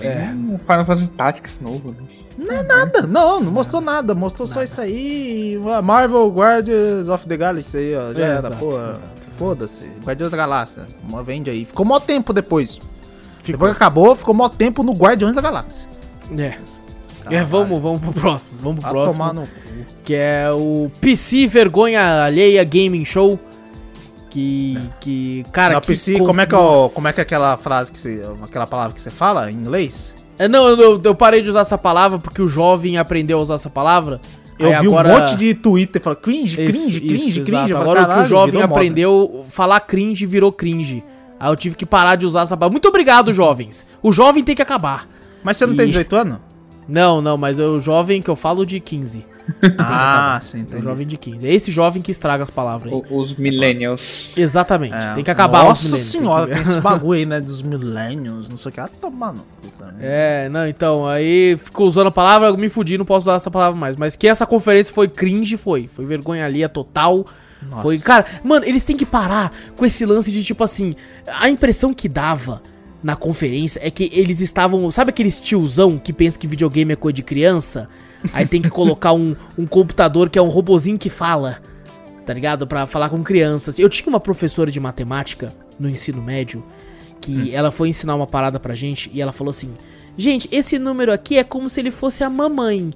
É. 0.00 0.32
Um 0.34 0.58
Final 0.58 0.86
Fantasy 0.86 1.10
Tactics 1.10 1.60
novo. 1.60 1.90
né? 1.90 1.96
Não 2.38 2.54
é 2.56 2.62
nada, 2.62 3.02
não, 3.02 3.40
não 3.40 3.52
mostrou 3.52 3.80
nada. 3.82 4.14
Mostrou 4.14 4.48
só 4.48 4.62
isso 4.62 4.80
aí. 4.80 5.60
Marvel 5.84 6.28
Guardians 6.30 7.08
of 7.08 7.26
the 7.26 7.36
Galaxy 7.36 7.76
aí, 7.76 7.94
ó. 7.94 8.12
Já 8.14 8.20
É, 8.20 8.22
era, 8.30 8.38
exato, 8.38 8.56
porra. 8.56 8.90
exato. 8.92 9.21
Foda-se. 9.38 9.90
Guardiões 10.04 10.30
da 10.30 10.36
Galáxia. 10.36 10.86
Vende 11.24 11.50
aí. 11.50 11.64
Ficou 11.64 11.84
mó 11.84 11.98
tempo 12.00 12.32
depois. 12.32 12.76
Ficou. 13.42 13.52
Depois 13.52 13.70
que 13.72 13.76
acabou, 13.76 14.14
ficou 14.14 14.34
mó 14.34 14.48
tempo 14.48 14.82
no 14.82 14.92
Guardiões 14.92 15.34
da 15.34 15.40
Galáxia. 15.40 15.88
É. 16.38 16.42
É, 16.44 16.58
Caralho. 17.24 17.46
vamos, 17.46 17.82
vamos 17.82 18.00
pro 18.00 18.12
próximo. 18.12 18.58
Vamos 18.60 18.80
pro 18.80 18.90
próximo. 18.90 19.32
no. 19.32 19.48
Que 20.04 20.14
é 20.14 20.50
o 20.52 20.90
PC 21.00 21.46
Vergonha 21.46 22.24
Alheia 22.24 22.62
Gaming 22.64 23.04
Show. 23.04 23.38
Que. 24.30 24.78
que 25.00 25.44
cara, 25.52 25.74
Não, 25.74 25.80
que 25.80 25.88
PC, 25.88 26.18
como 26.18 26.40
é 26.40 26.46
que, 26.46 26.54
é 26.54 26.58
o- 26.58 26.62
Nossa. 26.62 26.94
como 26.94 27.06
é 27.08 27.12
que 27.12 27.20
é 27.20 27.22
aquela 27.22 27.56
frase 27.58 27.92
que 27.92 27.98
você. 27.98 28.22
aquela 28.42 28.66
palavra 28.66 28.94
que 28.94 29.00
você 29.00 29.10
fala 29.10 29.50
em 29.50 29.54
inglês? 29.54 30.14
É, 30.38 30.48
não, 30.48 30.66
eu, 30.66 30.80
eu- 30.80 31.00
eu 31.04 31.14
parei 31.14 31.42
de 31.42 31.48
usar 31.50 31.60
essa 31.60 31.76
palavra 31.76 32.18
porque 32.18 32.40
o 32.40 32.48
jovem 32.48 32.96
aprendeu 32.96 33.38
a 33.38 33.42
usar 33.42 33.54
essa 33.56 33.68
palavra. 33.70 34.20
Eu 34.62 34.68
Aí 34.76 34.80
vi 34.80 34.86
agora- 34.86 35.08
um 35.08 35.18
monte 35.20 35.36
de 35.36 35.54
Twitter 35.54 36.00
falando 36.02 36.18
cringe, 36.20 36.56
cringe, 36.56 36.70
Isso, 36.70 37.00
cringe, 37.00 37.14
isso, 37.14 37.40
cringe. 37.42 37.50
exato. 37.50 37.76
Agora 37.76 37.90
o 37.90 37.94
que 37.94 38.00
o 38.02 38.08
"Caralho, 38.08 38.28
jovem 38.28 38.50
virou 38.52 38.68
moda." 38.68 38.74
aprendeu, 38.80 39.44
falar 39.48 39.80
cringe 39.80 40.24
virou 40.26 40.52
cringe. 40.52 41.02
Aí 41.40 41.50
eu 41.50 41.56
tive 41.56 41.74
que 41.74 41.84
parar 41.84 42.14
de 42.16 42.24
usar 42.24 42.42
essa 42.42 42.56
palavra. 42.56 42.72
Muito 42.72 42.86
obrigado, 42.88 43.32
jovens. 43.32 43.86
O 44.02 44.12
jovem 44.12 44.44
tem 44.44 44.54
que 44.54 44.62
acabar. 44.62 45.08
Mas 45.42 45.56
você 45.56 45.66
não 45.66 45.74
tem 45.74 45.86
E- 45.86 45.88
18 45.88 46.14
anos? 46.14 46.38
Não, 46.88 47.20
não, 47.20 47.36
mas 47.36 47.58
o 47.58 47.78
jovem 47.80 48.20
que 48.22 48.30
eu 48.30 48.36
falo 48.36 48.64
de 48.64 48.78
15. 48.78 49.24
Ah, 49.78 50.38
sim, 50.42 50.58
É 50.58 50.60
o 50.60 50.62
entendi. 50.64 50.82
jovem 50.84 51.06
de 51.06 51.16
15. 51.16 51.46
É 51.48 51.52
esse 51.52 51.70
jovem 51.70 52.00
que 52.02 52.10
estraga 52.10 52.42
as 52.42 52.50
palavras 52.50 52.92
aí. 52.92 53.02
O- 53.10 53.18
Os 53.20 53.34
millennials. 53.34 54.30
Exatamente. 54.36 54.94
É, 54.94 55.14
Tem 55.14 55.24
que 55.24 55.30
acabar 55.30 55.64
Nossa 55.64 55.84
os 55.86 55.90
tem 55.92 56.00
senhora, 56.00 56.46
que 56.46 56.54
tem 56.54 56.62
ver. 56.62 56.70
esse 56.70 56.80
bagulho 56.80 57.18
aí, 57.18 57.26
né? 57.26 57.40
Dos 57.40 57.62
millennials, 57.62 58.48
não 58.48 58.56
sei 58.56 58.70
o 58.70 58.72
que. 58.74 58.80
Ah, 58.80 58.88
no 59.02 59.10
também. 59.78 59.96
É, 60.00 60.48
não, 60.48 60.66
então, 60.66 61.06
aí 61.06 61.56
ficou 61.58 61.86
usando 61.86 62.06
a 62.08 62.10
palavra, 62.12 62.48
eu 62.48 62.56
me 62.56 62.68
fudi, 62.68 62.96
não 62.96 63.04
posso 63.04 63.24
usar 63.24 63.34
essa 63.34 63.50
palavra 63.50 63.78
mais. 63.78 63.96
Mas 63.96 64.16
que 64.16 64.26
essa 64.28 64.46
conferência 64.46 64.94
foi 64.94 65.08
cringe, 65.08 65.56
foi. 65.56 65.88
Foi 65.88 66.04
vergonha 66.04 66.44
ali, 66.46 66.66
total. 66.68 67.26
Nossa. 67.68 67.82
Foi, 67.82 67.98
cara, 67.98 68.26
mano, 68.42 68.64
eles 68.64 68.82
têm 68.84 68.96
que 68.96 69.06
parar 69.06 69.52
com 69.76 69.84
esse 69.86 70.04
lance 70.04 70.32
de 70.32 70.42
tipo 70.42 70.64
assim, 70.64 70.94
a 71.26 71.48
impressão 71.48 71.94
que 71.94 72.08
dava 72.08 72.60
na 73.02 73.14
conferência 73.16 73.80
é 73.84 73.90
que 73.90 74.10
eles 74.12 74.40
estavam, 74.40 74.88
sabe 74.90 75.10
aqueles 75.10 75.38
tiozão 75.40 75.96
que 75.98 76.12
pensa 76.12 76.38
que 76.38 76.46
videogame 76.46 76.92
é 76.92 76.96
coisa 76.96 77.14
de 77.14 77.22
criança? 77.22 77.88
Aí 78.32 78.46
tem 78.46 78.60
que 78.62 78.70
colocar 78.70 79.12
um, 79.12 79.34
um 79.58 79.66
computador 79.66 80.28
que 80.30 80.38
é 80.38 80.42
um 80.42 80.48
robozinho 80.48 80.98
que 80.98 81.08
fala, 81.10 81.58
tá 82.26 82.32
ligado? 82.32 82.66
Pra 82.66 82.86
falar 82.86 83.08
com 83.08 83.22
crianças. 83.22 83.78
Eu 83.78 83.88
tinha 83.88 84.08
uma 84.08 84.20
professora 84.20 84.70
de 84.70 84.78
matemática 84.78 85.52
no 85.78 85.88
ensino 85.88 86.22
médio 86.22 86.62
que 87.20 87.54
ela 87.54 87.70
foi 87.70 87.88
ensinar 87.88 88.14
uma 88.14 88.26
parada 88.26 88.58
pra 88.60 88.74
gente 88.74 89.10
e 89.14 89.20
ela 89.22 89.32
falou 89.32 89.50
assim: 89.50 89.70
Gente, 90.16 90.48
esse 90.52 90.78
número 90.78 91.12
aqui 91.12 91.36
é 91.38 91.44
como 91.44 91.68
se 91.68 91.80
ele 91.80 91.90
fosse 91.90 92.22
a 92.24 92.30
mamãe. 92.30 92.90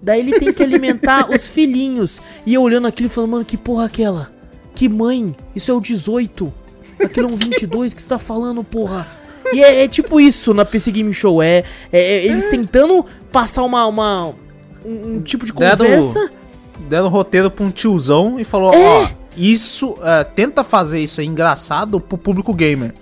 Daí 0.00 0.18
ele 0.20 0.38
tem 0.38 0.52
que 0.52 0.62
alimentar 0.62 1.30
os 1.34 1.48
filhinhos. 1.48 2.20
E 2.44 2.54
eu 2.54 2.62
olhando 2.62 2.86
aquilo 2.88 3.06
e 3.08 3.10
falando, 3.12 3.30
mano, 3.30 3.44
que 3.44 3.56
porra 3.56 3.84
é 3.84 3.86
aquela? 3.86 4.30
Que 4.74 4.88
mãe? 4.88 5.34
Isso 5.54 5.70
é 5.70 5.74
o 5.74 5.80
18. 5.80 6.52
Aquilo 6.98 7.28
é 7.28 7.32
um 7.32 7.36
22 7.36 7.94
que 7.94 8.02
você 8.02 8.08
tá 8.08 8.18
falando, 8.18 8.64
porra. 8.64 9.06
E 9.52 9.62
é, 9.62 9.84
é 9.84 9.88
tipo 9.88 10.20
isso 10.20 10.52
na 10.54 10.64
PC 10.64 10.90
Game 10.92 11.12
Show. 11.12 11.42
É, 11.42 11.58
é- 11.92 12.00
é 12.00 12.24
eles 12.26 12.46
tentando 12.46 13.04
passar 13.30 13.62
uma, 13.64 13.86
uma- 13.86 14.34
um, 14.84 15.16
um 15.16 15.20
tipo 15.22 15.44
de 15.46 15.52
Deram- 15.52 15.76
conversa. 15.78 16.30
Deram 16.88 17.08
roteiro 17.08 17.50
pra 17.50 17.64
um 17.64 17.70
tiozão 17.70 18.38
e 18.40 18.44
falou, 18.44 18.72
É. 18.74 18.78
ó, 19.04 19.08
isso, 19.36 19.94
é, 20.02 20.24
tenta 20.24 20.64
fazer 20.64 21.00
isso 21.00 21.20
aí 21.20 21.26
engraçado 21.26 22.00
pro 22.00 22.18
público 22.18 22.52
gamer. 22.52 22.92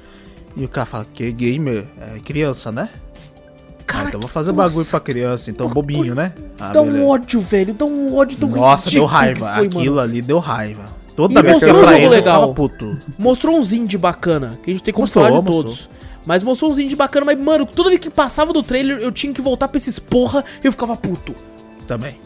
E 0.56 0.64
o 0.64 0.68
cara 0.68 0.84
fala, 0.86 1.06
que 1.12 1.30
gamer? 1.32 1.86
É 2.00 2.18
criança, 2.18 2.70
né? 2.72 2.90
Ah, 2.92 3.82
Cara, 3.86 4.08
então 4.08 4.20
vou 4.20 4.28
fazer 4.28 4.52
nossa, 4.52 4.68
bagulho 4.68 4.86
pra 4.86 5.00
criança, 5.00 5.50
então 5.50 5.68
bobinho, 5.68 6.14
né? 6.14 6.32
Ah, 6.60 6.72
Dá 6.72 6.80
um 6.80 6.86
beleza. 6.86 7.06
ódio, 7.06 7.40
velho. 7.40 7.74
Dá 7.74 7.84
um 7.84 8.16
ódio 8.16 8.38
tão 8.38 8.48
Nossa, 8.48 8.88
deu 8.90 9.04
raiva. 9.04 9.52
foi, 9.56 9.66
Aquilo 9.66 9.96
mano. 9.96 10.00
ali 10.00 10.22
deu 10.22 10.38
raiva. 10.38 10.84
Toda 11.16 11.40
E 11.40 11.42
vez 11.42 11.58
que 11.58 11.64
eu 11.64 11.80
pra 11.80 11.90
um 11.90 11.96
ele, 11.96 12.08
legal. 12.08 12.54
puto. 12.54 12.96
Mostrou 13.18 13.56
uns 13.58 13.72
indie 13.72 13.98
bacana, 13.98 14.58
que 14.62 14.70
a 14.70 14.72
gente 14.72 14.82
tem 14.82 14.94
como 14.94 15.02
Mostrou, 15.02 15.24
falar 15.24 15.36
de 15.36 15.42
mostrou. 15.44 15.62
todos. 15.64 15.90
Mas 16.24 16.42
mostrou 16.44 16.70
uns 16.70 16.78
indie 16.78 16.94
bacana, 16.94 17.26
mas, 17.26 17.38
mano, 17.38 17.66
toda 17.66 17.88
vez 17.88 18.00
que 18.00 18.10
passava 18.10 18.52
do 18.52 18.62
trailer, 18.62 18.98
eu 18.98 19.10
tinha 19.10 19.32
que 19.32 19.40
voltar 19.42 19.66
pra 19.66 19.76
esses 19.76 19.98
porra 19.98 20.44
e 20.62 20.66
eu 20.66 20.72
ficava 20.72 20.94
puto. 20.96 21.34
Também. 21.90 22.20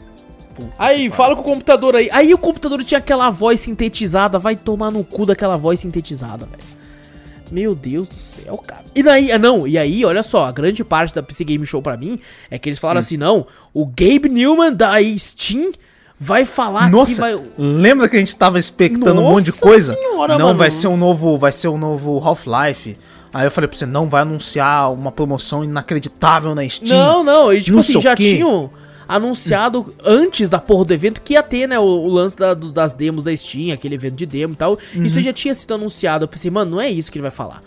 Aí, 0.78 1.08
fala 1.08 1.34
com 1.34 1.40
o 1.40 1.44
computador 1.44 1.96
aí. 1.96 2.10
Aí 2.12 2.34
o 2.34 2.38
computador 2.38 2.84
tinha 2.84 2.98
aquela 2.98 3.30
voz 3.30 3.60
sintetizada, 3.60 4.38
vai 4.38 4.54
tomar 4.54 4.90
no 4.90 5.02
cu 5.02 5.24
daquela 5.24 5.56
voz 5.56 5.80
sintetizada, 5.80 6.44
velho. 6.44 6.62
Meu 7.50 7.74
Deus 7.74 8.06
do 8.10 8.14
céu, 8.14 8.58
cara. 8.58 8.84
E 8.94 9.02
daí, 9.02 9.32
ah, 9.32 9.38
não, 9.38 9.66
e 9.66 9.78
aí, 9.78 10.04
olha 10.04 10.22
só, 10.22 10.44
a 10.44 10.52
grande 10.52 10.84
parte 10.84 11.14
da 11.14 11.22
PC 11.22 11.44
Game 11.44 11.64
Show 11.64 11.80
pra 11.80 11.96
mim 11.96 12.20
é 12.50 12.58
que 12.58 12.68
eles 12.68 12.78
falaram 12.78 13.00
assim, 13.00 13.16
não, 13.16 13.46
o 13.72 13.86
Gabe 13.86 14.28
Newman 14.28 14.70
da 14.70 14.96
Steam 15.16 15.72
vai 16.20 16.44
falar 16.44 16.86
que 16.86 16.92
Nossa, 16.92 17.22
vai... 17.22 17.40
lembra 17.56 18.06
que 18.06 18.16
a 18.16 18.20
gente 18.20 18.36
tava 18.36 18.58
expectando 18.58 19.22
um 19.22 19.24
monte 19.24 19.44
de 19.44 19.50
Nossa 19.50 19.62
coisa? 19.62 19.94
senhora, 19.94 20.36
não, 20.36 20.48
mano. 20.48 20.58
vai 20.58 20.70
ser 20.70 20.88
um 20.88 20.96
novo, 20.96 21.38
vai 21.38 21.52
ser 21.52 21.68
um 21.68 21.78
novo 21.78 22.18
Half-Life. 22.22 22.98
Aí 23.32 23.46
eu 23.46 23.50
falei 23.50 23.66
pra 23.66 23.78
você, 23.78 23.86
não 23.86 24.10
vai 24.10 24.22
anunciar 24.22 24.92
uma 24.92 25.10
promoção 25.10 25.64
inacreditável 25.64 26.54
na 26.54 26.68
Steam. 26.68 26.96
Não, 26.98 27.24
não, 27.24 27.52
e 27.52 27.60
tipo 27.60 27.72
Não 27.72 27.80
assim, 27.80 28.00
já 28.00 28.14
quê. 28.14 28.34
tinham 28.36 28.70
anunciado 29.08 29.92
antes 30.04 30.48
da 30.48 30.58
porra 30.58 30.84
do 30.86 30.94
evento 30.94 31.20
que 31.20 31.34
ia 31.34 31.42
ter, 31.42 31.66
né, 31.68 31.78
o, 31.78 31.82
o 31.82 32.08
lance 32.08 32.36
da- 32.36 32.54
do- 32.54 32.72
das 32.72 32.92
demos 32.92 33.24
da 33.24 33.36
Steam, 33.36 33.72
aquele 33.72 33.94
evento 33.94 34.14
de 34.14 34.26
demo 34.26 34.52
e 34.52 34.56
tal. 34.56 34.78
Uhum. 34.94 35.02
Isso 35.02 35.20
já 35.20 35.32
tinha 35.32 35.54
sido 35.54 35.74
anunciado. 35.74 36.24
Eu 36.24 36.28
pensei, 36.28 36.50
mano, 36.50 36.72
não 36.72 36.80
é 36.80 36.90
isso 36.90 37.10
que 37.10 37.18
ele 37.18 37.22
vai 37.22 37.30
falar. 37.30 37.60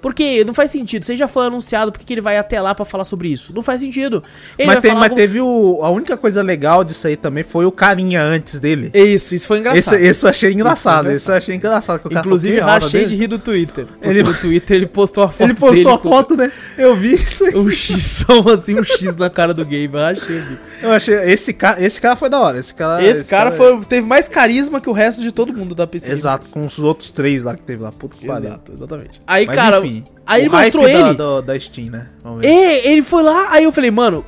Porque 0.00 0.44
não 0.44 0.52
faz 0.52 0.70
sentido. 0.70 1.02
Você 1.02 1.16
já 1.16 1.26
foi 1.26 1.46
anunciado, 1.46 1.90
por 1.90 1.98
que 1.98 2.04
que 2.04 2.12
ele 2.12 2.20
vai 2.20 2.36
até 2.36 2.60
lá 2.60 2.74
pra 2.74 2.84
falar 2.84 3.06
sobre 3.06 3.28
isso? 3.32 3.54
Não 3.54 3.62
faz 3.62 3.80
sentido. 3.80 4.22
Ele 4.58 4.66
mas 4.66 4.74
vai 4.74 4.82
te- 4.82 4.88
falar 4.88 5.00
mas 5.00 5.10
algo- 5.12 5.16
teve 5.16 5.40
o. 5.40 5.78
A 5.82 5.88
única 5.88 6.14
coisa 6.18 6.42
legal 6.42 6.84
disso 6.84 7.06
aí 7.06 7.16
também 7.16 7.42
foi 7.42 7.64
o 7.64 7.72
carinha 7.72 8.22
antes 8.22 8.60
dele. 8.60 8.90
Isso, 8.92 9.34
isso 9.34 9.46
foi 9.46 9.60
engraçado. 9.60 9.96
eu 9.96 10.28
achei 10.28 10.52
engraçado. 10.52 11.10
Esse 11.10 11.30
eu 11.30 11.34
achei 11.36 11.56
engraçado. 11.56 12.00
que 12.00 12.06
o 12.08 12.10
cara 12.10 12.20
Inclusive, 12.20 12.58
falou, 12.58 12.66
"Que 12.68 12.74
hora 12.74 12.84
rachei 12.84 13.00
de 13.00 13.06
dele?" 13.12 13.20
rir 13.22 13.26
do 13.28 13.38
Twitter. 13.38 13.86
Ele- 14.02 14.22
no 14.22 14.34
Twitter 14.34 14.76
ele 14.76 14.86
postou 14.86 15.24
uma 15.24 15.30
foto 15.32 15.46
Ele 15.48 15.54
postou 15.54 15.74
dele 15.74 15.88
a 15.88 15.98
com 15.98 16.08
foto, 16.10 16.36
né? 16.36 16.52
Eu 16.76 16.94
vi 16.94 17.14
isso 17.14 17.46
aí. 17.46 17.56
Um 17.56 17.70
X, 17.70 18.26
assim, 18.52 18.78
um 18.78 18.84
X 18.84 19.16
na 19.16 19.30
cara 19.30 19.54
do 19.54 19.64
game. 19.64 19.88
Eu 19.94 20.14
rir. 20.14 20.58
Eu 20.84 20.92
achei. 20.92 21.14
Esse 21.32 21.52
cara, 21.52 21.82
esse 21.82 22.00
cara 22.00 22.16
foi 22.16 22.28
da 22.28 22.38
hora. 22.40 22.58
Esse 22.58 22.72
cara, 22.74 23.02
Esse, 23.04 23.24
cara, 23.24 23.50
foi, 23.52 23.78
teve 23.84 24.06
mais 24.06 24.28
carisma 24.28 24.80
que 24.80 24.88
o 24.88 24.92
resto 24.92 25.22
de 25.22 25.32
todo 25.32 25.52
mundo 25.52 25.74
da 25.74 25.86
PC. 25.86 26.10
Exato, 26.10 26.48
com 26.50 26.64
os 26.64 26.78
outros 26.78 27.10
três 27.10 27.42
lá 27.42 27.56
que 27.56 27.62
teve 27.62 27.82
lá. 27.82 27.90
Puta 27.92 28.16
que 28.16 28.26
pariu. 28.26 28.48
Exato, 28.50 28.72
exatamente. 28.72 29.20
Aí, 29.26 29.46
Mas 29.46 29.56
cara, 29.56 29.78
enfim. 29.78 30.04
aí 30.26 30.42
ele 30.42 30.48
mostrou 30.50 30.84
da- 30.84 30.90
ele. 30.90 31.14
do- 31.14 31.42
da 31.42 31.58
Steam, 31.58 31.90
né? 31.90 32.08
É, 32.42 32.88
ele 32.90 33.02
foi 33.02 33.22
lá, 33.22 33.48
aí 33.50 33.64
eu 33.64 33.72
falei, 33.72 33.90
mano, 33.90 34.24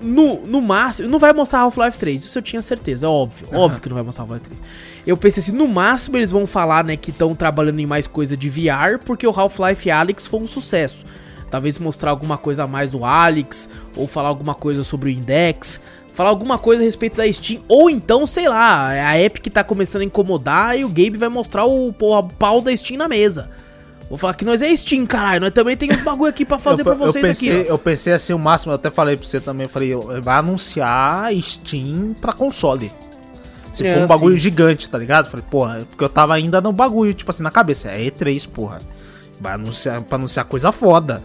no, 0.00 0.46
no 0.46 0.60
máximo, 0.60 1.08
não 1.08 1.18
vai 1.18 1.32
mostrar 1.32 1.60
Half-Life 1.60 1.98
3, 1.98 2.24
isso 2.24 2.38
eu 2.38 2.42
tinha 2.42 2.60
certeza, 2.62 3.06
é 3.06 3.08
óbvio, 3.08 3.48
óbvio 3.52 3.80
que 3.80 3.88
não 3.88 3.94
vai 3.94 4.04
mostrar 4.04 4.24
Half-Life 4.24 4.44
3. 4.44 4.62
Eu 5.06 5.16
pensei 5.16 5.42
assim, 5.42 5.52
no 5.52 5.66
máximo 5.68 6.16
eles 6.16 6.30
vão 6.30 6.46
falar, 6.46 6.84
né, 6.84 6.96
que 6.96 7.10
estão 7.10 7.34
trabalhando 7.34 7.80
em 7.80 7.86
mais 7.86 8.06
coisa 8.06 8.36
de 8.36 8.48
VR, 8.48 8.98
porque 9.04 9.26
o 9.26 9.30
Half-Life 9.30 9.90
Alyx 9.90 10.26
foi 10.26 10.40
um 10.40 10.46
sucesso. 10.46 11.04
Talvez 11.50 11.78
mostrar 11.78 12.10
alguma 12.10 12.36
coisa 12.36 12.64
a 12.64 12.66
mais 12.66 12.90
do 12.90 13.06
Alyx, 13.06 13.70
ou 13.96 14.06
falar 14.06 14.28
alguma 14.28 14.54
coisa 14.54 14.82
sobre 14.84 15.08
o 15.08 15.12
Index, 15.12 15.80
falar 16.18 16.30
alguma 16.30 16.58
coisa 16.58 16.82
a 16.82 16.84
respeito 16.84 17.16
da 17.16 17.32
Steam, 17.32 17.62
ou 17.68 17.88
então, 17.88 18.26
sei 18.26 18.48
lá, 18.48 18.88
a 18.88 19.16
Epic 19.20 19.46
tá 19.52 19.62
começando 19.62 20.02
a 20.02 20.04
incomodar 20.04 20.76
e 20.76 20.84
o 20.84 20.88
Gabe 20.88 21.16
vai 21.16 21.28
mostrar 21.28 21.64
o 21.64 21.92
porra, 21.92 22.24
pau 22.36 22.60
da 22.60 22.76
Steam 22.76 22.98
na 22.98 23.06
mesa. 23.06 23.48
Vou 24.08 24.18
falar 24.18 24.34
que 24.34 24.44
nós 24.44 24.60
é 24.60 24.74
Steam, 24.74 25.06
caralho, 25.06 25.42
nós 25.42 25.54
também 25.54 25.76
tem 25.76 25.92
uns 25.92 26.02
bagulho 26.02 26.28
aqui 26.28 26.44
pra 26.44 26.58
fazer 26.58 26.80
eu, 26.80 26.86
pra 26.86 26.94
eu 26.94 26.98
vocês 26.98 27.24
pensei, 27.24 27.60
aqui, 27.60 27.68
ó. 27.70 27.74
Eu 27.74 27.78
pensei 27.78 28.12
assim 28.12 28.32
o 28.32 28.38
máximo, 28.38 28.72
eu 28.72 28.74
até 28.74 28.90
falei 28.90 29.16
pra 29.16 29.24
você 29.28 29.38
também, 29.38 29.66
eu 29.66 29.70
falei, 29.70 29.94
vai 30.20 30.38
anunciar 30.38 31.32
Steam 31.40 32.16
pra 32.20 32.32
console. 32.32 32.90
Se 33.72 33.86
É, 33.86 33.94
for 33.94 34.02
um 34.02 34.06
bagulho 34.08 34.36
gigante, 34.36 34.90
tá 34.90 34.98
ligado? 34.98 35.26
Eu 35.26 35.30
Falei, 35.30 35.46
porra, 35.48 35.86
porque 35.88 36.02
eu 36.02 36.08
tava 36.08 36.34
ainda 36.34 36.60
no 36.60 36.72
bagulho, 36.72 37.14
tipo 37.14 37.30
assim, 37.30 37.44
na 37.44 37.50
cabeça. 37.52 37.92
É 37.92 38.10
E3, 38.10 38.48
porra. 38.48 38.80
Vai 39.40 39.52
anunciar 39.52 40.02
pra 40.02 40.16
anunciar 40.16 40.46
coisa 40.46 40.72
foda. 40.72 41.22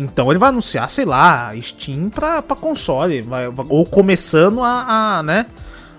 Então 0.00 0.30
ele 0.30 0.38
vai 0.38 0.50
anunciar, 0.50 0.88
sei 0.88 1.04
lá, 1.04 1.52
Steam 1.60 2.08
pra, 2.08 2.40
pra 2.40 2.56
console. 2.56 3.22
Vai, 3.22 3.48
ou 3.68 3.84
começando 3.84 4.62
a, 4.62 5.18
a, 5.18 5.22
né? 5.24 5.46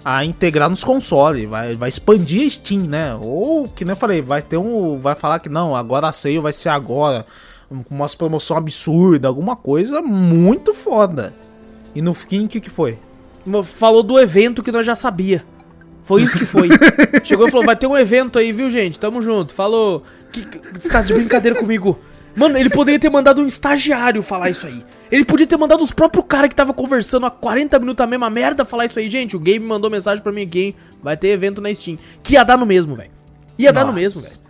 A 0.05 0.23
integrar 0.23 0.69
nos 0.69 0.84
consoles. 0.84 1.49
Vai, 1.49 1.76
vai 1.76 1.89
expandir 1.89 2.47
a 2.47 2.49
Steam, 2.49 2.81
né? 2.84 3.13
Ou, 3.19 3.67
que 3.67 3.84
nem 3.84 3.91
eu 3.91 3.97
falei, 3.97 4.21
vai 4.21 4.41
ter 4.41 4.57
um. 4.57 4.97
Vai 4.97 5.15
falar 5.15 5.39
que 5.39 5.49
não, 5.49 5.76
agora 5.76 6.07
a 6.07 6.13
sale 6.13 6.39
vai 6.39 6.53
ser 6.53 6.69
agora. 6.69 7.26
Com 7.67 7.93
umas 7.95 8.15
promoção 8.15 8.55
absurda, 8.57 9.27
alguma 9.27 9.55
coisa 9.55 10.01
muito 10.01 10.73
foda. 10.73 11.34
E 11.93 12.01
no 12.01 12.13
fim, 12.13 12.45
o 12.45 12.47
que, 12.47 12.61
que 12.61 12.69
foi? 12.69 12.97
Falou 13.63 14.01
do 14.01 14.17
evento 14.19 14.63
que 14.63 14.71
nós 14.71 14.85
já 14.85 14.95
sabia. 14.95 15.43
Foi 16.01 16.23
isso 16.23 16.38
que 16.38 16.45
foi. 16.45 16.69
Chegou 17.23 17.47
e 17.47 17.51
falou: 17.51 17.65
vai 17.65 17.76
ter 17.76 17.85
um 17.85 17.97
evento 17.97 18.39
aí, 18.39 18.51
viu, 18.51 18.69
gente? 18.69 18.97
Tamo 18.97 19.21
junto. 19.21 19.53
Falou. 19.53 20.01
Que, 20.31 20.41
que- 20.43 20.80
você 20.80 20.89
tá 20.89 21.01
de 21.01 21.13
brincadeira 21.13 21.59
comigo? 21.59 21.99
Mano, 22.40 22.57
ele 22.57 22.70
poderia 22.70 22.99
ter 22.99 23.10
mandado 23.10 23.41
um 23.41 23.45
estagiário 23.45 24.22
falar 24.24 24.49
isso 24.49 24.66
aí. 24.66 24.84
Ele 25.11 25.26
podia 25.26 25.45
ter 25.45 25.57
mandado 25.57 25.84
os 25.84 25.91
próprios 25.91 26.26
caras 26.28 26.49
que 26.49 26.56
tava 26.56 26.74
conversando 26.74 27.26
há 27.26 27.32
40 27.32 27.78
minutos 27.80 28.02
a 28.02 28.07
mesma 28.07 28.30
merda 28.30 28.64
falar 28.64 28.86
isso 28.86 28.98
aí. 28.98 29.10
Gente, 29.10 29.36
o 29.36 29.40
Game 29.40 29.66
mandou 29.66 29.91
mensagem 29.91 30.24
pra 30.24 30.32
mim 30.32 30.44
aqui, 30.44 30.60
hein? 30.61 30.76
Vai 31.03 31.18
ter 31.18 31.28
evento 31.30 31.61
na 31.61 31.74
Steam. 31.74 31.98
Que 32.24 32.34
ia 32.36 32.44
dar 32.45 32.57
no 32.57 32.66
mesmo, 32.66 32.95
velho. 32.95 33.11
Ia 33.57 33.74
dar 33.74 33.82
no 33.82 33.88
Nossa. 33.88 33.99
mesmo, 33.99 34.22
velho. 34.22 34.49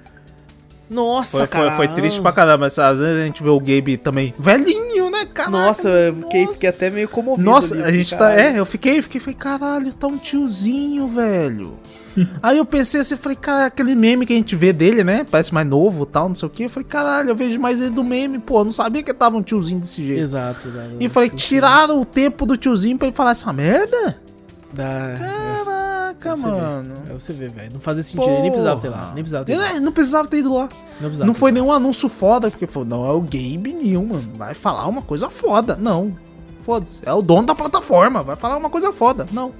Nossa, 0.90 1.38
Foi, 1.38 1.48
cara. 1.48 1.76
foi, 1.76 1.86
foi 1.88 1.96
triste 1.96 2.20
pra 2.20 2.32
caramba. 2.32 2.66
mas 2.66 2.78
Às 2.80 2.98
vezes 2.98 3.22
a 3.22 3.26
gente 3.26 3.44
vê 3.44 3.50
o 3.50 3.60
Gabe 3.60 3.96
também 3.98 4.34
velhinho, 4.40 5.12
né, 5.12 5.26
cara? 5.26 5.50
Nossa, 5.52 5.88
eu 5.88 6.16
fiquei, 6.16 6.48
fiquei 6.48 6.70
até 6.70 6.90
meio 6.90 7.08
comovido. 7.08 7.48
Nossa, 7.48 7.76
ali, 7.76 7.84
a 7.84 7.92
gente 7.92 8.12
tá. 8.12 8.30
caralho. 8.30 8.42
É, 8.42 8.60
eu 8.60 8.66
fiquei, 8.66 9.02
fiquei, 9.02 9.22
falei, 9.22 9.36
caralho, 9.36 9.94
tá 9.94 10.08
um 10.08 10.18
tiozinho, 10.18 11.08
velho. 11.08 11.78
Aí 12.42 12.58
eu 12.58 12.66
pensei 12.66 13.02
assim, 13.02 13.16
falei, 13.16 13.36
cara, 13.36 13.66
aquele 13.66 13.96
meme 13.96 14.26
que 14.26 14.34
a 14.34 14.36
gente 14.36 14.56
vê 14.56 14.74
dele, 14.74 15.04
né? 15.04 15.26
Parece 15.30 15.54
mais 15.54 15.68
novo 15.68 16.06
tal, 16.06 16.28
não 16.28 16.36
sei 16.36 16.48
o 16.48 16.50
que. 16.50 16.64
Eu 16.64 16.70
falei, 16.70 16.88
caralho, 16.88 17.30
eu 17.30 17.36
vejo 17.36 17.60
mais 17.60 17.80
ele 17.80 17.90
do 17.92 18.04
meme, 18.04 18.40
pô. 18.40 18.60
eu 18.60 18.66
Não 18.66 18.72
sabia 18.72 19.04
que 19.04 19.14
tava 19.14 19.38
um 19.38 19.42
tiozinho 19.42 19.80
desse 19.80 20.06
jeito. 20.06 20.22
Exato, 20.22 20.68
exato. 20.68 20.90
E 21.00 21.10
falei, 21.10 21.30
tiraram 21.30 22.02
o 22.02 22.06
tempo 22.06 22.46
do 22.46 22.58
tiozinho 22.58 22.98
pra 22.98 23.08
ele 23.08 23.16
falar 23.16 23.32
essa 23.32 23.52
merda? 23.54 24.18
Dá, 24.74 25.16
Caraca, 26.20 26.36
Você 26.36 26.46
vê. 26.48 26.52
mano. 26.52 26.94
É 27.10 27.14
você 27.14 27.34
ver, 27.34 27.50
velho. 27.50 27.74
Não 27.74 27.80
fazia 27.80 28.04
sentido. 28.04 28.30
Ele 28.30 28.42
nem 28.42 28.52
precisava 28.52 28.80
ter 28.80 28.90
lá. 28.90 29.12
Nem 29.14 29.24
precisava 29.24 29.46
ter 29.46 29.54
Ele, 29.54 29.64
é, 29.64 29.80
não 29.80 29.92
precisava 29.92 30.28
ter 30.28 30.38
ido 30.40 30.54
lá. 30.54 30.64
Não 30.64 30.68
precisava. 31.08 31.26
Não 31.28 31.34
foi 31.34 31.52
lá. 31.52 31.56
nenhum 31.56 31.72
anúncio 31.72 32.10
foda, 32.10 32.52
porque 32.52 32.68
falou, 32.68 32.88
não, 32.88 33.06
é 33.06 33.12
o 33.12 33.22
Gabe 33.22 33.74
Newman, 33.74 34.22
vai 34.36 34.54
falar 34.54 34.86
uma 34.88 35.02
coisa 35.02 35.30
foda. 35.30 35.78
Não, 35.80 36.14
foda-se, 36.62 37.02
é 37.06 37.14
o 37.14 37.22
dono 37.22 37.48
da 37.48 37.56
plataforma, 37.56 38.22
vai 38.22 38.36
falar 38.36 38.58
uma 38.58 38.70
coisa 38.70 38.92
foda. 38.92 39.26
Não. 39.32 39.52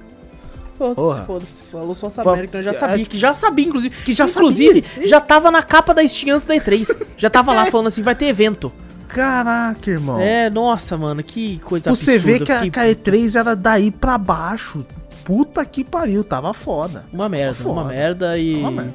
Foda-se, 0.94 1.26
foda-se. 1.26 1.62
Falou 1.70 1.94
só 1.94 2.08
merda 2.24 2.46
que 2.46 2.56
nós 2.56 2.64
já 2.64 2.70
é, 2.70 2.74
sabia. 2.74 3.04
Que 3.04 3.18
já 3.18 3.34
sabia, 3.34 3.66
inclusive. 3.66 3.94
Que 4.02 4.14
já 4.14 4.24
inclusive, 4.24 4.82
sabia. 4.82 5.08
já 5.08 5.20
tava 5.20 5.50
na 5.50 5.62
capa 5.62 5.92
da 5.92 6.06
Steam 6.08 6.34
antes 6.34 6.46
da 6.46 6.54
E3. 6.54 6.96
Já 7.18 7.28
tava 7.28 7.52
lá 7.52 7.66
falando 7.70 7.88
assim, 7.88 8.02
vai 8.02 8.14
ter 8.14 8.26
evento. 8.26 8.72
Caraca, 9.08 9.90
irmão. 9.90 10.18
É, 10.18 10.48
nossa, 10.48 10.96
mano, 10.96 11.22
que 11.22 11.58
coisa 11.58 11.90
Você 11.90 12.16
vê 12.16 12.38
que 12.40 12.50
a, 12.50 12.70
que 12.70 12.78
a 12.78 12.84
E3 12.84 13.38
era 13.38 13.54
daí 13.54 13.90
pra 13.90 14.16
baixo. 14.16 14.86
puta 15.24 15.64
que 15.66 15.84
pariu, 15.84 16.24
tava 16.24 16.54
foda. 16.54 17.04
Uma 17.12 17.28
merda, 17.28 17.54
Foda. 17.54 17.68
uma 17.70 17.84
merda 17.84 18.38
e. 18.38 18.54
Uma 18.56 18.70
merda. 18.70 18.92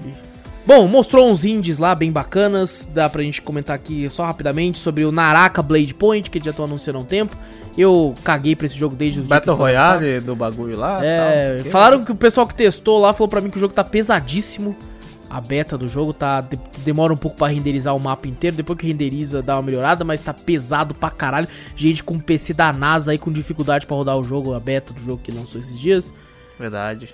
Bom, 0.66 0.88
mostrou 0.88 1.30
uns 1.30 1.45
indies 1.45 1.78
lá 1.78 1.94
bem 1.94 2.12
bacanas. 2.12 2.88
Dá 2.91 3.07
pra 3.07 3.22
gente 3.22 3.40
comentar 3.44 3.76
aqui 3.76 4.10
só 4.10 4.26
rapidamente 4.26 4.80
sobre 4.80 5.06
o 5.06 5.12
Naraka 5.12 5.62
Blade 5.62 5.94
Point, 5.94 6.32
que 6.32 6.40
eles 6.40 6.45
já 6.45 6.52
estão 6.52 6.66
anunciando 6.66 6.98
há 6.98 7.02
um 7.03 7.06
tempo. 7.06 7.38
Eu 7.77 8.15
caguei 8.23 8.56
pra 8.56 8.65
esse 8.65 8.76
jogo 8.77 8.95
desde 8.95 9.19
o 9.19 9.23
dia 9.23 9.30
Battle. 9.30 9.56
Royale 9.56 10.19
do 10.22 10.35
bagulho 10.35 10.77
lá. 10.77 11.03
É, 11.03 11.60
tal, 11.64 11.72
falaram 11.72 12.03
que 12.03 12.11
o 12.11 12.15
pessoal 12.15 12.47
que 12.47 12.56
testou 12.56 12.99
lá 12.99 13.11
falou 13.14 13.27
pra 13.27 13.41
mim 13.41 13.49
que 13.49 13.57
o 13.57 13.60
jogo 13.60 13.73
tá 13.73 13.84
pesadíssimo. 13.84 14.76
A 15.30 15.41
beta 15.41 15.77
do 15.77 15.88
jogo 15.89 16.14
tá 16.14 16.39
de- 16.39 16.57
demora 16.85 17.11
um 17.11 17.18
pouco 17.18 17.35
pra 17.35 17.47
renderizar 17.47 17.93
o 17.95 17.99
mapa 17.99 18.27
inteiro, 18.27 18.56
depois 18.56 18.80
que 18.80 18.88
renderiza 18.88 19.41
dá 19.41 19.56
uma 19.57 19.64
melhorada, 19.64 20.06
mas 20.06 20.22
tá 20.22 20.34
pesado 20.34 20.93
pra 20.95 21.10
caralho. 21.10 21.47
Gente 21.76 22.02
com 22.03 22.18
PC 22.19 22.53
da 22.53 22.72
NASA 22.72 23.11
aí 23.11 23.18
com 23.18 23.31
dificuldade 23.31 23.85
pra 23.85 23.97
rodar 23.97 24.18
o 24.18 24.23
jogo, 24.23 24.53
a 24.53 24.60
beta 24.60 24.93
do 24.93 25.02
jogo 25.02 25.22
que 25.22 25.31
lançou 25.31 25.60
esses 25.60 25.77
dias. 25.77 26.14
Verdade. 26.57 27.14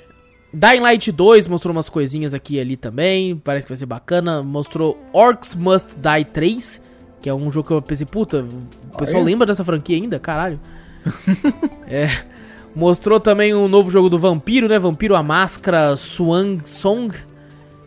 Dying 0.53 0.81
Light 0.81 1.11
2 1.11 1.47
mostrou 1.47 1.71
umas 1.73 1.87
coisinhas 1.89 2.33
aqui 2.33 2.55
e 2.55 2.59
ali 2.59 2.75
também, 2.75 3.37
parece 3.37 3.65
que 3.65 3.71
vai 3.71 3.77
ser 3.77 3.85
bacana. 3.87 4.43
Mostrou 4.43 5.01
Orcs 5.13 5.55
Must 5.55 5.95
Die 5.97 6.25
3, 6.25 6.81
que 7.21 7.29
é 7.29 7.33
um 7.33 7.51
jogo 7.51 7.67
que 7.67 7.73
eu 7.73 7.81
pensei, 7.81 8.05
puta, 8.05 8.43
o 8.93 8.97
pessoal 8.97 9.21
Olha. 9.21 9.31
lembra 9.31 9.45
dessa 9.45 9.63
franquia 9.63 9.95
ainda? 9.95 10.19
Caralho. 10.19 10.59
é. 11.87 12.09
Mostrou 12.75 13.19
também 13.19 13.53
um 13.53 13.67
novo 13.67 13.91
jogo 13.91 14.09
do 14.09 14.17
Vampiro, 14.17 14.67
né? 14.67 14.79
Vampiro 14.79 15.15
a 15.15 15.21
Máscara 15.21 15.95
Swang 15.95 16.67
Song. 16.67 17.15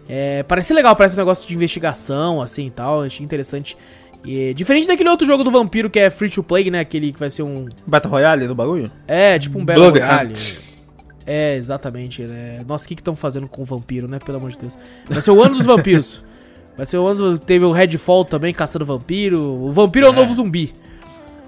É, 0.09 0.43
parece 0.43 0.73
legal, 0.73 0.95
parece 0.95 1.15
um 1.15 1.19
negócio 1.19 1.49
de 1.49 1.55
investigação, 1.55 2.41
assim 2.41 2.67
e 2.67 2.71
tal. 2.71 3.03
Achei 3.03 3.25
interessante. 3.25 3.77
E, 4.25 4.55
diferente 4.55 4.87
daquele 4.87 5.09
outro 5.09 5.27
jogo 5.27 5.43
do 5.43 5.51
Vampiro 5.51 5.91
que 5.91 5.99
é 5.99 6.11
Free 6.11 6.31
to 6.31 6.43
Play, 6.43 6.71
né? 6.71 6.81
Aquele 6.81 7.13
que 7.13 7.19
vai 7.19 7.31
ser 7.31 7.43
um 7.43 7.67
Battle 7.87 8.11
Royale 8.11 8.47
do 8.47 8.55
bagulho? 8.55 8.91
é, 9.09 9.39
tipo 9.39 9.59
um 9.59 9.65
Battle 9.65 9.91
Blood 9.91 10.01
Royale. 10.01 10.35
É, 11.27 11.57
exatamente. 11.57 12.23
É... 12.23 12.61
Nossa, 12.67 12.85
o 12.85 12.89
que 12.89 12.95
estão 12.95 13.17
fazendo 13.17 13.49
com 13.49 13.63
o 13.63 13.65
vampiro, 13.65 14.07
né? 14.07 14.19
Pelo 14.19 14.39
amor 14.39 14.51
de 14.51 14.59
Deus. 14.59 14.77
Vai 15.09 15.21
ser 15.21 15.31
o 15.31 15.43
ano 15.43 15.57
dos 15.57 15.67
vampiros. 15.67 16.23
Vai 16.77 16.85
ser 16.87 16.99
o 16.99 17.07
ano. 17.07 17.39
Teve 17.39 17.65
o 17.65 17.73
Redfall 17.73 18.25
também, 18.25 18.53
caçando 18.53 18.85
vampiro. 18.85 19.39
O 19.41 19.73
vampiro 19.73 20.07
é, 20.07 20.11
o 20.11 20.13
novo 20.13 20.35
zumbi. 20.35 20.73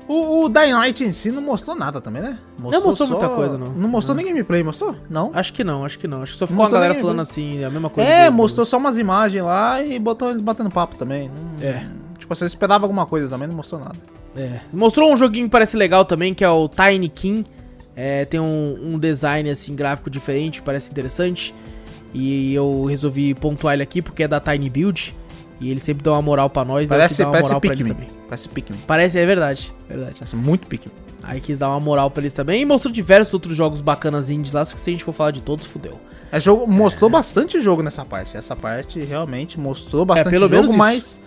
O, 0.08 0.44
o 0.44 0.48
Dying 0.48 0.72
Light 0.72 1.02
em 1.02 1.10
si 1.10 1.32
não 1.32 1.42
mostrou 1.42 1.74
nada 1.76 2.00
também, 2.00 2.22
né? 2.22 2.38
mostrou 2.60 3.08
muita 3.08 3.28
coisa, 3.28 3.58
não. 3.58 3.72
Não 3.72 3.88
mostrou 3.88 4.16
nem 4.16 4.24
gameplay, 4.26 4.62
mostrou? 4.62 4.94
Não. 5.10 5.32
Acho 5.34 5.52
que 5.52 5.64
não, 5.64 5.84
acho 5.84 5.98
que 5.98 6.06
não. 6.06 6.22
Acho 6.22 6.34
que 6.34 6.38
só 6.38 6.46
ficou 6.46 6.60
a 6.60 6.64
Mostrou 6.64 6.78
galera 6.80 6.94
nem- 6.94 7.02
falando 7.02 7.20
assim, 7.22 7.64
a 7.64 7.70
mesma 7.70 7.90
coisa. 7.90 8.08
É, 8.08 8.30
do- 8.30 8.34
mostrou 8.36 8.64
só 8.64 8.76
umas 8.76 8.98
imagens 8.98 9.44
lá 9.44 9.82
e 9.82 9.98
botou 9.98 10.30
eles 10.30 10.40
batendo 10.42 10.70
papo 10.70 10.94
também. 10.94 11.28
Não- 11.60 11.66
É. 11.68 11.88
Tipo, 12.18 12.32
você 12.34 12.44
esperava 12.44 12.84
alguma 12.84 13.04
coisa 13.04 13.28
também, 13.28 13.48
não 13.48 13.56
mostrou 13.56 13.80
nada. 13.80 13.96
É. 14.36 14.60
Mostrou 14.72 15.12
um 15.12 15.16
joguinho 15.16 15.46
que 15.46 15.50
parece 15.50 15.76
legal 15.76 16.04
também, 16.04 16.32
que 16.34 16.44
é 16.44 16.48
o 16.48 16.68
Tiny 16.68 17.08
King. 17.08 17.44
É, 17.96 18.24
tem 18.26 18.38
um, 18.38 18.78
um 18.94 18.98
design 18.98 19.50
assim 19.50 19.74
gráfico 19.74 20.08
diferente, 20.08 20.62
parece 20.62 20.90
interessante. 20.92 21.52
E 22.18 22.54
eu 22.54 22.84
resolvi 22.86 23.34
pontuar 23.34 23.74
ele 23.74 23.82
aqui 23.82 24.00
porque 24.00 24.22
é 24.22 24.28
da 24.28 24.40
Tiny 24.40 24.70
Build. 24.70 25.14
E 25.60 25.70
eles 25.70 25.82
sempre 25.82 26.02
dão 26.02 26.12
uma 26.14 26.20
moral 26.22 26.50
pra 26.50 26.64
nós, 26.64 26.86
daí 26.88 26.98
eu 26.98 27.06
quis 27.08 27.16
Parece, 27.16 27.22
dar 27.22 27.24
uma 27.26 27.32
parece 27.32 27.48
moral 27.48 27.60
pra 27.60 27.72
eles 27.72 27.86
Pikmin. 27.88 28.06
Parece 28.28 28.48
Pikmin. 28.48 28.78
Parece, 28.86 29.18
é 29.18 29.24
verdade, 29.26 29.74
verdade. 29.88 30.14
Parece 30.18 30.36
muito 30.36 30.66
Pikmin. 30.66 30.92
Aí 31.22 31.40
quis 31.40 31.58
dar 31.58 31.68
uma 31.70 31.80
moral 31.80 32.10
pra 32.10 32.22
eles 32.22 32.32
também. 32.34 32.60
E 32.60 32.64
mostrou 32.64 32.92
diversos 32.92 33.32
outros 33.34 33.56
jogos 33.56 33.80
bacanas 33.80 34.28
indies 34.30 34.52
lá, 34.52 34.64
só 34.64 34.74
que 34.74 34.80
se 34.80 34.90
a 34.90 34.92
gente 34.92 35.02
for 35.04 35.12
falar 35.12 35.30
de 35.30 35.40
todos, 35.42 35.66
fudeu. 35.66 35.98
É 36.30 36.38
jogo, 36.40 36.66
mostrou 36.66 37.08
bastante 37.08 37.60
jogo 37.60 37.82
nessa 37.82 38.04
parte. 38.04 38.36
Essa 38.36 38.54
parte 38.56 39.00
realmente 39.00 39.58
mostrou 39.58 40.04
bastante 40.04 40.28
É, 40.28 40.30
pelo 40.30 40.42
jogo, 40.48 40.54
menos 40.54 40.70
isso. 40.70 40.78
mas, 40.78 41.18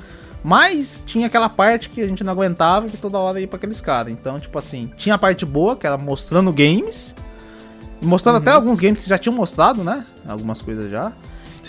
mas 0.43 1.03
tinha 1.05 1.27
aquela 1.27 1.49
parte 1.49 1.89
que 1.89 1.99
a 2.01 2.07
gente 2.07 2.23
não 2.23 2.31
aguentava 2.31 2.87
que 2.87 2.97
toda 2.97 3.17
hora 3.17 3.39
ia 3.41 3.47
pra 3.47 3.57
aqueles 3.57 3.81
caras. 3.81 4.13
Então, 4.13 4.39
tipo 4.39 4.57
assim, 4.59 4.89
tinha 4.95 5.15
a 5.15 5.17
parte 5.17 5.45
boa, 5.45 5.75
que 5.75 5.87
era 5.87 5.97
mostrando 5.97 6.51
games. 6.53 7.15
Mostrando 8.01 8.35
Uhum. 8.35 8.41
até 8.41 8.51
alguns 8.51 8.79
games 8.79 9.03
que 9.03 9.09
já 9.09 9.17
tinham 9.17 9.35
mostrado, 9.35 9.83
né? 9.83 10.05
Algumas 10.27 10.61
coisas 10.61 10.89
já. 10.89 11.11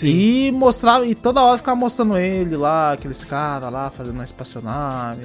E 0.02 0.50
mostrava, 0.52 1.04
e 1.04 1.14
toda 1.14 1.42
hora 1.42 1.58
ficava 1.58 1.76
mostrando 1.76 2.16
ele 2.16 2.56
lá, 2.56 2.92
aqueles 2.92 3.22
caras 3.24 3.70
lá 3.70 3.90
fazendo 3.90 4.18
a 4.20 4.24
espaçonave. 4.24 5.22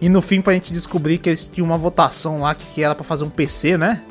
E 0.00 0.08
no 0.08 0.20
fim 0.20 0.40
pra 0.40 0.52
gente 0.54 0.72
descobrir 0.72 1.18
que 1.18 1.28
eles 1.28 1.46
tinham 1.46 1.66
uma 1.66 1.78
votação 1.78 2.40
lá 2.40 2.54
que, 2.54 2.64
que 2.74 2.82
era 2.82 2.94
pra 2.94 3.04
fazer 3.04 3.24
um 3.24 3.28
PC, 3.30 3.76
né? 3.78 4.02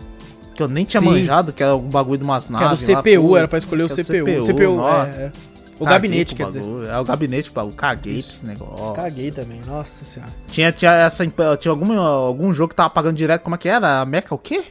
Que 0.53 0.63
eu 0.63 0.67
nem 0.69 0.85
tinha 0.85 1.01
Sim. 1.01 1.07
manjado, 1.07 1.51
que 1.51 1.61
era 1.61 1.75
um 1.75 1.81
bagulho 1.89 2.19
de 2.19 2.23
umas 2.23 2.47
Que 2.47 2.53
era 2.53 2.61
o 2.65 2.69
naves. 2.69 2.87
lá, 2.87 3.01
CPU, 3.01 3.21
tudo. 3.23 3.37
era 3.37 3.47
pra 3.47 3.57
escolher 3.57 3.83
o 3.83 3.85
era 3.87 3.95
CPU. 3.95 4.39
O 4.39 4.45
CPU, 4.45 4.75
nossa. 4.77 5.09
é, 5.09 5.23
é. 5.25 5.31
O 5.77 5.79
Caguei 5.83 5.93
gabinete, 5.93 6.35
quer 6.35 6.47
dizer. 6.47 6.63
É 6.89 6.97
o 6.97 7.03
gabinete, 7.03 7.51
bagulho. 7.51 7.75
Caguei 7.75 8.13
pra 8.13 8.31
esse 8.31 8.45
negócio. 8.45 8.93
Caguei 8.93 9.31
também, 9.31 9.59
nossa 9.67 10.05
senhora. 10.05 10.31
Tinha, 10.47 10.71
tinha, 10.71 10.91
essa, 10.93 11.27
tinha 11.59 11.71
algum, 11.71 11.99
algum 11.99 12.53
jogo 12.53 12.69
que 12.69 12.75
tava 12.75 12.89
pagando 12.89 13.17
direto, 13.17 13.41
como 13.41 13.55
é 13.55 13.57
que 13.57 13.67
era? 13.67 13.99
A 13.99 14.05
Mecha 14.05 14.33
o 14.33 14.37
quê? 14.37 14.63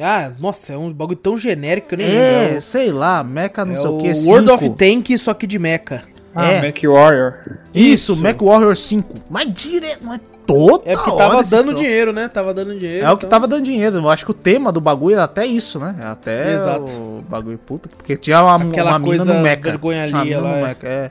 Ah, 0.00 0.32
nossa, 0.38 0.72
é 0.72 0.76
um 0.76 0.92
bagulho 0.92 1.16
tão 1.16 1.36
genérico 1.36 1.88
que 1.88 1.94
eu 1.94 1.98
nem 1.98 2.08
É, 2.08 2.46
lembro. 2.48 2.62
sei 2.62 2.90
lá, 2.90 3.22
Mecha 3.22 3.64
não 3.64 3.72
É 3.72 3.76
sei 3.76 3.90
o 3.90 3.98
quê. 3.98 4.12
World 4.26 4.50
of 4.50 4.64
5. 4.64 4.76
Tank, 4.76 5.18
só 5.18 5.34
que 5.34 5.46
de 5.46 5.58
mecha. 5.58 6.02
Ah, 6.34 6.46
É. 6.50 6.62
Mac 6.66 6.76
Warrior. 6.82 7.34
Isso, 7.72 8.12
Isso. 8.12 8.16
Mech 8.16 8.42
Warrior 8.42 8.74
5. 8.76 9.14
Mas 9.30 9.52
direto, 9.54 10.04
mas 10.04 10.20
toda 10.44 10.82
É 10.90 10.94
porque 10.94 11.12
tava 11.16 11.42
dando 11.44 11.68
troço. 11.68 11.82
dinheiro, 11.82 12.12
né? 12.12 12.26
Tava 12.26 12.52
dando 12.52 12.76
dinheiro. 12.76 13.06
É 13.06 13.10
o 13.12 13.16
que 13.16 13.24
então- 13.24 13.30
tava 13.30 13.46
dando 13.46 13.62
dinheiro. 13.62 13.96
Eu 13.98 14.10
acho 14.10 14.24
que 14.24 14.32
o 14.32 14.34
tema 14.34 14.72
do 14.72 14.80
bagulho 14.80 15.14
era 15.14 15.24
até 15.24 15.46
isso, 15.46 15.78
né? 15.78 15.94
Até 16.02 16.54
Exato. 16.54 16.90
o 16.92 17.24
bagulho 17.28 17.56
puta. 17.56 17.88
Porque 17.88 18.16
tinha 18.16 18.42
uma, 18.42 18.56
Aquela 18.56 18.90
uma 18.90 18.98
mina 18.98 19.08
coisa 19.16 19.32
no 19.32 19.40
Mecha. 19.42 19.62
vergonha 19.62 20.06
Tinha 20.06 20.16
uma 20.16 20.22
alheia 20.22 20.36
mina 20.38 20.48
lá, 20.50 20.56
no 20.58 20.64
é. 20.64 20.68
Mecha, 20.68 20.86
é. 20.88 21.10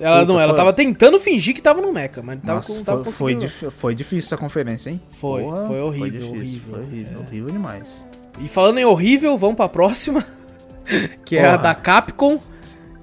Ela 0.00 0.20
Puta, 0.22 0.32
não, 0.32 0.40
ela 0.40 0.48
foi- 0.48 0.56
tava 0.56 0.72
tentando 0.72 1.20
fingir 1.20 1.54
que 1.54 1.62
tava 1.62 1.80
no 1.80 1.92
mecha, 1.92 2.20
mas 2.20 2.40
tava, 2.40 2.54
Nossa, 2.56 2.76
com, 2.78 2.82
tava 2.82 3.04
foi, 3.04 3.12
foi, 3.40 3.70
foi 3.70 3.94
difícil 3.94 4.26
essa 4.26 4.36
conferência, 4.36 4.90
hein? 4.90 5.00
Foi, 5.20 5.42
foi 5.42 5.80
horrível, 5.80 6.30
horrível. 6.30 6.60
Foi 6.74 6.80
horrível, 6.82 7.18
horrível 7.20 7.50
demais. 7.52 8.04
E 8.38 8.48
falando 8.48 8.78
em 8.78 8.84
horrível, 8.84 9.36
vamos 9.36 9.56
pra 9.56 9.68
próxima. 9.68 10.24
que 11.24 11.36
é 11.36 11.46
a 11.46 11.56
da 11.56 11.74
Capcom. 11.74 12.38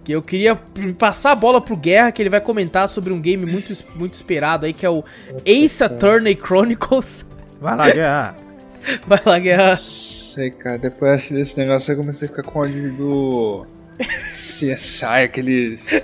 Que 0.04 0.14
eu 0.14 0.22
queria 0.22 0.56
passar 0.98 1.32
a 1.32 1.36
bola 1.36 1.62
pro 1.62 1.78
Guerra, 1.78 2.12
que 2.12 2.22
ele 2.22 2.30
vai 2.30 2.42
comentar 2.42 2.90
sobre 2.90 3.14
um 3.14 3.22
game 3.22 3.46
muito, 3.46 3.72
muito 3.96 4.16
esperado 4.16 4.66
aí, 4.66 4.74
que 4.74 4.84
é 4.84 4.90
o 4.90 5.04
Ace 5.46 5.84
Attorney 5.84 6.36
Chronicles. 6.36 7.22
Vai 7.60 7.76
lá, 7.76 7.92
Guerra. 7.92 8.36
Vai 9.06 9.22
lá, 9.24 9.38
Guerra. 9.38 9.78
Sei, 9.78 10.50
cara, 10.50 10.80
depois 10.80 11.30
desse 11.30 11.56
negócio 11.56 11.92
eu 11.92 11.98
comecei 11.98 12.26
a 12.26 12.30
ficar 12.30 12.42
com 12.42 12.60
ódio 12.60 12.92
do 12.94 13.68
CSI, 14.00 15.06
aqueles 15.26 16.04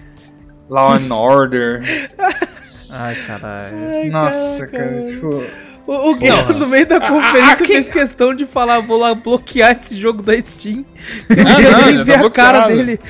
Law 0.70 0.94
and 0.94 1.14
Order. 1.14 1.82
Ai, 2.88 3.14
caralho. 3.26 3.76
Ai, 3.76 4.08
Nossa, 4.08 4.66
cara, 4.68 4.88
cara, 4.88 5.04
tipo. 5.04 5.44
O, 5.86 6.10
o 6.10 6.14
Guerra, 6.16 6.52
no 6.54 6.66
meio 6.66 6.86
da 6.86 6.98
conferência, 7.00 7.52
aqui- 7.54 7.66
fez 7.66 7.88
questão 7.88 8.34
de 8.34 8.46
falar: 8.46 8.80
vou 8.80 8.98
lá 8.98 9.14
bloquear 9.14 9.72
esse 9.76 9.96
jogo 9.96 10.22
da 10.22 10.34
Steam. 10.40 10.84
Eu 11.28 11.42
Ah, 11.46 11.54
queria 11.56 11.70
não, 11.72 11.86
nem 11.86 11.96
já 11.98 12.04
ver 12.04 12.20
tá 12.20 12.26
a 12.26 12.30
cara 12.30 12.58
bloqueado. 12.66 12.86
dele. 12.86 13.00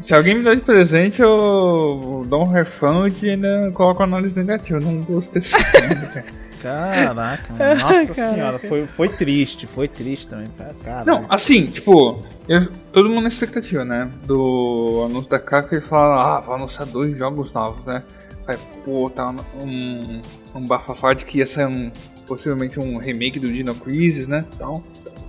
Se 0.00 0.12
alguém 0.14 0.34
me 0.36 0.42
dá 0.42 0.52
de 0.52 0.60
presente, 0.62 1.22
eu 1.22 2.24
dou 2.26 2.42
um 2.42 2.50
refund 2.50 3.14
e 3.22 3.30
ainda 3.30 3.70
coloco 3.72 4.02
análise 4.02 4.36
negativa. 4.36 4.80
Eu 4.80 4.82
Não 4.84 5.00
gostei 5.02 5.40
desse 5.40 5.52
jogo, 5.54 6.06
cara. 6.12 6.24
Caraca, 6.60 7.52
mano. 7.54 7.74
Nossa 7.80 8.14
Caraca. 8.14 8.34
senhora, 8.34 8.58
foi, 8.58 8.86
foi 8.88 9.08
triste, 9.08 9.66
foi 9.68 9.86
triste 9.86 10.26
também. 10.26 10.46
cara, 10.58 10.74
Caralho. 10.82 11.06
Não, 11.06 11.24
assim, 11.28 11.66
tipo, 11.66 12.20
eu- 12.48 12.68
todo 12.92 13.08
mundo 13.08 13.22
na 13.22 13.28
expectativa, 13.28 13.84
né? 13.84 14.08
Do 14.24 15.04
anúncio 15.08 15.30
da 15.30 15.38
Capcom, 15.38 15.76
ele 15.76 15.84
fala, 15.84 16.36
ah, 16.36 16.40
vai 16.40 16.56
anunciar 16.56 16.86
dois 16.86 17.16
jogos 17.16 17.52
novos, 17.52 17.84
né? 17.84 18.02
Aí, 18.46 18.56
pô, 18.84 19.08
tá 19.08 19.34
um, 19.60 20.20
um 20.54 20.66
bafafá 20.66 21.14
de 21.14 21.24
que 21.24 21.38
ia 21.38 21.46
ser 21.46 21.66
um, 21.66 21.90
possivelmente 22.26 22.78
um 22.80 22.96
remake 22.98 23.38
do 23.38 23.50
Dino 23.52 23.74
Crisis, 23.74 24.26
né? 24.26 24.44
Então, 24.54 24.82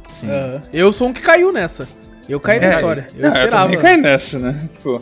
Sim. 0.09 0.29
Aham. 0.29 0.61
Eu 0.71 0.91
sou 0.91 1.07
um 1.09 1.13
que 1.13 1.21
caiu 1.21 1.51
nessa. 1.51 1.87
Eu 2.29 2.39
caí 2.39 2.59
na 2.59 2.67
É, 2.67 2.69
história. 2.69 3.07
Eu 3.17 3.25
é, 3.25 3.27
esperava. 3.27 3.63
também 3.65 3.79
caí 3.79 3.97
nessa, 3.97 4.39
né? 4.39 4.69
Tipo, 4.73 5.01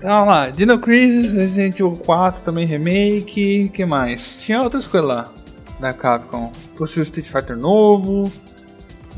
tá 0.00 0.24
lá, 0.24 0.50
Dino 0.50 0.78
Crisis, 0.78 1.32
Resident 1.32 1.74
Evil 1.78 1.96
4 2.04 2.42
também 2.42 2.66
remake, 2.66 3.70
que 3.72 3.84
mais? 3.84 4.36
Tinha 4.36 4.60
outras 4.62 4.86
coisas 4.86 5.08
lá 5.08 5.32
da 5.80 5.92
Capcom. 5.92 6.50
Possível 6.76 7.04
Street 7.04 7.26
Fighter 7.26 7.56
novo. 7.56 8.30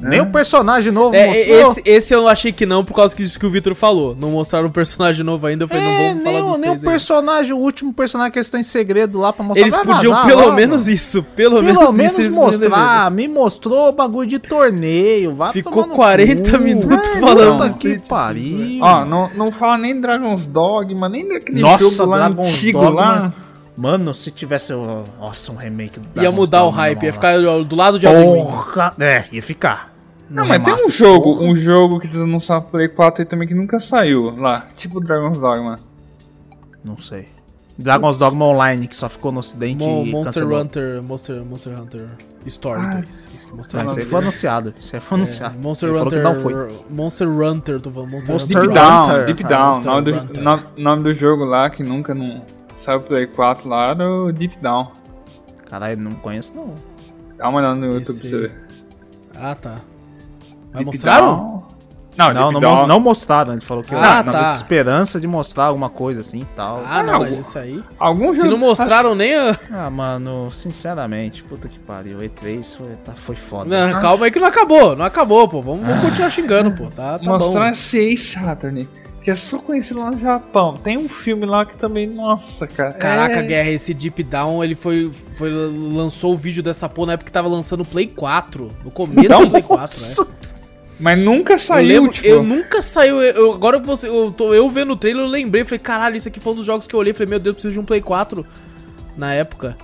Nem 0.01 0.21
o 0.21 0.27
personagem 0.27 0.91
novo 0.91 1.15
É, 1.15 1.27
mostrou. 1.27 1.71
esse, 1.73 1.83
esse 1.85 2.15
eu 2.15 2.27
achei 2.27 2.53
que 2.53 2.65
não, 2.65 2.83
por 2.85 2.95
causa 2.95 3.15
disso 3.15 3.39
que 3.39 3.45
o 3.47 3.51
Vitor 3.51 3.75
falou. 3.75 4.17
Não 4.19 4.31
mostraram 4.31 4.69
um 4.69 4.71
personagem 4.71 5.25
novo 5.25 5.47
ainda. 5.47 5.65
Eu 5.65 5.69
falei, 5.69 5.83
não 5.85 5.91
É, 5.91 6.09
vamos 6.09 6.23
nem, 6.25 6.33
falar 6.35 6.45
o- 6.47 6.53
dos 6.53 6.61
nem 6.61 6.71
o 6.71 6.81
personagem, 6.81 7.53
o 7.53 7.59
último 7.59 7.93
personagem 7.93 8.33
que 8.33 8.39
eles 8.39 8.47
estão 8.47 8.59
em 8.59 8.63
segredo 8.63 9.19
lá 9.19 9.33
pra 9.33 9.45
mostrar. 9.45 9.61
Eles 9.63 9.75
Vai 9.75 9.85
podiam 9.85 10.13
vazar 10.13 10.27
pelo 10.27 10.41
logo. 10.43 10.53
menos 10.53 10.89
isso. 10.89 11.23
Pelo, 11.37 11.63
Pelo 11.63 11.67
menos, 11.77 11.93
menos 11.95 12.19
isso 12.19 12.35
mostrar, 12.35 13.11
me 13.11 13.29
mostrou 13.29 13.93
bagulho 13.93 14.29
de 14.29 14.39
torneio, 14.39 15.35
vai 15.35 15.53
Ficou 15.53 15.73
tomar 15.73 15.87
no 15.89 15.95
40 15.95 16.51
cu. 16.53 16.65
minutos 16.65 17.09
É, 17.09 17.21
falando 17.21 17.53
Puta 17.59 17.67
isso, 17.69 17.79
que 17.79 17.89
isso, 17.89 18.09
pariu. 18.09 18.79
Ó, 18.83 19.05
não, 19.05 19.31
não 19.35 19.53
fala 19.53 19.77
nem 19.79 20.01
Dragon's 20.01 20.47
Dogma, 20.47 21.09
nem 21.09 21.29
daquele 21.29 21.61
Nossa, 21.61 21.91
jogo 21.91 22.11
lá 22.11 22.29
Dragon's 22.29 22.49
antigo 22.55 22.81
Dogma. 22.81 23.01
lá. 23.01 23.33
Mano, 23.77 24.13
se 24.13 24.31
tivesse, 24.31 24.75
nossa, 25.19 25.53
um 25.53 25.57
remake 25.57 25.99
do 26.01 26.05
Ia 26.09 26.11
Dragon's 26.23 26.35
mudar 26.37 26.63
o 26.63 26.67
Dogma, 26.67 26.83
hype, 26.83 26.97
ia 27.03 27.03
mano. 27.03 27.13
ficar 27.15 27.39
do 27.65 27.77
lado 27.77 27.99
de. 27.99 28.07
Porra, 28.07 28.93
é, 29.01 29.25
ia 29.33 29.43
ficar. 29.43 29.90
Não, 30.31 30.45
No 30.45 30.49
mas 30.49 30.63
tem 30.65 30.73
um 30.87 30.89
jogo, 30.91 31.35
porra. 31.37 31.43
um 31.51 31.57
jogo 31.57 31.99
que 31.99 32.07
eles 32.07 32.17
anunciaram 32.17 32.63
pro 32.63 32.71
Play 32.73 32.89
4 32.89 33.23
aí 33.23 33.27
também 33.29 33.49
que 33.49 33.55
nunca 33.55 33.81
saiu 33.81 34.35
lá, 34.39 34.67
tipo 34.77 35.01
Dragon's 35.01 35.39
Dogma. 35.39 35.77
Não 36.85 36.97
sei. 36.99 37.27
Dragon's 37.77 38.17
Dogma 38.19 38.45
Online, 38.45 38.87
que 38.87 38.95
só 38.95 39.09
ficou 39.09 39.33
no 39.33 39.41
ocidente 39.41 39.85
Mo- 39.85 40.05
e 40.05 40.11
Monster 40.11 40.43
cancelou. 40.43 40.61
Hunter, 40.63 41.03
Monster, 41.03 41.45
Monster 41.45 41.81
Hunter 41.81 42.07
Story 42.47 42.81
Ah. 42.81 42.95
2. 42.97 43.09
Isso 43.09 43.29
que 43.47 43.51
Não, 43.51 43.57
mostraram. 43.57 43.89
isso 43.89 43.99
aí 43.99 44.05
foi 44.05 44.19
anunciado. 44.21 44.75
Isso 44.79 44.97
aí 44.97 45.01
foi 45.01 45.19
É, 45.19 45.21
anunciado. 45.23 45.59
Monster 45.63 45.89
Ele 45.89 45.99
Hunter. 45.99 46.23
não 46.23 46.35
foi. 46.35 46.69
Monster 46.91 47.29
Hunter, 47.29 47.81
tô 47.81 47.91
falando. 47.91 48.11
Monster, 48.13 48.33
Monster 48.33 48.57
Hunter. 48.59 48.69
Deep 48.69 48.75
Hunter. 48.75 48.87
Down, 48.87 49.05
Hunter. 49.09 49.27
Deep 49.27 49.45
Ah, 49.45 49.49
Down. 49.49 49.67
Monster 49.67 49.87
nome, 49.93 50.13
Hunter. 50.13 50.27
do, 50.33 50.41
nome, 50.43 50.63
nome 50.77 51.03
do 51.03 51.15
jogo 51.15 51.45
lá 51.45 51.71
que 51.71 51.83
nunca 51.83 52.15
não 52.15 52.37
saiu 52.75 53.01
Play 53.01 53.27
4 53.27 53.69
lá 53.69 53.89
era 53.91 54.09
o 54.11 54.31
Deep 54.31 54.59
Down. 54.61 54.93
Caralho, 55.69 55.97
não 56.03 56.13
conheço 56.15 56.55
não. 56.55 56.75
Dá 57.39 57.49
uma 57.49 57.59
olhada 57.61 57.75
no 57.77 57.87
Esse- 57.99 58.13
YouTube 58.13 58.21
pra 58.21 58.29
você 58.31 58.37
ver. 58.37 58.53
Ah, 59.39 59.55
tá. 59.55 59.77
Mas 60.73 60.85
mostraram? 60.85 61.61
Não, 62.17 62.35
Não, 62.35 62.53
não, 62.53 62.61
mos- 62.61 62.89
não 62.89 63.01
mostraram. 63.01 63.53
Ele 63.53 63.61
falou 63.63 63.83
que 63.83 63.95
Ah, 63.95 64.23
na 64.23 64.33
tá. 64.33 64.51
esperança 64.51 65.19
de 65.19 65.27
mostrar 65.27 65.65
alguma 65.67 65.89
coisa 65.89 66.21
assim 66.21 66.41
e 66.41 66.45
tal. 66.57 66.83
Ah, 66.87 67.03
não, 67.03 67.15
Ah, 67.15 67.19
mas 67.21 67.39
isso 67.39 67.59
aí. 67.59 67.83
Algum 67.99 68.33
Se 68.35 68.47
não 68.47 68.59
mostraram 68.59 69.15
nem 69.15 69.35
a. 69.35 69.57
Ah, 69.73 69.89
mano, 69.89 70.53
sinceramente, 70.53 71.43
puta 71.45 71.67
que 71.69 71.79
pariu. 71.79 72.19
E3 72.19 72.77
foi, 72.77 72.87
tá, 72.97 73.13
foi 73.15 73.37
foda. 73.37 73.65
Não, 73.93 74.01
calma 74.01 74.27
aí 74.27 74.31
que 74.31 74.41
não 74.41 74.49
acabou, 74.49 74.95
não 74.97 75.05
acabou, 75.05 75.49
pô. 75.49 75.63
Vamos, 75.63 75.87
vamos 75.87 76.03
continuar 76.05 76.31
xingando, 76.31 76.73
pô. 76.73 76.89
Tá, 76.95 77.19
tá 77.19 77.25
Mostrar 77.25 77.61
bom. 77.67 77.71
esse 77.71 78.17
Saturn, 78.19 78.87
que 79.23 79.31
é 79.31 79.37
só 79.37 79.59
conhecido 79.59 80.01
lá 80.01 80.11
no 80.11 80.19
Japão. 80.19 80.75
Tem 80.75 80.99
um 80.99 81.09
filme 81.09 81.47
lá 81.47 81.65
que 81.65 81.77
também, 81.77 82.07
nossa, 82.07 82.67
cara. 82.67 82.93
Caraca, 82.93 83.39
é... 83.39 83.43
Guerra, 83.43 83.71
esse 83.71 83.95
Deep 83.95 84.25
Down, 84.25 84.63
ele 84.63 84.75
foi, 84.75 85.11
foi. 85.11 85.49
lançou 85.51 86.35
o 86.35 86.37
vídeo 86.37 86.63
dessa 86.63 86.87
porra 86.89 87.07
na 87.07 87.13
época 87.15 87.27
que 87.27 87.33
tava 87.33 87.49
lançando 87.49 87.81
o 87.83 87.87
Play 87.87 88.09
4. 88.09 88.71
No 88.85 88.91
começo 88.91 89.29
do 89.29 89.49
Play 89.51 89.63
4, 89.63 90.01
né? 90.01 90.27
Mas 91.01 91.19
nunca 91.19 91.55
Eu 91.55 91.59
saiu, 91.59 91.89
lembro, 91.89 92.13
tipo... 92.13 92.27
eu 92.27 92.43
nunca 92.43 92.83
saiu. 92.83 93.23
Eu, 93.23 93.53
agora 93.53 93.79
você, 93.79 94.07
eu, 94.07 94.31
tô, 94.31 94.53
eu 94.53 94.69
vendo 94.69 94.93
o 94.93 94.97
trailer, 94.97 95.25
eu 95.25 95.29
lembrei, 95.29 95.65
falei, 95.65 95.79
caralho, 95.79 96.17
isso 96.17 96.29
aqui 96.29 96.39
foi 96.39 96.53
um 96.53 96.57
dos 96.57 96.67
jogos 96.67 96.87
que 96.87 96.95
eu 96.95 97.01
olhei, 97.01 97.15
falei, 97.15 97.31
meu 97.31 97.39
Deus, 97.39 97.53
eu 97.53 97.55
preciso 97.55 97.73
de 97.73 97.81
um 97.81 97.85
Play 97.85 98.03
4 98.03 98.47
na 99.17 99.33
época. 99.33 99.77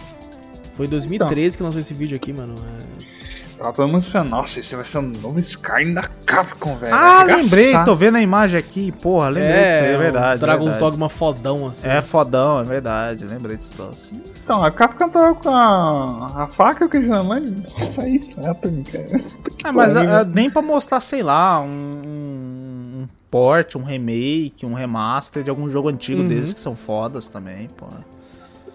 Foi 0.74 0.84
em 0.86 0.90
2013 0.90 1.56
que 1.56 1.62
lançou 1.62 1.80
esse 1.80 1.94
vídeo 1.94 2.14
aqui, 2.14 2.34
mano. 2.34 2.54
É... 2.54 3.15
Tava 3.58 3.72
todo 3.72 3.88
mundo 3.88 4.04
falando, 4.04 4.30
nossa, 4.30 4.60
esse 4.60 4.76
vai 4.76 4.84
ser 4.84 4.98
um 4.98 5.02
novo 5.22 5.38
Skyrim 5.38 5.94
da 5.94 6.08
Capcom, 6.26 6.76
velho. 6.76 6.94
Ah, 6.94 7.22
lembrei, 7.22 7.72
tô 7.84 7.94
vendo 7.94 8.16
a 8.16 8.20
imagem 8.20 8.58
aqui, 8.60 8.92
porra, 8.92 9.28
lembrei 9.30 9.70
disso 9.70 9.82
aí, 9.82 9.92
é 9.92 9.96
um 9.96 9.98
verdade. 9.98 10.40
Dragon's 10.40 10.64
verdade. 10.74 10.90
Dogma 10.90 11.08
fodão, 11.08 11.66
assim. 11.66 11.88
É 11.88 12.02
fodão, 12.02 12.60
é 12.60 12.64
verdade, 12.64 13.24
lembrei 13.24 13.56
disso. 13.56 13.72
troço. 13.72 14.14
Então, 14.44 14.62
a 14.62 14.70
Capcom 14.70 15.08
tava 15.08 15.34
com 15.34 15.48
a, 15.48 16.42
a 16.44 16.46
faca 16.48 16.84
e 16.84 16.86
o 16.86 16.90
queijo 16.90 17.08
na 17.08 17.22
mão. 17.22 17.40
Nossa, 17.40 18.06
isso, 18.08 18.34
Saturn, 18.40 18.82
cara. 18.84 19.06
Ah, 19.64 19.72
mas 19.72 19.94
pariu, 19.94 20.10
ah, 20.10 20.22
né? 20.22 20.32
nem 20.32 20.48
pra 20.50 20.62
mostrar, 20.62 21.00
sei 21.00 21.22
lá, 21.24 21.60
um, 21.60 21.66
um, 21.66 23.02
um 23.02 23.08
port, 23.28 23.74
um 23.74 23.82
remake, 23.82 24.64
um 24.64 24.74
remaster 24.74 25.42
de 25.42 25.50
algum 25.50 25.68
jogo 25.68 25.88
antigo 25.88 26.20
Uhum. 26.20 26.28
deles 26.28 26.52
que 26.52 26.60
são 26.60 26.76
fodas 26.76 27.26
também, 27.28 27.66
pô. 27.76 27.86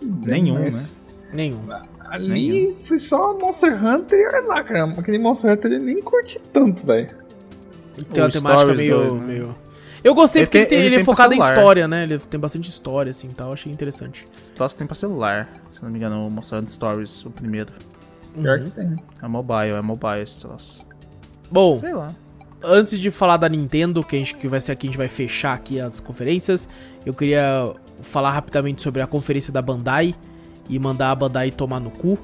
Nenhum, 0.02 0.60
Mas 0.60 0.74
né? 0.76 0.84
Nenhum. 1.34 1.62
Ali 2.12 2.28
Nenhum. 2.28 2.76
foi 2.82 3.00
só 3.00 3.38
Monster 3.40 3.74
Hunter 3.84 4.20
e 4.20 4.28
olha 4.28 4.48
lá, 4.48 4.64
cara. 4.64 4.84
Aquele 4.92 5.18
Monster 5.18 5.54
Hunter 5.54 5.72
eu 5.72 5.80
nem 5.80 6.02
curti 6.02 6.40
tanto, 6.52 6.86
velho. 6.86 7.08
Tem 8.14 8.24
uma 8.24 8.30
temática 8.30 8.60
Stories 8.60 8.78
meio, 8.80 8.98
2, 8.98 9.14
né? 9.14 9.20
meio. 9.26 9.56
Eu 10.04 10.14
gostei 10.16 10.42
Ele 10.42 10.48
porque 10.48 10.66
tem- 10.66 10.78
ele, 10.80 10.86
tem- 10.88 10.94
ele 10.94 11.02
é 11.02 11.06
focado 11.06 11.34
em 11.34 11.40
história, 11.40 11.88
né? 11.88 12.04
Ele 12.04 12.18
tem 12.20 12.40
bastante 12.40 12.70
história, 12.70 13.12
assim, 13.12 13.30
tal. 13.30 13.54
Achei 13.54 13.72
interessante. 13.72 14.26
Troço 14.56 14.76
tem 14.78 14.86
pra 14.86 14.96
celular, 14.96 15.48
se 15.72 15.82
não 15.84 15.90
me 15.90 15.98
engano, 16.00 16.28
o 16.28 16.32
Monster 16.32 16.60
Hunter 16.60 16.72
Stories, 16.74 17.26
o 17.26 17.30
primeiro. 17.32 17.72
Pior 18.34 18.58
Uhum. 18.60 18.64
que 18.66 18.72
tem. 18.72 18.96
É 19.22 19.28
mobile, 19.28 19.72
é 19.74 19.82
mobile 19.82 20.22
esse 20.22 20.40
troço. 20.42 20.86
Bom, 21.52 21.80
Sei 21.80 21.94
lá. 21.94 22.08
antes 22.64 23.00
de 23.00 23.12
falar 23.12 23.38
da 23.38 23.48
Nintendo, 23.48 24.04
que, 24.04 24.16
a 24.16 24.20
gente, 24.20 24.36
que 24.36 24.48
vai 24.48 24.60
ser 24.60 24.72
aqui, 24.74 24.88
a 24.88 24.90
gente 24.90 24.98
vai 24.98 25.08
fechar 25.08 25.54
aqui 25.54 25.80
as 25.80 26.00
conferências, 26.00 26.68
eu 27.06 27.14
queria 27.14 27.72
falar 28.02 28.32
rapidamente 28.32 28.82
sobre 28.82 29.02
a 29.02 29.08
conferência 29.08 29.54
da 29.54 29.62
Bandai 29.62 30.16
e 30.72 30.80
mandar 30.80 31.12
a 31.12 31.16
Bandai 31.16 31.52
tomar 31.52 31.80
no 31.80 31.92
cu. 31.92 32.18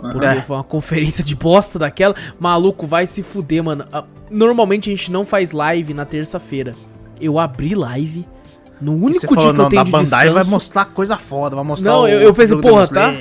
Porque 0.00 0.26
É. 0.26 0.40
foi 0.40 0.56
uma 0.56 0.64
conferência 0.64 1.22
de 1.22 1.36
bosta 1.36 1.78
daquela. 1.78 2.14
Maluco, 2.40 2.86
vai 2.86 3.06
se 3.06 3.22
fuder, 3.22 3.62
mano. 3.62 3.84
Ah, 3.92 4.02
Normalmente 4.30 4.88
a 4.88 4.94
gente 4.94 5.10
não 5.12 5.24
faz 5.24 5.52
live 5.52 5.92
na 5.92 6.04
terça-feira. 6.04 6.74
Eu 7.20 7.38
abri 7.38 7.74
live 7.74 8.24
no 8.80 8.92
único 8.94 9.10
dia 9.18 9.28
falou, 9.28 9.42
que 9.42 9.48
eu 9.48 9.52
não, 9.52 9.68
tenho 9.68 9.80
da 9.82 9.84
de 9.84 9.90
Bandai 9.90 10.24
descanso. 10.26 10.32
vai 10.34 10.44
mostrar 10.44 10.84
coisa 10.86 11.18
foda, 11.18 11.54
vai 11.56 11.64
mostrar 11.64 11.90
Não, 11.90 12.02
o 12.02 12.08
eu- 12.08 12.20
eu 12.20 12.32
pensei, 12.32 12.56
porra, 12.56 12.86
tá? 12.86 13.12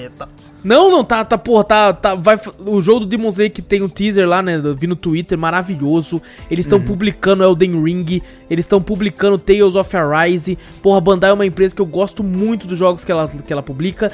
Não, 0.61 0.91
não, 0.91 1.05
tá, 1.05 1.23
tá, 1.23 1.37
porra, 1.37 1.63
tá, 1.63 1.93
tá, 1.93 2.15
vai, 2.15 2.37
o 2.65 2.81
jogo 2.81 3.01
do 3.01 3.05
Demon 3.05 3.29
Slayer 3.29 3.51
que 3.51 3.61
tem 3.61 3.81
o 3.81 3.87
teaser 3.87 4.27
lá, 4.27 4.41
né, 4.41 4.61
vi 4.75 4.87
no 4.87 4.95
Twitter, 4.95 5.37
maravilhoso, 5.37 6.21
eles 6.51 6.65
Uhum. 6.65 6.75
estão 6.77 6.81
publicando 6.81 7.43
Elden 7.43 7.81
Ring, 7.81 8.21
eles 8.49 8.65
estão 8.65 8.81
publicando 8.81 9.39
Tales 9.39 9.75
of 9.77 9.95
Arise, 9.95 10.57
porra, 10.83 10.97
a 10.97 11.01
Bandai 11.01 11.29
é 11.29 11.33
uma 11.33 11.45
empresa 11.45 11.73
que 11.73 11.81
eu 11.81 11.85
gosto 11.85 12.23
muito 12.25 12.67
dos 12.67 12.77
jogos 12.77 13.05
que 13.05 13.11
ela, 13.11 13.25
que 13.27 13.53
ela 13.53 13.63
publica, 13.63 14.11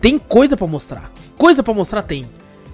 tem 0.00 0.18
coisa 0.18 0.56
pra 0.56 0.66
mostrar, 0.66 1.12
coisa 1.38 1.62
pra 1.62 1.72
mostrar 1.72 2.02
tem. 2.02 2.24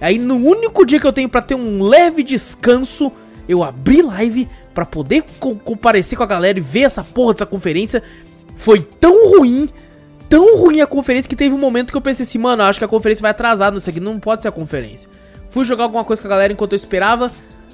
Aí 0.00 0.18
no 0.18 0.36
único 0.36 0.86
dia 0.86 0.98
que 0.98 1.06
eu 1.06 1.12
tenho 1.12 1.28
pra 1.28 1.42
ter 1.42 1.54
um 1.54 1.82
leve 1.82 2.22
descanso, 2.22 3.12
eu 3.46 3.62
abri 3.62 4.00
live 4.00 4.48
pra 4.72 4.86
poder 4.86 5.24
co- 5.38 5.56
comparecer 5.56 6.16
com 6.16 6.24
a 6.24 6.26
galera 6.26 6.56
e 6.58 6.62
ver 6.62 6.82
essa 6.84 7.04
porra 7.04 7.34
dessa 7.34 7.44
conferência, 7.44 8.02
foi 8.56 8.80
tão 8.80 9.28
ruim 9.36 9.68
tão 10.30 10.56
ruim 10.56 10.80
a 10.80 10.86
conferência 10.86 11.28
que 11.28 11.34
teve 11.34 11.52
um 11.52 11.58
momento 11.58 11.90
que 11.90 11.96
eu 11.96 12.00
pensei 12.00 12.22
assim, 12.22 12.38
mano, 12.38 12.62
acho 12.62 12.78
que 12.78 12.84
a 12.84 12.88
conferência 12.88 13.20
vai 13.20 13.32
atrasar, 13.32 13.72
não 13.72 13.80
sei 13.80 13.90
o 13.90 13.94
que, 13.94 14.00
não 14.00 14.20
pode 14.20 14.42
ser 14.42 14.48
a 14.48 14.52
conferência. 14.52 15.10
Fui 15.48 15.64
jogar 15.64 15.84
alguma 15.84 16.04
coisa 16.04 16.22
com 16.22 16.28
a 16.28 16.30
galera 16.30 16.52
enquanto 16.52 16.72
eu 16.72 16.76
esperava, 16.76 17.32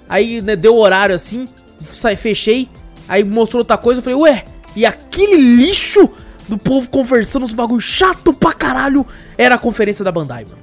aí 0.08 0.40
né, 0.40 0.56
deu 0.56 0.74
o 0.74 0.78
horário 0.78 1.14
assim, 1.14 1.46
sai, 1.82 2.16
fechei, 2.16 2.66
aí 3.06 3.22
mostrou 3.22 3.60
outra 3.60 3.76
coisa, 3.76 3.98
eu 3.98 4.02
falei, 4.02 4.18
ué, 4.18 4.44
e 4.74 4.86
aquele 4.86 5.36
lixo 5.36 6.08
do 6.48 6.56
povo 6.56 6.88
conversando 6.88 7.44
uns 7.44 7.52
bagulho 7.52 7.80
chato 7.80 8.32
pra 8.32 8.54
caralho 8.54 9.06
era 9.36 9.56
a 9.56 9.58
conferência 9.58 10.02
da 10.02 10.10
Bandai, 10.10 10.44
mano. 10.44 10.58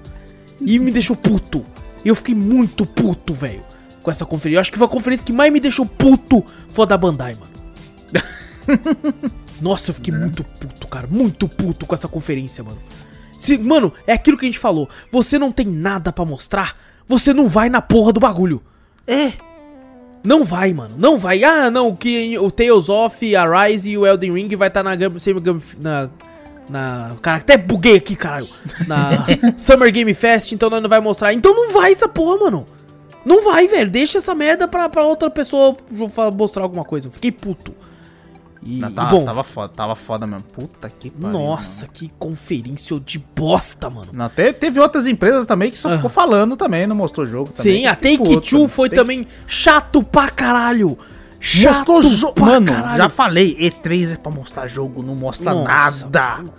E 0.61 0.79
me 0.79 0.91
deixou 0.91 1.15
puto. 1.15 1.63
Eu 2.03 2.15
fiquei 2.15 2.33
muito 2.33 2.85
puto, 2.85 3.33
velho, 3.33 3.63
com 4.01 4.09
essa 4.09 4.25
conferência. 4.25 4.57
Eu 4.57 4.61
acho 4.61 4.71
que 4.71 4.77
foi 4.77 4.87
a 4.87 4.89
conferência 4.89 5.25
que 5.25 5.33
mais 5.33 5.53
me 5.53 5.59
deixou 5.59 5.85
puto 5.85 6.43
foi 6.69 6.85
a 6.85 6.87
da 6.87 6.97
Bandai, 6.97 7.35
mano. 7.35 7.53
Nossa, 9.61 9.91
eu 9.91 9.95
fiquei 9.95 10.13
muito 10.13 10.43
puto, 10.43 10.87
cara. 10.87 11.07
Muito 11.07 11.47
puto 11.47 11.85
com 11.85 11.95
essa 11.95 12.07
conferência, 12.07 12.63
mano. 12.63 12.77
Se, 13.37 13.57
mano, 13.57 13.93
é 14.05 14.13
aquilo 14.13 14.37
que 14.37 14.45
a 14.45 14.49
gente 14.49 14.59
falou. 14.59 14.89
Você 15.11 15.37
não 15.37 15.51
tem 15.51 15.65
nada 15.65 16.11
pra 16.11 16.25
mostrar, 16.25 16.77
você 17.07 17.33
não 17.33 17.47
vai 17.47 17.69
na 17.69 17.81
porra 17.81 18.13
do 18.13 18.19
bagulho. 18.19 18.61
É. 19.07 19.33
Não 20.23 20.43
vai, 20.43 20.73
mano. 20.73 20.95
Não 20.97 21.17
vai. 21.17 21.43
Ah, 21.43 21.69
não, 21.69 21.95
que 21.95 22.37
o 22.37 22.49
Tales 22.49 22.87
of, 22.87 23.35
a 23.35 23.65
Rise 23.65 23.91
e 23.91 23.97
o 23.97 24.05
Elden 24.05 24.31
Ring 24.31 24.55
vai 24.55 24.69
estar 24.69 24.83
na 24.83 24.95
Game, 24.95 25.19
Summer 25.19 25.41
Game 25.41 25.61
na 25.79 26.09
na, 26.69 27.11
cara, 27.21 27.37
até 27.37 27.57
buguei 27.57 27.97
aqui, 27.97 28.15
caralho. 28.15 28.47
Na 28.87 29.25
Summer 29.57 29.91
Game 29.91 30.13
Fest, 30.13 30.51
então 30.53 30.69
nós 30.69 30.81
não 30.81 30.89
vai 30.89 30.99
mostrar. 30.99 31.33
Então 31.33 31.53
não 31.53 31.73
vai 31.73 31.91
essa 31.91 32.07
porra, 32.07 32.37
mano. 32.37 32.65
Não 33.25 33.43
vai, 33.43 33.67
velho. 33.67 33.89
Deixa 33.89 34.17
essa 34.17 34.35
merda 34.35 34.67
pra, 34.67 34.89
pra 34.89 35.03
outra 35.03 35.29
pessoa 35.29 35.75
mostrar 36.35 36.63
alguma 36.63 36.83
coisa. 36.83 37.09
Fiquei 37.11 37.31
puto. 37.31 37.73
E, 38.65 38.79
Não, 38.79 38.89
e 38.89 38.93
tava, 38.93 39.09
bom, 39.09 39.25
tava 39.25 39.43
foda, 39.43 39.67
tava 39.69 39.95
foda 39.95 40.25
mesmo. 40.27 40.43
Puta 40.53 40.89
que 40.89 41.09
pariu. 41.09 41.37
nossa, 41.39 41.87
que 41.87 42.09
conferência 42.19 42.99
de 42.99 43.19
bosta, 43.19 43.89
mano. 43.89 44.07
Não, 44.13 44.29
te- 44.29 44.53
teve 44.53 44.79
outras 44.79 45.05
empresas 45.07 45.45
também 45.45 45.69
que 45.69 45.77
só 45.77 45.89
Ah. 45.89 45.95
ficou 45.95 46.09
falando 46.09 46.55
também, 46.55 46.87
não 46.87 46.95
mostrou 46.95 47.25
jogo 47.25 47.51
também. 47.51 47.81
Sim, 47.81 47.85
a 47.87 47.95
Fiquei 47.95 48.17
Take 48.17 48.29
puto, 48.29 48.49
Two 48.49 48.61
né? 48.61 48.67
foi 48.67 48.89
Take- 48.89 49.01
também 49.01 49.27
chato 49.47 50.01
pra 50.03 50.29
caralho. 50.29 50.97
Chato 51.39 51.91
Mostrou 51.91 52.01
jogo. 52.01 52.39
Mano, 52.39 52.65
caralho. 52.67 52.97
já 52.97 53.09
falei, 53.09 53.57
E3 53.59 54.13
é 54.13 54.15
pra 54.17 54.31
mostrar 54.31 54.65
jogo, 54.65 55.03
não 55.03 55.13
mostra 55.13 55.53
Nossa, 55.53 56.05
nada. 56.05 56.35
Mano, 56.37 56.53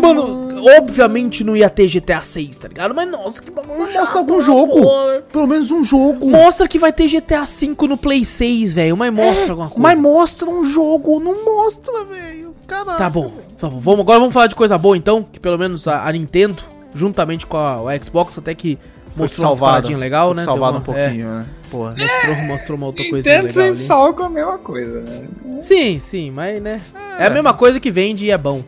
mano, 0.00 0.58
obviamente 0.76 1.42
não 1.44 1.56
ia 1.56 1.70
ter 1.70 1.86
GTA 1.86 2.20
6, 2.22 2.58
tá 2.58 2.68
ligado? 2.68 2.94
Mas 2.94 3.08
nossa, 3.10 3.42
que 3.42 3.50
bagulho 3.50 3.86
chato, 3.86 3.98
Mostra 4.00 4.18
algum 4.18 4.36
né, 4.38 4.40
jogo. 4.42 4.80
porra. 4.82 5.22
Pelo 5.32 5.46
menos 5.46 5.70
um 5.70 5.82
jogo. 5.84 6.30
Mostra 6.30 6.66
que 6.68 6.78
vai 6.78 6.92
ter 6.92 7.06
GTA 7.08 7.46
5 7.46 7.86
no 7.86 7.96
Play 7.96 8.24
6, 8.24 8.74
velho. 8.74 8.96
Mas 8.96 9.12
mostra 9.12 9.50
alguma 9.52 9.68
coisa. 9.68 9.80
Mas 9.82 9.98
mostra 9.98 10.50
um 10.50 10.64
jogo, 10.64 11.20
não 11.20 11.44
mostra, 11.44 12.04
velho. 12.04 12.54
Caralho. 12.66 12.98
Tá 12.98 13.08
bom, 13.08 13.32
tá 13.58 13.68
bom. 13.68 13.78
Vamos, 13.80 14.00
agora 14.00 14.18
vamos 14.18 14.34
falar 14.34 14.46
de 14.48 14.54
coisa 14.54 14.76
boa 14.76 14.96
então. 14.96 15.22
Que 15.22 15.40
pelo 15.40 15.56
menos 15.56 15.86
a, 15.88 16.04
a 16.06 16.12
Nintendo, 16.12 16.62
juntamente 16.94 17.46
com 17.46 17.56
a, 17.56 17.92
a 17.92 17.98
Xbox, 18.02 18.36
até 18.38 18.54
que 18.54 18.78
mostrou 19.16 19.46
umas 19.48 19.56
salvado. 19.58 19.72
paradinhas 19.72 20.00
legal, 20.00 20.34
né? 20.34 20.42
salvado 20.42 20.78
Deu 20.78 20.80
um 20.80 20.96
uma- 20.96 21.02
pouquinho, 21.04 21.28
né? 21.28 21.46
Porra. 21.70 21.94
É, 21.98 22.02
mostrou, 22.04 22.36
mostrou 22.46 22.76
uma 22.78 22.86
outra 22.86 23.08
coisinha 23.08 23.42
Nintendo 23.42 23.48
legal 23.58 23.64
sempre 23.66 23.78
ali. 23.80 23.86
salva 23.86 24.12
com 24.14 24.22
a 24.22 24.28
mesma 24.30 24.58
coisa, 24.58 25.00
né? 25.00 25.28
Sim, 25.60 25.98
sim, 26.00 26.30
mas 26.30 26.62
né. 26.62 26.80
É. 27.18 27.26
a 27.26 27.30
mesma 27.30 27.52
coisa 27.54 27.78
que 27.80 27.90
vende 27.90 28.24
e 28.26 28.30
é 28.30 28.38
bom. 28.38 28.62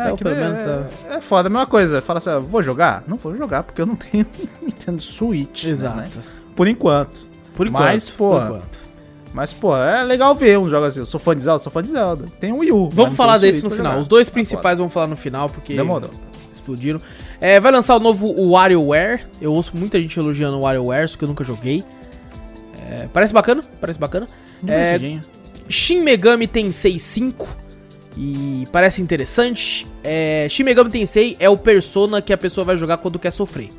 Então, 0.00 0.16
que 0.16 0.22
pelo 0.24 0.34
é, 0.36 0.40
menos 0.40 0.58
tá- 0.58 1.14
é 1.16 1.20
foda, 1.20 1.48
a 1.48 1.50
mesma 1.50 1.66
coisa. 1.66 2.00
Fala 2.02 2.18
assim, 2.18 2.30
vou 2.48 2.62
jogar? 2.62 3.02
Não 3.06 3.16
vou 3.16 3.34
jogar 3.34 3.62
porque 3.62 3.80
eu 3.82 3.86
não 3.86 3.96
tenho 3.96 4.26
Nintendo 4.62 5.00
Switch. 5.02 5.64
né, 5.64 5.70
Exato. 5.70 5.96
né? 5.96 6.08
Por 6.54 6.66
enquanto. 6.68 7.20
Por 7.54 7.66
enquanto. 7.66 7.84
Mas, 7.84 8.08
enquanto. 8.14 8.88
Mas, 9.32 9.52
pô, 9.52 9.76
é 9.76 10.02
legal 10.04 10.34
ver 10.34 10.58
um 10.58 10.68
jogo 10.68 10.86
assim. 10.86 11.00
Eu 11.00 11.06
sou 11.06 11.20
fã 11.20 11.34
de 11.36 11.42
Zelda, 11.42 11.58
sou 11.62 11.70
fã 11.70 11.82
de 11.82 11.88
Zelda. 11.90 12.24
Tem 12.40 12.52
um 12.52 12.58
Wii 12.58 12.72
U. 12.72 12.84
mas 12.86 12.94
Vamos 12.94 13.16
falar 13.16 13.38
desse 13.38 13.62
no 13.62 13.70
final. 13.70 13.92
jogar. 13.92 14.00
Os 14.02 14.08
dois 14.08 14.26
Tá 14.28 14.32
principais 14.32 14.78
vamos 14.78 14.92
falar 14.92 15.06
no 15.06 15.16
final, 15.16 15.48
porque 15.50 15.74
Demorou. 15.76 16.10
explodiram. 16.50 17.00
É, 17.40 17.60
vai 17.60 17.70
lançar 17.70 17.94
o 17.96 18.00
novo 18.00 18.32
WarioWare. 18.50 19.26
Eu 19.40 19.52
ouço 19.52 19.76
muita 19.76 20.00
gente 20.00 20.18
elogiando 20.18 20.56
o 20.56 20.60
WarioWare, 20.62 21.08
só 21.08 21.18
que 21.18 21.24
eu 21.24 21.28
nunca 21.28 21.44
joguei. 21.44 21.84
É, 22.90 23.06
parece 23.12 23.32
bacana, 23.34 23.62
parece 23.80 23.98
bacana. 23.98 24.26
É, 24.66 24.98
Divertidinho. 24.98 25.20
Shin 25.68 26.00
Megami 26.00 26.46
Tensei 26.46 26.98
5. 26.98 27.46
E 28.16 28.64
parece 28.72 29.00
interessante. 29.02 29.86
É, 30.02 30.46
Shin 30.50 30.64
Megami 30.64 30.90
Tensei 30.90 31.36
é 31.38 31.48
o 31.48 31.56
persona 31.56 32.20
que 32.20 32.32
a 32.32 32.38
pessoa 32.38 32.64
vai 32.64 32.76
jogar 32.76 32.96
quando 32.98 33.18
quer 33.18 33.30
sofrer. 33.30 33.70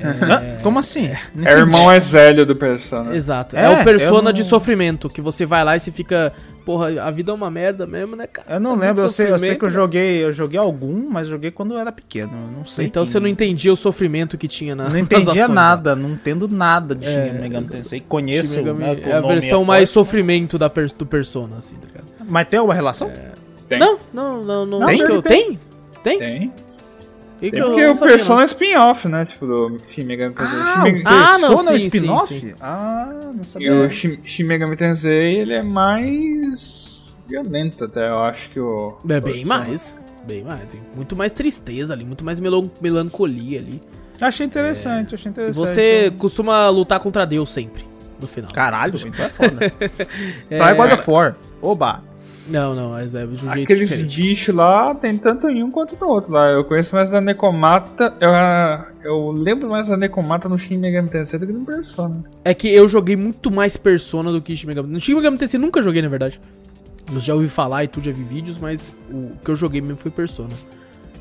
Hã? 0.00 0.58
Como 0.62 0.78
assim? 0.78 1.10
Não 1.34 1.44
É 1.48 1.56
o 1.56 1.58
irmão 1.58 1.86
mais 1.86 2.06
velho 2.06 2.46
do 2.46 2.54
Persona. 2.54 3.16
Exato. 3.16 3.56
É, 3.56 3.64
É, 3.64 3.80
o 3.80 3.84
persona 3.84 4.28
eu 4.30 4.32
de 4.32 4.42
não- 4.42 4.48
sofrimento, 4.48 5.08
que 5.08 5.20
você 5.20 5.44
vai 5.44 5.64
lá 5.64 5.76
e 5.76 5.80
você 5.80 5.90
fica. 5.90 6.32
Porra, 6.64 7.02
a 7.02 7.10
vida 7.10 7.32
é 7.32 7.34
uma 7.34 7.50
merda 7.50 7.84
mesmo, 7.86 8.14
né, 8.14 8.26
cara? 8.28 8.46
Eu 8.56 8.60
não 8.60 8.78
Tá 8.78 8.86
lembro, 8.86 9.02
eu 9.02 9.08
sei, 9.08 9.30
eu 9.32 9.38
sei 9.38 9.56
que 9.56 9.64
eu 9.64 9.70
joguei, 9.70 10.22
eu 10.22 10.32
joguei 10.32 10.60
algum, 10.60 11.08
mas 11.10 11.26
joguei 11.26 11.50
quando 11.50 11.72
eu 11.72 11.78
era 11.80 11.90
pequeno. 11.90 12.30
Eu 12.30 12.58
não 12.58 12.64
sei. 12.66 12.86
Então 12.86 13.02
que- 13.04 13.08
você 13.10 13.18
não 13.18 13.26
entendia 13.26 13.72
o 13.72 13.76
sofrimento 13.76 14.36
que 14.38 14.46
tinha 14.46 14.76
na 14.76 14.88
Não 14.88 14.98
entendia 14.98 15.32
ações, 15.32 15.48
né? 15.48 15.54
nada, 15.54 15.96
não 15.96 16.10
entendo 16.10 16.46
nada 16.46 16.94
de 16.94 17.06
É, 17.06 17.30
Shin 17.32 17.38
Megami. 17.40 17.66
Tensei. 17.66 17.98
Shin 18.00 18.04
Conheço, 18.06 18.56
Megami 18.56 18.78
né, 18.80 19.00
é 19.02 19.12
a 19.14 19.20
versão 19.22 19.62
é 19.62 19.64
mais 19.64 19.90
forte, 19.90 19.94
sofrimento 20.06 20.58
da 20.58 20.68
do 20.68 21.06
persona, 21.06 21.56
assim, 21.56 21.74
tá 21.76 21.86
ligado? 21.86 22.17
Mas 22.28 22.46
tem 22.48 22.58
alguma 22.58 22.74
relação? 22.74 23.10
Tem. 23.68 23.78
Não, 23.78 23.98
não, 24.12 24.44
não, 24.44 24.66
não. 24.66 24.86
Tem? 24.86 25.04
que 25.04 25.10
eu- 25.12 25.22
Tem? 25.22 25.58
Tem? 26.02 26.18
Tem. 26.18 26.52
E 27.40 27.50
que 27.50 27.52
Tem 27.52 27.60
eu 27.60 27.68
porque 27.68 27.86
o 27.86 27.96
Persona 27.98 28.42
é 28.42 28.44
spin-off, 28.46 29.06
né? 29.08 29.24
Tipo, 29.26 29.46
do 29.46 29.76
Shin 29.92 30.02
Megami 30.04 30.34
Tensei. 30.34 30.58
Ah, 30.60 30.82
Shin 30.84 31.02
Ah, 31.04 31.38
não, 31.38 31.48
Persona 31.50 31.70
é 31.74 31.78
sim, 31.78 31.88
sim, 31.90 31.96
spin-off? 31.98 32.26
sim. 32.40 32.54
Ah, 32.60 33.08
não 33.34 33.42
E 33.42 33.44
sabia. 33.46 33.72
o 33.74 33.90
Shin, 33.92 34.18
Shin 34.24 34.42
Megami 34.44 34.76
Tensei, 34.76 35.36
ele 35.36 35.54
é 35.54 35.62
mais 35.62 37.14
violento 37.28 37.84
até, 37.84 38.08
eu 38.08 38.18
acho 38.22 38.50
que 38.50 38.58
o... 38.60 38.96
É 39.08 39.20
bem 39.20 39.44
mais. 39.44 39.96
Bem 40.26 40.42
mais. 40.42 40.64
Tem 40.64 40.80
muito 40.96 41.14
mais 41.14 41.30
tristeza 41.32 41.92
ali, 41.94 42.04
muito 42.04 42.24
mais 42.24 42.40
melan- 42.40 42.70
melancolia 42.80 43.60
ali. 43.60 43.80
Achei 44.20 44.44
interessante, 44.44 45.14
achei 45.14 45.28
E 45.28 45.32
interessante. 45.32 45.56
você 45.68 46.12
costuma 46.18 46.68
lutar 46.70 46.98
contra 46.98 47.24
Deus 47.24 47.50
sempre, 47.50 47.84
no 48.20 48.26
final. 48.26 48.50
Caralho, 48.52 48.94
então 49.06 49.24
é 49.24 49.28
foda. 49.28 49.58
É, 50.50 50.58
é 50.58 50.74
God 50.74 50.92
of 50.92 51.08
War. 51.10 51.36
Oba. 51.62 52.02
Não, 52.48 52.74
não, 52.74 52.90
mas 52.90 53.14
é 53.14 53.26
de 53.26 53.32
um 53.32 53.36
jeito 53.36 53.62
Aqueles 53.64 53.88
diferente. 53.88 54.22
bichos 54.22 54.54
lá, 54.54 54.94
tem 54.94 55.16
tanto 55.18 55.48
em 55.48 55.62
um 55.62 55.70
quanto 55.70 55.96
no 56.00 56.08
outro 56.08 56.32
lá. 56.32 56.48
Eu 56.48 56.64
conheço 56.64 56.94
mais 56.94 57.10
da 57.10 57.20
Necomata, 57.20 58.14
eu, 58.20 58.30
eu 59.04 59.30
lembro 59.30 59.68
mais 59.68 59.88
da 59.88 59.96
Necomata 59.96 60.48
no 60.48 60.58
Shin 60.58 60.76
Megami 60.78 61.08
Tensei 61.08 61.38
do 61.38 61.46
que 61.46 61.52
no 61.52 61.64
Persona. 61.64 62.24
É 62.44 62.54
que 62.54 62.68
eu 62.68 62.88
joguei 62.88 63.16
muito 63.16 63.50
mais 63.50 63.76
Persona 63.76 64.32
do 64.32 64.40
que 64.40 64.56
Shin 64.56 64.66
Megami. 64.66 64.90
No 64.90 65.00
Shin 65.00 65.14
Megami 65.14 65.36
Tensei 65.36 65.60
nunca 65.60 65.82
joguei, 65.82 66.00
na 66.00 66.08
verdade. 66.08 66.40
Eu 67.12 67.20
já 67.20 67.34
ouvi 67.34 67.48
falar 67.48 67.84
e 67.84 67.88
tudo, 67.88 68.04
já 68.04 68.12
vi 68.12 68.22
vídeos, 68.22 68.58
mas 68.58 68.94
o 69.10 69.32
que 69.44 69.50
eu 69.50 69.56
joguei 69.56 69.80
mesmo 69.80 69.96
foi 69.96 70.10
Persona. 70.10 70.50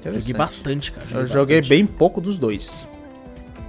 Joguei 0.03 0.33
bastante, 0.33 0.91
cara. 0.91 1.05
Eu 1.11 1.25
joguei 1.25 1.57
bastante. 1.57 1.69
bem 1.69 1.85
pouco 1.85 2.21
dos 2.21 2.37
dois. 2.37 2.87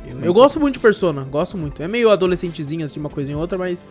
Eu, 0.06 0.20
eu 0.20 0.32
gosto 0.32 0.59
muito 0.60 0.74
de 0.74 0.80
Persona, 0.80 1.22
gosto 1.22 1.59
muito. 1.59 1.82
É 1.82 1.89
meio 1.89 2.10
adolescentezinho, 2.10 2.85
assim, 2.85 3.01
uma 3.01 3.10
coisinha 3.10 3.36
ou 3.36 3.40
outra, 3.43 3.59
mas 3.59 3.85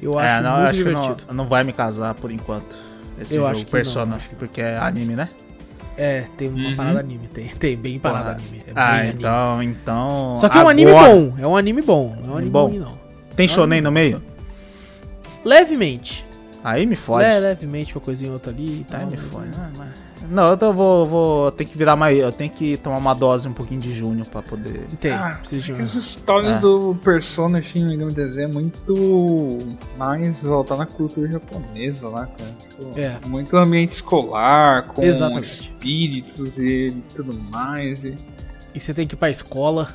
eu 0.00 0.18
acho 0.18 0.34
é, 0.34 0.40
não, 0.42 0.50
eu 0.50 0.56
muito 0.56 0.68
acho 0.68 0.78
que 0.78 0.84
divertido. 0.84 1.24
não, 1.28 1.34
não 1.36 1.46
vai 1.46 1.62
me 1.64 1.72
casar 1.72 2.14
por 2.14 2.30
enquanto. 2.30 2.76
Esse 3.18 3.34
Eu 3.34 3.42
jogo 3.42 3.52
acho 3.52 3.64
que 3.66 3.70
Persona, 3.70 4.06
não, 4.06 4.16
acho 4.16 4.28
que 4.30 4.36
porque 4.36 4.60
é 4.60 4.76
anime, 4.78 5.14
né? 5.16 5.28
É, 5.96 6.22
tem 6.38 6.48
uma 6.48 6.68
Uhum. 6.70 6.76
parada 6.76 7.00
anime, 7.00 7.28
tem, 7.28 7.48
tem 7.48 7.76
bem 7.76 7.98
parada 7.98 8.34
Porra. 8.34 8.36
anime. 8.36 8.58
É 8.66 8.72
bem 8.72 8.74
ah, 8.76 8.94
anime. 8.96 9.14
então, 9.18 9.62
então. 9.62 10.34
Só 10.38 10.48
que 10.48 10.56
é 10.58 10.62
um 10.64 10.68
anime 10.68 10.90
agora- 10.90 11.14
bom, 11.14 11.34
é 11.38 11.46
um 11.46 11.56
anime 11.56 11.82
bom, 11.82 12.16
não 12.24 12.30
é 12.32 12.34
um 12.34 12.38
anime 12.38 12.50
Bom. 12.50 12.66
ruim, 12.68 12.78
não. 12.78 12.98
Tem 13.36 13.46
shonen 13.46 13.80
no 13.82 13.92
meio? 13.92 14.22
Levemente. 15.44 16.24
Aí 16.64 16.86
me 16.86 16.96
fode. 16.96 17.24
Le, 17.24 17.40
levemente, 17.40 17.94
uma 17.94 18.00
coisinha 18.00 18.30
ou 18.30 18.34
outra 18.34 18.52
ali 18.52 18.80
e 18.80 18.84
tal. 18.84 19.00
Aí 19.00 19.06
me 19.06 19.16
mas- 19.16 19.26
fode. 19.32 19.48
Ah, 19.58 19.70
mas- 19.76 19.94
Não, 20.32 20.56
eu 20.58 20.72
vou, 20.72 21.06
vou 21.06 21.50
ter 21.52 21.66
que 21.66 21.76
virar 21.76 21.94
mais. 21.94 22.18
Eu 22.18 22.32
tenho 22.32 22.50
que 22.50 22.76
tomar 22.78 22.96
uma 22.96 23.12
dose 23.14 23.46
um 23.46 23.52
pouquinho 23.52 23.80
de 23.80 23.92
junho 23.94 24.24
pra 24.24 24.40
poder. 24.40 24.86
Tem, 24.98 25.12
Ah, 25.12 25.36
precisa 25.38 25.62
de 25.66 25.72
um... 25.74 25.82
As 25.82 25.94
histórias 25.94 26.56
É. 26.56 26.60
do 26.60 26.96
Persona 27.04 27.60
e 27.60 27.78
Megami 27.84 28.14
Tensei 28.14 28.44
é 28.44 28.46
muito 28.46 29.58
mais 29.98 30.42
voltar 30.42 30.76
na 30.76 30.86
cultura 30.86 31.30
japonesa 31.30 32.08
lá, 32.08 32.26
cara. 32.26 32.50
Tipo, 32.68 32.98
É. 32.98 33.18
Muito 33.26 33.54
ambiente 33.58 33.92
escolar, 33.92 34.84
com 34.88 35.02
Exatamente. 35.02 35.44
espíritos 35.62 36.58
e 36.58 36.94
tudo 37.14 37.34
mais. 37.50 38.02
E... 38.02 38.14
E 38.74 38.80
você 38.80 38.94
tem 38.94 39.06
que 39.06 39.14
ir 39.14 39.18
pra 39.18 39.28
escola. 39.28 39.88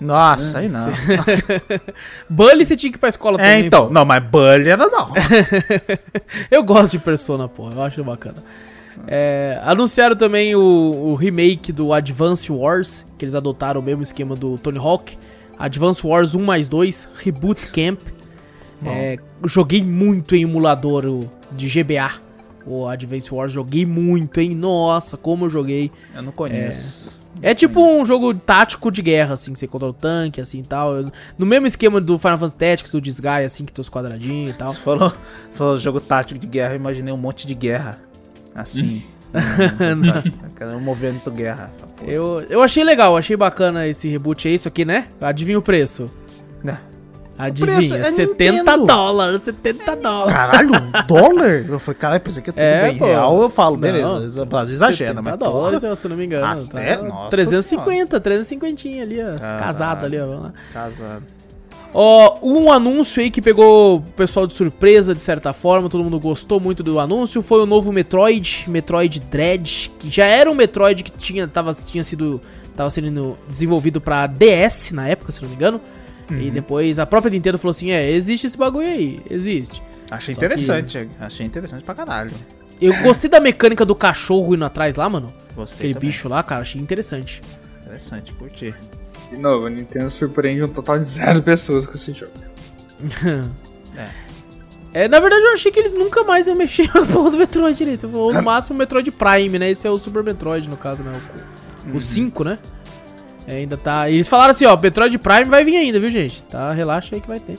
Nossa, 0.00 0.58
aí 0.58 0.68
não. 0.68 0.86
Bully 2.30 2.64
você 2.64 2.76
tinha 2.76 2.90
que 2.92 2.96
ir 2.98 3.00
pra 3.00 3.08
escola 3.08 3.40
É, 3.40 3.44
também. 3.44 3.66
então. 3.66 3.86
pô. 3.88 3.92
Não, 3.92 4.04
mas 4.04 4.22
Bully 4.24 4.68
era 4.68 4.86
não. 4.88 5.10
Eu 6.50 6.62
gosto 6.62 6.92
de 6.92 6.98
Persona, 7.00 7.48
pô. 7.48 7.70
Eu 7.70 7.82
acho 7.82 8.02
bacana. 8.04 8.42
É, 9.06 9.60
anunciaram 9.64 10.14
também 10.16 10.54
o, 10.54 10.60
o 10.60 11.14
remake 11.14 11.72
do 11.72 11.92
Advance 11.92 12.50
Wars, 12.50 13.04
que 13.18 13.24
eles 13.24 13.34
adotaram 13.34 13.80
o 13.80 13.84
mesmo 13.84 14.02
esquema 14.02 14.34
do 14.36 14.56
Tony 14.58 14.78
Hawk. 14.78 15.16
Advance 15.58 16.04
Wars 16.06 16.34
1 16.34 16.42
mais 16.44 16.68
2, 16.68 17.08
Reboot 17.22 17.68
Camp. 17.72 18.00
É, 18.84 19.16
joguei 19.46 19.82
muito 19.82 20.34
em 20.36 20.42
emulador 20.42 21.06
o- 21.06 21.30
de 21.52 21.68
GBA. 21.68 22.10
O 22.66 22.86
Advance 22.86 23.32
Wars, 23.32 23.52
joguei 23.52 23.84
muito, 23.86 24.40
hein? 24.40 24.54
Nossa, 24.54 25.16
como 25.16 25.44
eu 25.46 25.50
joguei. 25.50 25.90
Eu 26.14 26.22
não 26.22 26.32
conheço. 26.32 27.18
É 27.42 27.54
tipo 27.54 27.80
um 27.84 28.06
jogo 28.06 28.32
tático 28.32 28.90
de 28.90 29.02
guerra, 29.02 29.34
assim, 29.34 29.52
que 29.52 29.58
você 29.58 29.66
controla 29.66 29.90
o 29.92 29.94
tanque, 29.96 30.40
assim 30.40 30.60
e 30.60 30.62
tal. 30.62 30.92
No 31.36 31.44
mesmo 31.44 31.66
esquema 31.66 32.00
do 32.00 32.16
Final 32.18 32.38
Fantasy 32.38 32.54
Tactics, 32.56 32.92
do 32.92 33.00
Disgaea, 33.00 33.44
assim, 33.46 33.64
que 33.64 33.72
tem 33.72 33.80
os 33.82 33.88
quadradinhos 33.90 34.54
e 34.54 34.56
tal. 34.56 34.70
Você 34.72 34.78
falou, 34.80 35.12
falou 35.52 35.78
jogo 35.78 36.00
tático 36.00 36.38
de 36.40 36.46
guerra, 36.46 36.72
eu 36.72 36.76
imaginei 36.76 37.12
um 37.12 37.16
monte 37.18 37.46
de 37.46 37.54
guerra. 37.54 37.98
Assim. 38.54 39.02
um 39.34 40.12
tático, 40.12 40.38
Aquela- 40.46 40.76
um 40.76 40.80
movimento 40.80 41.30
guerra. 41.30 41.70
Pô, 41.96 42.04
Eu, 42.06 42.40
eu 42.48 42.62
achei 42.62 42.84
legal, 42.84 43.16
achei 43.16 43.36
bacana 43.36 43.86
esse 43.86 44.08
reboot. 44.08 44.46
É 44.48 44.52
isso 44.52 44.68
aqui, 44.68 44.84
né? 44.84 45.06
Adivinha 45.20 45.58
o 45.58 45.62
preço? 45.62 46.08
né? 46.62 46.78
Adivinha, 47.36 47.76
preço 47.78 47.94
é 47.96 48.04
70 48.04 48.52
Nintendo. 48.58 48.86
dólares, 48.86 49.42
70 49.42 49.96
dólares. 49.96 50.32
Caralho, 50.34 50.70
um 50.76 50.90
dólar? 51.04 51.64
Eu 51.68 51.78
falei, 51.80 51.98
cara, 51.98 52.16
eu 52.16 52.20
pensei 52.20 52.40
que 52.44 52.52
tudo 52.52 52.60
É, 52.62 52.82
bem 52.90 52.96
pô. 52.98 53.06
real. 53.06 53.42
Eu 53.42 53.48
falo, 53.48 53.74
Não, 53.74 53.80
beleza, 53.80 54.16
às 54.18 54.22
vezes 54.22 54.70
exagera, 54.70 55.10
70 55.10 55.22
mas 55.22 55.38
dólares, 55.40 55.80
porra, 55.80 55.96
se 55.96 56.06
eu 56.06 56.10
não 56.10 56.16
me 56.16 56.24
engano. 56.26 56.62
Até, 56.62 56.96
tá? 56.96 57.02
nossa 57.02 57.30
350, 57.30 58.20
350 58.20 59.02
ali, 59.02 59.20
ó. 59.20 59.36
Caralho. 59.36 59.58
Casado 59.64 60.06
ali, 60.06 60.20
ó. 60.20 60.26
Vamos 60.26 60.42
lá. 60.44 60.52
casado. 60.72 61.22
Ó, 61.96 62.38
um 62.42 62.72
anúncio 62.72 63.22
aí 63.22 63.30
que 63.30 63.40
pegou 63.40 63.98
o 63.98 64.00
pessoal 64.00 64.46
de 64.48 64.52
surpresa, 64.52 65.14
de 65.14 65.20
certa 65.20 65.52
forma, 65.52 65.88
todo 65.88 66.02
mundo 66.02 66.18
gostou 66.18 66.58
muito 66.58 66.82
do 66.82 66.98
anúncio, 66.98 67.40
foi 67.40 67.60
o 67.62 67.66
novo 67.66 67.92
Metroid, 67.92 68.64
Metroid 68.68 69.20
Dread, 69.20 69.92
que 69.98 70.10
já 70.10 70.26
era 70.26 70.50
um 70.50 70.54
Metroid 70.54 71.04
que 71.04 71.12
tinha, 71.12 71.46
tava, 71.46 71.72
tinha 71.72 72.02
sido 72.02 72.40
tava 72.76 72.90
sendo 72.90 73.38
desenvolvido 73.48 74.00
pra 74.00 74.26
DS 74.26 74.90
na 74.92 75.06
época, 75.06 75.30
se 75.30 75.40
não 75.40 75.48
me 75.48 75.54
engano. 75.54 75.80
E 76.30 76.50
depois 76.50 76.98
a 76.98 77.06
própria 77.06 77.30
Nintendo 77.30 77.58
falou 77.58 77.70
assim: 77.70 77.90
é, 77.90 78.10
existe 78.10 78.46
esse 78.46 78.56
bagulho 78.56 78.88
aí, 78.88 79.20
existe. 79.30 79.78
Achei 80.10 80.34
Só 80.34 80.40
que- 80.40 80.46
interessante, 80.46 81.08
achei 81.20 81.46
interessante 81.46 81.84
pra 81.84 81.94
caralho. 81.94 82.32
Eu 82.80 82.92
gostei 83.02 83.30
da 83.30 83.38
mecânica 83.38 83.84
do 83.84 83.94
cachorro 83.94 84.54
indo 84.54 84.64
atrás 84.64 84.96
lá, 84.96 85.08
mano. 85.08 85.28
Gostei 85.56 85.76
Aquele 85.76 85.94
também. 85.94 86.08
bicho 86.10 86.28
lá, 86.28 86.42
cara, 86.42 86.62
achei 86.62 86.80
interessante. 86.80 87.40
Interessante, 87.82 88.32
curti. 88.32 88.74
De 89.34 89.40
novo, 89.40 89.66
a 89.66 89.70
Nintendo 89.70 90.10
surpreende 90.10 90.62
um 90.62 90.68
total 90.68 90.98
de 90.98 91.06
zero 91.06 91.42
pessoas 91.42 91.86
com 91.86 91.94
esse 91.94 92.12
jogo. 92.12 92.32
É, 94.94 95.08
na 95.08 95.18
verdade 95.18 95.42
eu 95.42 95.52
achei 95.52 95.72
que 95.72 95.80
eles 95.80 95.92
nunca 95.92 96.22
mais 96.22 96.46
iam 96.46 96.54
mexer 96.54 96.88
na 96.94 97.04
porra 97.04 97.32
do 97.32 97.38
Metroid 97.38 97.76
direito. 97.76 98.08
Ou 98.14 98.32
no 98.32 98.40
máximo 98.40 98.76
o 98.76 98.78
Metroid 98.78 99.10
Prime, 99.10 99.58
né? 99.58 99.70
Esse 99.72 99.88
é 99.88 99.90
o 99.90 99.98
Super 99.98 100.22
Metroid, 100.22 100.70
no 100.70 100.76
caso, 100.76 101.02
né? 101.02 101.12
O, 101.92 101.96
o 101.96 102.00
5, 102.00 102.44
né? 102.44 102.58
É, 103.46 103.56
ainda 103.56 103.76
tá. 103.76 104.08
Eles 104.08 104.28
falaram 104.28 104.52
assim, 104.52 104.64
ó, 104.64 104.76
Metroid 104.76 105.18
Prime 105.18 105.44
vai 105.46 105.64
vir 105.64 105.76
ainda, 105.76 105.98
viu, 105.98 106.08
gente? 106.08 106.44
Tá, 106.44 106.70
relaxa 106.70 107.16
aí 107.16 107.20
que 107.20 107.26
vai 107.26 107.40
ter. 107.40 107.58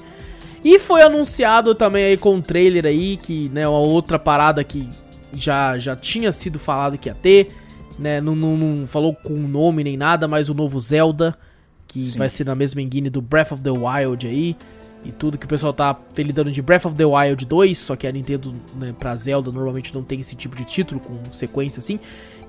E 0.63 0.79
foi 0.79 1.01
anunciado 1.01 1.75
também 1.75 2.05
aí 2.05 2.17
com 2.17 2.35
um 2.35 2.41
trailer 2.41 2.85
aí, 2.85 3.17
que, 3.17 3.49
né, 3.49 3.67
uma 3.67 3.79
outra 3.79 4.17
parada 4.17 4.63
que 4.63 4.89
já, 5.33 5.77
já 5.77 5.93
tinha 5.93 6.31
sido 6.31 6.57
falado 6.57 6.97
que 6.97 7.09
ia 7.09 7.13
ter, 7.13 7.53
né? 7.99 8.21
Não, 8.21 8.33
não, 8.33 8.55
não 8.55 8.87
falou 8.87 9.13
com 9.13 9.33
nome 9.33 9.83
nem 9.83 9.97
nada, 9.97 10.25
mas 10.25 10.49
o 10.49 10.53
novo 10.53 10.79
Zelda, 10.79 11.37
que 11.95 12.03
Sim. 12.03 12.17
vai 12.17 12.29
ser 12.29 12.45
na 12.45 12.55
mesma 12.55 12.81
engine 12.81 13.09
do 13.09 13.21
Breath 13.21 13.53
of 13.53 13.61
the 13.61 13.71
Wild 13.71 14.27
aí. 14.27 14.55
E 15.05 15.11
tudo 15.11 15.37
que 15.37 15.45
o 15.45 15.47
pessoal 15.49 15.71
tá 15.71 15.91
apelidando 15.91 16.51
de 16.51 16.61
Breath 16.61 16.85
of 16.85 16.95
the 16.95 17.05
Wild 17.05 17.45
2, 17.45 17.77
só 17.77 17.95
que 17.95 18.05
a 18.07 18.11
Nintendo, 18.11 18.53
né, 18.75 18.93
pra 18.99 19.15
Zelda, 19.15 19.51
normalmente 19.51 19.93
não 19.93 20.01
tem 20.03 20.19
esse 20.19 20.35
tipo 20.35 20.55
de 20.55 20.65
título 20.65 20.99
com 20.99 21.13
sequência 21.31 21.79
assim. 21.79 21.99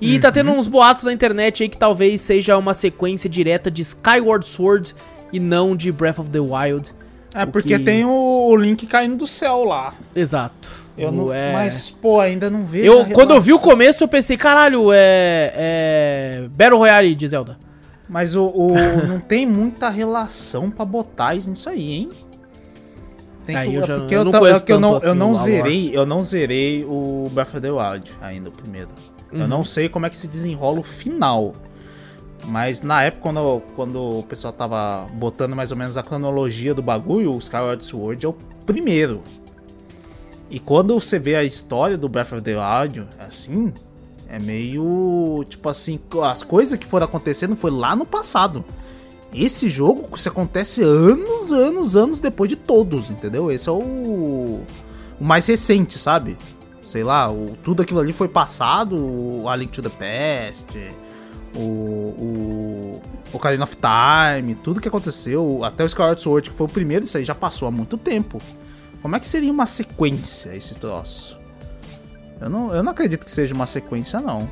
E 0.01 0.19
tá 0.19 0.33
tendo 0.33 0.51
uns 0.51 0.67
boatos 0.67 1.05
na 1.05 1.13
internet 1.13 1.63
aí 1.63 1.69
que 1.69 1.77
talvez 1.77 2.21
seja 2.23 2.57
uma 2.57 2.75
sequência 2.75 3.31
direta 3.31 3.71
de 3.71 3.83
Skyward 3.83 4.49
Sword 4.49 4.95
e 5.33 5.39
não 5.39 5.77
de 5.77 5.93
Breath 5.93 6.19
of 6.19 6.31
the 6.31 6.41
Wild. 6.41 6.93
É, 7.35 7.45
porque 7.47 7.79
que- 7.79 7.85
tem 7.85 8.05
o, 8.05 8.57
Link 8.57 8.87
caindo 8.87 9.17
do 9.19 9.27
céu 9.27 9.63
lá. 9.65 9.93
Exato. 10.15 10.71
Eu 10.99 11.13
não, 11.13 11.33
é- 11.33 11.53
Mas, 11.53 11.91
pô, 11.91 12.19
ainda 12.21 12.49
não 12.49 12.65
vejo. 12.65 12.87
Eu, 12.87 13.05
quando 13.11 13.35
eu 13.35 13.41
vi 13.41 13.53
o 13.53 13.59
começo, 13.59 14.03
eu 14.03 14.09
pensei, 14.09 14.37
caralho, 14.37 14.91
é. 14.93 15.53
É. 15.55 16.49
Battle 16.51 16.79
Royale 16.79 17.15
de 17.15 17.29
Zelda. 17.29 17.59
Mas 18.09 18.35
o, 18.37 18.47
o- 18.47 18.75
não 19.09 19.19
tem 19.21 19.47
muita 19.47 19.89
relação 19.91 20.71
pra 20.71 20.85
botar 20.85 21.35
isso 21.35 21.51
nisso 21.51 21.69
aí, 21.69 21.93
hein? 21.93 22.09
Tem 23.45 23.57
Aí 23.57 23.71
que, 23.71 23.75
eu 23.77 23.87
já- 23.87 23.99
porque 23.99 24.15
eu 24.15 24.19
eu, 24.21 24.25
não 24.25 24.47
é 24.47 24.61
que 24.61 24.73
eu 24.73 24.81
não, 24.81 24.89
tanto 24.91 24.97
assim 24.99 25.07
eu 25.09 25.15
não 25.15 25.35
zerei, 25.35 25.91
eu 25.97 26.07
não 26.07 26.23
zerei 26.23 26.85
o 26.85 27.29
Breath 27.33 27.49
of 27.55 27.61
the 27.61 27.71
Wild 27.71 28.13
ainda, 28.21 28.49
o 28.49 28.53
primeiro. 28.53 28.89
Eu 29.33 29.41
Uhum. 29.43 29.49
não 29.49 29.65
sei 29.65 29.89
como 29.89 30.07
é 30.07 30.11
que 30.11 30.17
se 30.17 30.27
desenrola 30.29 30.81
o 30.81 30.83
final. 30.83 31.55
Mas 32.45 32.81
na 32.83 33.03
época, 33.03 33.23
quando, 33.23 33.63
quando 33.75 34.19
o 34.19 34.23
pessoal 34.23 34.53
tava 34.53 35.07
botando 35.15 35.55
mais 35.57 35.71
ou 35.73 35.77
menos 35.77 35.97
a 35.97 36.03
cronologia 36.03 36.73
do 36.75 36.83
bagulho, 36.83 37.33
o 37.35 37.39
Skyward 37.39 37.83
Sword 37.85 38.25
é 38.25 38.29
o 38.29 38.33
primeiro. 38.65 39.23
E 40.49 40.61
quando 40.61 40.95
você 40.99 41.19
vê 41.19 41.35
a 41.35 41.43
história 41.43 41.99
do 41.99 42.09
Breath 42.09 42.33
of 42.33 42.43
the 42.43 42.55
Wild, 42.57 43.07
assim, 43.19 43.73
é 44.37 44.39
meio. 44.39 45.45
Tipo 45.49 45.69
assim, 45.69 45.99
as 46.23 46.43
coisas 46.43 46.79
que 46.79 46.87
foram 46.87 47.07
acontecendo 47.07 47.57
foi 47.57 47.71
lá 47.71 47.97
no 47.97 48.05
passado. 48.05 48.65
Esse 49.35 49.69
jogo 49.69 50.17
se 50.19 50.29
acontece 50.29 50.83
anos, 50.83 51.53
anos, 51.53 51.97
anos 51.97 52.21
depois 52.21 52.49
de 52.49 52.57
todos, 52.57 53.11
entendeu? 53.11 53.51
Esse 53.51 53.69
é 53.69 53.73
o, 53.73 53.77
o 53.79 54.65
mais 55.21 55.47
recente, 55.47 55.99
sabe? 55.99 56.37
Sei 56.87 57.03
lá, 57.03 57.31
o, 57.31 57.57
tudo 57.63 57.83
aquilo 57.83 58.01
ali 58.01 58.13
foi 58.13 58.29
passado, 58.29 58.97
o 58.97 59.49
A 59.49 59.57
Link 59.57 59.73
to 59.73 59.83
the 59.83 59.89
Past, 59.89 60.67
o, 61.55 61.61
o 61.61 63.03
Ocarina 63.33 63.65
of 63.65 63.77
Time, 63.77 64.55
tudo 64.55 64.81
que 64.81 64.89
aconteceu, 64.89 65.65
até 65.65 65.83
o 65.83 65.87
Skyward 65.87 66.21
Sword, 66.21 66.51
que 66.51 66.57
foi 66.57 66.67
o 66.67 66.71
primeiro, 66.71 67.05
isso 67.05 67.19
aí 67.19 67.25
já 67.25 67.35
passou 67.35 67.67
há 67.67 67.71
muito 67.71 67.99
tempo. 67.99 68.41
Como 69.03 69.17
é 69.17 69.21
que 69.21 69.27
seria 69.27 69.51
uma 69.53 69.67
sequência 69.67 70.55
esse 70.57 70.75
troço? 70.77 71.37
Eu 72.41 72.51
não, 72.51 72.75
eu 72.75 72.83
não 72.83 72.93
acredito 72.93 73.25
que 73.25 73.31
seja 73.31 73.55
uma 73.55 73.67
sequência, 73.67 74.21
não. 74.21 74.49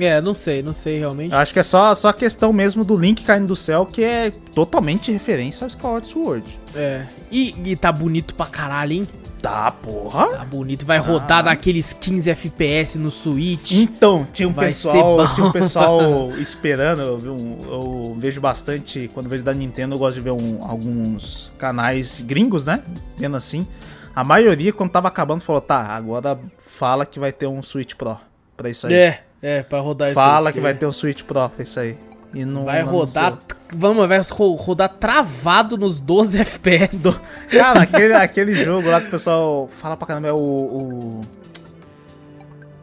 É, 0.00 0.22
não 0.22 0.32
sei, 0.32 0.62
não 0.62 0.72
sei 0.72 0.98
realmente. 0.98 1.32
Eu 1.34 1.38
acho 1.38 1.52
que 1.52 1.58
é 1.58 1.62
só, 1.62 1.92
só 1.94 2.08
a 2.08 2.14
questão 2.14 2.50
mesmo 2.52 2.82
do 2.82 2.96
Link 2.96 3.22
caindo 3.24 3.46
do 3.48 3.56
céu, 3.56 3.84
que 3.84 4.02
é 4.02 4.30
totalmente 4.54 5.12
referência 5.12 5.64
ao 5.64 5.68
Skyward 5.68 6.06
Sword. 6.08 6.60
É. 6.74 7.06
E, 7.30 7.54
e 7.64 7.76
tá 7.76 7.92
bonito 7.92 8.34
pra 8.34 8.46
caralho, 8.46 8.92
hein? 8.94 9.06
Tá, 9.42 9.70
porra. 9.70 10.28
Tá 10.28 10.44
bonito. 10.44 10.86
Vai 10.86 10.98
rodar 10.98 11.40
Ah. 11.40 11.42
naqueles 11.42 11.92
15 11.92 12.30
FPS 12.30 12.96
no 12.98 13.10
Switch. 13.10 13.72
Então, 13.72 14.26
tinha 14.32 14.48
um 14.48 14.52
Vai 14.52 14.66
pessoal, 14.68 15.34
tinha 15.34 15.46
um 15.48 15.52
pessoal 15.52 16.30
esperando, 16.40 17.02
eu, 17.02 17.34
um- 17.34 17.58
eu 17.68 18.16
vejo 18.18 18.40
bastante, 18.40 19.10
quando 19.12 19.28
vejo 19.28 19.44
da 19.44 19.52
Nintendo, 19.52 19.94
eu 19.96 19.98
gosto 19.98 20.14
de 20.14 20.20
ver 20.22 20.30
um- 20.30 20.64
alguns 20.64 21.52
canais 21.58 22.22
gringos, 22.24 22.64
né? 22.64 22.82
Vendo 23.18 23.36
assim. 23.36 23.66
A 24.14 24.22
maioria, 24.24 24.72
quando 24.72 24.90
tava 24.90 25.08
acabando, 25.08 25.40
falou, 25.40 25.60
tá, 25.60 25.78
agora 25.80 26.38
fala 26.66 27.06
que 27.06 27.18
vai 27.18 27.32
ter 27.32 27.46
um 27.46 27.62
Switch 27.62 27.94
Pro 27.94 28.16
pra 28.56 28.68
isso 28.68 28.86
aí. 28.86 28.94
É, 28.94 29.20
é, 29.40 29.62
pra 29.62 29.80
rodar 29.80 30.08
isso 30.08 30.14
fala 30.14 30.50
aí, 30.50 30.52
que 30.52 30.60
vai 30.60 30.74
ter 30.74 30.86
um 30.86 30.92
Switch 30.92 31.22
Pro 31.22 31.48
pra 31.48 31.62
isso 31.62 31.80
aí. 31.80 31.96
E 32.34 32.44
não 32.44 32.64
Vai 32.64 32.82
não 32.82 32.90
rodar. 32.92 33.38
Vamos, 33.74 34.06
vai 34.08 34.18
ro- 34.30 34.54
rodar 34.54 34.88
travado 34.88 35.76
nos 35.76 35.98
12 36.00 36.38
FPS. 36.40 37.02
Cara, 37.50 37.82
aquele, 37.82 38.12
aquele 38.14 38.54
jogo 38.54 38.88
lá 38.88 39.00
que 39.00 39.08
o 39.08 39.10
pessoal 39.10 39.68
fala 39.70 39.96
pra 39.96 40.06
caramba 40.06 40.28
é 40.28 40.32
o. 40.32 40.36
o 40.36 41.20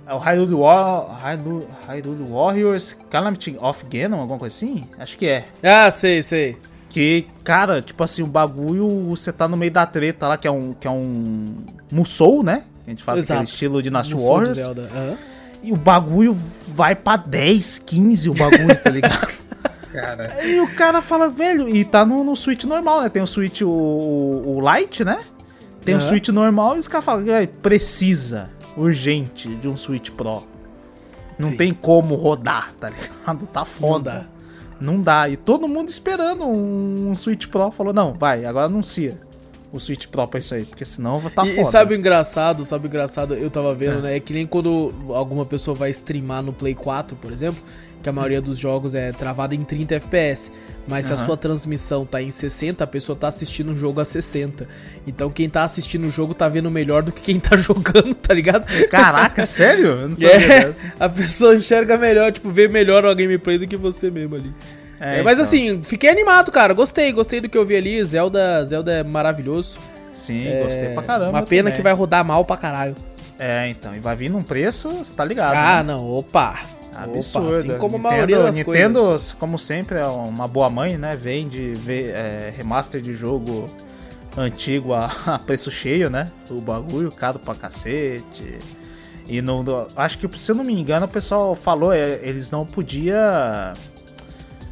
é 0.08 0.14
o 0.14 0.18
Hyrule, 0.18 0.54
War, 0.56 1.20
Hyrule, 1.24 1.68
Hyrule 1.88 2.24
Warriors 2.32 2.98
Calamity 3.12 3.56
of 3.62 3.86
Ganon, 3.86 4.20
alguma 4.22 4.40
coisa 4.40 4.56
assim? 4.56 4.86
Acho 4.98 5.16
que 5.18 5.28
é. 5.28 5.46
Ah, 5.62 5.92
sei, 5.92 6.24
sei. 6.24 6.58
Que, 6.90 7.28
cara, 7.44 7.82
tipo 7.82 8.04
assim, 8.04 8.24
o 8.24 8.28
bagulho, 8.28 8.88
você 9.10 9.32
tá 9.32 9.48
no 9.48 9.56
meio 9.56 9.72
da 9.72 9.86
treta 9.86 10.28
lá, 10.28 10.38
que 10.38 10.48
é 10.48 10.52
um, 10.52 10.74
que 10.74 10.88
é 10.88 10.92
um 10.92 11.46
Musou, 11.92 12.42
né? 12.44 12.64
A 12.86 12.90
gente 12.90 13.04
fala 13.04 13.20
Exato. 13.20 13.34
aquele 13.42 13.52
estilo 13.52 13.82
de 13.84 13.90
Warriors. 13.92 14.58
Zelda. 14.58 14.90
aham. 14.94 15.18
E 15.62 15.72
o 15.72 15.76
bagulho 15.76 16.36
vai 16.70 16.96
pra 16.96 17.18
10, 17.18 17.80
15 17.80 18.30
o 18.30 18.34
bagulho, 18.34 18.76
tá 18.82 18.90
ligado? 18.90 19.28
Cara, 19.92 20.46
E 20.46 20.60
o 20.62 20.76
cara 20.76 21.02
fala, 21.02 21.30
velho, 21.30 21.68
e 21.68 21.84
tá 21.84 22.06
no, 22.06 22.24
no 22.24 22.36
Switch 22.36 22.64
normal, 22.64 23.02
né? 23.02 23.10
Tem 23.10 23.22
o 23.22 23.28
Switch, 23.28 23.62
o, 23.62 23.68
o, 23.68 24.58
o 24.58 24.62
Lite, 24.76 25.04
né? 25.04 25.20
Tem 25.84 25.96
o 25.96 25.98
Aham. 25.98 26.08
Switch 26.08 26.30
normal 26.30 26.76
e 26.76 26.80
os 26.80 26.88
caras 26.88 27.04
falam, 27.06 27.26
velho, 27.26 27.48
precisa, 27.62 28.50
urgente, 28.78 29.50
de 29.56 29.68
um 29.68 29.76
Switch 29.76 30.12
Pro. 30.12 30.44
Não 31.40 31.50
Sim. 31.50 31.58
tem 31.58 31.74
como 31.74 32.16
rodar, 32.16 32.72
tá 32.80 32.90
ligado? 32.90 33.48
Tá 33.48 33.66
foda. 33.66 34.28
Não 34.80 35.02
dá. 35.02 35.28
E 35.30 35.36
todo 35.38 35.68
mundo 35.68 35.90
esperando 35.90 36.46
um, 36.46 37.14
Switch 37.16 37.48
Pro. 37.48 37.70
Falou, 37.72 37.94
não, 37.94 38.14
vai, 38.14 38.46
agora 38.46 38.66
anuncia 38.68 39.20
o 39.72 39.80
Switch 39.80 40.08
Pro 40.08 40.28
pra 40.28 40.40
isso 40.40 40.56
aí, 40.56 40.66
porque 40.66 40.84
senão 40.86 41.22
tá 41.30 41.46
e, 41.46 41.50
e 41.52 41.56
foda. 41.58 41.72
sabe 41.72 41.94
o 41.94 41.98
engraçado, 41.98 42.66
sabe 42.66 42.86
o 42.86 42.88
engraçado, 42.88 43.36
eu 43.36 43.52
tava 43.52 43.74
vendo, 43.76 44.00
É. 44.00 44.02
né? 44.02 44.16
É 44.16 44.20
que 44.20 44.34
nem 44.34 44.48
quando 44.48 44.92
alguma 45.10 45.46
pessoa 45.46 45.76
vai 45.76 45.92
streamar 45.92 46.42
no 46.42 46.52
Play 46.52 46.74
4, 46.74 47.16
por 47.16 47.32
exemplo, 47.32 47.62
que 48.02 48.10
a 48.10 48.12
maioria 48.12 48.42
dos 48.42 48.58
jogos 48.58 48.96
é 48.96 49.12
travada 49.12 49.54
em 49.54 49.62
30 49.62 49.96
FPS. 49.96 50.52
Mas 50.88 51.06
se 51.06 51.14
a 51.14 51.18
sua 51.18 51.38
transmissão 51.38 52.06
tá 52.06 52.20
em 52.22 52.32
60, 52.32 52.84
a 52.84 52.88
pessoa 52.88 53.16
tá 53.16 53.28
assistindo 53.28 53.74
o 53.74 53.78
jogo 53.78 54.02
a 54.02 54.06
60. 54.06 54.68
Então 55.06 55.30
quem 55.30 55.48
tá 55.50 55.64
assistindo 55.64 56.08
o 56.08 56.10
jogo 56.10 56.34
tá 56.34 56.50
vendo 56.50 56.72
melhor 56.72 57.04
do 57.04 57.12
que 57.12 57.22
quem 57.22 57.40
tá 57.40 57.56
jogando, 57.58 58.16
tá 58.16 58.34
ligado? 58.34 58.66
Caraca, 58.88 59.46
sério? 59.48 59.86
Eu 59.88 60.10
não 60.10 60.16
sabia 60.16 60.32
É, 60.32 60.66
dessa. 60.66 60.82
a 61.00 61.08
pessoa 61.10 61.56
enxerga 61.56 61.98
melhor, 61.98 62.32
tipo, 62.32 62.50
vê 62.50 62.68
melhor 62.68 63.06
a 63.06 63.14
gameplay 63.14 63.58
do 63.60 63.68
que 63.68 63.78
você 63.78 64.10
mesmo 64.10 64.36
ali. 64.36 64.52
É, 65.00 65.20
É, 65.20 65.22
mas 65.24 65.34
então. 65.38 65.46
assim, 65.46 65.84
fiquei 65.84 66.10
animado, 66.10 66.52
cara. 66.52 66.74
Gostei, 66.74 67.12
gostei 67.12 67.40
do 67.40 67.48
que 67.48 67.58
eu 67.58 67.66
vi 67.66 67.76
ali. 67.76 68.04
Zelda, 68.04 68.66
Zelda 68.66 68.92
é 68.92 69.04
maravilhoso. 69.04 69.78
Sim, 70.12 70.48
É, 70.48 70.64
gostei 70.64 70.90
pra 70.94 71.04
caramba. 71.04 71.30
Uma 71.30 71.44
pena 71.44 71.64
também. 71.70 71.76
que 71.78 71.82
vai 71.84 71.94
rodar 71.94 72.26
mal 72.26 72.44
pra 72.44 72.58
caralho. 72.58 72.96
É, 73.38 73.70
então, 73.70 73.96
e 73.96 74.00
vai 74.00 74.16
vir 74.16 74.30
num 74.30 74.44
preço, 74.44 74.90
você 74.90 75.14
tá 75.14 75.24
ligado. 75.24 75.54
Ah, 75.56 75.84
né? 75.84 75.94
não, 75.94 76.06
opa. 76.06 76.60
Absurdo. 77.04 77.48
Opa, 77.48 77.58
assim 77.58 77.78
como 77.78 77.96
a 77.96 77.98
Nintendo, 77.98 78.02
maioria 78.02 78.40
das 78.40 78.56
Nintendo, 78.58 79.18
como 79.40 79.58
sempre, 79.60 79.98
é 80.00 80.06
uma 80.06 80.48
boa 80.48 80.70
mãe, 80.70 80.98
né? 80.98 81.16
Vende 81.16 81.74
vê, 81.76 82.08
é, 82.12 82.54
remaster 82.56 83.02
de 83.02 83.14
jogo 83.14 83.70
antigo 84.38 84.94
a, 84.94 85.12
a 85.26 85.40
preço 85.40 85.70
cheio, 85.72 86.10
né? 86.10 86.32
O 86.50 86.62
bagulho 86.62 87.12
caro 87.12 87.40
pra 87.40 87.56
cacete. 87.56 88.58
E 89.28 89.42
no- 89.42 89.88
acho 89.96 90.18
que, 90.18 90.40
se 90.40 90.52
eu 90.52 90.56
não 90.56 90.64
me 90.64 90.74
engano, 90.74 91.06
o 91.06 91.10
pessoal 91.10 91.54
falou, 91.56 91.94
é, 91.94 92.20
eles 92.24 92.50
não 92.50 92.66
podia 92.66 93.74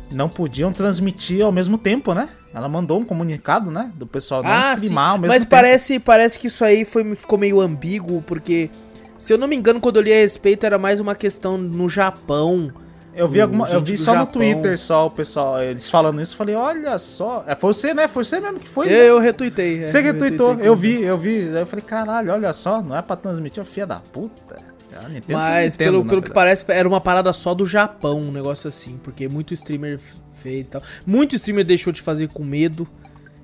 não 0.10 0.30
podiam 0.30 0.72
transmitir 0.72 1.44
ao 1.44 1.52
mesmo 1.52 1.78
tempo, 1.78 2.14
né? 2.14 2.30
Ela 2.54 2.70
mandou 2.70 2.98
um 3.00 3.04
comunicado, 3.04 3.70
né? 3.70 3.92
Do 3.96 4.08
pessoal 4.08 4.42
não 4.42 4.50
Ah, 4.50 4.70
sim. 4.76 4.84
streamar 4.86 5.12
ao 5.12 5.18
mesmo 5.18 5.34
Mas 5.34 5.44
tempo. 5.44 5.52
parece, 5.52 6.00
parece 6.00 6.40
que 6.40 6.48
isso 6.48 6.64
aí 6.64 6.86
foi, 6.86 7.14
ficou 7.14 7.38
meio 7.38 7.60
ambíguo, 7.60 8.22
porque, 8.26 8.70
se 9.18 9.34
eu 9.34 9.38
não 9.38 9.48
me 9.48 9.56
engano, 9.56 9.80
quando 9.82 9.98
eu 9.98 10.02
li 10.02 10.14
a 10.14 10.18
respeito, 10.18 10.66
era 10.66 10.78
mais 10.78 11.00
uma 11.00 11.16
questão 11.16 11.58
no 11.58 11.88
Japão. 11.90 12.70
Eu 13.16 13.28
vi, 13.28 13.42
alguma, 13.42 13.68
eu 13.70 13.82
vi 13.82 13.98
só 13.98 14.12
no 14.14 14.20
Japão. 14.20 14.34
Twitter, 14.34 14.78
só 14.78 15.08
o 15.08 15.10
pessoal, 15.10 15.60
eles 15.60 15.90
falando 15.90 16.22
isso, 16.22 16.34
eu 16.34 16.38
falei, 16.38 16.54
olha 16.54 17.00
só. 17.00 17.44
É, 17.48 17.56
foi 17.56 17.74
você, 17.74 17.92
né? 17.94 18.08
Foi 18.08 18.24
você 18.24 18.40
mesmo 18.40 18.60
que 18.60 18.70
foi. 18.70 18.86
né? 18.86 18.94
Eu, 18.94 19.16
eu 19.16 19.20
retuitei. 19.20 19.84
é, 19.84 19.88
Você 19.88 20.04
que 20.04 20.10
eu 20.10 20.60
eu 20.60 20.76
vi, 20.76 21.02
eu 21.02 21.18
vi. 21.18 21.50
Aí 21.50 21.58
eu 21.62 21.66
falei, 21.66 21.84
caralho, 21.84 22.32
olha 22.32 22.54
só, 22.54 22.80
não 22.82 22.96
é 22.96 23.02
pra 23.02 23.16
transmitir, 23.16 23.64
filha 23.66 23.88
da 23.88 23.96
puta. 23.96 24.58
A 25.04 25.10
Nintendo 25.10 25.34
Mas 25.34 25.74
Nintendo, 25.74 25.78
pelo, 25.78 26.04
na 26.04 26.10
pelo 26.10 26.22
que 26.22 26.32
parece, 26.32 26.66
era 26.70 26.88
uma 26.88 27.02
parada 27.02 27.32
só 27.34 27.54
do 27.56 27.66
Japão, 27.66 28.20
um 28.22 28.32
negócio 28.32 28.68
assim, 28.68 29.00
porque 29.04 29.28
muito 29.28 29.54
streamer 29.54 30.00
fez 30.34 30.68
e 30.68 30.72
tal. 30.72 30.82
Muito 31.06 31.36
streamer 31.36 31.66
deixou 31.66 31.92
de 31.92 32.02
fazer 32.02 32.28
com 32.30 32.44
medo. 32.44 32.88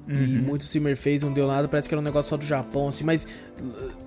E 0.07 0.13
Uhum. 0.13 0.41
muito 0.41 0.63
streamer 0.63 0.97
fez, 0.97 1.23
não 1.23 1.31
deu 1.31 1.47
nada, 1.47 1.65
parece 1.67 1.87
que 1.87 1.95
era 1.95 2.01
um 2.01 2.03
negócio 2.03 2.29
só 2.29 2.35
do 2.35 2.45
Japão, 2.45 2.89
assim, 2.89 3.05
mas 3.05 3.25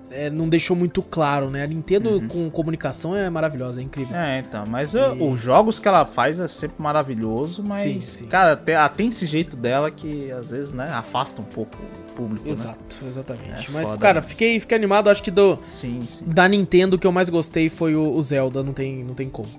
é, 0.09 0.29
não 0.29 0.47
deixou 0.47 0.75
muito 0.75 1.01
claro, 1.01 1.49
né? 1.49 1.63
A 1.63 1.67
Nintendo 1.67 2.09
Uhum. 2.09 2.27
com 2.27 2.49
comunicação 2.49 3.15
é 3.15 3.29
maravilhosa, 3.29 3.79
é 3.79 3.83
incrível. 3.83 4.15
É, 4.15 4.39
então, 4.39 4.63
mas 4.67 4.93
uh, 4.93 5.13
os 5.21 5.39
jogos 5.39 5.79
que 5.79 5.87
ela 5.87 6.05
faz 6.05 6.39
é 6.39 6.47
sempre 6.47 6.81
maravilhoso, 6.81 7.63
mas, 7.67 7.81
Sim, 7.83 8.01
sim. 8.01 8.25
cara, 8.25 8.55
tem, 8.55 8.75
ela 8.75 8.89
tem 8.89 9.07
esse 9.07 9.25
jeito 9.25 9.57
dela 9.57 9.91
que 9.91 10.31
às 10.31 10.51
vezes, 10.51 10.73
né, 10.73 10.89
afasta 10.91 11.41
um 11.41 11.45
pouco 11.45 11.77
o 11.77 12.13
público, 12.13 12.45
né? 12.45 12.51
Exato, 12.51 12.97
exatamente. 13.05 13.69
É 13.69 13.71
mas, 13.71 13.87
foda, 13.87 13.99
cara, 13.99 14.21
né? 14.21 14.27
fiquei, 14.27 14.59
fiquei 14.59 14.77
animado, 14.77 15.09
acho 15.09 15.21
que 15.21 15.31
do, 15.31 15.59
Sim, 15.65 16.01
sim. 16.01 16.25
da 16.27 16.47
Nintendo 16.47 16.95
o 16.95 16.99
que 16.99 17.05
eu 17.05 17.11
mais 17.11 17.29
gostei 17.29 17.69
foi 17.69 17.95
o, 17.95 18.11
o 18.13 18.21
Zelda, 18.21 18.63
não 18.63 18.73
tem, 18.73 19.03
não 19.03 19.13
tem 19.13 19.29
como. 19.29 19.49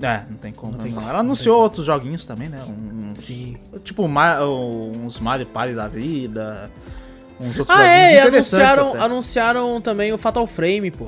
É, 0.00 0.22
não 0.30 0.36
tem 0.36 0.52
como. 0.52 0.72
Não 0.72 0.78
tem 0.78 0.90
não. 0.92 0.98
como, 0.98 1.10
Ela 1.10 1.20
anunciou 1.20 1.56
tem 1.56 1.62
outros 1.64 1.86
joguinhos 1.86 2.24
também, 2.24 2.48
né? 2.48 2.62
Uns, 2.68 3.18
Sim. 3.20 3.56
Tipo, 3.82 4.04
uns 4.06 5.18
Mario 5.18 5.46
Party 5.46 5.74
da 5.74 5.88
vida, 5.88 6.70
uns 7.40 7.58
outros 7.58 7.76
Ah, 7.76 7.82
joguinhos 7.82 7.92
é, 7.92 8.14
e 8.14 8.18
interessantes 8.26 8.52
anunciaram, 8.68 8.88
até. 8.90 8.98
anunciaram 9.04 9.80
também 9.80 10.12
o 10.12 10.18
Fatal 10.18 10.46
Frame, 10.46 10.90
pô. 10.90 11.06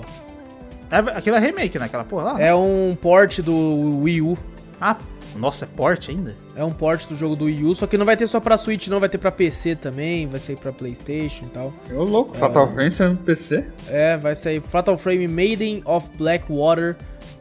É, 0.90 0.96
aquilo 1.16 1.36
é 1.36 1.38
remake, 1.38 1.78
né? 1.78 1.86
Aquela 1.86 2.04
porra 2.04 2.32
lá? 2.32 2.40
É 2.40 2.54
um 2.54 2.96
port 3.00 3.40
do 3.40 4.00
Wii 4.02 4.22
U. 4.22 4.38
Ah, 4.80 4.96
nossa, 5.36 5.64
é 5.64 5.68
porte 5.68 6.10
ainda? 6.10 6.36
É 6.56 6.64
um 6.64 6.72
port 6.72 7.06
do 7.06 7.14
jogo 7.14 7.36
do 7.36 7.44
Wii 7.44 7.64
U, 7.64 7.74
só 7.74 7.86
que 7.86 7.96
não 7.96 8.04
vai 8.04 8.16
ter 8.16 8.26
só 8.26 8.40
pra 8.40 8.58
Switch, 8.58 8.88
não, 8.88 8.98
vai 8.98 9.08
ter 9.08 9.18
pra 9.18 9.30
PC 9.30 9.76
também, 9.76 10.26
vai 10.26 10.40
sair 10.40 10.56
pra 10.56 10.72
Playstation 10.72 11.44
e 11.44 11.48
tal. 11.48 11.72
eu 11.88 12.02
louco, 12.02 12.36
Fatal 12.36 12.68
Frame 12.72 12.92
saindo 12.92 13.12
no 13.12 13.18
PC. 13.18 13.64
É, 13.88 14.16
vai 14.16 14.34
sair 14.34 14.60
Fatal 14.60 14.96
Frame 14.98 15.28
Maiden 15.28 15.82
of 15.84 16.08
Blackwater. 16.16 16.96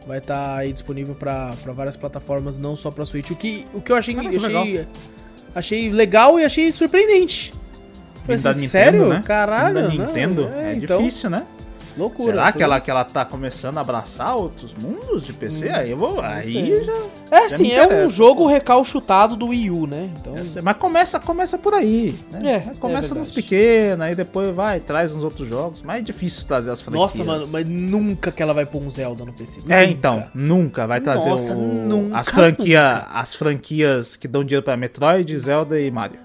Vai 0.07 0.17
estar 0.19 0.57
aí 0.57 0.71
disponível 0.73 1.13
pra, 1.15 1.53
pra 1.63 1.71
várias 1.73 1.95
plataformas, 1.97 2.57
não 2.57 2.75
só 2.75 2.89
pra 2.91 3.05
Switch. 3.05 3.29
O 3.31 3.35
que, 3.35 3.65
o 3.73 3.81
que 3.81 3.91
eu 3.91 3.95
achei, 3.95 4.15
Cara, 4.15 4.29
que 4.29 4.35
achei, 4.37 4.87
achei 5.53 5.91
legal 5.91 6.39
e 6.39 6.45
achei 6.45 6.71
surpreendente. 6.71 7.53
Vindo 8.37 8.43
da 8.43 8.53
Nintendo, 8.53 8.67
sério? 8.69 9.09
né? 9.09 9.21
Caralho, 9.25 9.75
Vindo 9.75 9.75
da 9.75 9.81
não, 9.97 10.05
Nintendo, 10.05 10.49
é, 10.53 10.71
é, 10.71 10.75
então, 10.75 10.97
difícil, 10.99 11.29
né? 11.29 11.43
Loucura. 11.97 12.31
Será 12.31 12.51
que 12.53 12.63
ela, 12.63 12.79
que 12.79 12.89
ela 12.89 13.03
tá 13.03 13.25
começando 13.25 13.77
a 13.77 13.81
abraçar 13.81 14.33
outros 14.33 14.73
mundos 14.73 15.25
de 15.25 15.33
PC? 15.33 15.69
aí 15.69 15.91
eu 15.91 15.97
vou. 15.97 16.21
Aí 16.21 16.81
já. 16.81 16.93
É 17.29 17.45
assim, 17.45 17.73
é 17.73 18.05
um 18.05 18.09
jogo 18.09 18.47
recalchutado 18.47 19.35
do 19.35 19.47
Wii 19.47 19.69
U, 19.71 19.85
né? 19.85 20.09
Então, 20.17 20.37
sei, 20.37 20.61
Mas 20.61 20.77
começa, 20.77 21.19
começa 21.19 21.57
por 21.57 21.73
aí, 21.73 22.15
né? 22.31 22.63
É, 22.69 22.73
começa 22.79 23.13
é 23.13 23.17
nos 23.17 23.29
pequenos, 23.31 24.05
aí 24.05 24.15
depois 24.15 24.47
vai, 24.55 24.79
traz 24.79 25.13
uns 25.13 25.23
outros 25.25 25.45
jogos. 25.49 25.81
Mas 25.81 25.97
é 25.97 26.01
difícil 26.01 26.45
trazer 26.47 26.71
as 26.71 26.79
franquias. 26.79 27.01
nossa, 27.01 27.23
mano, 27.25 27.47
mas 27.51 27.67
nunca 27.67 28.31
que 28.31 28.41
ela 28.41 28.53
vai 28.53 28.65
pôr 28.65 28.81
um 28.81 28.89
Zelda 28.89 29.25
no 29.25 29.33
PC. 29.33 29.59
É, 29.67 29.81
Nunca. 29.81 29.83
então, 29.91 30.23
nunca 30.33 30.87
vai 30.87 31.01
trazer 31.01 31.29
Nossa, 31.29 31.53
o- 31.53 31.57
nunca, 31.57 32.17
as, 32.17 32.29
franquia, 32.29 32.93
nunca. 32.93 33.07
as 33.19 33.33
franquias 33.35 34.15
que 34.15 34.27
dão 34.27 34.43
dinheiro 34.43 34.63
pra 34.63 34.77
Metroid, 34.77 35.37
Zelda 35.37 35.77
e 35.81 35.91
Mario. 35.91 36.19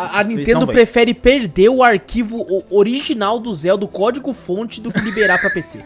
A, 0.00 0.20
a 0.20 0.24
Nintendo 0.24 0.66
prefere 0.72 1.14
perder 1.14 1.68
o 1.68 1.82
arquivo 1.82 2.64
original 2.70 3.38
do 3.38 3.52
Zelda, 3.54 3.84
o 3.84 3.88
código 3.88 4.32
fonte, 4.32 4.80
do 4.80 4.92
que 4.92 5.00
liberar 5.00 5.40
pra 5.40 5.50
PC. 5.50 5.80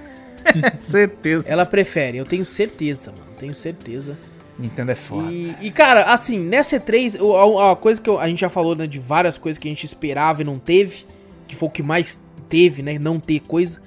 Certeza. 0.79 1.45
Ela 1.49 1.65
prefere, 1.67 2.19
eu 2.19 2.25
tenho 2.25 2.45
certeza, 2.45 3.11
mano. 3.13 3.25
Tenho 3.39 3.55
certeza. 3.55 4.17
Nintendo 4.59 4.93
é 4.93 4.95
foda. 4.95 5.33
E, 5.33 5.55
e, 5.63 5.71
cara, 5.71 6.05
assim, 6.05 6.39
nessa 6.39 6.79
E3, 6.79 7.21
o- 7.21 7.59
a, 7.59 7.73
a 7.73 7.77
coisa 7.77 8.01
que 8.01 8.09
eu- 8.09 8.21
a 8.21 8.29
gente 8.29 8.41
já 8.41 8.49
falou, 8.49 8.77
né, 8.77 8.87
de 8.87 8.99
várias 8.99 9.37
coisas 9.37 9.59
que 9.59 9.67
a 9.67 9.71
gente 9.71 9.85
esperava 9.85 10.43
e 10.43 10.45
não 10.45 10.57
teve, 10.59 11.05
que 11.49 11.57
foi 11.57 11.69
o 11.69 11.71
que 11.73 11.83
mais 11.83 12.21
teve, 12.49 12.83
né, 12.83 12.99
não 12.99 13.19
ter 13.19 13.41
coisa. 13.41 13.81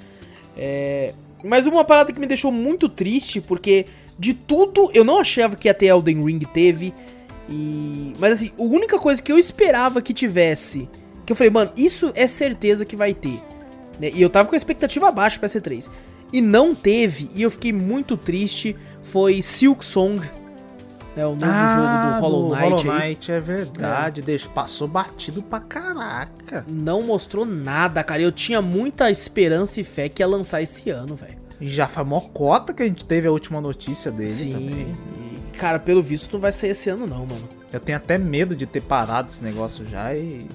É, 0.58 1.14
mas 1.44 1.66
uma 1.68 1.84
parada 1.86 2.12
que 2.12 2.20
me 2.20 2.26
deixou 2.28 2.52
muito 2.52 2.90
triste, 2.90 3.40
porque 3.40 3.86
de 4.20 4.34
tudo 4.34 4.90
eu 4.94 5.06
não 5.06 5.20
achava 5.20 5.56
que 5.56 5.68
ia 5.68 5.74
ter 5.74 5.86
Elden 5.88 6.22
Ring, 6.24 6.40
teve. 6.40 6.94
E, 7.50 8.14
mas 8.20 8.34
assim, 8.34 8.52
a 8.58 8.62
única 8.62 8.98
coisa 9.00 9.22
que 9.22 9.32
eu 9.32 9.38
esperava 9.38 10.02
que 10.02 10.14
tivesse, 10.14 10.90
que 11.26 11.32
eu 11.32 11.36
falei, 11.36 11.50
mano, 11.52 11.72
isso 11.78 12.12
é 12.16 12.28
certeza 12.28 12.86
que 12.86 12.96
vai 12.96 13.14
ter. 13.14 13.40
né, 14.00 14.12
E 14.14 14.22
eu 14.22 14.30
tava 14.30 14.48
com 14.50 14.56
a 14.56 14.58
expectativa 14.58 15.12
baixa 15.12 15.40
pra 15.40 15.48
C3. 15.48 15.90
E 16.34 16.42
não 16.42 16.76
teve, 16.76 17.30
e 17.34 17.42
eu 17.42 17.50
fiquei 17.50 17.72
muito 17.72 18.18
triste, 18.18 18.76
foi 19.02 19.42
Silk 19.42 19.84
Song, 19.86 20.20
né, 21.16 21.26
o 21.26 21.36
novo 21.36 21.46
jogo 21.46 22.16
do 22.16 22.20
Hollow 22.22 22.50
Knight. 22.50 22.64
Ah, 22.64 22.70
Hollow 22.70 22.92
aí. 22.92 23.08
Knight, 23.10 23.32
é 23.32 23.40
verdade. 23.40 24.22
Deixa, 24.22 24.50
passou 24.50 24.88
batido 24.88 25.42
pra 25.42 25.60
caraca. 25.62 26.66
Não 26.70 27.02
mostrou 27.02 27.46
nada, 27.46 28.04
cara. 28.04 28.22
Eu 28.22 28.32
tinha 28.32 28.62
muita 28.62 29.10
esperança 29.10 29.80
e 29.82 29.84
fé 29.84 30.10
que 30.10 30.22
ia 30.22 30.28
lançar 30.28 30.62
esse 30.62 30.90
ano, 30.90 31.16
velho. 31.16 31.38
E 31.60 31.68
já 31.68 31.88
foi 31.88 32.04
mó 32.04 32.20
cota 32.20 32.72
que 32.74 32.84
a 32.84 32.86
gente 32.86 33.04
teve 33.04 33.28
a 33.28 33.32
última 33.32 33.60
notícia 33.60 34.12
dele 34.12 34.28
Sim. 34.30 34.52
também. 34.52 34.92
Cara, 35.58 35.80
pelo 35.80 36.02
visto 36.02 36.34
não 36.34 36.40
vai 36.40 36.52
sair 36.52 36.70
esse 36.72 36.90
ano 36.90 37.08
não, 37.08 37.26
mano. 37.26 37.48
Eu 37.74 37.80
tenho 37.80 37.98
até 37.98 38.18
medo 38.18 38.56
de 38.56 38.66
ter 38.66 38.82
parado 38.82 39.30
esse 39.30 39.44
negócio 39.44 39.86
já 39.88 40.14
e. 40.16 40.46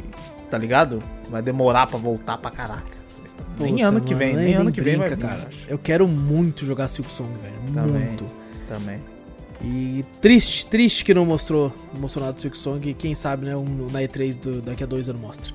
Tá 0.50 0.56
ligado? 0.58 1.02
Vai 1.30 1.42
demorar 1.42 1.86
pra 1.86 1.98
voltar 1.98 2.38
pra 2.38 2.50
caraca. 2.50 2.84
nem 3.58 3.72
Puta, 3.74 3.86
ano 3.86 4.00
que 4.00 4.14
mano, 4.14 4.18
vem, 4.18 4.34
nem- 4.36 4.44
nem 4.44 4.54
ano 4.54 4.64
nem 4.64 4.72
que 4.72 4.80
vem 4.80 4.96
vai 4.96 5.08
brinca, 5.10 5.22
vir, 5.26 5.28
cara. 5.36 5.48
eu 5.68 5.78
quero 5.78 6.06
muito 6.06 6.64
jogar 6.64 6.88
Silk 6.88 7.10
Song, 7.10 7.30
velho. 7.42 7.54
Também. 7.74 8.04
Muito. 8.06 8.26
Também. 8.68 9.00
E 9.64 10.04
triste, 10.20 10.66
triste 10.66 11.04
que 11.04 11.14
não 11.14 11.24
mostrou, 11.24 11.72
não 11.94 12.00
mostrou 12.02 12.24
nada 12.24 12.34
do 12.34 12.40
Silk 12.40 12.56
Song. 12.58 12.88
E 12.88 12.94
quem 12.94 13.14
sabe, 13.14 13.46
né, 13.46 13.56
um, 13.56 13.86
na 13.92 14.00
E3 14.02 14.36
do- 14.36 14.60
daqui 14.60 14.82
a 14.82 14.86
dois 14.86 15.08
anos 15.08 15.20
mostra. 15.22 15.52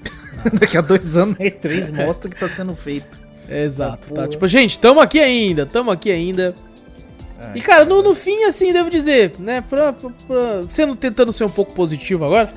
Daqui 0.58 0.76
a 0.78 0.80
dois 0.80 1.16
anos 1.18 1.36
a 1.38 1.42
E3 1.42 1.92
mostra 1.92 2.30
que 2.30 2.36
tá 2.38 2.48
sendo 2.48 2.74
feito. 2.74 3.18
Exato, 3.48 3.92
Ah, 3.92 3.96
tá? 4.08 4.14
porra. 4.14 4.28
Tipo, 4.28 4.46
gente, 4.48 4.78
tamo 4.78 5.00
aqui 5.00 5.18
ainda, 5.20 5.66
tamo 5.66 5.90
aqui 5.90 6.10
ainda. 6.10 6.54
E 7.54 7.60
cara, 7.60 7.84
no, 7.84 8.02
no 8.02 8.14
fim, 8.14 8.44
assim, 8.44 8.72
devo 8.72 8.90
dizer, 8.90 9.32
né, 9.38 9.62
pra, 9.68 9.92
pra- 9.92 10.10
pra- 10.26 10.62
sendo 10.68 10.94
tentando 10.94 11.32
ser 11.32 11.44
um 11.44 11.50
pouco 11.50 11.72
positivo 11.72 12.24
agora, 12.24 12.52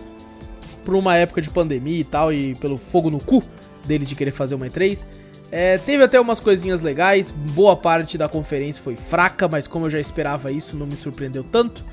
por 0.83 0.95
uma 0.95 1.15
época 1.15 1.41
de 1.41 1.49
pandemia 1.49 1.99
e 1.99 2.03
tal, 2.03 2.33
e 2.33 2.55
pelo 2.55 2.77
fogo 2.77 3.09
no 3.09 3.19
cu 3.19 3.43
deles 3.85 4.07
de 4.09 4.15
querer 4.15 4.31
fazer 4.31 4.55
uma 4.55 4.67
E3, 4.67 5.05
é, 5.51 5.77
teve 5.77 6.03
até 6.03 6.19
umas 6.19 6.39
coisinhas 6.39 6.81
legais, 6.81 7.31
boa 7.31 7.75
parte 7.75 8.17
da 8.17 8.27
conferência 8.27 8.83
foi 8.83 8.95
fraca, 8.95 9.47
mas 9.47 9.67
como 9.67 9.85
eu 9.85 9.89
já 9.89 9.99
esperava 9.99 10.51
isso, 10.51 10.75
não 10.75 10.85
me 10.85 10.95
surpreendeu 10.95 11.43
tanto. 11.43 11.85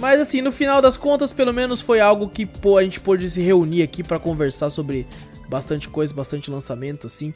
Mas 0.00 0.20
assim, 0.20 0.40
no 0.40 0.50
final 0.52 0.80
das 0.80 0.96
contas, 0.96 1.32
pelo 1.32 1.52
menos 1.52 1.80
foi 1.80 2.00
algo 2.00 2.28
que 2.28 2.46
pô, 2.46 2.78
a 2.78 2.82
gente 2.82 3.00
pôde 3.00 3.28
se 3.28 3.40
reunir 3.42 3.82
aqui 3.82 4.02
pra 4.02 4.18
conversar 4.18 4.70
sobre 4.70 5.06
bastante 5.48 5.88
coisa, 5.88 6.14
bastante 6.14 6.50
lançamento, 6.50 7.06
assim. 7.06 7.34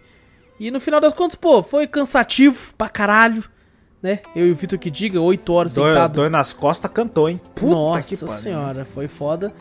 E 0.60 0.70
no 0.70 0.80
final 0.80 1.00
das 1.00 1.12
contas, 1.12 1.34
pô, 1.34 1.62
foi 1.62 1.86
cansativo 1.86 2.72
pra 2.78 2.88
caralho, 2.88 3.44
né? 4.02 4.18
Eu 4.34 4.46
e 4.48 4.50
o 4.50 4.54
Vitor 4.54 4.78
que 4.78 4.90
diga, 4.90 5.20
8 5.20 5.52
horas 5.52 5.74
Dor, 5.74 5.88
sentado. 5.94 6.12
dor 6.14 6.30
nas 6.30 6.52
costas 6.52 6.90
cantou, 6.90 7.28
hein? 7.28 7.40
Puta 7.54 7.72
Nossa 7.74 8.26
pariu. 8.26 8.40
senhora, 8.40 8.84
foi 8.84 9.06
foda. 9.08 9.52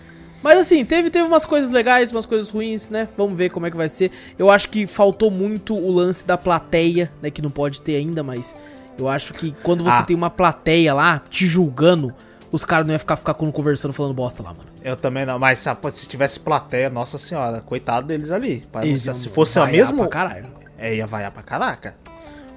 Mas 0.44 0.58
assim, 0.58 0.84
teve, 0.84 1.12
teve 1.12 1.24
umas 1.28 1.46
coisas 1.46 1.70
legais, 1.72 2.12
umas 2.12 2.26
coisas 2.26 2.50
ruins, 2.50 2.90
né? 2.90 3.08
Vamos 3.16 3.38
ver 3.38 3.50
como 3.52 3.68
é 3.68 3.72
que 3.72 3.78
vai 3.78 3.88
ser. 3.88 4.12
Eu 4.40 4.50
acho 4.50 4.70
que 4.70 4.88
faltou 4.88 5.30
muito 5.30 5.76
o 5.76 5.92
lance 5.92 6.26
da 6.26 6.36
plateia, 6.38 7.12
né? 7.22 7.30
Que 7.30 7.44
não 7.44 7.52
pode 7.52 7.80
ter 7.82 7.96
ainda, 7.98 8.24
mas 8.24 8.56
eu 8.98 9.08
acho 9.08 9.34
que 9.36 9.52
quando 9.62 9.84
você 9.84 9.98
Ah. 9.98 10.04
tem 10.04 10.16
uma 10.16 10.32
plateia 10.32 10.96
lá 10.96 11.22
te 11.30 11.46
julgando, 11.46 12.12
os 12.52 12.66
caras 12.66 12.88
não 12.88 12.94
iam 12.96 13.00
ficar, 13.00 13.18
ficar 13.18 13.36
conversando, 13.36 13.94
falando 13.94 14.16
bosta 14.16 14.42
lá, 14.42 14.50
mano. 14.50 14.66
Eu 14.84 14.96
também 14.96 15.28
não, 15.28 15.38
mas 15.38 15.60
se, 15.60 15.70
se 15.92 16.08
tivesse 16.08 16.40
plateia, 16.40 16.90
nossa 16.90 17.20
senhora, 17.20 17.62
coitado 17.62 18.08
deles 18.08 18.32
ali. 18.32 18.64
Eles 18.82 19.04
se, 19.04 19.30
fosse 19.30 19.60
a 19.60 19.68
mesma. 19.68 20.08
caralho. 20.08 20.48
É, 20.76 20.96
ia 20.96 21.06
vaiar 21.06 21.32
pra 21.32 21.44
caraca. 21.44 21.94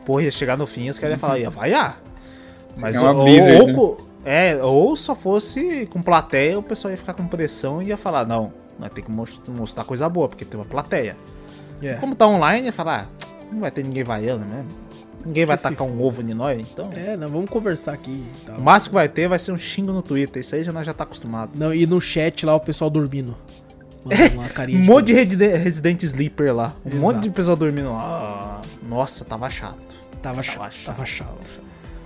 Porra, 0.05 0.23
ia 0.25 0.31
chegar 0.31 0.57
no 0.57 0.67
fim, 0.67 0.89
os 0.89 0.99
caras 0.99 1.15
iam 1.15 1.21
falar, 1.21 1.39
ia 1.39 1.51
vaiar. 1.51 2.01
Mas 2.77 2.97
É 2.97 3.01
uma 3.01 3.11
ou, 3.17 3.27
aí, 3.27 3.41
ou 3.77 3.97
né? 3.97 4.05
é, 4.25 4.57
ou 4.63 4.97
só 4.97 5.15
fosse 5.15 5.87
com 5.87 6.03
plateia, 6.03 6.59
o 6.59 6.63
pessoal 6.63 6.91
ia 6.93 6.99
ficar 6.99 7.15
com 7.15 7.27
pressão 7.27 7.81
e 7.83 7.87
ia 7.87 7.97
falar, 7.97 8.27
não, 8.27 8.53
nós 8.79 8.91
temos 8.91 9.07
que 9.07 9.13
mos- 9.13 9.41
mostrar 9.59 9.85
coisa 9.85 10.09
boa, 10.09 10.29
porque 10.29 10.45
tem 10.45 10.59
uma 10.59 10.67
plateia. 10.67 11.17
É. 11.83 11.95
Como 11.95 12.15
tá 12.15 12.27
online, 12.27 12.67
ia 12.67 12.73
falar, 12.73 13.09
ah, 13.11 13.47
não 13.53 13.61
vai 13.61 13.71
ter 13.71 13.85
ninguém 13.85 14.03
vaiando 14.05 14.45
mesmo. 14.45 14.69
Ninguém 15.25 15.47
vai 15.47 15.57
tacar 15.57 15.87
um 15.87 16.03
ovo 16.03 16.21
em 16.21 16.35
nós, 16.35 16.59
então. 16.71 16.91
É, 16.95 17.17
não, 17.17 17.29
vamos 17.29 17.49
conversar 17.49 17.95
aqui 17.95 18.23
tal. 18.45 18.59
O 18.59 18.61
máximo 18.61 18.91
que 18.91 18.95
vai 18.95 19.09
ter 19.09 19.27
vai 19.27 19.39
ser 19.39 19.53
um 19.53 19.59
xingo 19.59 19.91
no 19.91 20.03
Twitter. 20.03 20.41
Isso 20.43 20.55
aí 20.55 20.63
já 20.63 20.71
nós 20.71 20.85
já 20.85 20.93
tá 20.93 21.05
acostumado. 21.05 21.53
Não, 21.55 21.73
e 21.73 21.87
no 21.87 21.99
chat 21.99 22.45
lá 22.45 22.55
o 22.55 22.61
pessoal 22.61 22.91
dormindo. 22.91 23.35
Carinha 24.53 24.79
Um 24.79 24.85
monte 24.85 25.07
de 25.07 25.13
Resident, 25.15 25.63
Resident 25.63 26.03
Sleeper 26.03 26.55
lá. 26.55 26.75
Um 26.85 26.89
Exato. 26.91 27.01
monte 27.03 27.21
de 27.23 27.31
pessoal 27.31 27.57
dormindo 27.57 27.91
lá. 27.91 28.03
Ah, 28.03 28.67
nossa, 28.87 29.25
tava 29.25 29.49
chato. 29.49 29.94
Tava 30.25 30.43
chato, 30.43 30.57
Tava 30.59 30.71
chato. 30.71 30.85
tava 30.87 31.07
chato. 31.07 31.53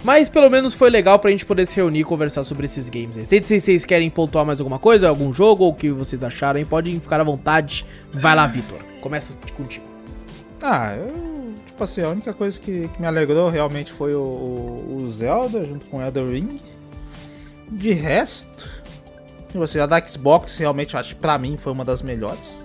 Mas 0.05 0.29
pelo 0.29 0.49
menos 0.49 0.75
foi 0.75 0.91
legal 0.91 1.19
pra 1.19 1.31
gente 1.31 1.45
poder 1.45 1.67
se 1.67 1.77
reunir 1.77 2.01
e 2.01 2.05
conversar 2.05 2.43
sobre 2.45 2.65
esses 2.67 2.89
games 2.89 3.17
aí. 3.17 3.25
Se 3.27 3.43
se 3.43 3.61
vocês 3.61 3.85
querem 3.85 4.09
pontuar 4.11 4.45
mais 4.45 4.61
alguma 4.61 4.79
coisa, 4.79 5.09
algum 5.09 5.33
jogo, 5.33 5.65
ou 5.65 5.71
o 5.71 5.75
que 5.75 5.91
vocês 5.91 6.23
acharam 6.23 6.63
podem 6.65 7.01
ficar 7.01 7.21
à 7.21 7.25
vontade. 7.25 7.85
Vai 8.13 8.35
lá, 8.35 8.47
Vitor. 8.47 8.79
Começa 9.01 9.33
contigo. 9.57 9.85
Ah, 10.63 10.95
eu. 10.95 11.55
Tipo 11.67 11.85
assim, 11.85 12.03
a 12.03 12.09
única 12.09 12.33
coisa 12.33 12.59
que, 12.61 12.89
que 12.89 13.01
me 13.01 13.07
alegrou 13.07 13.49
realmente 13.49 13.93
foi 13.93 14.15
o, 14.15 14.21
o, 14.21 14.99
o 15.03 15.09
Zelda 15.09 15.65
junto 15.65 15.87
com 15.87 15.99
o 15.99 16.03
Elder 16.03 16.27
Ring. 16.29 16.61
De 17.71 17.93
resto. 17.93 18.69
Tipo 19.49 19.65
assim, 19.65 19.79
a 19.79 19.87
da 19.87 20.05
Xbox 20.05 20.57
realmente 20.57 20.95
eu 20.95 21.01
acho 21.01 21.15
que 21.15 21.21
pra 21.21 21.39
mim 21.39 21.57
foi 21.57 21.73
uma 21.73 21.85
das 21.85 22.03
melhores. 22.03 22.59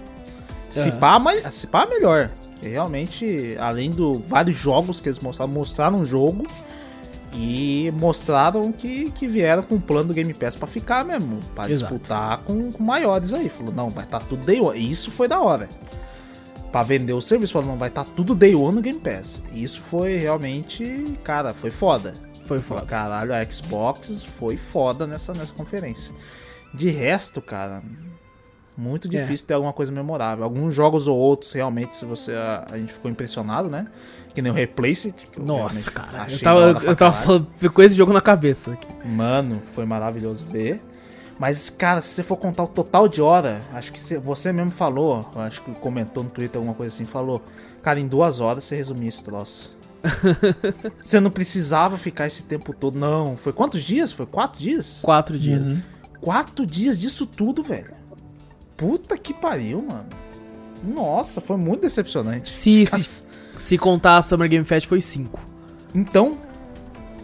Se 0.69 0.90
Aham. 0.90 0.99
pá, 0.99 1.19
mas, 1.19 1.53
se 1.53 1.67
pá, 1.67 1.85
melhor. 1.85 2.30
Porque 2.64 2.69
realmente, 2.69 3.58
além 3.59 3.90
do 3.90 4.19
vários 4.19 4.56
jogos 4.56 5.01
que 5.01 5.09
eles 5.09 5.19
mostraram, 5.19 5.51
mostraram 5.51 6.00
um 6.00 6.06
jogo 6.06 6.48
e 7.33 7.92
mostraram 8.00 8.72
que, 8.72 9.11
que 9.11 9.27
vieram 9.27 9.64
com 9.64 9.75
o 9.75 9.82
plano 9.82 10.08
do 10.08 10.14
Game 10.14 10.33
Pass 10.33 10.56
pra 10.56 10.66
ficar 10.66 11.03
mesmo. 11.03 11.42
Pra 11.53 11.69
Exato. 11.69 11.93
disputar 11.93 12.38
com, 12.38 12.72
com 12.72 12.82
maiores 12.82 13.33
aí. 13.33 13.50
Falou, 13.50 13.74
não, 13.74 13.90
vai 13.90 14.06
estar 14.06 14.22
tá 14.22 14.25
tudo 14.25 14.45
day 14.45 14.61
one. 14.61 14.80
E 14.80 14.90
isso 14.90 15.11
foi 15.11 15.27
da 15.27 15.42
hora. 15.42 15.67
Pra 16.72 16.83
vender 16.83 17.11
o 17.11 17.19
serviço, 17.19 17.51
falou, 17.51 17.67
não, 17.67 17.77
vai 17.77 17.90
estar 17.90 18.06
tá 18.06 18.11
tudo 18.16 18.33
day 18.33 18.56
one 18.56 18.75
no 18.75 18.82
Game 18.82 19.00
Pass. 19.00 19.42
Isso 19.51 19.82
foi 19.82 20.16
realmente, 20.16 21.17
cara, 21.22 21.53
foi 21.53 21.69
foda. 21.69 22.14
Foi 22.45 22.61
Falou, 22.61 22.80
foda. 22.80 22.90
Caralho, 22.90 23.33
a 23.33 23.43
Xbox 23.43 24.24
foi 24.24 24.56
foda 24.56 25.06
nessa, 25.06 25.33
nessa 25.33 25.51
conferência. 25.51 26.14
De 26.74 26.90
resto, 26.90 27.42
cara, 27.42 27.83
muito 28.77 29.08
É. 29.08 29.19
difícil 29.22 29.45
ter 29.48 29.53
alguma 29.53 29.74
coisa 29.74 29.92
memorável. 29.92 30.43
Alguns 30.43 30.74
jogos 30.74 31.08
ou 31.08 31.18
outros, 31.18 31.52
realmente, 31.52 31.95
se 31.95 32.06
você. 32.06 32.34
A, 32.34 32.66
a 32.72 32.77
gente 32.77 32.93
ficou 32.93 33.10
impressionado, 33.10 33.69
né? 33.69 33.85
Que 34.34 34.42
nem 34.42 34.52
o 34.52 34.58
eu 34.58 35.45
Nossa, 35.45 35.92
cara. 35.92 36.27
Eu 36.32 36.40
tava, 36.40 36.60
eu 36.61 36.95
tava 36.95 37.14
falando 37.14 37.48
com 37.72 37.82
esse 37.82 37.95
jogo 37.95 38.11
na 38.11 38.22
cabeça 38.22 38.74
aqui. 38.74 38.88
Mano, 39.06 39.61
foi 39.74 39.85
maravilhoso 39.85 40.43
ver. 40.45 40.82
Mas, 41.38 41.69
cara, 41.69 42.02
se 42.02 42.10
você 42.10 42.24
for 42.24 42.38
contar 42.38 42.64
o 42.64 42.68
total 42.68 43.08
de 43.08 43.22
hora, 43.22 43.60
acho 43.74 43.92
que 43.92 44.00
você, 44.00 44.18
você 44.18 44.52
mesmo 44.52 44.72
falou, 44.72 45.30
acho 45.35 45.61
que 45.61 45.72
comentou 45.74 46.24
no 46.24 46.30
Twitter 46.30 46.58
alguma 46.58 46.76
coisa 46.76 46.93
assim, 46.93 47.06
falou, 47.06 47.42
cara, 47.82 48.00
em 48.00 48.08
duas 48.08 48.40
horas 48.40 48.64
você 48.64 48.76
resumia 48.76 49.10
esse 49.10 49.24
troço. 49.24 49.72
você 51.03 51.19
não 51.19 51.32
precisava 51.32 51.98
ficar 51.98 52.27
esse 52.27 52.43
tempo 52.43 52.74
todo, 52.74 53.00
não. 53.00 53.35
Foi 53.35 53.53
quantos 53.53 53.84
dias? 53.84 54.11
Foi 54.11 54.26
quatro 54.26 54.60
dias? 54.60 55.00
Quatro 55.02 55.38
dias. 55.40 55.84
Quatro 56.19 56.66
dias 56.66 57.00
disso 57.00 57.26
tudo, 57.26 57.64
velho. 57.64 57.93
Puta 58.83 59.17
que 59.17 59.33
pariu, 59.33 59.81
mano. 59.81 60.05
Nossa, 60.83 61.39
foi 61.39 61.55
muito 61.55 61.81
decepcionante. 61.83 62.49
Se, 62.49 62.85
se, 62.85 63.23
se 63.57 63.77
contar 63.77 64.17
a 64.17 64.21
Summer 64.21 64.49
Game 64.49 64.65
Fest, 64.65 64.87
foi 64.87 64.99
cinco. 64.99 65.39
Então, 65.95 66.37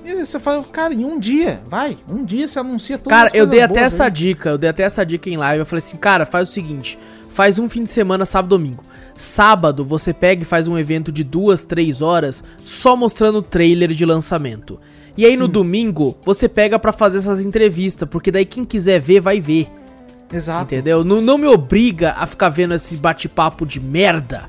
e 0.06 0.10
aí 0.10 0.26
você 0.26 0.40
fala, 0.40 0.64
cara, 0.64 0.94
em 0.94 1.04
um 1.04 1.20
dia, 1.20 1.62
vai, 1.68 1.98
um 2.10 2.24
dia 2.24 2.48
você 2.48 2.60
anuncia 2.60 2.98
tudo. 2.98 3.10
Cara, 3.10 3.30
eu 3.34 3.46
dei 3.46 3.62
até 3.62 3.82
essa 3.82 4.08
dica, 4.08 4.52
eu 4.52 4.58
dei 4.58 4.70
até 4.70 4.84
essa 4.84 5.06
dica 5.06 5.30
em 5.30 5.36
live. 5.36 5.60
Eu 5.60 5.66
falei 5.66 5.84
assim, 5.84 5.98
cara, 5.98 6.26
faz 6.26 6.48
o 6.48 6.52
seguinte: 6.54 6.98
faz 7.28 7.60
um 7.60 7.68
fim 7.68 7.84
de 7.84 7.90
semana, 7.90 8.24
sábado 8.24 8.50
domingo. 8.50 8.82
Sábado 9.18 9.84
você 9.84 10.14
pega 10.14 10.44
e 10.44 10.46
faz 10.46 10.66
um 10.70 10.78
evento 10.78 11.12
de 11.12 11.26
duas, 11.26 11.66
três 11.66 12.02
horas 12.02 12.42
só 12.60 12.96
mostrando 12.96 13.40
o 13.40 13.44
trailer 13.44 13.92
de 13.92 14.06
lançamento. 14.06 14.80
E 15.18 15.26
aí 15.26 15.36
no 15.36 15.50
domingo 15.50 16.18
você 16.24 16.48
pega 16.48 16.80
pra 16.80 16.94
fazer 16.94 17.18
essas 17.18 17.42
entrevistas, 17.42 18.08
porque 18.08 18.32
daí 18.32 18.46
quem 18.46 18.64
quiser 18.64 19.02
ver 19.02 19.20
vai 19.20 19.42
ver, 19.42 19.68
Exato. 20.32 20.64
entendeu? 20.74 21.04
Não, 21.04 21.20
não 21.22 21.38
me 21.38 21.48
obriga 21.48 22.14
a 22.18 22.26
ficar 22.26 22.50
vendo 22.50 22.74
esse 22.74 22.96
bate-papo 22.98 23.66
de 23.66 23.80
merda, 23.80 24.44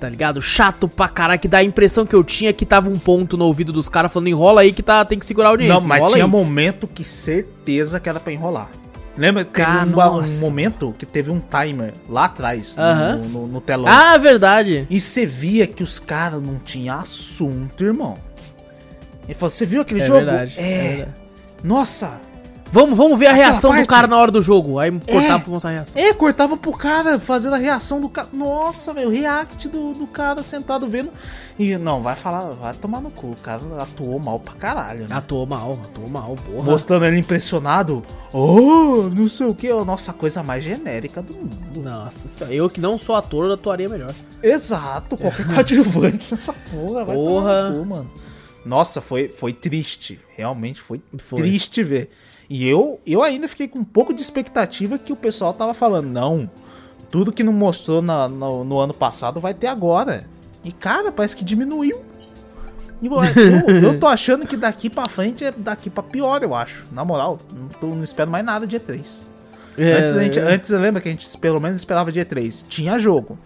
tá 0.00 0.08
ligado? 0.08 0.42
Chato 0.42 0.88
pra 0.88 1.08
caralho, 1.08 1.38
que 1.40 1.46
dá 1.48 1.58
a 1.58 1.62
impressão 1.64 2.04
que 2.04 2.14
eu 2.14 2.24
tinha 2.24 2.52
que 2.52 2.66
tava 2.66 2.90
um 2.90 2.98
ponto 2.98 3.36
no 3.36 3.44
ouvido 3.44 3.72
dos 3.72 3.88
caras 3.88 4.12
falando 4.12 4.28
enrola 4.28 4.62
aí 4.62 4.72
que 4.72 4.82
tá, 4.82 5.04
tem 5.04 5.18
que 5.18 5.24
segurar 5.26 5.48
a 5.48 5.50
audiência. 5.52 5.74
Não, 5.74 5.86
mas 5.86 6.12
tinha 6.12 6.24
aí. 6.24 6.30
momento 6.30 6.86
que 6.88 7.04
certeza 7.04 8.00
que 8.00 8.08
era 8.08 8.18
pra 8.18 8.32
enrolar. 8.32 8.68
Lembra? 9.16 9.44
Teve 9.44 9.68
um, 9.94 10.18
um 10.24 10.40
momento 10.40 10.94
que 10.98 11.04
teve 11.04 11.30
um 11.30 11.38
timer 11.38 11.92
lá 12.08 12.24
atrás, 12.24 12.76
no, 12.76 13.28
no- 13.28 13.46
no 13.46 13.60
telão. 13.60 13.86
Ah, 13.86 14.16
verdade. 14.16 14.86
E 14.88 14.98
você 15.00 15.26
via 15.26 15.66
que 15.66 15.82
os 15.82 15.98
caras 15.98 16.40
não 16.40 16.58
tinham 16.58 16.98
assunto, 16.98 17.84
irmão. 17.84 18.16
Ele 19.28 19.34
falou, 19.34 19.50
você 19.50 19.66
viu 19.66 19.82
aquele 19.82 20.00
É 20.00 20.06
jogo? 20.06 20.24
verdade. 20.24 20.54
É. 20.58 20.62
é 20.62 20.88
verdade. 20.96 21.12
Nossa. 21.62 22.18
Vamos, 22.74 22.96
vamos 22.96 23.18
ver 23.18 23.26
a 23.26 23.32
Aquela 23.32 23.44
reação 23.50 23.70
do 23.70 23.74
parte- 23.76 23.86
cara 23.88 24.06
na 24.06 24.16
hora 24.18 24.30
do 24.30 24.40
jogo. 24.40 24.78
Aí 24.78 24.90
cortava 24.90 25.34
É. 25.34 25.38
pra 25.38 25.52
mostrar 25.52 25.70
a 25.70 25.74
reação. 25.74 26.00
É, 26.02 26.14
cortava 26.14 26.56
pro 26.56 26.72
cara, 26.72 27.18
fazendo 27.18 27.54
a 27.54 27.58
reação 27.58 28.00
do 28.00 28.08
cara. 28.08 28.28
Nossa, 28.32 28.94
velho, 28.94 29.08
o 29.08 29.10
react 29.10 29.68
do, 29.68 29.92
do 29.92 30.06
cara 30.06 30.42
sentado 30.42 30.88
vendo. 30.88 31.10
E 31.58 31.76
não, 31.76 32.00
vai 32.00 32.16
falar, 32.16 32.48
vai 32.52 32.72
tomar 32.72 33.02
no 33.02 33.10
cu. 33.10 33.32
O 33.32 33.36
cara 33.36 33.60
atuou 33.78 34.18
mal 34.18 34.40
pra 34.40 34.54
caralho. 34.54 35.06
Né? 35.06 35.14
Atuou 35.14 35.44
mal, 35.44 35.78
atuou 35.84 36.08
mal, 36.08 36.34
porra. 36.46 36.62
Mostrando 36.64 37.04
ele 37.04 37.18
impressionado. 37.18 38.02
Oh, 38.32 39.10
não 39.14 39.28
sei 39.28 39.46
o 39.46 39.54
que. 39.54 39.70
Nossa, 39.70 40.10
a 40.10 40.14
coisa 40.14 40.42
mais 40.42 40.64
genérica 40.64 41.20
do 41.20 41.34
mundo. 41.34 41.54
Nossa, 41.76 42.46
eu 42.46 42.70
que 42.70 42.80
não 42.80 42.96
sou 42.96 43.14
ator, 43.14 43.44
eu 43.46 43.52
atuaria 43.52 43.88
melhor. 43.88 44.14
Exato, 44.42 45.14
qualquer 45.18 45.46
coadjuvante 45.46 46.26
nessa 46.32 46.54
porra, 46.54 47.04
vai 47.04 47.14
Porra. 47.14 47.52
tomar 47.54 47.70
no 47.70 47.78
cu, 47.80 47.86
mano. 47.86 48.10
Nossa, 48.64 49.00
foi, 49.02 49.28
foi 49.28 49.52
triste. 49.52 50.18
Realmente 50.36 50.80
foi, 50.80 51.02
Foi. 51.18 51.38
triste 51.38 51.82
ver. 51.82 52.10
E 52.54 52.68
eu, 52.68 53.00
eu 53.06 53.22
ainda 53.22 53.48
fiquei 53.48 53.66
com 53.66 53.78
um 53.78 53.84
pouco 53.84 54.12
de 54.12 54.20
expectativa 54.20 54.98
que 54.98 55.10
o 55.10 55.16
pessoal 55.16 55.54
tava 55.54 55.72
falando, 55.72 56.08
não, 56.10 56.50
tudo 57.10 57.32
que 57.32 57.42
não 57.42 57.50
mostrou 57.52 58.02
na- 58.02 58.28
no, 58.28 58.62
no 58.62 58.78
ano 58.78 58.92
passado 58.92 59.40
vai 59.40 59.54
ter 59.54 59.68
agora. 59.68 60.26
E 60.62 60.70
cara, 60.70 61.10
parece 61.10 61.34
que 61.34 61.44
diminuiu. 61.46 62.02
Eu, 63.68 63.74
eu- 63.92 63.98
tô 63.98 64.06
achando 64.06 64.46
que 64.46 64.54
daqui 64.56 64.90
pra 64.90 65.08
frente 65.08 65.42
é 65.44 65.50
daqui 65.50 65.88
pra 65.88 66.02
pior, 66.02 66.42
eu 66.42 66.54
acho. 66.54 66.86
Na 66.92 67.02
moral, 67.06 67.38
não, 67.56 67.68
tô- 67.68 67.86
não 67.86 68.02
espero 68.02 68.30
mais 68.30 68.44
nada 68.44 68.66
de 68.66 68.76
E3. 68.78 69.20
Antes, 69.78 70.14
a 70.14 70.22
gente, 70.22 70.38
antes 70.38 70.70
lembra 70.70 71.00
que 71.00 71.08
a 71.08 71.10
gente 71.12 71.26
pelo 71.38 71.58
menos 71.58 71.78
esperava 71.78 72.12
dia 72.12 72.24
3. 72.26 72.66
Tinha 72.68 72.98
jogo. 72.98 73.38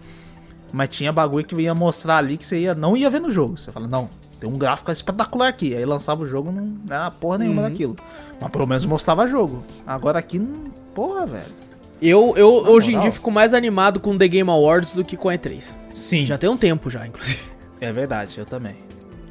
Mas 0.73 0.89
tinha 0.89 1.13
bagulho 1.13 1.45
que 1.45 1.55
ia 1.55 1.73
mostrar 1.73 2.17
ali 2.17 2.35
que 2.35 2.45
você 2.45 2.59
ia, 2.59 2.75
não 2.75 2.97
ia 2.97 3.09
ver 3.09 3.21
no 3.21 3.31
jogo. 3.31 3.57
Você 3.57 3.71
fala, 3.71 3.87
não, 3.87 4.09
tem 4.39 4.49
um 4.49 4.57
gráfico 4.57 4.91
espetacular 4.91 5.47
aqui. 5.47 5.75
Aí 5.75 5.85
lançava 5.85 6.23
o 6.23 6.25
jogo, 6.25 6.51
não 6.51 6.75
era 6.95 7.09
porra 7.11 7.37
nenhuma 7.39 7.63
daquilo. 7.63 7.95
Mas 8.39 8.51
pelo 8.51 8.67
menos 8.67 8.85
mostrava 8.85 9.25
jogo. 9.27 9.63
Agora 9.85 10.19
aqui, 10.19 10.37
não. 10.39 10.65
Porra, 10.93 11.25
velho. 11.25 11.67
Eu, 12.01 12.33
eu 12.37 12.61
Na 12.63 12.69
hoje 12.69 12.89
em 12.89 12.91
moral. 12.91 13.01
dia 13.03 13.11
fico 13.11 13.31
mais 13.31 13.53
animado 13.53 13.99
com 13.99 14.15
The 14.17 14.27
Game 14.27 14.49
Awards 14.49 14.93
do 14.93 15.03
que 15.03 15.17
com 15.17 15.29
a 15.29 15.33
E3. 15.33 15.73
Sim, 15.95 16.25
Já 16.25 16.37
tem 16.37 16.49
um 16.49 16.57
tempo 16.57 16.89
já, 16.89 17.05
inclusive. 17.07 17.41
é 17.81 17.91
verdade, 17.91 18.35
eu 18.37 18.45
também. 18.45 18.75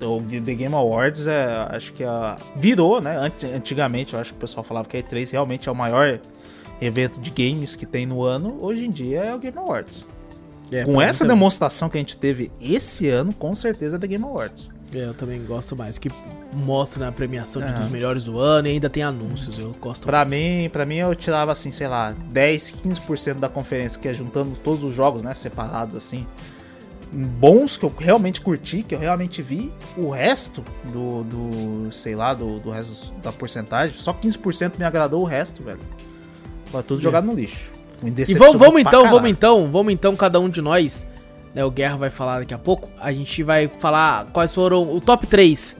O 0.00 0.20
The 0.20 0.54
Game 0.54 0.74
Awards 0.74 1.26
é, 1.26 1.66
acho 1.70 1.92
que 1.92 2.02
a, 2.04 2.36
virou, 2.56 3.00
né? 3.00 3.16
Ant- 3.18 3.44
Antigamente, 3.44 4.14
eu 4.14 4.20
acho 4.20 4.32
que 4.32 4.36
o 4.36 4.40
pessoal 4.40 4.62
falava 4.64 4.86
que 4.88 4.96
a 4.96 5.02
E3 5.02 5.30
realmente 5.30 5.68
é 5.68 5.72
o 5.72 5.74
maior 5.74 6.18
evento 6.82 7.18
de 7.20 7.30
games 7.30 7.74
que 7.76 7.86
tem 7.86 8.04
no 8.04 8.22
ano. 8.22 8.58
Hoje 8.60 8.84
em 8.84 8.90
dia 8.90 9.20
é 9.22 9.34
o 9.34 9.38
Game 9.38 9.56
Awards. 9.56 10.04
É, 10.70 10.84
Com 10.84 11.00
essa 11.00 11.24
demonstração 11.24 11.88
que 11.88 11.96
a 11.96 12.00
gente 12.00 12.16
teve 12.16 12.50
esse 12.60 13.08
ano, 13.08 13.32
com 13.32 13.54
certeza 13.54 13.96
é 13.96 13.98
The 14.00 14.06
Game 14.08 14.24
Awards. 14.24 14.68
É, 14.94 14.98
Eu 15.04 15.14
também 15.14 15.42
gosto 15.44 15.76
mais. 15.76 15.98
Que 15.98 16.10
mostra 16.52 17.04
na 17.04 17.12
premiação 17.12 17.62
É. 17.62 17.72
dos 17.72 17.88
melhores 17.88 18.24
do 18.24 18.38
ano 18.38 18.68
e 18.68 18.72
ainda 18.72 18.88
tem 18.88 19.02
anúncios. 19.02 19.58
Eu 19.58 19.72
gosto 19.80 20.06
Pra 20.06 20.24
mim, 20.24 20.68
pra 20.72 20.86
mim 20.86 20.96
eu 20.96 21.14
tirava 21.14 21.52
assim, 21.52 21.70
sei 21.72 21.88
lá, 21.88 22.14
10, 22.30 22.70
15% 22.82 23.34
da 23.40 23.48
conferência, 23.48 24.00
que 24.00 24.08
é 24.08 24.14
juntando 24.14 24.52
todos 24.62 24.84
os 24.84 24.94
jogos, 24.94 25.22
né, 25.22 25.34
separados 25.34 25.94
assim. 25.96 26.26
Bons 27.12 27.76
que 27.76 27.84
eu 27.84 27.94
realmente 27.96 28.40
curti, 28.40 28.82
que 28.82 28.94
eu 28.94 28.98
realmente 28.98 29.40
vi. 29.40 29.72
O 29.96 30.10
resto 30.10 30.64
do, 30.92 31.22
do 31.24 31.92
sei 31.92 32.14
lá, 32.16 32.34
do, 32.34 32.58
do 32.58 32.70
resto 32.70 33.12
da 33.22 33.32
porcentagem, 33.32 33.96
só 33.96 34.12
15% 34.12 34.78
me 34.78 34.84
agradou, 34.84 35.22
o 35.22 35.24
resto, 35.24 35.62
velho. 35.62 35.80
Foi 36.66 36.82
tudo 36.82 37.00
É. 37.00 37.02
jogado 37.02 37.24
no 37.24 37.32
lixo. 37.34 37.72
E 38.04 38.34
vamos, 38.34 38.56
vamos 38.56 38.80
então, 38.80 38.90
caralho. 39.02 39.10
vamos 39.10 39.30
então, 39.30 39.66
vamos 39.70 39.92
então, 39.92 40.14
cada 40.16 40.38
um 40.38 40.48
de 40.50 40.60
nós, 40.60 41.06
né? 41.56 41.64
O 41.64 41.70
Guerra 41.70 41.96
vai 41.96 42.10
falar 42.10 42.40
daqui 42.40 42.52
a 42.54 42.58
pouco. 42.58 42.88
A 43.00 43.10
gente 43.12 43.42
vai 43.42 43.68
falar 43.78 44.26
quais 44.30 44.54
foram 44.54 44.94
o 44.94 45.00
top 45.00 45.26
3 45.26 45.74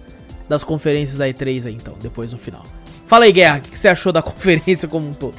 das 0.49 0.65
conferências 0.65 1.19
da 1.19 1.29
E3 1.29 1.67
aí, 1.67 1.75
então, 1.75 1.95
depois 2.01 2.33
no 2.33 2.39
final. 2.39 2.63
Fala 3.05 3.27
aí, 3.27 3.33
Guerra, 3.33 3.59
o 3.59 3.61
que 3.61 3.71
que 3.71 3.79
você 3.79 3.89
achou 3.89 4.11
da 4.13 4.23
conferência 4.23 4.89
como 4.89 5.07
um 5.07 5.13
todo? 5.13 5.35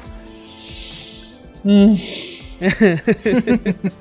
Hum. 1.66 1.98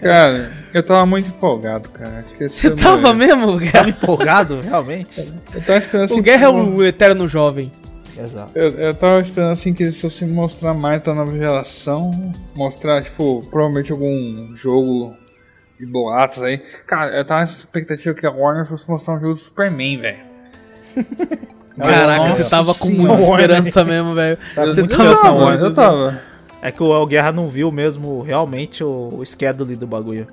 cara, 0.00 0.52
eu 0.72 0.82
tava 0.82 1.06
muito 1.06 1.28
empolgado, 1.28 1.88
cara. 1.90 2.24
Acho 2.24 2.36
que 2.36 2.44
esse 2.44 2.68
Você 2.68 2.74
tava 2.74 3.10
é- 3.10 3.14
mesmo, 3.14 3.46
Tava 3.46 3.58
Guerra? 3.58 3.88
empolgado, 3.90 4.60
realmente? 4.64 5.20
Eu 5.54 5.60
tava 5.62 5.78
esperando 5.78 6.04
assim. 6.04 6.18
O 6.18 6.22
Guerra 6.22 6.48
é 6.48 6.52
que- 6.52 6.58
o 6.58 6.84
eterno 6.84 7.28
jovem. 7.28 7.70
Exato. 8.18 8.52
Eu, 8.54 8.68
eu 8.70 8.94
tava 8.94 9.20
esperando 9.20 9.52
assim 9.52 9.72
que 9.72 9.82
eles 9.84 10.00
fossem 10.00 10.28
mostrar 10.28 10.74
mais 10.74 11.02
da 11.02 11.14
nova 11.14 11.32
geração. 11.36 12.10
Mostrar, 12.54 13.02
tipo, 13.02 13.42
provavelmente 13.50 13.90
algum 13.92 14.54
jogo 14.54 15.14
de 15.84 15.90
boatos 15.90 16.40
aí. 16.42 16.58
Cara, 16.86 17.10
eu 17.16 17.24
tava 17.26 17.40
na 17.40 17.46
expectativa 17.46 18.14
que 18.14 18.24
a 18.24 18.30
Warner 18.30 18.64
fosse 18.66 18.88
mostrar 18.88 19.14
um 19.14 19.20
jogo 19.20 19.34
do 19.34 19.40
Superman, 19.40 20.00
velho. 20.00 20.18
Caraca, 21.76 22.26
Nossa 22.26 22.42
você 22.44 22.50
tava 22.50 22.74
com 22.74 22.88
muita 22.90 23.14
esperança 23.22 23.84
mesmo, 23.84 24.14
velho. 24.14 24.38
Tava 24.54 24.70
Você 24.70 24.86
tava- 24.86 25.14
tava, 25.20 25.32
Warner. 25.38 25.60
eu 25.64 25.74
tava. 25.74 26.20
É 26.60 26.70
que 26.70 26.82
o 26.82 26.94
El 26.94 27.06
Guerra 27.06 27.32
não 27.32 27.48
viu 27.48 27.72
mesmo 27.72 28.20
realmente 28.22 28.84
o, 28.84 29.08
o 29.12 29.26
schedule 29.26 29.74
do 29.74 29.86
bagulho. 29.86 30.26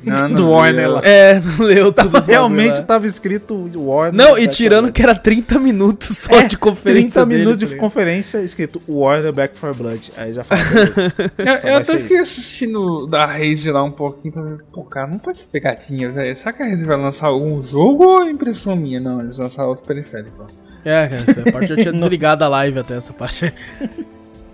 Não, 0.04 0.30
Do 0.32 0.36
vi, 0.46 0.50
Warner 0.50 0.84
eu- 0.86 0.92
lá. 0.92 1.00
É, 1.04 1.34
não 1.58 1.66
leu 1.66 1.92
tudo 1.92 2.18
os 2.18 2.26
Realmente 2.26 2.78
lá. 2.78 2.82
tava 2.82 3.06
escrito 3.06 3.68
Warner. 3.76 4.14
Não, 4.14 4.38
e 4.38 4.42
Back 4.46 4.56
tirando 4.56 4.90
que 4.92 5.02
era 5.02 5.14
30 5.14 5.58
minutos 5.58 6.08
só 6.16 6.28
Blood. 6.32 6.48
de 6.48 6.56
conferência 6.56 7.22
30 7.22 7.26
minutos 7.26 7.44
deles, 7.46 7.58
de 7.58 7.64
tá 7.66 7.70
ligado? 7.72 7.80
conferência 7.80 8.38
escrito 8.42 8.80
Warner 8.88 9.32
Back 9.32 9.58
for 9.58 9.74
Blood. 9.74 10.12
Aí 10.16 10.32
já 10.32 10.42
fala. 10.44 10.60
Eu, 11.38 11.70
eu 11.70 11.76
até 11.76 11.98
fiquei 11.98 12.16
isso. 12.18 12.22
assistindo 12.40 13.06
da 13.06 13.26
Raze 13.26 13.70
lá 13.70 13.82
um 13.84 13.90
pouquinho 13.92 14.32
pra 14.32 14.42
ver, 14.42 14.58
pô, 14.72 14.82
cara, 14.84 15.06
não 15.08 15.18
pode 15.18 15.38
ser 15.38 15.46
pegadinha, 15.52 16.08
velho. 16.10 16.36
Será 16.36 16.52
que 16.52 16.62
a 16.62 16.66
Raze 16.66 16.84
vai 16.84 16.96
lançar 16.96 17.26
algum 17.26 17.62
jogo 17.62 18.04
ou 18.04 18.22
é 18.24 18.30
impressão 18.30 18.74
minha? 18.76 18.98
Não, 19.00 19.20
eles 19.20 19.36
lançaram 19.38 19.68
outro 19.70 19.86
periférico. 19.86 20.46
É, 20.82 21.08
cara, 21.08 21.22
essa 21.28 21.52
parte 21.52 21.70
eu 21.70 21.76
tinha 21.76 21.92
desligado 21.92 22.42
a 22.42 22.48
live 22.48 22.78
até 22.78 22.96
essa 22.96 23.12
parte. 23.12 23.52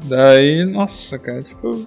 Daí, 0.04 0.64
nossa, 0.68 1.18
cara, 1.18 1.40
tipo. 1.42 1.86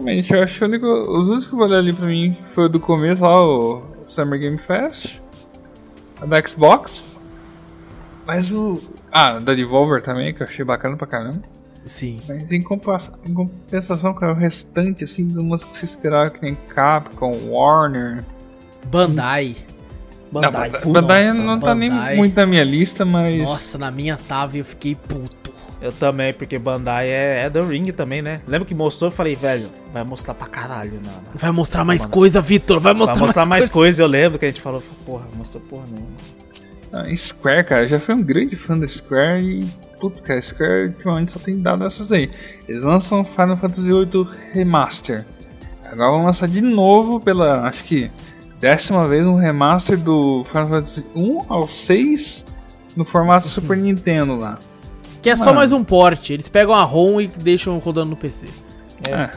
Realmente, 0.00 0.32
eu 0.32 0.42
acho 0.42 0.58
que 0.58 0.64
o 0.64 0.68
único, 0.68 0.86
os 0.86 1.28
únicos 1.28 1.50
que 1.50 1.56
valeram 1.56 1.78
ali 1.78 1.92
pra 1.92 2.06
mim 2.06 2.32
foi 2.52 2.64
o 2.64 2.68
do 2.68 2.80
começo 2.80 3.22
lá, 3.22 3.38
o 3.44 3.82
Summer 4.06 4.38
Game 4.40 4.58
Fest, 4.58 5.20
a 6.20 6.24
da 6.26 6.40
Xbox, 6.40 7.04
mas 8.26 8.50
o. 8.50 8.80
Ah, 9.12 9.38
da 9.38 9.52
Devolver 9.54 10.02
também, 10.02 10.32
que 10.32 10.42
eu 10.42 10.46
achei 10.46 10.64
bacana 10.64 10.96
pra 10.96 11.06
caramba. 11.06 11.42
Sim. 11.84 12.18
Mas 12.28 12.50
em, 12.50 12.62
compa- 12.62 13.10
em 13.26 13.34
compensação, 13.34 14.14
cara, 14.14 14.32
o 14.32 14.36
restante, 14.36 15.04
assim, 15.04 15.26
de 15.26 15.38
umas 15.38 15.64
que 15.64 15.76
se 15.76 15.84
esperava 15.84 16.30
que 16.30 16.42
nem 16.42 16.54
Capcom, 16.54 17.32
Warner. 17.48 18.24
Bandai. 18.86 19.56
Bandai. 20.30 20.70
Não, 20.84 20.92
Bandai 20.92 21.26
Nossa, 21.26 21.40
não 21.42 21.58
tá 21.60 21.74
Bandai. 21.74 22.08
nem 22.10 22.16
muito 22.16 22.36
na 22.36 22.46
minha 22.46 22.64
lista, 22.64 23.04
mas. 23.04 23.42
Nossa, 23.42 23.76
na 23.78 23.90
minha 23.90 24.16
tava 24.16 24.56
e 24.56 24.60
eu 24.60 24.64
fiquei 24.64 24.94
puto. 24.94 25.39
Eu 25.80 25.90
também, 25.92 26.34
porque 26.34 26.58
Bandai 26.58 27.08
é, 27.08 27.44
é 27.44 27.50
The 27.50 27.62
Ring 27.62 27.90
também, 27.92 28.20
né? 28.20 28.42
Lembra 28.46 28.66
que 28.66 28.74
mostrou? 28.74 29.08
Eu 29.08 29.12
falei, 29.12 29.34
velho, 29.34 29.70
vai 29.94 30.04
mostrar 30.04 30.34
pra 30.34 30.46
caralho, 30.46 31.00
não. 31.02 31.10
não. 31.10 31.22
Vai 31.34 31.50
mostrar 31.50 31.84
mais 31.84 32.02
Mano. 32.02 32.12
coisa, 32.12 32.40
Vitor. 32.40 32.78
Vai 32.78 32.92
mostrar, 32.92 33.14
Vai 33.14 33.22
mostrar 33.22 33.46
mais 33.46 33.64
coisa. 33.64 33.72
coisa. 33.72 34.02
Eu 34.02 34.06
lembro 34.06 34.38
que 34.38 34.44
a 34.44 34.48
gente 34.48 34.60
falou, 34.60 34.82
porra, 35.06 35.24
mostrou 35.34 35.62
porra 35.62 35.84
nenhuma. 35.90 36.10
Ah, 36.92 37.14
Square, 37.16 37.64
cara, 37.64 37.88
já 37.88 37.98
fui 37.98 38.14
um 38.14 38.22
grande 38.22 38.56
fã 38.56 38.78
da 38.78 38.86
Square 38.86 39.42
e. 39.42 39.64
Putz, 40.00 40.20
cara, 40.20 40.42
Square 40.42 40.88
ultimamente 40.88 41.32
só 41.32 41.38
tem 41.38 41.60
dado 41.60 41.84
essas 41.84 42.10
aí. 42.12 42.30
Eles 42.68 42.82
lançam 42.82 43.24
Final 43.24 43.56
Fantasy 43.56 43.82
VIII 43.82 44.28
Remaster. 44.52 45.24
Agora 45.84 46.10
vão 46.10 46.24
lançar 46.24 46.46
de 46.48 46.60
novo 46.60 47.20
pela, 47.20 47.66
acho 47.68 47.82
que, 47.84 48.10
décima 48.60 49.06
vez 49.08 49.26
um 49.26 49.34
remaster 49.34 49.98
do 49.98 50.44
Final 50.44 50.68
Fantasy 50.68 51.04
1 51.16 51.46
ao 51.48 51.66
6 51.66 52.44
no 52.96 53.04
formato 53.04 53.48
Super 53.48 53.76
Nintendo 53.76 54.36
lá. 54.36 54.58
Que 55.22 55.30
é 55.30 55.36
só 55.36 55.46
Mano. 55.46 55.56
mais 55.58 55.72
um 55.72 55.84
porte. 55.84 56.32
Eles 56.32 56.48
pegam 56.48 56.74
a 56.74 56.82
ROM 56.82 57.20
e 57.20 57.26
deixam 57.26 57.76
rodando 57.78 58.10
no 58.10 58.16
PC. 58.16 58.46
É. 59.08 59.30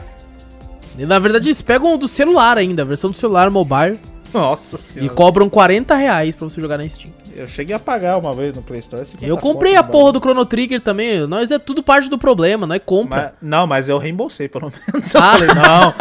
E, 0.98 1.04
na 1.04 1.18
verdade, 1.18 1.48
eles 1.48 1.60
pegam 1.62 1.94
o 1.94 1.98
do 1.98 2.06
celular 2.08 2.56
ainda, 2.56 2.82
a 2.82 2.84
versão 2.84 3.10
do 3.10 3.16
celular 3.16 3.50
mobile, 3.50 3.98
Nossa 4.32 4.76
e 4.76 4.78
senhora. 4.78 5.12
cobram 5.14 5.50
40 5.50 5.94
reais 5.96 6.36
pra 6.36 6.48
você 6.48 6.60
jogar 6.60 6.78
na 6.78 6.88
Steam. 6.88 7.12
Eu 7.36 7.48
cheguei 7.48 7.74
a 7.74 7.80
pagar 7.80 8.16
uma 8.16 8.32
vez 8.32 8.54
no 8.54 8.62
Play 8.62 8.78
Store. 8.80 9.04
50 9.04 9.26
Eu 9.28 9.36
comprei 9.36 9.74
a 9.74 9.82
porra 9.82 10.12
do 10.12 10.20
Chrono 10.20 10.46
Trigger 10.46 10.80
também. 10.80 11.26
Nós 11.26 11.50
é 11.50 11.58
tudo 11.58 11.82
parte 11.82 12.08
do 12.08 12.16
problema, 12.16 12.64
não 12.66 12.76
é 12.76 12.78
compra. 12.78 13.34
Mas- 13.40 13.50
não, 13.50 13.66
mas 13.66 13.88
eu 13.88 13.98
reembolsei, 13.98 14.48
pelo 14.48 14.70
menos. 14.92 15.12
Eu 15.14 15.20
Ah. 15.20 15.32
falei, 15.32 15.48
não. 15.54 15.94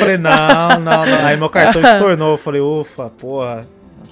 falei, 0.00 0.18
não, 0.18 0.80
não, 0.80 1.06
não. 1.06 1.26
Aí 1.26 1.36
meu 1.36 1.48
cartão 1.48 1.80
estornou. 1.86 2.32
Eu 2.32 2.38
falei, 2.38 2.60
ufa, 2.60 3.08
porra. 3.10 3.64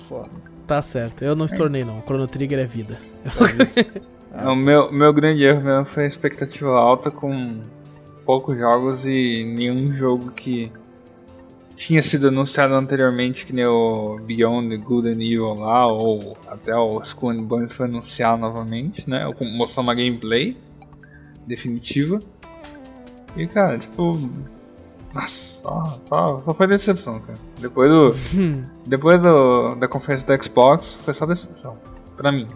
Foda. 0.08 0.30
Tá 0.68 0.80
certo, 0.80 1.22
eu 1.24 1.34
não 1.34 1.46
estornei 1.46 1.84
não. 1.84 1.98
O 1.98 2.02
Chrono 2.02 2.28
Trigger 2.28 2.60
é 2.60 2.64
vida. 2.64 2.96
O 4.32 4.54
meu, 4.54 4.92
meu 4.92 5.12
grande 5.12 5.44
erro 5.44 5.62
mesmo 5.62 5.86
foi 5.86 6.04
a 6.04 6.08
expectativa 6.08 6.70
alta 6.70 7.10
com 7.10 7.60
poucos 8.24 8.58
jogos 8.58 9.06
e 9.06 9.44
nenhum 9.44 9.96
jogo 9.96 10.30
que 10.32 10.70
tinha 11.76 12.02
sido 12.02 12.28
anunciado 12.28 12.74
anteriormente, 12.74 13.46
que 13.46 13.52
nem 13.52 13.66
o 13.66 14.16
Beyond 14.16 14.70
the 14.70 14.76
Good 14.82 15.08
and 15.08 15.22
Evil 15.22 15.54
lá, 15.54 15.86
ou 15.86 16.36
até 16.48 16.74
o 16.74 17.00
Skull 17.02 17.30
and 17.30 17.42
Bones 17.44 17.72
foi 17.72 17.86
anunciado 17.86 18.40
novamente, 18.40 19.08
né? 19.08 19.28
Mostrou 19.54 19.84
uma 19.84 19.94
gameplay. 19.94 20.56
definitiva. 21.46 22.18
E, 23.36 23.46
cara, 23.46 23.78
tipo. 23.78 24.18
Nossa, 25.14 25.60
só, 25.62 26.00
só, 26.08 26.38
só 26.38 26.54
foi 26.54 26.66
decepção, 26.66 27.20
cara. 27.20 27.38
Depois 27.60 27.90
do. 27.90 28.14
depois 28.86 29.20
do, 29.22 29.74
da 29.76 29.86
conferência 29.86 30.26
do 30.26 30.42
Xbox, 30.42 30.94
foi 31.00 31.14
só 31.14 31.26
decepção. 31.26 31.76
Pra 32.16 32.32
mim. 32.32 32.48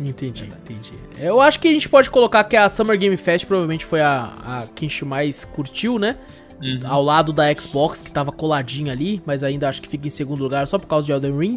Entendi, 0.00 0.44
entendi. 0.44 0.92
Eu 1.18 1.40
acho 1.40 1.58
que 1.58 1.68
a 1.68 1.72
gente 1.72 1.88
pode 1.88 2.08
colocar 2.08 2.44
que 2.44 2.56
a 2.56 2.68
Summer 2.68 2.96
Game 2.96 3.16
Fest 3.16 3.46
provavelmente 3.46 3.84
foi 3.84 4.00
a, 4.00 4.32
a 4.44 4.66
que 4.74 4.86
a 4.86 4.88
gente 4.88 5.04
mais 5.04 5.44
curtiu, 5.44 5.98
né? 5.98 6.16
Uhum. 6.62 6.80
Ao 6.84 7.02
lado 7.02 7.32
da 7.32 7.52
Xbox, 7.52 8.00
que 8.00 8.10
tava 8.10 8.32
coladinha 8.32 8.92
ali, 8.92 9.22
mas 9.26 9.42
ainda 9.42 9.68
acho 9.68 9.82
que 9.82 9.88
fica 9.88 10.06
em 10.06 10.10
segundo 10.10 10.42
lugar 10.42 10.66
só 10.66 10.78
por 10.78 10.86
causa 10.86 11.06
de 11.06 11.12
Elden 11.12 11.36
Ring. 11.36 11.56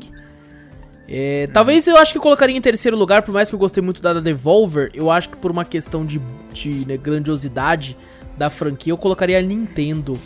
É, 1.07 1.47
Talvez 1.47 1.87
eu 1.87 1.97
acho 1.97 2.13
que 2.13 2.17
eu 2.17 2.21
colocaria 2.21 2.55
em 2.55 2.61
terceiro 2.61 2.95
lugar, 2.95 3.21
por 3.21 3.33
mais 3.33 3.49
que 3.49 3.55
eu 3.55 3.59
gostei 3.59 3.83
muito 3.83 4.01
da 4.01 4.13
Devolver, 4.13 4.89
eu 4.93 5.11
acho 5.11 5.29
que 5.29 5.37
por 5.37 5.51
uma 5.51 5.65
questão 5.65 6.05
de, 6.05 6.21
de 6.53 6.85
né, 6.87 6.95
grandiosidade 6.97 7.97
da 8.37 8.49
franquia, 8.49 8.93
eu 8.93 8.97
colocaria 8.97 9.37
a 9.37 9.41
Nintendo 9.41 10.17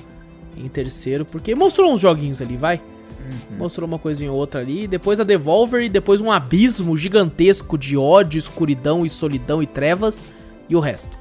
em 0.56 0.68
terceiro, 0.68 1.26
porque 1.26 1.56
mostrou 1.56 1.92
uns 1.92 2.00
joguinhos 2.00 2.42
ali, 2.42 2.56
vai. 2.56 2.80
Mostrou 3.58 3.88
uma 3.88 4.00
coisinha 4.00 4.32
ou 4.32 4.38
outra 4.38 4.62
ali. 4.62 4.88
Depois 4.88 5.20
a 5.20 5.24
Devolver 5.24 5.84
e 5.84 5.90
depois 5.90 6.22
um 6.22 6.32
abismo 6.32 6.98
gigantesco 6.98 7.78
de 7.78 7.98
ódio, 7.98 8.38
escuridão 8.38 9.06
e 9.06 9.10
solidão 9.10 9.62
e 9.62 9.68
trevas. 9.68 10.26
E 10.70 10.76
o 10.76 10.80
resto. 10.80 11.18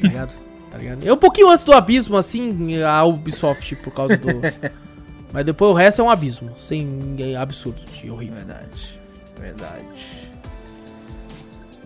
Tá 0.00 0.08
ligado? 0.08 0.34
Tá 0.68 0.78
ligado? 0.78 1.08
É 1.08 1.12
um 1.12 1.16
pouquinho 1.16 1.48
antes 1.48 1.64
do 1.64 1.72
abismo, 1.72 2.18
assim, 2.18 2.82
a 2.82 3.02
Ubisoft, 3.02 3.76
por 3.76 3.94
causa 3.94 4.14
do. 4.14 4.28
Mas 5.32 5.44
depois 5.44 5.70
o 5.70 5.74
resto 5.74 6.02
é 6.02 6.04
um 6.04 6.10
abismo. 6.10 6.50
Sem 6.58 7.16
é 7.18 7.34
absurdo 7.34 7.80
de 7.84 8.10
horrível. 8.10 8.36
Verdade. 8.36 9.00
Verdade. 9.40 10.30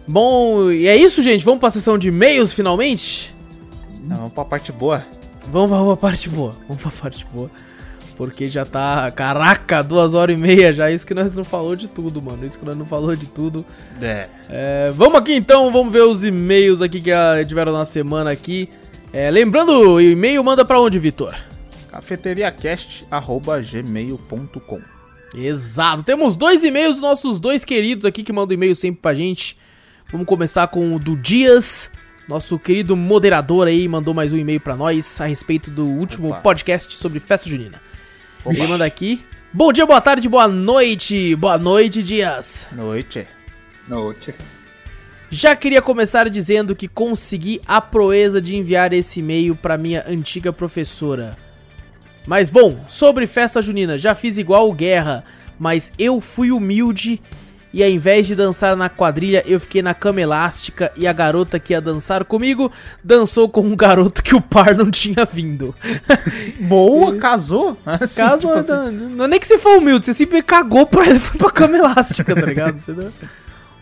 Bom, 0.08 0.70
e 0.72 0.88
é 0.88 0.96
isso, 0.96 1.22
gente. 1.22 1.44
Vamos 1.44 1.60
pra 1.60 1.70
sessão 1.70 1.96
de 1.96 2.08
e-mails 2.08 2.52
finalmente? 2.52 3.34
Então, 4.04 4.16
vamos 4.16 4.32
pra 4.32 4.44
parte 4.44 4.72
boa. 4.72 5.06
Vamos 5.52 5.70
pra, 5.70 5.84
pra 5.84 5.96
parte 5.96 6.28
boa. 6.28 6.56
Vamos 6.66 6.82
pra 6.82 6.90
parte 6.90 7.26
boa. 7.32 7.50
Porque 8.20 8.48
já 8.50 8.66
tá. 8.66 9.10
Caraca, 9.10 9.82
duas 9.82 10.12
horas 10.12 10.36
e 10.36 10.38
meia 10.38 10.74
já. 10.74 10.90
Isso 10.90 11.06
que 11.06 11.14
nós 11.14 11.32
não 11.32 11.42
falou 11.42 11.74
de 11.74 11.88
tudo, 11.88 12.20
mano. 12.20 12.44
Isso 12.44 12.58
que 12.58 12.66
nós 12.66 12.76
não 12.76 12.84
falou 12.84 13.16
de 13.16 13.26
tudo. 13.26 13.64
É. 13.98 14.28
É, 14.46 14.92
vamos 14.94 15.18
aqui 15.18 15.32
então, 15.32 15.72
vamos 15.72 15.90
ver 15.90 16.02
os 16.02 16.22
e-mails 16.22 16.82
aqui 16.82 17.00
que 17.00 17.10
ah, 17.10 17.42
tiveram 17.46 17.72
na 17.72 17.86
semana 17.86 18.30
aqui. 18.30 18.68
É, 19.10 19.30
lembrando, 19.30 19.70
o 19.70 19.98
e-mail 19.98 20.44
manda 20.44 20.66
pra 20.66 20.78
onde, 20.78 20.98
Vitor? 20.98 21.34
cafeteriacast.gmail.com 21.90 24.80
Exato. 25.34 26.02
Temos 26.02 26.36
dois 26.36 26.62
e-mails 26.62 26.96
dos 26.96 27.02
nossos 27.02 27.40
dois 27.40 27.64
queridos 27.64 28.04
aqui 28.04 28.22
que 28.22 28.34
mandam 28.34 28.52
e-mail 28.52 28.76
sempre 28.76 29.00
pra 29.00 29.14
gente. 29.14 29.56
Vamos 30.12 30.26
começar 30.26 30.68
com 30.68 30.94
o 30.94 30.98
do 30.98 31.16
Dias. 31.16 31.90
Nosso 32.28 32.58
querido 32.58 32.94
moderador 32.94 33.66
aí 33.66 33.88
mandou 33.88 34.12
mais 34.12 34.30
um 34.30 34.36
e-mail 34.36 34.60
pra 34.60 34.76
nós 34.76 35.18
a 35.22 35.24
respeito 35.24 35.70
do 35.70 35.86
último 35.86 36.28
Opa. 36.28 36.40
podcast 36.40 36.94
sobre 36.94 37.18
festa 37.18 37.48
junina. 37.48 37.80
Ele 38.46 38.66
manda 38.66 38.84
aqui. 38.84 39.24
Bom 39.52 39.72
dia, 39.72 39.84
boa 39.84 40.00
tarde, 40.00 40.28
boa 40.28 40.48
noite. 40.48 41.34
Boa 41.36 41.58
noite, 41.58 42.02
Dias. 42.02 42.68
Noite. 42.72 43.26
Noite. 43.88 44.34
Já 45.28 45.54
queria 45.54 45.82
começar 45.82 46.28
dizendo 46.30 46.74
que 46.74 46.88
consegui 46.88 47.60
a 47.66 47.80
proeza 47.80 48.40
de 48.40 48.56
enviar 48.56 48.92
esse 48.92 49.20
e-mail 49.20 49.54
para 49.54 49.76
minha 49.76 50.04
antiga 50.06 50.52
professora. 50.52 51.36
Mas 52.26 52.50
bom, 52.50 52.84
sobre 52.88 53.26
festa 53.26 53.60
junina, 53.60 53.98
já 53.98 54.14
fiz 54.14 54.38
igual 54.38 54.68
o 54.68 54.74
Guerra, 54.74 55.24
mas 55.58 55.92
eu 55.98 56.20
fui 56.20 56.50
humilde 56.50 57.20
e 57.72 57.82
ao 57.84 57.88
invés 57.88 58.26
de 58.26 58.34
dançar 58.34 58.74
na 58.76 58.88
quadrilha, 58.88 59.42
eu 59.46 59.60
fiquei 59.60 59.80
na 59.82 59.94
cama 59.94 60.20
elástica 60.20 60.90
e 60.96 61.06
a 61.06 61.12
garota 61.12 61.58
que 61.58 61.72
ia 61.72 61.80
dançar 61.80 62.24
comigo 62.24 62.70
dançou 63.02 63.48
com 63.48 63.60
um 63.60 63.76
garoto 63.76 64.22
que 64.22 64.34
o 64.34 64.40
par 64.40 64.74
não 64.76 64.90
tinha 64.90 65.24
vindo. 65.24 65.74
Boa, 66.60 67.16
casou? 67.16 67.76
Assim, 67.86 68.20
Caso 68.20 68.48
tipo 68.48 68.58
assim, 68.58 68.72
não, 68.72 69.08
não 69.10 69.24
é 69.24 69.28
nem 69.28 69.40
que 69.40 69.46
você 69.46 69.58
for 69.58 69.78
humilde, 69.78 70.06
você 70.06 70.12
simplesmente 70.14 70.46
cagou 70.46 70.86
pra 70.86 71.04
foi 71.14 71.38
pra 71.38 71.50
cama 71.50 71.76
elástica, 71.76 72.34
tá 72.34 72.46
ligado? 72.46 72.76
Você 72.76 72.92
não- 72.92 73.12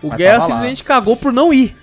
O 0.03 0.09
Mas 0.09 0.19
Guerra 0.19 0.41
simplesmente 0.41 0.85
cagou 0.85 1.17
por 1.17 1.33
não 1.33 1.53
ir. 1.53 1.75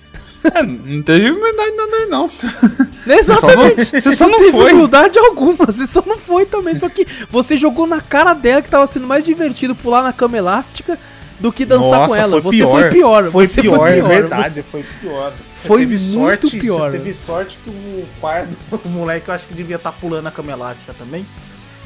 É, 0.54 0.62
não 0.62 1.02
teve 1.02 1.28
humildade 1.28 1.76
nada 1.76 1.96
aí, 1.96 2.06
não. 2.06 2.30
Exatamente. 3.08 4.00
Você 4.00 4.14
só 4.16 4.24
não 4.24 4.30
não 4.32 4.38
teve 4.38 4.52
foi. 4.52 4.72
humildade 4.72 5.18
alguma, 5.18 5.66
você 5.66 5.86
só 5.86 6.02
não 6.06 6.16
foi 6.16 6.46
também. 6.46 6.74
Só 6.74 6.88
que 6.88 7.04
você 7.30 7.56
jogou 7.56 7.84
na 7.86 8.00
cara 8.00 8.32
dela 8.32 8.62
que 8.62 8.68
tava 8.70 8.86
sendo 8.86 9.06
mais 9.08 9.24
divertido 9.24 9.74
pular 9.74 10.02
na 10.04 10.12
cama 10.12 10.36
elástica 10.36 10.96
do 11.38 11.52
que 11.52 11.64
dançar 11.64 12.00
Nossa, 12.00 12.14
com 12.14 12.20
ela. 12.20 12.30
foi 12.32 12.40
você 12.40 12.58
pior. 12.58 12.70
foi 12.80 12.90
pior. 12.90 13.30
Foi 13.30 13.46
você 13.46 13.62
pior, 13.62 13.76
foi 13.78 13.94
pior. 13.94 14.08
verdade, 14.08 14.54
Você- 14.54 14.62
foi 14.62 14.82
pior. 15.00 15.32
Você 15.50 15.68
Foi 15.68 15.78
teve 15.80 15.90
muito 15.98 16.12
sorte, 16.12 16.58
pior. 16.58 16.90
Você 16.90 16.98
teve 16.98 17.14
sorte 17.14 17.58
que 17.62 17.70
o 17.70 18.06
par 18.20 18.46
do 18.46 18.56
outro 18.70 18.88
moleque 18.90 19.28
eu 19.28 19.34
acho 19.34 19.46
que 19.46 19.54
devia 19.54 19.76
estar 19.76 19.92
pulando 19.92 20.26
a 20.26 20.30
cama 20.30 20.52
elástica 20.52 20.94
também. 20.94 21.26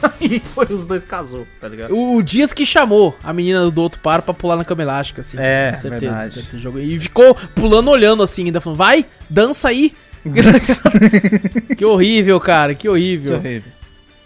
e 0.20 0.40
foi 0.40 0.66
os 0.70 0.86
dois 0.86 1.04
casou, 1.04 1.46
tá 1.60 1.68
ligado? 1.68 1.94
O, 1.94 2.16
o 2.16 2.22
Dias 2.22 2.52
que 2.52 2.64
chamou 2.64 3.16
a 3.22 3.32
menina 3.32 3.70
do 3.70 3.82
outro 3.82 4.00
par 4.00 4.22
pra 4.22 4.32
pular 4.32 4.56
na 4.56 4.64
cama 4.64 4.82
elástica, 4.82 5.20
assim. 5.20 5.36
É, 5.38 5.72
com 5.74 5.78
certeza, 5.78 6.12
verdade. 6.14 6.34
certeza. 6.34 6.70
E 6.80 6.98
ficou 6.98 7.34
pulando, 7.54 7.90
olhando 7.90 8.22
assim, 8.22 8.46
ainda 8.46 8.60
falando, 8.60 8.78
vai, 8.78 9.04
dança 9.28 9.68
aí. 9.68 9.92
que 11.76 11.84
horrível, 11.84 12.38
cara, 12.40 12.74
que 12.74 12.82
Que 12.82 12.88
horrível. 12.88 13.42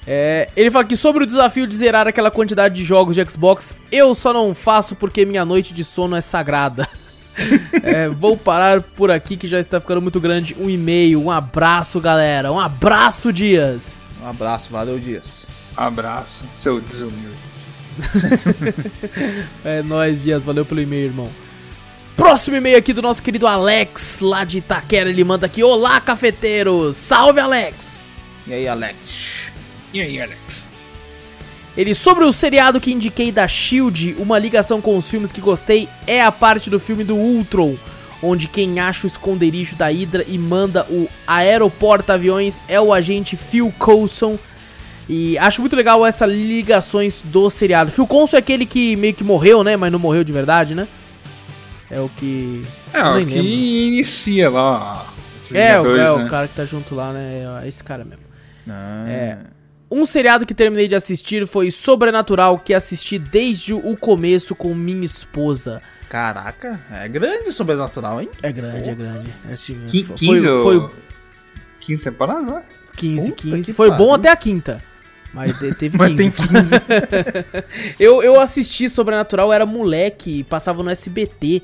É, 0.06 0.48
ele 0.54 0.70
fala 0.70 0.84
que 0.84 0.96
sobre 0.96 1.24
o 1.24 1.26
desafio 1.26 1.66
de 1.66 1.74
zerar 1.74 2.06
aquela 2.06 2.30
quantidade 2.30 2.74
de 2.74 2.84
jogos 2.84 3.16
de 3.16 3.24
Xbox, 3.30 3.74
eu 3.90 4.14
só 4.14 4.32
não 4.32 4.54
faço 4.54 4.94
porque 4.96 5.24
minha 5.24 5.44
noite 5.44 5.72
de 5.72 5.82
sono 5.82 6.16
é 6.16 6.20
sagrada. 6.20 6.88
É, 7.82 8.08
vou 8.08 8.36
parar 8.36 8.80
por 8.80 9.10
aqui 9.10 9.36
que 9.36 9.48
já 9.48 9.58
está 9.58 9.80
ficando 9.80 10.00
muito 10.00 10.20
grande. 10.20 10.54
Um 10.56 10.70
e-mail, 10.70 11.20
um 11.20 11.32
abraço, 11.32 12.00
galera. 12.00 12.52
Um 12.52 12.60
abraço, 12.60 13.32
Dias. 13.32 13.96
Um 14.22 14.28
abraço, 14.28 14.70
valeu, 14.70 15.00
Dias. 15.00 15.44
Abraço, 15.76 16.44
seu 16.60 16.80
desumilde. 16.80 17.34
É 19.64 19.82
nóis, 19.82 20.22
Dias. 20.22 20.44
Valeu 20.44 20.64
pelo 20.64 20.80
e-mail, 20.80 21.06
irmão. 21.06 21.28
Próximo 22.16 22.56
e-mail 22.56 22.78
aqui 22.78 22.92
do 22.92 23.02
nosso 23.02 23.20
querido 23.20 23.48
Alex, 23.48 24.20
lá 24.20 24.44
de 24.44 24.58
Itaquera. 24.58 25.10
Ele 25.10 25.24
manda 25.24 25.46
aqui: 25.46 25.64
Olá, 25.64 26.00
cafeteiros. 26.00 26.96
Salve, 26.96 27.40
Alex. 27.40 27.98
E 28.46 28.52
aí, 28.52 28.68
Alex? 28.68 29.52
E 29.94 30.00
aí, 30.00 30.20
Alex? 30.20 30.68
Ele, 31.76 31.94
sobre 31.94 32.24
o 32.24 32.32
seriado 32.32 32.80
que 32.80 32.92
indiquei 32.92 33.30
da 33.30 33.46
Shield, 33.46 34.16
uma 34.18 34.36
ligação 34.40 34.80
com 34.80 34.96
os 34.96 35.08
filmes 35.08 35.30
que 35.30 35.40
gostei 35.40 35.88
é 36.04 36.20
a 36.20 36.32
parte 36.32 36.68
do 36.68 36.80
filme 36.80 37.04
do 37.04 37.14
Ultron, 37.14 37.76
onde 38.20 38.48
quem 38.48 38.80
acha 38.80 39.06
o 39.06 39.08
esconderijo 39.08 39.76
da 39.76 39.86
Hydra 39.86 40.24
e 40.26 40.36
manda 40.36 40.84
o 40.90 41.08
aeroporta-aviões 41.28 42.60
é 42.66 42.80
o 42.80 42.92
agente 42.92 43.36
Phil 43.36 43.72
Coulson. 43.78 44.36
E 45.08 45.38
acho 45.38 45.60
muito 45.60 45.76
legal 45.76 46.04
essas 46.04 46.28
ligações 46.28 47.22
do 47.22 47.48
seriado. 47.48 47.92
Phil 47.92 48.06
Coulson 48.06 48.36
é 48.36 48.40
aquele 48.40 48.66
que 48.66 48.96
meio 48.96 49.14
que 49.14 49.22
morreu, 49.22 49.62
né? 49.62 49.76
Mas 49.76 49.92
não 49.92 49.98
morreu 50.00 50.24
de 50.24 50.32
verdade, 50.32 50.74
né? 50.74 50.88
É 51.88 52.00
o 52.00 52.08
que. 52.08 52.66
É, 52.92 53.00
o 53.00 53.12
que 53.12 53.24
lembro. 53.24 53.36
inicia 53.36 54.50
lá. 54.50 55.06
É, 55.52 55.78
o, 55.78 55.96
é 55.96 55.98
né? 55.98 56.10
o 56.10 56.28
cara 56.28 56.48
que 56.48 56.54
tá 56.54 56.64
junto 56.64 56.96
lá, 56.96 57.12
né? 57.12 57.62
É 57.62 57.68
esse 57.68 57.84
cara 57.84 58.04
mesmo. 58.04 58.24
Ah, 58.68 59.04
É. 59.06 59.53
Um 59.94 60.04
seriado 60.04 60.44
que 60.44 60.54
terminei 60.54 60.88
de 60.88 60.94
assistir 60.94 61.46
foi 61.46 61.70
Sobrenatural, 61.70 62.58
que 62.58 62.74
assisti 62.74 63.18
desde 63.18 63.72
o 63.72 63.96
começo 63.96 64.54
com 64.56 64.74
minha 64.74 65.04
esposa. 65.04 65.80
Caraca, 66.08 66.80
é 66.90 67.08
grande 67.08 67.48
o 67.48 67.52
sobrenatural, 67.52 68.20
hein? 68.20 68.28
É 68.42 68.50
grande, 68.50 68.90
é 68.90 68.94
grande. 68.94 69.32
É 69.48 69.52
assim, 69.52 69.80
Qui- 69.86 70.02
foi, 70.04 70.16
15 70.16 70.48
ou- 70.48 70.62
foi 70.62 70.90
15 71.80 72.04
temporadas, 72.04 72.44
né? 72.46 72.62
15, 72.96 73.30
Puta 73.30 73.42
15. 73.42 73.66
que 73.72 73.76
Foi 73.76 73.90
bom 73.90 73.96
pariu. 73.98 74.14
até 74.14 74.30
a 74.30 74.36
quinta. 74.36 74.82
Mas 75.32 75.58
te- 75.58 75.74
teve 75.78 75.96
15. 75.96 75.98
Mas 75.98 76.16
tem 76.16 76.30
15. 76.30 77.94
eu, 77.98 78.22
eu 78.22 78.40
assisti 78.40 78.88
Sobrenatural, 78.88 79.52
era 79.52 79.64
moleque, 79.66 80.44
passava 80.44 80.82
no 80.82 80.90
SBT. 80.90 81.62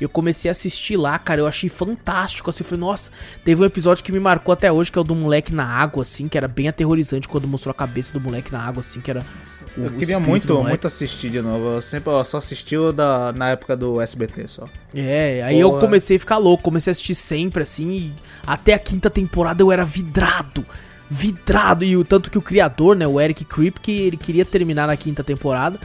Eu 0.00 0.08
comecei 0.08 0.48
a 0.48 0.52
assistir 0.52 0.96
lá, 0.96 1.18
cara, 1.18 1.40
eu 1.40 1.46
achei 1.46 1.68
fantástico, 1.68 2.50
assim, 2.50 2.64
eu 2.64 2.68
falei, 2.68 2.80
nossa, 2.80 3.10
teve 3.44 3.62
um 3.62 3.64
episódio 3.64 4.02
que 4.02 4.10
me 4.10 4.18
marcou 4.18 4.52
até 4.52 4.70
hoje, 4.70 4.90
que 4.90 4.98
é 4.98 5.00
o 5.00 5.04
do 5.04 5.14
moleque 5.14 5.54
na 5.54 5.64
água, 5.64 6.02
assim, 6.02 6.26
que 6.28 6.36
era 6.36 6.48
bem 6.48 6.68
aterrorizante 6.68 7.28
quando 7.28 7.46
mostrou 7.46 7.70
a 7.70 7.74
cabeça 7.74 8.12
do 8.12 8.20
moleque 8.20 8.52
na 8.52 8.60
água, 8.60 8.80
assim, 8.80 9.00
que 9.00 9.10
era 9.10 9.24
o 9.76 9.80
Eu 9.82 9.90
queria 9.92 10.18
muito, 10.18 10.62
muito 10.62 10.86
assistir 10.86 11.30
de 11.30 11.40
novo. 11.40 11.76
Eu 11.76 11.82
sempre 11.82 12.12
eu 12.12 12.24
só 12.24 12.38
assisti 12.38 12.76
o 12.76 12.92
da, 12.92 13.32
na 13.32 13.50
época 13.50 13.76
do 13.76 14.00
SBT 14.00 14.48
só. 14.48 14.68
É, 14.94 15.42
aí 15.44 15.58
eu 15.58 15.70
Porra. 15.70 15.82
comecei 15.82 16.16
a 16.16 16.20
ficar 16.20 16.38
louco, 16.38 16.62
comecei 16.62 16.90
a 16.90 16.92
assistir 16.92 17.14
sempre, 17.14 17.62
assim, 17.62 17.90
e 17.90 18.12
até 18.46 18.74
a 18.74 18.78
quinta 18.78 19.08
temporada 19.08 19.62
eu 19.62 19.70
era 19.70 19.84
vidrado, 19.84 20.66
vidrado, 21.08 21.84
e 21.84 21.96
o 21.96 22.04
tanto 22.04 22.30
que 22.30 22.38
o 22.38 22.42
criador, 22.42 22.96
né, 22.96 23.06
o 23.06 23.20
Eric 23.20 23.44
Kripke, 23.44 23.92
ele 23.92 24.16
queria 24.16 24.44
terminar 24.44 24.88
na 24.88 24.96
quinta 24.96 25.22
temporada, 25.22 25.78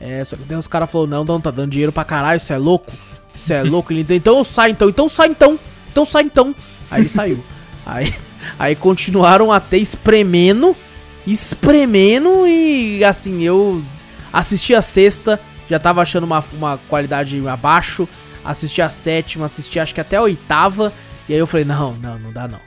é, 0.00 0.22
só 0.24 0.36
que 0.36 0.44
daí 0.44 0.58
os 0.58 0.66
caras 0.66 0.90
falaram, 0.90 1.10
não, 1.10 1.24
não, 1.24 1.40
tá 1.40 1.50
dando 1.50 1.70
dinheiro 1.70 1.92
pra 1.92 2.04
caralho, 2.04 2.36
isso 2.36 2.52
é 2.52 2.58
louco, 2.58 2.92
isso 3.34 3.52
é 3.52 3.62
louco, 3.62 3.92
ele, 3.92 4.06
então 4.10 4.38
eu 4.38 4.44
saio 4.44 4.72
então, 4.72 4.88
então 4.88 5.08
sai 5.08 5.28
então, 5.28 5.58
então 5.90 6.04
sai 6.04 6.22
então, 6.22 6.54
aí 6.90 7.00
ele 7.00 7.08
saiu, 7.08 7.44
aí, 7.84 8.14
aí 8.58 8.76
continuaram 8.76 9.50
até 9.50 9.76
espremendo, 9.76 10.76
espremendo, 11.26 12.46
e 12.46 13.04
assim, 13.04 13.42
eu 13.42 13.82
assisti 14.32 14.74
a 14.74 14.82
sexta, 14.82 15.40
já 15.68 15.78
tava 15.78 16.02
achando 16.02 16.24
uma, 16.24 16.44
uma 16.52 16.78
qualidade 16.88 17.40
abaixo, 17.48 18.08
assisti 18.44 18.82
a 18.82 18.88
sétima, 18.88 19.46
assisti 19.46 19.80
acho 19.80 19.94
que 19.94 20.00
até 20.00 20.16
a 20.16 20.22
oitava, 20.22 20.92
E 21.28 21.32
aí 21.32 21.38
eu 21.38 21.46
falei, 21.46 21.64
não, 21.64 21.94
não, 21.94 22.18
não 22.18 22.30
dá 22.30 22.46
não. 22.46 22.60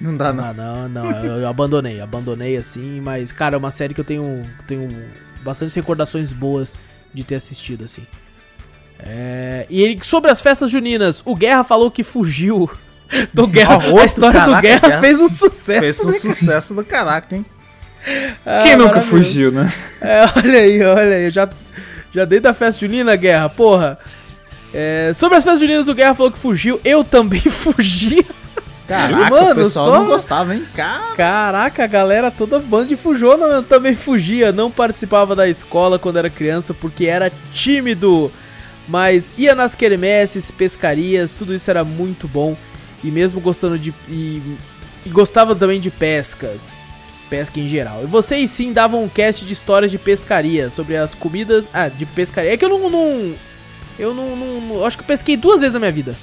Não 0.00 0.16
dá, 0.16 0.32
não. 0.32 0.44
Ah, 0.44 0.52
não, 0.54 0.88
não, 0.88 1.10
eu, 1.10 1.42
eu 1.42 1.48
abandonei, 1.48 2.00
abandonei 2.00 2.56
assim, 2.56 3.00
mas, 3.00 3.32
cara, 3.32 3.54
é 3.54 3.58
uma 3.58 3.70
série 3.70 3.92
que 3.92 4.00
eu 4.00 4.04
tenho, 4.04 4.42
tenho 4.66 4.88
bastante 5.44 5.76
recordações 5.76 6.32
boas 6.32 6.76
de 7.12 7.22
ter 7.22 7.34
assistido, 7.34 7.84
assim. 7.84 8.06
É, 9.06 9.66
e 9.70 9.82
ele, 9.82 9.98
sobre 10.02 10.30
as 10.30 10.40
festas 10.42 10.70
juninas, 10.70 11.22
o 11.24 11.34
Guerra 11.34 11.64
falou 11.64 11.90
que 11.90 12.02
fugiu 12.02 12.70
do 13.32 13.46
Guerra. 13.46 13.74
Ah, 13.74 13.86
outro, 13.86 14.00
a 14.00 14.04
história 14.04 14.40
do 14.40 14.46
caraca, 14.46 14.60
Guerra, 14.62 14.88
Guerra 14.88 15.00
fez 15.00 15.20
um 15.20 15.28
sucesso. 15.28 15.80
Fez 15.80 16.00
um 16.04 16.06
né? 16.06 16.12
sucesso 16.12 16.74
do 16.74 16.84
caraca, 16.84 17.36
hein? 17.36 17.44
Ah, 18.46 18.62
Quem 18.62 18.76
nunca 18.76 19.02
fugiu, 19.02 19.52
né? 19.52 19.72
É, 20.00 20.24
olha 20.36 20.58
aí, 20.58 20.82
olha 20.82 21.16
aí, 21.16 21.24
eu 21.26 21.30
já, 21.30 21.48
já 22.14 22.24
dei 22.24 22.40
da 22.40 22.54
festa 22.54 22.80
junina, 22.80 23.14
Guerra, 23.16 23.48
porra. 23.48 23.98
É, 24.72 25.12
sobre 25.14 25.36
as 25.36 25.44
festas 25.44 25.60
juninas, 25.60 25.88
o 25.88 25.94
Guerra 25.94 26.14
falou 26.14 26.30
que 26.32 26.38
fugiu, 26.38 26.80
eu 26.84 27.02
também 27.04 27.40
fugi. 27.50 28.24
Caraca, 28.86 29.30
Mano, 29.30 29.52
o 29.52 29.54
pessoal 29.54 29.86
só- 29.86 29.98
não 30.00 30.06
gostava, 30.06 30.54
hein? 30.54 30.64
Cara. 30.74 31.14
Caraca, 31.14 31.84
a 31.84 31.86
galera 31.86 32.28
toda 32.30 32.58
banda 32.58 32.86
de 32.86 32.96
fujona 32.96 33.62
também 33.62 33.94
fugia, 33.94 34.50
não 34.50 34.68
participava 34.68 35.36
da 35.36 35.48
escola 35.48 35.96
quando 35.98 36.18
era 36.18 36.28
criança 36.28 36.74
porque 36.74 37.06
era 37.06 37.30
tímido. 37.52 38.32
Mas 38.88 39.32
ia 39.38 39.54
nas 39.54 39.74
quermesses, 39.74 40.50
pescarias, 40.50 41.34
tudo 41.34 41.54
isso 41.54 41.70
era 41.70 41.84
muito 41.84 42.26
bom. 42.26 42.56
E 43.04 43.10
mesmo 43.10 43.40
gostando 43.40 43.78
de. 43.78 43.94
E, 44.08 44.42
e 45.06 45.08
gostava 45.10 45.54
também 45.54 45.80
de 45.80 45.90
pescas. 45.90 46.76
Pesca 47.28 47.60
em 47.60 47.68
geral. 47.68 48.02
E 48.02 48.06
vocês 48.06 48.50
sim 48.50 48.72
davam 48.72 49.04
um 49.04 49.08
cast 49.08 49.44
de 49.46 49.52
histórias 49.52 49.90
de 49.90 49.98
pescaria, 49.98 50.68
sobre 50.68 50.96
as 50.96 51.14
comidas. 51.14 51.68
Ah, 51.72 51.88
de 51.88 52.04
pescaria. 52.04 52.52
É 52.52 52.56
que 52.56 52.64
eu 52.64 52.68
não. 52.68 52.90
não 52.90 53.34
eu 53.98 54.14
não, 54.14 54.34
não- 54.34 54.60
não- 54.60 54.84
Acho 54.84 54.96
que 54.96 55.02
eu 55.02 55.06
pesquei 55.06 55.36
duas 55.36 55.60
vezes 55.60 55.74
na 55.74 55.80
minha 55.80 55.92
vida. 55.92 56.16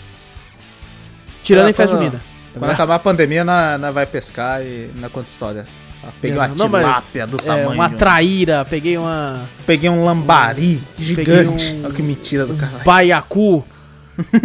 Tirando 1.43 1.67
É, 1.67 1.69
em 1.69 1.73
festa 1.73 1.95
junina. 1.95 2.21
tá 2.53 2.59
Quando 2.59 2.71
acabar 2.71 2.95
a 2.95 2.99
pandemia, 2.99 3.43
nós 3.45 3.93
vai 3.93 4.05
pescar 4.05 4.61
e 4.61 4.89
na 4.95 5.09
conta 5.09 5.29
história. 5.29 5.65
Ah, 6.07 6.11
Peguei 6.21 6.37
uma 6.37 6.47
Não, 6.47 6.69
mas, 6.69 7.11
tilápia 7.13 7.27
do 7.27 7.37
é, 7.37 7.45
tamanho. 7.45 7.71
uma 7.71 7.87
de 7.89 7.93
um- 7.93 7.97
traíra, 7.97 8.65
peguei 8.65 8.97
uma 8.97 9.41
Peguei 9.65 9.89
um 9.89 10.03
lambari 10.05 10.81
gigante. 10.97 11.73
um- 11.73 11.83
Olha 11.85 11.93
que 11.93 12.01
mentira 12.01 12.45
do 12.45 12.55
caralho. 12.55 12.83
baiacu, 12.85 13.65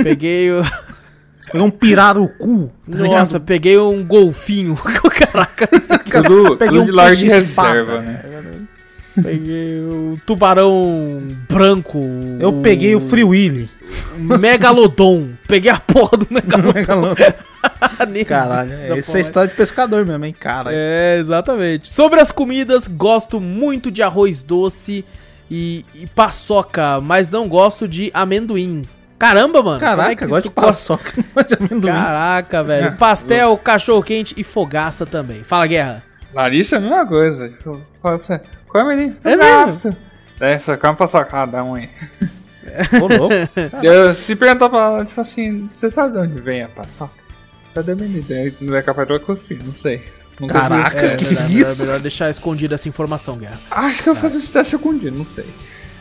peguei 0.02 0.50
o... 0.52 0.62
Peguei 1.46 1.60
um 1.66 1.70
pirarucu. 1.70 2.70
tá 2.90 2.96
Nossa, 2.98 3.38
peguei 3.40 3.76
um 3.78 4.02
golfinho, 4.04 4.74
caraca, 5.10 5.66
Tudo, 5.66 6.56
Peguei 6.56 6.78
tudo 6.78 6.82
um 6.82 6.86
de 6.86 6.92
larga 6.92 7.14
reserva, 7.20 8.00
né? 8.00 8.20
Peguei 9.20 9.80
o 9.80 10.18
tubarão 10.26 11.20
branco, 11.48 11.98
Eu 12.40 12.60
peguei 12.62 12.94
o 12.94 13.00
Free 13.00 13.24
Willy. 13.24 13.68
megalodon, 14.16 15.30
peguei 15.46 15.70
a 15.70 15.78
porra 15.78 16.16
do 16.18 16.26
megalodon. 16.30 17.14
Nem 18.08 18.24
Caralho, 18.24 18.72
essa 18.72 18.98
essa 18.98 19.18
é 19.18 19.20
história 19.20 19.48
de 19.48 19.56
pescador 19.56 20.04
mesmo, 20.04 20.24
hein? 20.24 20.34
Cara. 20.38 20.70
É, 20.72 21.18
exatamente. 21.18 21.88
Sobre 21.88 22.20
as 22.20 22.30
comidas, 22.30 22.88
gosto 22.88 23.40
muito 23.40 23.90
de 23.90 24.02
arroz 24.02 24.42
doce 24.42 25.04
e, 25.50 25.84
e 25.94 26.06
paçoca, 26.08 27.00
mas 27.00 27.30
não 27.30 27.48
gosto 27.48 27.86
de 27.86 28.10
amendoim. 28.14 28.84
Caramba, 29.18 29.62
mano. 29.62 29.76
é 29.76 29.80
Caraca, 29.80 30.16
que 30.16 30.26
gosto 30.26 30.48
de 30.48 30.50
paçoca, 30.50 31.12
não 31.16 31.24
gosto 31.34 31.48
de 31.48 31.54
amendoim. 31.54 31.92
Caraca, 31.92 32.64
velho. 32.64 32.96
Pastel, 32.96 33.56
cachorro 33.58 34.02
quente 34.02 34.34
e 34.36 34.42
fogaça 34.42 35.06
também. 35.06 35.44
Fala, 35.44 35.66
Guerra. 35.66 36.02
Larissa 36.34 36.76
é 36.76 36.78
a 36.78 36.80
mesma 36.80 37.06
coisa. 37.06 37.48
Tipo, 37.48 37.80
come 38.68 38.92
ali. 38.92 39.16
É 39.24 39.36
mesmo? 39.36 39.96
Daí 40.38 40.58
você 40.58 40.76
come 40.76 40.96
pra 40.96 41.06
sua 41.06 41.24
cara, 41.24 41.46
dá 41.46 41.64
um 41.64 41.74
aí. 41.74 41.88
Ô, 43.00 43.06
louco. 43.06 43.34
Eu 43.82 44.14
se 44.14 44.34
perguntar 44.34 44.68
pra 44.68 44.78
ela, 44.78 45.04
tipo 45.04 45.20
assim, 45.20 45.68
você 45.72 45.90
sabe 45.90 46.12
de 46.12 46.18
onde 46.18 46.40
vem 46.40 46.62
a 46.62 46.68
paçoca? 46.68 47.12
Cadê 47.74 47.92
a 47.92 47.96
menina? 47.96 48.52
Não 48.60 48.76
é 48.76 48.82
capaz 48.82 49.06
de 49.06 49.14
ela 49.14 49.22
cuspir, 49.22 49.58
não 49.64 49.74
sei. 49.74 50.04
Nunca 50.40 50.54
Caraca. 50.54 50.96
isso. 50.96 51.04
É, 51.04 51.16
que 51.16 51.24
melhor, 51.24 51.48
melhor, 51.48 51.70
isso? 51.70 51.82
melhor 51.82 52.00
deixar 52.00 52.30
escondida 52.30 52.74
essa 52.74 52.88
informação, 52.88 53.36
Guerra. 53.36 53.60
Acho 53.70 54.02
que 54.02 54.08
eu 54.08 54.14
vou 54.14 54.22
fazer 54.22 54.38
esse 54.38 54.50
teste 54.50 54.74
algum 54.74 54.96
dia, 54.96 55.10
não 55.10 55.26
sei. 55.26 55.46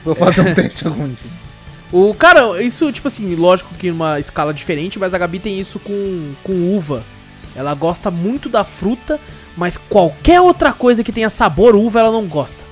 Vou 0.03 0.15
fazer 0.15 0.41
um 0.41 0.53
teste 0.53 0.87
algum 0.87 1.07
dia. 1.07 1.31
O 1.93 2.13
cara, 2.13 2.63
isso, 2.63 2.89
tipo 2.89 3.09
assim, 3.09 3.35
lógico 3.35 3.75
que 3.75 3.91
numa 3.91 4.17
escala 4.17 4.53
diferente, 4.53 4.97
mas 4.97 5.13
a 5.13 5.17
Gabi 5.17 5.39
tem 5.39 5.59
isso 5.59 5.77
com, 5.77 6.31
com 6.41 6.73
uva. 6.73 7.03
Ela 7.55 7.73
gosta 7.73 8.09
muito 8.09 8.47
da 8.47 8.63
fruta, 8.63 9.19
mas 9.57 9.77
qualquer 9.77 10.41
outra 10.41 10.71
coisa 10.71 11.03
que 11.03 11.11
tenha 11.11 11.30
sabor 11.30 11.75
uva, 11.75 11.99
ela 11.99 12.11
não 12.11 12.25
gosta. 12.27 12.63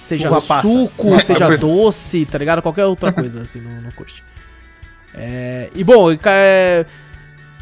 Seja 0.00 0.28
Uva 0.28 0.40
passa. 0.40 0.66
suco, 0.66 1.10
Nossa, 1.10 1.26
seja 1.26 1.56
doce, 1.56 2.26
tá 2.26 2.36
ligado? 2.36 2.60
Qualquer 2.60 2.86
outra 2.86 3.12
coisa, 3.14 3.42
assim, 3.42 3.60
não, 3.60 3.80
não 3.80 3.90
curte. 3.92 4.24
É, 5.14 5.70
e 5.74 5.84
bom, 5.84 6.08
é, 6.24 6.84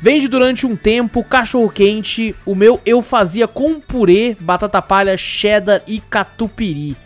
vende 0.01 0.29
durante 0.29 0.67
um 0.67 0.75
tempo, 0.75 1.23
cachorro 1.23 1.69
quente. 1.69 2.35
O 2.47 2.55
meu 2.55 2.81
eu 2.87 3.03
fazia 3.03 3.47
com 3.47 3.79
purê, 3.81 4.37
batata 4.41 4.81
palha, 4.81 5.17
cheddar 5.17 5.83
e 5.87 6.01
catupiry. 6.01 6.97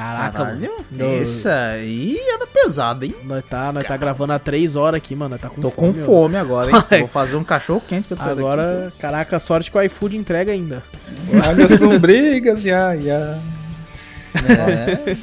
Caraca, 0.00 0.44
mano. 0.44 0.60
Caralho, 0.60 0.72
Eu- 0.98 1.22
esse 1.22 1.48
aí 1.48 2.18
era 2.18 2.46
pesado, 2.46 3.04
hein? 3.04 3.14
Nós 3.24 3.44
tá, 3.48 3.72
nós 3.72 3.84
tá 3.84 3.96
gravando 3.96 4.32
há 4.32 4.38
três 4.38 4.76
horas 4.76 4.96
aqui, 4.98 5.14
mano. 5.14 5.30
Nós 5.30 5.40
tá 5.40 5.48
com 5.48 5.60
Tô 5.60 5.70
fome. 5.70 5.92
com 5.92 6.00
ó. 6.00 6.04
fome 6.04 6.36
agora, 6.36 6.70
hein? 6.70 6.84
Vou 7.00 7.08
fazer 7.08 7.36
um 7.36 7.44
cachorro 7.44 7.82
quente 7.86 8.08
que 8.08 8.14
eu 8.14 8.18
saio 8.18 8.32
Agora, 8.32 8.84
daqui. 8.86 8.98
caraca, 8.98 9.38
sorte 9.38 9.70
que 9.70 9.76
o 9.76 9.82
iFood 9.82 10.16
entrega 10.16 10.52
ainda. 10.52 10.82
Olha 11.46 11.66
as 11.66 11.78
lombrigas, 11.80 12.60
já, 12.62 12.94
já. 12.96 13.38
É. 14.34 15.16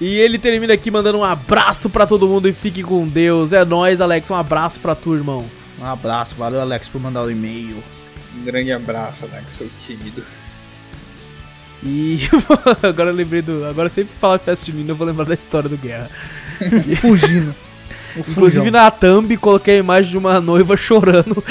E 0.00 0.16
ele 0.18 0.38
termina 0.38 0.74
aqui 0.74 0.90
mandando 0.90 1.18
um 1.18 1.24
abraço 1.24 1.90
pra 1.90 2.06
todo 2.06 2.28
mundo 2.28 2.48
e 2.48 2.52
fique 2.52 2.82
com 2.82 3.06
Deus. 3.06 3.52
É 3.52 3.64
nóis, 3.64 4.00
Alex. 4.00 4.30
Um 4.30 4.36
abraço 4.36 4.78
pra 4.80 4.94
tu, 4.94 5.14
irmão. 5.14 5.44
Um 5.80 5.84
abraço, 5.84 6.34
valeu 6.36 6.60
Alex 6.60 6.88
por 6.88 7.00
mandar 7.00 7.22
o 7.22 7.30
e-mail. 7.30 7.82
Um 8.36 8.44
grande 8.44 8.70
abraço, 8.72 9.24
Alex, 9.30 9.54
seu 9.54 9.68
tímido. 9.86 10.22
E 11.82 12.18
agora 12.82 13.10
eu 13.10 13.14
lembrei 13.14 13.42
do. 13.42 13.64
Agora 13.66 13.88
sempre 13.88 14.12
falar 14.12 14.38
de 14.38 14.44
festa 14.44 14.66
de 14.66 14.72
menino, 14.72 14.90
eu 14.90 14.96
vou 14.96 15.06
lembrar 15.06 15.24
da 15.24 15.34
história 15.34 15.68
do 15.68 15.76
Guerra. 15.76 16.10
Fugindo. 17.00 17.54
Inclusive 18.16 18.70
na 18.70 18.90
thumb 18.90 19.36
coloquei 19.36 19.76
a 19.76 19.78
imagem 19.78 20.10
de 20.10 20.18
uma 20.18 20.40
noiva 20.40 20.76
chorando. 20.76 21.42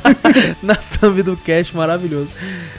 na 0.62 0.74
thumb 0.74 1.22
do 1.22 1.36
cast, 1.36 1.76
maravilhoso. 1.76 2.30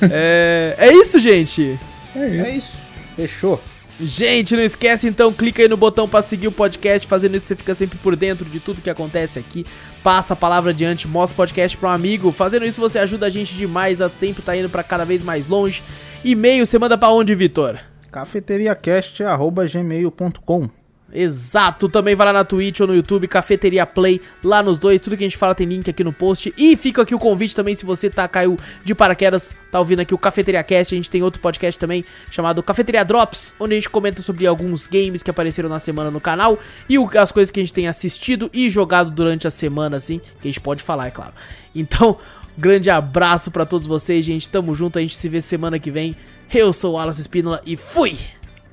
É, 0.01 0.75
é 0.77 0.93
isso, 0.93 1.19
gente. 1.19 1.79
É 2.15 2.27
isso. 2.27 2.45
É 2.45 2.49
isso. 2.51 2.77
Fechou. 3.15 3.61
Gente, 3.99 4.55
não 4.55 4.61
esquece 4.61 5.07
então, 5.07 5.33
clica 5.33 5.63
aí 5.63 5.67
no 5.67 5.75
botão 5.75 6.07
pra 6.07 6.21
seguir 6.21 6.47
o 6.47 6.51
podcast. 6.51 7.07
Fazendo 7.07 7.35
isso, 7.35 7.47
você 7.47 7.55
fica 7.55 7.73
sempre 7.73 7.97
por 7.97 8.15
dentro 8.15 8.47
de 8.47 8.59
tudo 8.59 8.79
que 8.81 8.89
acontece 8.89 9.39
aqui. 9.39 9.65
Passa 10.03 10.33
a 10.33 10.37
palavra 10.37 10.71
adiante, 10.71 11.07
mostra 11.07 11.33
o 11.33 11.37
podcast 11.37 11.75
pra 11.77 11.89
um 11.89 11.93
amigo. 11.93 12.31
Fazendo 12.31 12.65
isso, 12.65 12.79
você 12.79 12.99
ajuda 12.99 13.25
a 13.25 13.29
gente 13.29 13.55
demais 13.55 14.01
a 14.01 14.09
sempre 14.09 14.43
tá 14.43 14.55
indo 14.55 14.69
pra 14.69 14.83
cada 14.83 15.03
vez 15.03 15.23
mais 15.23 15.47
longe. 15.47 15.81
E-mail, 16.23 16.63
você 16.65 16.77
manda 16.77 16.97
pra 16.97 17.09
onde, 17.09 17.33
Vitor? 17.33 17.79
cafeteriacast.gmail.com 18.11 20.69
Exato, 21.13 21.87
também 21.87 22.15
vai 22.15 22.27
lá 22.27 22.33
na 22.33 22.43
Twitch 22.43 22.81
ou 22.81 22.87
no 22.87 22.93
YouTube, 22.93 23.29
Cafeteria 23.29 23.85
Play, 23.85 24.19
lá 24.43 24.61
nos 24.61 24.77
dois, 24.77 24.99
tudo 24.99 25.15
que 25.15 25.23
a 25.23 25.27
gente 25.27 25.37
fala 25.37 25.55
tem 25.55 25.65
link 25.65 25.89
aqui 25.89 26.03
no 26.03 26.11
post. 26.11 26.53
E 26.57 26.75
fica 26.75 27.01
aqui 27.01 27.15
o 27.15 27.19
convite 27.19 27.55
também, 27.55 27.73
se 27.73 27.85
você 27.85 28.09
tá 28.09 28.27
caiu 28.27 28.57
de 28.83 28.93
paraquedas, 28.93 29.55
tá 29.71 29.79
ouvindo 29.79 30.01
aqui 30.01 30.13
o 30.13 30.17
Cafeteria 30.17 30.61
Cast, 30.63 30.93
a 30.93 30.97
gente 30.97 31.09
tem 31.09 31.23
outro 31.23 31.41
podcast 31.41 31.79
também 31.79 32.03
chamado 32.29 32.61
Cafeteria 32.61 33.05
Drops, 33.05 33.55
onde 33.57 33.73
a 33.73 33.75
gente 33.79 33.89
comenta 33.89 34.21
sobre 34.21 34.45
alguns 34.45 34.85
games 34.85 35.23
que 35.23 35.31
apareceram 35.31 35.69
na 35.69 35.79
semana 35.79 36.11
no 36.11 36.19
canal 36.19 36.59
e 36.89 36.99
o- 36.99 37.09
as 37.17 37.31
coisas 37.31 37.49
que 37.49 37.59
a 37.61 37.63
gente 37.63 37.73
tem 37.73 37.87
assistido 37.87 38.49
e 38.53 38.69
jogado 38.69 39.09
durante 39.09 39.47
a 39.47 39.51
semana, 39.51 39.95
assim, 39.95 40.19
que 40.41 40.47
a 40.47 40.51
gente 40.51 40.59
pode 40.59 40.83
falar, 40.83 41.07
é 41.07 41.11
claro. 41.11 41.33
Então, 41.73 42.17
grande 42.57 42.89
abraço 42.89 43.49
pra 43.49 43.65
todos 43.65 43.87
vocês, 43.87 44.25
gente, 44.25 44.49
tamo 44.49 44.75
junto, 44.75 44.99
a 44.99 45.01
gente 45.01 45.15
se 45.15 45.29
vê 45.29 45.39
semana 45.39 45.79
que 45.79 45.89
vem. 45.89 46.15
Eu 46.53 46.73
sou 46.73 46.95
o 46.95 46.97
Alas 46.97 47.17
Espínola 47.17 47.61
e 47.65 47.77
fui! 47.77 48.17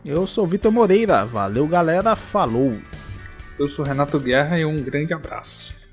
Eu 0.05 0.27
sou 0.27 0.47
Vitor 0.47 0.71
Moreira. 0.71 1.25
Valeu, 1.25 1.67
galera. 1.67 2.15
Falou. 2.15 2.77
Eu 3.59 3.69
sou 3.69 3.85
Renato 3.85 4.21
Guerra 4.21 4.59
e 4.59 4.65
um 4.65 4.83
grande 4.83 5.15
abraço. 5.15 5.84